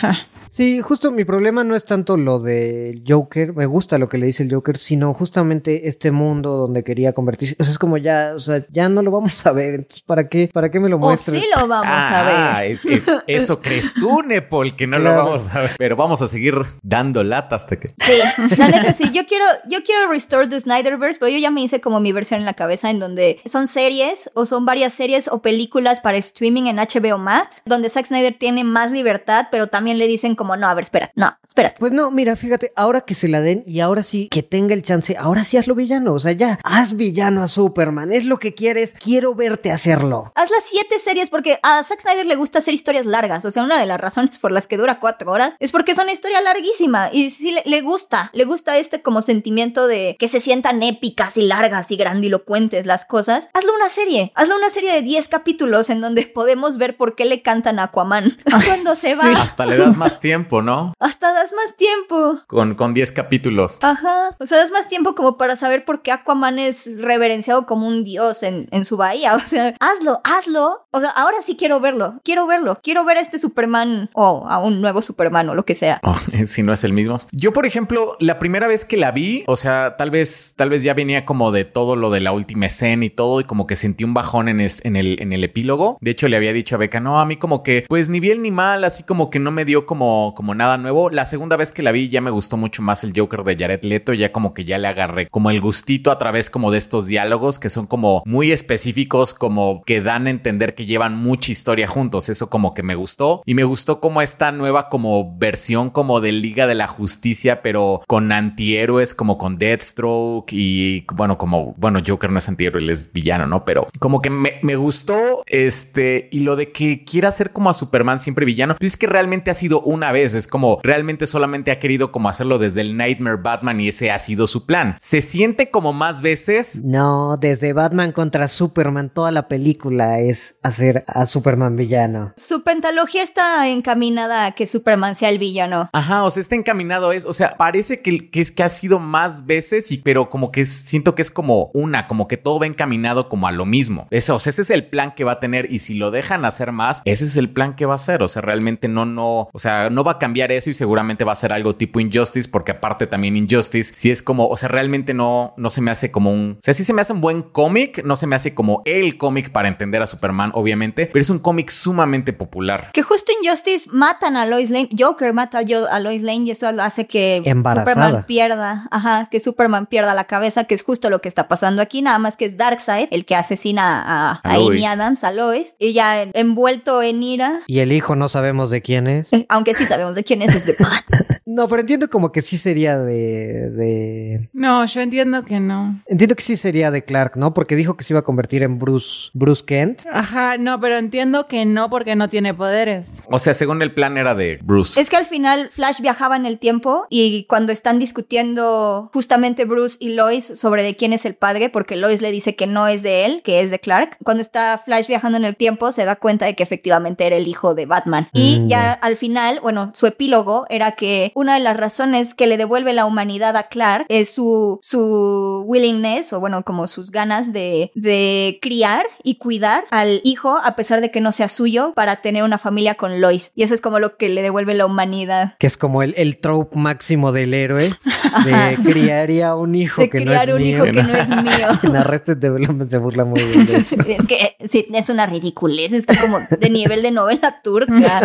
Sí, 0.49 0.81
justo 0.81 1.11
mi 1.11 1.26
problema 1.26 1.63
no 1.63 1.76
es 1.76 1.85
tanto 1.85 2.17
lo 2.17 2.39
del 2.39 3.03
Joker, 3.07 3.53
me 3.53 3.67
gusta 3.67 3.99
lo 3.99 4.09
que 4.09 4.17
le 4.17 4.26
dice 4.26 4.41
el 4.41 4.51
Joker, 4.51 4.77
sino 4.80 5.13
justamente 5.13 5.88
este 5.88 6.09
mundo 6.11 6.57
donde 6.57 6.84
quería 6.84 7.13
convertirse. 7.13 7.55
O 7.59 7.63
sea, 7.63 7.71
es 7.71 7.77
como 7.77 7.97
ya, 7.97 8.34
o 8.35 8.39
sea, 8.39 8.65
ya 8.71 8.89
no 8.89 9.03
lo 9.03 9.11
vamos 9.11 9.39
a 9.45 9.52
ver, 9.52 9.76
entonces 9.76 10.03
¿para 10.03 10.28
qué? 10.28 10.49
¿Para 10.52 10.70
qué 10.70 10.80
me 10.80 10.90
lo 10.90 10.98
muestras? 10.98 11.38
O 11.38 11.40
sí 11.40 11.45
lo 11.56 11.68
vamos 11.68 11.88
a 11.88 12.57
ah, 12.57 12.61
ver. 12.61 13.24
eso 13.28 13.61
crees 13.61 13.94
tú, 13.94 14.22
Nepal, 14.22 14.76
que 14.76 14.88
no 14.88 14.99
lo 14.99 15.16
vamos 15.16 15.56
a 15.56 15.61
ver. 15.61 15.72
Pero 15.78 15.95
vamos 15.95 16.22
a 16.22 16.28
seguir 16.28 16.56
dando 16.82 17.24
lata 17.24 17.56
hasta 17.56 17.80
que. 17.80 17.90
Sí, 17.90 18.57
la 18.57 18.68
neta 18.68 18.94
sí. 18.94 19.11
Yo 19.11 19.26
quiero, 19.26 19.45
yo 19.68 19.84
quiero 19.84 20.10
restore 20.10 20.48
the 20.48 20.60
Snyderverse, 20.60 21.20
pero 21.20 21.32
yo 21.32 21.38
ya 21.38 21.52
me 21.52 21.61
hice 21.61 21.82
como 21.82 21.99
mi 21.99 22.11
versión 22.11 22.40
en 22.40 22.45
la 22.45 22.53
cabeza 22.53 22.90
en 22.90 22.99
donde 22.99 23.40
son 23.45 23.68
series 23.68 24.32
o 24.34 24.45
son 24.45 24.66
varias 24.66 24.94
series 24.94 25.28
o 25.28 25.41
películas 25.41 25.99
para 25.99 26.18
streaming 26.18 26.64
en 26.68 26.78
HBO 26.78 27.18
Max, 27.18 27.61
donde 27.66 27.90
Zack 27.90 28.07
Snyder 28.07 28.34
tiene 28.34 28.64
más 28.64 28.91
libertad, 28.91 29.48
pero 29.52 29.68
también 29.68 29.98
le 29.98 30.07
dicen 30.07 30.36
como, 30.36 30.56
no, 30.56 30.68
a 30.68 30.74
ver, 30.74 30.84
espera, 30.84 31.11
no, 31.16 31.38
espera. 31.48 31.74
Pues 31.78 31.91
no, 31.91 32.11
mira, 32.11 32.36
fíjate, 32.36 32.72
ahora 32.76 33.02
que 33.02 33.16
se 33.16 33.28
la 33.28 33.41
den 33.41 33.64
y 33.66 33.80
ahora 33.80 34.03
sí 34.03 34.28
que 34.30 34.44
tenga 34.44 34.74
el 34.74 34.84
chance, 34.84 35.16
ahora 35.18 35.44
sí 35.44 35.57
hazlo 35.57 35.76
villano, 35.76 36.14
o 36.14 36.20
sea, 36.20 36.32
ya, 36.32 36.60
haz 36.64 36.95
villano 36.95 37.44
a 37.44 37.48
Superman, 37.48 38.11
es 38.11 38.26
lo 38.26 38.40
que 38.40 38.53
quieres, 38.53 38.95
quiero 39.20 39.36
verte 39.36 39.70
hacerlo. 39.70 40.32
Haz 40.34 40.50
las 40.50 40.64
siete 40.64 40.98
series 40.98 41.30
porque 41.30 41.60
a 41.62 41.84
Zack 41.84 42.00
Snyder 42.00 42.26
le 42.26 42.38
gusta 42.38 42.60
hacer 42.60 42.74
historias 42.74 43.06
largas, 43.06 43.44
o 43.44 43.52
sea, 43.52 43.64
una 43.64 43.78
de 43.78 43.86
las 43.86 44.00
razones 44.00 44.40
por 44.40 44.50
las 44.50 44.66
que 44.66 44.78
dura 44.78 45.02
cuatro 45.02 45.30
horas 45.30 45.52
es 45.60 45.74
porque 45.74 45.91
es 45.91 45.98
una 45.98 46.14
historia 46.14 46.40
larguísima 46.40 47.10
y 47.12 47.30
sí 47.30 47.54
le, 47.66 47.82
gusta, 47.82 48.30
le 48.32 48.46
gusta 48.46 48.78
este 48.78 49.02
como 49.02 49.22
sentimiento 49.22 49.88
de 49.88 50.16
que 50.18 50.30
se 50.30 50.40
sientan 50.40 50.82
épicas 50.84 51.38
y 51.38 51.41
largas 51.41 51.91
y 51.91 51.98
grandilocuentes 51.98 52.86
las 52.86 53.04
cosas. 53.04 53.50
Hazlo 53.54 53.76
una 53.76 53.90
serie, 53.90 54.32
hazlo 54.36 54.56
una 54.56 54.70
serie 54.70 54.94
de 54.94 55.02
10 55.02 55.28
capítulos 55.28 55.90
en 55.90 56.00
donde 56.00 56.26
podemos 56.26 56.78
ver 56.78 56.96
por 56.96 57.16
qué 57.16 57.26
le 57.26 57.41
cantan 57.41 57.78
a 57.80 57.84
Aquaman 57.84 58.38
cuando 58.66 58.96
se 58.96 59.16
va. 59.16 59.30
Hasta 59.34 59.66
le 59.66 59.76
das 59.76 59.98
más 59.98 60.22
tiempo, 60.22 60.62
¿no? 60.62 60.94
Hasta 60.98 61.34
das 61.34 61.52
más 61.52 61.76
tiempo. 61.76 62.40
Con, 62.48 62.76
con 62.76 62.94
10 62.94 63.12
capítulos. 63.12 63.80
Ajá. 63.82 64.38
O 64.40 64.46
sea, 64.46 64.60
das 64.60 64.72
más 64.72 64.88
tiempo 64.88 65.14
como 65.14 65.38
para 65.38 65.58
saber 65.58 65.84
por 65.84 66.04
qué 66.04 66.14
Aquaman 66.14 66.58
es 66.58 67.02
reverenciado 67.02 67.66
como 67.66 67.86
un 67.86 68.06
dios 68.06 68.44
en, 68.44 68.70
en 68.72 68.86
su 68.86 68.96
bahía. 69.10 69.36
O 69.40 69.48
sea, 69.49 69.73
hazlo, 69.80 70.22
hazlo. 70.23 70.86
O 70.91 70.99
sea, 70.99 71.10
ahora 71.11 71.38
sí 71.41 71.56
quiero 71.57 71.80
verlo. 71.80 72.19
Quiero 72.23 72.45
verlo. 72.45 72.77
Quiero 72.84 73.03
ver 73.06 73.18
a 73.18 73.22
este 73.22 73.40
Superman 73.40 74.10
o 74.14 74.45
a 74.48 74.60
un 74.60 74.81
nuevo 74.81 75.02
Superman 75.02 75.49
o 75.49 75.56
lo 75.56 75.65
que 75.65 75.73
sea. 75.73 75.99
Oh, 76.03 76.15
si 76.45 76.61
no 76.61 76.73
es 76.73 76.84
el 76.84 76.94
mismo. 76.94 77.18
Yo, 77.31 77.52
por 77.53 77.65
ejemplo, 77.65 78.15
la 78.19 78.38
primera 78.38 78.68
vez 78.68 78.86
que 78.86 78.98
la 78.98 79.11
vi, 79.11 79.44
o 79.48 79.56
sea, 79.56 79.95
tal 79.98 80.11
vez, 80.11 80.53
tal 80.56 80.69
vez 80.69 80.84
ya 80.84 80.94
venía 80.94 81.26
como 81.26 81.52
de 81.52 81.65
todo 81.65 81.95
lo 81.95 82.11
de 82.11 82.22
la 82.22 82.31
última 82.31 82.68
escena 82.68 83.06
y 83.06 83.10
todo, 83.10 83.40
y 83.40 83.45
como 83.45 83.65
que 83.65 83.76
sentí 83.76 84.03
un 84.03 84.14
bajón 84.14 84.49
en, 84.49 84.60
el 84.60 85.44
epílogo. 85.44 85.98
De 86.02 86.11
hecho, 86.11 86.27
le 86.27 86.38
había 86.38 86.53
dicho 86.53 86.76
a 86.76 86.80
Beca, 86.80 86.99
no, 86.99 87.19
a 87.19 87.26
mí 87.26 87.38
como 87.38 87.64
que, 87.64 87.86
pues 87.88 88.10
ni 88.10 88.19
bien 88.19 88.41
ni 88.41 88.52
mal, 88.52 88.84
así 88.84 89.03
como 89.03 89.30
que 89.30 89.40
no 89.40 89.52
me 89.52 89.65
dio 89.65 89.86
como, 89.86 90.34
como 90.36 90.53
nada 90.53 90.77
nuevo. 90.77 91.10
La 91.10 91.26
segunda 91.26 91.56
vez 91.56 91.72
que 91.72 91.81
la 91.81 91.91
vi 91.91 92.10
ya 92.10 92.22
me 92.22 92.31
gustó 92.31 92.57
mucho 92.57 92.81
más 92.81 93.03
el 93.03 93.14
Joker 93.15 93.44
de 93.44 93.57
Jared 93.57 93.84
Leto, 93.84 94.14
ya 94.14 94.31
como 94.31 94.53
que 94.53 94.65
ya 94.65 94.77
le 94.77 94.88
agarré 94.88 95.27
como 95.30 95.49
el 95.49 95.61
gustito 95.61 96.11
a 96.11 96.19
través 96.19 96.49
como 96.49 96.72
de 96.72 96.77
estos 96.77 97.07
diálogos 97.07 97.60
que 97.60 97.69
son 97.69 97.88
como 97.88 98.22
muy 98.26 98.52
específicos, 98.52 98.98
como 99.07 99.81
que 99.85 100.01
dan 100.01 100.27
a 100.27 100.30
entender 100.30 100.76
que 100.76 100.85
llevan 100.85 101.17
mucha 101.17 101.51
historia 101.51 101.88
juntos. 101.88 102.30
Eso 102.30 102.49
como 102.49 102.73
que 102.73 102.84
me 102.84 102.95
gustó 102.95 103.41
y 103.45 103.53
me 103.53 103.63
gustó 103.63 103.99
como 103.99 104.21
esta 104.21 104.51
nueva 104.51 104.89
como 104.89 105.38
versión 105.38 105.89
como 105.89 106.21
de 106.21 106.31
Liga 106.31 106.67
de 106.67 106.76
la 106.76 106.88
Justicia, 106.88 107.61
pero 107.61 108.01
con 108.07 108.31
antihéroes 108.31 109.13
como 109.13 109.38
con 109.38 109.57
Deathstroke 109.57 110.51
y 110.51 111.05
bueno, 111.13 111.38
como 111.38 111.73
bueno, 111.77 111.99
Joker 112.05 112.31
no 112.31 112.38
es 112.38 112.49
antihéroe, 112.49 112.81
él 112.81 112.89
es 112.89 113.11
villano, 113.11 113.45
¿no? 113.47 113.65
Pero 113.65 113.88
como 113.99 114.21
que 114.21 114.30
me, 114.30 114.76
gustó 114.76 115.43
este 115.47 116.30
y 116.31 116.41
lo 116.41 116.55
de 116.55 116.71
que 116.71 117.03
quiera 117.03 117.31
ser 117.31 117.51
como 117.51 117.69
a 117.69 117.73
Superman 117.73 118.19
siempre 118.19 118.45
villano, 118.45 118.76
pues 118.77 118.93
es 118.93 118.97
que 118.97 119.07
realmente 119.07 119.51
ha 119.51 119.53
sido 119.53 119.81
una 119.81 120.11
vez, 120.11 120.35
es 120.35 120.47
como 120.47 120.80
realmente 120.84 121.26
solamente 121.26 121.71
ha 121.71 121.80
querido 121.80 122.11
como 122.11 122.30
hacerlo 122.30 122.57
desde 122.59 122.81
el 122.81 122.95
Nightmare 122.95 123.41
Batman 123.41 123.81
y 123.81 123.89
ese 123.89 124.11
ha 124.11 124.19
sido 124.19 124.47
su 124.47 124.65
plan. 124.65 124.95
¿Se 124.99 125.21
siente 125.21 125.69
como 125.69 125.93
más 125.93 126.21
veces? 126.21 126.81
No, 126.84 127.38
desde 127.38 127.73
Batman 127.73 128.11
contra 128.11 128.47
Superman, 128.47 128.89
toda 129.14 129.32
la 129.32 129.48
película 129.48 130.20
es 130.20 130.56
hacer 130.64 131.03
a 131.07 131.26
Superman 131.26 131.76
villano. 131.76 132.34
Su 132.38 132.64
pentalogía 132.64 133.24
está 133.24 133.68
encaminada 133.68 134.45
a 134.45 134.52
que 134.52 134.68
Superman 134.68 135.16
sea 135.16 135.30
el 135.30 135.40
villano. 135.40 135.90
Ajá, 135.94 136.24
o 136.24 136.32
sea, 136.32 136.41
está 136.41 136.56
encaminado 136.56 137.10
a 137.10 137.16
eso. 137.16 137.30
O 137.30 137.34
sea, 137.34 137.56
parece 137.57 138.02
que, 138.02 138.30
que 138.30 138.41
es 138.41 138.52
que 138.52 138.64
ha 138.64 138.70
sido 138.70 138.99
más 138.99 139.45
veces, 139.45 139.91
y, 139.91 139.99
pero 139.99 140.30
como 140.30 140.52
que 140.52 140.66
siento 140.66 141.16
que 141.16 141.22
es 141.22 141.32
como 141.32 141.72
una, 141.74 142.07
como 142.07 142.28
que 142.28 142.38
todo 142.38 142.60
va 142.60 142.66
encaminado 142.66 143.30
como 143.30 143.48
a 143.48 143.52
lo 143.52 143.66
mismo. 143.66 144.07
Eso, 144.11 144.36
o 144.36 144.40
sea, 144.40 144.52
ese 144.52 144.61
es 144.64 144.70
el 144.72 144.88
plan 144.88 145.14
que 145.16 145.24
va 145.24 145.34
a 145.34 145.40
tener 145.40 145.72
y 145.72 145.80
si 145.80 145.94
lo 145.95 146.11
dejan 146.11 146.45
hacer 146.45 146.72
más, 146.72 147.02
ese 147.06 147.26
es 147.26 147.38
el 147.38 147.49
plan 147.49 147.76
que 147.76 147.86
va 147.86 147.94
a 147.94 147.95
hacer. 147.95 148.24
O 148.24 148.28
sea, 148.28 148.41
realmente 148.41 148.88
no, 148.88 149.06
no, 149.06 149.49
o 149.52 149.60
sea, 149.60 149.90
no 149.90 150.03
va 150.03 150.14
a 150.14 150.20
cambiar 150.20 150.52
eso 150.52 150.70
y 150.70 150.74
seguramente 150.74 151.26
va 151.26 151.34
a 151.34 151.36
ser 151.36 151.53
algo 151.53 151.76
tipo 151.76 151.99
Injustice, 151.99 152.49
porque 152.49 152.72
aparte 152.72 153.07
también 153.07 153.38
Injustice, 153.38 153.94
si 153.95 154.11
es 154.11 154.24
como, 154.24 154.48
o 154.48 154.57
sea, 154.57 154.70
realmente 154.70 155.14
no, 155.14 155.53
no 155.57 155.70
se 155.70 155.82
me 155.82 155.91
hace 155.91 156.11
como 156.11 156.32
un, 156.32 156.56
o 156.57 156.61
sea, 156.61 156.74
sí 156.74 156.84
se 156.84 156.94
me 156.94 157.02
hace 157.02 157.14
un 157.14 157.22
buen 157.22 157.41
cómic, 157.41 158.03
no 158.03 158.16
se 158.16 158.28
me 158.28 158.36
hace 158.36 158.53
como 158.53 158.78
el 158.85 159.18
cómic 159.18 159.51
para 159.51 159.68
entender 159.68 160.01
a 160.01 160.07
Superman, 160.07 160.51
obviamente, 160.53 161.07
pero 161.07 161.22
es 161.22 161.30
un 161.30 161.39
cómic 161.39 161.69
sumamente 161.69 162.34
popular. 162.34 162.91
Que 162.93 163.01
justo 163.01 163.31
Injustice 163.41 163.89
matan 163.91 164.38
a 164.38 164.45
Lois 164.45 164.69
Lane, 164.69 164.89
Joker 164.97 165.34
mata 165.34 165.60
a 165.60 165.99
Lois 165.99 166.22
Lane 166.22 166.45
y 166.45 166.51
eso 166.51 166.68
hace 166.68 167.07
que 167.07 167.41
Superman 167.45 168.26
pierda, 168.26 168.88
ajá, 168.91 169.27
que 169.30 169.39
Superman 169.39 169.88
pierda 169.88 170.14
la 170.14 170.26
cabeza, 170.26 170.64
que 170.65 170.76
es 170.76 170.84
justo 170.84 171.10
lo 171.10 171.22
que 171.22 171.27
está 171.27 171.47
pasando 171.47 171.81
aquí, 171.81 172.01
nada 172.01 172.19
más 172.19 172.38
que 172.38 172.45
es 172.45 172.57
Darkseid 172.57 173.07
el 173.11 173.26
que 173.26 173.35
asesina 173.35 174.03
a, 174.06 174.41
Amy 174.43 174.85
Adams, 174.85 175.23
a 175.23 175.31
Lois, 175.31 175.76
y 175.80 175.93
ya 175.93 176.22
envuelto 176.22 177.01
en 177.01 177.23
ira. 177.23 177.61
Y 177.68 177.80
el 177.80 177.91
hijo 177.91 178.15
no 178.15 178.30
sabemos 178.30 178.69
de 178.69 178.81
quién 178.81 179.07
es. 179.07 179.30
Aunque 179.49 179.73
sí 179.73 179.85
sabemos 179.85 180.15
de 180.15 180.23
quién 180.23 180.41
es, 180.41 180.56
es 180.56 180.65
de 180.65 180.76
No, 181.45 181.68
pero 181.68 181.81
entiendo 181.81 182.10
como 182.10 182.31
que 182.31 182.41
sí 182.41 182.57
sería 182.57 182.99
de, 182.99 183.72
de... 183.72 184.49
No, 184.53 184.85
yo 184.85 185.01
entiendo 185.01 185.43
que 185.43 185.60
no. 185.60 186.01
Entiendo 186.06 186.35
que 186.35 186.43
sí 186.43 186.56
sería 186.56 186.91
de 186.91 187.03
Clark, 187.03 187.38
¿no? 187.38 187.53
Porque 187.53 187.76
dijo 187.76 187.97
que 187.97 188.03
se 188.03 188.14
iba 188.14 188.19
a 188.19 188.23
convertir 188.23 188.61
en 188.61 188.69
Bruce, 188.78 189.32
Bruce 189.34 189.64
Kent. 189.66 190.04
Ajá, 190.12 190.58
no, 190.58 190.80
pero 190.80 190.98
entiendo 190.98 191.48
que 191.48 191.66
no 191.66 191.90
porque 191.90 192.16
no 192.16 192.30
tiene 192.30 192.54
poderes. 192.54 193.24
O 193.32 193.40
sea, 193.40 193.54
según 193.54 193.82
el 193.82 193.94
plan 193.94 194.18
era 194.18 194.36
de 194.36 194.60
Bruce. 194.62 195.00
Es 195.00 195.10
que 195.10 195.16
al 195.16 195.26
final 195.26 195.70
Flash 195.72 196.02
viajaba 196.02 196.36
en 196.36 196.46
el 196.46 196.60
tiempo 196.60 197.08
y 197.10 197.46
cuando 197.46 197.72
están 197.72 198.00
discutiendo 198.00 199.10
justamente 199.14 199.66
Bruce 199.66 199.98
y 200.00 200.10
Lois 200.14 200.46
sobre 200.56 200.84
de 200.84 200.96
quién 200.96 201.14
es 201.14 201.26
el 201.26 201.36
padre, 201.36 201.70
porque 201.70 201.96
Lois 201.96 202.22
le 202.22 202.32
dice 202.32 202.56
que 202.56 202.68
no 202.68 202.88
es 202.88 203.04
de 203.04 203.26
él, 203.26 203.41
que 203.44 203.62
es 203.62 203.72
de 203.72 203.80
Clark, 203.80 204.18
cuando 204.24 204.41
está 204.41 204.78
Flash 204.78 205.08
viajando 205.08 205.38
en 205.38 205.46
el 205.46 205.56
tiempo 205.56 205.91
se 205.91 206.06
da 206.06 206.18
cuenta 206.18 206.46
de 206.46 206.56
que 206.56 206.64
efectivamente 206.64 207.26
era 207.26 207.36
el 207.36 207.48
hijo 207.48 207.74
de 207.74 207.86
Batman. 207.86 208.28
Y 208.34 208.60
Mm, 208.60 208.68
ya 208.68 208.91
al 208.94 209.18
final, 209.18 209.60
bueno, 209.62 209.91
su 209.94 210.08
epílogo 210.08 210.66
era 210.70 210.94
que 210.94 211.32
una 211.36 211.56
de 211.56 211.60
las 211.60 211.78
razones 211.78 212.34
que 212.34 212.48
le 212.48 212.58
devuelve 212.58 212.94
la 212.94 213.06
humanidad 213.06 213.56
a 213.56 213.64
Clark 213.64 214.06
es 214.10 214.34
su, 214.34 214.80
su 214.82 215.64
willingness, 215.66 216.34
o 216.34 216.40
bueno, 216.40 216.64
como 216.64 216.88
sus 216.88 217.12
ganas 217.12 217.54
de, 217.54 217.91
de 217.96 218.59
criar 218.60 219.06
y 219.23 219.36
cuidar 219.36 219.84
al 219.91 220.22
hijo 220.23 220.57
a 220.64 220.76
pesar 220.76 221.02
de 221.02 221.11
que 221.11 221.22
no 221.22 221.31
sea 221.31 221.49
suyo 221.49 221.94
para 221.95 222.18
tener 222.18 222.44
una 222.44 222.57
familia 222.57 222.95
con 222.95 223.22
Lois. 223.22 223.52
Y 223.56 223.64
eso 223.64 223.73
es 223.73 223.81
como 223.81 223.99
lo 223.99 224.18
que 224.18 224.30
le 224.30 224.41
devuelve 224.41 224.73
la 224.76 224.86
humanidad. 224.86 225.56
Que 225.60 225.68
es 225.68 225.77
como 225.77 226.03
el, 226.03 226.14
el 226.18 226.38
trope 226.38 226.77
máximo 226.77 227.31
del 227.31 227.53
héroe. 227.53 227.90
De 228.45 228.77
criaría 228.84 229.56
un 229.56 229.73
hijo 229.76 230.02
De 230.02 230.10
que 230.10 230.19
no 230.19 230.26
criar 230.26 230.49
es 230.49 230.56
un 230.56 230.61
mío. 230.64 230.76
hijo 230.76 230.86
que 230.86 231.03
no 231.03 231.15
es 231.15 231.30
mío. 231.44 231.68
En 231.84 231.95
Arrested 231.95 232.38
Development 232.38 232.90
se 232.90 232.98
burla 232.99 233.26
muy 233.26 233.41
bien 233.44 233.65
de 233.65 233.77
eso. 233.77 233.95
Es 234.07 234.26
que 234.27 234.36
eh, 234.36 234.68
sí, 234.68 234.86
es 234.94 235.10
una 235.10 235.26
ridiculez, 235.26 235.94
está 235.94 236.15
como 236.19 236.40
de 236.40 236.69
nivel 236.69 237.02
de 237.02 237.11
novela 237.11 237.61
turca. 237.64 238.22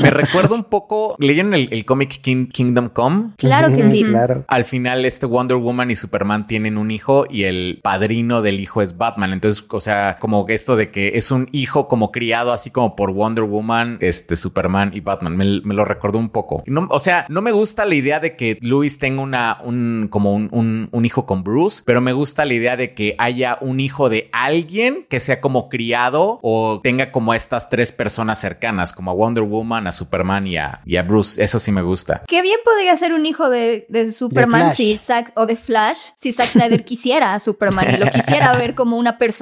Me 0.00 0.10
recuerda 0.10 0.54
un 0.54 0.64
poco. 0.64 1.16
¿Leyeron 1.18 1.54
el, 1.54 1.68
el 1.72 1.84
cómic 1.84 2.20
King- 2.20 2.48
Kingdom 2.48 2.88
Come? 2.90 3.30
Claro 3.36 3.74
que 3.74 3.84
sí. 3.84 4.04
Claro. 4.04 4.44
Al 4.48 4.64
final, 4.64 5.04
este 5.04 5.26
Wonder 5.26 5.56
Woman 5.56 5.90
y 5.90 5.94
Superman 5.96 6.46
tienen 6.46 6.78
un 6.78 6.90
hijo 6.90 7.26
y 7.28 7.44
el 7.44 7.80
padrino 7.82 8.42
del 8.42 8.60
hijo 8.60 8.82
es 8.82 8.96
Batman. 8.96 9.32
Entonces, 9.32 9.55
o 9.70 9.80
sea, 9.80 10.16
como 10.20 10.46
esto 10.48 10.76
de 10.76 10.90
que 10.90 11.12
es 11.14 11.30
un 11.30 11.48
hijo 11.52 11.88
como 11.88 12.10
criado 12.12 12.52
así 12.52 12.70
como 12.70 12.96
por 12.96 13.12
Wonder 13.12 13.44
Woman, 13.44 13.98
este 14.00 14.36
Superman 14.36 14.90
y 14.94 15.00
Batman. 15.00 15.36
Me, 15.36 15.60
me 15.62 15.74
lo 15.74 15.84
recordó 15.84 16.18
un 16.18 16.30
poco. 16.30 16.62
No, 16.66 16.86
o 16.90 16.98
sea, 17.00 17.26
no 17.28 17.42
me 17.42 17.52
gusta 17.52 17.84
la 17.84 17.94
idea 17.94 18.20
de 18.20 18.36
que 18.36 18.58
Luis 18.62 18.98
tenga 18.98 19.22
una, 19.22 19.58
un, 19.64 20.08
como 20.10 20.32
un, 20.34 20.48
un- 20.52 20.88
un 20.92 21.04
hijo 21.04 21.26
con 21.26 21.42
Bruce, 21.44 21.82
pero 21.86 22.00
me 22.00 22.12
gusta 22.12 22.44
la 22.44 22.54
idea 22.54 22.76
de 22.76 22.94
que 22.94 23.14
haya 23.18 23.58
un 23.60 23.80
hijo 23.80 24.08
de 24.08 24.28
alguien 24.32 25.06
que 25.08 25.20
sea 25.20 25.40
como 25.40 25.68
criado 25.68 26.38
o 26.42 26.80
tenga 26.82 27.10
como 27.12 27.34
estas 27.34 27.68
tres 27.68 27.92
personas 27.92 28.40
cercanas, 28.40 28.92
como 28.92 29.10
a 29.10 29.14
Wonder 29.14 29.44
Woman, 29.44 29.86
a 29.86 29.92
Superman 29.92 30.46
y 30.46 30.56
a, 30.56 30.80
y 30.84 30.96
a 30.96 31.02
Bruce. 31.02 31.42
Eso 31.42 31.58
sí 31.58 31.72
me 31.72 31.82
gusta. 31.82 32.22
Qué 32.26 32.42
bien 32.42 32.58
podría 32.64 32.96
ser 32.96 33.12
un 33.14 33.26
hijo 33.26 33.50
de, 33.50 33.86
de 33.88 34.10
Superman 34.12 34.74
si 34.74 34.98
Zack, 34.98 35.32
o 35.36 35.46
de 35.46 35.56
Flash 35.56 35.98
si 36.16 36.32
Zack 36.32 36.50
Snyder 36.50 36.84
quisiera 36.84 37.34
a 37.34 37.40
Superman 37.40 37.94
y 37.94 37.96
lo 37.98 38.10
quisiera 38.10 38.52
ver 38.56 38.74
como 38.74 38.96
una 38.96 39.18
persona, 39.18 39.35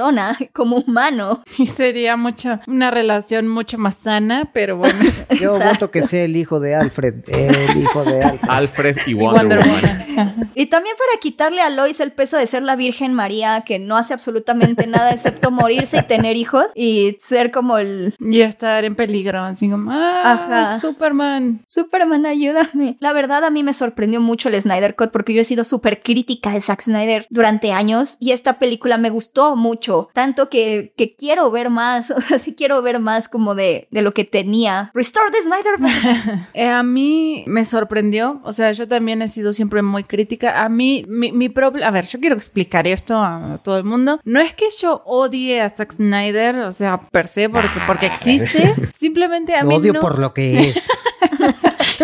como 0.53 0.77
humano. 0.77 1.43
Y 1.59 1.67
sería 1.67 2.17
mucho, 2.17 2.61
una 2.67 2.91
relación 2.91 3.49
mucho 3.49 3.79
más 3.79 3.97
sana, 3.97 4.51
pero 4.53 4.77
bueno. 4.77 4.99
Yo 5.41 5.59
voto 5.59 5.91
que 5.91 6.03
sea 6.03 6.25
el 6.25 6.37
hijo 6.37 6.61
de 6.61 6.75
Alfred. 6.75 7.15
El 7.29 7.81
hijo 7.81 8.05
de 8.05 8.23
Alfred. 8.23 8.51
Alfred 8.51 8.97
y 9.07 9.11
Y 9.13 9.15
Wonder, 9.15 9.59
Wonder 9.59 9.59
Woman. 9.61 10.07
Woman. 10.17 10.53
Y 10.55 10.67
también 10.67 10.97
para 10.97 11.21
quitarle 11.21 11.61
a 11.61 11.71
Lois 11.71 12.01
el 12.01 12.13
peso 12.13 12.37
de 12.37 12.47
ser 12.47 12.63
la 12.63 12.77
Virgen 12.77 13.15
María 13.15 13.63
que 13.65 13.79
no 13.79 13.97
hace 13.97 14.15
absolutamente 14.15 14.87
nada 14.87 15.11
excepto 15.13 15.51
morirse 15.51 15.99
y 15.99 16.03
tener 16.03 16.37
hijos 16.37 16.67
y 16.75 17.17
ser 17.19 17.51
como 17.51 17.79
el 17.79 18.15
Y 18.21 18.41
estar 18.41 18.85
en 18.85 18.95
peligro, 18.95 19.41
así 19.43 19.71
como, 19.71 19.91
ah, 19.93 20.33
Ajá. 20.33 20.79
Superman. 20.79 21.63
Superman, 21.67 22.27
ayúdame. 22.27 22.97
La 23.01 23.13
verdad, 23.13 23.45
a 23.45 23.51
mí 23.51 23.63
me 23.63 23.75
sorprendió 23.75 24.21
mucho 24.21 24.49
el 24.49 24.61
Snyder 24.61 24.95
Cut 24.97 25.11
porque 25.11 25.35
yo 25.35 25.41
he 25.41 25.45
sido 25.45 25.65
súper 25.65 26.03
crítica 26.03 26.51
de 26.51 26.61
Zack 26.61 26.83
Snyder 26.83 27.27
durante 27.31 27.73
años 27.73 28.17
y 28.21 28.33
esta 28.33 28.59
película 28.59 28.99
me 28.99 29.11
gustó 29.11 29.57
mucho. 29.57 29.84
Tanto 30.13 30.49
que, 30.49 30.93
que 30.97 31.15
quiero 31.15 31.51
ver 31.51 31.71
más. 31.71 32.11
O 32.15 32.21
sea, 32.21 32.39
sí 32.39 32.55
quiero 32.55 32.81
ver 32.81 33.01
más 33.01 33.29
como 33.29 33.55
de, 33.55 33.89
de 33.91 34.01
lo 34.03 34.15
que 34.15 34.25
tenía. 34.25 34.91
Restore 34.95 35.31
the 35.31 35.43
Snyderverse. 35.43 36.47
Eh, 36.55 36.69
a 36.69 36.83
mí 36.83 37.45
me 37.47 37.65
sorprendió, 37.65 38.41
o 38.45 38.53
sea, 38.53 38.71
yo 38.73 38.87
también 38.87 39.21
he 39.23 39.29
sido 39.29 39.53
siempre 39.53 39.83
muy 39.83 40.05
crítica. 40.05 40.63
A 40.63 40.69
mí, 40.69 41.05
mi, 41.09 41.33
mi 41.33 41.49
problema, 41.49 41.89
a 41.89 41.91
ver, 41.91 42.07
yo 42.07 42.21
quiero 42.21 42.37
explicar 42.37 42.87
esto 42.87 43.17
a 43.19 43.59
todo 43.63 43.77
el 43.77 43.85
mundo. 43.85 44.21
No 44.25 44.41
es 44.41 44.55
que 44.55 44.67
yo 44.79 45.03
odie 45.05 45.61
a 45.61 45.69
Zack 45.71 45.93
Snyder, 45.93 46.57
o 46.61 46.73
sea, 46.73 47.01
per 47.01 47.27
se, 47.27 47.49
porque, 47.49 47.81
porque 47.87 48.07
existe. 48.07 48.75
Simplemente 48.99 49.55
a 49.55 49.63
Lo 49.63 49.71
mí 49.71 49.77
odio 49.77 49.95
no, 49.95 50.01
por 50.01 50.19
lo 50.19 50.33
que 50.33 50.71
es. 50.71 50.89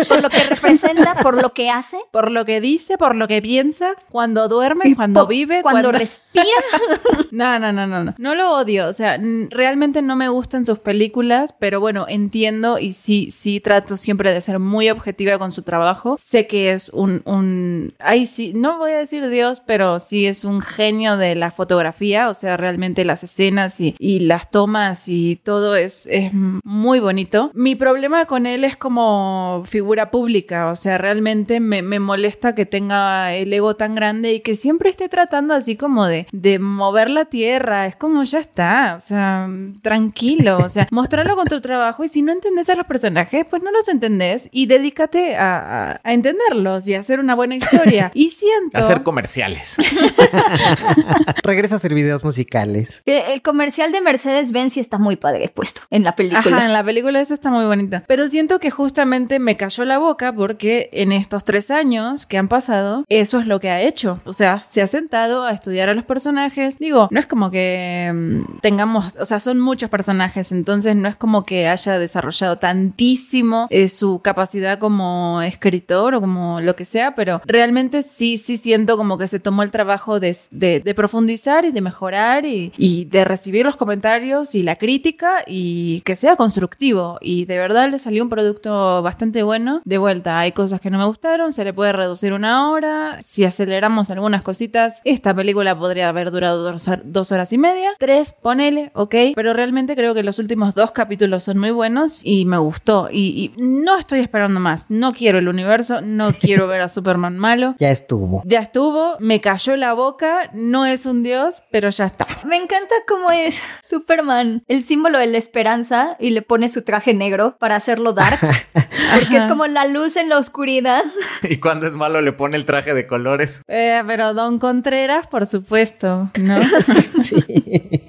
Por 0.07 0.21
lo 0.21 0.29
que 0.29 0.43
representa, 0.43 1.15
por 1.15 1.41
lo 1.41 1.53
que 1.53 1.69
hace. 1.69 1.97
por 2.11 2.31
lo 2.31 2.45
que 2.45 2.61
dice, 2.61 2.97
por 2.97 3.15
lo 3.15 3.27
que 3.27 3.41
piensa, 3.41 3.93
cuando 4.09 4.47
duerme, 4.47 4.95
cuando 4.95 5.21
po- 5.21 5.27
vive, 5.27 5.61
cuando, 5.61 5.91
respira. 5.91 6.45
No, 7.31 7.57
no, 7.59 7.71
no, 7.71 7.87
no, 7.87 8.03
no. 8.03 8.13
No 8.17 8.35
lo 8.35 8.51
odio. 8.51 8.87
O 8.87 8.93
sea, 8.93 9.17
realmente 9.49 10.01
no 10.01 10.15
me 10.15 10.27
gustan 10.29 10.65
sus 10.65 10.79
películas, 10.79 11.55
pero 11.59 11.79
bueno, 11.79 12.05
entiendo 12.09 12.77
y 12.79 12.93
sí, 12.93 13.29
sí 13.31 13.59
trato 13.59 13.95
siempre 13.97 14.33
de 14.33 14.41
ser 14.41 14.59
muy 14.59 14.89
objetiva 14.89 15.37
con 15.39 15.51
su 15.51 15.61
trabajo. 15.63 16.17
Sé 16.19 16.47
que 16.47 16.71
es 16.71 16.89
un, 16.89 17.21
un, 17.25 17.93
ay, 17.99 18.25
sí, 18.25 18.51
no 18.53 18.77
voy 18.77 18.91
a 18.91 18.97
decir 18.97 19.27
Dios, 19.29 19.61
pero 19.65 19.99
sí 19.99 20.27
es 20.27 20.43
un 20.43 20.61
genio 20.61 21.17
de 21.17 21.35
la 21.35 21.51
fotografía. 21.51 22.29
O 22.29 22.33
sea, 22.33 22.57
realmente 22.57 23.05
las 23.05 23.23
escenas 23.23 23.79
y, 23.79 23.95
y 23.97 24.19
las 24.19 24.51
tomas 24.51 25.07
y 25.07 25.37
todo 25.37 25.75
es, 25.75 26.07
es 26.11 26.31
muy 26.33 26.99
bonito. 26.99 27.51
Mi 27.53 27.75
problema 27.75 28.25
con 28.25 28.45
él 28.45 28.63
es 28.65 28.75
como 28.75 29.63
figura 29.65 29.80
pública. 30.11 30.69
O 30.69 30.75
sea, 30.75 30.97
realmente 30.97 31.59
me, 31.59 31.81
me 31.81 31.99
molesta 31.99 32.55
que 32.55 32.65
tenga 32.65 33.33
el 33.33 33.51
ego 33.53 33.75
tan 33.75 33.95
grande 33.95 34.33
y 34.33 34.39
que 34.39 34.55
siempre 34.55 34.89
esté 34.89 35.09
tratando 35.09 35.53
así 35.53 35.75
como 35.75 36.05
de, 36.07 36.27
de 36.31 36.59
mover 36.59 37.09
la 37.09 37.25
tierra. 37.25 37.87
Es 37.87 37.95
como 37.95 38.23
ya 38.23 38.39
está. 38.39 38.95
O 38.97 39.01
sea, 39.01 39.47
tranquilo. 39.81 40.57
O 40.59 40.69
sea, 40.69 40.87
mostrarlo 40.91 41.35
con 41.35 41.47
tu 41.47 41.59
trabajo 41.61 42.03
y 42.03 42.09
si 42.09 42.21
no 42.21 42.31
entendés 42.31 42.69
a 42.69 42.75
los 42.75 42.85
personajes, 42.85 43.45
pues 43.49 43.61
no 43.63 43.71
los 43.71 43.87
entendés 43.87 44.49
y 44.51 44.65
dedícate 44.67 45.35
a, 45.35 45.91
a- 45.91 46.01
a 46.03 46.13
entenderlos 46.13 46.87
y 46.87 46.95
a 46.95 46.99
hacer 46.99 47.19
una 47.19 47.35
buena 47.35 47.55
historia. 47.55 48.11
Y 48.21 48.29
siento. 48.29 48.77
Hacer 48.77 49.03
comerciales. 49.03 49.77
Regresa 51.43 51.75
a 51.75 51.77
hacer 51.77 51.93
videos 51.93 52.23
musicales. 52.23 53.01
Eh, 53.05 53.23
El 53.33 53.41
comercial 53.41 53.91
de 53.91 54.01
Mercedes-Benz 54.01 54.73
sí 54.73 54.79
está 54.79 54.97
muy 54.97 55.15
padre 55.15 55.49
puesto 55.53 55.81
en 55.89 56.03
la 56.03 56.15
película. 56.15 56.39
Ajá, 56.57 56.65
en 56.65 56.73
la 56.73 56.83
película 56.83 57.19
eso 57.19 57.33
está 57.33 57.49
muy 57.49 57.65
bonita. 57.65 58.03
Pero 58.07 58.27
siento 58.27 58.59
que 58.59 58.69
justamente 58.71 59.39
me 59.39 59.57
cayó 59.71 59.85
la 59.85 59.99
boca 59.99 60.33
porque 60.33 60.89
en 60.91 61.11
estos 61.13 61.45
tres 61.45 61.71
años 61.71 62.25
que 62.25 62.37
han 62.37 62.47
pasado, 62.49 63.05
eso 63.07 63.39
es 63.39 63.47
lo 63.47 63.59
que 63.61 63.69
ha 63.69 63.79
hecho. 63.81 64.19
O 64.25 64.33
sea, 64.33 64.63
se 64.67 64.81
ha 64.81 64.87
sentado 64.87 65.45
a 65.45 65.51
estudiar 65.53 65.87
a 65.87 65.93
los 65.93 66.03
personajes. 66.03 66.77
Digo, 66.77 67.07
no 67.09 67.19
es 67.19 67.25
como 67.27 67.49
que 67.51 68.11
mm, 68.13 68.59
tengamos, 68.61 69.15
o 69.19 69.25
sea, 69.25 69.39
son 69.39 69.59
muchos 69.61 69.89
personajes, 69.89 70.51
entonces 70.51 70.95
no 70.95 71.07
es 71.07 71.15
como 71.15 71.45
que 71.45 71.67
haya 71.69 71.97
desarrollado 71.99 72.57
tantísimo 72.57 73.67
eh, 73.69 73.87
su 73.87 74.19
capacidad 74.21 74.77
como 74.77 75.41
escritor 75.41 76.15
o 76.15 76.19
como 76.21 76.59
lo 76.59 76.75
que 76.75 76.83
sea, 76.85 77.15
pero 77.15 77.41
realmente 77.45 78.03
sí, 78.03 78.37
sí 78.37 78.57
siento 78.57 78.97
como 78.97 79.17
que 79.17 79.27
se 79.27 79.39
tomó 79.39 79.63
el 79.63 79.71
trabajo 79.71 80.19
de, 80.19 80.35
de- 80.51 80.81
de 80.81 80.93
profundizar 80.95 81.63
y 81.65 81.71
de 81.71 81.81
mejorar 81.81 82.45
y, 82.45 82.73
y 82.77 83.05
de 83.05 83.23
recibir 83.25 83.65
los 83.65 83.75
comentarios 83.77 84.53
y 84.55 84.63
la 84.63 84.75
crítica 84.75 85.43
y 85.47 86.01
que 86.01 86.15
sea 86.17 86.35
constructivo. 86.35 87.17
Y 87.21 87.45
de 87.45 87.57
verdad 87.57 87.89
le 87.89 87.99
salió 87.99 88.23
un 88.23 88.29
producto 88.29 89.01
bastante 89.01 89.43
bueno. 89.43 89.60
De 89.85 89.97
vuelta, 89.97 90.39
hay 90.39 90.51
cosas 90.51 90.79
que 90.81 90.89
no 90.89 90.97
me 90.97 91.05
gustaron, 91.05 91.53
se 91.53 91.63
le 91.63 91.73
puede 91.73 91.91
reducir 91.93 92.33
una 92.33 92.69
hora. 92.69 93.17
Si 93.21 93.45
aceleramos 93.45 94.09
algunas 94.09 94.41
cositas, 94.43 95.01
esta 95.05 95.33
película 95.33 95.77
podría 95.77 96.09
haber 96.09 96.31
durado 96.31 96.63
dos, 96.63 96.87
hor- 96.87 97.01
dos 97.05 97.31
horas 97.31 97.51
y 97.53 97.57
media. 97.57 97.91
Tres, 97.99 98.33
ponele, 98.41 98.91
ok. 98.93 99.15
Pero 99.35 99.53
realmente 99.53 99.95
creo 99.95 100.13
que 100.13 100.23
los 100.23 100.39
últimos 100.39 100.75
dos 100.75 100.91
capítulos 100.91 101.43
son 101.43 101.57
muy 101.57 101.71
buenos 101.71 102.21
y 102.23 102.45
me 102.45 102.57
gustó. 102.57 103.09
Y, 103.11 103.53
y 103.57 103.61
no 103.61 103.97
estoy 103.97 104.19
esperando 104.19 104.59
más. 104.59 104.87
No 104.89 105.13
quiero 105.13 105.37
el 105.39 105.47
universo, 105.47 106.01
no 106.01 106.31
quiero 106.39 106.67
ver 106.67 106.81
a 106.81 106.89
Superman 106.89 107.37
malo. 107.37 107.75
Ya 107.79 107.89
estuvo. 107.91 108.41
Ya 108.45 108.59
estuvo, 108.59 109.15
me 109.19 109.41
cayó 109.41 109.75
la 109.77 109.93
boca, 109.93 110.49
no 110.53 110.85
es 110.85 111.05
un 111.05 111.23
dios, 111.23 111.63
pero 111.71 111.89
ya 111.89 112.05
está. 112.05 112.27
Me 112.45 112.55
encanta 112.57 112.95
cómo 113.07 113.31
es 113.31 113.61
Superman, 113.81 114.63
el 114.67 114.83
símbolo 114.83 115.17
de 115.19 115.27
la 115.27 115.37
esperanza, 115.37 116.15
y 116.19 116.31
le 116.31 116.41
pone 116.41 116.69
su 116.69 116.83
traje 116.83 117.13
negro 117.13 117.55
para 117.59 117.75
hacerlo 117.75 118.13
darks, 118.13 118.49
porque 118.73 119.37
es 119.37 119.45
como 119.51 119.67
la 119.67 119.85
luz 119.85 120.15
en 120.17 120.29
la 120.29 120.37
oscuridad. 120.37 121.03
y 121.43 121.57
cuando 121.57 121.87
es 121.87 121.95
malo 121.95 122.21
le 122.21 122.31
pone 122.31 122.55
el 122.55 122.65
traje 122.65 122.93
de 122.93 123.05
colores. 123.05 123.61
Eh, 123.67 124.01
pero 124.07 124.33
Don 124.33 124.59
Contreras, 124.59 125.27
por 125.27 125.45
supuesto, 125.45 126.31
¿no? 126.39 126.59
Sí. 127.21 127.43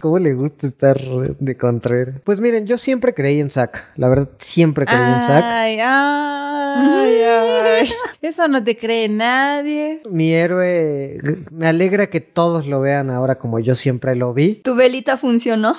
¿Cómo 0.01 0.19
le 0.19 0.33
gusta 0.33 0.67
estar 0.67 0.99
de 0.99 1.57
Contreras? 1.57 2.23
Pues 2.25 2.41
miren, 2.41 2.67
yo 2.67 2.79
siempre 2.79 3.13
creí 3.13 3.41
en 3.41 3.51
Zack. 3.51 3.93
La 3.97 4.09
verdad, 4.09 4.31
siempre 4.39 4.87
creí 4.87 4.99
en 4.99 5.23
Zack. 5.23 5.45
Ay, 5.45 5.79
ay. 5.81 6.53
Ay, 6.75 7.23
ay. 7.23 7.93
Eso 8.23 8.49
no 8.49 8.63
te 8.63 8.77
cree 8.77 9.09
nadie. 9.09 10.01
Mi 10.09 10.33
héroe, 10.33 11.19
me 11.51 11.69
alegra 11.69 12.09
que 12.09 12.21
todos 12.21 12.67
lo 12.67 12.81
vean 12.81 13.11
ahora 13.11 13.37
como 13.37 13.59
yo 13.59 13.75
siempre 13.75 14.17
lo 14.17 14.33
vi. 14.33 14.55
Tu 14.57 14.75
velita 14.75 15.17
funcionó. 15.17 15.77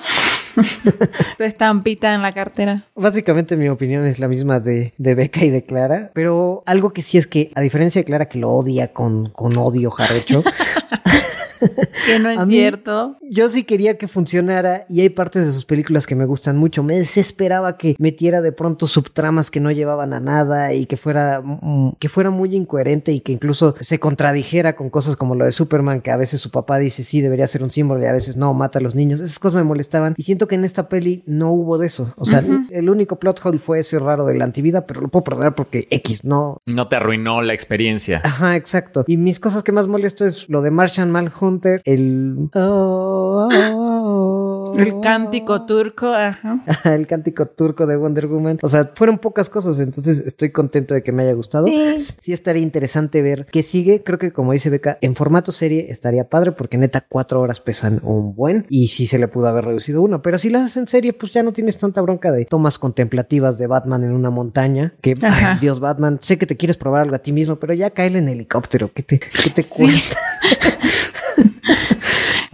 Tu 1.36 1.44
estampita 1.44 2.14
en 2.14 2.22
la 2.22 2.32
cartera. 2.32 2.84
Básicamente 2.94 3.56
mi 3.56 3.68
opinión 3.68 4.06
es 4.06 4.20
la 4.20 4.28
misma 4.28 4.60
de, 4.60 4.92
de 4.98 5.14
Beca 5.14 5.44
y 5.44 5.50
de 5.54 5.64
Clara, 5.64 6.10
pero 6.12 6.62
algo 6.66 6.92
que 6.92 7.02
sí 7.02 7.16
es 7.16 7.26
que, 7.26 7.50
a 7.54 7.60
diferencia 7.60 8.00
de 8.00 8.04
Clara 8.04 8.28
que 8.28 8.38
lo 8.38 8.50
odia 8.50 8.92
con, 8.92 9.30
con 9.30 9.56
odio 9.56 9.90
jarocho, 9.90 10.42
Que 12.06 12.18
no 12.18 12.30
es 12.30 12.46
mí- 12.46 12.54
cierto. 12.54 13.16
Yo 13.30 13.48
sí 13.48 13.64
quería 13.64 13.96
que 13.96 14.08
funcionara 14.08 14.84
y 14.88 15.00
hay 15.00 15.08
partes 15.08 15.46
de 15.46 15.52
sus 15.52 15.64
películas 15.64 16.06
que 16.06 16.14
me 16.14 16.24
gustan 16.26 16.56
mucho. 16.56 16.82
Me 16.82 16.96
desesperaba 16.96 17.76
que 17.78 17.96
metiera 17.98 18.40
de 18.40 18.52
pronto 18.52 18.86
subtramas 18.86 19.50
que 19.50 19.60
no 19.60 19.70
llevaban 19.70 20.12
a 20.12 20.20
nada 20.20 20.72
y 20.74 20.86
que 20.86 20.96
fuera, 20.96 21.40
mm, 21.42 21.92
que 21.98 22.08
fuera 22.08 22.30
muy 22.30 22.54
incoherente 22.54 23.12
y 23.12 23.20
que 23.20 23.32
incluso 23.32 23.74
se 23.80 23.98
contradijera 23.98 24.76
con 24.76 24.90
cosas 24.90 25.16
como 25.16 25.34
lo 25.34 25.44
de 25.44 25.52
Superman, 25.52 26.00
que 26.00 26.10
a 26.10 26.16
veces 26.16 26.40
su 26.40 26.50
papá 26.50 26.78
dice 26.78 27.02
sí, 27.02 27.20
debería 27.20 27.46
ser 27.46 27.62
un 27.62 27.70
símbolo 27.70 28.02
y 28.02 28.06
a 28.06 28.12
veces 28.12 28.36
no, 28.36 28.52
mata 28.54 28.78
a 28.78 28.82
los 28.82 28.94
niños. 28.94 29.20
Esas 29.20 29.38
cosas 29.38 29.56
me 29.56 29.64
molestaban 29.64 30.14
y 30.16 30.22
siento 30.24 30.46
que 30.48 30.54
en 30.56 30.64
esta 30.64 30.88
peli 30.88 31.22
no 31.26 31.50
hubo 31.52 31.78
de 31.78 31.86
eso. 31.86 32.12
O 32.16 32.24
sea, 32.24 32.42
el 32.70 32.90
único 32.90 33.18
plot 33.18 33.40
hole 33.44 33.58
fue 33.58 33.78
ese 33.78 33.98
raro 33.98 34.26
de 34.26 34.34
la 34.34 34.44
antivida, 34.44 34.86
pero 34.86 35.00
lo 35.00 35.08
puedo 35.08 35.24
perdonar 35.24 35.54
porque 35.54 35.86
X, 35.90 36.24
no, 36.24 36.58
No 36.66 36.88
te 36.88 36.96
arruinó 36.96 37.42
la 37.42 37.54
experiencia. 37.54 38.20
Ajá, 38.24 38.56
exacto. 38.56 39.04
Y 39.06 39.16
mis 39.16 39.40
cosas 39.40 39.62
que 39.62 39.72
más 39.72 39.88
molesto 39.88 40.24
es 40.24 40.48
lo 40.48 40.62
de 40.62 40.70
Martian 40.70 41.10
Manhunter, 41.54 41.82
el... 41.84 42.50
El 44.76 45.00
cántico 45.00 45.64
turco, 45.66 46.08
ajá. 46.08 46.64
el 46.84 47.06
cántico 47.06 47.46
turco 47.46 47.86
de 47.86 47.96
Wonder 47.96 48.26
Woman. 48.26 48.58
O 48.62 48.68
sea, 48.68 48.90
fueron 48.94 49.18
pocas 49.18 49.48
cosas, 49.48 49.78
entonces 49.78 50.20
estoy 50.20 50.50
contento 50.50 50.94
de 50.94 51.02
que 51.02 51.12
me 51.12 51.22
haya 51.22 51.32
gustado. 51.34 51.66
Sí. 51.66 51.96
Sí 51.98 52.32
estaría 52.32 52.62
interesante 52.62 53.22
ver 53.22 53.46
qué 53.52 53.62
sigue. 53.62 54.02
Creo 54.02 54.18
que 54.18 54.32
como 54.32 54.52
dice 54.52 54.70
Beca, 54.70 54.98
en 55.00 55.14
formato 55.14 55.52
serie 55.52 55.86
estaría 55.90 56.28
padre 56.28 56.52
porque 56.52 56.76
neta 56.76 57.04
cuatro 57.08 57.40
horas 57.40 57.60
pesan 57.60 58.00
un 58.02 58.34
buen 58.34 58.66
y 58.68 58.88
sí 58.88 59.06
se 59.06 59.18
le 59.18 59.28
pudo 59.28 59.46
haber 59.46 59.64
reducido 59.66 60.02
uno. 60.02 60.22
Pero 60.22 60.38
si 60.38 60.50
lo 60.50 60.58
haces 60.58 60.76
en 60.76 60.88
serie, 60.88 61.12
pues 61.12 61.32
ya 61.32 61.42
no 61.44 61.52
tienes 61.52 61.78
tanta 61.78 62.00
bronca 62.00 62.32
de 62.32 62.44
tomas 62.44 62.78
contemplativas 62.78 63.58
de 63.58 63.68
Batman 63.68 64.02
en 64.02 64.12
una 64.12 64.30
montaña. 64.30 64.94
Que, 65.00 65.14
ay, 65.22 65.58
Dios, 65.60 65.78
Batman, 65.78 66.18
sé 66.20 66.36
que 66.36 66.46
te 66.46 66.56
quieres 66.56 66.76
probar 66.76 67.02
algo 67.02 67.14
a 67.14 67.20
ti 67.20 67.32
mismo, 67.32 67.56
pero 67.56 67.74
ya 67.74 67.90
cae 67.90 68.08
en 68.16 68.28
helicóptero. 68.28 68.90
¿Qué 68.92 69.02
te, 69.04 69.18
qué 69.20 69.50
te 69.50 69.62
Sí. 69.62 69.84
cuesta? 69.84 70.16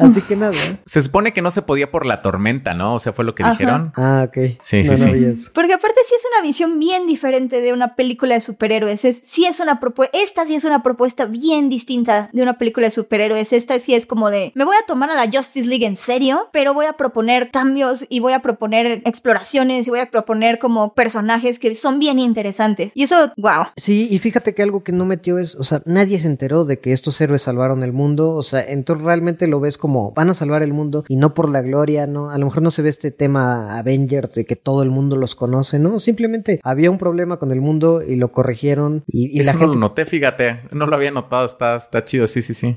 Así 0.00 0.22
que 0.22 0.36
nada. 0.36 0.52
Se 0.84 1.02
supone 1.02 1.32
que 1.32 1.42
no 1.42 1.50
se 1.50 1.62
podía 1.62 1.90
por 1.90 2.06
la 2.06 2.22
tormenta, 2.22 2.74
¿no? 2.74 2.94
O 2.94 2.98
sea, 2.98 3.12
fue 3.12 3.24
lo 3.24 3.34
que 3.34 3.42
Ajá. 3.42 3.52
dijeron. 3.52 3.92
Ah, 3.96 4.26
ok. 4.28 4.56
Sí, 4.60 4.82
No, 4.82 4.96
sí, 4.96 5.12
no 5.12 5.32
sí. 5.34 5.44
Porque 5.54 5.74
aparte 5.74 5.96
sí 6.04 6.14
es 6.16 6.26
una 6.34 6.42
visión 6.42 6.78
bien 6.78 7.06
diferente 7.06 7.60
de 7.60 7.72
una 7.72 7.94
película 7.96 8.34
de 8.34 8.40
superhéroes. 8.40 9.04
Es, 9.04 9.20
sí 9.24 9.44
es 9.44 9.60
una 9.60 9.80
propuesta, 9.80 10.16
esta 10.18 10.46
sí 10.46 10.54
es 10.54 10.64
una 10.64 10.82
propuesta 10.82 11.26
bien 11.26 11.68
distinta 11.68 12.30
de 12.32 12.42
una 12.42 12.58
película 12.58 12.86
de 12.86 12.90
superhéroes. 12.90 13.52
Esta 13.52 13.78
sí 13.78 13.94
es 13.94 14.06
como 14.06 14.30
de, 14.30 14.52
me 14.54 14.64
voy 14.64 14.76
a 14.76 14.86
tomar 14.86 15.10
a 15.10 15.14
la 15.14 15.30
Justice 15.30 15.68
League 15.68 15.84
en 15.86 15.96
serio, 15.96 16.48
pero 16.52 16.74
voy 16.74 16.86
a 16.86 16.94
proponer 16.94 17.50
cambios 17.50 18.06
y 18.08 18.20
voy 18.20 18.32
a 18.32 18.40
proponer 18.40 19.02
exploraciones 19.04 19.86
y 19.86 19.90
voy 19.90 20.00
a 20.00 20.10
proponer 20.10 20.58
como 20.58 20.94
personajes 20.94 21.58
que 21.58 21.74
son 21.74 21.98
bien 21.98 22.18
interesantes. 22.18 22.92
Y 22.94 23.02
eso, 23.04 23.32
wow. 23.36 23.64
Sí, 23.76 24.08
y 24.10 24.18
fíjate 24.18 24.54
que 24.54 24.62
algo 24.62 24.82
que 24.84 24.92
no 24.92 25.04
metió 25.04 25.38
es, 25.38 25.54
o 25.54 25.64
sea, 25.64 25.82
nadie 25.84 26.18
se 26.18 26.26
enteró 26.28 26.64
de 26.64 26.78
que 26.78 26.92
estos 26.92 27.20
héroes 27.20 27.42
salvaron 27.42 27.82
el 27.82 27.92
mundo, 27.92 28.30
o 28.34 28.42
sea, 28.42 28.62
entonces 28.62 29.04
realmente 29.04 29.46
lo 29.46 29.60
ves 29.60 29.76
como 29.78 29.89
van 30.14 30.30
a 30.30 30.34
salvar 30.34 30.62
el 30.62 30.72
mundo 30.72 31.04
y 31.08 31.16
no 31.16 31.34
por 31.34 31.48
la 31.48 31.62
gloria, 31.62 32.06
¿no? 32.06 32.30
A 32.30 32.38
lo 32.38 32.46
mejor 32.46 32.62
no 32.62 32.70
se 32.70 32.82
ve 32.82 32.88
este 32.88 33.10
tema 33.10 33.78
Avengers 33.78 34.34
de 34.34 34.44
que 34.44 34.56
todo 34.56 34.82
el 34.82 34.90
mundo 34.90 35.16
los 35.16 35.34
conoce, 35.34 35.78
¿no? 35.78 35.98
Simplemente 35.98 36.60
había 36.62 36.90
un 36.90 36.98
problema 36.98 37.38
con 37.38 37.50
el 37.50 37.60
mundo 37.60 38.02
y 38.02 38.16
lo 38.16 38.32
corrigieron 38.32 39.04
y, 39.06 39.36
y 39.36 39.40
Eso 39.40 39.54
la 39.54 39.66
no 39.66 39.72
lo 39.72 39.78
noté, 39.78 40.04
fíjate. 40.04 40.60
No 40.72 40.86
lo 40.86 40.96
había 40.96 41.10
notado. 41.10 41.44
Está, 41.44 41.76
está 41.76 42.04
chido. 42.04 42.26
Sí, 42.26 42.42
sí, 42.42 42.54
sí. 42.54 42.76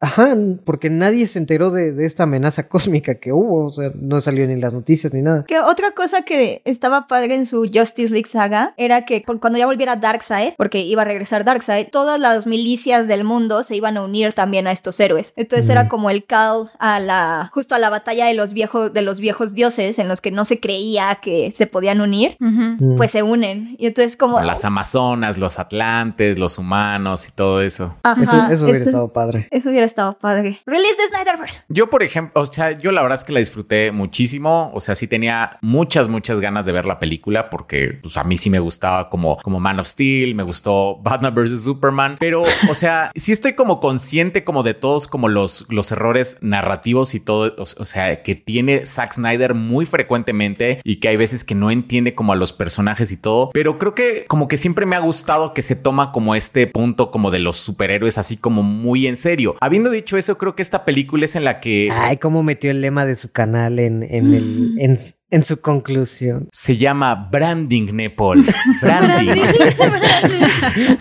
Ajá, 0.00 0.36
porque 0.64 0.90
nadie 0.90 1.26
se 1.26 1.38
enteró 1.38 1.70
de, 1.70 1.92
de 1.92 2.06
esta 2.06 2.24
amenaza 2.24 2.68
cósmica 2.68 3.16
que 3.16 3.32
hubo, 3.32 3.66
o 3.66 3.72
sea, 3.72 3.90
no 3.94 4.20
salió 4.20 4.46
ni 4.46 4.54
en 4.54 4.60
las 4.60 4.74
noticias 4.74 5.12
ni 5.12 5.22
nada. 5.22 5.44
Que 5.44 5.60
otra 5.60 5.92
cosa 5.92 6.22
que 6.22 6.62
estaba 6.64 7.06
padre 7.06 7.34
en 7.34 7.46
su 7.46 7.68
Justice 7.72 8.12
League 8.12 8.28
saga 8.28 8.74
era 8.76 9.04
que 9.04 9.24
cuando 9.24 9.58
ya 9.58 9.66
volviera 9.66 9.96
Darkseid, 9.96 10.54
porque 10.56 10.80
iba 10.80 11.02
a 11.02 11.04
regresar 11.04 11.44
Darkseid, 11.44 11.88
todas 11.90 12.20
las 12.20 12.46
milicias 12.46 13.08
del 13.08 13.24
mundo 13.24 13.62
se 13.62 13.76
iban 13.76 13.96
a 13.96 14.02
unir 14.02 14.32
también 14.32 14.66
a 14.66 14.72
estos 14.72 14.98
héroes. 15.00 15.32
Entonces 15.36 15.68
era 15.68 15.88
como 15.88 16.10
el 16.10 16.24
a 16.36 17.00
la 17.00 17.50
justo 17.52 17.74
a 17.74 17.78
la 17.78 17.90
batalla 17.90 18.26
de 18.26 18.34
los 18.34 18.52
viejos 18.52 18.92
de 18.92 19.02
los 19.02 19.20
viejos 19.20 19.54
dioses 19.54 19.98
en 19.98 20.08
los 20.08 20.20
que 20.20 20.30
no 20.30 20.44
se 20.44 20.60
creía 20.60 21.16
que 21.22 21.50
se 21.52 21.66
podían 21.66 22.00
unir. 22.00 22.36
Mm. 22.40 22.96
pues 22.96 23.10
se 23.10 23.22
unen. 23.22 23.74
Y 23.78 23.86
entonces 23.86 24.16
como 24.16 24.34
Como 24.34 24.46
las 24.46 24.64
Amazonas, 24.64 25.38
los 25.38 25.58
Atlantes, 25.58 26.38
los 26.38 26.58
humanos 26.58 27.28
y 27.28 27.32
todo 27.32 27.60
eso. 27.62 27.94
Ajá, 28.02 28.22
eso, 28.22 28.32
eso 28.36 28.64
hubiera 28.64 28.78
entonces- 28.78 28.86
estado 28.88 29.12
padre. 29.12 29.48
Eso 29.50 29.70
hubiera 29.70 29.86
estado 29.86 30.18
padre. 30.18 30.60
Release 30.66 30.94
the 30.96 31.08
Snyderverse. 31.16 31.64
Yo, 31.68 31.88
por 31.90 32.02
ejemplo, 32.02 32.42
o 32.42 32.46
sea, 32.46 32.72
yo 32.72 32.92
la 32.92 33.02
verdad 33.02 33.18
es 33.18 33.24
que 33.24 33.32
la 33.32 33.38
disfruté 33.38 33.92
muchísimo. 33.92 34.70
O 34.74 34.80
sea, 34.80 34.94
sí 34.94 35.06
tenía 35.06 35.58
muchas, 35.62 36.08
muchas 36.08 36.40
ganas 36.40 36.66
de 36.66 36.72
ver 36.72 36.84
la 36.84 36.98
película 36.98 37.50
porque 37.50 37.98
pues, 38.02 38.16
a 38.16 38.24
mí 38.24 38.36
sí 38.36 38.50
me 38.50 38.58
gustaba 38.58 39.08
como, 39.08 39.36
como 39.38 39.60
Man 39.60 39.78
of 39.80 39.86
Steel, 39.86 40.34
me 40.34 40.42
gustó 40.42 40.96
Batman 41.02 41.34
vs. 41.34 41.62
Superman. 41.64 42.16
Pero, 42.18 42.42
o 42.70 42.74
sea, 42.74 43.10
sí 43.14 43.32
estoy 43.32 43.54
como 43.54 43.80
consciente 43.80 44.44
como 44.44 44.62
de 44.62 44.74
todos 44.74 45.06
como 45.08 45.28
los, 45.28 45.66
los 45.70 45.90
errores 45.92 46.25
narrativos 46.40 47.14
y 47.14 47.20
todo, 47.20 47.54
o, 47.56 47.62
o 47.62 47.84
sea, 47.84 48.22
que 48.22 48.34
tiene 48.34 48.84
Zack 48.86 49.14
Snyder 49.14 49.54
muy 49.54 49.86
frecuentemente 49.86 50.80
y 50.84 50.96
que 50.96 51.08
hay 51.08 51.16
veces 51.16 51.44
que 51.44 51.54
no 51.54 51.70
entiende 51.70 52.14
como 52.14 52.32
a 52.32 52.36
los 52.36 52.52
personajes 52.52 53.12
y 53.12 53.20
todo. 53.20 53.50
Pero 53.52 53.78
creo 53.78 53.94
que 53.94 54.24
como 54.28 54.48
que 54.48 54.56
siempre 54.56 54.86
me 54.86 54.96
ha 54.96 55.00
gustado 55.00 55.54
que 55.54 55.62
se 55.62 55.76
toma 55.76 56.12
como 56.12 56.34
este 56.34 56.66
punto 56.66 57.10
como 57.10 57.30
de 57.30 57.38
los 57.38 57.56
superhéroes 57.56 58.18
así 58.18 58.36
como 58.36 58.62
muy 58.62 59.06
en 59.06 59.16
serio. 59.16 59.54
Habiendo 59.60 59.90
dicho 59.90 60.16
eso, 60.16 60.38
creo 60.38 60.54
que 60.54 60.62
esta 60.62 60.84
película 60.84 61.24
es 61.24 61.36
en 61.36 61.44
la 61.44 61.60
que 61.60 61.88
Ay, 61.92 62.16
cómo 62.18 62.42
metió 62.42 62.70
el 62.70 62.80
lema 62.80 63.04
de 63.04 63.14
su 63.14 63.32
canal 63.32 63.78
en, 63.78 64.02
en, 64.02 64.34
el, 64.34 64.74
en, 64.78 64.96
en 65.30 65.42
su 65.42 65.60
conclusión. 65.60 66.48
se 66.52 66.76
llama 66.76 67.28
Branding 67.30 67.92
Nepal. 67.92 68.44
Branding. 68.82 69.42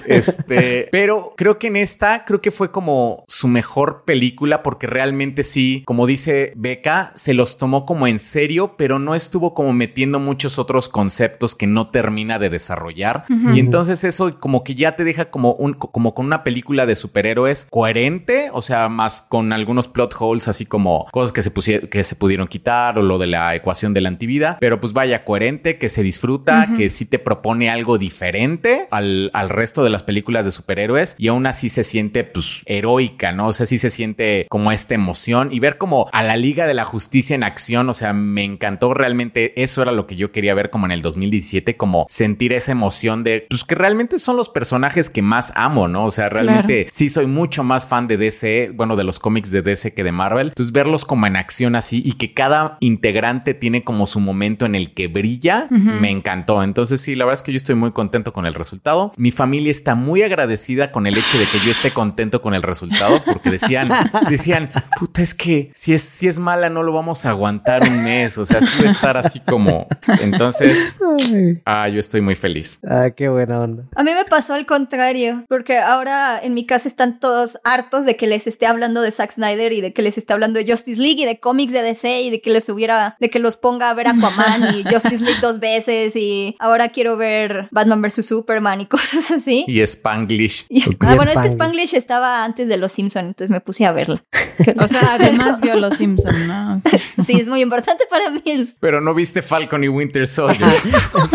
este, 0.08 0.88
pero 0.92 1.34
creo 1.38 1.60
que 1.60 1.68
en 1.68 1.76
esta, 1.76 2.26
creo 2.26 2.42
que 2.42 2.52
fue 2.52 2.72
como 2.72 3.24
su 3.28 3.48
mejor 3.48 4.04
película 4.06 4.64
porque 4.64 4.88
realmente 4.88 5.44
sí, 5.44 5.84
como 5.86 6.08
dice 6.08 6.54
Beca, 6.56 7.12
se 7.16 7.34
los 7.34 7.58
tomó 7.58 7.86
como 7.86 8.08
en 8.08 8.18
serio, 8.18 8.76
pero 8.78 8.98
no 8.98 9.14
estuvo 9.14 9.54
como 9.54 9.74
metiendo 9.74 10.20
muchos 10.20 10.58
otros 10.58 10.90
conceptos 10.90 11.54
que 11.54 11.68
no 11.68 11.90
termina 11.90 12.40
de 12.40 12.50
desarrollar. 12.50 13.26
Y 13.54 13.60
entonces 13.60 14.04
eso 14.04 14.40
como 14.40 14.64
que 14.64 14.76
ya 14.76 14.94
te 14.94 15.04
deja 15.04 15.26
como 15.26 15.54
un, 15.54 15.74
como 15.74 16.14
con 16.14 16.26
una 16.26 16.44
película 16.44 16.86
de 16.86 16.96
superhéroes 16.96 17.68
coherente, 17.70 18.50
o 18.54 18.62
sea, 18.62 18.90
más 18.90 19.22
con 19.22 19.54
algunos 19.54 19.88
plot 19.88 20.16
holes, 20.18 20.48
así 20.48 20.66
como 20.66 21.06
cosas 21.12 21.34
que 21.34 21.42
se 21.42 21.52
pusieron, 21.52 21.90
que 21.90 22.04
se 22.04 22.16
pudieron 22.16 22.48
quitar 22.48 22.98
o 22.98 23.04
lo 23.04 23.18
de 23.18 23.28
la 23.28 23.56
ecuación 23.56 23.94
de 23.94 24.02
la 24.02 24.10
antivida, 24.26 24.58
pero 24.60 24.82
pues 24.82 24.94
vaya 24.94 25.24
coherente, 25.24 25.78
que 25.78 25.90
se 25.90 26.02
disfruta, 26.02 26.70
que 26.76 26.90
sí 26.90 27.06
te 27.06 27.20
propone 27.20 27.70
algo 27.70 27.98
diferente 27.98 28.88
al, 28.90 29.30
al 29.34 29.50
resto 29.50 29.84
de 29.84 29.90
las 29.90 30.04
películas 30.04 30.46
de 30.46 30.52
superhéroes 30.52 31.16
y 31.20 31.28
aún 31.28 31.46
así 31.46 31.70
se 31.70 31.84
siente 31.84 32.24
pues 32.24 32.64
heroica, 32.66 33.32
¿no? 33.32 33.48
O 33.48 33.54
sea, 33.54 33.66
sí 33.66 33.78
se 33.78 33.90
siente 33.90 34.48
como 34.50 34.72
esta 34.72 34.96
emoción 34.96 35.50
y 35.52 35.60
ver 35.60 35.78
como 35.78 36.08
a 36.12 36.24
la 36.24 36.38
Liga 36.38 36.66
de 36.66 36.74
la 36.74 36.86
Justicia 36.86 37.36
en 37.36 37.44
acción, 37.44 37.88
o 37.90 37.94
sea, 37.94 38.14
me 38.14 38.44
encantó 38.44 38.94
realmente, 38.94 39.62
eso 39.62 39.82
era 39.82 39.92
lo 39.92 40.08
que 40.08 40.16
yo 40.16 40.32
quería 40.32 40.56
ver 40.56 40.70
como 40.70 40.86
en 40.86 40.92
el 40.92 41.02
2017, 41.02 41.78
como 41.78 42.06
sentir 42.10 42.54
esa 42.54 42.72
emoción 42.72 43.24
de, 43.24 43.46
pues 43.50 43.64
que 43.64 43.76
realmente 43.76 44.18
son 44.18 44.38
los 44.38 44.50
personajes 44.50 45.10
que 45.10 45.22
más 45.22 45.54
amo, 45.56 45.88
¿no? 45.88 46.06
O 46.06 46.12
sea, 46.12 46.30
realmente 46.30 46.88
sí 46.90 47.10
soy 47.10 47.28
mucho 47.28 47.64
más 47.64 47.86
fan 47.88 48.08
de 48.08 48.18
DC, 48.18 48.72
bueno, 48.74 48.96
de 48.96 49.04
los 49.04 49.20
cómics 49.20 49.52
de 49.52 49.62
DC 49.62 49.94
que 49.94 50.04
de 50.04 50.12
Marvel. 50.12 50.48
Entonces 50.50 50.72
verlos 50.72 51.06
como 51.06 51.28
en 51.28 51.36
acción 51.36 51.76
así 51.76 52.02
y 52.04 52.14
que 52.14 52.34
cada 52.34 52.78
integrante 52.80 53.54
tiene 53.54 53.84
como 53.84 54.05
su 54.06 54.20
momento 54.20 54.66
en 54.66 54.76
el 54.76 54.94
que 54.94 55.08
brilla, 55.08 55.68
me 55.70 56.10
encantó. 56.10 56.64
Entonces 56.64 57.02
sí, 57.02 57.16
la 57.16 57.26
verdad 57.26 57.40
es 57.40 57.44
que 57.44 57.52
yo 57.52 57.58
estoy 57.58 57.76
muy 57.76 57.92
contento 57.92 58.34
con 58.34 58.46
el 58.46 58.54
resultado. 58.54 59.12
Mi 59.18 59.32
familia 59.32 59.72
está 59.72 59.96
muy 59.96 60.22
agradecida 60.22 60.92
con 60.92 61.08
el 61.08 61.18
hecho 61.18 61.38
de 61.38 61.46
que 61.46 61.60
yo 61.60 61.72
esté 61.72 61.92
contento 61.92 62.42
con 62.42 62.54
el 62.54 62.62
resultado 62.62 63.22
porque 63.26 63.52
decían, 63.52 63.90
decían, 64.30 64.70
puta, 64.98 65.22
es 65.22 65.34
que 65.34 65.70
si 65.74 65.94
es, 65.94 66.02
si 66.02 66.28
es 66.28 66.40
mala 66.40 66.70
no 66.70 66.84
lo 66.84 66.94
vamos 66.94 67.26
a 67.26 67.30
aguantar 67.30 67.84
un 67.84 68.04
mes. 68.04 68.38
O 68.38 68.46
sea, 68.46 68.62
sí 68.62 68.78
va 68.80 68.86
a 68.86 68.92
estar 68.92 69.18
así 69.18 69.40
como... 69.40 69.88
Entonces, 70.22 70.96
Ay. 71.32 71.62
ah, 71.66 71.88
yo 71.90 72.00
estoy 72.00 72.22
muy 72.22 72.36
feliz. 72.36 72.80
Ah, 72.88 73.10
qué 73.16 73.30
buena 73.30 73.60
onda. 73.60 73.84
A 73.96 74.04
mí 74.04 74.14
me 74.14 74.26
pasó 74.26 74.54
al 74.54 74.66
contrario, 74.66 75.46
porque 75.48 75.80
ahora 75.80 76.40
en 76.42 76.54
mi 76.54 76.66
casa 76.66 76.88
están 76.88 77.20
todos 77.20 77.60
hartos 77.64 78.06
de 78.06 78.16
que 78.16 78.28
les 78.28 78.48
esté 78.48 78.66
hablando 78.66 79.02
de 79.02 79.12
Zack 79.12 79.32
Snyder 79.32 79.74
y 79.74 79.82
de 79.82 79.94
que 79.94 80.02
les 80.02 80.18
esté 80.18 80.34
hablando 80.34 80.60
de 80.60 80.70
Justice 80.70 81.02
League 81.02 81.22
y 81.22 81.26
de 81.26 81.40
cómics 81.40 81.74
de 81.74 81.82
DC 81.82 82.22
y 82.22 82.30
de 82.30 82.42
que 82.42 82.52
les 82.52 82.70
hubiera, 82.70 83.16
de 83.20 83.30
que 83.30 83.40
los 83.40 83.58
ponga 83.58 83.90
a 83.90 83.94
ver 83.96 84.08
Aquaman 84.08 84.76
y 84.76 84.84
Justice 84.92 85.24
League 85.24 85.40
dos 85.42 85.60
veces 85.60 86.16
y 86.16 86.56
ahora 86.60 86.90
quiero 86.90 87.18
ver 87.18 87.68
Batman 87.72 88.02
vs. 88.02 88.26
Superman 88.26 88.82
y 88.82 88.86
cosas 88.88 89.32
así. 89.32 89.66
Y 89.68 89.82
Spanglish. 89.82 90.66
Y 90.70 90.80
Y 90.80 90.84
ah, 91.00 91.16
bueno, 91.16 91.32
es 91.32 91.40
que 91.40 91.48
Spanglish. 91.48 91.96
Estaba 91.96 92.44
antes 92.44 92.68
de 92.68 92.78
Los 92.78 92.92
Simpson, 92.92 93.28
entonces 93.28 93.52
me 93.52 93.62
puse 93.62 93.86
a 93.86 93.92
verla. 93.92 94.24
O 94.80 94.88
sea, 94.88 95.16
además 95.16 95.60
vio 95.60 95.76
Los 95.76 95.98
Simpson, 95.98 96.48
¿no? 96.48 96.82
Sí. 96.90 96.98
Sí, 97.22 97.34
es 97.40 97.50
muy 97.50 97.62
importante 97.62 98.06
para 98.10 98.30
mí. 98.30 98.42
Pero 98.80 99.02
no 99.02 99.14
viste 99.14 99.42
Falcon 99.42 99.84
y 99.84 99.90
Winter 99.90 100.28
Soldier. 100.28 100.70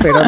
Pero 0.03 0.23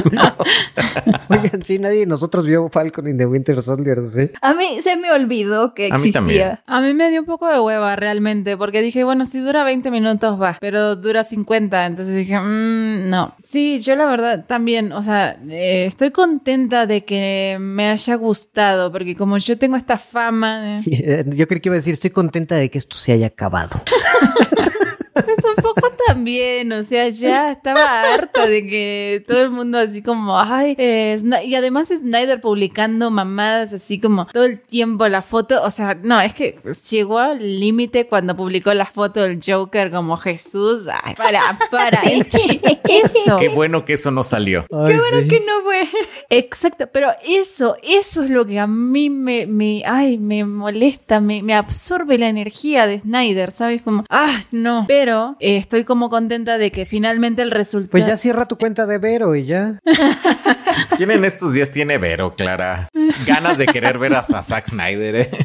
Oigan, 1.29 1.65
sí, 1.65 1.79
nadie 1.79 2.01
de 2.01 2.07
nosotros 2.07 2.47
vio 2.47 2.69
Falcon 2.69 3.09
in 3.09 3.17
the 3.17 3.27
Winter 3.27 3.61
Soldier, 3.63 4.03
¿sí? 4.07 4.31
A 4.41 4.55
mí 4.55 4.81
se 4.81 4.97
me 4.97 5.11
olvidó 5.11 5.75
que 5.75 5.87
A 5.87 5.97
mí 5.97 6.09
existía. 6.09 6.63
A 6.67 6.81
mí 6.81 6.95
me 6.95 7.11
dio 7.11 7.21
un 7.21 7.27
poco 7.27 7.49
de 7.49 7.61
hueva 7.61 7.97
realmente, 7.97 8.57
porque 8.57 8.83
dije, 8.83 9.05
bueno, 9.05 9.25
si 9.27 9.41
dura 9.41 9.65
20 9.65 9.91
minutos 9.91 10.41
va, 10.41 10.59
pero 10.61 10.97
dura 10.97 11.25
50, 11.25 11.87
entonces 11.87 12.15
dije, 12.25 12.39
mmm, 12.41 13.09
no. 13.11 13.35
Sí, 13.43 13.79
yo 13.81 13.95
la 13.97 14.07
verdad 14.07 14.45
también, 14.47 14.93
o 14.93 15.03
sea, 15.03 15.39
eh, 15.49 15.85
estoy 15.87 16.11
contenta 16.11 16.87
de 16.87 17.05
que 17.05 17.57
me 17.61 17.89
haya 17.89 18.15
gustado, 18.17 18.91
porque 18.91 19.15
como 19.15 19.39
yo 19.39 19.57
tengo 19.59 19.77
esta 19.77 19.99
fama, 19.99 20.81
de- 20.83 21.25
Yo 21.37 21.47
creí 21.47 21.61
que 21.61 21.69
iba 21.69 21.75
a 21.75 21.79
decir, 21.79 21.93
estoy 21.95 22.11
contenta 22.11 22.55
de 22.57 22.71
que 22.71 22.79
esto 22.79 22.97
se 22.97 23.13
haya 23.13 23.27
acabado. 23.29 23.81
es 25.15 25.45
un 25.45 25.63
poco 25.63 25.92
también, 26.07 26.73
o 26.73 26.83
sea, 26.83 27.09
ya 27.09 27.53
estaba 27.53 28.03
harta 28.03 28.47
de 28.47 28.67
que 28.67 29.25
todo 29.27 29.43
el 29.43 29.51
mundo 29.51 29.79
así 29.79 30.03
como, 30.03 30.39
ay, 30.39 30.75
eh, 30.79 31.17
y 31.45 31.55
además 31.55 31.89
Snyder 31.89 32.41
publicando 32.41 33.11
mamadas 33.11 33.73
así 33.73 34.01
como 34.01 34.27
todo 34.27 34.45
el 34.45 34.61
tiempo 34.61 35.07
la 35.09 35.23
foto, 35.23 35.63
o 35.63 35.71
sea, 35.71 35.95
no, 35.95 36.21
es 36.21 36.35
que 36.35 36.59
llegó 36.91 37.19
al 37.19 37.61
límite 37.61 38.07
cuando 38.07 38.35
publicó 38.37 38.73
la 38.75 38.87
foto 38.87 39.23
del 39.23 39.41
Joker 39.45 39.91
como 39.91 40.17
Jesús, 40.17 40.89
ay, 40.89 41.15
para, 41.15 41.59
para, 41.71 41.99
Sí. 42.03 42.13
es 42.15 42.29
que 42.29 42.99
eso. 43.05 43.37
Qué 43.39 43.49
bueno 43.49 43.85
que 43.85 43.95
eso 43.95 44.11
no 44.11 44.23
salió. 44.23 44.67
Qué 44.69 44.97
bueno 44.97 45.29
Que 45.29 45.41
no 45.41 45.63
fue. 45.63 45.89
Exacto, 46.31 46.89
pero 46.93 47.11
eso, 47.27 47.77
eso 47.83 48.23
es 48.23 48.31
lo 48.31 48.47
que 48.47 48.59
a 48.59 48.67
mí 48.67 49.11
me, 49.11 49.47
me, 49.47 49.83
ay, 49.87 50.19
me 50.19 50.45
molesta, 50.45 51.21
me, 51.21 51.43
me 51.43 51.55
absorbe 51.55 52.19
la 52.19 52.29
energía 52.29 52.87
de 52.87 53.01
Snyder, 53.01 53.53
¿sabes? 53.53 53.83
Como, 53.83 54.05
ah, 54.09 54.43
no. 54.51 54.85
Pero 54.89 55.37
eh, 55.41 55.57
estoy 55.57 55.85
como 55.93 56.09
contenta 56.09 56.57
de 56.57 56.73
que 56.73 56.87
finalmente 56.87 57.43
el 57.43 57.51
resultado. 57.51 57.91
Pues 57.91 58.07
ya 58.07 58.17
cierra 58.17 58.49
tu 58.49 58.57
cuenta 58.57 58.87
de 58.87 58.97
Vero 58.97 59.37
y 59.37 59.45
ya. 59.45 59.79
¿Quién 60.97 61.11
en 61.11 61.27
estos 61.27 61.53
días 61.53 61.71
tiene 61.71 61.99
Vero, 61.99 62.35
Clara? 62.35 62.89
Ganas 63.27 63.59
de 63.59 63.67
querer 63.67 63.99
ver 63.99 64.15
a, 64.15 64.23
Zack 64.23 64.71
Snyder, 64.71 65.17
¿eh? 65.17 65.31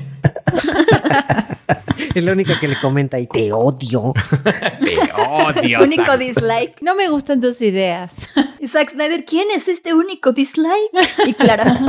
Es 2.16 2.24
la 2.24 2.32
única 2.32 2.62
que 2.62 2.70
le 2.70 2.78
comenta 2.78 3.20
y 3.20 3.28
te 3.28 3.52
odio. 3.52 4.14
Te 4.84 4.96
odio. 5.28 5.80
Su 5.80 5.84
único 5.84 6.06
Zack. 6.06 6.20
dislike. 6.20 6.82
No 6.82 6.96
me 6.96 7.10
gustan 7.10 7.42
tus 7.42 7.62
ideas. 7.62 8.30
Y 8.68 8.70
Zack 8.70 8.90
Snyder, 8.90 9.24
¿quién 9.24 9.48
es 9.56 9.70
este 9.70 9.94
único 9.94 10.34
dislike? 10.34 10.92
Y 11.26 11.34
Clara, 11.36 11.80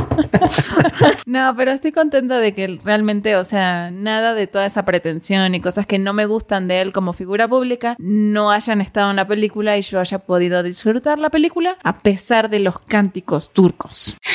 No, 1.25 1.53
pero 1.57 1.71
estoy 1.71 1.91
contenta 1.91 2.39
de 2.39 2.53
que 2.53 2.79
realmente, 2.85 3.35
o 3.35 3.43
sea, 3.43 3.91
nada 3.91 4.33
de 4.33 4.47
toda 4.47 4.65
esa 4.65 4.85
pretensión 4.85 5.53
y 5.55 5.59
cosas 5.59 5.85
que 5.85 5.99
no 5.99 6.13
me 6.13 6.25
gustan 6.25 6.69
de 6.69 6.79
él 6.79 6.93
como 6.93 7.11
figura 7.11 7.49
pública 7.49 7.97
no 7.99 8.49
hayan 8.49 8.79
estado 8.79 9.09
en 9.09 9.17
la 9.17 9.27
película 9.27 9.77
y 9.77 9.81
yo 9.81 9.99
haya 9.99 10.19
podido 10.19 10.63
disfrutar 10.63 11.19
la 11.19 11.29
película 11.29 11.77
a 11.83 11.99
pesar 11.99 12.49
de 12.49 12.59
los 12.59 12.79
cánticos 12.79 13.51
turcos. 13.51 14.15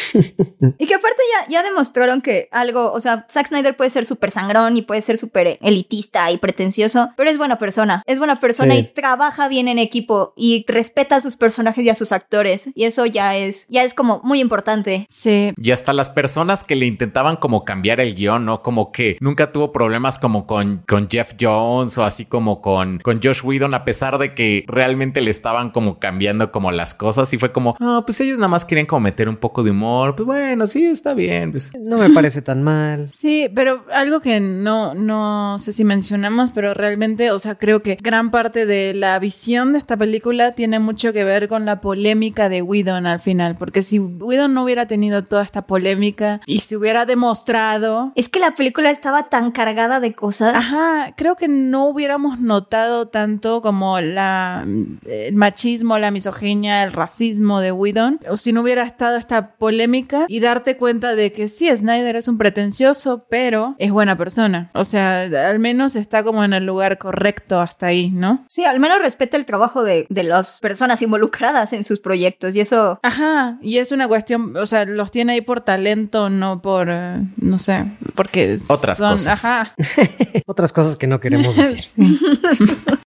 Y 0.78 0.86
que 0.86 0.94
aparte 0.94 1.20
ya, 1.32 1.48
ya 1.48 1.62
demostraron 1.64 2.22
que 2.22 2.48
algo, 2.52 2.92
o 2.92 3.00
sea, 3.00 3.26
Zack 3.28 3.48
Snyder 3.48 3.76
puede 3.76 3.90
ser 3.90 4.06
súper 4.06 4.30
sangrón 4.30 4.76
y 4.76 4.82
puede 4.82 5.00
ser 5.00 5.18
súper 5.18 5.58
elitista 5.60 6.30
y 6.30 6.38
pretencioso, 6.38 7.10
pero 7.16 7.30
es 7.30 7.36
buena 7.36 7.58
persona. 7.58 8.00
Es 8.06 8.18
buena 8.18 8.38
persona 8.38 8.74
Sí. 8.74 8.80
y 8.80 8.84
trabaja 8.84 9.48
bien 9.48 9.66
en 9.66 9.78
equipo 9.80 10.32
y 10.36 10.64
respeta 10.68 11.16
a 11.16 11.20
sus 11.20 11.36
personajes 11.36 11.84
y 11.84 11.88
a 11.90 11.96
sus 11.96 12.12
actores. 12.12 12.33
Y 12.74 12.84
eso 12.84 13.06
ya 13.06 13.36
es, 13.36 13.66
ya 13.68 13.84
es 13.84 13.94
como 13.94 14.20
muy 14.24 14.40
importante. 14.40 15.06
Sí, 15.08 15.52
Y 15.56 15.70
hasta 15.70 15.92
las 15.92 16.10
personas 16.10 16.64
que 16.64 16.76
le 16.76 16.86
intentaban 16.86 17.36
como 17.36 17.64
cambiar 17.64 18.00
el 18.00 18.14
guion, 18.14 18.44
¿no? 18.44 18.62
Como 18.62 18.92
que 18.92 19.16
nunca 19.20 19.52
tuvo 19.52 19.72
problemas 19.72 20.18
como 20.18 20.46
con, 20.46 20.82
con 20.88 21.08
Jeff 21.08 21.34
Jones 21.40 21.96
o 21.98 22.04
así 22.04 22.24
como 22.24 22.60
con, 22.60 22.98
con 22.98 23.20
Josh 23.22 23.42
Whedon, 23.44 23.74
a 23.74 23.84
pesar 23.84 24.18
de 24.18 24.34
que 24.34 24.64
realmente 24.66 25.20
le 25.20 25.30
estaban 25.30 25.70
como 25.70 25.98
cambiando 25.98 26.50
como 26.50 26.72
las 26.72 26.94
cosas 26.94 27.32
y 27.32 27.38
fue 27.38 27.52
como, 27.52 27.76
ah, 27.80 28.02
pues 28.04 28.20
ellos 28.20 28.38
nada 28.38 28.48
más 28.48 28.64
querían 28.64 28.86
como 28.86 29.00
meter 29.00 29.28
un 29.28 29.36
poco 29.36 29.62
de 29.62 29.70
humor. 29.70 30.14
Pues 30.16 30.26
bueno, 30.26 30.66
sí, 30.66 30.84
está 30.84 31.14
bien. 31.14 31.52
Pues. 31.52 31.72
No 31.78 31.98
me 31.98 32.10
parece 32.10 32.42
tan 32.42 32.62
mal. 32.62 33.10
Sí, 33.24 33.48
pero 33.54 33.84
algo 33.92 34.20
que 34.20 34.38
no, 34.40 34.94
no 34.94 35.58
sé 35.58 35.72
si 35.72 35.84
mencionamos, 35.84 36.50
pero 36.54 36.74
realmente, 36.74 37.30
o 37.30 37.38
sea, 37.38 37.54
creo 37.54 37.80
que 37.80 37.96
gran 38.00 38.30
parte 38.30 38.66
de 38.66 38.92
la 38.92 39.18
visión 39.18 39.72
de 39.72 39.78
esta 39.78 39.96
película 39.96 40.52
tiene 40.52 40.78
mucho 40.78 41.12
que 41.12 41.24
ver 41.24 41.48
con 41.48 41.64
la 41.64 41.80
polémica 41.80 42.23
de 42.32 42.62
Whedon 42.62 43.06
al 43.06 43.20
final, 43.20 43.54
porque 43.54 43.82
si 43.82 43.98
Whedon 43.98 44.54
no 44.54 44.64
hubiera 44.64 44.86
tenido 44.86 45.24
toda 45.24 45.42
esta 45.42 45.66
polémica 45.66 46.40
y 46.46 46.60
se 46.60 46.76
hubiera 46.76 47.06
demostrado... 47.06 48.12
Es 48.14 48.28
que 48.28 48.40
la 48.40 48.54
película 48.54 48.90
estaba 48.90 49.24
tan 49.24 49.50
cargada 49.50 50.00
de 50.00 50.14
cosas. 50.14 50.54
Ajá, 50.54 51.12
creo 51.16 51.36
que 51.36 51.48
no 51.48 51.86
hubiéramos 51.86 52.40
notado 52.40 53.08
tanto 53.08 53.62
como 53.62 54.00
la, 54.00 54.66
el 55.06 55.34
machismo, 55.34 55.98
la 55.98 56.10
misoginia, 56.10 56.82
el 56.82 56.92
racismo 56.92 57.60
de 57.60 57.72
Whedon, 57.72 58.20
o 58.28 58.36
si 58.36 58.52
no 58.52 58.62
hubiera 58.62 58.84
estado 58.84 59.16
esta 59.16 59.54
polémica 59.56 60.26
y 60.28 60.40
darte 60.40 60.76
cuenta 60.76 61.14
de 61.14 61.32
que 61.32 61.48
sí, 61.48 61.68
Snyder 61.74 62.16
es 62.16 62.28
un 62.28 62.38
pretencioso, 62.38 63.26
pero 63.28 63.74
es 63.78 63.90
buena 63.90 64.16
persona. 64.16 64.70
O 64.74 64.84
sea, 64.84 65.22
al 65.22 65.58
menos 65.58 65.96
está 65.96 66.22
como 66.24 66.44
en 66.44 66.52
el 66.52 66.64
lugar 66.64 66.98
correcto 66.98 67.60
hasta 67.60 67.86
ahí, 67.86 68.10
¿no? 68.10 68.44
Sí, 68.48 68.64
al 68.64 68.80
menos 68.80 69.00
respeta 69.00 69.36
el 69.36 69.44
trabajo 69.44 69.84
de, 69.84 70.06
de 70.08 70.22
las 70.22 70.58
personas 70.60 71.02
involucradas 71.02 71.72
en 71.72 71.84
sus 71.84 72.00
proyectos 72.00 72.13
y 72.14 72.60
eso 72.60 72.98
Ajá, 73.02 73.58
y 73.62 73.78
es 73.78 73.92
una 73.92 74.08
cuestión, 74.08 74.56
o 74.56 74.66
sea, 74.66 74.84
los 74.84 75.10
tiene 75.10 75.34
ahí 75.34 75.40
por 75.40 75.60
talento, 75.60 76.30
no 76.30 76.62
por, 76.62 76.88
eh, 76.90 77.20
no 77.36 77.58
sé, 77.58 77.84
porque 78.14 78.58
Otras 78.68 78.98
son, 78.98 79.12
cosas. 79.12 79.44
Ajá. 79.44 79.74
Otras 80.46 80.72
cosas 80.72 80.96
que 80.96 81.06
no 81.06 81.20
queremos 81.20 81.56
decir. 81.56 81.84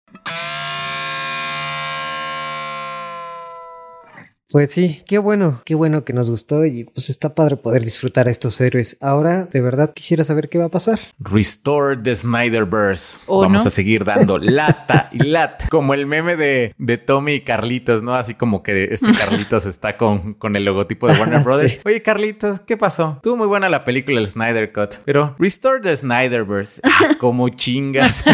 Pues 4.52 4.72
sí, 4.72 5.02
qué 5.08 5.18
bueno, 5.18 5.62
qué 5.64 5.76
bueno 5.76 6.04
que 6.04 6.12
nos 6.12 6.30
gustó 6.30 6.66
y 6.66 6.84
pues 6.84 7.10
está 7.10 7.34
padre 7.36 7.56
poder 7.56 7.84
disfrutar 7.84 8.28
a 8.28 8.32
estos 8.32 8.60
héroes. 8.60 8.98
Ahora, 9.00 9.46
de 9.46 9.62
verdad 9.62 9.94
quisiera 9.94 10.26
saber 10.26 10.50
qué 10.50 10.58
va 10.58 10.66
a 10.66 10.70
pasar. 10.70 11.00
Restore 11.20 11.96
the 11.96 12.14
Snyderverse. 12.14 13.22
¿O 13.28 13.40
Vamos 13.40 13.64
no? 13.64 13.68
a 13.70 13.72
seguir 13.72 14.04
dando 14.04 14.38
lata 14.38 15.10
y 15.14 15.24
lata. 15.24 15.68
Como 15.72 15.94
el 15.94 16.06
meme 16.06 16.36
de, 16.36 16.76
de 16.78 16.98
Tommy 16.98 17.36
y 17.36 17.42
Carlitos, 17.42 18.04
¿no? 18.04 18.14
Así 18.14 18.34
como 18.34 18.62
que 18.62 18.90
este 18.92 19.12
Carlitos 19.18 19.66
está 19.66 19.96
con, 19.96 20.34
con 20.34 20.58
el 20.58 20.66
logotipo 20.66 21.08
de 21.08 21.18
Warner 21.18 21.40
Sí. 21.42 21.44
Brothers. 21.46 21.82
Oye, 21.86 22.02
Carlitos, 22.02 22.60
¿qué 22.60 22.76
pasó? 22.76 23.14
Estuvo 23.18 23.38
muy 23.38 23.48
buena 23.48 23.70
la 23.70 23.86
película 23.86 24.20
El 24.20 24.28
Snyder 24.28 24.74
Cut, 24.74 24.96
pero 25.06 25.34
Restore 25.40 25.80
the 25.80 25.96
Snyderverse. 25.96 26.82
Ah, 26.84 27.16
como 27.20 27.48
chingas. 27.48 28.26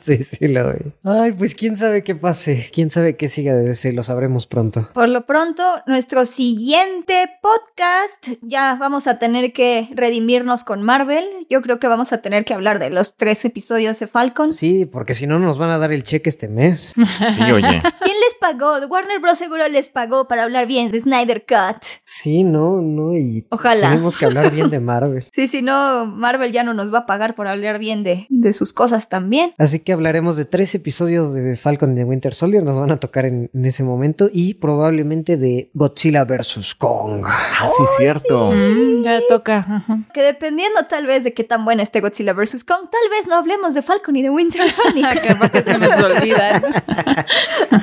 sí, 0.00 0.24
sí, 0.24 0.48
lo 0.48 0.64
doy. 0.64 0.92
Ay, 1.04 1.30
pues 1.32 1.54
quién 1.54 1.76
sabe 1.76 2.02
qué 2.02 2.16
pase. 2.16 2.68
Quién 2.72 2.90
sabe 2.90 3.16
qué 3.16 3.28
siga 3.28 3.54
de 3.54 3.62
DC, 3.62 3.92
lo 3.92 4.02
sabremos 4.02 4.47
pronto. 4.48 4.88
Por 4.94 5.08
lo 5.08 5.26
pronto, 5.26 5.62
nuestro 5.86 6.26
siguiente 6.26 7.30
podcast, 7.40 8.40
ya 8.42 8.76
vamos 8.78 9.06
a 9.06 9.18
tener 9.18 9.52
que 9.52 9.88
redimirnos 9.94 10.64
con 10.64 10.82
Marvel. 10.82 11.24
Yo 11.48 11.62
creo 11.62 11.78
que 11.78 11.86
vamos 11.86 12.12
a 12.12 12.22
tener 12.22 12.44
que 12.44 12.54
hablar 12.54 12.78
de 12.78 12.90
los 12.90 13.16
tres 13.16 13.44
episodios 13.44 13.98
de 14.00 14.06
Falcon. 14.06 14.52
Sí, 14.52 14.86
porque 14.86 15.14
si 15.14 15.26
no 15.26 15.38
nos 15.38 15.58
van 15.58 15.70
a 15.70 15.78
dar 15.78 15.92
el 15.92 16.02
cheque 16.02 16.28
este 16.28 16.48
mes. 16.48 16.94
Sí, 17.34 17.42
oye. 17.52 17.82
¿Quién 18.00 18.16
pagó? 18.40 18.78
Warner 18.88 19.20
Bros. 19.20 19.38
seguro 19.38 19.66
les 19.68 19.88
pagó 19.88 20.26
para 20.28 20.42
hablar 20.44 20.66
bien 20.66 20.90
de 20.90 21.00
Snyder 21.00 21.44
Cut. 21.46 21.82
Sí, 22.04 22.44
no, 22.44 22.80
no, 22.80 23.16
y 23.16 23.46
Ojalá. 23.50 23.90
tenemos 23.90 24.16
que 24.16 24.24
hablar 24.26 24.50
bien 24.50 24.70
de 24.70 24.80
Marvel. 24.88 25.26
Sí, 25.32 25.46
si 25.46 25.62
no, 25.62 26.06
Marvel 26.06 26.52
ya 26.52 26.62
no 26.64 26.74
nos 26.74 26.92
va 26.92 26.98
a 27.00 27.06
pagar 27.06 27.34
por 27.34 27.48
hablar 27.48 27.78
bien 27.78 28.02
de, 28.02 28.26
de 28.30 28.52
sus 28.52 28.72
cosas 28.72 29.08
también. 29.08 29.52
Así 29.58 29.80
que 29.80 29.92
hablaremos 29.92 30.36
de 30.36 30.44
tres 30.44 30.74
episodios 30.74 31.32
de 31.34 31.56
Falcon 31.56 31.94
de 31.94 32.04
Winter 32.04 32.34
Soldier, 32.34 32.62
nos 32.62 32.78
van 32.78 32.90
a 32.90 32.98
tocar 33.00 33.24
en, 33.26 33.50
en 33.52 33.64
ese 33.64 33.82
momento, 33.84 34.28
y 34.32 34.54
probablemente 34.54 35.36
de 35.36 35.70
Godzilla 35.74 36.24
vs. 36.24 36.74
Kong. 36.76 37.24
Ah, 37.26 37.66
sí, 37.68 37.84
cierto. 37.96 38.50
Mm, 38.52 39.02
ya 39.02 39.20
toca. 39.28 39.58
ajá. 39.58 39.98
Que 40.14 40.22
dependiendo 40.22 40.80
tal 40.88 41.06
vez 41.06 41.24
de 41.24 41.34
qué 41.34 41.44
tan 41.44 41.64
buena 41.64 41.82
esté 41.82 42.00
Godzilla 42.00 42.32
vs. 42.32 42.64
Kong, 42.64 42.88
tal 42.90 43.10
vez 43.10 43.26
no 43.28 43.34
hablemos 43.36 43.74
de 43.74 43.82
Falcon 43.82 44.16
y 44.16 44.22
de 44.22 44.30
Winter 44.30 44.68
Soldier. 44.70 45.08
Que 45.52 45.62
se 45.62 45.78
nos 45.78 45.98
olvida. 45.98 46.62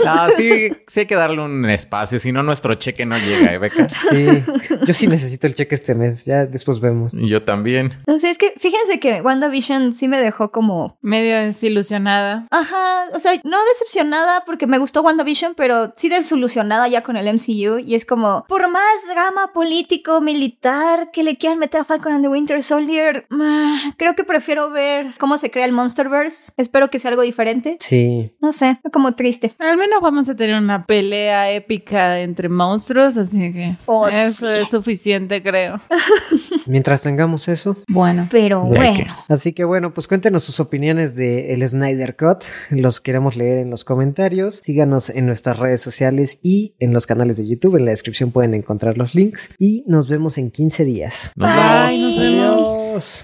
Ah, 0.05 0.29
sí, 0.35 0.44
sí 0.87 0.99
hay 1.01 1.05
que 1.05 1.15
darle 1.15 1.41
un 1.41 1.69
espacio, 1.69 2.19
si 2.19 2.31
no 2.31 2.43
nuestro 2.43 2.75
cheque 2.75 3.05
no 3.05 3.17
llega, 3.17 3.53
¿eh, 3.53 3.57
Beca? 3.57 3.87
Sí, 4.09 4.25
yo 4.85 4.93
sí 4.93 5.07
necesito 5.07 5.47
el 5.47 5.55
cheque 5.55 5.75
este 5.75 5.95
mes, 5.95 6.25
ya 6.25 6.45
después 6.45 6.79
vemos. 6.79 7.13
Yo 7.13 7.43
también. 7.43 7.91
No 8.07 8.19
sé, 8.19 8.29
es 8.29 8.37
que 8.37 8.53
fíjense 8.57 8.99
que 8.99 9.21
WandaVision 9.21 9.93
sí 9.93 10.07
me 10.07 10.17
dejó 10.17 10.51
como... 10.51 10.97
Medio 11.01 11.37
desilusionada. 11.37 12.47
Ajá, 12.51 13.09
o 13.13 13.19
sea, 13.19 13.33
no 13.43 13.57
decepcionada 13.73 14.43
porque 14.45 14.67
me 14.67 14.77
gustó 14.77 15.01
WandaVision, 15.01 15.55
pero 15.55 15.93
sí 15.95 16.09
desilusionada 16.09 16.87
ya 16.87 17.01
con 17.01 17.17
el 17.17 17.33
MCU 17.33 17.79
y 17.79 17.95
es 17.95 18.05
como, 18.05 18.45
por 18.47 18.69
más 18.69 18.83
drama 19.11 19.53
político, 19.53 20.21
militar 20.21 21.09
que 21.11 21.23
le 21.23 21.37
quieran 21.37 21.59
meter 21.59 21.81
a 21.81 21.83
Falcon 21.83 22.13
and 22.13 22.23
the 22.23 22.29
Winter 22.29 22.61
Soldier, 22.61 23.27
creo 23.97 24.15
que 24.15 24.23
prefiero 24.23 24.69
ver 24.69 25.15
cómo 25.17 25.37
se 25.37 25.51
crea 25.51 25.65
el 25.65 25.71
Monsterverse. 25.71 26.53
Espero 26.57 26.89
que 26.89 26.99
sea 26.99 27.11
algo 27.11 27.23
diferente. 27.23 27.77
Sí. 27.79 28.31
No 28.39 28.51
sé, 28.51 28.79
como 28.91 29.15
triste. 29.15 29.55
Al 29.59 29.77
menos 29.77 30.01
vamos 30.01 30.29
a 30.29 30.34
tener 30.35 30.55
una 30.61 30.85
pelea 30.85 31.51
épica 31.51 32.19
entre 32.21 32.49
monstruos, 32.49 33.17
así 33.17 33.51
que 33.51 33.77
Oh, 33.85 34.07
eso 34.07 34.47
sí. 34.55 34.61
es 34.61 34.69
suficiente, 34.69 35.41
creo. 35.43 35.77
Mientras 36.67 37.01
tengamos 37.01 37.47
eso. 37.47 37.77
Bueno. 37.87 38.27
Pero 38.31 38.67
¿De 38.69 38.77
bueno. 38.77 39.15
Así 39.29 39.53
que 39.53 39.63
bueno, 39.63 39.93
pues 39.93 40.07
cuéntenos 40.07 40.43
sus 40.43 40.59
opiniones 40.59 41.15
de 41.15 41.53
el 41.53 41.67
Snyder 41.67 42.15
Cut. 42.15 42.43
Los 42.69 43.01
queremos 43.01 43.35
leer 43.35 43.59
en 43.59 43.69
los 43.69 43.83
comentarios. 43.83 44.61
Síganos 44.63 45.09
en 45.09 45.25
nuestras 45.25 45.59
redes 45.59 45.81
sociales 45.81 46.39
y 46.41 46.73
en 46.79 46.93
los 46.93 47.05
canales 47.05 47.37
de 47.37 47.47
YouTube. 47.47 47.75
En 47.77 47.85
la 47.85 47.91
descripción 47.91 48.31
pueden 48.31 48.53
encontrar 48.53 48.97
los 48.97 49.15
links. 49.15 49.49
Y 49.57 49.83
nos 49.87 50.09
vemos 50.09 50.37
en 50.37 50.51
15 50.51 50.85
días. 50.85 51.31
Nos 51.35 51.49
Bye. 51.49 51.57
vemos. 51.57 51.99
Nos 52.01 52.17
vemos. 52.17 52.79
Adiós. 52.79 53.23